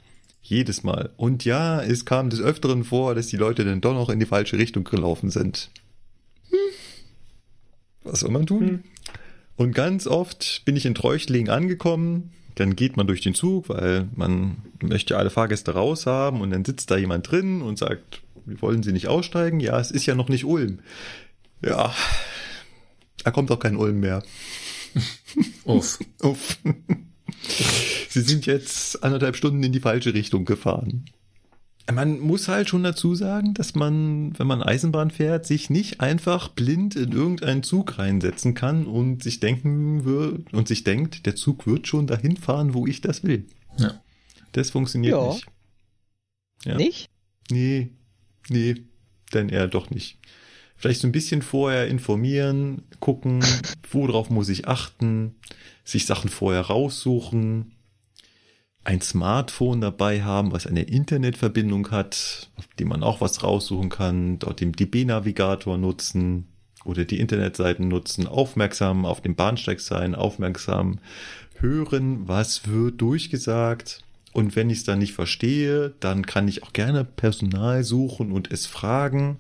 Jedes 0.42 0.84
Mal. 0.84 1.10
Und 1.16 1.44
ja, 1.44 1.82
es 1.82 2.04
kam 2.04 2.30
des 2.30 2.40
Öfteren 2.40 2.84
vor, 2.84 3.14
dass 3.14 3.26
die 3.26 3.36
Leute 3.36 3.64
dann 3.64 3.80
doch 3.80 3.94
noch 3.94 4.08
in 4.08 4.20
die 4.20 4.26
falsche 4.26 4.58
Richtung 4.58 4.84
gelaufen 4.84 5.30
sind. 5.30 5.70
Hm. 6.48 6.58
Was 8.04 8.20
soll 8.20 8.30
man 8.30 8.46
tun? 8.46 8.84
Und 9.56 9.74
ganz 9.74 10.06
oft 10.06 10.62
bin 10.64 10.76
ich 10.76 10.86
in 10.86 10.94
Treuchtlingen 10.94 11.50
angekommen, 11.50 12.32
dann 12.60 12.76
geht 12.76 12.98
man 12.98 13.06
durch 13.06 13.22
den 13.22 13.34
Zug, 13.34 13.70
weil 13.70 14.06
man 14.14 14.58
möchte 14.82 15.16
alle 15.16 15.30
Fahrgäste 15.30 15.72
raus 15.72 16.04
haben 16.04 16.42
und 16.42 16.50
dann 16.50 16.64
sitzt 16.64 16.90
da 16.90 16.98
jemand 16.98 17.30
drin 17.30 17.62
und 17.62 17.78
sagt, 17.78 18.20
wollen 18.44 18.82
Sie 18.82 18.92
nicht 18.92 19.08
aussteigen? 19.08 19.60
Ja, 19.60 19.80
es 19.80 19.90
ist 19.90 20.04
ja 20.04 20.14
noch 20.14 20.28
nicht 20.28 20.44
Ulm. 20.44 20.80
Ja, 21.64 21.94
da 23.24 23.30
kommt 23.30 23.50
auch 23.50 23.58
kein 23.58 23.76
Ulm 23.76 24.00
mehr. 24.00 24.22
Uff. 25.64 25.98
Uff. 26.22 26.58
Sie 28.10 28.20
sind 28.20 28.44
jetzt 28.44 29.02
anderthalb 29.02 29.36
Stunden 29.36 29.62
in 29.62 29.72
die 29.72 29.80
falsche 29.80 30.12
Richtung 30.12 30.44
gefahren. 30.44 31.06
Man 31.92 32.20
muss 32.20 32.48
halt 32.48 32.68
schon 32.68 32.82
dazu 32.82 33.14
sagen, 33.14 33.54
dass 33.54 33.74
man, 33.74 34.38
wenn 34.38 34.46
man 34.46 34.62
Eisenbahn 34.62 35.10
fährt, 35.10 35.46
sich 35.46 35.70
nicht 35.70 36.00
einfach 36.00 36.48
blind 36.48 36.94
in 36.96 37.12
irgendeinen 37.12 37.62
Zug 37.62 37.98
reinsetzen 37.98 38.54
kann 38.54 38.86
und 38.86 39.22
sich 39.22 39.40
denken 39.40 40.04
wird 40.04 40.52
und 40.52 40.68
sich 40.68 40.84
denkt, 40.84 41.26
der 41.26 41.36
Zug 41.36 41.66
wird 41.66 41.86
schon 41.86 42.06
dahin 42.06 42.36
fahren, 42.36 42.74
wo 42.74 42.86
ich 42.86 43.00
das 43.00 43.24
will. 43.24 43.46
Ja. 43.78 44.00
Das 44.52 44.70
funktioniert 44.70 45.14
Ja. 45.16 45.32
nicht. 45.32 45.46
Ja. 46.64 46.76
Nicht? 46.76 47.08
Nee, 47.50 47.90
nee, 48.48 48.84
dann 49.30 49.48
eher 49.48 49.66
doch 49.68 49.90
nicht. 49.90 50.18
Vielleicht 50.76 51.00
so 51.00 51.08
ein 51.08 51.12
bisschen 51.12 51.42
vorher 51.42 51.88
informieren, 51.88 52.82
gucken, 53.00 53.44
worauf 53.90 54.30
muss 54.30 54.48
ich 54.48 54.66
achten, 54.66 55.34
sich 55.84 56.06
Sachen 56.06 56.30
vorher 56.30 56.62
raussuchen, 56.62 57.72
ein 58.84 59.00
Smartphone 59.00 59.80
dabei 59.80 60.22
haben, 60.22 60.52
was 60.52 60.66
eine 60.66 60.82
Internetverbindung 60.82 61.90
hat, 61.90 62.50
auf 62.56 62.66
dem 62.78 62.88
man 62.88 63.02
auch 63.02 63.20
was 63.20 63.42
raussuchen 63.42 63.90
kann, 63.90 64.38
dort 64.38 64.60
den 64.60 64.72
DB-Navigator 64.72 65.76
nutzen 65.76 66.46
oder 66.84 67.04
die 67.04 67.20
Internetseiten 67.20 67.88
nutzen, 67.88 68.26
aufmerksam 68.26 69.04
auf 69.04 69.20
dem 69.20 69.34
Bahnsteig 69.34 69.80
sein, 69.80 70.14
aufmerksam 70.14 70.98
hören, 71.58 72.26
was 72.26 72.68
wird 72.68 73.00
durchgesagt. 73.00 74.02
Und 74.32 74.56
wenn 74.56 74.70
ich 74.70 74.78
es 74.78 74.84
dann 74.84 75.00
nicht 75.00 75.12
verstehe, 75.12 75.94
dann 76.00 76.24
kann 76.24 76.48
ich 76.48 76.62
auch 76.62 76.72
gerne 76.72 77.04
Personal 77.04 77.84
suchen 77.84 78.32
und 78.32 78.50
es 78.50 78.64
fragen. 78.66 79.38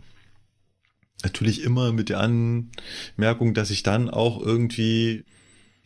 Natürlich 1.22 1.62
immer 1.62 1.92
mit 1.92 2.08
der 2.08 2.20
Anmerkung, 2.20 3.54
dass 3.54 3.70
ich 3.70 3.82
dann 3.82 4.10
auch 4.10 4.40
irgendwie, 4.42 5.24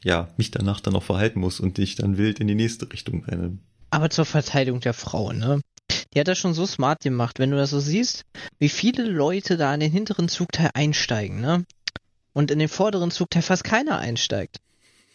ja, 0.05 0.29
mich 0.37 0.51
danach 0.51 0.81
dann 0.81 0.95
auch 0.95 1.03
verhalten 1.03 1.41
muss 1.41 1.59
und 1.61 1.79
nicht 1.79 2.01
dann 2.03 2.17
wild 2.19 2.39
in 2.39 2.47
die 2.47 2.55
nächste 2.55 2.91
Richtung 2.93 3.25
renne. 3.25 3.59
Aber 3.91 4.11
zur 4.11 4.25
Verteidigung 4.27 4.81
der 4.81 4.95
Frau, 4.95 5.33
ne? 5.33 5.61
Die 6.13 6.21
hat 6.21 6.29
das 6.29 6.39
schon 6.39 6.55
so 6.55 6.67
smart 6.67 7.03
gemacht, 7.03 7.39
wenn 7.39 7.51
du 7.51 7.57
das 7.57 7.71
so 7.71 7.81
siehst, 7.81 8.25
wie 8.59 8.69
viele 8.69 9.05
Leute 9.05 9.57
da 9.57 9.75
in 9.75 9.81
den 9.81 9.91
hinteren 9.91 10.29
Zugteil 10.29 10.71
einsteigen, 10.75 11.41
ne? 11.41 11.65
Und 12.33 12.51
in 12.51 12.59
den 12.59 12.69
vorderen 12.69 13.11
Zugteil 13.11 13.43
fast 13.43 13.65
keiner 13.65 13.99
einsteigt. 13.99 14.59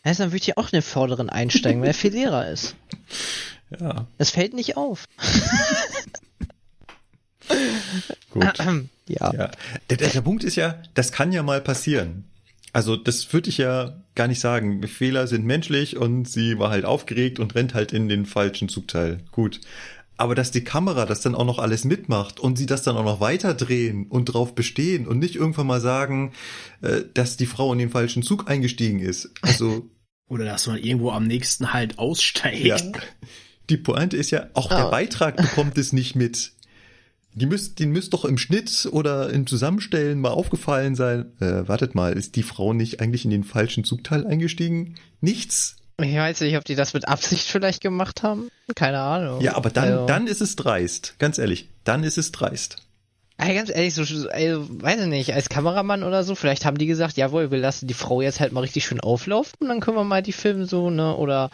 Also 0.04 0.24
dann 0.24 0.32
würde 0.32 0.44
ich 0.44 0.58
auch 0.58 0.66
in 0.66 0.78
den 0.78 0.82
vorderen 0.82 1.30
einsteigen, 1.30 1.82
weil 1.82 1.90
er 1.90 1.94
viel 1.94 2.12
leerer 2.12 2.50
ist. 2.50 2.76
Ja, 3.80 4.08
Das 4.18 4.32
fällt 4.32 4.56
nicht 4.56 4.78
auf. 4.78 5.06
gut. 8.32 8.58
ja. 9.08 9.34
Ja, 9.34 9.52
der, 9.92 9.98
der, 9.98 10.10
der 10.10 10.22
Punkt 10.22 10.44
ist 10.44 10.56
ja, 10.56 10.82
das 10.96 11.12
kann 11.12 11.32
ja 11.32 11.44
mal 11.44 11.62
passieren. 11.62 12.26
Also 12.74 12.96
das 12.96 13.32
würde 13.34 13.50
ich 13.50 13.58
ja 13.58 14.04
gar 14.16 14.28
nicht 14.28 14.40
sagen. 14.40 14.86
Fehler 14.88 15.28
sind 15.28 15.46
menschlich 15.46 15.98
und 15.98 16.28
sie 16.30 16.60
war 16.60 16.70
halt 16.70 16.86
aufgeregt 16.86 17.40
und 17.40 17.56
rennt 17.56 17.74
halt 17.74 17.94
in 17.94 18.10
den 18.10 18.26
falschen 18.26 18.70
Zugteil. 18.70 19.20
Gut. 19.32 19.60
Aber 20.18 20.36
dass 20.36 20.52
die 20.52 20.64
Kamera 20.66 21.06
das 21.06 21.22
dann 21.22 21.34
auch 21.34 21.46
noch 21.46 21.60
alles 21.60 21.86
mitmacht 21.86 22.40
und 22.42 22.58
sie 22.58 22.66
das 22.66 22.84
dann 22.84 22.98
auch 22.98 23.06
noch 23.06 23.22
weiterdrehen 23.22 24.08
und 24.08 24.26
drauf 24.26 24.54
bestehen 24.54 25.08
und 25.08 25.18
nicht 25.20 25.36
irgendwann 25.36 25.68
mal 25.68 25.80
sagen, 25.80 26.34
äh, 26.82 27.04
dass 27.14 27.38
die 27.38 27.46
Frau 27.46 27.72
in 27.72 27.80
den 27.80 27.90
falschen 27.90 28.22
Zug 28.22 28.50
eingestiegen 28.50 29.00
ist. 29.00 29.30
Also 29.42 29.90
Oder 30.28 30.46
dass 30.46 30.68
man 30.68 30.78
irgendwo 30.78 31.10
am 31.12 31.26
nächsten 31.26 31.74
halt 31.74 31.98
aussteigt. 31.98 32.64
ja, 32.64 32.78
die 33.70 33.78
Pointe 33.78 34.16
ist 34.18 34.30
ja, 34.30 34.48
auch 34.54 34.70
der 34.70 34.86
Ah. 34.86 34.90
Beitrag 34.90 35.38
bekommt 35.38 35.76
es 35.80 35.92
nicht 35.94 36.16
mit. 36.16 36.52
Die 37.34 37.46
müsst, 37.46 37.80
den 37.80 37.92
müsst 37.92 38.14
doch 38.14 38.26
im 38.26 38.38
Schnitt 38.38 38.90
oder 38.92 39.30
im 39.30 39.46
Zusammenstellen 39.48 40.20
mal 40.20 40.32
aufgefallen 40.32 40.96
sein. 40.96 41.32
Äh, 41.40 41.68
wartet 41.68 41.96
mal, 41.96 42.14
ist 42.14 42.36
die 42.36 42.44
Frau 42.44 42.74
nicht 42.74 43.00
eigentlich 43.00 43.24
in 43.24 43.32
den 43.32 43.44
falschen 43.44 43.84
Zugteil 43.84 44.26
eingestiegen? 44.26 44.96
Nichts. 45.22 45.76
Ich 46.02 46.16
weiß 46.16 46.42
nicht, 46.42 46.58
ob 46.58 46.66
die 46.66 46.76
das 46.76 46.94
mit 46.94 47.08
Absicht 47.08 47.46
vielleicht 47.48 47.82
gemacht 47.82 48.24
haben. 48.24 48.50
Keine 48.76 49.00
Ahnung. 49.00 49.42
Ja, 49.42 49.56
aber 49.56 49.70
dann, 49.70 49.92
Also, 49.92 50.06
dann 50.06 50.28
ist 50.28 50.42
es 50.42 50.56
dreist. 50.56 51.16
Ganz 51.20 51.38
ehrlich, 51.38 51.70
dann 51.84 52.04
ist 52.04 52.18
es 52.18 52.32
dreist. 52.32 52.78
Ey, 53.38 53.56
ganz 53.56 53.70
ehrlich, 53.70 53.94
so, 53.94 54.02
also, 54.02 54.68
weiß 54.70 55.02
ich 55.02 55.08
nicht, 55.08 55.34
als 55.34 55.48
Kameramann 55.48 56.04
oder 56.04 56.26
so, 56.26 56.36
vielleicht 56.36 56.66
haben 56.66 56.78
die 56.78 56.88
gesagt, 56.88 57.16
jawohl, 57.16 57.52
wir 57.52 57.58
lassen 57.58 57.88
die 57.88 57.94
Frau 57.94 58.22
jetzt 58.22 58.42
halt 58.42 58.52
mal 58.52 58.62
richtig 58.62 58.84
schön 58.84 59.00
auflaufen 59.00 59.56
und 59.62 59.70
dann 59.70 59.80
können 59.80 59.96
wir 59.96 60.04
mal 60.04 60.22
die 60.22 60.34
filmen 60.34 60.66
so, 60.66 60.90
ne, 60.90 61.16
oder, 61.16 61.50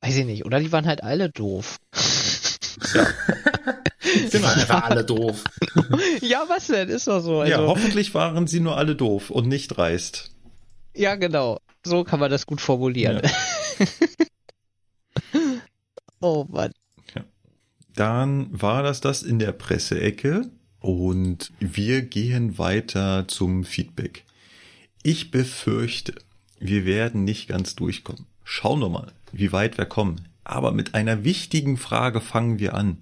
weiß 0.00 0.16
ich 0.16 0.26
nicht, 0.26 0.44
oder 0.46 0.58
die 0.58 0.72
waren 0.72 0.86
halt 0.86 1.04
alle 1.04 1.30
doof. 1.30 1.78
Die 4.32 4.42
waren 4.42 4.60
einfach 4.60 4.84
alle 4.84 5.04
doof. 5.04 5.44
ja, 6.20 6.44
was 6.48 6.68
denn, 6.68 6.88
ist 6.88 7.06
doch 7.06 7.20
so, 7.20 7.40
also, 7.40 7.50
ja, 7.50 7.60
ja, 7.60 7.66
hoffentlich 7.66 8.14
waren 8.14 8.46
sie 8.46 8.60
nur 8.60 8.76
alle 8.76 8.94
doof 8.94 9.30
und 9.30 9.48
nicht 9.48 9.68
dreist. 9.68 10.30
genau, 11.16 11.58
so 11.84 12.04
kann 12.04 12.20
man 12.20 12.30
das 12.30 12.46
gut 12.46 12.60
formulieren. 12.60 13.22
oh 16.20 16.46
Mann. 16.48 16.72
Dann 17.96 18.48
war 18.52 18.82
das 18.82 19.00
das 19.00 19.22
in 19.22 19.38
der 19.38 19.52
Presseecke 19.52 20.50
und 20.80 21.50
wir 21.58 22.02
gehen 22.02 22.58
weiter 22.58 23.26
zum 23.26 23.64
Feedback. 23.64 24.24
Ich 25.02 25.30
befürchte, 25.30 26.14
wir 26.58 26.84
werden 26.84 27.24
nicht 27.24 27.48
ganz 27.48 27.74
durchkommen. 27.74 28.26
Schauen 28.44 28.80
wir 28.80 28.90
mal, 28.90 29.12
wie 29.32 29.50
weit 29.50 29.78
wir 29.78 29.86
kommen. 29.86 30.28
Aber 30.48 30.70
mit 30.70 30.94
einer 30.94 31.24
wichtigen 31.24 31.76
Frage 31.76 32.20
fangen 32.20 32.60
wir 32.60 32.74
an. 32.74 32.98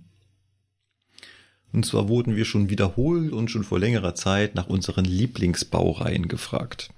Und 1.75 1.85
zwar 1.85 2.09
wurden 2.09 2.37
wir 2.37 2.47
schon 2.47 2.71
wiederholt 2.71 3.33
und 3.33 3.51
schon 3.51 3.65
vor 3.65 3.79
längerer 3.79 4.15
Zeit 4.15 4.55
nach 4.55 4.69
unseren 4.69 5.05
Lieblingsbaureihen 5.05 6.27
gefragt. 6.27 6.89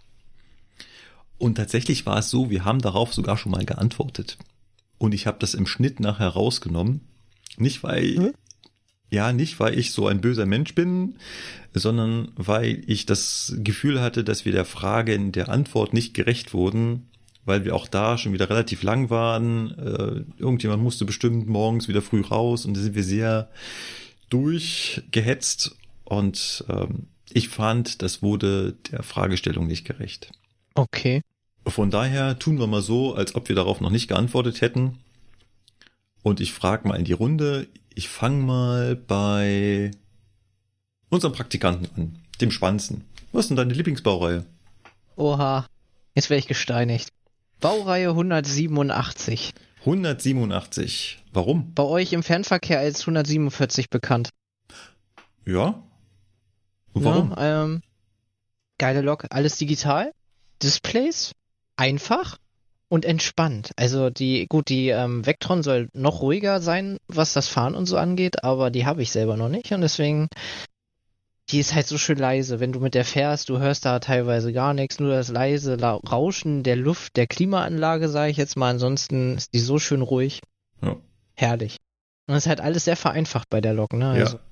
Und 1.36 1.56
tatsächlich 1.56 2.06
war 2.06 2.18
es 2.18 2.30
so, 2.30 2.48
wir 2.48 2.64
haben 2.64 2.80
darauf 2.80 3.12
sogar 3.12 3.36
schon 3.36 3.50
mal 3.50 3.64
geantwortet. 3.64 4.38
Und 4.98 5.14
ich 5.14 5.26
habe 5.26 5.38
das 5.40 5.52
im 5.54 5.66
Schnitt 5.66 5.98
nachher 5.98 6.28
rausgenommen. 6.28 7.00
Nicht 7.56 7.82
weil, 7.82 8.14
Hm? 8.14 8.34
ja, 9.10 9.32
nicht 9.32 9.58
weil 9.58 9.76
ich 9.76 9.90
so 9.90 10.06
ein 10.06 10.20
böser 10.20 10.46
Mensch 10.46 10.76
bin, 10.76 11.16
sondern 11.74 12.30
weil 12.36 12.84
ich 12.86 13.04
das 13.04 13.52
Gefühl 13.58 14.00
hatte, 14.00 14.22
dass 14.22 14.44
wir 14.44 14.52
der 14.52 14.64
Frage 14.64 15.12
in 15.12 15.32
der 15.32 15.48
Antwort 15.48 15.92
nicht 15.92 16.14
gerecht 16.14 16.54
wurden, 16.54 17.08
weil 17.46 17.64
wir 17.64 17.74
auch 17.74 17.88
da 17.88 18.18
schon 18.18 18.34
wieder 18.34 18.50
relativ 18.50 18.82
lang 18.82 19.08
waren. 19.08 19.70
Äh, 19.78 20.40
irgendjemand 20.40 20.82
musste 20.82 21.06
bestimmt 21.06 21.48
morgens 21.48 21.88
wieder 21.88 22.02
früh 22.02 22.20
raus 22.20 22.66
und 22.66 22.76
da 22.76 22.80
sind 22.82 22.94
wir 22.94 23.04
sehr 23.04 23.48
durchgehetzt 24.28 25.76
und 26.04 26.64
ähm, 26.68 27.06
ich 27.32 27.48
fand, 27.48 28.02
das 28.02 28.22
wurde 28.22 28.74
der 28.90 29.02
Fragestellung 29.02 29.66
nicht 29.66 29.84
gerecht. 29.84 30.30
Okay. 30.74 31.22
Von 31.66 31.90
daher 31.90 32.38
tun 32.38 32.58
wir 32.58 32.66
mal 32.66 32.82
so, 32.82 33.14
als 33.14 33.34
ob 33.34 33.48
wir 33.48 33.56
darauf 33.56 33.80
noch 33.80 33.90
nicht 33.90 34.08
geantwortet 34.08 34.60
hätten. 34.60 34.98
Und 36.22 36.40
ich 36.40 36.52
frage 36.52 36.86
mal 36.86 36.96
in 36.96 37.04
die 37.04 37.12
Runde. 37.12 37.66
Ich 37.94 38.08
fange 38.08 38.42
mal 38.44 38.96
bei 38.96 39.90
unserem 41.08 41.32
Praktikanten 41.32 41.88
an, 41.96 42.18
dem 42.40 42.50
Schwanzen. 42.50 43.04
Was 43.32 43.44
ist 43.44 43.48
denn 43.48 43.56
deine 43.56 43.74
Lieblingsbaureihe? 43.74 44.44
Oha. 45.16 45.66
Jetzt 46.14 46.30
wäre 46.30 46.38
ich 46.38 46.46
gesteinigt. 46.46 47.10
Baureihe 47.60 48.10
187. 48.10 49.54
187. 49.80 51.22
Warum? 51.32 51.72
Bei 51.74 51.84
euch 51.84 52.12
im 52.12 52.22
Fernverkehr 52.22 52.78
als 52.78 53.00
147 53.00 53.88
bekannt. 53.88 54.30
Ja. 55.44 55.82
Und 56.92 57.04
warum? 57.04 57.30
Ja, 57.30 57.64
ähm, 57.64 57.82
geile 58.78 59.00
Lok, 59.00 59.26
alles 59.30 59.58
digital. 59.58 60.12
Displays, 60.62 61.32
einfach 61.76 62.38
und 62.88 63.04
entspannt. 63.04 63.72
Also 63.76 64.10
die, 64.10 64.46
gut, 64.48 64.68
die 64.68 64.88
ähm, 64.88 65.26
Vectron 65.26 65.62
soll 65.62 65.88
noch 65.92 66.22
ruhiger 66.22 66.60
sein, 66.60 66.98
was 67.08 67.32
das 67.32 67.48
Fahren 67.48 67.74
und 67.74 67.86
so 67.86 67.96
angeht, 67.96 68.44
aber 68.44 68.70
die 68.70 68.86
habe 68.86 69.02
ich 69.02 69.10
selber 69.10 69.36
noch 69.36 69.48
nicht 69.48 69.72
und 69.72 69.80
deswegen, 69.80 70.28
die 71.50 71.60
ist 71.60 71.74
halt 71.74 71.86
so 71.86 71.96
schön 71.98 72.18
leise. 72.18 72.60
Wenn 72.60 72.72
du 72.72 72.80
mit 72.80 72.94
der 72.94 73.04
fährst, 73.04 73.48
du 73.48 73.58
hörst 73.58 73.84
da 73.84 73.98
teilweise 74.00 74.52
gar 74.52 74.74
nichts, 74.74 74.98
nur 74.98 75.10
das 75.10 75.28
leise 75.28 75.80
Rauschen 75.80 76.62
der 76.62 76.76
Luft, 76.76 77.16
der 77.16 77.26
Klimaanlage, 77.26 78.08
sage 78.08 78.30
ich 78.30 78.36
jetzt 78.36 78.56
mal. 78.56 78.70
Ansonsten 78.70 79.36
ist 79.36 79.54
die 79.54 79.60
so 79.60 79.78
schön 79.78 80.02
ruhig. 80.02 80.40
Ja. 80.82 80.96
Herrlich. 81.34 81.76
Und 82.26 82.34
es 82.34 82.44
ist 82.44 82.48
halt 82.48 82.60
alles 82.60 82.84
sehr 82.84 82.96
vereinfacht 82.96 83.48
bei 83.48 83.60
der 83.60 83.74
Lok, 83.74 83.92
ne? 83.92 84.10
Also, 84.10 84.36
Ja. 84.36 84.42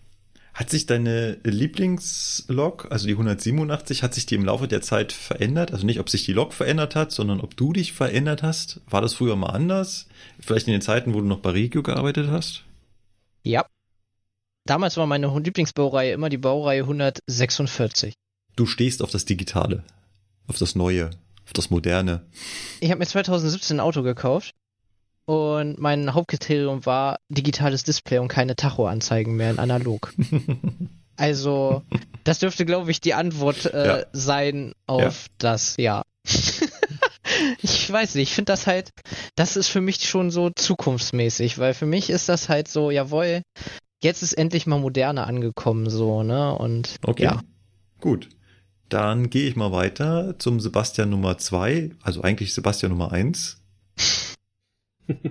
Hat 0.55 0.71
sich 0.71 0.87
deine 0.87 1.39
Lieblingslog, 1.43 2.87
also 2.89 3.09
die 3.09 3.15
187, 3.15 4.05
hat 4.05 4.15
sich 4.15 4.25
die 4.25 4.37
im 4.37 4.45
Laufe 4.45 4.69
der 4.69 4.83
Zeit 4.83 5.11
verändert? 5.11 5.73
Also 5.73 5.85
nicht, 5.85 5.99
ob 5.99 6.09
sich 6.09 6.25
die 6.25 6.33
Log 6.33 6.53
verändert 6.53 6.95
hat, 6.95 7.11
sondern 7.11 7.41
ob 7.41 7.57
du 7.57 7.73
dich 7.73 7.93
verändert 7.93 8.45
hast? 8.45 8.81
War 8.89 9.01
das 9.01 9.15
früher 9.15 9.35
mal 9.35 9.49
anders? 9.49 10.07
Vielleicht 10.39 10.69
in 10.69 10.73
den 10.73 10.81
Zeiten, 10.81 11.13
wo 11.13 11.21
du 11.21 11.27
noch 11.27 11.41
bei 11.41 11.51
Regio 11.51 11.83
gearbeitet 11.83 12.29
hast? 12.31 12.63
ja. 13.43 13.67
Damals 14.67 14.97
war 14.97 15.07
meine 15.07 15.27
Lieblingsbaureihe 15.39 16.13
immer 16.13 16.29
die 16.31 16.39
Baureihe 16.39 16.83
146. 16.83 18.15
Du 18.57 18.67
stehst 18.67 19.03
auf 19.03 19.11
das 19.11 19.25
Digitale, 19.25 19.85
auf 20.47 20.59
das 20.59 20.75
Neue, 20.75 21.11
auf 21.45 21.53
das 21.53 21.71
Moderne. 21.71 22.25
Ich 22.81 22.91
habe 22.91 22.99
mir 23.01 23.07
2017 23.07 23.77
ein 23.77 23.81
Auto 23.81 24.03
gekauft 24.03 24.55
und 25.27 25.79
mein 25.79 26.15
Hauptkriterium 26.15 26.87
war 26.87 27.19
digitales 27.29 27.85
Display 27.85 28.19
und 28.19 28.29
keine 28.29 28.57
Tacho-Anzeigen 28.57 29.37
mehr 29.37 29.51
in 29.51 29.59
analog. 29.59 30.13
Also, 31.17 31.83
das 32.25 32.41
dürfte, 32.41 32.65
glaube 32.65 32.91
ich, 32.91 33.01
die 33.01 33.15
Antwort 33.15 33.67
äh, 33.73 33.87
Ja. 33.87 34.07
sein 34.13 34.73
auf 34.89 35.27
das, 35.39 35.77
ja. 35.77 36.03
ich 37.63 37.89
weiß 37.93 38.17
nicht, 38.17 38.31
ich 38.31 38.35
finde 38.35 38.51
das 38.53 38.67
halt, 38.67 38.91
das 39.37 39.57
ist 39.57 39.69
für 39.69 39.81
mich 39.81 40.01
schon 40.09 40.33
so 40.33 40.51
zukunftsmäßig, 40.51 41.59
weil 41.59 41.73
für 41.73 41.87
mich 41.87 42.11
ist 42.11 42.29
das 42.29 42.49
halt 42.49 42.67
so, 42.67 42.91
jawohl, 42.91 43.43
jetzt 44.03 44.23
ist 44.23 44.33
endlich 44.35 44.67
mal 44.67 44.79
moderne 44.79 45.27
angekommen, 45.27 45.89
so, 45.91 46.23
ne? 46.23 46.55
Und 46.57 46.97
Okay. 47.05 47.25
ja, 47.25 47.41
Gut. 48.01 48.29
Dann 48.91 49.31
gehe 49.31 49.49
ich 49.49 49.57
mal 49.57 49.73
weiter 49.73 50.39
zum 50.39 50.61
Sebastian 50.61 51.09
Nummer 51.11 51.39
zwei, 51.39 51.91
also 52.03 52.23
eigentlich 52.23 52.53
Sebastian 52.55 52.93
Nummer 52.93 53.13
eins. 53.13 53.63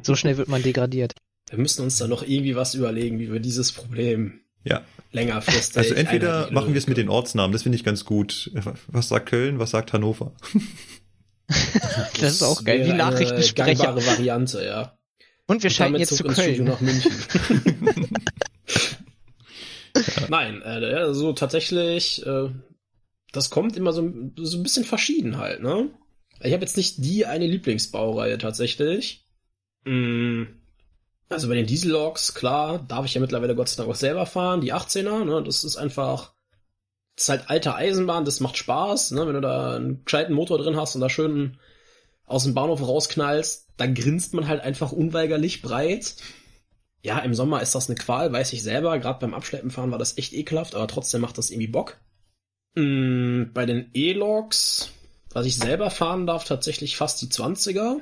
so 0.01 0.16
schnell 0.16 0.38
wird 0.38 0.48
man 0.50 0.64
degradiert. 0.64 1.14
Wir 1.50 1.59
müssen 1.59 1.83
uns 1.83 1.98
da 1.98 2.08
noch 2.08 2.24
irgendwie 2.24 2.56
was 2.56 2.74
überlegen, 2.74 3.19
wie 3.19 3.32
wir 3.32 3.40
dieses 3.40 3.72
Problem 3.72 4.40
Ja. 4.64 4.82
längerfristig. 5.11 5.77
Also 5.77 5.93
entweder 5.93 6.50
machen 6.51 6.74
wir 6.74 6.80
es 6.80 6.88
mit 6.88 6.98
den. 6.98 7.09
Ortsnamen, 7.09 7.51
das 7.53 7.61
finde 7.64 7.75
ich 7.77 7.83
ganz 7.83 8.06
gut. 8.06 8.51
Was 8.88 9.09
sagt 9.09 9.30
Köln, 9.30 9.59
was 9.59 9.69
sagt 9.72 9.93
Hannover? 9.93 10.33
Das 12.19 12.32
ist 12.35 12.42
auch 12.43 12.64
geil, 12.64 12.80
wie 12.85 12.90
eine 12.92 12.98
Nachrichtensprecher. 13.00 13.83
gangbare 13.83 14.06
Variante, 14.08 14.64
ja. 14.66 14.98
Und 15.45 15.61
wir 15.61 15.67
Und 15.69 15.74
schalten 15.74 15.95
jetzt 15.98 16.16
zu 16.16 16.24
Köln. 16.24 16.64
nach 16.64 16.80
München. 16.82 17.11
Nein, 20.30 20.61
äh, 20.64 20.85
also 20.95 21.33
tatsächlich, 21.33 22.25
äh, 22.25 22.50
das 23.32 23.50
kommt 23.50 23.77
immer 23.77 23.93
so, 23.93 24.11
so 24.38 24.58
ein 24.58 24.64
bisschen 24.64 24.85
verschieden 24.85 25.38
halt, 25.38 25.61
ne? 25.61 25.90
Ich 26.42 26.53
habe 26.53 26.64
jetzt 26.64 26.77
nicht 26.77 27.03
die 27.03 27.25
eine 27.25 27.48
Lieblingsbaureihe 27.48 28.38
tatsächlich. 28.38 29.25
Mm, 29.85 30.43
Also 31.30 31.48
bei 31.50 31.56
den 31.56 31.67
Dieselloks, 31.67 32.35
klar, 32.35 32.80
darf 32.88 33.06
ich 33.06 33.16
ja 33.16 33.22
mittlerweile 33.22 33.56
Gott 33.56 33.69
sei 33.69 33.77
Dank 33.77 33.90
auch 33.90 33.95
selber 33.95 34.25
fahren, 34.27 34.61
die 34.61 34.74
18er, 34.74 35.25
ne? 35.25 35.43
Das 35.43 35.64
ist 35.64 35.77
einfach, 35.77 36.33
das 37.16 37.25
ist 37.25 37.30
halt 37.30 37.50
alte 37.50 37.75
Eisenbahn, 37.75 38.25
das 38.25 38.40
macht 38.42 38.58
Spaß, 38.58 39.11
ne? 39.11 39.27
Wenn 39.27 39.35
du 39.35 39.42
da 39.42 39.75
einen 39.77 40.06
gescheiten 40.06 40.35
Motor 40.35 40.58
drin 40.59 40.77
hast 40.77 40.95
und 40.95 41.01
da 41.01 41.09
schön 41.09 41.59
aus 42.25 42.43
dem 42.45 42.53
Bahnhof 42.56 42.82
rausknallst, 42.82 43.69
dann 43.77 43.95
grinst 43.95 44.33
man 44.33 44.48
halt 44.48 44.61
einfach 44.61 44.92
unweigerlich 44.92 45.61
breit. 45.61 46.16
Ja, 47.03 47.19
im 47.19 47.33
Sommer 47.33 47.61
ist 47.61 47.75
das 47.75 47.90
eine 47.90 47.98
Qual, 47.98 48.32
weiß 48.32 48.53
ich 48.53 48.64
selber. 48.64 48.98
Gerade 48.98 49.19
beim 49.19 49.33
Abschleppenfahren 49.33 49.91
war 49.91 49.99
das 49.99 50.17
echt 50.17 50.33
ekelhaft, 50.33 50.73
aber 50.73 50.88
trotzdem 50.88 51.22
macht 51.22 51.38
das 51.38 51.51
irgendwie 51.51 51.67
Bock. 51.67 51.98
Mm, 52.75 53.51
bei 53.53 53.65
den 53.65 53.90
E-Logs, 53.93 54.90
was 55.32 55.45
ich 55.45 55.57
selber 55.57 55.90
fahren 55.90 56.25
darf, 56.25 56.45
tatsächlich 56.45 56.95
fast 56.95 57.22
die 57.22 57.27
20er. 57.27 57.98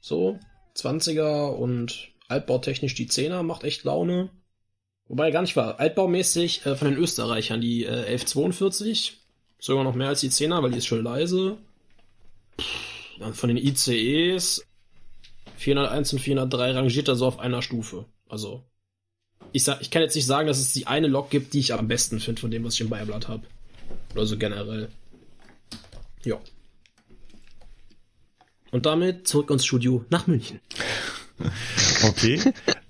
So, 0.00 0.38
20er 0.76 1.48
und 1.48 2.08
altbautechnisch 2.28 2.94
die 2.94 3.08
10er 3.08 3.42
macht 3.42 3.64
echt 3.64 3.84
Laune. 3.84 4.30
Wobei 5.08 5.30
gar 5.30 5.42
nicht 5.42 5.56
wahr. 5.56 5.78
Altbaumäßig 5.78 6.64
äh, 6.64 6.74
von 6.74 6.88
den 6.88 6.98
Österreichern 6.98 7.60
die 7.60 7.84
äh, 7.84 8.06
1142. 8.06 9.18
Sogar 9.58 9.84
noch 9.84 9.94
mehr 9.94 10.08
als 10.08 10.20
die 10.20 10.30
10er, 10.30 10.62
weil 10.62 10.70
die 10.70 10.78
ist 10.78 10.86
schön 10.86 11.04
leise. 11.04 11.58
Dann 13.18 13.34
von 13.34 13.48
den 13.48 13.58
ICEs 13.58 14.64
401 15.56 16.12
und 16.14 16.18
403 16.20 16.72
rangiert 16.72 17.08
er 17.08 17.16
so 17.16 17.26
auf 17.26 17.38
einer 17.40 17.60
Stufe. 17.62 18.06
Also, 18.28 18.64
ich, 19.52 19.64
sag, 19.64 19.80
ich 19.80 19.90
kann 19.90 20.02
jetzt 20.02 20.14
nicht 20.14 20.26
sagen, 20.26 20.46
dass 20.46 20.58
es 20.58 20.72
die 20.72 20.86
eine 20.86 21.06
Lok 21.06 21.30
gibt, 21.30 21.54
die 21.54 21.60
ich 21.60 21.72
am 21.72 21.88
besten 21.88 22.20
finde 22.20 22.40
von 22.40 22.50
dem, 22.50 22.64
was 22.64 22.74
ich 22.74 22.82
im 22.82 22.90
Beiblatt 22.90 23.28
habe. 23.28 23.46
Oder 24.14 24.26
so 24.26 24.36
generell. 24.36 24.88
Ja. 26.24 26.38
Und 28.70 28.84
damit 28.86 29.26
zurück 29.26 29.50
ins 29.50 29.64
Studio 29.64 30.04
nach 30.10 30.26
München. 30.26 30.60
Okay. 32.02 32.40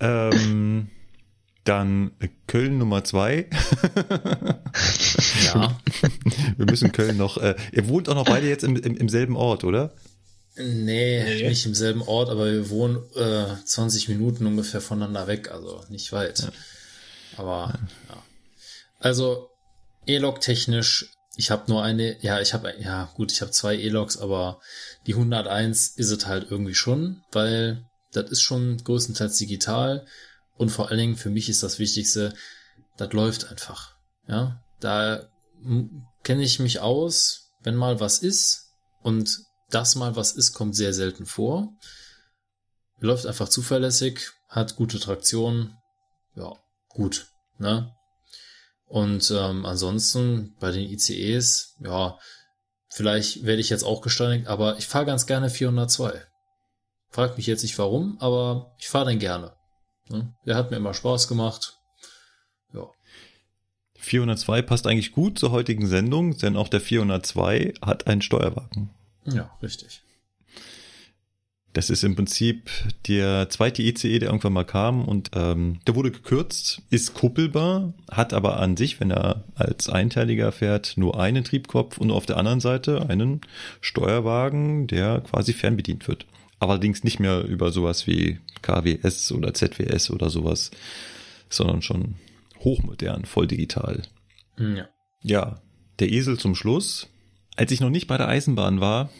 ähm, 0.00 0.88
dann 1.64 2.12
Köln 2.46 2.78
Nummer 2.78 3.04
zwei. 3.04 3.48
Ja. 5.54 5.78
Wir 6.56 6.66
müssen 6.66 6.92
Köln 6.92 7.16
noch. 7.16 7.38
Äh, 7.38 7.54
ihr 7.72 7.88
wohnt 7.88 8.08
auch 8.08 8.14
noch 8.14 8.24
beide 8.24 8.48
jetzt 8.48 8.64
im, 8.64 8.76
im, 8.76 8.96
im 8.96 9.08
selben 9.08 9.36
Ort, 9.36 9.64
oder? 9.64 9.94
Nee, 10.58 11.22
Nee. 11.24 11.48
nicht 11.48 11.66
im 11.66 11.74
selben 11.74 12.02
Ort, 12.02 12.28
aber 12.30 12.46
wir 12.50 12.70
wohnen 12.70 12.98
äh, 13.14 13.54
20 13.64 14.08
Minuten 14.08 14.46
ungefähr 14.46 14.80
voneinander 14.80 15.26
weg, 15.26 15.50
also 15.50 15.84
nicht 15.88 16.12
weit. 16.12 16.50
Aber 17.36 17.78
ja. 18.08 18.22
Also 18.98 19.50
E-Log 20.06 20.40
technisch, 20.40 21.12
ich 21.36 21.50
habe 21.50 21.70
nur 21.70 21.82
eine, 21.84 22.20
ja, 22.22 22.40
ich 22.40 22.54
habe 22.54 22.74
ja 22.80 23.10
gut, 23.14 23.30
ich 23.30 23.40
habe 23.42 23.52
zwei 23.52 23.76
E-Logs, 23.76 24.16
aber 24.18 24.60
die 25.06 25.14
101 25.14 25.94
ist 25.96 26.10
es 26.10 26.26
halt 26.26 26.50
irgendwie 26.50 26.74
schon, 26.74 27.22
weil 27.30 27.84
das 28.12 28.30
ist 28.30 28.40
schon 28.40 28.78
größtenteils 28.78 29.36
digital 29.36 30.06
und 30.56 30.70
vor 30.70 30.88
allen 30.88 30.98
Dingen 30.98 31.16
für 31.16 31.30
mich 31.30 31.48
ist 31.48 31.62
das 31.62 31.78
Wichtigste, 31.78 32.34
das 32.96 33.12
läuft 33.12 33.48
einfach. 33.50 33.94
Ja, 34.26 34.60
da 34.80 35.28
kenne 36.24 36.42
ich 36.42 36.58
mich 36.58 36.80
aus, 36.80 37.52
wenn 37.62 37.76
mal 37.76 38.00
was 38.00 38.18
ist 38.18 38.72
und 39.02 39.30
das 39.70 39.96
mal 39.96 40.16
was 40.16 40.32
ist, 40.32 40.52
kommt 40.52 40.76
sehr 40.76 40.94
selten 40.94 41.26
vor. 41.26 41.72
Läuft 42.98 43.26
einfach 43.26 43.48
zuverlässig, 43.48 44.32
hat 44.48 44.76
gute 44.76 44.98
Traktion, 44.98 45.76
ja, 46.34 46.52
gut, 46.88 47.28
ne? 47.58 47.94
Und 48.86 49.30
ähm, 49.30 49.66
ansonsten 49.66 50.56
bei 50.58 50.70
den 50.72 50.88
ICEs, 50.88 51.76
ja, 51.80 52.18
vielleicht 52.88 53.44
werde 53.44 53.60
ich 53.60 53.68
jetzt 53.68 53.84
auch 53.84 54.00
gesteinigt, 54.00 54.48
aber 54.48 54.78
ich 54.78 54.86
fahre 54.86 55.04
ganz 55.04 55.26
gerne 55.26 55.50
402. 55.50 56.22
Frag 57.10 57.36
mich 57.36 57.46
jetzt 57.46 57.62
nicht 57.62 57.78
warum, 57.78 58.16
aber 58.20 58.74
ich 58.78 58.88
fahre 58.88 59.10
den 59.10 59.18
gerne. 59.18 59.52
Ne? 60.08 60.34
Der 60.46 60.56
hat 60.56 60.70
mir 60.70 60.78
immer 60.78 60.94
Spaß 60.94 61.28
gemacht. 61.28 61.76
Ja. 62.72 62.86
402 63.98 64.62
passt 64.62 64.86
eigentlich 64.86 65.12
gut 65.12 65.38
zur 65.38 65.50
heutigen 65.50 65.86
Sendung, 65.86 66.38
denn 66.38 66.56
auch 66.56 66.68
der 66.68 66.80
402 66.80 67.74
hat 67.82 68.06
einen 68.06 68.22
Steuerwagen. 68.22 68.97
Ja, 69.24 69.50
richtig. 69.62 70.02
Das 71.74 71.90
ist 71.90 72.02
im 72.02 72.16
Prinzip 72.16 72.70
der 73.06 73.50
zweite 73.50 73.82
ICE, 73.82 74.18
der 74.18 74.30
irgendwann 74.30 74.54
mal 74.54 74.64
kam 74.64 75.04
und 75.06 75.30
ähm, 75.34 75.80
der 75.86 75.94
wurde 75.94 76.10
gekürzt, 76.10 76.82
ist 76.90 77.14
kuppelbar, 77.14 77.92
hat 78.10 78.32
aber 78.32 78.58
an 78.58 78.76
sich, 78.76 78.98
wenn 79.00 79.10
er 79.10 79.44
als 79.54 79.88
Einteiliger 79.88 80.50
fährt, 80.50 80.94
nur 80.96 81.20
einen 81.20 81.44
Triebkopf 81.44 81.98
und 81.98 82.10
auf 82.10 82.26
der 82.26 82.38
anderen 82.38 82.60
Seite 82.60 83.08
einen 83.08 83.42
Steuerwagen, 83.80 84.86
der 84.86 85.20
quasi 85.20 85.52
fernbedient 85.52 86.08
wird. 86.08 86.26
Allerdings 86.58 87.04
nicht 87.04 87.20
mehr 87.20 87.44
über 87.44 87.70
sowas 87.70 88.06
wie 88.06 88.40
KWS 88.62 89.30
oder 89.32 89.54
ZWS 89.54 90.10
oder 90.10 90.30
sowas, 90.30 90.70
sondern 91.50 91.82
schon 91.82 92.16
hochmodern, 92.60 93.24
voll 93.24 93.46
digital. 93.46 94.02
Hm, 94.56 94.76
Ja. 94.76 94.88
Ja, 95.22 95.60
der 95.98 96.10
Esel 96.10 96.38
zum 96.38 96.54
Schluss. 96.54 97.08
Als 97.58 97.72
ich 97.72 97.80
noch 97.80 97.90
nicht 97.90 98.06
bei 98.06 98.16
der 98.16 98.28
Eisenbahn 98.28 98.80
war, 98.80 99.10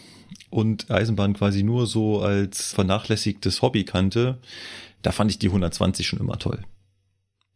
und 0.49 0.93
Eisenbahn 0.93 1.35
quasi 1.35 1.65
nur 1.65 1.89
so 1.89 2.21
als 2.21 2.73
vernachlässigtes 2.73 3.63
Hobby 3.63 3.85
kannte, 3.85 4.39
da 5.03 5.11
fand 5.11 5.33
ich 5.33 5.41
die 5.41 5.49
120 5.49 6.07
schon 6.07 6.21
immer 6.21 6.39
toll. 6.39 6.63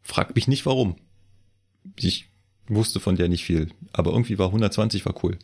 Frag 0.02 0.34
mich 0.34 0.48
nicht 0.48 0.66
warum. 0.66 0.96
Ich 1.94 2.26
wusste 2.66 2.98
von 2.98 3.14
der 3.14 3.28
nicht 3.28 3.44
viel, 3.44 3.70
aber 3.92 4.10
irgendwie 4.10 4.38
war 4.38 4.48
120 4.48 5.06
war 5.06 5.14
cool. 5.22 5.38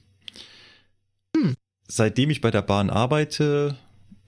Hm. 1.37 1.55
Seitdem 1.87 2.31
ich 2.31 2.41
bei 2.41 2.51
der 2.51 2.63
Bahn 2.63 2.91
arbeite, 2.91 3.77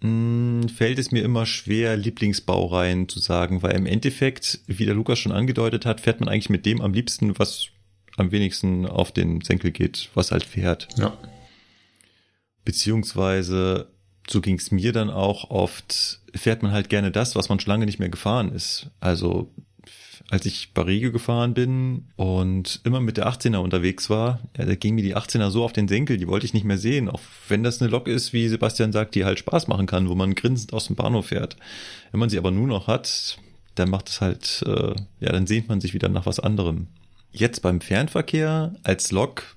mh, 0.02 0.62
hm, 0.62 0.68
fällt 0.68 1.00
es 1.00 1.10
mir 1.10 1.24
immer 1.24 1.44
schwer, 1.44 1.96
Lieblingsbaureihen 1.96 3.08
zu 3.08 3.18
sagen, 3.18 3.64
weil 3.64 3.76
im 3.76 3.86
Endeffekt, 3.86 4.60
wie 4.68 4.86
der 4.86 4.94
Lukas 4.94 5.18
schon 5.18 5.32
angedeutet 5.32 5.86
hat, 5.86 6.00
fährt 6.00 6.20
man 6.20 6.28
eigentlich 6.28 6.50
mit 6.50 6.66
dem 6.66 6.80
am 6.80 6.94
liebsten, 6.94 7.36
was 7.36 7.70
am 8.16 8.32
wenigsten 8.32 8.86
auf 8.86 9.12
den 9.12 9.40
Senkel 9.40 9.70
geht, 9.70 10.10
was 10.14 10.32
halt 10.32 10.44
fährt. 10.44 10.88
Ja. 10.96 11.16
Beziehungsweise, 12.64 13.88
so 14.28 14.40
ging 14.40 14.56
es 14.56 14.70
mir 14.70 14.92
dann 14.92 15.10
auch 15.10 15.50
oft, 15.50 16.20
fährt 16.34 16.62
man 16.62 16.72
halt 16.72 16.88
gerne 16.88 17.10
das, 17.10 17.34
was 17.34 17.48
man 17.48 17.58
schon 17.60 17.70
lange 17.70 17.86
nicht 17.86 17.98
mehr 17.98 18.08
gefahren 18.08 18.52
ist. 18.52 18.90
Also 19.00 19.50
als 20.30 20.46
ich 20.46 20.72
Barrige 20.74 21.10
gefahren 21.10 21.54
bin 21.54 22.04
und 22.14 22.80
immer 22.84 23.00
mit 23.00 23.16
der 23.16 23.28
18er 23.28 23.56
unterwegs 23.56 24.08
war, 24.10 24.40
ja, 24.56 24.64
da 24.64 24.76
ging 24.76 24.94
mir 24.94 25.02
die 25.02 25.16
18er 25.16 25.50
so 25.50 25.64
auf 25.64 25.72
den 25.72 25.88
Senkel, 25.88 26.18
die 26.18 26.28
wollte 26.28 26.46
ich 26.46 26.54
nicht 26.54 26.64
mehr 26.64 26.78
sehen. 26.78 27.08
Auch 27.08 27.20
wenn 27.48 27.64
das 27.64 27.82
eine 27.82 27.90
Lok 27.90 28.06
ist, 28.06 28.32
wie 28.32 28.46
Sebastian 28.46 28.92
sagt, 28.92 29.16
die 29.16 29.24
halt 29.24 29.40
Spaß 29.40 29.66
machen 29.66 29.86
kann, 29.86 30.08
wo 30.08 30.14
man 30.14 30.36
grinsend 30.36 30.72
aus 30.72 30.86
dem 30.86 30.94
Bahnhof 30.94 31.26
fährt. 31.26 31.56
Wenn 32.12 32.20
man 32.20 32.30
sie 32.30 32.38
aber 32.38 32.52
nur 32.52 32.68
noch 32.68 32.86
hat, 32.86 33.38
dann 33.74 33.90
macht 33.90 34.08
es 34.08 34.20
halt, 34.20 34.62
äh, 34.66 34.94
ja, 35.18 35.32
dann 35.32 35.48
sehnt 35.48 35.68
man 35.68 35.80
sich 35.80 35.94
wieder 35.94 36.08
nach 36.08 36.26
was 36.26 36.38
anderem. 36.38 36.86
Jetzt 37.32 37.62
beim 37.62 37.80
Fernverkehr 37.80 38.74
als 38.82 39.12
Lok 39.12 39.56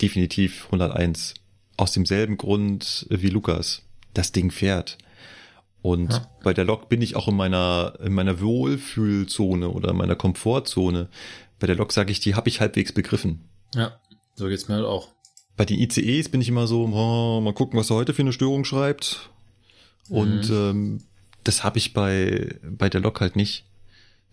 definitiv 0.00 0.66
101. 0.66 1.34
Aus 1.76 1.92
demselben 1.92 2.36
Grund 2.36 3.06
wie 3.10 3.28
Lukas. 3.28 3.82
Das 4.14 4.32
Ding 4.32 4.50
fährt. 4.50 4.96
Und 5.82 6.12
ja. 6.12 6.30
bei 6.42 6.54
der 6.54 6.64
Lok 6.64 6.88
bin 6.88 7.02
ich 7.02 7.14
auch 7.16 7.28
in 7.28 7.36
meiner, 7.36 7.94
in 8.02 8.12
meiner 8.12 8.40
Wohlfühlzone 8.40 9.68
oder 9.68 9.90
in 9.90 9.96
meiner 9.96 10.16
Komfortzone. 10.16 11.08
Bei 11.58 11.66
der 11.66 11.76
Lok 11.76 11.92
sage 11.92 12.10
ich, 12.10 12.20
die 12.20 12.34
habe 12.34 12.48
ich 12.48 12.60
halbwegs 12.60 12.92
begriffen. 12.92 13.44
Ja, 13.74 14.00
so 14.34 14.48
geht's 14.48 14.68
mir 14.68 14.76
halt 14.76 14.86
auch. 14.86 15.12
Bei 15.56 15.64
den 15.64 15.78
ICEs 15.78 16.28
bin 16.28 16.40
ich 16.40 16.48
immer 16.48 16.66
so, 16.66 16.84
oh, 16.86 17.40
mal 17.40 17.54
gucken, 17.54 17.78
was 17.78 17.90
er 17.90 17.96
heute 17.96 18.14
für 18.14 18.22
eine 18.22 18.32
Störung 18.32 18.64
schreibt. 18.64 19.30
Und 20.08 20.50
mhm. 20.50 20.56
ähm, 20.56 20.98
das 21.44 21.62
habe 21.62 21.78
ich 21.78 21.92
bei, 21.92 22.58
bei 22.62 22.88
der 22.88 23.00
Lok 23.00 23.20
halt 23.20 23.36
nicht. 23.36 23.64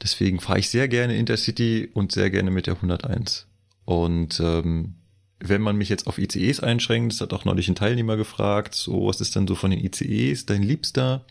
Deswegen 0.02 0.40
fahre 0.40 0.60
ich 0.60 0.70
sehr 0.70 0.88
gerne 0.88 1.16
Intercity 1.16 1.90
und 1.94 2.12
sehr 2.12 2.30
gerne 2.30 2.52
mit 2.52 2.68
der 2.68 2.76
101. 2.76 3.48
Und 3.86 4.40
ähm, 4.40 4.96
wenn 5.40 5.62
man 5.62 5.76
mich 5.76 5.90
jetzt 5.90 6.08
auf 6.08 6.18
ICEs 6.18 6.60
einschränkt, 6.60 7.14
das 7.14 7.22
hat 7.22 7.34
auch 7.34 7.46
neulich 7.46 7.68
ein 7.68 7.76
Teilnehmer 7.76 8.18
gefragt, 8.18 8.76
so 8.76 9.08
was 9.08 9.22
ist 9.22 9.36
denn 9.36 9.48
so 9.48 9.56
von 9.56 9.72
den 9.72 9.84
ICEs 9.84 10.46
dein 10.46 10.64
Liebster? 10.64 11.26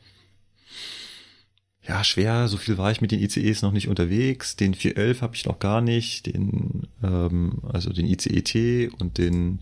ja, 1.86 2.04
schwer, 2.04 2.46
so 2.48 2.58
viel 2.58 2.78
war 2.78 2.92
ich 2.92 3.00
mit 3.00 3.10
den 3.10 3.20
ICEs 3.20 3.62
noch 3.62 3.72
nicht 3.72 3.88
unterwegs. 3.88 4.54
Den 4.54 4.74
411 4.74 5.22
habe 5.22 5.34
ich 5.34 5.44
noch 5.46 5.58
gar 5.58 5.80
nicht, 5.80 6.26
den, 6.26 6.86
ähm, 7.02 7.60
also 7.72 7.92
den 7.92 8.06
ICET 8.06 8.92
und 9.00 9.18
den 9.18 9.60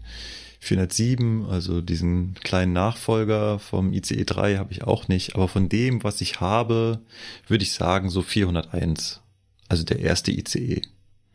407, 0.61 1.47
also 1.49 1.81
diesen 1.81 2.35
kleinen 2.35 2.75
Nachfolger 2.75 3.59
vom 3.59 3.93
ICE 3.93 4.25
3 4.25 4.57
habe 4.59 4.73
ich 4.73 4.85
auch 4.85 5.09
nicht. 5.09 5.35
Aber 5.35 5.49
von 5.49 5.69
dem, 5.69 6.05
was 6.05 6.21
ich 6.21 6.41
habe, 6.41 7.01
würde 7.49 7.65
ich 7.65 7.73
sagen 7.73 8.11
so 8.11 8.23
401. 8.23 9.21
Also 9.69 9.85
der 9.85 10.01
erste 10.01 10.31
ICE. 10.31 10.83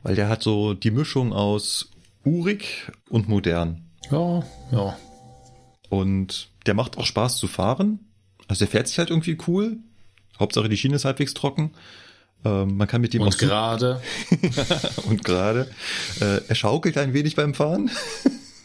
Weil 0.03 0.15
der 0.15 0.29
hat 0.29 0.43
so 0.43 0.75
die 0.75 0.91
Mischung 0.91 1.33
aus 1.33 1.89
urig 2.23 2.91
und 3.09 3.27
modern. 3.27 3.89
Ja, 4.11 4.43
ja. 4.71 4.97
Und 5.89 6.49
der 6.67 6.75
macht 6.75 6.97
auch 6.97 7.05
Spaß 7.05 7.37
zu 7.37 7.47
fahren. 7.47 7.99
Also 8.47 8.65
der 8.65 8.71
fährt 8.71 8.87
sich 8.87 8.99
halt 8.99 9.09
irgendwie 9.09 9.37
cool. 9.47 9.77
Hauptsache 10.39 10.69
die 10.69 10.77
Schiene 10.77 10.97
ist 10.97 11.05
halbwegs 11.05 11.33
trocken. 11.33 11.71
Ähm, 12.43 12.77
man 12.77 12.87
kann 12.87 13.01
mit 13.01 13.13
dem 13.13 13.23
und 13.23 13.37
gerade 13.39 14.01
und 15.07 15.23
gerade. 15.23 15.71
Äh, 16.19 16.41
er 16.47 16.55
schaukelt 16.55 16.97
ein 16.99 17.13
wenig 17.13 17.35
beim 17.35 17.55
Fahren. 17.55 17.89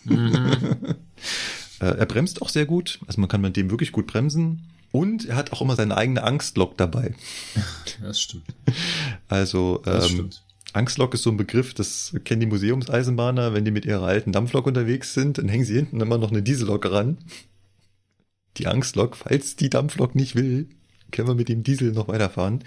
Mhm. 0.05 0.57
äh, 1.81 1.85
er 1.85 2.07
bremst 2.07 2.43
auch 2.43 2.49
sehr 2.49 2.67
gut. 2.67 3.01
Also 3.07 3.21
man 3.21 3.29
kann 3.29 3.41
mit 3.41 3.57
dem 3.57 3.71
wirklich 3.71 3.93
gut 3.93 4.07
bremsen. 4.07 4.67
Und 4.93 5.27
er 5.27 5.37
hat 5.37 5.53
auch 5.53 5.61
immer 5.61 5.77
seine 5.77 5.97
eigene 5.97 6.23
Angstlok 6.23 6.77
dabei. 6.77 7.15
Das 8.03 8.19
stimmt. 8.19 8.47
Also 9.29 9.83
ähm, 9.87 10.03
stimmt. 10.03 10.43
Angstlok 10.73 11.15
ist 11.15 11.23
so 11.23 11.31
ein 11.31 11.37
Begriff, 11.37 11.75
das 11.75 12.15
kennen 12.25 12.41
die 12.41 12.47
Museumseisenbahner, 12.47 13.53
wenn 13.53 13.65
die 13.65 13.71
mit 13.71 13.85
ihrer 13.85 14.07
alten 14.07 14.33
Dampflok 14.33 14.67
unterwegs 14.67 15.13
sind, 15.13 15.37
dann 15.37 15.49
hängen 15.49 15.65
sie 15.65 15.75
hinten 15.75 16.01
immer 16.01 16.17
noch 16.17 16.31
eine 16.31 16.43
Diesellok 16.43 16.91
ran. 16.91 17.19
Die 18.57 18.69
Angstlok, 18.69 19.17
falls 19.17 19.57
die 19.57 19.69
Dampflok 19.69 20.15
nicht 20.15 20.35
will, 20.35 20.69
können 21.11 21.29
wir 21.29 21.35
mit 21.35 21.49
dem 21.49 21.63
Diesel 21.63 21.93
noch 21.93 22.09
weiterfahren. 22.09 22.65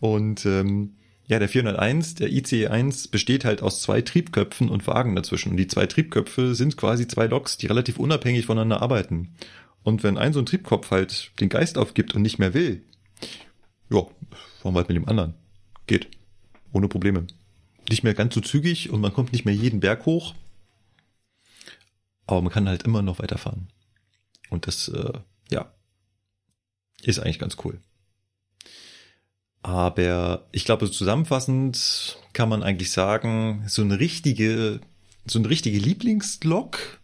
Und 0.00 0.46
ähm, 0.46 0.94
ja, 1.30 1.38
der 1.38 1.48
401, 1.48 2.16
der 2.16 2.32
ICE 2.32 2.66
1 2.66 3.06
besteht 3.06 3.44
halt 3.44 3.62
aus 3.62 3.80
zwei 3.80 4.02
Triebköpfen 4.02 4.68
und 4.68 4.88
Wagen 4.88 5.14
dazwischen. 5.14 5.52
Und 5.52 5.58
die 5.58 5.68
zwei 5.68 5.86
Triebköpfe 5.86 6.56
sind 6.56 6.76
quasi 6.76 7.06
zwei 7.06 7.26
Loks, 7.26 7.56
die 7.56 7.68
relativ 7.68 8.00
unabhängig 8.00 8.46
voneinander 8.46 8.82
arbeiten. 8.82 9.36
Und 9.84 10.02
wenn 10.02 10.18
ein 10.18 10.32
so 10.32 10.40
ein 10.40 10.46
Triebkopf 10.46 10.90
halt 10.90 11.30
den 11.38 11.48
Geist 11.48 11.78
aufgibt 11.78 12.16
und 12.16 12.22
nicht 12.22 12.40
mehr 12.40 12.52
will, 12.52 12.84
ja, 13.90 14.00
fahren 14.60 14.74
wir 14.74 14.78
halt 14.78 14.88
mit 14.88 14.96
dem 14.96 15.08
anderen. 15.08 15.34
Geht. 15.86 16.08
Ohne 16.72 16.88
Probleme. 16.88 17.28
Nicht 17.88 18.02
mehr 18.02 18.14
ganz 18.14 18.34
so 18.34 18.40
zügig 18.40 18.90
und 18.90 19.00
man 19.00 19.12
kommt 19.12 19.32
nicht 19.32 19.44
mehr 19.44 19.54
jeden 19.54 19.78
Berg 19.78 20.06
hoch. 20.06 20.34
Aber 22.26 22.42
man 22.42 22.52
kann 22.52 22.68
halt 22.68 22.82
immer 22.82 23.02
noch 23.02 23.20
weiterfahren. 23.20 23.68
Und 24.48 24.66
das, 24.66 24.88
äh, 24.88 25.12
ja, 25.52 25.72
ist 27.04 27.20
eigentlich 27.20 27.38
ganz 27.38 27.56
cool. 27.64 27.78
Aber 29.62 30.46
ich 30.52 30.64
glaube, 30.64 30.90
zusammenfassend 30.90 32.18
kann 32.32 32.48
man 32.48 32.62
eigentlich 32.62 32.92
sagen, 32.92 33.64
so 33.66 33.82
eine 33.82 34.00
richtige, 34.00 34.80
so 35.26 35.38
eine 35.38 35.50
richtige 35.50 35.78
Lieblingslok 35.78 37.00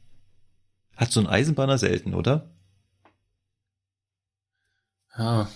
hat 0.97 1.13
so 1.13 1.21
ein 1.21 1.27
Eisenbahner 1.27 1.77
selten, 1.77 2.15
oder? 2.15 2.49
Ja, 5.19 5.49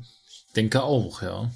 ich 0.00 0.46
denke 0.54 0.82
auch, 0.82 1.22
ja. 1.22 1.50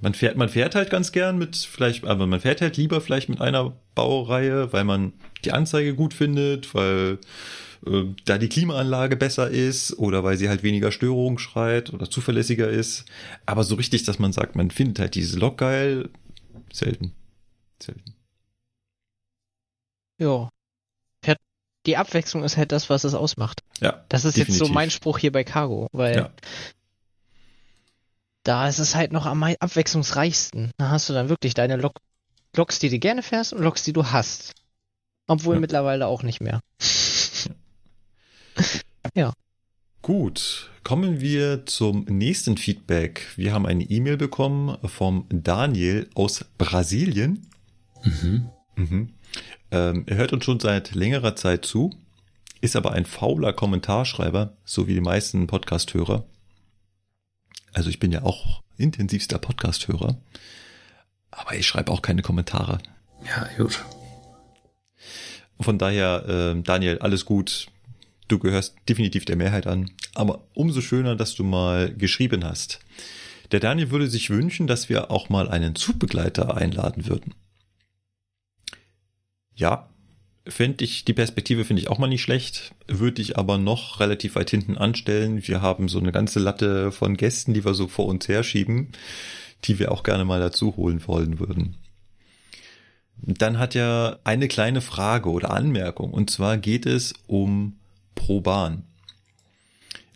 Man 0.00 0.14
fährt, 0.14 0.36
man 0.36 0.48
fährt 0.48 0.74
halt 0.74 0.90
ganz 0.90 1.10
gern 1.10 1.38
mit 1.38 1.56
vielleicht, 1.56 2.04
aber 2.04 2.26
man 2.26 2.40
fährt 2.40 2.60
halt 2.60 2.76
lieber 2.76 3.00
vielleicht 3.00 3.28
mit 3.28 3.40
einer 3.40 3.72
Baureihe, 3.94 4.72
weil 4.72 4.84
man 4.84 5.12
die 5.44 5.52
Anzeige 5.52 5.94
gut 5.94 6.14
findet, 6.14 6.74
weil 6.74 7.18
äh, 7.86 8.14
da 8.24 8.38
die 8.38 8.48
Klimaanlage 8.48 9.16
besser 9.16 9.50
ist 9.50 9.98
oder 9.98 10.24
weil 10.24 10.36
sie 10.36 10.48
halt 10.48 10.62
weniger 10.62 10.92
Störungen 10.92 11.38
schreit 11.38 11.92
oder 11.92 12.10
zuverlässiger 12.10 12.68
ist. 12.68 13.04
Aber 13.46 13.64
so 13.64 13.74
richtig, 13.74 14.04
dass 14.04 14.18
man 14.18 14.32
sagt, 14.32 14.56
man 14.56 14.70
findet 14.70 14.98
halt 14.98 15.14
diese 15.14 15.38
Lok 15.38 15.58
geil, 15.58 16.10
selten. 16.72 17.12
Selten. 17.80 18.14
Ja. 20.18 20.50
Die 21.86 21.96
Abwechslung 21.98 22.44
ist 22.44 22.56
halt 22.56 22.72
das, 22.72 22.88
was 22.88 23.04
es 23.04 23.14
ausmacht. 23.14 23.62
Ja. 23.80 24.04
Das 24.08 24.24
ist 24.24 24.36
definitiv. 24.36 24.60
jetzt 24.60 24.68
so 24.68 24.72
mein 24.72 24.90
Spruch 24.90 25.18
hier 25.18 25.32
bei 25.32 25.44
Cargo, 25.44 25.88
weil 25.92 26.16
ja. 26.16 26.30
da 28.42 28.68
ist 28.68 28.78
es 28.78 28.94
halt 28.94 29.12
noch 29.12 29.26
am 29.26 29.42
abwechslungsreichsten. 29.42 30.70
Da 30.78 30.88
hast 30.88 31.08
du 31.08 31.12
dann 31.12 31.28
wirklich 31.28 31.54
deine 31.54 31.76
Lok 31.76 31.96
Loks, 32.56 32.78
die 32.78 32.88
du 32.88 32.98
gerne 32.98 33.22
fährst 33.22 33.52
und 33.52 33.62
Loks, 33.62 33.82
die 33.82 33.92
du 33.92 34.06
hast. 34.06 34.54
Obwohl 35.26 35.56
ja. 35.56 35.60
mittlerweile 35.60 36.06
auch 36.06 36.22
nicht 36.22 36.40
mehr. 36.40 36.60
Ja. 39.14 39.32
Gut, 40.02 40.70
kommen 40.82 41.20
wir 41.20 41.66
zum 41.66 42.04
nächsten 42.04 42.56
Feedback. 42.56 43.28
Wir 43.36 43.52
haben 43.54 43.64
eine 43.64 43.84
E-Mail 43.84 44.16
bekommen 44.16 44.76
vom 44.86 45.26
Daniel 45.30 46.10
aus 46.14 46.44
Brasilien. 46.58 47.46
Mhm. 48.02 48.50
Mhm. 48.74 49.08
Ähm, 49.70 50.02
er 50.06 50.16
hört 50.16 50.32
uns 50.32 50.44
schon 50.44 50.58
seit 50.58 50.96
längerer 50.96 51.36
Zeit 51.36 51.64
zu, 51.64 51.90
ist 52.60 52.74
aber 52.74 52.90
ein 52.92 53.06
fauler 53.06 53.52
Kommentarschreiber, 53.52 54.56
so 54.64 54.88
wie 54.88 54.94
die 54.94 55.00
meisten 55.00 55.46
Podcast-Hörer. 55.46 56.24
Also 57.72 57.88
ich 57.88 58.00
bin 58.00 58.10
ja 58.10 58.24
auch 58.24 58.62
intensivster 58.76 59.38
Podcast-Hörer, 59.38 60.18
aber 61.30 61.54
ich 61.54 61.68
schreibe 61.68 61.92
auch 61.92 62.02
keine 62.02 62.22
Kommentare. 62.22 62.78
Ja, 63.24 63.48
gut. 63.56 63.84
Von 65.60 65.78
daher, 65.78 66.54
äh, 66.56 66.62
Daniel, 66.62 66.98
alles 66.98 67.24
gut 67.24 67.68
du 68.28 68.38
gehörst 68.38 68.76
definitiv 68.88 69.24
der 69.24 69.36
Mehrheit 69.36 69.66
an. 69.66 69.90
Aber 70.14 70.46
umso 70.54 70.80
schöner, 70.80 71.16
dass 71.16 71.34
du 71.34 71.44
mal 71.44 71.94
geschrieben 71.94 72.44
hast. 72.44 72.80
Der 73.52 73.60
Daniel 73.60 73.90
würde 73.90 74.08
sich 74.08 74.30
wünschen, 74.30 74.66
dass 74.66 74.88
wir 74.88 75.10
auch 75.10 75.28
mal 75.28 75.48
einen 75.48 75.74
Zugbegleiter 75.74 76.56
einladen 76.56 77.06
würden. 77.06 77.34
Ja, 79.54 79.88
fände 80.46 80.84
ich, 80.84 81.04
die 81.04 81.12
Perspektive 81.12 81.64
finde 81.64 81.82
ich 81.82 81.88
auch 81.88 81.98
mal 81.98 82.08
nicht 82.08 82.22
schlecht, 82.22 82.74
würde 82.86 83.22
ich 83.22 83.38
aber 83.38 83.58
noch 83.58 84.00
relativ 84.00 84.34
weit 84.34 84.50
hinten 84.50 84.76
anstellen. 84.76 85.46
Wir 85.46 85.62
haben 85.62 85.88
so 85.88 85.98
eine 85.98 86.12
ganze 86.12 86.40
Latte 86.40 86.92
von 86.92 87.16
Gästen, 87.16 87.54
die 87.54 87.64
wir 87.64 87.74
so 87.74 87.88
vor 87.88 88.06
uns 88.06 88.28
herschieben, 88.28 88.88
die 89.64 89.78
wir 89.78 89.92
auch 89.92 90.02
gerne 90.02 90.24
mal 90.24 90.40
dazu 90.40 90.76
holen 90.76 91.06
wollen 91.06 91.38
würden. 91.38 91.76
Dann 93.16 93.58
hat 93.58 93.74
er 93.74 94.20
eine 94.24 94.48
kleine 94.48 94.80
Frage 94.80 95.30
oder 95.30 95.50
Anmerkung, 95.50 96.12
und 96.12 96.30
zwar 96.30 96.58
geht 96.58 96.84
es 96.84 97.14
um 97.26 97.76
pro 98.14 98.40
Bahn. 98.40 98.84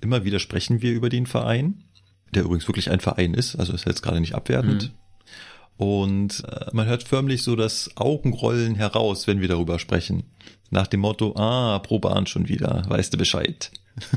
Immer 0.00 0.24
wieder 0.24 0.38
sprechen 0.38 0.82
wir 0.82 0.92
über 0.92 1.08
den 1.08 1.26
Verein, 1.26 1.84
der 2.34 2.44
übrigens 2.44 2.68
wirklich 2.68 2.90
ein 2.90 3.00
Verein 3.00 3.34
ist, 3.34 3.56
also 3.56 3.72
ist 3.72 3.86
jetzt 3.86 4.02
gerade 4.02 4.20
nicht 4.20 4.34
abwertend. 4.34 4.92
Und 5.76 6.44
äh, 6.44 6.66
man 6.72 6.86
hört 6.86 7.04
förmlich 7.04 7.42
so 7.44 7.56
das 7.56 7.90
Augenrollen 7.96 8.74
heraus, 8.74 9.26
wenn 9.26 9.40
wir 9.40 9.48
darüber 9.48 9.78
sprechen. 9.78 10.24
Nach 10.70 10.88
dem 10.88 11.00
Motto, 11.00 11.34
ah, 11.36 11.78
pro 11.78 12.00
Bahn 12.00 12.26
schon 12.26 12.48
wieder, 12.48 12.84
weißt 12.88 13.14
du 13.14 13.16
Bescheid. 13.16 13.70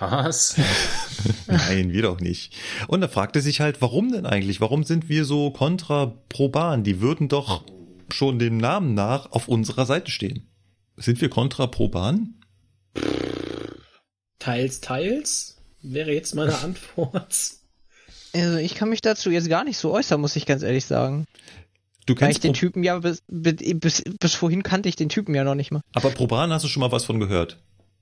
Was? 0.00 0.56
Nein, 1.46 1.92
wir 1.92 2.02
doch 2.02 2.20
nicht. 2.20 2.52
Und 2.88 3.00
da 3.00 3.08
fragte 3.08 3.40
sich 3.40 3.60
halt, 3.60 3.80
warum 3.80 4.12
denn 4.12 4.26
eigentlich? 4.26 4.60
Warum 4.60 4.82
sind 4.84 5.08
wir 5.08 5.24
so 5.24 5.50
kontra 5.50 6.12
pro 6.28 6.48
Bahn? 6.48 6.82
Die 6.82 7.00
würden 7.00 7.28
doch 7.28 7.62
schon 8.10 8.38
dem 8.38 8.58
Namen 8.58 8.94
nach 8.94 9.30
auf 9.32 9.48
unserer 9.48 9.86
Seite 9.86 10.10
stehen. 10.10 10.46
Sind 10.96 11.20
wir 11.20 11.28
kontra 11.28 11.66
pro 11.66 11.88
Bahn? 11.88 12.34
Teils, 14.38 14.80
teils 14.80 15.56
wäre 15.82 16.12
jetzt 16.12 16.34
meine 16.34 16.56
Antwort. 16.58 17.34
Also 18.36 18.56
ich 18.56 18.74
kann 18.74 18.88
mich 18.88 19.00
dazu 19.00 19.30
jetzt 19.30 19.48
gar 19.48 19.62
nicht 19.62 19.78
so 19.78 19.92
äußern, 19.92 20.20
muss 20.20 20.34
ich 20.34 20.44
ganz 20.44 20.64
ehrlich 20.64 20.86
sagen. 20.86 21.24
Du 22.04 22.14
Weil 22.14 22.32
ich 22.32 22.40
kennst 22.40 22.42
den 22.42 22.52
Typen 22.52 22.82
ja 22.82 22.98
bis, 22.98 23.22
bis, 23.28 24.02
bis 24.18 24.34
vorhin 24.34 24.64
kannte 24.64 24.88
ich 24.88 24.96
den 24.96 25.08
Typen 25.08 25.36
ja 25.36 25.44
noch 25.44 25.54
nicht 25.54 25.70
mal. 25.70 25.82
aber 25.92 26.10
pro 26.10 26.26
Bahn 26.26 26.52
hast 26.52 26.64
du 26.64 26.68
schon 26.68 26.80
mal 26.80 26.90
was 26.90 27.04
von 27.04 27.20
gehört. 27.20 27.58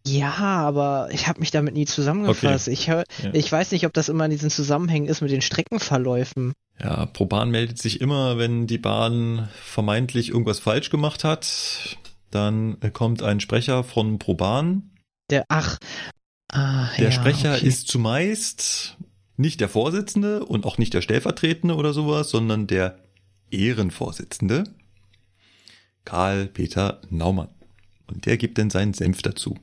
Ja, 0.06 0.32
aber 0.32 1.10
ich 1.12 1.28
habe 1.28 1.40
mich 1.40 1.50
damit 1.50 1.74
nie 1.74 1.84
zusammengefasst. 1.84 2.68
Ich, 2.68 2.88
hör, 2.88 3.04
Ja. 3.22 3.28
ich 3.34 3.52
weiß 3.52 3.72
nicht, 3.72 3.84
ob 3.84 3.92
das 3.92 4.08
immer 4.08 4.24
in 4.24 4.30
diesen 4.30 4.48
Zusammenhängen 4.48 5.06
ist 5.06 5.20
mit 5.20 5.30
den 5.30 5.42
Streckenverläufen. 5.42 6.54
Ja, 6.82 7.04
pro 7.04 7.26
Bahn 7.26 7.50
meldet 7.50 7.76
sich 7.76 8.00
immer, 8.00 8.38
wenn 8.38 8.66
die 8.66 8.78
Bahn 8.78 9.50
vermeintlich 9.62 10.30
irgendwas 10.30 10.60
falsch 10.60 10.88
gemacht 10.88 11.24
hat. 11.24 11.98
Dann 12.32 12.78
kommt 12.92 13.22
ein 13.22 13.38
Sprecher 13.38 13.84
von 13.84 14.18
pro 14.18 14.34
Bahn. 14.34 14.90
Der, 15.30 15.44
ach, 15.48 15.78
ah, 16.48 16.88
Der 16.96 17.04
ja, 17.04 17.12
Sprecher 17.12 17.54
okay. 17.54 17.66
ist 17.66 17.86
zumeist 17.86 18.96
nicht 19.36 19.60
der 19.60 19.68
Vorsitzende 19.68 20.44
und 20.44 20.66
auch 20.66 20.78
nicht 20.78 20.94
der 20.94 21.02
Stellvertretende 21.02 21.76
oder 21.76 21.92
sowas, 21.92 22.30
sondern 22.30 22.66
der 22.66 22.98
Ehrenvorsitzende, 23.50 24.64
Karl-Peter 26.04 27.00
Naumann. 27.10 27.48
Und 28.06 28.26
der 28.26 28.36
gibt 28.36 28.58
dann 28.58 28.70
seinen 28.70 28.94
Senf 28.94 29.22
dazu. 29.22 29.58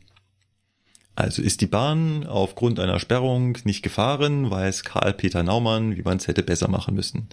Also 1.15 1.41
ist 1.41 1.61
die 1.61 1.67
Bahn 1.67 2.25
aufgrund 2.25 2.79
einer 2.79 2.99
Sperrung 2.99 3.57
nicht 3.65 3.83
gefahren, 3.83 4.49
weiß 4.49 4.83
Karl-Peter 4.83 5.43
Naumann, 5.43 5.97
wie 5.97 6.01
man 6.01 6.17
es 6.17 6.27
hätte 6.27 6.43
besser 6.43 6.69
machen 6.69 6.95
müssen. 6.95 7.27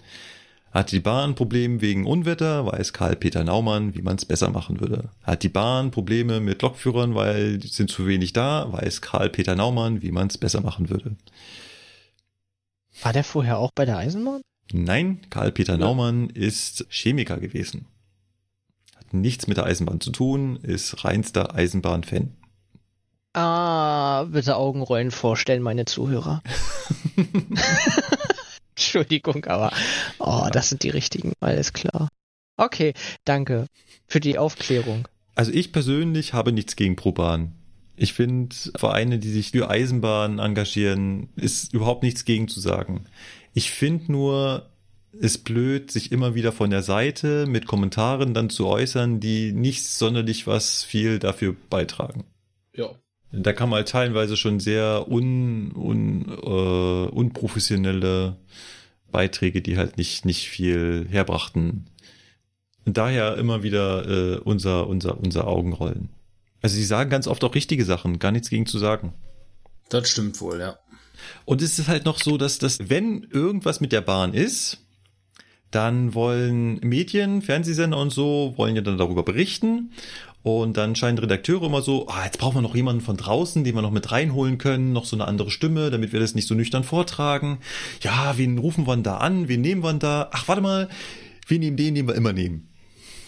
Hat 0.71 0.91
die 0.91 0.99
Bahn 0.99 1.35
Probleme 1.35 1.81
wegen 1.81 2.05
Unwetter, 2.05 2.65
weiß 2.65 2.93
Karl-Peter 2.93 3.43
Naumann, 3.43 3.95
wie 3.95 4.01
man 4.01 4.17
es 4.17 4.25
besser 4.25 4.49
machen 4.49 4.79
würde. 4.79 5.09
Hat 5.23 5.43
die 5.43 5.49
Bahn 5.49 5.91
Probleme 5.91 6.39
mit 6.39 6.61
Lokführern, 6.61 7.15
weil 7.15 7.57
die 7.57 7.67
sind 7.67 7.89
zu 7.89 8.05
wenig 8.05 8.33
da, 8.33 8.71
weiß 8.71 9.01
Karl-Peter 9.01 9.55
Naumann, 9.55 10.01
wie 10.01 10.11
man 10.11 10.27
es 10.27 10.37
besser 10.37 10.61
machen 10.61 10.89
würde. 10.89 11.15
War 13.01 13.13
der 13.13 13.23
vorher 13.23 13.59
auch 13.59 13.71
bei 13.73 13.85
der 13.85 13.97
Eisenbahn? 13.97 14.41
Nein, 14.73 15.21
Karl-Peter 15.29 15.77
Naumann 15.77 16.29
ist 16.29 16.85
Chemiker 16.89 17.37
gewesen. 17.37 17.85
Hat 18.97 19.13
nichts 19.13 19.47
mit 19.47 19.57
der 19.57 19.65
Eisenbahn 19.65 20.01
zu 20.01 20.11
tun, 20.11 20.57
ist 20.57 21.05
reinster 21.05 21.55
Eisenbahn-Fan. 21.55 22.33
Ah, 23.33 24.23
bitte 24.23 24.55
Augenrollen 24.57 25.11
vorstellen, 25.11 25.61
meine 25.61 25.85
Zuhörer. 25.85 26.41
Entschuldigung, 28.77 29.43
aber 29.45 29.73
oh, 30.19 30.47
das 30.51 30.69
sind 30.69 30.83
die 30.83 30.91
richtigen, 30.91 31.33
alles 31.39 31.73
klar. 31.73 32.09
Okay, 32.57 32.93
danke 33.25 33.65
für 34.07 34.19
die 34.19 34.37
Aufklärung. 34.37 35.07
Also 35.33 35.51
ich 35.51 35.71
persönlich 35.71 36.33
habe 36.33 36.51
nichts 36.51 36.75
gegen 36.75 36.95
ProBahn. 36.95 37.53
Ich 37.95 38.13
finde, 38.13 38.55
Vereine, 38.75 39.17
die 39.17 39.31
sich 39.31 39.49
für 39.49 39.71
Eisenbahnen 39.71 40.37
engagieren, 40.37 41.29
ist 41.35 41.73
überhaupt 41.73 42.03
nichts 42.03 42.23
gegen 42.23 42.47
zu 42.47 42.59
sagen. 42.59 43.05
Ich 43.55 43.71
finde 43.71 44.11
nur, 44.11 44.69
ist 45.11 45.43
blöd, 45.43 45.89
sich 45.89 46.11
immer 46.11 46.35
wieder 46.35 46.51
von 46.51 46.69
der 46.69 46.83
Seite 46.83 47.47
mit 47.47 47.65
Kommentaren 47.65 48.35
dann 48.35 48.51
zu 48.51 48.67
äußern, 48.67 49.19
die 49.19 49.53
nicht 49.53 49.87
sonderlich 49.87 50.45
was 50.45 50.83
viel 50.83 51.17
dafür 51.17 51.55
beitragen. 51.71 52.25
Ja. 52.75 52.91
Da 53.31 53.53
kann 53.53 53.69
man 53.69 53.77
halt 53.77 53.89
teilweise 53.89 54.37
schon 54.37 54.59
sehr 54.59 55.07
un, 55.09 55.71
un, 55.73 56.25
äh, 56.29 57.09
unprofessionelle 57.09 58.37
Beiträge, 59.11 59.61
die 59.61 59.77
halt 59.77 59.97
nicht, 59.97 60.25
nicht 60.25 60.49
viel 60.49 61.07
herbrachten. 61.09 61.89
Und 62.85 62.97
daher 62.97 63.37
immer 63.37 63.63
wieder 63.63 64.07
äh, 64.07 64.37
unser, 64.37 64.87
unser, 64.87 65.19
unser 65.19 65.47
Augenrollen. 65.47 66.09
Also 66.61 66.75
sie 66.75 66.85
sagen 66.85 67.09
ganz 67.09 67.27
oft 67.27 67.43
auch 67.43 67.53
richtige 67.53 67.85
Sachen, 67.85 68.19
gar 68.19 68.31
nichts 68.31 68.49
gegen 68.49 68.65
zu 68.65 68.77
sagen. 68.77 69.13
Das 69.89 70.09
stimmt 70.09 70.39
wohl, 70.41 70.59
ja. 70.59 70.77
Und 71.45 71.61
es 71.61 71.79
ist 71.79 71.87
halt 71.87 72.05
noch 72.05 72.19
so, 72.19 72.37
dass 72.37 72.59
das, 72.59 72.77
wenn 72.89 73.23
irgendwas 73.23 73.81
mit 73.81 73.91
der 73.91 74.01
Bahn 74.01 74.33
ist, 74.33 74.79
dann 75.71 76.13
wollen 76.13 76.79
Medien, 76.79 77.41
Fernsehsender 77.41 77.97
und 77.97 78.11
so, 78.11 78.53
wollen 78.55 78.75
ja 78.75 78.81
dann 78.81 78.97
darüber 78.97 79.23
berichten. 79.23 79.91
Und 80.43 80.77
dann 80.77 80.95
scheinen 80.95 81.17
Redakteure 81.17 81.63
immer 81.65 81.81
so, 81.81 82.07
ah, 82.07 82.23
jetzt 82.23 82.37
brauchen 82.37 82.55
wir 82.55 82.61
noch 82.61 82.75
jemanden 82.75 83.01
von 83.01 83.17
draußen, 83.17 83.63
den 83.63 83.75
wir 83.75 83.81
noch 83.81 83.91
mit 83.91 84.11
reinholen 84.11 84.57
können, 84.57 84.93
noch 84.93 85.05
so 85.05 85.15
eine 85.15 85.27
andere 85.27 85.51
Stimme, 85.51 85.89
damit 85.89 86.13
wir 86.13 86.19
das 86.21 86.35
nicht 86.35 86.47
so 86.47 86.55
nüchtern 86.55 86.85
vortragen. 86.85 87.59
Ja, 88.01 88.37
wen 88.37 88.57
rufen 88.57 88.87
wir 88.87 88.95
denn 88.95 89.03
da 89.03 89.17
an? 89.17 89.49
Wen 89.49 89.61
nehmen 89.61 89.83
wir 89.83 89.89
denn 89.89 89.99
da? 89.99 90.29
Ach, 90.31 90.47
warte 90.47 90.61
mal, 90.61 90.87
wir 91.47 91.59
nehmen 91.59 91.75
den, 91.75 91.95
den 91.95 92.07
wir 92.07 92.15
immer 92.15 92.31
nehmen. 92.33 92.69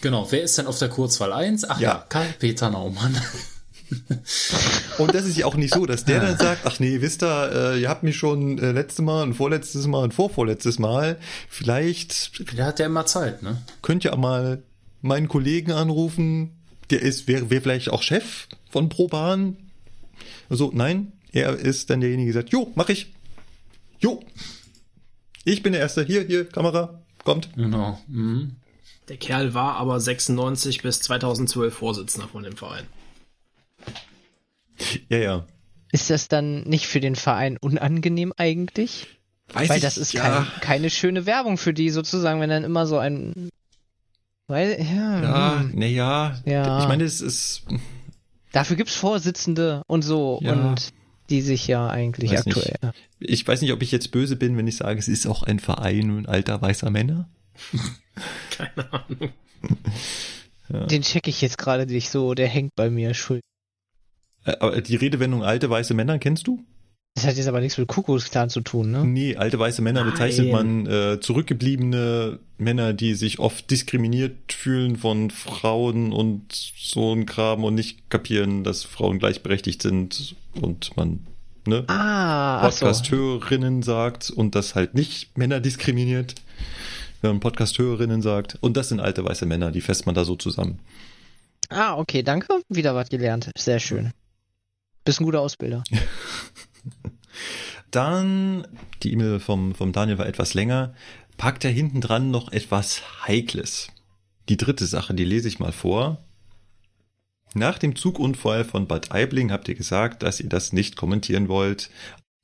Genau, 0.00 0.26
wer 0.30 0.42
ist 0.42 0.56
denn 0.56 0.66
auf 0.66 0.78
der 0.78 0.88
Kurzwahl 0.88 1.32
1? 1.32 1.68
Ach 1.68 1.78
ja, 1.78 1.88
Ja. 1.88 2.04
Karl-Peter 2.08 2.70
Naumann. 2.70 3.16
Und 4.98 5.14
das 5.14 5.26
ist 5.26 5.36
ja 5.36 5.46
auch 5.46 5.56
nicht 5.56 5.74
so, 5.74 5.84
dass 5.84 6.04
der 6.04 6.20
dann 6.20 6.38
sagt, 6.38 6.60
ach 6.64 6.78
nee, 6.80 7.00
wisst 7.00 7.22
ihr, 7.22 7.50
äh, 7.74 7.80
ihr 7.80 7.88
habt 7.88 8.02
mich 8.02 8.16
schon 8.16 8.58
äh, 8.58 8.72
letztes 8.72 9.04
Mal 9.04 9.22
und 9.22 9.34
vorletztes 9.34 9.86
Mal 9.86 10.04
und 10.04 10.14
vorvorletztes 10.14 10.78
Mal. 10.78 11.18
Vielleicht 11.48 12.56
Der 12.56 12.66
hat 12.66 12.78
ja 12.78 12.86
immer 12.86 13.06
Zeit, 13.06 13.42
ne? 13.42 13.60
könnt 13.82 14.04
ihr 14.04 14.14
mal 14.16 14.62
meinen 15.02 15.28
Kollegen 15.28 15.72
anrufen. 15.72 16.59
Der 16.90 17.02
ist, 17.02 17.28
wäre 17.28 17.50
wär 17.50 17.62
vielleicht 17.62 17.90
auch 17.90 18.02
Chef 18.02 18.48
von 18.70 18.88
ProBahn. 18.88 19.56
Also, 20.48 20.70
nein, 20.74 21.12
er 21.32 21.56
ist 21.56 21.90
dann 21.90 22.00
derjenige, 22.00 22.32
der 22.32 22.42
sagt, 22.42 22.52
jo, 22.52 22.72
mach 22.74 22.88
ich. 22.88 23.12
Jo. 24.00 24.22
Ich 25.44 25.62
bin 25.62 25.72
der 25.72 25.80
Erste. 25.80 26.04
Hier, 26.04 26.22
hier, 26.22 26.44
Kamera, 26.48 27.02
kommt. 27.24 27.50
Genau. 27.54 28.00
Mhm. 28.08 28.56
Der 29.08 29.16
Kerl 29.16 29.54
war 29.54 29.76
aber 29.76 30.00
96 30.00 30.82
bis 30.82 31.00
2012 31.00 31.74
Vorsitzender 31.74 32.28
von 32.28 32.42
dem 32.42 32.56
Verein. 32.56 32.86
Ja, 35.08 35.18
ja. 35.18 35.46
Ist 35.92 36.10
das 36.10 36.28
dann 36.28 36.62
nicht 36.62 36.86
für 36.86 37.00
den 37.00 37.16
Verein 37.16 37.56
unangenehm 37.56 38.32
eigentlich? 38.36 39.08
Weiß 39.52 39.68
Weil 39.68 39.78
ich, 39.78 39.82
das 39.82 39.98
ist 39.98 40.12
ja, 40.12 40.22
kein, 40.22 40.60
keine 40.60 40.90
schöne 40.90 41.26
Werbung 41.26 41.58
für 41.58 41.74
die 41.74 41.90
sozusagen, 41.90 42.40
wenn 42.40 42.50
dann 42.50 42.64
immer 42.64 42.86
so 42.86 42.98
ein. 42.98 43.50
Weil, 44.50 44.80
ja. 44.82 45.22
Ja, 45.22 45.60
hm. 45.60 45.78
naja. 45.78 46.40
Ja. 46.44 46.80
Ich 46.82 46.88
meine, 46.88 47.04
es 47.04 47.20
ist, 47.20 47.62
Dafür 48.50 48.74
gibt's 48.76 48.96
Vorsitzende 48.96 49.82
und 49.86 50.02
so 50.02 50.40
Ja. 50.42 50.54
und 50.54 50.92
die 51.30 51.40
sich 51.40 51.68
ja 51.68 51.86
eigentlich 51.88 52.32
Weiß 52.32 52.46
nicht. 52.46 52.56
aktuell. 52.56 52.92
ich 53.20 53.46
weiß 53.46 53.60
nicht, 53.62 53.72
ob 53.72 53.80
ich 53.80 53.92
jetzt 53.92 54.10
böse 54.10 54.34
bin, 54.34 54.56
wenn 54.56 54.66
ich 54.66 54.76
sage, 54.78 54.98
es 54.98 55.06
ist 55.06 55.28
auch 55.28 55.44
ein 55.44 55.60
Verein 55.60 56.26
alter 56.26 56.60
weißer 56.60 56.90
Männer. 56.90 57.28
Keine 58.50 58.92
Ahnung. 58.92 59.30
Den 60.88 61.02
check 61.02 61.28
ich 61.28 61.40
jetzt 61.42 61.56
gerade 61.58 61.86
nicht 61.86 62.10
so, 62.10 62.34
der 62.34 62.48
hängt 62.48 62.74
bei 62.74 62.90
mir. 62.90 63.14
Schuld. 63.14 63.42
Äh, 64.44 64.56
Aber 64.58 64.80
die 64.80 64.96
Redewendung 64.96 65.44
alte 65.44 65.70
weiße 65.70 65.94
Männer 65.94 66.18
kennst 66.18 66.48
du? 66.48 66.64
Das 67.14 67.26
hat 67.26 67.36
jetzt 67.36 67.48
aber 67.48 67.60
nichts 67.60 67.76
mit 67.76 67.88
Kuckucksklan 67.88 68.48
zu 68.50 68.60
tun, 68.60 68.92
ne? 68.92 69.04
Nee, 69.04 69.36
alte 69.36 69.58
weiße 69.58 69.82
Männer 69.82 70.04
Nein. 70.04 70.12
bezeichnet 70.12 70.52
man 70.52 70.86
äh, 70.86 71.20
zurückgebliebene 71.20 72.38
Männer, 72.56 72.92
die 72.92 73.14
sich 73.14 73.38
oft 73.40 73.70
diskriminiert 73.70 74.52
fühlen 74.52 74.96
von 74.96 75.30
Frauen 75.30 76.12
und 76.12 76.52
so 76.78 77.12
ein 77.12 77.26
Kram 77.26 77.64
und 77.64 77.74
nicht 77.74 78.08
kapieren, 78.10 78.64
dass 78.64 78.84
Frauen 78.84 79.18
gleichberechtigt 79.18 79.82
sind 79.82 80.36
und 80.60 80.96
man 80.96 81.26
ne, 81.66 81.84
Ah, 81.88 82.60
ach 82.62 82.72
so. 82.72 82.86
Podcast-Hörerinnen 82.86 83.82
sagt 83.82 84.30
und 84.30 84.54
das 84.54 84.74
halt 84.74 84.94
nicht 84.94 85.36
Männer 85.36 85.60
diskriminiert, 85.60 86.36
wenn 87.22 87.32
man 87.32 87.40
Podcast-Hörerinnen 87.40 88.22
sagt. 88.22 88.56
Und 88.60 88.76
das 88.76 88.88
sind 88.88 89.00
alte 89.00 89.24
weiße 89.24 89.46
Männer, 89.46 89.72
die 89.72 89.80
fässt 89.80 90.06
man 90.06 90.14
da 90.14 90.24
so 90.24 90.36
zusammen. 90.36 90.78
Ah, 91.68 91.96
okay, 91.98 92.22
danke. 92.22 92.62
Wieder 92.68 92.94
was 92.94 93.08
gelernt. 93.10 93.50
Sehr 93.58 93.78
schön. 93.80 94.12
Bist 95.04 95.20
ein 95.20 95.24
guter 95.24 95.40
Ausbilder. 95.40 95.82
Dann, 97.90 98.66
die 99.02 99.12
E-Mail 99.12 99.40
vom, 99.40 99.74
vom 99.74 99.92
Daniel 99.92 100.18
war 100.18 100.26
etwas 100.26 100.54
länger, 100.54 100.94
packt 101.36 101.64
er 101.64 101.70
hinten 101.70 102.00
dran 102.00 102.30
noch 102.30 102.52
etwas 102.52 103.26
Heikles. 103.26 103.88
Die 104.48 104.56
dritte 104.56 104.86
Sache, 104.86 105.14
die 105.14 105.24
lese 105.24 105.48
ich 105.48 105.58
mal 105.58 105.72
vor. 105.72 106.18
Nach 107.54 107.78
dem 107.78 107.96
Zugunfall 107.96 108.64
von 108.64 108.86
Bad 108.86 109.10
Aibling 109.12 109.50
habt 109.50 109.68
ihr 109.68 109.74
gesagt, 109.74 110.22
dass 110.22 110.40
ihr 110.40 110.48
das 110.48 110.72
nicht 110.72 110.96
kommentieren 110.96 111.48
wollt, 111.48 111.90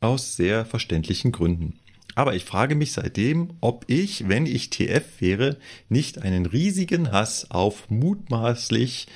aus 0.00 0.36
sehr 0.36 0.64
verständlichen 0.64 1.30
Gründen. 1.30 1.78
Aber 2.16 2.34
ich 2.34 2.44
frage 2.44 2.74
mich 2.74 2.92
seitdem, 2.92 3.52
ob 3.60 3.84
ich, 3.88 4.28
wenn 4.28 4.46
ich 4.46 4.70
TF 4.70 5.20
wäre, 5.20 5.58
nicht 5.88 6.22
einen 6.22 6.46
riesigen 6.46 7.12
Hass 7.12 7.50
auf 7.50 7.90
mutmaßlich 7.90 9.06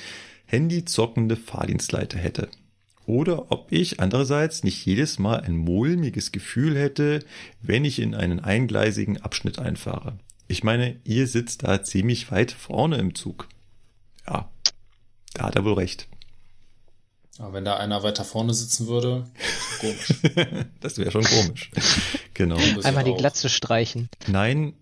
handyzockende 0.47 1.37
Fahrdienstleiter 1.37 2.19
hätte. 2.19 2.49
Oder 3.07 3.51
ob 3.51 3.73
ich 3.73 4.01
andererseits 4.01 4.63
nicht 4.63 4.85
jedes 4.85 5.19
Mal 5.19 5.41
ein 5.41 5.57
mulmiges 5.57 6.33
Gefühl 6.33 6.79
hätte, 6.79 7.25
wenn 7.61 7.85
ich 7.85 7.99
in 7.99 8.15
einen 8.15 8.41
eingleisigen 8.41 9.21
Abschnitt 9.21 9.59
einfahre. 9.59 10.19
Ich 10.47 10.65
meine, 10.65 10.97
ihr 11.05 11.27
sitzt 11.27 11.63
da 11.63 11.83
ziemlich 11.83 12.31
weit 12.31 12.53
vorne 12.53 12.97
im 12.99 13.15
Zug. 13.15 13.49
Ja, 14.27 14.51
da 15.35 15.45
hat 15.45 15.57
er 15.57 15.65
wohl 15.65 15.75
recht. 15.75 16.09
Aber 17.39 17.55
wenn 17.55 17.65
da 17.65 17.77
einer 17.79 18.03
weiter 18.03 18.25
vorne 18.25 18.53
sitzen 18.53 18.87
würde, 18.87 19.27
komisch. 19.81 20.15
das 20.81 20.99
wäre 20.99 21.11
schon 21.11 21.25
komisch. 21.25 21.71
genau. 22.35 22.59
Einmal 22.83 23.05
die 23.05 23.15
Glatze 23.15 23.49
streichen. 23.49 24.11
Nein, 24.27 24.75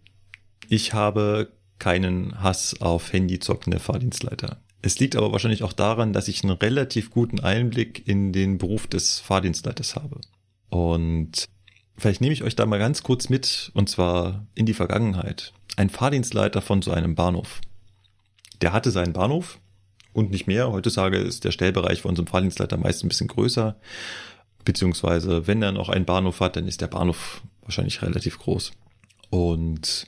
ich 0.69 0.93
habe 0.93 1.53
keinen 1.79 2.43
Hass 2.43 2.81
auf 2.81 3.13
handyzockende 3.13 3.79
Fahrdienstleiter. 3.79 4.61
Es 4.81 4.99
liegt 4.99 5.17
aber 5.17 5.33
wahrscheinlich 5.33 5.65
auch 5.65 5.73
daran, 5.73 6.13
dass 6.13 6.29
ich 6.29 6.45
einen 6.45 6.53
relativ 6.53 7.11
guten 7.11 7.41
Einblick 7.41 8.07
in 8.07 8.33
den 8.33 8.59
Beruf 8.59 8.87
des 8.87 9.19
Fahrdienstleiters 9.19 9.97
habe. 9.97 10.21
Und 10.69 11.47
vielleicht 11.97 12.21
nehme 12.21 12.33
ich 12.33 12.45
euch 12.45 12.55
da 12.55 12.65
mal 12.67 12.79
ganz 12.79 13.03
kurz 13.03 13.29
mit, 13.29 13.73
und 13.75 13.89
zwar 13.89 14.47
in 14.55 14.67
die 14.67 14.75
Vergangenheit. 14.75 15.53
Ein 15.77 15.91
Fahrdienstleiter 15.91 16.63
von 16.63 16.83
so 16.83 16.93
einem 16.93 17.15
Bahnhof. 17.15 17.61
Der 18.61 18.73
hatte 18.73 18.91
seinen 18.91 19.13
Bahnhof 19.13 19.59
und 20.13 20.31
nicht 20.31 20.47
mehr. 20.47 20.71
Heutzutage 20.71 21.19
ist 21.19 21.45
der 21.45 21.53
Stellbereich 21.53 22.03
von 22.03 22.15
so 22.15 22.23
einem 22.23 22.29
Fahrdienstleiter 22.29 22.77
meist 22.77 23.05
ein 23.05 23.09
bisschen 23.09 23.29
größer. 23.29 23.77
Beziehungsweise, 24.65 25.47
wenn 25.47 25.63
er 25.63 25.73
noch 25.73 25.89
einen 25.89 26.05
Bahnhof 26.05 26.41
hat, 26.41 26.57
dann 26.57 26.69
ist 26.69 26.81
der 26.81 26.89
Bahnhof 26.89 27.43
wahrscheinlich 27.63 28.03
relativ 28.03 28.39
groß. 28.39 28.73
Und 29.31 30.07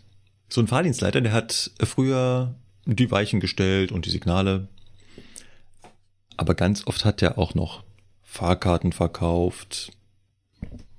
so 0.48 0.60
ein 0.60 0.66
Fahrdienstleiter, 0.66 1.20
der 1.20 1.32
hat 1.32 1.70
früher 1.84 2.54
die 2.86 3.10
Weichen 3.10 3.40
gestellt 3.40 3.92
und 3.92 4.06
die 4.06 4.10
Signale. 4.10 4.68
Aber 6.36 6.54
ganz 6.54 6.86
oft 6.86 7.04
hat 7.04 7.22
er 7.22 7.38
auch 7.38 7.54
noch 7.54 7.84
Fahrkarten 8.22 8.92
verkauft, 8.92 9.92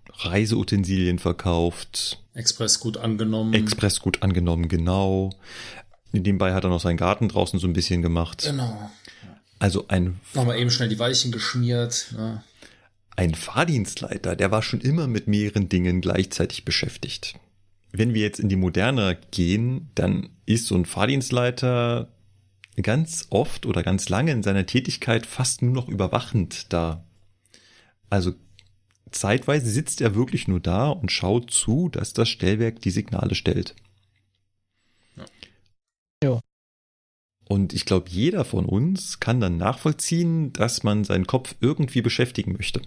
Reiseutensilien 0.09 1.19
verkauft. 1.19 2.23
Express 2.33 2.79
gut 2.79 2.97
angenommen. 2.97 3.53
Express 3.53 3.99
gut 3.99 4.21
angenommen, 4.21 4.67
genau. 4.67 5.31
Nebenbei 6.11 6.53
hat 6.53 6.63
er 6.63 6.69
noch 6.69 6.81
seinen 6.81 6.97
Garten 6.97 7.29
draußen 7.29 7.59
so 7.59 7.67
ein 7.67 7.73
bisschen 7.73 8.01
gemacht. 8.01 8.43
Genau. 8.45 8.91
Also 9.59 9.87
ein. 9.87 10.19
Nochmal 10.33 10.59
eben 10.59 10.69
schnell 10.69 10.89
die 10.89 10.99
Weichen 10.99 11.31
geschmiert. 11.31 12.13
Ja. 12.17 12.43
Ein 13.15 13.35
Fahrdienstleiter, 13.35 14.35
der 14.35 14.51
war 14.51 14.61
schon 14.61 14.81
immer 14.81 15.07
mit 15.07 15.27
mehreren 15.27 15.69
Dingen 15.69 16.01
gleichzeitig 16.01 16.65
beschäftigt. 16.65 17.35
Wenn 17.91 18.13
wir 18.13 18.21
jetzt 18.21 18.39
in 18.39 18.49
die 18.49 18.55
Moderne 18.55 19.19
gehen, 19.31 19.89
dann 19.95 20.29
ist 20.45 20.67
so 20.67 20.75
ein 20.75 20.85
Fahrdienstleiter 20.85 22.07
ganz 22.81 23.27
oft 23.29 23.65
oder 23.65 23.83
ganz 23.83 24.07
lange 24.09 24.31
in 24.31 24.43
seiner 24.43 24.65
Tätigkeit 24.65 25.25
fast 25.25 25.61
nur 25.61 25.73
noch 25.73 25.89
überwachend 25.89 26.71
da. 26.71 27.03
Also 28.09 28.33
zeitweise 29.11 29.69
sitzt 29.69 30.01
er 30.01 30.15
wirklich 30.15 30.47
nur 30.47 30.59
da 30.59 30.89
und 30.89 31.11
schaut 31.11 31.51
zu, 31.51 31.89
dass 31.89 32.13
das 32.13 32.29
Stellwerk 32.29 32.81
die 32.81 32.91
Signale 32.91 33.35
stellt. 33.35 33.75
Ja. 36.23 36.39
Und 37.47 37.73
ich 37.73 37.85
glaube, 37.85 38.09
jeder 38.09 38.45
von 38.45 38.65
uns 38.65 39.19
kann 39.19 39.41
dann 39.41 39.57
nachvollziehen, 39.57 40.53
dass 40.53 40.83
man 40.83 41.03
seinen 41.03 41.27
Kopf 41.27 41.55
irgendwie 41.59 42.01
beschäftigen 42.01 42.53
möchte. 42.53 42.81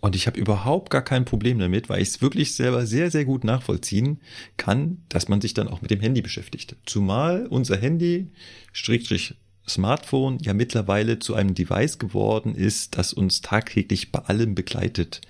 Und 0.00 0.14
ich 0.14 0.26
habe 0.26 0.38
überhaupt 0.38 0.90
gar 0.90 1.02
kein 1.02 1.24
Problem 1.24 1.58
damit, 1.58 1.88
weil 1.88 2.00
ich 2.00 2.08
es 2.08 2.22
wirklich 2.22 2.54
selber 2.54 2.86
sehr, 2.86 3.10
sehr 3.10 3.24
gut 3.24 3.42
nachvollziehen 3.44 4.20
kann, 4.56 4.98
dass 5.08 5.28
man 5.28 5.40
sich 5.40 5.54
dann 5.54 5.68
auch 5.68 5.82
mit 5.82 5.90
dem 5.90 6.00
Handy 6.00 6.22
beschäftigt. 6.22 6.76
Zumal 6.86 7.46
unser 7.46 7.76
Handy, 7.76 8.30
Strickstrich 8.72 9.34
Smartphone, 9.68 10.38
ja 10.40 10.54
mittlerweile 10.54 11.18
zu 11.18 11.34
einem 11.34 11.54
Device 11.54 11.98
geworden 11.98 12.54
ist, 12.54 12.96
das 12.96 13.12
uns 13.12 13.42
tagtäglich 13.42 14.12
bei 14.12 14.20
allem 14.20 14.54
begleitet. 14.54 15.20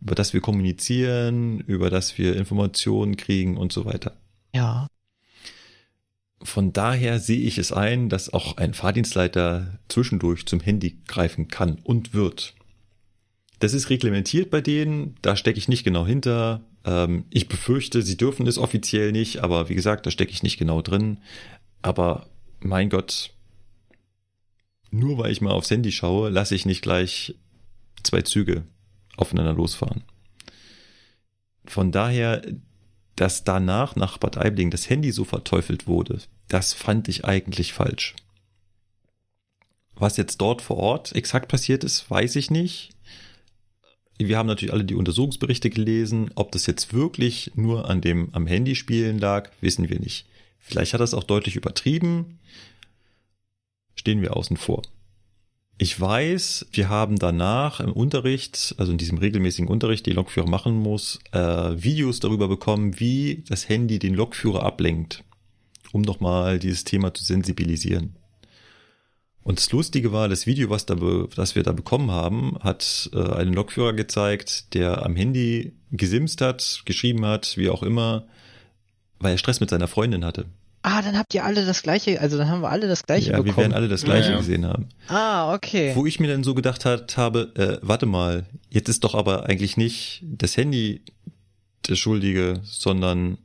Über 0.00 0.14
das 0.14 0.34
wir 0.34 0.40
kommunizieren, 0.40 1.60
über 1.60 1.88
das 1.88 2.18
wir 2.18 2.36
Informationen 2.36 3.16
kriegen 3.16 3.56
und 3.56 3.72
so 3.72 3.84
weiter. 3.84 4.16
Ja. 4.52 4.88
Von 6.42 6.72
daher 6.72 7.20
sehe 7.20 7.40
ich 7.40 7.56
es 7.56 7.72
ein, 7.72 8.08
dass 8.08 8.32
auch 8.32 8.56
ein 8.56 8.74
Fahrdienstleiter 8.74 9.78
zwischendurch 9.88 10.44
zum 10.44 10.58
Handy 10.58 10.98
greifen 11.06 11.46
kann 11.46 11.78
und 11.84 12.14
wird. 12.14 12.54
Das 13.62 13.74
ist 13.74 13.90
reglementiert 13.90 14.50
bei 14.50 14.60
denen, 14.60 15.14
da 15.22 15.36
stecke 15.36 15.56
ich 15.56 15.68
nicht 15.68 15.84
genau 15.84 16.04
hinter. 16.04 16.62
Ähm, 16.84 17.26
ich 17.30 17.46
befürchte, 17.46 18.02
sie 18.02 18.16
dürfen 18.16 18.48
es 18.48 18.58
offiziell 18.58 19.12
nicht, 19.12 19.38
aber 19.38 19.68
wie 19.68 19.76
gesagt, 19.76 20.04
da 20.04 20.10
stecke 20.10 20.32
ich 20.32 20.42
nicht 20.42 20.58
genau 20.58 20.82
drin. 20.82 21.18
Aber 21.80 22.26
mein 22.58 22.90
Gott, 22.90 23.30
nur 24.90 25.16
weil 25.18 25.30
ich 25.30 25.40
mal 25.40 25.52
aufs 25.52 25.70
Handy 25.70 25.92
schaue, 25.92 26.28
lasse 26.28 26.56
ich 26.56 26.66
nicht 26.66 26.82
gleich 26.82 27.36
zwei 28.02 28.22
Züge 28.22 28.64
aufeinander 29.16 29.52
losfahren. 29.52 30.02
Von 31.64 31.92
daher, 31.92 32.42
dass 33.14 33.44
danach 33.44 33.94
nach 33.94 34.18
Bad 34.18 34.38
Aibling 34.38 34.72
das 34.72 34.90
Handy 34.90 35.12
so 35.12 35.22
verteufelt 35.24 35.86
wurde, 35.86 36.18
das 36.48 36.72
fand 36.72 37.06
ich 37.06 37.26
eigentlich 37.26 37.74
falsch. 37.74 38.16
Was 39.94 40.16
jetzt 40.16 40.40
dort 40.40 40.62
vor 40.62 40.78
Ort 40.78 41.14
exakt 41.14 41.46
passiert 41.46 41.84
ist, 41.84 42.10
weiß 42.10 42.34
ich 42.34 42.50
nicht. 42.50 42.90
Wir 44.18 44.38
haben 44.38 44.46
natürlich 44.46 44.72
alle 44.72 44.84
die 44.84 44.94
Untersuchungsberichte 44.94 45.70
gelesen. 45.70 46.30
Ob 46.34 46.52
das 46.52 46.66
jetzt 46.66 46.92
wirklich 46.92 47.52
nur 47.54 47.88
an 47.88 48.00
dem 48.00 48.28
am 48.32 48.46
Handy 48.46 48.74
spielen 48.74 49.18
lag, 49.18 49.50
wissen 49.60 49.88
wir 49.88 49.98
nicht. 49.98 50.26
Vielleicht 50.58 50.94
hat 50.94 51.00
es 51.00 51.14
auch 51.14 51.24
deutlich 51.24 51.56
übertrieben. 51.56 52.38
Stehen 53.94 54.22
wir 54.22 54.36
außen 54.36 54.56
vor. 54.56 54.82
Ich 55.78 56.00
weiß, 56.00 56.66
wir 56.72 56.88
haben 56.88 57.18
danach 57.18 57.80
im 57.80 57.92
Unterricht, 57.92 58.74
also 58.78 58.92
in 58.92 58.98
diesem 58.98 59.18
regelmäßigen 59.18 59.68
Unterricht, 59.68 60.06
die 60.06 60.12
Lokführer 60.12 60.48
machen 60.48 60.76
muss, 60.76 61.18
äh, 61.32 61.38
Videos 61.82 62.20
darüber 62.20 62.46
bekommen, 62.46 63.00
wie 63.00 63.42
das 63.48 63.68
Handy 63.68 63.98
den 63.98 64.14
Lokführer 64.14 64.62
ablenkt, 64.62 65.24
um 65.90 66.02
nochmal 66.02 66.60
dieses 66.60 66.84
Thema 66.84 67.12
zu 67.12 67.24
sensibilisieren. 67.24 68.14
Und 69.44 69.58
das 69.58 69.72
Lustige 69.72 70.12
war, 70.12 70.28
das 70.28 70.46
Video, 70.46 70.70
was 70.70 70.86
da, 70.86 70.96
das 71.34 71.56
wir 71.56 71.62
da 71.62 71.72
bekommen 71.72 72.10
haben, 72.10 72.56
hat 72.60 73.10
äh, 73.12 73.18
einen 73.18 73.52
Lokführer 73.52 73.92
gezeigt, 73.92 74.74
der 74.74 75.04
am 75.04 75.16
Handy 75.16 75.72
gesimst 75.90 76.40
hat, 76.40 76.82
geschrieben 76.84 77.26
hat, 77.26 77.56
wie 77.56 77.68
auch 77.68 77.82
immer, 77.82 78.24
weil 79.18 79.32
er 79.32 79.38
Stress 79.38 79.60
mit 79.60 79.70
seiner 79.70 79.88
Freundin 79.88 80.24
hatte. 80.24 80.46
Ah, 80.82 81.00
dann 81.00 81.16
habt 81.16 81.32
ihr 81.34 81.44
alle 81.44 81.64
das 81.64 81.82
gleiche, 81.82 82.20
also 82.20 82.36
dann 82.38 82.48
haben 82.48 82.60
wir 82.60 82.70
alle 82.70 82.88
das 82.88 83.04
gleiche 83.04 83.30
ja, 83.30 83.36
bekommen. 83.36 83.56
wir 83.56 83.62
werden 83.62 83.72
alle 83.72 83.88
das 83.88 84.02
gleiche 84.02 84.28
Ja, 84.28 84.34
ja. 84.34 84.38
gesehen 84.38 84.66
haben. 84.66 84.88
ah, 85.08 85.54
okay. 85.54 85.92
Wo 85.94 86.06
ich 86.06 86.18
mir 86.18 86.26
dann 86.26 86.42
so 86.42 86.54
gedacht 86.54 86.84
hat, 86.84 87.16
habe, 87.16 87.52
äh, 87.54 87.78
warte 87.86 88.06
mal, 88.06 88.46
jetzt 88.68 88.88
ist 88.88 89.04
doch 89.04 89.14
aber 89.14 89.48
eigentlich 89.48 89.76
nicht 89.76 90.24
das 90.24 90.56
Handy 90.56 91.02
der 91.88 91.94
Schuldige, 91.94 92.60
sondern 92.64 93.38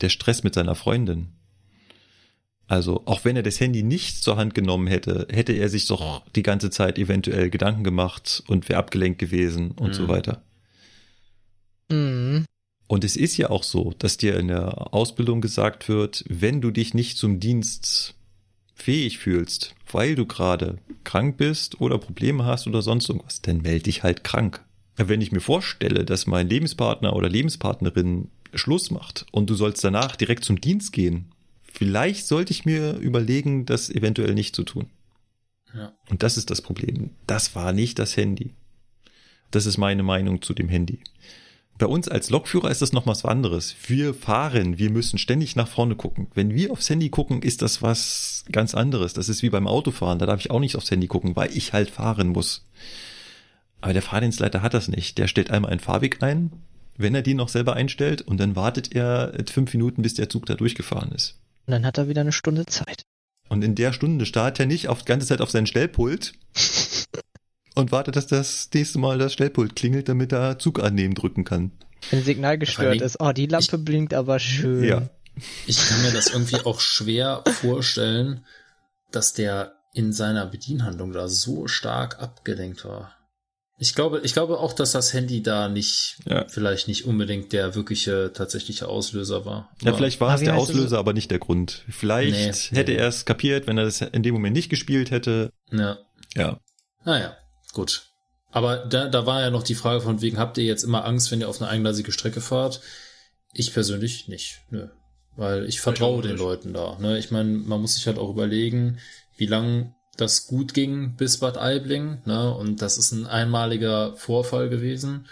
der 0.00 0.08
Stress 0.08 0.44
mit 0.44 0.54
seiner 0.54 0.74
Freundin. 0.74 1.31
Also, 2.72 3.02
auch 3.04 3.26
wenn 3.26 3.36
er 3.36 3.42
das 3.42 3.60
Handy 3.60 3.82
nicht 3.82 4.22
zur 4.22 4.38
Hand 4.38 4.54
genommen 4.54 4.86
hätte, 4.86 5.26
hätte 5.30 5.52
er 5.52 5.68
sich 5.68 5.88
doch 5.88 6.22
die 6.34 6.42
ganze 6.42 6.70
Zeit 6.70 6.98
eventuell 6.98 7.50
Gedanken 7.50 7.84
gemacht 7.84 8.42
und 8.46 8.66
wäre 8.70 8.78
abgelenkt 8.78 9.18
gewesen 9.18 9.72
und 9.72 9.88
Mhm. 9.88 9.92
so 9.92 10.08
weiter. 10.08 10.42
Mhm. 11.90 12.46
Und 12.88 13.04
es 13.04 13.14
ist 13.16 13.36
ja 13.36 13.50
auch 13.50 13.62
so, 13.62 13.92
dass 13.98 14.16
dir 14.16 14.38
in 14.38 14.48
der 14.48 14.94
Ausbildung 14.94 15.42
gesagt 15.42 15.90
wird, 15.90 16.24
wenn 16.30 16.62
du 16.62 16.70
dich 16.70 16.94
nicht 16.94 17.18
zum 17.18 17.40
Dienst 17.40 18.14
fähig 18.74 19.18
fühlst, 19.18 19.74
weil 19.90 20.14
du 20.14 20.24
gerade 20.24 20.78
krank 21.04 21.36
bist 21.36 21.78
oder 21.78 21.98
Probleme 21.98 22.46
hast 22.46 22.66
oder 22.66 22.80
sonst 22.80 23.06
irgendwas, 23.10 23.42
dann 23.42 23.60
melde 23.60 23.82
dich 23.82 24.02
halt 24.02 24.24
krank. 24.24 24.64
Wenn 24.96 25.20
ich 25.20 25.30
mir 25.30 25.42
vorstelle, 25.42 26.06
dass 26.06 26.26
mein 26.26 26.48
Lebenspartner 26.48 27.14
oder 27.14 27.28
Lebenspartnerin 27.28 28.28
Schluss 28.54 28.90
macht 28.90 29.26
und 29.30 29.50
du 29.50 29.56
sollst 29.56 29.84
danach 29.84 30.16
direkt 30.16 30.44
zum 30.44 30.58
Dienst 30.58 30.94
gehen, 30.94 31.26
vielleicht 31.72 32.26
sollte 32.26 32.52
ich 32.52 32.64
mir 32.64 32.96
überlegen, 32.96 33.66
das 33.66 33.90
eventuell 33.90 34.34
nicht 34.34 34.54
zu 34.54 34.64
tun. 34.64 34.90
Ja. 35.74 35.92
Und 36.10 36.22
das 36.22 36.36
ist 36.36 36.50
das 36.50 36.62
Problem. 36.62 37.10
Das 37.26 37.54
war 37.54 37.72
nicht 37.72 37.98
das 37.98 38.16
Handy. 38.16 38.54
Das 39.50 39.66
ist 39.66 39.78
meine 39.78 40.02
Meinung 40.02 40.42
zu 40.42 40.54
dem 40.54 40.68
Handy. 40.68 41.00
Bei 41.78 41.86
uns 41.86 42.08
als 42.08 42.30
Lokführer 42.30 42.70
ist 42.70 42.82
das 42.82 42.92
noch 42.92 43.06
was 43.06 43.24
anderes. 43.24 43.74
Wir 43.86 44.14
fahren, 44.14 44.78
wir 44.78 44.90
müssen 44.90 45.18
ständig 45.18 45.56
nach 45.56 45.68
vorne 45.68 45.96
gucken. 45.96 46.28
Wenn 46.34 46.54
wir 46.54 46.70
aufs 46.70 46.88
Handy 46.88 47.08
gucken, 47.08 47.42
ist 47.42 47.62
das 47.62 47.82
was 47.82 48.44
ganz 48.52 48.74
anderes. 48.74 49.14
Das 49.14 49.28
ist 49.28 49.42
wie 49.42 49.50
beim 49.50 49.66
Autofahren. 49.66 50.18
Da 50.18 50.26
darf 50.26 50.40
ich 50.40 50.50
auch 50.50 50.60
nicht 50.60 50.76
aufs 50.76 50.90
Handy 50.90 51.06
gucken, 51.06 51.34
weil 51.34 51.50
ich 51.56 51.72
halt 51.72 51.90
fahren 51.90 52.28
muss. 52.28 52.64
Aber 53.80 53.92
der 53.92 54.02
Fahrdienstleiter 54.02 54.62
hat 54.62 54.74
das 54.74 54.88
nicht. 54.88 55.18
Der 55.18 55.26
stellt 55.26 55.50
einmal 55.50 55.70
einen 55.70 55.80
Fahrweg 55.80 56.22
ein, 56.22 56.52
wenn 56.96 57.14
er 57.14 57.22
den 57.22 57.38
noch 57.38 57.48
selber 57.48 57.74
einstellt, 57.74 58.22
und 58.22 58.38
dann 58.38 58.54
wartet 58.54 58.94
er 58.94 59.32
fünf 59.50 59.72
Minuten, 59.74 60.02
bis 60.02 60.14
der 60.14 60.28
Zug 60.28 60.46
da 60.46 60.54
durchgefahren 60.54 61.10
ist. 61.10 61.41
Und 61.66 61.72
dann 61.72 61.86
hat 61.86 61.98
er 61.98 62.08
wieder 62.08 62.22
eine 62.22 62.32
Stunde 62.32 62.66
Zeit. 62.66 63.04
Und 63.48 63.62
in 63.62 63.74
der 63.74 63.92
Stunde 63.92 64.26
starrt 64.26 64.58
er 64.60 64.66
nicht 64.66 64.88
auf 64.88 65.00
die 65.00 65.04
ganze 65.06 65.26
Zeit 65.26 65.40
auf 65.40 65.50
sein 65.50 65.66
Stellpult 65.66 66.32
und 67.74 67.92
wartet, 67.92 68.16
dass 68.16 68.26
das 68.26 68.68
nächste 68.72 68.98
Mal 68.98 69.18
das 69.18 69.32
Stellpult 69.32 69.76
klingelt, 69.76 70.08
damit 70.08 70.32
er 70.32 70.58
Zug 70.58 70.82
annehmen 70.82 71.14
drücken 71.14 71.44
kann. 71.44 71.72
Wenn 72.10 72.22
Signal 72.22 72.58
gestört 72.58 73.00
ist. 73.00 73.20
Oh, 73.20 73.32
die 73.32 73.46
Lampe 73.46 73.78
blinkt 73.78 74.14
aber 74.14 74.38
schön. 74.38 74.84
Ja. 74.84 75.08
Ich 75.66 75.86
kann 75.86 76.02
mir 76.02 76.12
das 76.12 76.28
irgendwie 76.28 76.56
auch 76.64 76.80
schwer 76.80 77.42
vorstellen, 77.46 78.44
dass 79.12 79.32
der 79.32 79.74
in 79.94 80.12
seiner 80.12 80.46
Bedienhandlung 80.46 81.12
da 81.12 81.28
so 81.28 81.68
stark 81.68 82.20
abgelenkt 82.20 82.84
war. 82.84 83.14
Ich 83.78 83.94
glaube, 83.94 84.20
ich 84.22 84.32
glaube 84.32 84.58
auch, 84.60 84.72
dass 84.74 84.92
das 84.92 85.12
Handy 85.12 85.42
da 85.42 85.68
nicht, 85.68 86.18
Ja. 86.26 86.46
vielleicht 86.48 86.86
nicht 86.88 87.04
unbedingt 87.04 87.52
der 87.52 87.74
wirkliche, 87.74 88.32
tatsächliche 88.32 88.86
Auslöser 88.88 89.44
war. 89.44 89.70
Ja, 89.82 89.92
vielleicht 89.94 90.20
war 90.20 90.28
Aber 90.28 90.34
es 90.36 90.44
der? 90.44 90.56
Auslöser, 90.56 90.98
aber 90.98 91.12
nicht 91.14 91.30
der 91.30 91.38
Grund. 91.40 91.84
Vielleicht 91.88 92.70
Nee, 92.72 92.78
hätte 92.78 92.92
nee. 92.92 92.98
er 92.98 93.08
es 93.08 93.24
kapiert, 93.24 93.66
wenn 93.66 93.78
er 93.78 93.84
das 93.84 94.00
in 94.00 94.22
dem 94.22 94.34
Moment 94.34 94.54
nicht 94.54 94.68
gespielt 94.68 95.10
hätte. 95.10 95.50
Ja. 95.72 95.98
Ja. 96.34 96.60
Naja, 97.04 97.36
gut. 97.72 98.06
Aber 98.52 98.76
da, 98.86 99.08
da 99.08 99.26
war 99.26 99.40
ja 99.40 99.50
noch 99.50 99.62
die 99.62 99.74
Frage 99.74 100.02
von 100.02 100.20
wegen, 100.20 100.38
habt 100.38 100.58
ihr 100.58 100.64
jetzt 100.64 100.84
immer 100.84 101.04
Angst, 101.04 101.32
wenn 101.32 101.40
ihr 101.40 101.48
auf 101.48 101.60
eine 101.60 101.70
eingleisige 101.70 102.12
Strecke 102.12 102.40
fahrt? 102.42 102.80
Ich 103.52 103.72
persönlich 103.72 104.28
nicht. 104.28 104.60
Nö. 104.70 104.88
Weil 105.34 105.64
ich 105.66 105.80
vertraue 105.80 106.18
auch 106.18 106.22
den 106.22 106.32
nicht. 106.32 106.40
Leuten 106.40 106.72
da. 106.74 106.98
Ne? 107.00 107.18
Ich 107.18 107.30
meine, 107.30 107.48
man 107.48 107.80
muss 107.80 107.94
sich 107.94 108.06
halt 108.06 108.18
auch 108.18 108.30
überlegen, 108.30 108.98
wie 109.36 109.46
lang 109.46 109.94
das 110.16 110.46
gut 110.46 110.74
ging 110.74 111.16
bis 111.16 111.38
Bad 111.38 111.56
Aibling. 111.58 112.18
Ne? 112.24 112.54
Und 112.54 112.82
das 112.82 112.98
ist 112.98 113.12
ein 113.12 113.26
einmaliger 113.26 114.14
Vorfall 114.16 114.68
gewesen. 114.68 115.26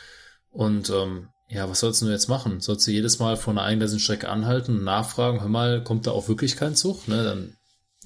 Und 0.50 0.90
ähm, 0.90 1.28
ja, 1.48 1.68
was 1.68 1.80
sollst 1.80 2.00
du 2.02 2.06
jetzt 2.06 2.28
machen? 2.28 2.60
Sollst 2.60 2.86
du 2.86 2.92
jedes 2.92 3.18
Mal 3.18 3.36
vor 3.36 3.52
einer 3.52 3.62
eingleisigen 3.62 4.00
Strecke 4.00 4.28
anhalten 4.28 4.78
und 4.78 4.84
nachfragen, 4.84 5.40
hör 5.40 5.48
mal, 5.48 5.82
kommt 5.82 6.06
da 6.06 6.12
auch 6.12 6.28
wirklich 6.28 6.56
kein 6.56 6.76
Zug? 6.76 7.08
Ne? 7.08 7.24
Dann 7.24 7.56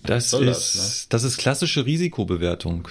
Das 0.02 0.30
soll 0.30 0.48
ist, 0.48 0.74
das, 0.74 1.06
das, 1.10 1.24
ist 1.24 1.36
klassische 1.36 1.84
Risikobewertung. 1.84 2.88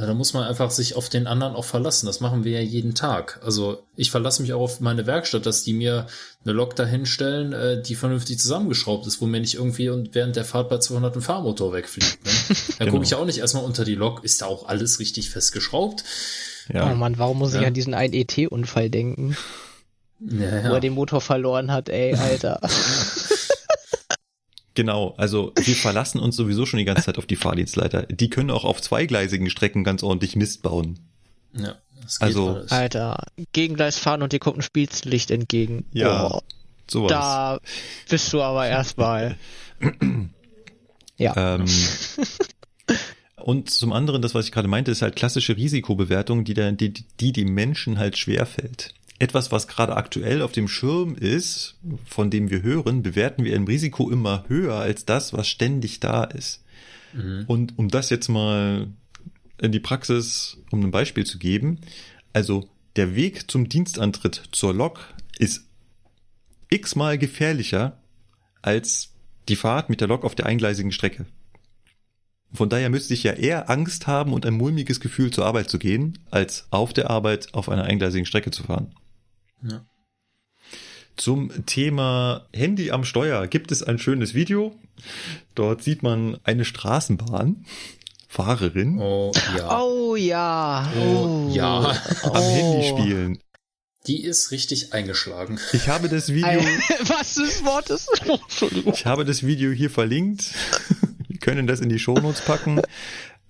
Ja, 0.00 0.06
Da 0.06 0.14
muss 0.14 0.32
man 0.32 0.44
einfach 0.44 0.70
sich 0.70 0.96
auf 0.96 1.08
den 1.10 1.26
anderen 1.26 1.54
auch 1.54 1.64
verlassen. 1.64 2.06
Das 2.06 2.20
machen 2.20 2.42
wir 2.44 2.52
ja 2.52 2.60
jeden 2.60 2.94
Tag. 2.94 3.38
Also 3.44 3.82
ich 3.96 4.10
verlasse 4.10 4.40
mich 4.40 4.52
auch 4.54 4.60
auf 4.62 4.80
meine 4.80 5.06
Werkstatt, 5.06 5.44
dass 5.44 5.62
die 5.62 5.74
mir 5.74 6.06
eine 6.44 6.54
Lok 6.54 6.74
dahinstellen, 6.74 7.52
äh, 7.52 7.82
die 7.82 7.94
vernünftig 7.94 8.38
zusammengeschraubt 8.38 9.06
ist, 9.06 9.20
wo 9.20 9.26
mir 9.26 9.40
nicht 9.40 9.54
irgendwie 9.54 9.90
und 9.90 10.14
während 10.14 10.36
der 10.36 10.44
Fahrt 10.46 10.70
bei 10.70 10.78
200 10.78 11.16
ein 11.16 11.20
Fahrmotor 11.22 11.72
wegfliegt. 11.74 12.24
Ne? 12.24 12.30
Da 12.78 12.84
Genau. 12.84 12.92
gucke 12.92 13.04
ich 13.04 13.10
ja 13.10 13.18
auch 13.18 13.26
nicht 13.26 13.38
erstmal 13.38 13.64
unter 13.64 13.84
die 13.84 13.94
Lok, 13.94 14.24
ist 14.24 14.40
da 14.40 14.46
auch 14.46 14.66
alles 14.68 14.98
richtig 15.00 15.28
festgeschraubt? 15.30 16.02
Ja. 16.72 16.90
Oh 16.90 16.94
Mann, 16.94 17.18
warum 17.18 17.38
muss 17.38 17.52
ich 17.54 17.60
Ja. 17.60 17.66
an 17.66 17.74
diesen 17.74 17.92
einen 17.94 18.14
ET-Unfall 18.14 18.88
denken, 18.88 19.36
Ja, 20.20 20.70
wo 20.70 20.74
er 20.74 20.80
den 20.80 20.94
Motor 20.94 21.20
verloren 21.20 21.70
hat, 21.72 21.88
ey, 21.90 22.14
Alter. 22.14 22.60
Genau, 24.80 25.12
also 25.18 25.52
wir 25.62 25.76
verlassen 25.76 26.18
uns 26.20 26.36
sowieso 26.36 26.64
schon 26.64 26.78
die 26.78 26.86
ganze 26.86 27.02
Zeit 27.02 27.18
auf 27.18 27.26
die 27.26 27.36
Fahrdienstleiter. 27.36 28.04
Die 28.04 28.30
können 28.30 28.50
auch 28.50 28.64
auf 28.64 28.80
zweigleisigen 28.80 29.50
Strecken 29.50 29.84
ganz 29.84 30.02
ordentlich 30.02 30.36
Mist 30.36 30.62
bauen. 30.62 30.98
ja 31.52 31.74
das 32.02 32.18
geht 32.18 32.28
Also- 32.28 32.48
alles. 32.54 32.72
Alter, 32.72 33.22
Gegengleis 33.52 33.98
fahren 33.98 34.22
und 34.22 34.32
dir 34.32 34.38
kommt 34.38 34.56
ein 34.56 34.62
Spiellicht 34.62 35.30
entgegen. 35.30 35.84
Ja, 35.92 36.30
Oh, 36.30 36.40
sowas. 36.90 37.10
da 37.10 37.58
bist 38.08 38.32
du 38.32 38.40
aber 38.40 38.66
erstmal. 38.68 39.36
ja. 41.18 41.56
Ähm, 41.56 41.66
und 43.36 43.68
zum 43.68 43.92
anderen, 43.92 44.22
das, 44.22 44.34
was 44.34 44.46
ich 44.46 44.52
gerade 44.52 44.66
meinte, 44.68 44.90
ist 44.90 45.02
halt 45.02 45.14
klassische 45.14 45.58
Risikobewertung, 45.58 46.44
die, 46.44 46.54
der, 46.54 46.72
die, 46.72 46.92
die 47.20 47.32
dem 47.32 47.52
Menschen 47.52 47.98
halt 47.98 48.16
schwerfällt. 48.16 48.94
Etwas, 49.20 49.52
was 49.52 49.68
gerade 49.68 49.96
aktuell 49.96 50.40
auf 50.40 50.52
dem 50.52 50.66
Schirm 50.66 51.14
ist, 51.14 51.76
von 52.06 52.30
dem 52.30 52.50
wir 52.50 52.62
hören, 52.62 53.02
bewerten 53.02 53.44
wir 53.44 53.54
im 53.54 53.64
Risiko 53.64 54.10
immer 54.10 54.44
höher 54.48 54.76
als 54.76 55.04
das, 55.04 55.34
was 55.34 55.46
ständig 55.46 56.00
da 56.00 56.24
ist. 56.24 56.64
Mhm. 57.12 57.44
Und 57.46 57.78
um 57.78 57.88
das 57.88 58.08
jetzt 58.08 58.28
mal 58.28 58.88
in 59.60 59.72
die 59.72 59.80
Praxis, 59.80 60.56
um 60.70 60.82
ein 60.82 60.90
Beispiel 60.90 61.26
zu 61.26 61.38
geben, 61.38 61.80
also 62.32 62.70
der 62.96 63.14
Weg 63.14 63.50
zum 63.50 63.68
Dienstantritt 63.68 64.42
zur 64.52 64.72
Lok 64.72 65.12
ist 65.38 65.66
x-mal 66.70 67.18
gefährlicher 67.18 67.98
als 68.62 69.10
die 69.48 69.56
Fahrt 69.56 69.90
mit 69.90 70.00
der 70.00 70.08
Lok 70.08 70.24
auf 70.24 70.34
der 70.34 70.46
eingleisigen 70.46 70.92
Strecke. 70.92 71.26
Von 72.52 72.70
daher 72.70 72.88
müsste 72.88 73.14
ich 73.14 73.22
ja 73.22 73.32
eher 73.32 73.68
Angst 73.68 74.06
haben 74.06 74.32
und 74.32 74.46
ein 74.46 74.54
mulmiges 74.54 75.00
Gefühl 75.00 75.30
zur 75.30 75.44
Arbeit 75.44 75.68
zu 75.68 75.78
gehen, 75.78 76.18
als 76.30 76.66
auf 76.70 76.92
der 76.92 77.10
Arbeit 77.10 77.52
auf 77.54 77.68
einer 77.68 77.84
eingleisigen 77.84 78.26
Strecke 78.26 78.50
zu 78.50 78.64
fahren. 78.64 78.94
Ja. 79.62 79.84
Zum 81.16 81.66
Thema 81.66 82.46
Handy 82.54 82.90
am 82.90 83.04
Steuer 83.04 83.46
gibt 83.46 83.72
es 83.72 83.82
ein 83.82 83.98
schönes 83.98 84.32
Video. 84.34 84.74
Dort 85.54 85.82
sieht 85.82 86.02
man 86.02 86.38
eine 86.44 86.64
Straßenbahn, 86.64 87.66
Fahrerin, 88.26 88.98
Oh 89.00 89.32
ja. 89.56 89.80
Oh 89.80 90.16
ja. 90.16 90.92
Oh, 90.96 91.50
ja. 91.52 92.02
am 92.22 92.42
Handy 92.42 92.88
spielen. 92.88 93.38
Die 94.06 94.22
ist 94.22 94.50
richtig 94.50 94.94
eingeschlagen. 94.94 95.58
Ich 95.74 95.88
habe 95.88 96.08
das 96.08 96.32
Video, 96.32 96.48
Was 97.08 97.34
des 97.34 97.62
Wortes? 97.64 98.06
Entschuldigung. 98.24 98.94
ich 98.94 99.04
habe 99.04 99.26
das 99.26 99.42
Video 99.44 99.72
hier 99.72 99.90
verlinkt. 99.90 100.54
Wir 101.28 101.38
können 101.38 101.66
das 101.66 101.80
in 101.80 101.90
die 101.90 101.98
Shownotes 101.98 102.40
packen. 102.40 102.80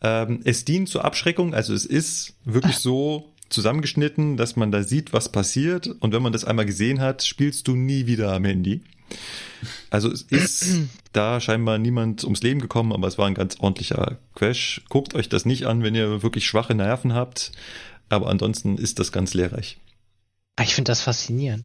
Ähm, 0.02 0.40
es 0.44 0.64
dient 0.64 0.88
zur 0.88 1.04
Abschreckung, 1.04 1.54
also 1.54 1.72
es 1.72 1.84
ist 1.84 2.34
wirklich 2.44 2.78
so 2.78 3.32
zusammengeschnitten, 3.50 4.36
dass 4.36 4.56
man 4.56 4.72
da 4.72 4.82
sieht, 4.82 5.12
was 5.12 5.30
passiert. 5.30 5.88
Und 6.00 6.12
wenn 6.12 6.22
man 6.22 6.32
das 6.32 6.44
einmal 6.44 6.66
gesehen 6.66 7.00
hat, 7.00 7.22
spielst 7.22 7.68
du 7.68 7.74
nie 7.76 8.06
wieder 8.06 8.32
am 8.32 8.44
Handy. 8.44 8.82
Also 9.90 10.10
es 10.10 10.22
ist 10.22 10.64
da 11.12 11.40
scheinbar 11.40 11.78
niemand 11.78 12.24
ums 12.24 12.42
Leben 12.42 12.60
gekommen, 12.60 12.92
aber 12.92 13.08
es 13.08 13.18
war 13.18 13.26
ein 13.26 13.34
ganz 13.34 13.56
ordentlicher 13.60 14.18
Crash. 14.34 14.82
Guckt 14.88 15.14
euch 15.14 15.28
das 15.28 15.44
nicht 15.44 15.66
an, 15.66 15.82
wenn 15.82 15.94
ihr 15.94 16.22
wirklich 16.22 16.46
schwache 16.46 16.74
Nerven 16.74 17.12
habt. 17.12 17.52
Aber 18.08 18.28
ansonsten 18.28 18.78
ist 18.78 18.98
das 18.98 19.12
ganz 19.12 19.34
lehrreich. 19.34 19.78
Ah, 20.56 20.62
Ich 20.62 20.74
finde 20.74 20.90
das 20.90 21.02
faszinierend. 21.02 21.64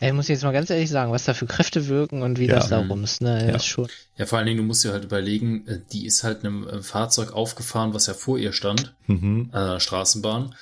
Ich 0.00 0.12
muss 0.12 0.26
jetzt 0.28 0.42
mal 0.42 0.50
ganz 0.52 0.70
ehrlich 0.70 0.90
sagen, 0.90 1.12
was 1.12 1.24
da 1.24 1.34
für 1.34 1.46
Kräfte 1.46 1.86
wirken 1.86 2.22
und 2.22 2.38
wie 2.40 2.46
Ja. 2.46 2.54
das 2.56 2.68
da 2.70 2.80
rumst, 2.80 3.20
ne? 3.20 3.46
Ja. 3.48 3.54
Ist 3.56 3.66
schon. 3.66 3.86
Ja, 4.16 4.26
vor 4.26 4.38
allen 4.38 4.46
Dingen, 4.46 4.58
du 4.58 4.64
musst 4.64 4.82
dir 4.82 4.92
halt 4.92 5.04
überlegen, 5.04 5.66
äh, 5.68 5.78
die 5.92 6.06
ist 6.06 6.24
halt 6.24 6.40
einem 6.44 6.66
äh, 6.66 6.82
Fahrzeug 6.82 7.32
aufgefahren, 7.32 7.94
was 7.94 8.06
ja 8.06 8.14
vor 8.14 8.38
ihr 8.38 8.52
stand, 8.52 8.94
Mhm. 9.06 9.50
an 9.52 9.68
der 9.72 9.80
Straßenbahn. 9.80 10.54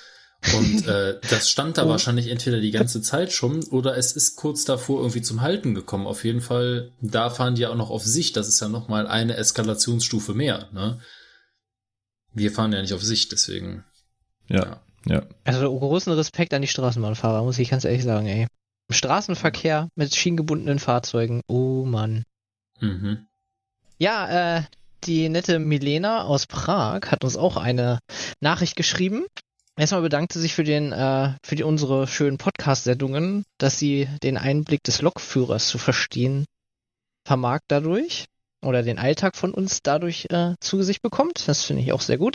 Und 0.54 0.86
äh, 0.88 1.20
das 1.28 1.50
stand 1.50 1.78
da 1.78 1.88
wahrscheinlich 1.88 2.28
entweder 2.28 2.60
die 2.60 2.70
ganze 2.70 3.02
Zeit 3.02 3.32
schon 3.32 3.62
oder 3.64 3.96
es 3.96 4.12
ist 4.12 4.36
kurz 4.36 4.64
davor 4.64 5.00
irgendwie 5.00 5.22
zum 5.22 5.42
Halten 5.42 5.74
gekommen. 5.74 6.06
Auf 6.06 6.24
jeden 6.24 6.40
Fall, 6.40 6.92
da 7.00 7.30
fahren 7.30 7.54
die 7.54 7.62
ja 7.62 7.70
auch 7.70 7.76
noch 7.76 7.90
auf 7.90 8.04
Sicht. 8.04 8.36
Das 8.36 8.48
ist 8.48 8.60
ja 8.60 8.68
nochmal 8.68 9.06
eine 9.06 9.36
Eskalationsstufe 9.36 10.34
mehr. 10.34 10.68
Ne? 10.72 11.00
Wir 12.32 12.52
fahren 12.52 12.72
ja 12.72 12.80
nicht 12.80 12.94
auf 12.94 13.02
Sicht, 13.02 13.32
deswegen. 13.32 13.84
Ja, 14.48 14.80
ja. 15.06 15.22
Also 15.44 15.78
großen 15.78 16.12
Respekt 16.12 16.54
an 16.54 16.62
die 16.62 16.68
Straßenbahnfahrer, 16.68 17.42
muss 17.42 17.58
ich 17.58 17.70
ganz 17.70 17.84
ehrlich 17.84 18.04
sagen, 18.04 18.26
ey. 18.26 18.46
Im 18.88 18.94
Straßenverkehr 18.94 19.88
mit 19.94 20.14
schienengebundenen 20.14 20.78
Fahrzeugen. 20.78 21.42
Oh 21.46 21.84
Mann. 21.84 22.24
Mhm. 22.80 23.26
Ja, 23.98 24.56
äh, 24.58 24.62
die 25.04 25.28
nette 25.28 25.58
Milena 25.58 26.24
aus 26.24 26.46
Prag 26.46 27.02
hat 27.10 27.24
uns 27.24 27.36
auch 27.36 27.56
eine 27.56 28.00
Nachricht 28.40 28.76
geschrieben. 28.76 29.26
Erstmal 29.80 30.02
bedankte 30.02 30.38
sich 30.38 30.52
für 30.52 30.62
den, 30.62 30.92
äh, 30.92 31.32
für 31.42 31.56
die, 31.56 31.62
unsere 31.62 32.06
schönen 32.06 32.36
Podcast-Sendungen, 32.36 33.44
dass 33.56 33.78
sie 33.78 34.10
den 34.22 34.36
Einblick 34.36 34.82
des 34.84 35.00
Lokführers 35.00 35.68
zu 35.68 35.78
verstehen 35.78 36.44
vermag 37.26 37.60
dadurch 37.66 38.26
oder 38.62 38.82
den 38.82 38.98
Alltag 38.98 39.36
von 39.36 39.54
uns 39.54 39.80
dadurch 39.82 40.26
äh, 40.28 40.52
zu 40.60 40.76
Gesicht 40.76 41.00
bekommt. 41.00 41.48
Das 41.48 41.64
finde 41.64 41.80
ich 41.80 41.92
auch 41.92 42.02
sehr 42.02 42.18
gut. 42.18 42.34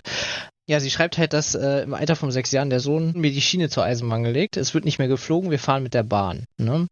Ja, 0.66 0.80
sie 0.80 0.90
schreibt 0.90 1.20
halt, 1.20 1.34
dass 1.34 1.54
äh, 1.54 1.84
im 1.84 1.94
Alter 1.94 2.16
von 2.16 2.32
sechs 2.32 2.50
Jahren 2.50 2.72
der 2.72 2.80
Sohn 2.80 3.12
mir 3.16 3.30
die 3.30 3.42
Schiene 3.42 3.70
zur 3.70 3.84
Eisenbahn 3.84 4.24
gelegt. 4.24 4.58
Es 4.58 4.74
wird 4.74 4.84
nicht 4.84 4.98
mehr 4.98 5.08
geflogen, 5.08 5.52
wir 5.52 5.60
fahren 5.60 5.84
mit 5.84 5.94
der 5.94 6.02
Bahn. 6.02 6.46
Ne? 6.58 6.88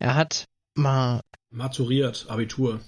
Er 0.00 0.16
hat 0.16 0.46
mal. 0.74 1.20
Maturiert, 1.50 2.26
Abitur. 2.28 2.80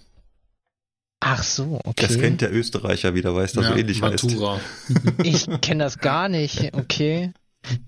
Ach 1.21 1.43
so, 1.43 1.81
okay. 1.85 2.07
Das 2.07 2.19
kennt 2.19 2.41
der 2.41 2.53
Österreicher 2.53 3.15
wieder, 3.15 3.35
weil 3.35 3.45
es 3.45 3.53
da 3.53 3.63
so 3.63 3.75
ähnlich 3.75 4.01
heißt. 4.01 4.25
Matura. 4.25 4.59
Ich 5.23 5.47
kenne 5.61 5.85
das 5.85 5.99
gar 5.99 6.29
nicht, 6.29 6.75
okay. 6.75 7.33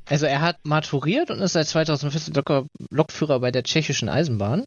Also 0.05 0.27
er 0.27 0.43
hat 0.43 0.59
maturiert 0.65 1.31
und 1.31 1.41
ist 1.41 1.55
seit 1.55 1.67
2014 1.67 2.35
Lok 2.35 2.67
Lokführer 2.91 3.41
bei 3.41 3.51
der 3.51 3.63
tschechischen 3.63 4.11
Eisenbahn. 4.11 4.65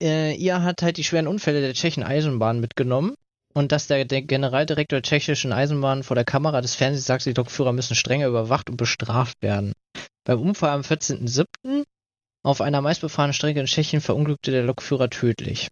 Äh, 0.00 0.34
ihr 0.34 0.62
hat 0.62 0.82
halt 0.82 0.98
die 0.98 1.04
schweren 1.04 1.28
Unfälle 1.28 1.62
der 1.62 1.72
tschechischen 1.72 2.02
Eisenbahn 2.02 2.60
mitgenommen 2.60 3.14
und 3.54 3.72
dass 3.72 3.86
der, 3.86 4.04
der 4.04 4.20
Generaldirektor 4.20 5.00
der 5.00 5.02
tschechischen 5.02 5.52
Eisenbahn 5.52 6.02
vor 6.02 6.14
der 6.14 6.24
Kamera 6.24 6.60
des 6.60 6.74
Fernsehens 6.74 7.06
sagt, 7.06 7.24
die 7.24 7.32
Lokführer 7.32 7.72
müssen 7.72 7.94
strenger 7.94 8.26
überwacht 8.26 8.68
und 8.68 8.76
bestraft 8.76 9.40
werden. 9.40 9.72
Beim 10.24 10.40
Unfall 10.40 10.70
am 10.70 10.82
14.07. 10.82 11.84
auf 12.42 12.60
einer 12.60 12.82
meistbefahrenen 12.82 13.32
Strecke 13.32 13.60
in 13.60 13.66
Tschechien 13.66 14.02
verunglückte 14.02 14.50
der 14.50 14.64
Lokführer 14.64 15.08
tödlich. 15.08 15.68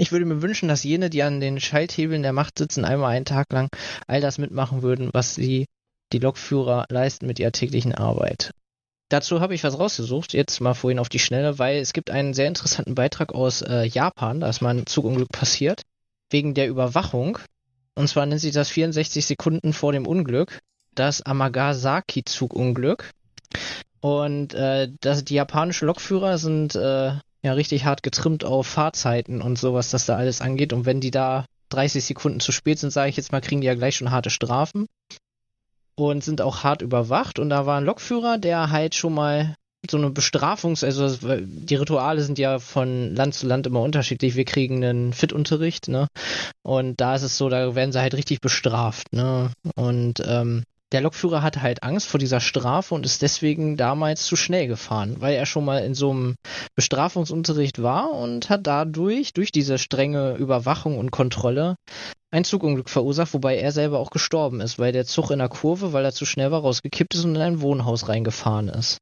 Ich 0.00 0.12
würde 0.12 0.24
mir 0.24 0.40
wünschen, 0.40 0.66
dass 0.66 0.82
jene, 0.82 1.10
die 1.10 1.22
an 1.22 1.40
den 1.40 1.60
Schalthebeln 1.60 2.22
der 2.22 2.32
Macht 2.32 2.56
sitzen, 2.56 2.86
einmal 2.86 3.14
einen 3.14 3.26
Tag 3.26 3.52
lang 3.52 3.68
all 4.06 4.22
das 4.22 4.38
mitmachen 4.38 4.80
würden, 4.80 5.10
was 5.12 5.34
sie 5.34 5.66
die 6.14 6.18
Lokführer 6.18 6.86
leisten 6.88 7.26
mit 7.26 7.38
ihrer 7.38 7.52
täglichen 7.52 7.94
Arbeit. 7.94 8.52
Dazu 9.10 9.42
habe 9.42 9.54
ich 9.54 9.62
was 9.62 9.78
rausgesucht, 9.78 10.32
jetzt 10.32 10.58
mal 10.60 10.72
vorhin 10.72 11.00
auf 11.00 11.10
die 11.10 11.18
Schnelle, 11.18 11.58
weil 11.58 11.76
es 11.80 11.92
gibt 11.92 12.10
einen 12.10 12.32
sehr 12.32 12.48
interessanten 12.48 12.94
Beitrag 12.94 13.34
aus 13.34 13.60
äh, 13.60 13.84
Japan, 13.84 14.40
da 14.40 14.48
ist 14.48 14.62
mal 14.62 14.70
ein 14.74 14.86
Zugunglück 14.86 15.28
passiert, 15.32 15.82
wegen 16.30 16.54
der 16.54 16.68
Überwachung. 16.68 17.38
Und 17.94 18.08
zwar 18.08 18.24
nennt 18.24 18.40
sich 18.40 18.54
das 18.54 18.70
64 18.70 19.26
Sekunden 19.26 19.74
vor 19.74 19.92
dem 19.92 20.06
Unglück, 20.06 20.60
das 20.94 21.20
Amagasaki-Zugunglück. 21.20 23.10
Und 24.00 24.54
äh, 24.54 24.88
das, 25.02 25.24
die 25.24 25.34
japanischen 25.34 25.88
Lokführer 25.88 26.38
sind 26.38 26.74
äh, 26.74 27.16
ja 27.42 27.52
richtig 27.52 27.84
hart 27.84 28.02
getrimmt 28.02 28.44
auf 28.44 28.66
Fahrzeiten 28.66 29.42
und 29.42 29.58
sowas, 29.58 29.90
das 29.90 30.06
da 30.06 30.16
alles 30.16 30.40
angeht. 30.40 30.72
Und 30.72 30.86
wenn 30.86 31.00
die 31.00 31.10
da 31.10 31.46
30 31.70 32.04
Sekunden 32.04 32.40
zu 32.40 32.52
spät 32.52 32.78
sind, 32.78 32.90
sage 32.90 33.10
ich 33.10 33.16
jetzt 33.16 33.32
mal, 33.32 33.40
kriegen 33.40 33.60
die 33.60 33.66
ja 33.66 33.74
gleich 33.74 33.96
schon 33.96 34.10
harte 34.10 34.30
Strafen 34.30 34.86
und 35.94 36.24
sind 36.24 36.40
auch 36.42 36.64
hart 36.64 36.82
überwacht. 36.82 37.38
Und 37.38 37.50
da 37.50 37.66
war 37.66 37.78
ein 37.78 37.84
Lokführer, 37.84 38.38
der 38.38 38.70
halt 38.70 38.94
schon 38.94 39.14
mal 39.14 39.54
so 39.88 39.96
eine 39.96 40.10
Bestrafungs-, 40.10 40.84
also 40.84 41.16
die 41.46 41.74
Rituale 41.74 42.22
sind 42.22 42.38
ja 42.38 42.58
von 42.58 43.14
Land 43.14 43.34
zu 43.34 43.46
Land 43.46 43.66
immer 43.66 43.80
unterschiedlich. 43.80 44.36
Wir 44.36 44.44
kriegen 44.44 44.84
einen 44.84 45.12
Fit-Unterricht, 45.12 45.88
ne? 45.88 46.08
Und 46.62 47.00
da 47.00 47.14
ist 47.14 47.22
es 47.22 47.38
so, 47.38 47.48
da 47.48 47.74
werden 47.74 47.92
sie 47.92 48.00
halt 48.00 48.14
richtig 48.14 48.40
bestraft, 48.40 49.12
ne? 49.12 49.50
Und 49.76 50.22
ähm, 50.26 50.64
der 50.92 51.00
Lokführer 51.00 51.42
hatte 51.42 51.62
halt 51.62 51.82
Angst 51.82 52.08
vor 52.08 52.18
dieser 52.18 52.40
Strafe 52.40 52.94
und 52.94 53.06
ist 53.06 53.22
deswegen 53.22 53.76
damals 53.76 54.24
zu 54.24 54.36
schnell 54.36 54.66
gefahren, 54.66 55.16
weil 55.20 55.34
er 55.34 55.46
schon 55.46 55.64
mal 55.64 55.84
in 55.84 55.94
so 55.94 56.10
einem 56.10 56.34
Bestrafungsunterricht 56.74 57.82
war 57.82 58.10
und 58.10 58.50
hat 58.50 58.66
dadurch, 58.66 59.32
durch 59.32 59.52
diese 59.52 59.78
strenge 59.78 60.34
Überwachung 60.36 60.98
und 60.98 61.12
Kontrolle, 61.12 61.76
ein 62.32 62.44
Zugunglück 62.44 62.88
verursacht, 62.88 63.34
wobei 63.34 63.56
er 63.58 63.72
selber 63.72 63.98
auch 63.98 64.10
gestorben 64.10 64.60
ist, 64.60 64.78
weil 64.78 64.92
der 64.92 65.04
Zug 65.04 65.30
in 65.30 65.38
der 65.38 65.48
Kurve, 65.48 65.92
weil 65.92 66.04
er 66.04 66.12
zu 66.12 66.26
schnell 66.26 66.50
war, 66.50 66.60
rausgekippt 66.60 67.14
ist 67.14 67.24
und 67.24 67.36
in 67.36 67.42
ein 67.42 67.60
Wohnhaus 67.60 68.08
reingefahren 68.08 68.68
ist. 68.68 68.98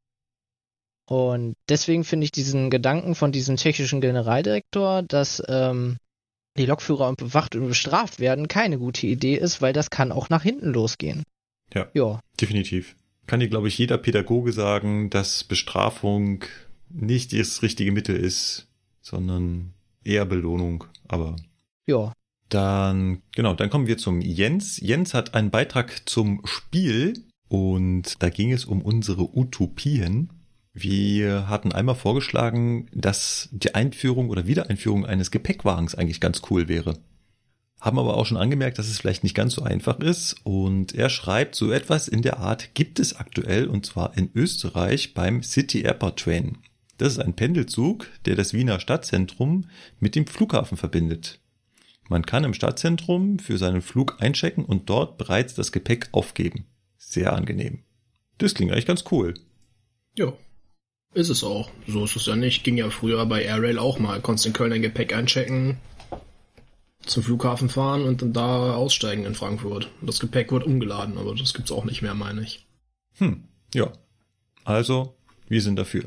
Und 1.08 1.54
deswegen 1.68 2.04
finde 2.04 2.24
ich 2.24 2.32
diesen 2.32 2.68
Gedanken 2.68 3.14
von 3.14 3.32
diesem 3.32 3.56
tschechischen 3.56 4.02
Generaldirektor, 4.02 5.02
dass 5.02 5.42
ähm, 5.48 5.96
die 6.58 6.66
Lokführer 6.66 7.14
bewacht 7.14 7.54
und 7.54 7.68
bestraft 7.68 8.18
werden, 8.18 8.48
keine 8.48 8.78
gute 8.78 9.06
Idee 9.06 9.36
ist, 9.36 9.62
weil 9.62 9.72
das 9.72 9.88
kann 9.88 10.12
auch 10.12 10.28
nach 10.28 10.42
hinten 10.42 10.72
losgehen. 10.72 11.22
Ja, 11.74 11.88
Ja, 11.94 12.20
definitiv. 12.40 12.96
Kann 13.26 13.40
dir, 13.40 13.48
glaube 13.48 13.68
ich, 13.68 13.76
jeder 13.76 13.98
Pädagoge 13.98 14.52
sagen, 14.52 15.10
dass 15.10 15.44
Bestrafung 15.44 16.44
nicht 16.88 17.32
das 17.32 17.62
richtige 17.62 17.92
Mittel 17.92 18.16
ist, 18.16 18.68
sondern 19.02 19.74
eher 20.02 20.24
Belohnung. 20.24 20.84
Aber 21.06 21.36
ja. 21.86 22.12
dann, 22.48 23.22
genau, 23.34 23.54
dann 23.54 23.70
kommen 23.70 23.86
wir 23.86 23.98
zum 23.98 24.20
Jens. 24.20 24.80
Jens 24.80 25.14
hat 25.14 25.34
einen 25.34 25.50
Beitrag 25.50 26.08
zum 26.08 26.40
Spiel 26.44 27.24
und 27.48 28.22
da 28.22 28.30
ging 28.30 28.52
es 28.52 28.64
um 28.64 28.82
unsere 28.82 29.36
Utopien. 29.36 30.30
Wir 30.72 31.48
hatten 31.48 31.72
einmal 31.72 31.96
vorgeschlagen, 31.96 32.88
dass 32.92 33.48
die 33.52 33.74
Einführung 33.74 34.30
oder 34.30 34.46
Wiedereinführung 34.46 35.04
eines 35.04 35.30
Gepäckwagens 35.30 35.94
eigentlich 35.94 36.20
ganz 36.20 36.42
cool 36.50 36.68
wäre. 36.68 36.98
Haben 37.80 37.98
aber 37.98 38.16
auch 38.16 38.26
schon 38.26 38.36
angemerkt, 38.36 38.78
dass 38.78 38.88
es 38.88 38.98
vielleicht 38.98 39.22
nicht 39.22 39.36
ganz 39.36 39.54
so 39.54 39.62
einfach 39.62 40.00
ist. 40.00 40.36
Und 40.42 40.94
er 40.94 41.10
schreibt, 41.10 41.54
so 41.54 41.70
etwas 41.70 42.08
in 42.08 42.22
der 42.22 42.38
Art 42.38 42.74
gibt 42.74 42.98
es 42.98 43.16
aktuell 43.16 43.68
und 43.68 43.86
zwar 43.86 44.16
in 44.16 44.30
Österreich 44.34 45.14
beim 45.14 45.42
City 45.42 45.82
Airport 45.82 46.18
Train. 46.18 46.58
Das 46.96 47.12
ist 47.12 47.20
ein 47.20 47.34
Pendelzug, 47.34 48.08
der 48.26 48.34
das 48.34 48.52
Wiener 48.52 48.80
Stadtzentrum 48.80 49.66
mit 50.00 50.16
dem 50.16 50.26
Flughafen 50.26 50.76
verbindet. 50.76 51.38
Man 52.08 52.26
kann 52.26 52.42
im 52.42 52.54
Stadtzentrum 52.54 53.38
für 53.38 53.58
seinen 53.58 53.82
Flug 53.82 54.16
einchecken 54.20 54.64
und 54.64 54.90
dort 54.90 55.18
bereits 55.18 55.54
das 55.54 55.70
Gepäck 55.70 56.08
aufgeben. 56.10 56.66
Sehr 56.96 57.32
angenehm. 57.32 57.84
Das 58.38 58.54
klingt 58.54 58.72
eigentlich 58.72 58.86
ganz 58.86 59.04
cool. 59.12 59.34
Ja. 60.16 60.32
Ist 61.14 61.30
es 61.30 61.44
auch. 61.44 61.70
So 61.86 62.04
ist 62.04 62.16
es 62.16 62.26
ja 62.26 62.36
nicht. 62.36 62.64
Ging 62.64 62.76
ja 62.76 62.90
früher 62.90 63.24
bei 63.26 63.42
Airrail 63.42 63.78
auch 63.78 63.98
mal. 63.98 64.20
Konntest 64.20 64.46
in 64.46 64.52
Köln 64.52 64.70
dein 64.70 64.82
Gepäck 64.82 65.14
einchecken, 65.14 65.78
zum 67.02 67.22
Flughafen 67.22 67.68
fahren 67.68 68.02
und 68.02 68.22
dann 68.22 68.32
da 68.32 68.74
aussteigen 68.74 69.24
in 69.24 69.34
Frankfurt. 69.34 69.90
Das 70.02 70.20
Gepäck 70.20 70.52
wird 70.52 70.64
umgeladen, 70.64 71.18
aber 71.18 71.34
das 71.34 71.54
gibt's 71.54 71.72
auch 71.72 71.84
nicht 71.84 72.02
mehr, 72.02 72.14
meine 72.14 72.42
ich. 72.42 72.66
Hm, 73.18 73.44
ja. 73.74 73.92
Also, 74.64 75.14
wir 75.48 75.62
sind 75.62 75.76
dafür. 75.76 76.04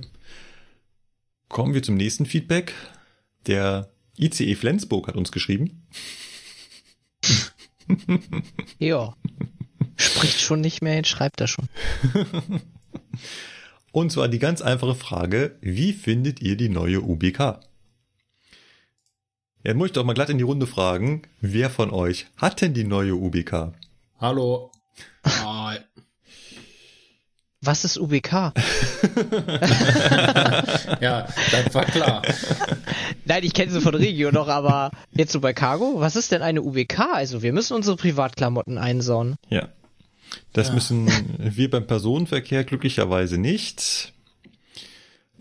Kommen 1.50 1.74
wir 1.74 1.84
zum 1.84 1.96
nächsten 1.96 2.26
Feedback. 2.26 2.74
Der 3.48 3.92
ICE 4.18 4.56
Flensburg 4.56 5.08
hat 5.08 5.16
uns 5.16 5.32
geschrieben. 5.32 5.88
Ja. 8.80 9.16
Spricht 9.98 10.40
schon 10.40 10.62
nicht 10.62 10.82
mehr, 10.82 10.96
jetzt 10.96 11.10
schreibt 11.10 11.42
er 11.42 11.48
schon. 11.48 11.68
Und 13.92 14.12
zwar 14.12 14.30
die 14.30 14.40
ganz 14.40 14.62
einfache 14.62 14.96
Frage, 14.96 15.58
wie 15.62 15.92
findet 15.92 16.42
ihr 16.42 16.56
die 16.56 16.70
neue 16.70 17.02
UBK? 17.02 17.60
Ja, 19.64 19.74
muss 19.74 19.88
ich 19.88 19.94
doch 19.94 20.04
mal 20.04 20.14
glatt 20.14 20.30
in 20.30 20.38
die 20.38 20.44
Runde 20.44 20.66
fragen, 20.68 21.22
wer 21.40 21.70
von 21.70 21.92
euch 21.92 22.28
hat 22.38 22.62
denn 22.62 22.74
die 22.74 22.84
neue 22.84 23.14
UBK? 23.16 23.74
Hallo. 24.20 24.72
Ah, 25.24 25.76
Was 27.64 27.86
ist 27.86 28.00
UBK? 28.00 28.32
Ja, 31.00 31.28
das 31.52 31.74
war 31.76 31.86
klar. 31.86 32.22
Nein, 33.26 33.44
ich 33.44 33.54
kenne 33.54 33.72
sie 33.72 33.82
von 33.82 33.94
Regio 33.96 34.32
noch, 34.32 34.48
aber 34.48 34.90
jetzt 35.12 35.32
so 35.32 35.40
bei 35.40 35.54
Cargo, 35.54 36.00
was 36.00 36.16
ist 36.16 36.32
denn 36.32 36.42
eine 36.42 36.62
UBK? 36.64 37.00
Also 37.14 37.42
wir 37.44 37.54
müssen 37.54 37.74
unsere 37.76 37.98
Privatklamotten 37.98 38.78
einsauen. 38.80 39.36
Ja. 39.50 39.68
Das 40.54 40.68
Ja. 40.70 40.74
müssen 40.74 41.08
wir 41.38 41.70
beim 41.70 41.86
Personenverkehr 41.88 42.64
glücklicherweise 42.64 43.38
nicht. 43.38 44.11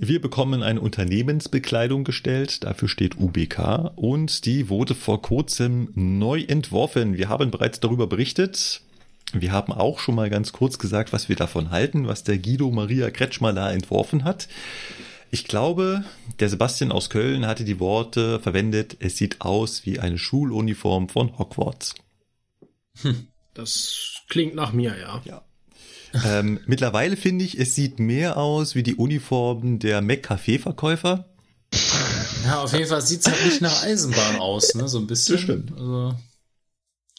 Wir 0.02 0.18
bekommen 0.18 0.62
eine 0.62 0.80
Unternehmensbekleidung 0.80 2.04
gestellt, 2.04 2.64
dafür 2.64 2.88
steht 2.88 3.20
UBK 3.20 3.92
und 3.96 4.46
die 4.46 4.70
wurde 4.70 4.94
vor 4.94 5.20
kurzem 5.20 5.90
neu 5.94 6.40
entworfen. 6.40 7.18
Wir 7.18 7.28
haben 7.28 7.50
bereits 7.50 7.80
darüber 7.80 8.06
berichtet. 8.06 8.80
Wir 9.34 9.52
haben 9.52 9.74
auch 9.74 9.98
schon 9.98 10.14
mal 10.14 10.30
ganz 10.30 10.52
kurz 10.52 10.78
gesagt, 10.78 11.12
was 11.12 11.28
wir 11.28 11.36
davon 11.36 11.70
halten, 11.70 12.08
was 12.08 12.24
der 12.24 12.38
Guido 12.38 12.70
Maria 12.70 13.10
Kretschmer 13.10 13.52
da 13.52 13.70
entworfen 13.70 14.24
hat. 14.24 14.48
Ich 15.30 15.44
glaube, 15.44 16.02
der 16.38 16.48
Sebastian 16.48 16.92
aus 16.92 17.10
Köln 17.10 17.46
hatte 17.46 17.64
die 17.64 17.78
Worte 17.78 18.40
verwendet, 18.40 18.96
es 19.00 19.18
sieht 19.18 19.42
aus 19.42 19.84
wie 19.84 20.00
eine 20.00 20.16
Schuluniform 20.16 21.10
von 21.10 21.38
Hogwarts. 21.38 21.94
das 23.52 24.14
klingt 24.30 24.54
nach 24.54 24.72
mir, 24.72 24.96
ja. 24.98 25.20
Ja. 25.26 25.42
Ähm, 26.24 26.60
mittlerweile 26.66 27.16
finde 27.16 27.44
ich, 27.44 27.58
es 27.58 27.74
sieht 27.74 27.98
mehr 27.98 28.36
aus 28.36 28.74
wie 28.74 28.82
die 28.82 28.96
Uniformen 28.96 29.78
der 29.78 30.00
Mac-Café-Verkäufer. 30.00 31.26
Ja, 32.44 32.62
auf 32.62 32.72
jeden 32.72 32.86
Fall 32.86 33.02
sieht's 33.02 33.26
halt 33.26 33.44
nicht 33.44 33.60
nach 33.60 33.82
Eisenbahn 33.82 34.36
aus, 34.36 34.74
ne? 34.74 34.88
So 34.88 34.98
ein 34.98 35.06
bisschen. 35.06 35.34
Das 35.36 35.42
stimmt. 35.42 35.72
Also, 35.72 36.14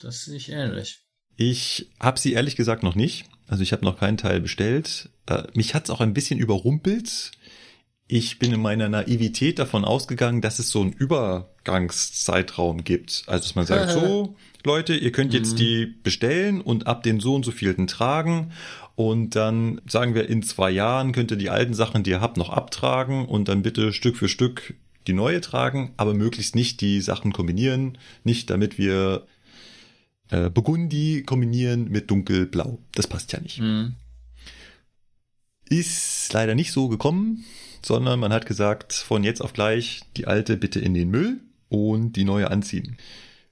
das 0.02 0.26
sehe 0.26 0.36
ich 0.36 0.50
ähnlich. 0.50 1.02
Ich 1.38 1.92
habe 2.00 2.20
sie 2.20 2.34
ehrlich 2.34 2.56
gesagt 2.56 2.84
noch 2.84 2.96
nicht. 2.96 3.26
Also 3.48 3.64
ich 3.64 3.74
habe 3.74 3.86
noch 3.86 4.00
keinen 4.00 4.18
Teil 4.18 4.40
bestellt. 4.40 5.10
Äh, 5.26 5.44
mich 5.54 5.74
hat's 5.76 5.90
auch 5.90 6.02
ein 6.02 6.14
bisschen 6.14 6.40
überrumpelt. 6.40 7.32
Ich 8.14 8.40
bin 8.40 8.52
in 8.52 8.62
meiner 8.62 8.90
Naivität 8.90 9.58
davon 9.58 9.86
ausgegangen, 9.86 10.42
dass 10.42 10.60
es 10.60 10.70
so 10.70 10.82
einen 10.82 10.92
Übergangszeitraum 10.92 12.84
gibt. 12.84 13.24
Also 13.28 13.44
dass 13.44 13.56
man 13.56 13.66
sagt, 13.66 13.92
so 13.92 14.36
Leute, 14.66 14.96
ihr 14.96 15.14
könnt 15.14 15.34
jetzt 15.34 15.58
die 15.60 15.86
bestellen 15.86 16.60
und 16.60 16.88
ab 16.88 17.04
den 17.04 17.22
so 17.22 17.36
und 17.36 17.46
so 17.46 17.52
vielen 17.52 17.88
tragen. 17.88 18.52
Und 18.98 19.38
dann 19.38 19.80
sagen 19.88 20.14
wir, 20.14 20.28
in 20.28 20.44
zwei 20.44 20.72
Jahren 20.72 21.14
könnt 21.14 21.32
ihr 21.32 21.38
die 21.38 21.50
alten 21.50 21.74
Sachen, 21.74 22.04
die 22.04 22.10
ihr 22.10 22.20
habt, 22.20 22.36
noch 22.36 22.50
abtragen 22.50 23.26
und 23.28 23.48
dann 23.48 23.62
bitte 23.62 23.94
Stück 23.94 24.18
für 24.18 24.28
Stück 24.28 24.74
die 25.08 25.14
neue 25.14 25.40
tragen, 25.40 25.94
aber 25.96 26.14
möglichst 26.14 26.54
nicht 26.54 26.82
die 26.82 27.00
Sachen 27.00 27.32
kombinieren, 27.32 27.98
nicht 28.26 28.50
damit 28.50 28.78
wir 28.78 29.26
äh, 30.32 30.50
Burgundi 30.50 31.24
kombinieren 31.26 31.90
mit 31.90 32.12
dunkelblau. 32.12 32.78
Das 32.94 33.08
passt 33.08 33.32
ja 33.32 33.40
nicht. 33.40 33.62
Mhm. 33.62 33.94
Ist 35.70 36.34
leider 36.34 36.56
nicht 36.56 36.74
so 36.74 36.90
gekommen, 36.90 37.46
sondern 37.86 38.20
man 38.20 38.34
hat 38.34 38.46
gesagt, 38.46 38.94
von 38.94 39.24
jetzt 39.24 39.42
auf 39.42 39.54
gleich 39.54 40.02
die 40.18 40.28
alte 40.28 40.58
bitte 40.58 40.80
in 40.80 40.94
den 40.94 41.10
Müll 41.10 41.40
und 41.70 42.14
die 42.14 42.24
neue 42.24 42.50
anziehen. 42.52 42.98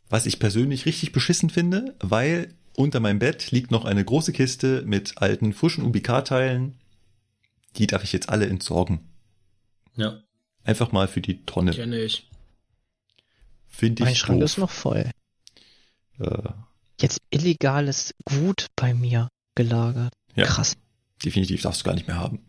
Was 0.09 0.25
ich 0.25 0.39
persönlich 0.39 0.85
richtig 0.85 1.11
beschissen 1.11 1.49
finde, 1.49 1.95
weil 1.99 2.53
unter 2.75 2.99
meinem 2.99 3.19
Bett 3.19 3.51
liegt 3.51 3.71
noch 3.71 3.85
eine 3.85 4.03
große 4.03 4.31
Kiste 4.33 4.83
mit 4.85 5.13
alten 5.17 5.53
frischen 5.53 5.83
UBK-Teilen. 5.85 6.75
Die 7.75 7.87
darf 7.87 8.03
ich 8.03 8.13
jetzt 8.13 8.29
alle 8.29 8.47
entsorgen. 8.47 8.99
Ja. 9.95 10.21
Einfach 10.63 10.91
mal 10.91 11.07
für 11.07 11.21
die 11.21 11.45
Tonne. 11.45 11.71
Kenne 11.71 11.99
ich. 11.99 12.27
Finde 13.67 14.03
Mein 14.03 14.13
ich 14.13 14.19
Schrank 14.19 14.39
doof. 14.39 14.45
ist 14.49 14.57
noch 14.57 14.71
voll. 14.71 15.11
Äh, 16.19 16.49
Jetzt 17.01 17.21
illegales 17.29 18.13
Gut 18.25 18.67
bei 18.75 18.93
mir 18.93 19.29
gelagert. 19.55 20.13
Ja. 20.35 20.45
Krass. 20.45 20.75
definitiv 21.23 21.61
darfst 21.61 21.81
du 21.81 21.85
gar 21.85 21.93
nicht 21.95 22.07
mehr 22.07 22.17
haben. 22.17 22.39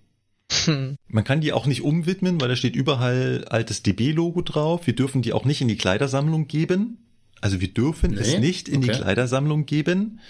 Hm. 0.64 0.96
Man 1.08 1.24
kann 1.24 1.40
die 1.40 1.52
auch 1.52 1.66
nicht 1.66 1.82
umwidmen, 1.82 2.40
weil 2.40 2.48
da 2.48 2.56
steht 2.56 2.76
überall 2.76 3.44
altes 3.48 3.82
DB-Logo 3.82 4.42
drauf. 4.42 4.86
Wir 4.86 4.94
dürfen 4.94 5.22
die 5.22 5.32
auch 5.32 5.44
nicht 5.44 5.60
in 5.60 5.68
die 5.68 5.76
Kleidersammlung 5.76 6.46
geben. 6.48 6.98
Also 7.40 7.60
wir 7.60 7.68
dürfen 7.68 8.16
es 8.18 8.28
Nee? 8.34 8.38
nicht 8.40 8.68
in 8.68 8.80
die 8.82 8.90
Okay. 8.90 8.98
Kleidersammlung 9.00 9.64
geben, 9.64 10.20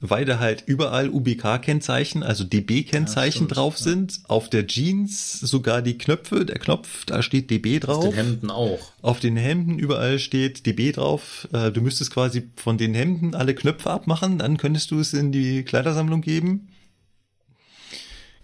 weil 0.00 0.24
da 0.24 0.38
halt 0.40 0.64
überall 0.66 1.08
UBK-Kennzeichen, 1.10 2.22
also 2.22 2.42
DB-Kennzeichen 2.44 3.42
Ja, 3.48 3.54
drauf 3.54 3.76
ja. 3.78 3.84
sind. 3.84 4.20
Auf 4.28 4.48
der 4.50 4.66
Jeans 4.66 5.38
sogar 5.40 5.82
die 5.82 5.98
Knöpfe, 5.98 6.44
der 6.46 6.58
Knopf, 6.58 7.04
da 7.04 7.22
steht 7.22 7.50
DB 7.50 7.76
Auf 7.76 7.80
drauf. 7.84 8.04
den 8.06 8.14
Hemden 8.14 8.50
auch. 8.50 8.78
Auf 9.02 9.20
den 9.20 9.36
Hemden 9.36 9.78
überall 9.78 10.18
steht 10.18 10.66
DB 10.66 10.90
drauf. 10.92 11.46
Äh, 11.52 11.70
Du 11.70 11.82
müsstest 11.82 12.10
quasi 12.12 12.48
von 12.56 12.78
den 12.78 12.94
Hemden 12.94 13.34
alle 13.34 13.54
Knöpfe 13.54 13.90
abmachen, 13.90 14.38
dann 14.38 14.56
könntest 14.56 14.90
du 14.90 14.98
es 14.98 15.12
in 15.12 15.30
die 15.32 15.62
Kleidersammlung 15.62 16.20
geben. 16.22 16.68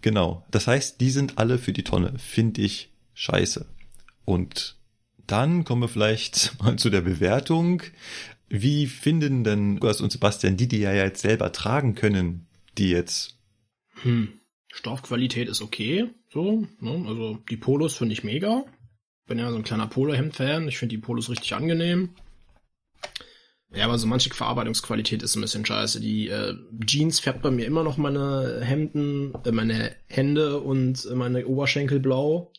Genau. 0.06 0.46
Das 0.52 0.68
heißt, 0.68 1.00
die 1.00 1.10
sind 1.10 1.36
alle 1.36 1.58
für 1.58 1.72
die 1.72 1.82
Tonne. 1.82 2.16
Finde 2.16 2.60
ich 2.60 2.92
scheiße. 3.14 3.66
Und 4.24 4.76
dann 5.26 5.64
kommen 5.64 5.82
wir 5.82 5.88
vielleicht 5.88 6.56
mal 6.62 6.76
zu 6.76 6.90
der 6.90 7.00
Bewertung. 7.00 7.82
Wie 8.48 8.86
finden 8.86 9.42
denn 9.42 9.74
Lukas 9.74 10.00
und 10.00 10.12
Sebastian 10.12 10.56
die, 10.56 10.68
die 10.68 10.78
ja 10.78 10.92
jetzt 10.92 11.22
selber 11.22 11.50
tragen 11.50 11.96
können, 11.96 12.46
die 12.78 12.90
jetzt? 12.90 13.36
Hm. 14.02 14.28
Stoffqualität 14.72 15.48
ist 15.48 15.60
okay, 15.60 16.08
so, 16.32 16.68
ne? 16.78 17.04
Also 17.08 17.40
die 17.50 17.56
Polos 17.56 17.96
finde 17.96 18.12
ich 18.12 18.22
mega. 18.22 18.64
Bin 19.26 19.40
ja 19.40 19.50
so 19.50 19.56
ein 19.56 19.64
kleiner 19.64 19.88
Polohemd-Fan. 19.88 20.68
Ich 20.68 20.78
finde 20.78 20.94
die 20.94 21.02
Polos 21.02 21.30
richtig 21.30 21.52
angenehm. 21.56 22.10
Ja, 23.76 23.84
aber 23.84 23.98
so 23.98 24.06
manche 24.06 24.30
Verarbeitungsqualität 24.32 25.22
ist 25.22 25.36
ein 25.36 25.42
bisschen 25.42 25.66
scheiße. 25.66 26.00
Die 26.00 26.28
äh, 26.28 26.54
Jeans 26.86 27.20
färbt 27.20 27.42
bei 27.42 27.50
mir 27.50 27.66
immer 27.66 27.82
noch 27.82 27.98
meine 27.98 28.60
Hemden, 28.62 29.34
äh, 29.44 29.52
meine 29.52 29.94
Hände 30.06 30.60
und 30.60 31.04
äh, 31.04 31.14
meine 31.14 31.46
Oberschenkel 31.46 32.00
blau. 32.00 32.52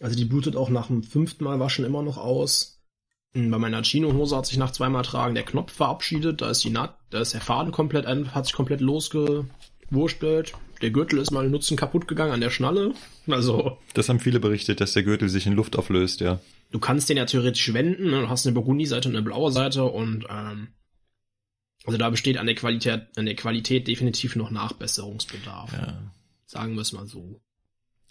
Also 0.00 0.16
die 0.16 0.24
blutet 0.24 0.56
auch 0.56 0.68
nach 0.68 0.88
dem 0.88 1.02
fünften 1.04 1.44
Mal 1.44 1.60
waschen 1.60 1.84
immer 1.84 2.02
noch 2.02 2.18
aus. 2.18 2.80
Hm, 3.34 3.50
Bei 3.52 3.58
meiner 3.58 3.82
Chino-Hose 3.82 4.36
hat 4.36 4.46
sich 4.46 4.58
nach 4.58 4.72
zweimal 4.72 5.02
Tragen 5.02 5.36
der 5.36 5.44
Knopf 5.44 5.72
verabschiedet. 5.72 6.40
Da 6.40 6.50
ist 6.50 6.64
die 6.64 6.70
Naht, 6.70 6.96
da 7.10 7.20
ist 7.20 7.32
der 7.32 7.40
Faden 7.40 7.70
komplett, 7.70 8.06
hat 8.06 8.46
sich 8.46 8.54
komplett 8.54 8.80
losgewurstelt. 8.80 10.54
Der 10.82 10.90
Gürtel 10.90 11.18
ist 11.20 11.30
mal 11.30 11.48
nutzen 11.48 11.76
kaputt 11.76 12.08
gegangen 12.08 12.32
an 12.32 12.40
der 12.40 12.50
Schnalle. 12.50 12.94
Also 13.28 13.78
Das 13.94 14.08
haben 14.08 14.18
viele 14.18 14.40
berichtet, 14.40 14.80
dass 14.80 14.94
der 14.94 15.02
Gürtel 15.04 15.28
sich 15.28 15.46
in 15.46 15.52
Luft 15.52 15.76
auflöst, 15.76 16.20
ja. 16.20 16.40
Du 16.70 16.78
kannst 16.78 17.08
den 17.08 17.16
ja 17.16 17.26
theoretisch 17.26 17.72
wenden. 17.72 18.10
Ne? 18.10 18.22
Du 18.22 18.28
hast 18.28 18.46
eine 18.46 18.54
Burgundi-Seite 18.54 19.08
und 19.08 19.16
eine 19.16 19.24
blaue 19.24 19.52
Seite 19.52 19.84
und 19.84 20.26
ähm, 20.28 20.68
also 21.86 21.98
da 21.98 22.10
besteht 22.10 22.36
an 22.36 22.46
der 22.46 22.54
Qualität, 22.54 23.06
an 23.16 23.26
der 23.26 23.36
Qualität 23.36 23.88
definitiv 23.88 24.36
noch 24.36 24.50
Nachbesserungsbedarf. 24.50 25.72
ja. 25.72 26.12
Sagen 26.46 26.74
wir 26.74 26.82
es 26.82 26.92
mal 26.92 27.06
so. 27.06 27.40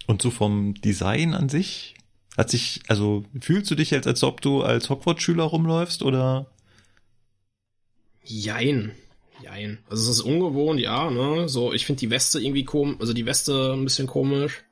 Und 0.07 0.21
so 0.21 0.31
vom 0.31 0.73
Design 0.75 1.33
an 1.33 1.49
sich? 1.49 1.95
Hat 2.37 2.49
sich, 2.49 2.81
also 2.87 3.25
fühlst 3.41 3.69
du 3.69 3.75
dich 3.75 3.91
jetzt, 3.91 4.07
als 4.07 4.23
ob 4.23 4.41
du 4.41 4.61
als 4.63 4.89
Hogwarts-Schüler 4.89 5.43
rumläufst 5.43 6.03
oder? 6.03 6.49
Jein. 8.23 8.93
Jein. 9.43 9.79
Also 9.89 10.03
es 10.03 10.19
ist 10.19 10.21
ungewohnt, 10.23 10.79
ja, 10.79 11.11
ne? 11.11 11.49
So, 11.49 11.73
ich 11.73 11.85
finde 11.85 11.99
die 11.99 12.09
Weste 12.09 12.39
irgendwie 12.39 12.63
komisch, 12.63 12.97
also 12.99 13.13
die 13.13 13.25
Weste 13.25 13.73
ein 13.73 13.83
bisschen 13.83 14.07
komisch. 14.07 14.63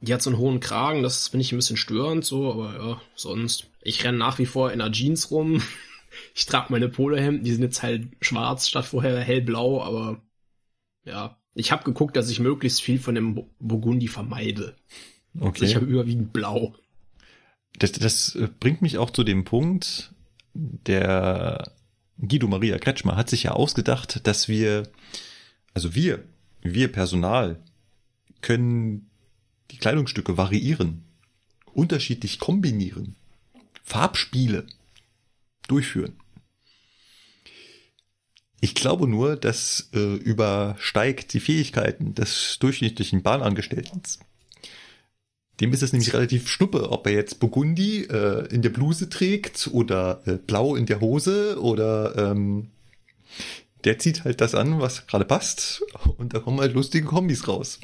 Die 0.00 0.14
hat 0.14 0.22
so 0.22 0.30
einen 0.30 0.38
hohen 0.38 0.60
Kragen, 0.60 1.02
das 1.02 1.28
finde 1.28 1.42
ich 1.42 1.52
ein 1.52 1.56
bisschen 1.58 1.76
störend, 1.76 2.24
so, 2.24 2.52
aber 2.52 2.72
ja, 2.78 3.02
sonst. 3.14 3.66
Ich 3.82 4.04
renne 4.04 4.18
nach 4.18 4.38
wie 4.38 4.46
vor 4.46 4.70
in 4.72 4.80
einer 4.80 4.92
Jeans 4.92 5.30
rum. 5.30 5.62
Ich 6.34 6.46
trage 6.46 6.72
meine 6.72 6.88
Polohemden, 6.88 7.44
die 7.44 7.52
sind 7.52 7.62
jetzt 7.62 7.82
halt 7.82 8.08
schwarz 8.22 8.66
statt 8.66 8.86
vorher 8.86 9.20
hellblau, 9.20 9.82
aber 9.82 10.22
ja. 11.04 11.36
Ich 11.54 11.70
habe 11.70 11.84
geguckt, 11.84 12.16
dass 12.16 12.30
ich 12.30 12.40
möglichst 12.40 12.80
viel 12.80 12.98
von 12.98 13.14
dem 13.14 13.34
Bu- 13.34 13.46
Burgundi 13.60 14.08
vermeide. 14.08 14.74
Also 15.38 15.64
ich 15.64 15.76
habe 15.76 15.84
überwiegend 15.84 16.32
blau. 16.32 16.74
Das, 17.78 17.92
das 17.92 18.34
äh, 18.36 18.48
bringt 18.58 18.80
mich 18.82 18.96
auch 18.98 19.10
zu 19.10 19.22
dem 19.22 19.44
Punkt, 19.44 20.12
der 20.54 21.72
Guido 22.16 22.48
Maria 22.48 22.78
Kretschmer 22.78 23.14
hat 23.14 23.28
sich 23.30 23.44
ja 23.44 23.52
ausgedacht, 23.52 24.26
dass 24.26 24.48
wir, 24.48 24.88
also 25.74 25.94
wir, 25.94 26.24
wir 26.62 26.90
Personal, 26.90 27.62
können 28.40 29.07
die 29.70 29.78
Kleidungsstücke 29.78 30.36
variieren, 30.36 31.04
unterschiedlich 31.72 32.38
kombinieren, 32.38 33.16
Farbspiele 33.82 34.66
durchführen. 35.66 36.16
Ich 38.60 38.74
glaube 38.74 39.06
nur, 39.06 39.36
das 39.36 39.88
äh, 39.94 40.14
übersteigt 40.16 41.32
die 41.32 41.40
Fähigkeiten 41.40 42.14
des 42.14 42.58
durchschnittlichen 42.58 43.22
Bahnangestellten. 43.22 44.02
Dem 45.60 45.72
ist 45.72 45.82
es 45.82 45.92
nämlich 45.92 46.12
relativ 46.12 46.48
schnuppe, 46.48 46.90
ob 46.90 47.06
er 47.06 47.12
jetzt 47.12 47.40
Burgundi 47.40 48.02
äh, 48.04 48.46
in 48.52 48.62
der 48.62 48.70
Bluse 48.70 49.08
trägt 49.08 49.68
oder 49.72 50.22
äh, 50.26 50.34
blau 50.34 50.76
in 50.76 50.86
der 50.86 51.00
Hose 51.00 51.60
oder 51.60 52.16
ähm, 52.16 52.70
der 53.84 53.98
zieht 53.98 54.24
halt 54.24 54.40
das 54.40 54.54
an, 54.54 54.80
was 54.80 55.06
gerade 55.06 55.24
passt 55.24 55.82
und 56.16 56.34
da 56.34 56.40
kommen 56.40 56.60
halt 56.60 56.74
lustige 56.74 57.06
Kombis 57.06 57.46
raus. 57.46 57.78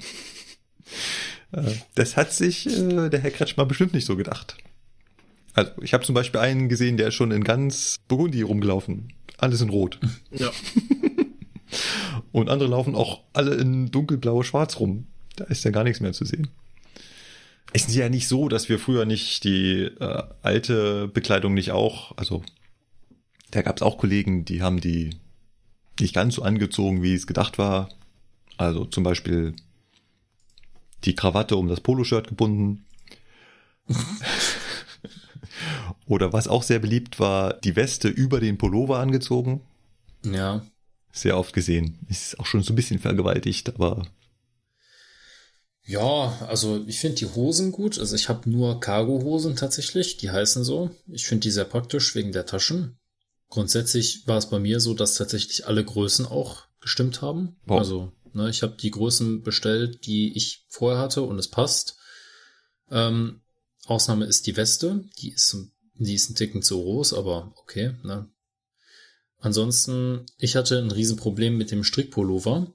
Äh, 1.54 1.74
das 1.94 2.16
hat 2.16 2.32
sich 2.32 2.66
äh, 2.66 3.08
der 3.08 3.20
Herr 3.20 3.30
Kretschmer 3.30 3.66
bestimmt 3.66 3.94
nicht 3.94 4.06
so 4.06 4.16
gedacht. 4.16 4.56
Also 5.54 5.70
ich 5.82 5.94
habe 5.94 6.04
zum 6.04 6.14
Beispiel 6.14 6.40
einen 6.40 6.68
gesehen, 6.68 6.96
der 6.96 7.08
ist 7.08 7.14
schon 7.14 7.30
in 7.30 7.44
ganz 7.44 8.00
Burgundi 8.08 8.42
rumgelaufen. 8.42 9.12
Alles 9.38 9.60
in 9.60 9.70
Rot. 9.70 9.98
Ja. 10.30 10.50
Und 12.30 12.50
andere 12.50 12.68
laufen 12.68 12.94
auch 12.94 13.22
alle 13.32 13.54
in 13.54 13.90
dunkelblau 13.90 14.42
schwarz 14.42 14.78
rum. 14.78 15.06
Da 15.36 15.44
ist 15.44 15.64
ja 15.64 15.72
gar 15.72 15.82
nichts 15.82 16.00
mehr 16.00 16.12
zu 16.12 16.24
sehen. 16.24 16.48
Es 17.72 17.88
ist 17.88 17.96
ja 17.96 18.08
nicht 18.08 18.28
so, 18.28 18.48
dass 18.48 18.68
wir 18.68 18.78
früher 18.78 19.04
nicht 19.04 19.42
die 19.42 19.82
äh, 19.82 20.22
alte 20.42 21.08
Bekleidung 21.08 21.54
nicht 21.54 21.72
auch, 21.72 22.16
also 22.16 22.44
da 23.50 23.62
gab 23.62 23.76
es 23.76 23.82
auch 23.82 23.98
Kollegen, 23.98 24.44
die 24.44 24.62
haben 24.62 24.80
die 24.80 25.10
nicht 25.98 26.14
ganz 26.14 26.36
so 26.36 26.42
angezogen, 26.42 27.02
wie 27.02 27.14
es 27.14 27.26
gedacht 27.26 27.58
war. 27.58 27.88
Also 28.56 28.84
zum 28.84 29.02
Beispiel 29.02 29.54
die 31.04 31.14
Krawatte 31.14 31.56
um 31.56 31.68
das 31.68 31.80
Poloshirt 31.80 32.28
gebunden. 32.28 32.84
Oder 36.06 36.32
was 36.32 36.48
auch 36.48 36.62
sehr 36.62 36.78
beliebt 36.78 37.20
war, 37.20 37.54
die 37.54 37.76
Weste 37.76 38.08
über 38.08 38.40
den 38.40 38.58
Pullover 38.58 38.98
angezogen. 38.98 39.60
Ja. 40.24 40.64
Sehr 41.12 41.38
oft 41.38 41.52
gesehen. 41.52 41.98
Ist 42.08 42.40
auch 42.40 42.46
schon 42.46 42.62
so 42.62 42.72
ein 42.72 42.76
bisschen 42.76 42.98
vergewaltigt, 42.98 43.68
aber 43.68 44.06
Ja, 45.84 46.38
also 46.48 46.82
ich 46.86 46.98
finde 47.00 47.16
die 47.16 47.26
Hosen 47.26 47.72
gut. 47.72 47.98
Also 47.98 48.16
ich 48.16 48.28
habe 48.28 48.50
nur 48.50 48.80
Cargo-Hosen 48.80 49.56
tatsächlich, 49.56 50.16
die 50.16 50.30
heißen 50.30 50.64
so. 50.64 50.90
Ich 51.06 51.26
finde 51.26 51.42
die 51.42 51.50
sehr 51.50 51.64
praktisch 51.64 52.14
wegen 52.14 52.32
der 52.32 52.46
Taschen. 52.46 52.98
Grundsätzlich 53.48 54.26
war 54.26 54.38
es 54.38 54.50
bei 54.50 54.58
mir 54.58 54.80
so, 54.80 54.94
dass 54.94 55.14
tatsächlich 55.14 55.66
alle 55.66 55.84
Größen 55.84 56.26
auch 56.26 56.64
gestimmt 56.80 57.22
haben. 57.22 57.56
Wow. 57.66 57.78
Also 57.78 58.12
ne, 58.34 58.50
ich 58.50 58.62
habe 58.62 58.76
die 58.76 58.90
Größen 58.90 59.42
bestellt, 59.42 60.06
die 60.06 60.36
ich 60.36 60.64
vorher 60.68 61.00
hatte 61.00 61.22
und 61.22 61.38
es 61.38 61.48
passt. 61.48 61.96
Ähm, 62.90 63.40
Ausnahme 63.86 64.24
ist 64.26 64.46
die 64.46 64.56
Weste, 64.56 65.04
die 65.18 65.32
ist, 65.32 65.56
die 65.94 66.14
ist 66.14 66.30
ein 66.30 66.34
Ticken 66.34 66.62
zu 66.62 66.80
groß, 66.80 67.14
aber 67.14 67.52
okay. 67.56 67.94
Ne? 68.02 68.28
Ansonsten, 69.38 70.24
ich 70.38 70.56
hatte 70.56 70.78
ein 70.78 70.90
Riesenproblem 70.90 71.56
mit 71.56 71.70
dem 71.70 71.84
Strickpullover. 71.84 72.72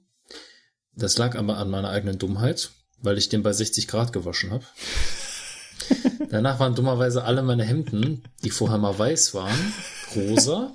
Das 0.94 1.18
lag 1.18 1.36
aber 1.36 1.56
an 1.56 1.70
meiner 1.70 1.90
eigenen 1.90 2.18
Dummheit, 2.18 2.70
weil 2.98 3.18
ich 3.18 3.28
den 3.28 3.42
bei 3.42 3.52
60 3.52 3.88
Grad 3.88 4.12
gewaschen 4.12 4.50
habe. 4.50 4.64
Danach 6.30 6.60
waren 6.60 6.74
dummerweise 6.74 7.24
alle 7.24 7.42
meine 7.42 7.64
Hemden, 7.64 8.22
die 8.44 8.50
vorher 8.50 8.78
mal 8.78 8.96
weiß 8.96 9.34
waren, 9.34 9.72
rosa. 10.14 10.72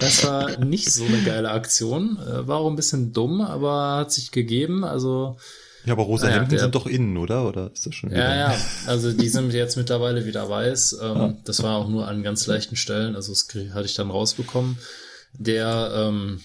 Das 0.00 0.24
war 0.24 0.58
nicht 0.64 0.92
so 0.92 1.04
eine 1.04 1.22
geile 1.22 1.50
Aktion. 1.50 2.18
Äh, 2.18 2.46
War 2.46 2.58
auch 2.58 2.68
ein 2.70 2.76
bisschen 2.76 3.12
dumm, 3.12 3.40
aber 3.40 3.96
hat 3.98 4.12
sich 4.12 4.30
gegeben. 4.30 4.84
Also 4.84 5.36
ja, 5.86 5.92
aber 5.92 6.04
rosa 6.04 6.26
Naja, 6.26 6.36
Hemden 6.38 6.50
der- 6.50 6.60
sind 6.60 6.74
doch 6.74 6.86
innen, 6.86 7.16
oder? 7.18 7.46
Oder 7.46 7.70
ist 7.72 7.84
das 7.86 7.94
schon 7.94 8.10
ja, 8.10 8.16
wieder? 8.16 8.36
ja, 8.36 8.56
also 8.86 9.12
die 9.12 9.28
sind 9.28 9.52
jetzt 9.52 9.76
mittlerweile 9.76 10.24
wieder 10.24 10.48
weiß. 10.48 10.98
Ähm, 11.02 11.16
Ja. 11.16 11.34
Das 11.44 11.62
war 11.62 11.76
auch 11.76 11.88
nur 11.88 12.08
an 12.08 12.22
ganz 12.22 12.46
leichten 12.46 12.76
Stellen, 12.76 13.16
also 13.16 13.32
das 13.32 13.46
hatte 13.74 13.84
ich 13.86 13.94
dann 13.94 14.10
rausbekommen. 14.10 14.78
Der, 15.34 15.92
ähm, 15.94 16.40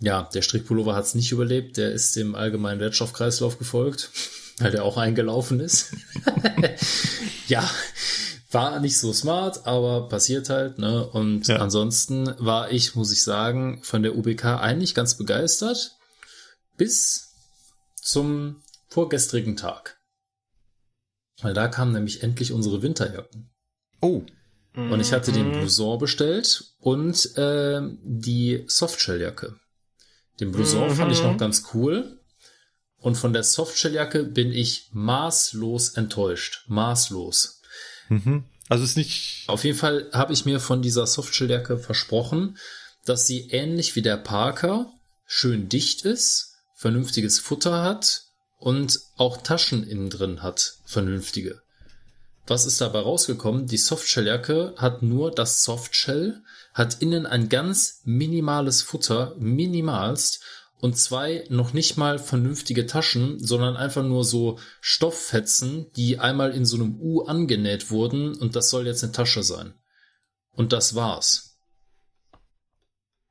ja, 0.00 0.28
der 0.32 0.42
Strickpullover 0.42 0.94
hat 0.94 1.04
es 1.04 1.14
nicht 1.14 1.30
überlebt, 1.32 1.76
der 1.76 1.92
ist 1.92 2.16
dem 2.16 2.34
allgemeinen 2.34 2.80
Wertstoffkreislauf 2.80 3.58
gefolgt, 3.58 4.10
weil 4.58 4.70
der 4.70 4.84
auch 4.84 4.96
eingelaufen 4.96 5.60
ist. 5.60 5.92
ja, 7.48 7.68
war 8.50 8.80
nicht 8.80 8.98
so 8.98 9.12
smart, 9.12 9.66
aber 9.66 10.08
passiert 10.08 10.48
halt, 10.48 10.78
ne? 10.78 11.06
Und 11.06 11.48
Ja. 11.48 11.56
ansonsten 11.56 12.34
war 12.38 12.70
ich, 12.70 12.94
muss 12.94 13.12
ich 13.12 13.22
sagen, 13.22 13.82
von 13.82 14.02
der 14.02 14.16
UBK 14.16 14.44
eigentlich 14.60 14.94
ganz 14.94 15.16
begeistert. 15.16 15.92
Bis 16.76 17.28
zum 17.96 18.62
vorgestrigen 18.88 19.56
Tag. 19.56 19.98
Weil 21.42 21.54
da 21.54 21.68
kamen 21.68 21.92
nämlich 21.92 22.22
endlich 22.22 22.52
unsere 22.52 22.82
Winterjacken. 22.82 23.50
Oh, 24.00 24.22
Und 24.74 25.00
ich 25.00 25.12
hatte 25.12 25.32
den 25.32 25.48
Mhm. 25.48 25.52
Blouson 25.52 25.98
bestellt 25.98 26.72
und 26.78 27.36
äh, 27.36 27.80
die 28.02 28.64
Softshelljacke. 28.68 29.58
Den 30.38 30.52
Blouson 30.52 30.94
fand 30.94 31.10
ich 31.10 31.18
Mhm. 31.22 31.30
noch 31.30 31.36
ganz 31.36 31.64
cool. 31.74 32.20
Und 32.98 33.16
von 33.16 33.32
der 33.32 33.42
Softshelljacke 33.42 34.22
bin 34.24 34.52
ich 34.52 34.88
maßlos 34.92 35.90
enttäuscht. 35.94 36.64
Maßlos. 36.68 37.57
Mhm. 38.08 38.44
also 38.68 38.84
ist 38.84 38.96
nicht. 38.96 39.44
Auf 39.46 39.64
jeden 39.64 39.78
Fall 39.78 40.08
habe 40.12 40.32
ich 40.32 40.44
mir 40.44 40.60
von 40.60 40.82
dieser 40.82 41.06
Softshelljacke 41.06 41.78
versprochen, 41.78 42.58
dass 43.04 43.26
sie 43.26 43.48
ähnlich 43.50 43.96
wie 43.96 44.02
der 44.02 44.16
Parker 44.16 44.92
schön 45.26 45.68
dicht 45.68 46.02
ist, 46.02 46.56
vernünftiges 46.74 47.38
Futter 47.38 47.82
hat 47.82 48.24
und 48.56 49.00
auch 49.16 49.38
Taschen 49.38 49.86
innen 49.86 50.10
drin 50.10 50.42
hat, 50.42 50.78
vernünftige. 50.84 51.62
Was 52.46 52.64
ist 52.64 52.80
dabei 52.80 53.00
rausgekommen? 53.00 53.66
Die 53.66 53.76
Softshelljacke 53.76 54.74
hat 54.78 55.02
nur 55.02 55.30
das 55.30 55.64
Softshell, 55.64 56.42
hat 56.72 57.02
innen 57.02 57.26
ein 57.26 57.50
ganz 57.50 58.00
minimales 58.04 58.80
Futter, 58.80 59.34
minimalst, 59.38 60.42
und 60.80 60.96
zwei 60.96 61.44
noch 61.48 61.72
nicht 61.72 61.96
mal 61.96 62.18
vernünftige 62.18 62.86
Taschen, 62.86 63.38
sondern 63.38 63.76
einfach 63.76 64.04
nur 64.04 64.24
so 64.24 64.58
Stofffetzen, 64.80 65.90
die 65.92 66.18
einmal 66.18 66.52
in 66.52 66.64
so 66.64 66.76
einem 66.76 67.00
U 67.00 67.22
angenäht 67.22 67.90
wurden 67.90 68.36
und 68.36 68.56
das 68.56 68.70
soll 68.70 68.86
jetzt 68.86 69.02
eine 69.02 69.12
Tasche 69.12 69.42
sein. 69.42 69.74
Und 70.52 70.72
das 70.72 70.94
war's. 70.94 71.58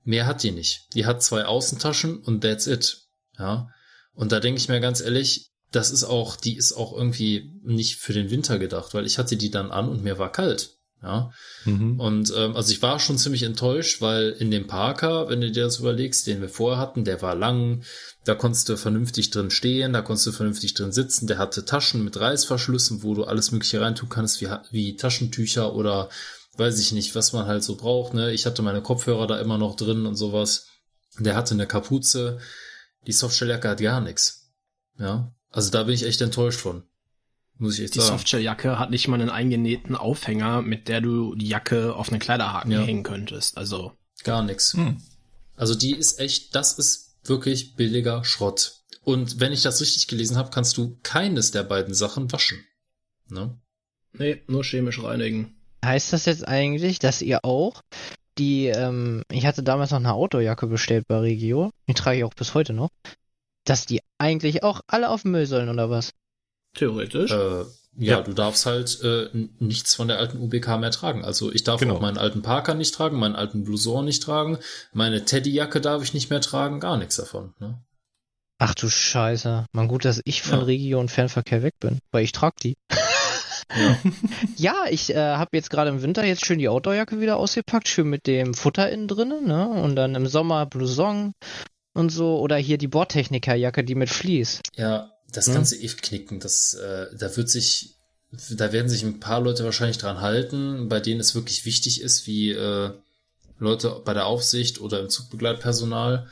Mehr 0.03 0.26
hat 0.26 0.43
die 0.43 0.51
nicht. 0.51 0.88
Die 0.93 1.06
hat 1.06 1.24
zwei 1.24 1.45
Außentaschen 1.45 2.19
und 2.19 2.42
that's 2.42 2.67
it. 2.67 3.08
Ja. 3.38 3.69
Und 4.14 4.32
da 4.32 4.40
denke 4.40 4.59
ich 4.59 4.69
mir 4.69 4.80
ganz 4.80 5.01
ehrlich, 5.01 5.51
das 5.72 5.92
ist 5.92 6.06
auch, 6.06 6.38
die 6.38 6.56
ist 6.56 6.74
auch 6.74 6.93
irgendwie 6.93 7.51
nicht 7.61 7.98
für 7.98 8.14
den 8.14 8.30
Winter 8.30 8.58
gedacht, 8.58 8.93
weil 8.93 9.06
ich 9.06 9.17
hatte 9.17 9.35
die 9.35 9.51
dann 9.51 9.72
an 9.72 9.90
und 9.90 10.03
mir 10.03 10.17
war 10.17 10.32
kalt. 10.32 10.76
Ja. 11.03 11.32
Mhm. 11.66 12.00
Und 12.00 12.34
ähm, 12.35 12.56
also 12.56 12.72
ich 12.72 12.82
war 12.82 13.00
schon 13.00 13.17
ziemlich 13.17 13.43
enttäuscht, 13.43 14.01
weil 14.01 14.32
in 14.32 14.50
dem 14.50 14.66
Parker, 14.66 15.30
wenn 15.30 15.42
du 15.42 15.51
dir 15.51 15.64
das 15.64 15.80
überlegst, 15.80 16.26
den 16.26 16.42
wir 16.42 16.50
vorher 16.50 16.80
hatten, 16.80 17.06
der 17.06 17.22
war 17.22 17.35
lang, 17.35 17.84
da 18.26 18.34
konntest 18.34 18.67
du 18.67 18.77
vernünftig 18.77 19.30
drin 19.30 19.51
stehen, 19.51 19.93
da 19.93 20.01
konntest 20.01 20.27
du 20.27 20.32
vernünftig 20.32 20.74
drin 20.74 20.92
sitzen, 20.92 21.27
der 21.27 21.38
hatte 21.38 21.66
Taschen 21.66 22.03
mit 22.03 22.19
Reißverschlüssen, 22.19 23.03
wo 23.03 23.14
du 23.14 23.26
alles 23.26 23.51
mögliche 23.51 23.80
reintun 23.80 24.09
kannst, 24.09 24.42
wie, 24.42 24.50
wie 24.72 24.95
Taschentücher 24.95 25.76
oder 25.76 26.09
weiß 26.58 26.80
ich 26.80 26.92
nicht, 26.92 27.14
was 27.14 27.32
man 27.32 27.45
halt 27.45 27.64
so 27.64 27.76
braucht. 27.76 28.16
Ne? 28.16 28.32
Ich 28.32 28.45
hatte 28.48 28.64
meine 28.64 28.82
Kopfhörer 28.82 29.27
da 29.27 29.40
immer 29.40 29.59
noch 29.59 29.76
drin 29.76 30.08
und 30.08 30.16
sowas. 30.16 30.67
Der 31.19 31.35
hatte 31.35 31.53
eine 31.53 31.67
Kapuze. 31.67 32.40
Die 33.06 33.11
Softshelljacke 33.11 33.69
hat 33.69 33.80
gar 33.80 34.01
nichts. 34.01 34.51
Ja, 34.98 35.32
also 35.51 35.69
da 35.69 35.84
bin 35.84 35.93
ich 35.93 36.03
echt 36.03 36.22
enttäuscht 36.22 36.59
von. 36.59 36.86
Muss 37.59 37.77
ich 37.79 37.85
echt 37.85 37.95
Die 37.95 37.99
sagen. 37.99 38.17
Softshelljacke 38.17 38.77
hat 38.79 38.89
nicht 38.91 39.07
mal 39.07 39.19
einen 39.19 39.29
eingenähten 39.29 39.95
Aufhänger, 39.95 40.61
mit 40.61 40.87
der 40.87 41.01
du 41.01 41.35
die 41.35 41.47
Jacke 41.47 41.95
auf 41.95 42.09
einen 42.09 42.19
Kleiderhaken 42.19 42.71
Ja. 42.71 42.81
hängen 42.81 43.03
könntest. 43.03 43.57
Also, 43.57 43.93
Gar 44.23 44.43
nichts. 44.43 44.73
Hm. 44.73 44.97
Also 45.55 45.73
die 45.75 45.91
ist 45.95 46.19
echt, 46.19 46.53
das 46.55 46.73
ist 46.77 47.15
wirklich 47.23 47.75
billiger 47.75 48.23
Schrott. 48.23 48.81
Und 49.03 49.39
wenn 49.39 49.53
ich 49.53 49.61
das 49.61 49.79
richtig 49.79 50.07
gelesen 50.07 50.37
habe, 50.37 50.49
kannst 50.49 50.75
du 50.77 50.97
keines 51.03 51.51
der 51.51 51.63
beiden 51.63 51.93
Sachen 51.93 52.31
waschen. 52.31 52.63
Ne? 53.29 53.57
nee, 54.13 54.41
nur 54.47 54.63
chemisch 54.63 55.01
reinigen. 55.03 55.55
Heißt 55.85 56.11
das 56.13 56.25
jetzt 56.25 56.47
eigentlich, 56.47 56.99
dass 56.99 57.21
ihr 57.21 57.45
auch 57.45 57.81
die, 58.37 58.67
ähm, 58.67 59.23
ich 59.31 59.45
hatte 59.45 59.63
damals 59.63 59.91
noch 59.91 59.97
eine 59.99 60.13
Outdoorjacke 60.13 60.67
bestellt 60.67 61.05
bei 61.07 61.17
Regio, 61.19 61.71
die 61.87 61.93
trage 61.93 62.17
ich 62.19 62.23
auch 62.23 62.33
bis 62.33 62.53
heute 62.53 62.73
noch, 62.73 62.89
dass 63.63 63.85
die 63.85 64.01
eigentlich 64.17 64.63
auch 64.63 64.81
alle 64.87 65.09
auf 65.09 65.21
den 65.23 65.31
Müll 65.31 65.45
sollen 65.45 65.69
oder 65.69 65.89
was? 65.89 66.11
Theoretisch. 66.77 67.31
Äh, 67.31 67.65
ja, 67.99 68.17
Ja. 68.17 68.22
du 68.22 68.33
darfst 68.33 68.65
halt 68.65 69.01
äh, 69.03 69.27
nichts 69.59 69.95
von 69.95 70.07
der 70.07 70.19
alten 70.19 70.39
UBK 70.39 70.77
mehr 70.80 70.91
tragen. 70.91 71.25
Also 71.25 71.51
ich 71.51 71.64
darf 71.64 71.80
Genau. 71.81 71.95
auch 71.95 71.99
meinen 72.01 72.17
alten 72.17 72.41
Parker 72.43 72.73
nicht 72.75 72.93
tragen, 72.93 73.17
meinen 73.19 73.35
alten 73.35 73.64
Blouson 73.64 74.06
nicht 74.06 74.23
tragen, 74.23 74.59
meine 74.93 75.25
Teddyjacke 75.25 75.81
darf 75.81 76.03
ich 76.03 76.14
nicht 76.14 76.30
mehr 76.30 76.41
tragen, 76.41 76.80
gar 76.80 76.97
nichts 76.97 77.15
davon. 77.17 77.53
Ne? 77.59 77.81
Ach 78.59 78.73
du 78.75 78.89
Scheiße. 78.89 79.65
Man 79.72 79.88
gut, 79.88 80.06
dass 80.06 80.22
ich 80.25 80.41
von 80.41 80.59
Ja. 80.59 80.65
Regio 80.65 80.99
und 80.99 81.11
Fernverkehr 81.11 81.61
weg 81.64 81.75
bin, 81.80 81.99
weil 82.11 82.23
ich 82.23 82.31
trage 82.31 82.56
die. 82.64 82.77
Ja. 83.75 83.97
Ja, 84.56 84.85
ich 84.89 85.14
äh, 85.14 85.17
habe 85.35 85.49
jetzt 85.53 85.69
gerade 85.69 85.89
im 85.89 86.01
Winter 86.01 86.23
jetzt 86.25 86.45
schön 86.45 86.57
die 86.59 86.69
Outdoorjacke 86.69 87.19
wieder 87.19 87.38
ausgepackt, 87.38 87.88
schön 87.88 88.07
mit 88.09 88.25
dem 88.25 88.53
Futter 88.53 88.89
innen 88.89 89.07
drinnen, 89.07 89.45
ne? 89.45 89.67
Und 89.67 89.95
dann 89.95 90.15
im 90.15 90.25
Sommer 90.27 90.65
Blouson 90.65 91.33
und 91.93 92.09
so 92.09 92.39
oder 92.39 92.56
hier 92.57 92.77
die 92.77 92.88
Bordtechnikerjacke, 92.88 93.83
die 93.83 93.95
mit 93.95 94.09
Vlies. 94.09 94.61
Ja, 94.75 95.11
das 95.31 95.47
Hm. 95.47 95.53
kannst 95.53 95.72
du 95.72 95.75
eh 95.77 95.88
knicken. 95.88 96.39
Das, 96.39 96.73
äh, 96.73 97.07
da 97.17 97.35
wird 97.35 97.49
sich, 97.49 97.95
da 98.49 98.72
werden 98.72 98.89
sich 98.89 99.03
ein 99.03 99.19
paar 99.19 99.41
Leute 99.41 99.64
wahrscheinlich 99.64 99.97
dran 99.97 100.22
halten, 100.22 100.89
bei 100.89 100.99
denen 100.99 101.19
es 101.19 101.35
wirklich 101.35 101.65
wichtig 101.65 102.01
ist, 102.01 102.27
wie 102.27 102.51
äh, 102.51 102.91
Leute 103.59 104.01
bei 104.06 104.14
der 104.14 104.27
Aufsicht 104.27 104.80
oder 104.80 104.99
im 104.99 105.09
Zugbegleitpersonal. 105.09 106.27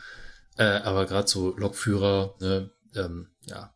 Äh, 0.57 0.64
aber 0.64 1.06
gerade 1.06 1.27
so 1.27 1.56
Lokführer, 1.57 2.35
ne, 2.40 2.69
ähm, 2.95 3.27
ja. 3.45 3.74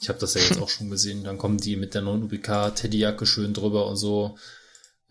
Ich 0.00 0.08
habe 0.08 0.20
das 0.20 0.34
ja 0.34 0.40
jetzt 0.40 0.60
auch 0.60 0.68
schon 0.68 0.90
gesehen. 0.90 1.24
Dann 1.24 1.38
kommen 1.38 1.58
die 1.58 1.74
mit 1.76 1.94
der 1.94 2.02
neuen 2.02 2.22
UBK 2.22 2.70
Teddyjacke 2.74 3.26
schön 3.26 3.52
drüber 3.52 3.86
und 3.88 3.96
so. 3.96 4.38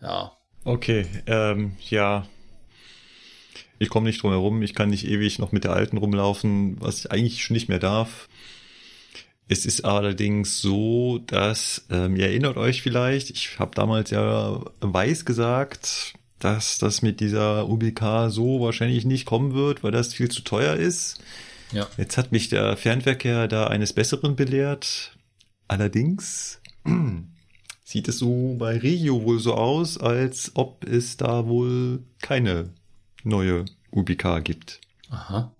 Ja, 0.00 0.32
Okay, 0.64 1.06
ähm, 1.26 1.76
ja. 1.88 2.26
Ich 3.78 3.88
komme 3.88 4.06
nicht 4.06 4.22
drum 4.22 4.32
herum. 4.32 4.62
Ich 4.62 4.74
kann 4.74 4.90
nicht 4.90 5.06
ewig 5.06 5.38
noch 5.38 5.52
mit 5.52 5.64
der 5.64 5.72
alten 5.72 5.96
rumlaufen, 5.96 6.80
was 6.80 6.98
ich 6.98 7.12
eigentlich 7.12 7.42
schon 7.42 7.54
nicht 7.54 7.68
mehr 7.68 7.78
darf. 7.78 8.28
Es 9.48 9.64
ist 9.64 9.84
allerdings 9.84 10.60
so, 10.60 11.18
dass, 11.26 11.86
ähm, 11.90 12.16
ihr 12.16 12.26
erinnert 12.26 12.58
euch 12.58 12.82
vielleicht, 12.82 13.30
ich 13.30 13.58
habe 13.58 13.74
damals 13.74 14.10
ja 14.10 14.60
weiß 14.80 15.24
gesagt, 15.24 16.12
dass 16.38 16.76
das 16.78 17.00
mit 17.00 17.20
dieser 17.20 17.68
UBK 17.68 18.30
so 18.30 18.60
wahrscheinlich 18.60 19.06
nicht 19.06 19.24
kommen 19.24 19.54
wird, 19.54 19.82
weil 19.82 19.90
das 19.90 20.12
viel 20.12 20.30
zu 20.30 20.42
teuer 20.42 20.76
ist. 20.76 21.18
ja. 21.72 21.88
Jetzt 21.96 22.18
hat 22.18 22.30
mich 22.30 22.50
der 22.50 22.76
Fernverkehr 22.76 23.48
da 23.48 23.66
eines 23.66 23.94
Besseren 23.94 24.36
belehrt. 24.36 25.16
Allerdings 25.66 26.60
sieht 27.84 28.08
es 28.08 28.18
so 28.18 28.54
bei 28.58 28.76
Regio 28.76 29.24
wohl 29.24 29.38
so 29.38 29.54
aus, 29.54 29.98
als 29.98 30.52
ob 30.54 30.84
es 30.84 31.16
da 31.16 31.46
wohl 31.46 32.02
keine 32.20 32.70
neue 33.24 33.64
UBK 33.92 34.44
gibt. 34.44 34.80
Aha. 35.08 35.52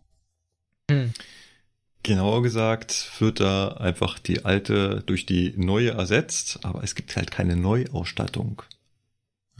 Genauer 2.09 2.43
gesagt 2.43 3.13
wird 3.21 3.39
da 3.39 3.69
einfach 3.69 4.19
die 4.19 4.45
alte 4.45 5.03
durch 5.07 5.27
die 5.27 5.53
neue 5.57 5.91
ersetzt, 5.91 6.61
aber 6.65 6.83
es 6.83 6.95
gibt 6.95 7.15
halt 7.17 7.31
keine 7.31 7.55
Neuausstattung. 7.55 8.63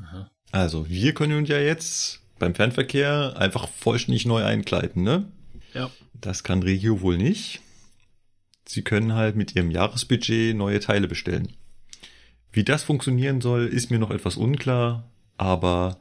Aha. 0.03 0.31
Also 0.51 0.89
wir 0.89 1.13
können 1.13 1.37
uns 1.37 1.49
ja 1.49 1.59
jetzt 1.59 2.21
beim 2.39 2.55
Fernverkehr 2.55 3.35
einfach 3.37 3.69
vollständig 3.69 4.25
neu 4.25 4.43
einkleiden, 4.43 5.03
ne? 5.03 5.31
Ja. 5.75 5.91
Das 6.15 6.43
kann 6.43 6.63
Regio 6.63 7.03
wohl 7.03 7.19
nicht. 7.19 7.61
Sie 8.67 8.83
können 8.83 9.15
halt 9.15 9.37
mit 9.37 9.55
ihrem 9.55 9.71
Jahresbudget 9.71 10.57
neue 10.57 10.81
Teile 10.81 11.07
bestellen. 11.07 11.53
Wie 12.51 12.65
das 12.65 12.83
funktionieren 12.83 13.41
soll, 13.43 13.67
ist 13.67 13.91
mir 13.91 13.99
noch 13.99 14.11
etwas 14.11 14.37
unklar, 14.37 15.11
aber 15.37 15.99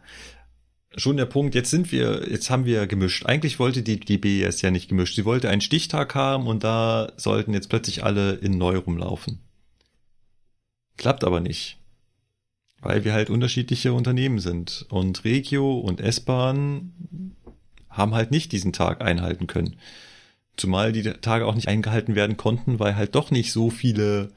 schon 0.98 1.18
der 1.18 1.26
Punkt, 1.26 1.56
jetzt 1.56 1.70
sind 1.70 1.92
wir, 1.92 2.28
jetzt 2.30 2.50
haben 2.50 2.66
wir 2.66 2.88
gemischt. 2.88 3.26
Eigentlich 3.26 3.60
wollte 3.60 3.84
die, 3.84 4.00
die 4.00 4.18
BES 4.18 4.62
ja 4.62 4.72
nicht 4.72 4.90
gemischt. 4.90 5.16
Sie 5.16 5.26
wollte 5.26 5.50
einen 5.50 5.62
Stichtag 5.62 6.16
haben 6.16 6.48
und 6.48 6.64
da 6.64 7.12
sollten 7.16 7.54
jetzt 7.54 7.70
plötzlich 7.70 8.04
alle 8.04 8.34
in 8.34 8.58
neu 8.58 8.78
rumlaufen. 8.78 9.40
Klappt 10.98 11.24
aber 11.24 11.40
nicht. 11.40 11.78
Weil 12.82 13.06
wir 13.06 13.14
halt 13.14 13.30
unterschiedliche 13.30 13.94
Unternehmen 13.94 14.40
sind. 14.40 14.86
Und 14.90 15.24
Regio 15.24 15.80
und 15.80 16.02
S-Bahn 16.02 17.36
haben 17.90 18.14
halt 18.14 18.32
nicht 18.32 18.52
diesen 18.52 18.74
Tag 18.74 19.02
einhalten 19.02 19.48
können. 19.48 19.78
Zumal 20.58 20.92
die 20.92 21.04
Tage 21.04 21.46
auch 21.46 21.54
nicht 21.54 21.68
eingehalten 21.68 22.16
werden 22.16 22.38
konnten, 22.38 22.80
weil 22.80 22.96
halt 22.96 23.14
doch 23.14 23.30
nicht 23.30 23.52
so 23.52 23.70
viele 23.70 24.32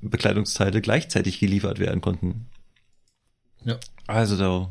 Bekleidungsteile 0.00 0.80
gleichzeitig 0.80 1.40
geliefert 1.40 1.80
werden 1.80 2.00
konnten. 2.00 2.46
Ja. 3.64 3.80
Also 4.06 4.36
da, 4.36 4.70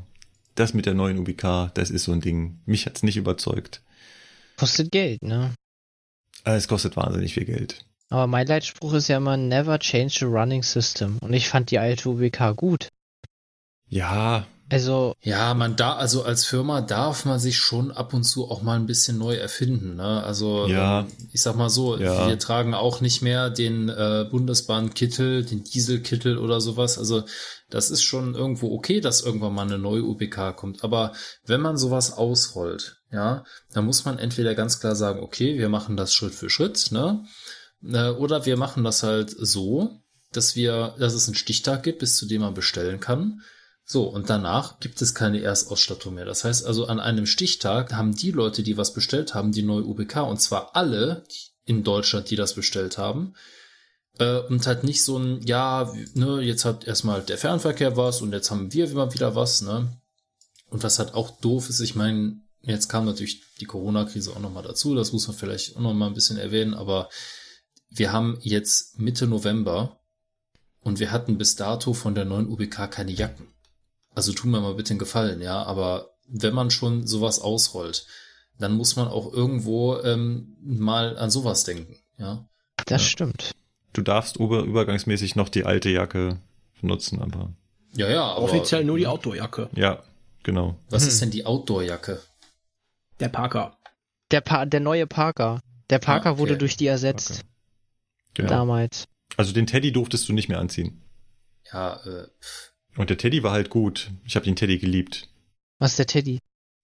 das 0.56 0.74
mit 0.74 0.86
der 0.86 0.94
neuen 0.94 1.18
UBK, 1.18 1.72
das 1.74 1.90
ist 1.90 2.04
so 2.04 2.12
ein 2.12 2.22
Ding. 2.22 2.62
Mich 2.66 2.86
hat's 2.86 3.04
nicht 3.04 3.18
überzeugt. 3.18 3.82
Kostet 4.58 4.92
Geld, 4.92 5.24
ne? 5.24 5.54
Aber 6.44 6.56
es 6.56 6.68
kostet 6.68 6.96
wahnsinnig 6.96 7.34
viel 7.34 7.46
Geld. 7.46 7.86
Aber 8.10 8.28
mein 8.28 8.46
Leitspruch 8.46 8.94
ist 8.94 9.08
ja 9.08 9.18
immer 9.18 9.38
never 9.38 9.80
change 9.80 10.18
the 10.20 10.26
running 10.26 10.62
system. 10.62 11.18
Und 11.20 11.34
ich 11.34 11.50
fand 11.50 11.72
die 11.72 11.80
alte 11.80 12.10
UBK 12.10 12.56
gut. 12.56 12.90
Ja, 13.88 14.46
Also, 14.74 15.14
Ja, 15.22 15.54
man 15.54 15.76
da, 15.76 15.94
also 15.96 16.24
als 16.24 16.46
Firma 16.46 16.82
darf 16.82 17.26
man 17.26 17.40
sich 17.40 17.58
schon 17.58 17.92
ab 17.92 18.14
und 18.14 18.24
zu 18.24 18.50
auch 18.50 18.62
mal 18.62 18.76
ein 18.76 18.86
bisschen 18.88 19.18
neu 19.18 19.36
erfinden. 19.36 19.96
Ne? 19.96 20.24
Also 20.24 20.68
Ja. 20.68 21.02
ähm, 21.02 21.08
ich 21.32 21.42
sag 21.42 21.56
mal 21.56 21.70
so, 21.70 21.98
Ja. 21.98 22.28
wir 22.28 22.40
tragen 22.40 22.74
auch 22.74 23.00
nicht 23.02 23.22
mehr 23.22 23.50
den 23.50 23.90
äh, 23.90 24.26
Bundesbahn-Kittel, 24.30 25.46
den 25.46 25.64
Dieselkittel 25.64 26.38
oder 26.38 26.60
sowas. 26.62 26.98
Also 26.98 27.24
das 27.70 27.90
ist 27.92 28.04
schon 28.04 28.36
irgendwo 28.36 28.74
okay, 28.76 29.00
dass 29.02 29.22
irgendwann 29.22 29.54
mal 29.54 29.64
eine 29.66 29.78
neue 29.78 30.04
UBK 30.04 30.56
kommt. 30.56 30.84
Aber 30.84 31.14
wenn 31.46 31.62
man 31.62 31.78
sowas 31.78 32.14
ausrollt, 32.14 32.98
ja, 33.12 33.44
dann 33.74 33.86
muss 33.86 34.06
man 34.06 34.18
entweder 34.20 34.56
ganz 34.56 34.80
klar 34.80 34.96
sagen, 34.96 35.22
okay, 35.22 35.58
wir 35.58 35.70
machen 35.70 35.96
das 35.98 36.14
Schritt 36.14 36.34
für 36.34 36.50
Schritt, 36.50 36.92
ne? 36.92 37.24
Äh, 37.86 38.10
Oder 38.10 38.46
wir 38.46 38.58
machen 38.58 38.84
das 38.84 39.04
halt 39.04 39.30
so, 39.38 40.00
dass 40.32 40.56
wir, 40.56 40.96
dass 41.00 41.14
es 41.14 41.28
einen 41.28 41.36
Stichtag 41.36 41.84
gibt, 41.84 42.00
bis 42.00 42.16
zu 42.16 42.26
dem 42.26 42.42
man 42.42 42.54
bestellen 42.54 43.00
kann. 43.00 43.42
So, 43.86 44.04
und 44.04 44.30
danach 44.30 44.80
gibt 44.80 45.02
es 45.02 45.14
keine 45.14 45.42
Erstausstattung 45.42 46.14
mehr. 46.14 46.26
Das 46.26 46.44
heißt 46.44 46.66
also, 46.66 46.86
an 46.88 47.00
einem 47.00 47.26
Stichtag 47.26 47.94
haben 47.94 48.16
die 48.16 48.32
Leute, 48.32 48.64
die 48.64 48.78
was 48.78 48.94
bestellt 48.94 49.34
haben, 49.34 49.52
die 49.52 49.64
neue 49.64 49.84
UBK, 49.84 50.18
und 50.28 50.40
zwar 50.40 50.76
alle 50.76 51.24
in 51.66 51.84
Deutschland, 51.84 52.30
die 52.30 52.36
das 52.36 52.54
bestellt 52.54 52.98
haben. 52.98 53.34
Äh, 54.20 54.40
und 54.40 54.66
halt 54.68 54.84
nicht 54.84 55.04
so 55.04 55.18
ein, 55.18 55.42
ja, 55.46 55.92
ne, 56.14 56.42
jetzt 56.42 56.66
hat 56.66 56.86
erstmal 56.86 57.22
der 57.22 57.38
Fernverkehr 57.38 57.98
was 57.98 58.22
und 58.22 58.32
jetzt 58.32 58.52
haben 58.52 58.72
wir 58.72 58.90
immer 58.90 59.14
wieder 59.14 59.36
was, 59.36 59.62
ne? 59.62 59.90
Und 60.70 60.84
was 60.84 61.00
halt 61.00 61.14
auch 61.14 61.30
doof 61.42 61.70
ist, 61.70 61.80
ich 61.82 61.96
meine, 61.96 62.42
jetzt 62.62 62.90
kam 62.90 63.06
natürlich 63.06 63.42
die 63.60 63.66
Corona-Krise 63.66 64.32
auch 64.32 64.40
nochmal 64.40 64.64
dazu, 64.64 64.96
das 64.96 65.12
muss 65.14 65.28
man 65.28 65.38
vielleicht 65.38 65.76
auch 65.76 65.82
nochmal 65.82 66.10
ein 66.10 66.16
bisschen 66.16 66.38
erwähnen, 66.38 66.74
aber 66.74 67.10
wir 67.90 68.12
haben 68.12 68.40
jetzt 68.42 69.00
Mitte 69.00 69.28
November 69.28 70.00
und 70.80 71.00
wir 71.00 71.12
hatten 71.12 71.38
bis 71.38 71.56
dato 71.56 71.94
von 71.94 72.16
der 72.16 72.26
neuen 72.26 72.48
UBK 72.48 72.90
keine 72.90 73.12
Jacken. 73.12 73.53
Also 74.16 74.32
tun 74.34 74.52
mir 74.52 74.62
mal 74.62 74.76
bitte 74.76 74.92
einen 74.92 75.00
Gefallen, 75.00 75.42
ja, 75.42 75.64
aber 75.64 76.10
wenn 76.28 76.54
man 76.54 76.72
schon 76.72 77.06
sowas 77.08 77.40
ausrollt, 77.40 78.06
dann 78.60 78.74
muss 78.78 78.96
man 78.96 79.08
auch 79.08 79.32
irgendwo 79.34 79.98
ähm, 80.00 80.56
mal 80.62 81.18
an 81.18 81.30
sowas 81.32 81.64
denken, 81.64 81.98
ja. 82.18 82.48
das 82.86 83.02
Ja. 83.04 83.08
stimmt. 83.08 83.52
du 83.94 84.02
darfst 84.02 84.38
über, 84.38 84.62
übergangsmäßig 84.64 85.36
noch 85.36 85.50
die 85.50 85.66
alte 85.66 85.90
Jacke 85.90 86.40
benutzen, 86.82 87.22
aber 87.22 87.54
Ja, 87.96 88.10
ja, 88.10 88.24
aber 88.24 88.44
Offiziell 88.44 88.84
nur 88.84 88.98
die 88.98 89.08
Outdoorjacke. 89.08 89.70
ja, 89.76 90.04
genau. 90.44 90.76
was 90.90 91.04
Hm. 91.04 91.08
ist 91.10 91.22
denn 91.22 91.32
die 91.32 91.46
Outdoor-Jacke? 91.46 92.22
Der 93.20 93.30
Parker. 93.30 93.78
Der, 94.32 94.42
pa 94.42 94.66
der 94.66 94.80
neue 94.80 95.06
Parker. 95.08 95.62
Der 95.90 96.00
Parker 96.00 96.30
Ah, 96.30 96.32
okay. 96.34 96.40
wurde 96.42 96.58
durch 96.58 96.76
die 96.78 96.88
ersetzt. 96.88 97.30
Parker. 97.30 97.48
Genau. 98.36 98.50
Damals. 98.50 99.06
Also 99.38 99.54
den 99.54 99.68
Teddy 99.68 99.92
durftest 99.92 100.28
du 100.28 100.34
nicht 100.34 100.50
mehr 100.50 100.60
anziehen. 100.60 101.02
Ja, 101.72 101.96
äh, 102.04 102.28
pff. 102.42 102.73
Und 102.98 103.10
der 103.10 103.18
Teddy 103.18 103.44
war 103.44 103.52
halt 103.52 103.70
gut. 103.70 104.12
Ich 104.26 104.36
habe 104.36 104.46
den 104.46 104.56
Teddy 104.56 104.78
geliebt. 104.78 105.28
Was 105.80 105.92
ist 105.92 106.00
der 106.00 106.08
Teddy? 106.08 106.40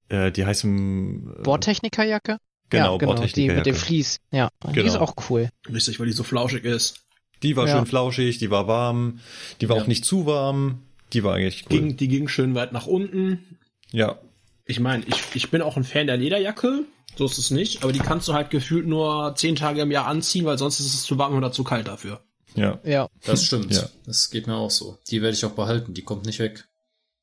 Äh, 0.09 0.31
die 0.31 0.45
heißen 0.45 1.35
äh, 1.39 1.43
Bordtechnikerjacke? 1.43 2.38
Genau, 2.69 2.93
ja, 2.93 2.97
genau 2.97 2.97
die 2.97 3.05
Bordtechnikerjacke. 3.05 3.57
mit 3.59 3.65
dem 3.67 3.75
Vlies. 3.75 4.19
Ja, 4.31 4.49
die 4.67 4.73
Genau. 4.73 4.88
ist 4.88 4.97
auch 4.97 5.13
cool. 5.29 5.49
Richtig, 5.71 5.99
weil 5.99 6.07
die 6.07 6.13
so 6.13 6.23
flauschig 6.23 6.63
ist. 6.63 7.03
Die 7.43 7.55
war 7.55 7.67
Ja. 7.67 7.77
schön 7.77 7.85
flauschig, 7.85 8.38
die 8.38 8.49
war 8.51 8.67
warm, 8.67 9.19
die 9.61 9.69
war 9.69 9.77
Ja. 9.77 9.83
auch 9.83 9.88
nicht 9.88 10.03
zu 10.03 10.25
warm, 10.25 10.81
die 11.13 11.23
war 11.23 11.35
eigentlich 11.35 11.65
cool. 11.69 11.77
Ging, 11.79 11.97
die 11.97 12.07
ging 12.07 12.27
schön 12.27 12.53
weit 12.55 12.73
nach 12.73 12.85
unten. 12.88 13.57
ja, 13.91 14.19
Ich 14.65 14.79
meine, 14.79 15.03
ich, 15.07 15.23
ich 15.33 15.49
bin 15.49 15.63
auch 15.63 15.77
ein 15.77 15.83
Fan 15.83 16.05
der 16.07 16.17
Lederjacke. 16.17 16.83
So 17.15 17.25
ist 17.25 17.39
es 17.39 17.49
nicht. 17.49 17.81
Aber 17.83 17.91
die 17.91 17.97
kannst 17.99 18.27
du 18.27 18.33
halt 18.33 18.51
gefühlt 18.51 18.85
nur 18.85 19.33
zehn 19.35 19.55
Tage 19.55 19.81
im 19.81 19.89
Jahr 19.89 20.05
anziehen, 20.05 20.45
weil 20.45 20.59
sonst 20.59 20.79
ist 20.79 20.93
es 20.93 21.01
zu 21.03 21.17
warm 21.17 21.35
oder 21.35 21.51
zu 21.51 21.63
kalt 21.63 21.88
dafür. 21.88 22.21
Ja. 22.59 22.79
Ja. 22.83 23.09
das 23.25 23.45
stimmt. 23.45 23.73
Ja. 23.73 23.89
Das 24.05 24.29
geht 24.29 24.47
mir 24.47 24.55
auch 24.55 24.71
so. 24.71 24.97
Die 25.09 25.21
werde 25.21 25.35
ich 25.35 25.45
auch 25.45 25.51
behalten, 25.51 25.93
die 25.93 26.03
kommt 26.03 26.25
nicht 26.25 26.39
weg. 26.39 26.65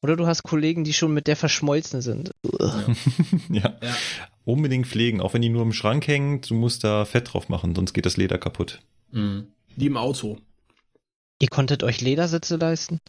Oder 0.02 0.16
du 0.16 0.26
hast 0.26 0.42
Kollegen, 0.42 0.84
die 0.84 0.92
schon 0.92 1.12
mit 1.15 1.26
der 1.26 1.36
verschmolzen 1.36 2.00
sind. 2.02 2.31
ja. 2.42 2.84
Ja. 3.81 3.97
Unbedingt 4.44 4.86
pflegen, 4.86 5.20
auch 5.20 5.34
wenn 5.34 5.42
die 5.42 5.48
nur 5.48 5.62
im 5.62 5.73
Schrank 5.73 6.06
hängt, 6.06 6.50
du 6.50 6.55
musst 6.55 6.84
da 6.84 7.05
Fett 7.05 7.32
drauf 7.32 7.48
machen, 7.48 7.74
sonst 7.74 7.94
geht 7.94 8.06
das 8.06 8.16
Leder 8.16 8.39
kaputt. 8.39 8.81
Mhm. 9.10 9.48
Die 9.74 9.86
im 9.86 9.97
Auto. 9.97 10.39
Ihr 11.40 11.48
konntet 11.48 11.82
euch 11.82 12.00
Ledersitze 12.00 12.55
leisten? 12.56 13.00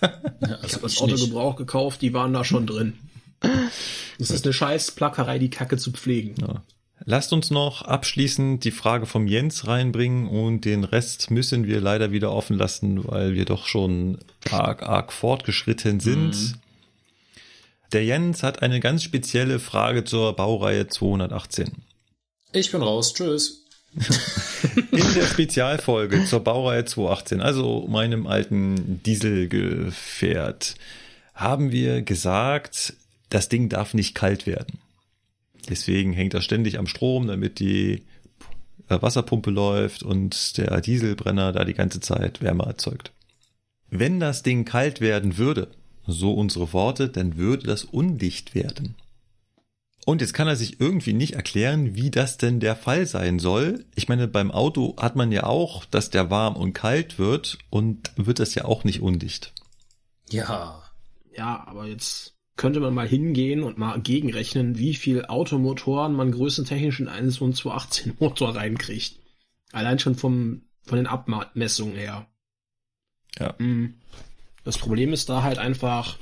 Ja, 0.00 0.08
Ich 0.40 0.48
also 0.50 0.72
habe 0.76 0.82
das 0.82 0.92
ich 0.94 1.00
Auto 1.00 1.12
nicht. 1.12 1.24
Gebrauch 1.26 1.56
gekauft, 1.56 2.00
die 2.02 2.14
waren 2.14 2.32
da 2.32 2.44
schon 2.44 2.66
drin. 2.66 2.94
Das 4.18 4.30
ist 4.30 4.46
eine 4.46 4.54
scheiß 4.54 4.92
Plackerei, 4.92 5.38
die 5.38 5.50
Kacke 5.50 5.76
zu 5.76 5.92
pflegen. 5.92 6.36
Ja. 6.40 6.64
Lasst 7.04 7.32
uns 7.32 7.50
noch 7.50 7.82
abschließend 7.82 8.64
die 8.64 8.70
Frage 8.70 9.06
vom 9.06 9.26
Jens 9.26 9.66
reinbringen 9.66 10.26
und 10.26 10.64
den 10.64 10.82
Rest 10.82 11.30
müssen 11.30 11.66
wir 11.66 11.80
leider 11.80 12.10
wieder 12.10 12.32
offen 12.32 12.56
lassen, 12.56 13.06
weil 13.06 13.34
wir 13.34 13.44
doch 13.44 13.66
schon 13.66 14.18
arg, 14.50 14.82
arg 14.82 15.12
fortgeschritten 15.12 16.00
sind. 16.00 16.30
Mhm. 16.30 16.54
Der 17.92 18.04
Jens 18.04 18.42
hat 18.42 18.62
eine 18.62 18.80
ganz 18.80 19.02
spezielle 19.02 19.58
Frage 19.58 20.04
zur 20.04 20.34
Baureihe 20.34 20.88
218. 20.88 21.70
Ich 22.52 22.72
bin 22.72 22.82
raus. 22.82 23.12
Tschüss. 23.12 23.62
In 24.90 25.14
der 25.14 25.26
Spezialfolge 25.26 26.24
zur 26.24 26.40
Baureihe 26.40 26.84
218, 26.84 27.40
also 27.40 27.86
meinem 27.88 28.26
alten 28.26 29.00
Dieselgefährt, 29.04 30.74
haben 31.34 31.70
wir 31.70 32.02
gesagt, 32.02 32.94
das 33.30 33.48
Ding 33.48 33.68
darf 33.68 33.94
nicht 33.94 34.14
kalt 34.14 34.46
werden. 34.46 34.78
Deswegen 35.68 36.12
hängt 36.12 36.34
er 36.34 36.42
ständig 36.42 36.78
am 36.78 36.86
Strom, 36.86 37.26
damit 37.26 37.58
die 37.58 38.02
äh, 38.88 39.00
Wasserpumpe 39.00 39.50
läuft 39.50 40.02
und 40.02 40.56
der 40.58 40.80
Dieselbrenner 40.80 41.52
da 41.52 41.64
die 41.64 41.74
ganze 41.74 42.00
Zeit 42.00 42.42
Wärme 42.42 42.64
erzeugt. 42.64 43.12
Wenn 43.90 44.20
das 44.20 44.42
Ding 44.42 44.64
kalt 44.64 45.00
werden 45.00 45.38
würde, 45.38 45.68
so 46.06 46.34
unsere 46.34 46.72
Worte, 46.72 47.08
dann 47.08 47.36
würde 47.36 47.66
das 47.66 47.84
undicht 47.84 48.54
werden. 48.54 48.96
Und 50.04 50.20
jetzt 50.20 50.34
kann 50.34 50.46
er 50.46 50.54
sich 50.54 50.80
irgendwie 50.80 51.12
nicht 51.12 51.34
erklären, 51.34 51.96
wie 51.96 52.12
das 52.12 52.38
denn 52.38 52.60
der 52.60 52.76
Fall 52.76 53.06
sein 53.06 53.40
soll. 53.40 53.84
Ich 53.96 54.08
meine, 54.08 54.28
beim 54.28 54.52
Auto 54.52 54.94
hat 54.98 55.16
man 55.16 55.32
ja 55.32 55.44
auch, 55.44 55.84
dass 55.84 56.10
der 56.10 56.30
warm 56.30 56.54
und 56.54 56.74
kalt 56.74 57.18
wird 57.18 57.58
und 57.70 58.12
wird 58.14 58.38
das 58.38 58.54
ja 58.54 58.66
auch 58.66 58.84
nicht 58.84 59.02
undicht. 59.02 59.52
Ja. 60.30 60.84
Ja, 61.36 61.64
aber 61.66 61.86
jetzt 61.86 62.35
könnte 62.56 62.80
man 62.80 62.94
mal 62.94 63.06
hingehen 63.06 63.62
und 63.62 63.78
mal 63.78 64.00
gegenrechnen, 64.00 64.78
wie 64.78 64.94
viel 64.94 65.26
Automotoren 65.26 66.14
man 66.14 66.32
größentechnisch 66.32 67.00
in 67.00 67.08
einen 67.08 67.30
so 67.30 67.44
einen 67.44 67.54
218 67.54 68.14
Motor 68.18 68.56
reinkriegt. 68.56 69.16
Allein 69.72 69.98
schon 69.98 70.14
vom, 70.14 70.62
von 70.84 70.96
den 70.96 71.06
Abmessungen 71.06 71.96
her. 71.96 72.26
Ja. 73.38 73.54
Mm. 73.58 73.94
Das 74.64 74.78
Problem 74.78 75.12
ist 75.12 75.28
da 75.28 75.42
halt 75.42 75.58
einfach, 75.58 76.18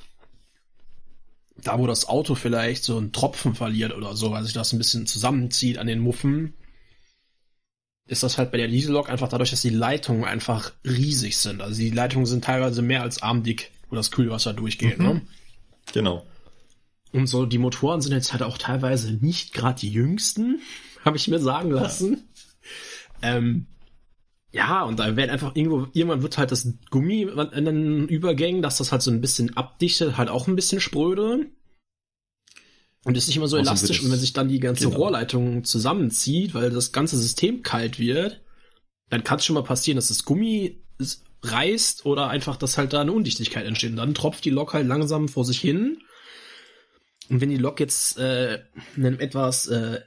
da 1.56 1.78
wo 1.78 1.86
das 1.86 2.08
Auto 2.08 2.34
vielleicht 2.34 2.84
so 2.84 2.98
einen 2.98 3.12
Tropfen 3.12 3.54
verliert 3.54 3.94
oder 3.94 4.16
so, 4.16 4.32
weil 4.32 4.44
sich 4.44 4.52
das 4.52 4.72
ein 4.72 4.78
bisschen 4.78 5.06
zusammenzieht 5.06 5.78
an 5.78 5.86
den 5.86 6.00
Muffen, 6.00 6.52
ist 8.06 8.22
das 8.22 8.36
halt 8.36 8.50
bei 8.50 8.58
der 8.58 8.68
Diesellok 8.68 9.08
einfach 9.08 9.28
dadurch, 9.28 9.50
dass 9.50 9.62
die 9.62 9.70
Leitungen 9.70 10.24
einfach 10.24 10.72
riesig 10.84 11.38
sind. 11.38 11.62
Also 11.62 11.80
die 11.80 11.90
Leitungen 11.90 12.26
sind 12.26 12.44
teilweise 12.44 12.82
mehr 12.82 13.02
als 13.02 13.22
armdick, 13.22 13.70
wo 13.88 13.96
das 13.96 14.10
Kühlwasser 14.10 14.52
durchgeht. 14.52 14.98
Mhm. 14.98 15.04
Ne? 15.06 15.22
Genau. 15.92 16.26
Und 17.12 17.26
so, 17.28 17.46
die 17.46 17.58
Motoren 17.58 18.00
sind 18.00 18.12
jetzt 18.12 18.32
halt 18.32 18.42
auch 18.42 18.58
teilweise 18.58 19.12
nicht 19.12 19.54
gerade 19.54 19.78
die 19.80 19.90
jüngsten, 19.90 20.60
habe 21.04 21.16
ich 21.16 21.28
mir 21.28 21.38
sagen 21.38 21.70
lassen. 21.70 22.28
Ähm, 23.22 23.66
ja, 24.50 24.82
und 24.84 24.98
da 24.98 25.16
werden 25.16 25.30
einfach 25.30 25.56
irgendwo, 25.56 25.88
irgendwann 25.92 26.22
wird 26.22 26.38
halt 26.38 26.52
das 26.52 26.68
Gummi 26.90 27.22
in 27.22 27.64
den 27.64 28.08
Übergängen, 28.08 28.62
dass 28.62 28.78
das 28.78 28.92
halt 28.92 29.02
so 29.02 29.10
ein 29.10 29.20
bisschen 29.20 29.56
abdichtet, 29.56 30.16
halt 30.16 30.28
auch 30.28 30.46
ein 30.46 30.56
bisschen 30.56 30.80
spröde. 30.80 31.46
Und 33.04 33.16
ist 33.16 33.26
nicht 33.26 33.36
immer 33.36 33.48
so 33.48 33.56
Außerdem 33.56 33.68
elastisch. 33.68 34.02
Und 34.02 34.10
wenn 34.10 34.18
sich 34.18 34.32
dann 34.32 34.48
die 34.48 34.60
ganze 34.60 34.84
genau. 34.84 34.96
Rohrleitung 34.96 35.64
zusammenzieht, 35.64 36.54
weil 36.54 36.70
das 36.70 36.92
ganze 36.92 37.18
System 37.18 37.62
kalt 37.62 37.98
wird, 37.98 38.42
dann 39.10 39.24
kann 39.24 39.38
es 39.38 39.44
schon 39.44 39.54
mal 39.54 39.62
passieren, 39.62 39.96
dass 39.96 40.08
das 40.08 40.24
Gummi 40.24 40.82
reißt 41.50 42.06
oder 42.06 42.28
einfach, 42.28 42.56
dass 42.56 42.78
halt 42.78 42.92
da 42.92 43.00
eine 43.00 43.12
Undichtigkeit 43.12 43.66
entsteht. 43.66 43.90
Und 43.90 43.96
dann 43.96 44.14
tropft 44.14 44.44
die 44.44 44.50
Lok 44.50 44.74
halt 44.74 44.86
langsam 44.86 45.28
vor 45.28 45.44
sich 45.44 45.60
hin. 45.60 45.98
Und 47.28 47.40
wenn 47.40 47.50
die 47.50 47.56
Lok 47.56 47.80
jetzt 47.80 48.18
äh, 48.18 48.62
in 48.96 49.06
einem 49.06 49.20
etwas 49.20 49.66
äh, 49.66 50.00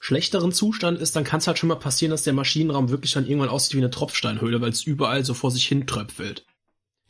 schlechteren 0.00 0.52
Zustand 0.52 0.98
ist, 0.98 1.16
dann 1.16 1.24
kann 1.24 1.38
es 1.38 1.46
halt 1.46 1.58
schon 1.58 1.68
mal 1.68 1.76
passieren, 1.76 2.10
dass 2.10 2.22
der 2.22 2.32
Maschinenraum 2.32 2.90
wirklich 2.90 3.12
dann 3.12 3.26
irgendwann 3.26 3.48
aussieht 3.48 3.74
wie 3.74 3.78
eine 3.78 3.90
Tropfsteinhöhle, 3.90 4.60
weil 4.60 4.70
es 4.70 4.82
überall 4.82 5.24
so 5.24 5.34
vor 5.34 5.50
sich 5.50 5.66
hin 5.66 5.86
tröpfelt. 5.86 6.44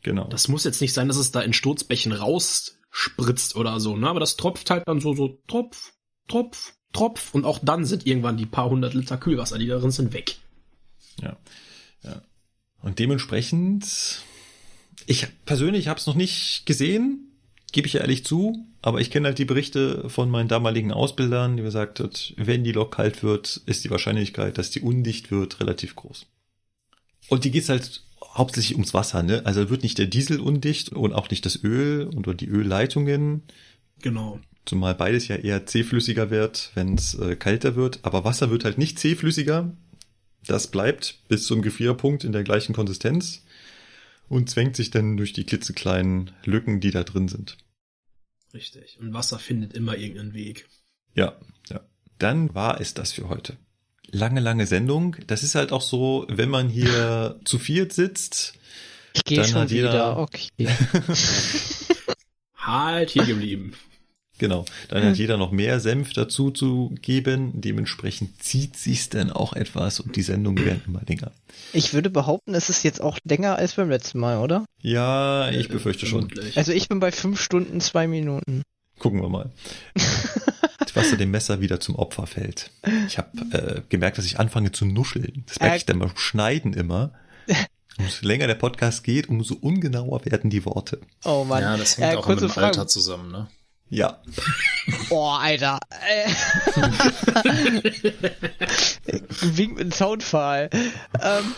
Genau. 0.01 0.27
Das 0.27 0.47
muss 0.47 0.63
jetzt 0.63 0.81
nicht 0.81 0.93
sein, 0.93 1.07
dass 1.07 1.17
es 1.17 1.31
da 1.31 1.41
in 1.41 1.53
Sturzbächen 1.53 2.11
rausspritzt 2.11 3.55
oder 3.55 3.79
so, 3.79 3.97
ne? 3.97 4.07
Aber 4.07 4.19
das 4.19 4.37
tropft 4.37 4.69
halt 4.69 4.87
dann 4.87 5.01
so, 5.01 5.13
so 5.13 5.39
Tropf, 5.47 5.93
Tropf, 6.27 6.73
Tropf. 6.93 7.33
Und 7.33 7.43
auch 7.43 7.59
dann 7.61 7.85
sind 7.85 8.05
irgendwann 8.05 8.37
die 8.37 8.45
paar 8.45 8.69
hundert 8.69 8.93
Liter 8.93 9.17
Kühlwasser, 9.17 9.57
die 9.57 9.67
darin 9.67 9.91
sind, 9.91 10.13
weg. 10.13 10.37
Ja. 11.21 11.37
ja. 12.03 12.21
Und 12.85 12.99
dementsprechend, 12.99 14.21
ich 15.07 15.25
persönlich 15.45 15.87
habe 15.87 15.99
es 15.99 16.05
noch 16.05 16.13
nicht 16.13 16.67
gesehen, 16.67 17.31
gebe 17.71 17.87
ich 17.87 17.93
ja 17.93 18.01
ehrlich 18.01 18.23
zu, 18.23 18.63
aber 18.83 19.01
ich 19.01 19.09
kenne 19.09 19.29
halt 19.29 19.39
die 19.39 19.45
Berichte 19.45 20.07
von 20.07 20.29
meinen 20.29 20.49
damaligen 20.49 20.91
Ausbildern, 20.91 21.57
die 21.57 21.63
gesagt 21.63 21.99
hat, 21.99 22.35
wenn 22.37 22.63
die 22.63 22.73
Lok 22.73 22.93
kalt 22.93 23.23
wird, 23.23 23.59
ist 23.65 23.83
die 23.83 23.89
Wahrscheinlichkeit, 23.89 24.59
dass 24.59 24.69
die 24.69 24.81
undicht 24.81 25.31
wird, 25.31 25.59
relativ 25.61 25.95
groß. 25.95 26.27
Und 27.27 27.43
die 27.43 27.49
geht 27.49 27.67
halt 27.69 28.03
hauptsächlich 28.23 28.75
ums 28.75 28.93
Wasser, 28.93 29.23
ne? 29.23 29.41
Also 29.45 29.71
wird 29.71 29.81
nicht 29.81 29.97
der 29.97 30.05
Diesel 30.05 30.39
undicht 30.39 30.89
und 30.89 31.13
auch 31.13 31.31
nicht 31.31 31.43
das 31.47 31.63
Öl 31.63 32.05
und 32.05 32.27
oder 32.27 32.35
die 32.35 32.47
Ölleitungen, 32.49 33.41
Genau. 34.03 34.39
zumal 34.63 34.93
beides 34.93 35.27
ja 35.27 35.37
eher 35.37 35.65
zähflüssiger 35.65 36.29
wird, 36.29 36.69
wenn 36.75 36.93
es 36.93 37.15
äh, 37.15 37.35
kälter 37.35 37.75
wird. 37.75 38.01
Aber 38.03 38.25
Wasser 38.25 38.51
wird 38.51 38.63
halt 38.63 38.77
nicht 38.77 38.99
zähflüssiger. 38.99 39.75
Das 40.47 40.67
bleibt 40.67 41.19
bis 41.27 41.45
zum 41.45 41.61
Gefrierpunkt 41.61 42.23
in 42.23 42.31
der 42.31 42.43
gleichen 42.43 42.73
Konsistenz 42.73 43.43
und 44.29 44.49
zwängt 44.49 44.75
sich 44.75 44.91
dann 44.91 45.17
durch 45.17 45.33
die 45.33 45.43
klitzekleinen 45.43 46.31
Lücken, 46.45 46.79
die 46.79 46.91
da 46.91 47.03
drin 47.03 47.27
sind. 47.27 47.57
Richtig. 48.53 48.97
Und 48.99 49.13
Wasser 49.13 49.39
findet 49.39 49.73
immer 49.73 49.97
irgendeinen 49.97 50.33
Weg. 50.33 50.67
Ja, 51.13 51.35
ja. 51.69 51.81
Dann 52.19 52.53
war 52.55 52.79
es 52.79 52.93
das 52.93 53.11
für 53.11 53.27
heute. 53.27 53.57
Lange, 54.11 54.39
lange 54.39 54.65
Sendung. 54.67 55.17
Das 55.27 55.43
ist 55.43 55.55
halt 55.55 55.71
auch 55.71 55.81
so, 55.81 56.25
wenn 56.29 56.49
man 56.49 56.69
hier 56.69 57.39
zu 57.45 57.59
viert 57.59 57.91
sitzt. 57.91 58.53
Ich 59.13 59.23
gehe 59.23 59.37
Dann 59.39 59.47
schon 59.47 59.61
hat 59.61 59.71
jeder- 59.71 59.89
wieder. 59.93 60.17
Okay. 60.19 60.49
Halt 62.57 63.11
hier 63.11 63.25
geblieben. 63.25 63.73
Genau, 64.37 64.65
dann 64.89 65.03
hat 65.03 65.15
jeder 65.17 65.37
noch 65.37 65.51
mehr 65.51 65.79
Senf 65.79 66.11
dazu 66.13 66.51
zu 66.51 66.93
geben. 67.01 67.61
Dementsprechend 67.61 68.43
zieht 68.43 68.75
sich's 68.77 69.07
dann 69.09 69.31
auch 69.31 69.53
etwas 69.53 69.99
und 70.01 70.15
die 70.15 70.23
Sendungen 70.23 70.65
werden 70.65 70.81
immer 70.87 71.01
länger. 71.07 71.31
Ich 71.71 71.93
würde 71.93 72.09
behaupten, 72.09 72.53
es 72.53 72.69
ist 72.69 72.83
jetzt 72.83 73.01
auch 73.01 73.17
länger 73.23 73.55
als 73.55 73.75
beim 73.75 73.89
letzten 73.89 74.19
Mal, 74.19 74.39
oder? 74.39 74.65
Ja, 74.81 75.49
ich 75.51 75.69
befürchte 75.69 76.05
schon. 76.05 76.29
Also 76.55 76.71
ich 76.73 76.89
bin 76.89 76.99
bei 76.99 77.11
fünf 77.11 77.41
Stunden, 77.41 77.79
zwei 77.79 78.07
Minuten. 78.07 78.63
Gucken 78.99 79.21
wir 79.21 79.29
mal. 79.29 79.51
Was 80.93 81.09
da 81.09 81.17
dem 81.17 81.31
Messer 81.31 81.59
wieder 81.59 81.81
zum 81.81 81.95
Opfer 81.95 82.25
fällt. 82.25 82.71
Ich 83.07 83.17
habe 83.17 83.29
äh, 83.51 83.81
gemerkt, 83.89 84.17
dass 84.17 84.23
ich 84.25 84.39
anfange 84.39 84.71
zu 84.71 84.85
nuscheln. 84.85 85.43
Das 85.47 85.59
merke 85.59 85.73
Äh, 85.73 85.77
ich 85.77 85.85
dann 85.85 85.99
beim 85.99 86.15
Schneiden 86.15 86.71
immer. 86.73 87.11
Umso 87.97 88.25
länger 88.25 88.47
der 88.47 88.55
Podcast 88.55 89.03
geht, 89.03 89.27
umso 89.27 89.55
ungenauer 89.55 90.25
werden 90.25 90.49
die 90.49 90.63
Worte. 90.65 90.99
Oh 91.25 91.43
Mann. 91.43 91.63
Ja, 91.63 91.75
das 91.77 91.97
hängt 91.97 92.13
Äh, 92.13 92.15
auch 92.15 92.27
mit 92.29 92.39
dem 92.41 92.49
Frage. 92.49 92.67
Alter 92.67 92.87
zusammen, 92.87 93.29
ne? 93.31 93.47
Ja, 93.95 94.19
Oh, 95.09 95.29
Alter. 95.29 95.79
Äh. 95.89 96.29
Wink 99.41 99.77
mit 99.77 99.93
Soundfall. 99.95 100.69
Ähm, 101.21 101.53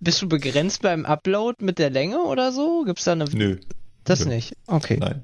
bist 0.00 0.22
du 0.22 0.28
begrenzt 0.28 0.82
beim 0.82 1.04
Upload 1.04 1.64
mit 1.64 1.78
der 1.78 1.90
Länge 1.90 2.18
oder 2.20 2.52
so? 2.52 2.84
Gibt's 2.84 3.04
da 3.04 3.12
eine... 3.12 3.24
nö, 3.24 3.56
Das 4.04 4.24
nö. 4.24 4.34
nicht. 4.34 4.54
Okay. 4.66 4.96
nein. 4.98 5.22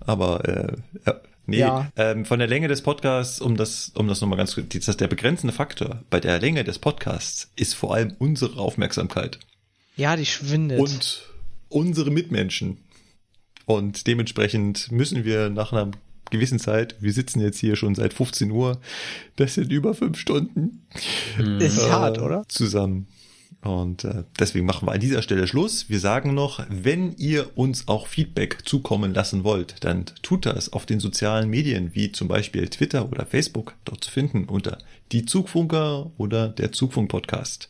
Aber 0.00 0.44
äh, 0.48 0.76
ja, 1.06 1.20
Nee, 1.46 1.58
Ja. 1.58 1.90
ähm, 1.96 2.24
von 2.26 2.38
der 2.38 2.48
Länge 2.48 2.68
des 2.68 2.82
Podcasts, 2.82 3.40
um 3.40 3.56
das, 3.56 3.90
um 3.96 4.06
das 4.06 4.20
nochmal 4.20 4.36
ganz 4.38 4.54
kurz, 4.54 4.68
das 4.86 4.96
der 4.96 5.08
begrenzende 5.08 5.52
Faktor 5.52 6.02
bei 6.10 6.20
der 6.20 6.38
Länge 6.38 6.62
des 6.64 6.78
Podcasts 6.78 7.50
ist 7.56 7.74
vor 7.74 7.94
allem 7.94 8.14
unsere 8.18 8.58
Aufmerksamkeit 8.60 9.38
Ja, 9.96 10.16
die 10.16 10.26
schwindet. 10.26 10.78
und 10.78 11.22
unsere 11.68 12.10
Mitmenschen. 12.10 12.78
Und 13.70 14.08
dementsprechend 14.08 14.90
müssen 14.90 15.24
wir 15.24 15.48
nach 15.48 15.72
einer 15.72 15.92
gewissen 16.30 16.58
Zeit, 16.58 16.96
wir 16.98 17.12
sitzen 17.12 17.40
jetzt 17.40 17.60
hier 17.60 17.76
schon 17.76 17.94
seit 17.94 18.12
15 18.12 18.50
Uhr, 18.50 18.80
das 19.36 19.54
sind 19.54 19.70
über 19.70 19.94
fünf 19.94 20.18
Stunden 20.18 20.82
ist 21.60 21.78
äh, 21.78 21.88
hart, 21.88 22.18
oder? 22.18 22.42
Zusammen. 22.48 23.06
Und 23.62 24.02
äh, 24.02 24.24
deswegen 24.40 24.66
machen 24.66 24.88
wir 24.88 24.92
an 24.92 24.98
dieser 24.98 25.22
Stelle 25.22 25.46
Schluss. 25.46 25.88
Wir 25.88 26.00
sagen 26.00 26.34
noch, 26.34 26.66
wenn 26.68 27.14
ihr 27.16 27.56
uns 27.56 27.86
auch 27.86 28.08
Feedback 28.08 28.58
zukommen 28.64 29.14
lassen 29.14 29.44
wollt, 29.44 29.84
dann 29.84 30.06
tut 30.22 30.46
das 30.46 30.72
auf 30.72 30.84
den 30.84 30.98
sozialen 30.98 31.48
Medien, 31.48 31.94
wie 31.94 32.10
zum 32.10 32.26
Beispiel 32.26 32.66
Twitter 32.66 33.08
oder 33.08 33.24
Facebook, 33.24 33.76
dort 33.84 34.02
zu 34.02 34.10
finden 34.10 34.46
unter 34.46 34.78
die 35.12 35.26
Zugfunker 35.26 36.10
oder 36.18 36.48
der 36.48 36.72
Zugfunk 36.72 37.08
Podcast. 37.08 37.68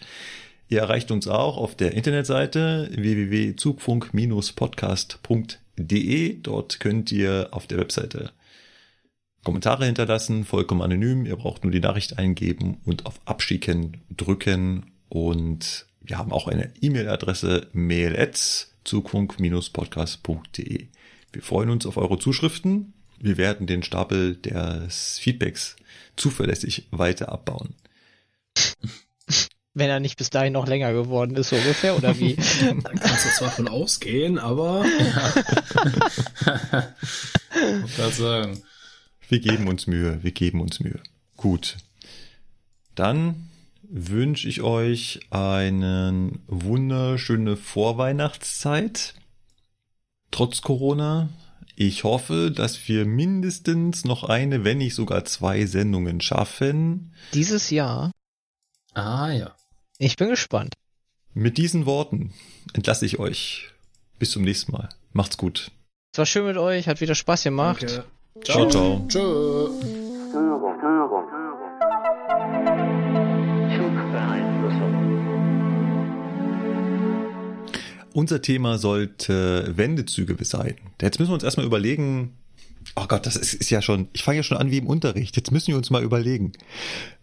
Ihr 0.70 0.80
erreicht 0.80 1.10
uns 1.10 1.28
auch 1.28 1.58
auf 1.58 1.74
der 1.74 1.92
Internetseite 1.92 2.88
www.zugfunk-podcast.de. 2.94 5.59
Dort 5.76 6.80
könnt 6.80 7.12
ihr 7.12 7.48
auf 7.52 7.66
der 7.66 7.78
Webseite 7.78 8.32
Kommentare 9.42 9.86
hinterlassen, 9.86 10.44
vollkommen 10.44 10.82
anonym. 10.82 11.24
Ihr 11.24 11.36
braucht 11.36 11.64
nur 11.64 11.72
die 11.72 11.80
Nachricht 11.80 12.18
eingeben 12.18 12.78
und 12.84 13.06
auf 13.06 13.22
Abschicken 13.24 14.02
drücken. 14.14 14.92
Und 15.08 15.86
wir 16.02 16.18
haben 16.18 16.32
auch 16.32 16.46
eine 16.46 16.70
E-Mail-Adresse 16.80 17.68
mail 17.72 18.14
at 18.18 18.68
zugfunk-podcast.de. 18.84 20.88
Wir 21.32 21.42
freuen 21.42 21.70
uns 21.70 21.86
auf 21.86 21.96
eure 21.96 22.18
Zuschriften. 22.18 22.92
Wir 23.18 23.38
werden 23.38 23.66
den 23.66 23.82
Stapel 23.82 24.36
des 24.36 25.18
Feedbacks 25.18 25.76
zuverlässig 26.16 26.88
weiter 26.90 27.32
abbauen. 27.32 27.74
Wenn 29.72 29.88
er 29.88 30.00
nicht 30.00 30.16
bis 30.16 30.30
dahin 30.30 30.54
noch 30.54 30.66
länger 30.66 30.92
geworden 30.92 31.36
ist, 31.36 31.50
so 31.50 31.56
ungefähr, 31.56 31.96
oder 31.96 32.18
wie? 32.18 32.36
Da 32.82 32.90
kannst 32.90 33.24
du 33.24 33.30
zwar 33.30 33.50
von 33.50 33.68
ausgehen, 33.68 34.38
aber 34.38 34.84
Ich 37.86 37.96
gerade 37.96 38.12
sagen. 38.12 38.62
Wir 39.28 39.40
geben 39.40 39.68
uns 39.68 39.86
Mühe, 39.86 40.22
wir 40.22 40.32
geben 40.32 40.60
uns 40.60 40.80
Mühe. 40.80 41.00
Gut. 41.36 41.76
Dann 42.96 43.48
wünsche 43.82 44.48
ich 44.48 44.62
euch 44.62 45.20
eine 45.30 46.32
wunderschöne 46.46 47.56
Vorweihnachtszeit. 47.56 49.14
Trotz 50.30 50.62
Corona. 50.62 51.28
Ich 51.76 52.04
hoffe, 52.04 52.50
dass 52.50 52.88
wir 52.88 53.06
mindestens 53.06 54.04
noch 54.04 54.24
eine, 54.24 54.64
wenn 54.64 54.78
nicht 54.78 54.94
sogar 54.94 55.24
zwei 55.24 55.66
Sendungen 55.66 56.20
schaffen. 56.20 57.14
Dieses 57.32 57.70
Jahr. 57.70 58.12
Ah 58.94 59.30
ja. 59.30 59.54
Ich 60.02 60.16
bin 60.16 60.30
gespannt. 60.30 60.72
Mit 61.34 61.58
diesen 61.58 61.84
Worten 61.84 62.32
entlasse 62.72 63.04
ich 63.04 63.18
euch. 63.18 63.68
Bis 64.18 64.30
zum 64.30 64.44
nächsten 64.44 64.72
Mal. 64.72 64.88
Macht's 65.12 65.36
gut. 65.36 65.72
Es 66.14 66.18
war 66.18 66.24
schön 66.24 66.46
mit 66.46 66.56
euch, 66.56 66.88
hat 66.88 67.02
wieder 67.02 67.14
Spaß 67.14 67.42
gemacht. 67.42 67.82
Danke. 67.82 68.04
Ciao, 68.42 68.66
ciao. 68.70 69.04
Tschö. 69.08 69.68
Unser 78.14 78.40
Thema 78.40 78.78
sollte 78.78 79.76
Wendezüge 79.76 80.42
sein. 80.46 80.76
Jetzt 81.02 81.18
müssen 81.18 81.30
wir 81.30 81.34
uns 81.34 81.44
erstmal 81.44 81.66
überlegen, 81.66 82.38
oh 82.96 83.04
Gott, 83.06 83.26
das 83.26 83.36
ist, 83.36 83.52
ist 83.52 83.68
ja 83.68 83.82
schon, 83.82 84.08
ich 84.14 84.22
fange 84.22 84.38
ja 84.38 84.42
schon 84.44 84.56
an 84.56 84.70
wie 84.70 84.78
im 84.78 84.86
Unterricht. 84.86 85.36
Jetzt 85.36 85.52
müssen 85.52 85.68
wir 85.68 85.76
uns 85.76 85.90
mal 85.90 86.02
überlegen. 86.02 86.52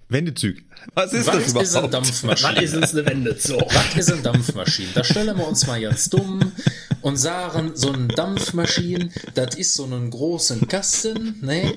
Wendezüge. 0.10 0.62
Was 0.94 1.14
ist 1.14 1.28
Was 1.28 1.36
das 1.36 1.46
ist 1.46 1.56
eine 1.56 1.68
überhaupt? 1.70 1.94
Dampfmaschine? 1.94 2.56
Wann 2.56 2.64
ist 2.64 2.94
eine 2.94 3.06
Wende 3.06 3.36
so? 3.38 3.58
Was 3.58 3.98
ist 3.98 4.12
eine 4.12 4.22
Dampfmaschine? 4.22 4.90
Da 4.94 5.04
stellen 5.04 5.38
wir 5.38 5.48
uns 5.48 5.68
mal 5.68 5.82
ganz 5.82 6.10
dumm 6.10 6.52
und 7.02 7.18
sagen, 7.18 7.72
so 7.76 7.92
eine 7.92 8.08
Dampfmaschine, 8.08 9.10
das 9.34 9.56
ist 9.56 9.74
so 9.74 9.84
einen 9.84 10.10
großen 10.10 10.68
Kasten, 10.68 11.40
ne? 11.42 11.76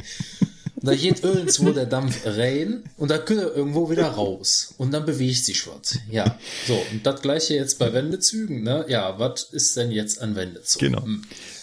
Da 0.82 0.94
geht 0.94 1.22
irgendwo 1.22 1.72
der 1.72 1.84
Dampf 1.84 2.22
rein 2.24 2.84
und 2.96 3.10
da 3.10 3.18
kommt 3.18 3.40
er 3.40 3.54
irgendwo 3.54 3.90
wieder 3.90 4.06
raus. 4.06 4.74
Und 4.78 4.92
dann 4.92 5.04
bewegt 5.04 5.44
sich 5.44 5.66
was. 5.66 5.98
Ja. 6.10 6.38
So, 6.66 6.82
und 6.90 7.04
das 7.04 7.20
gleiche 7.20 7.54
jetzt 7.54 7.78
bei 7.78 7.92
Wendezügen, 7.92 8.62
ne? 8.62 8.86
Ja, 8.88 9.18
was 9.18 9.42
ist 9.52 9.76
denn 9.76 9.90
jetzt 9.90 10.22
ein 10.22 10.36
Wendezug? 10.36 10.80
Genau. 10.80 11.02
Hm. 11.02 11.22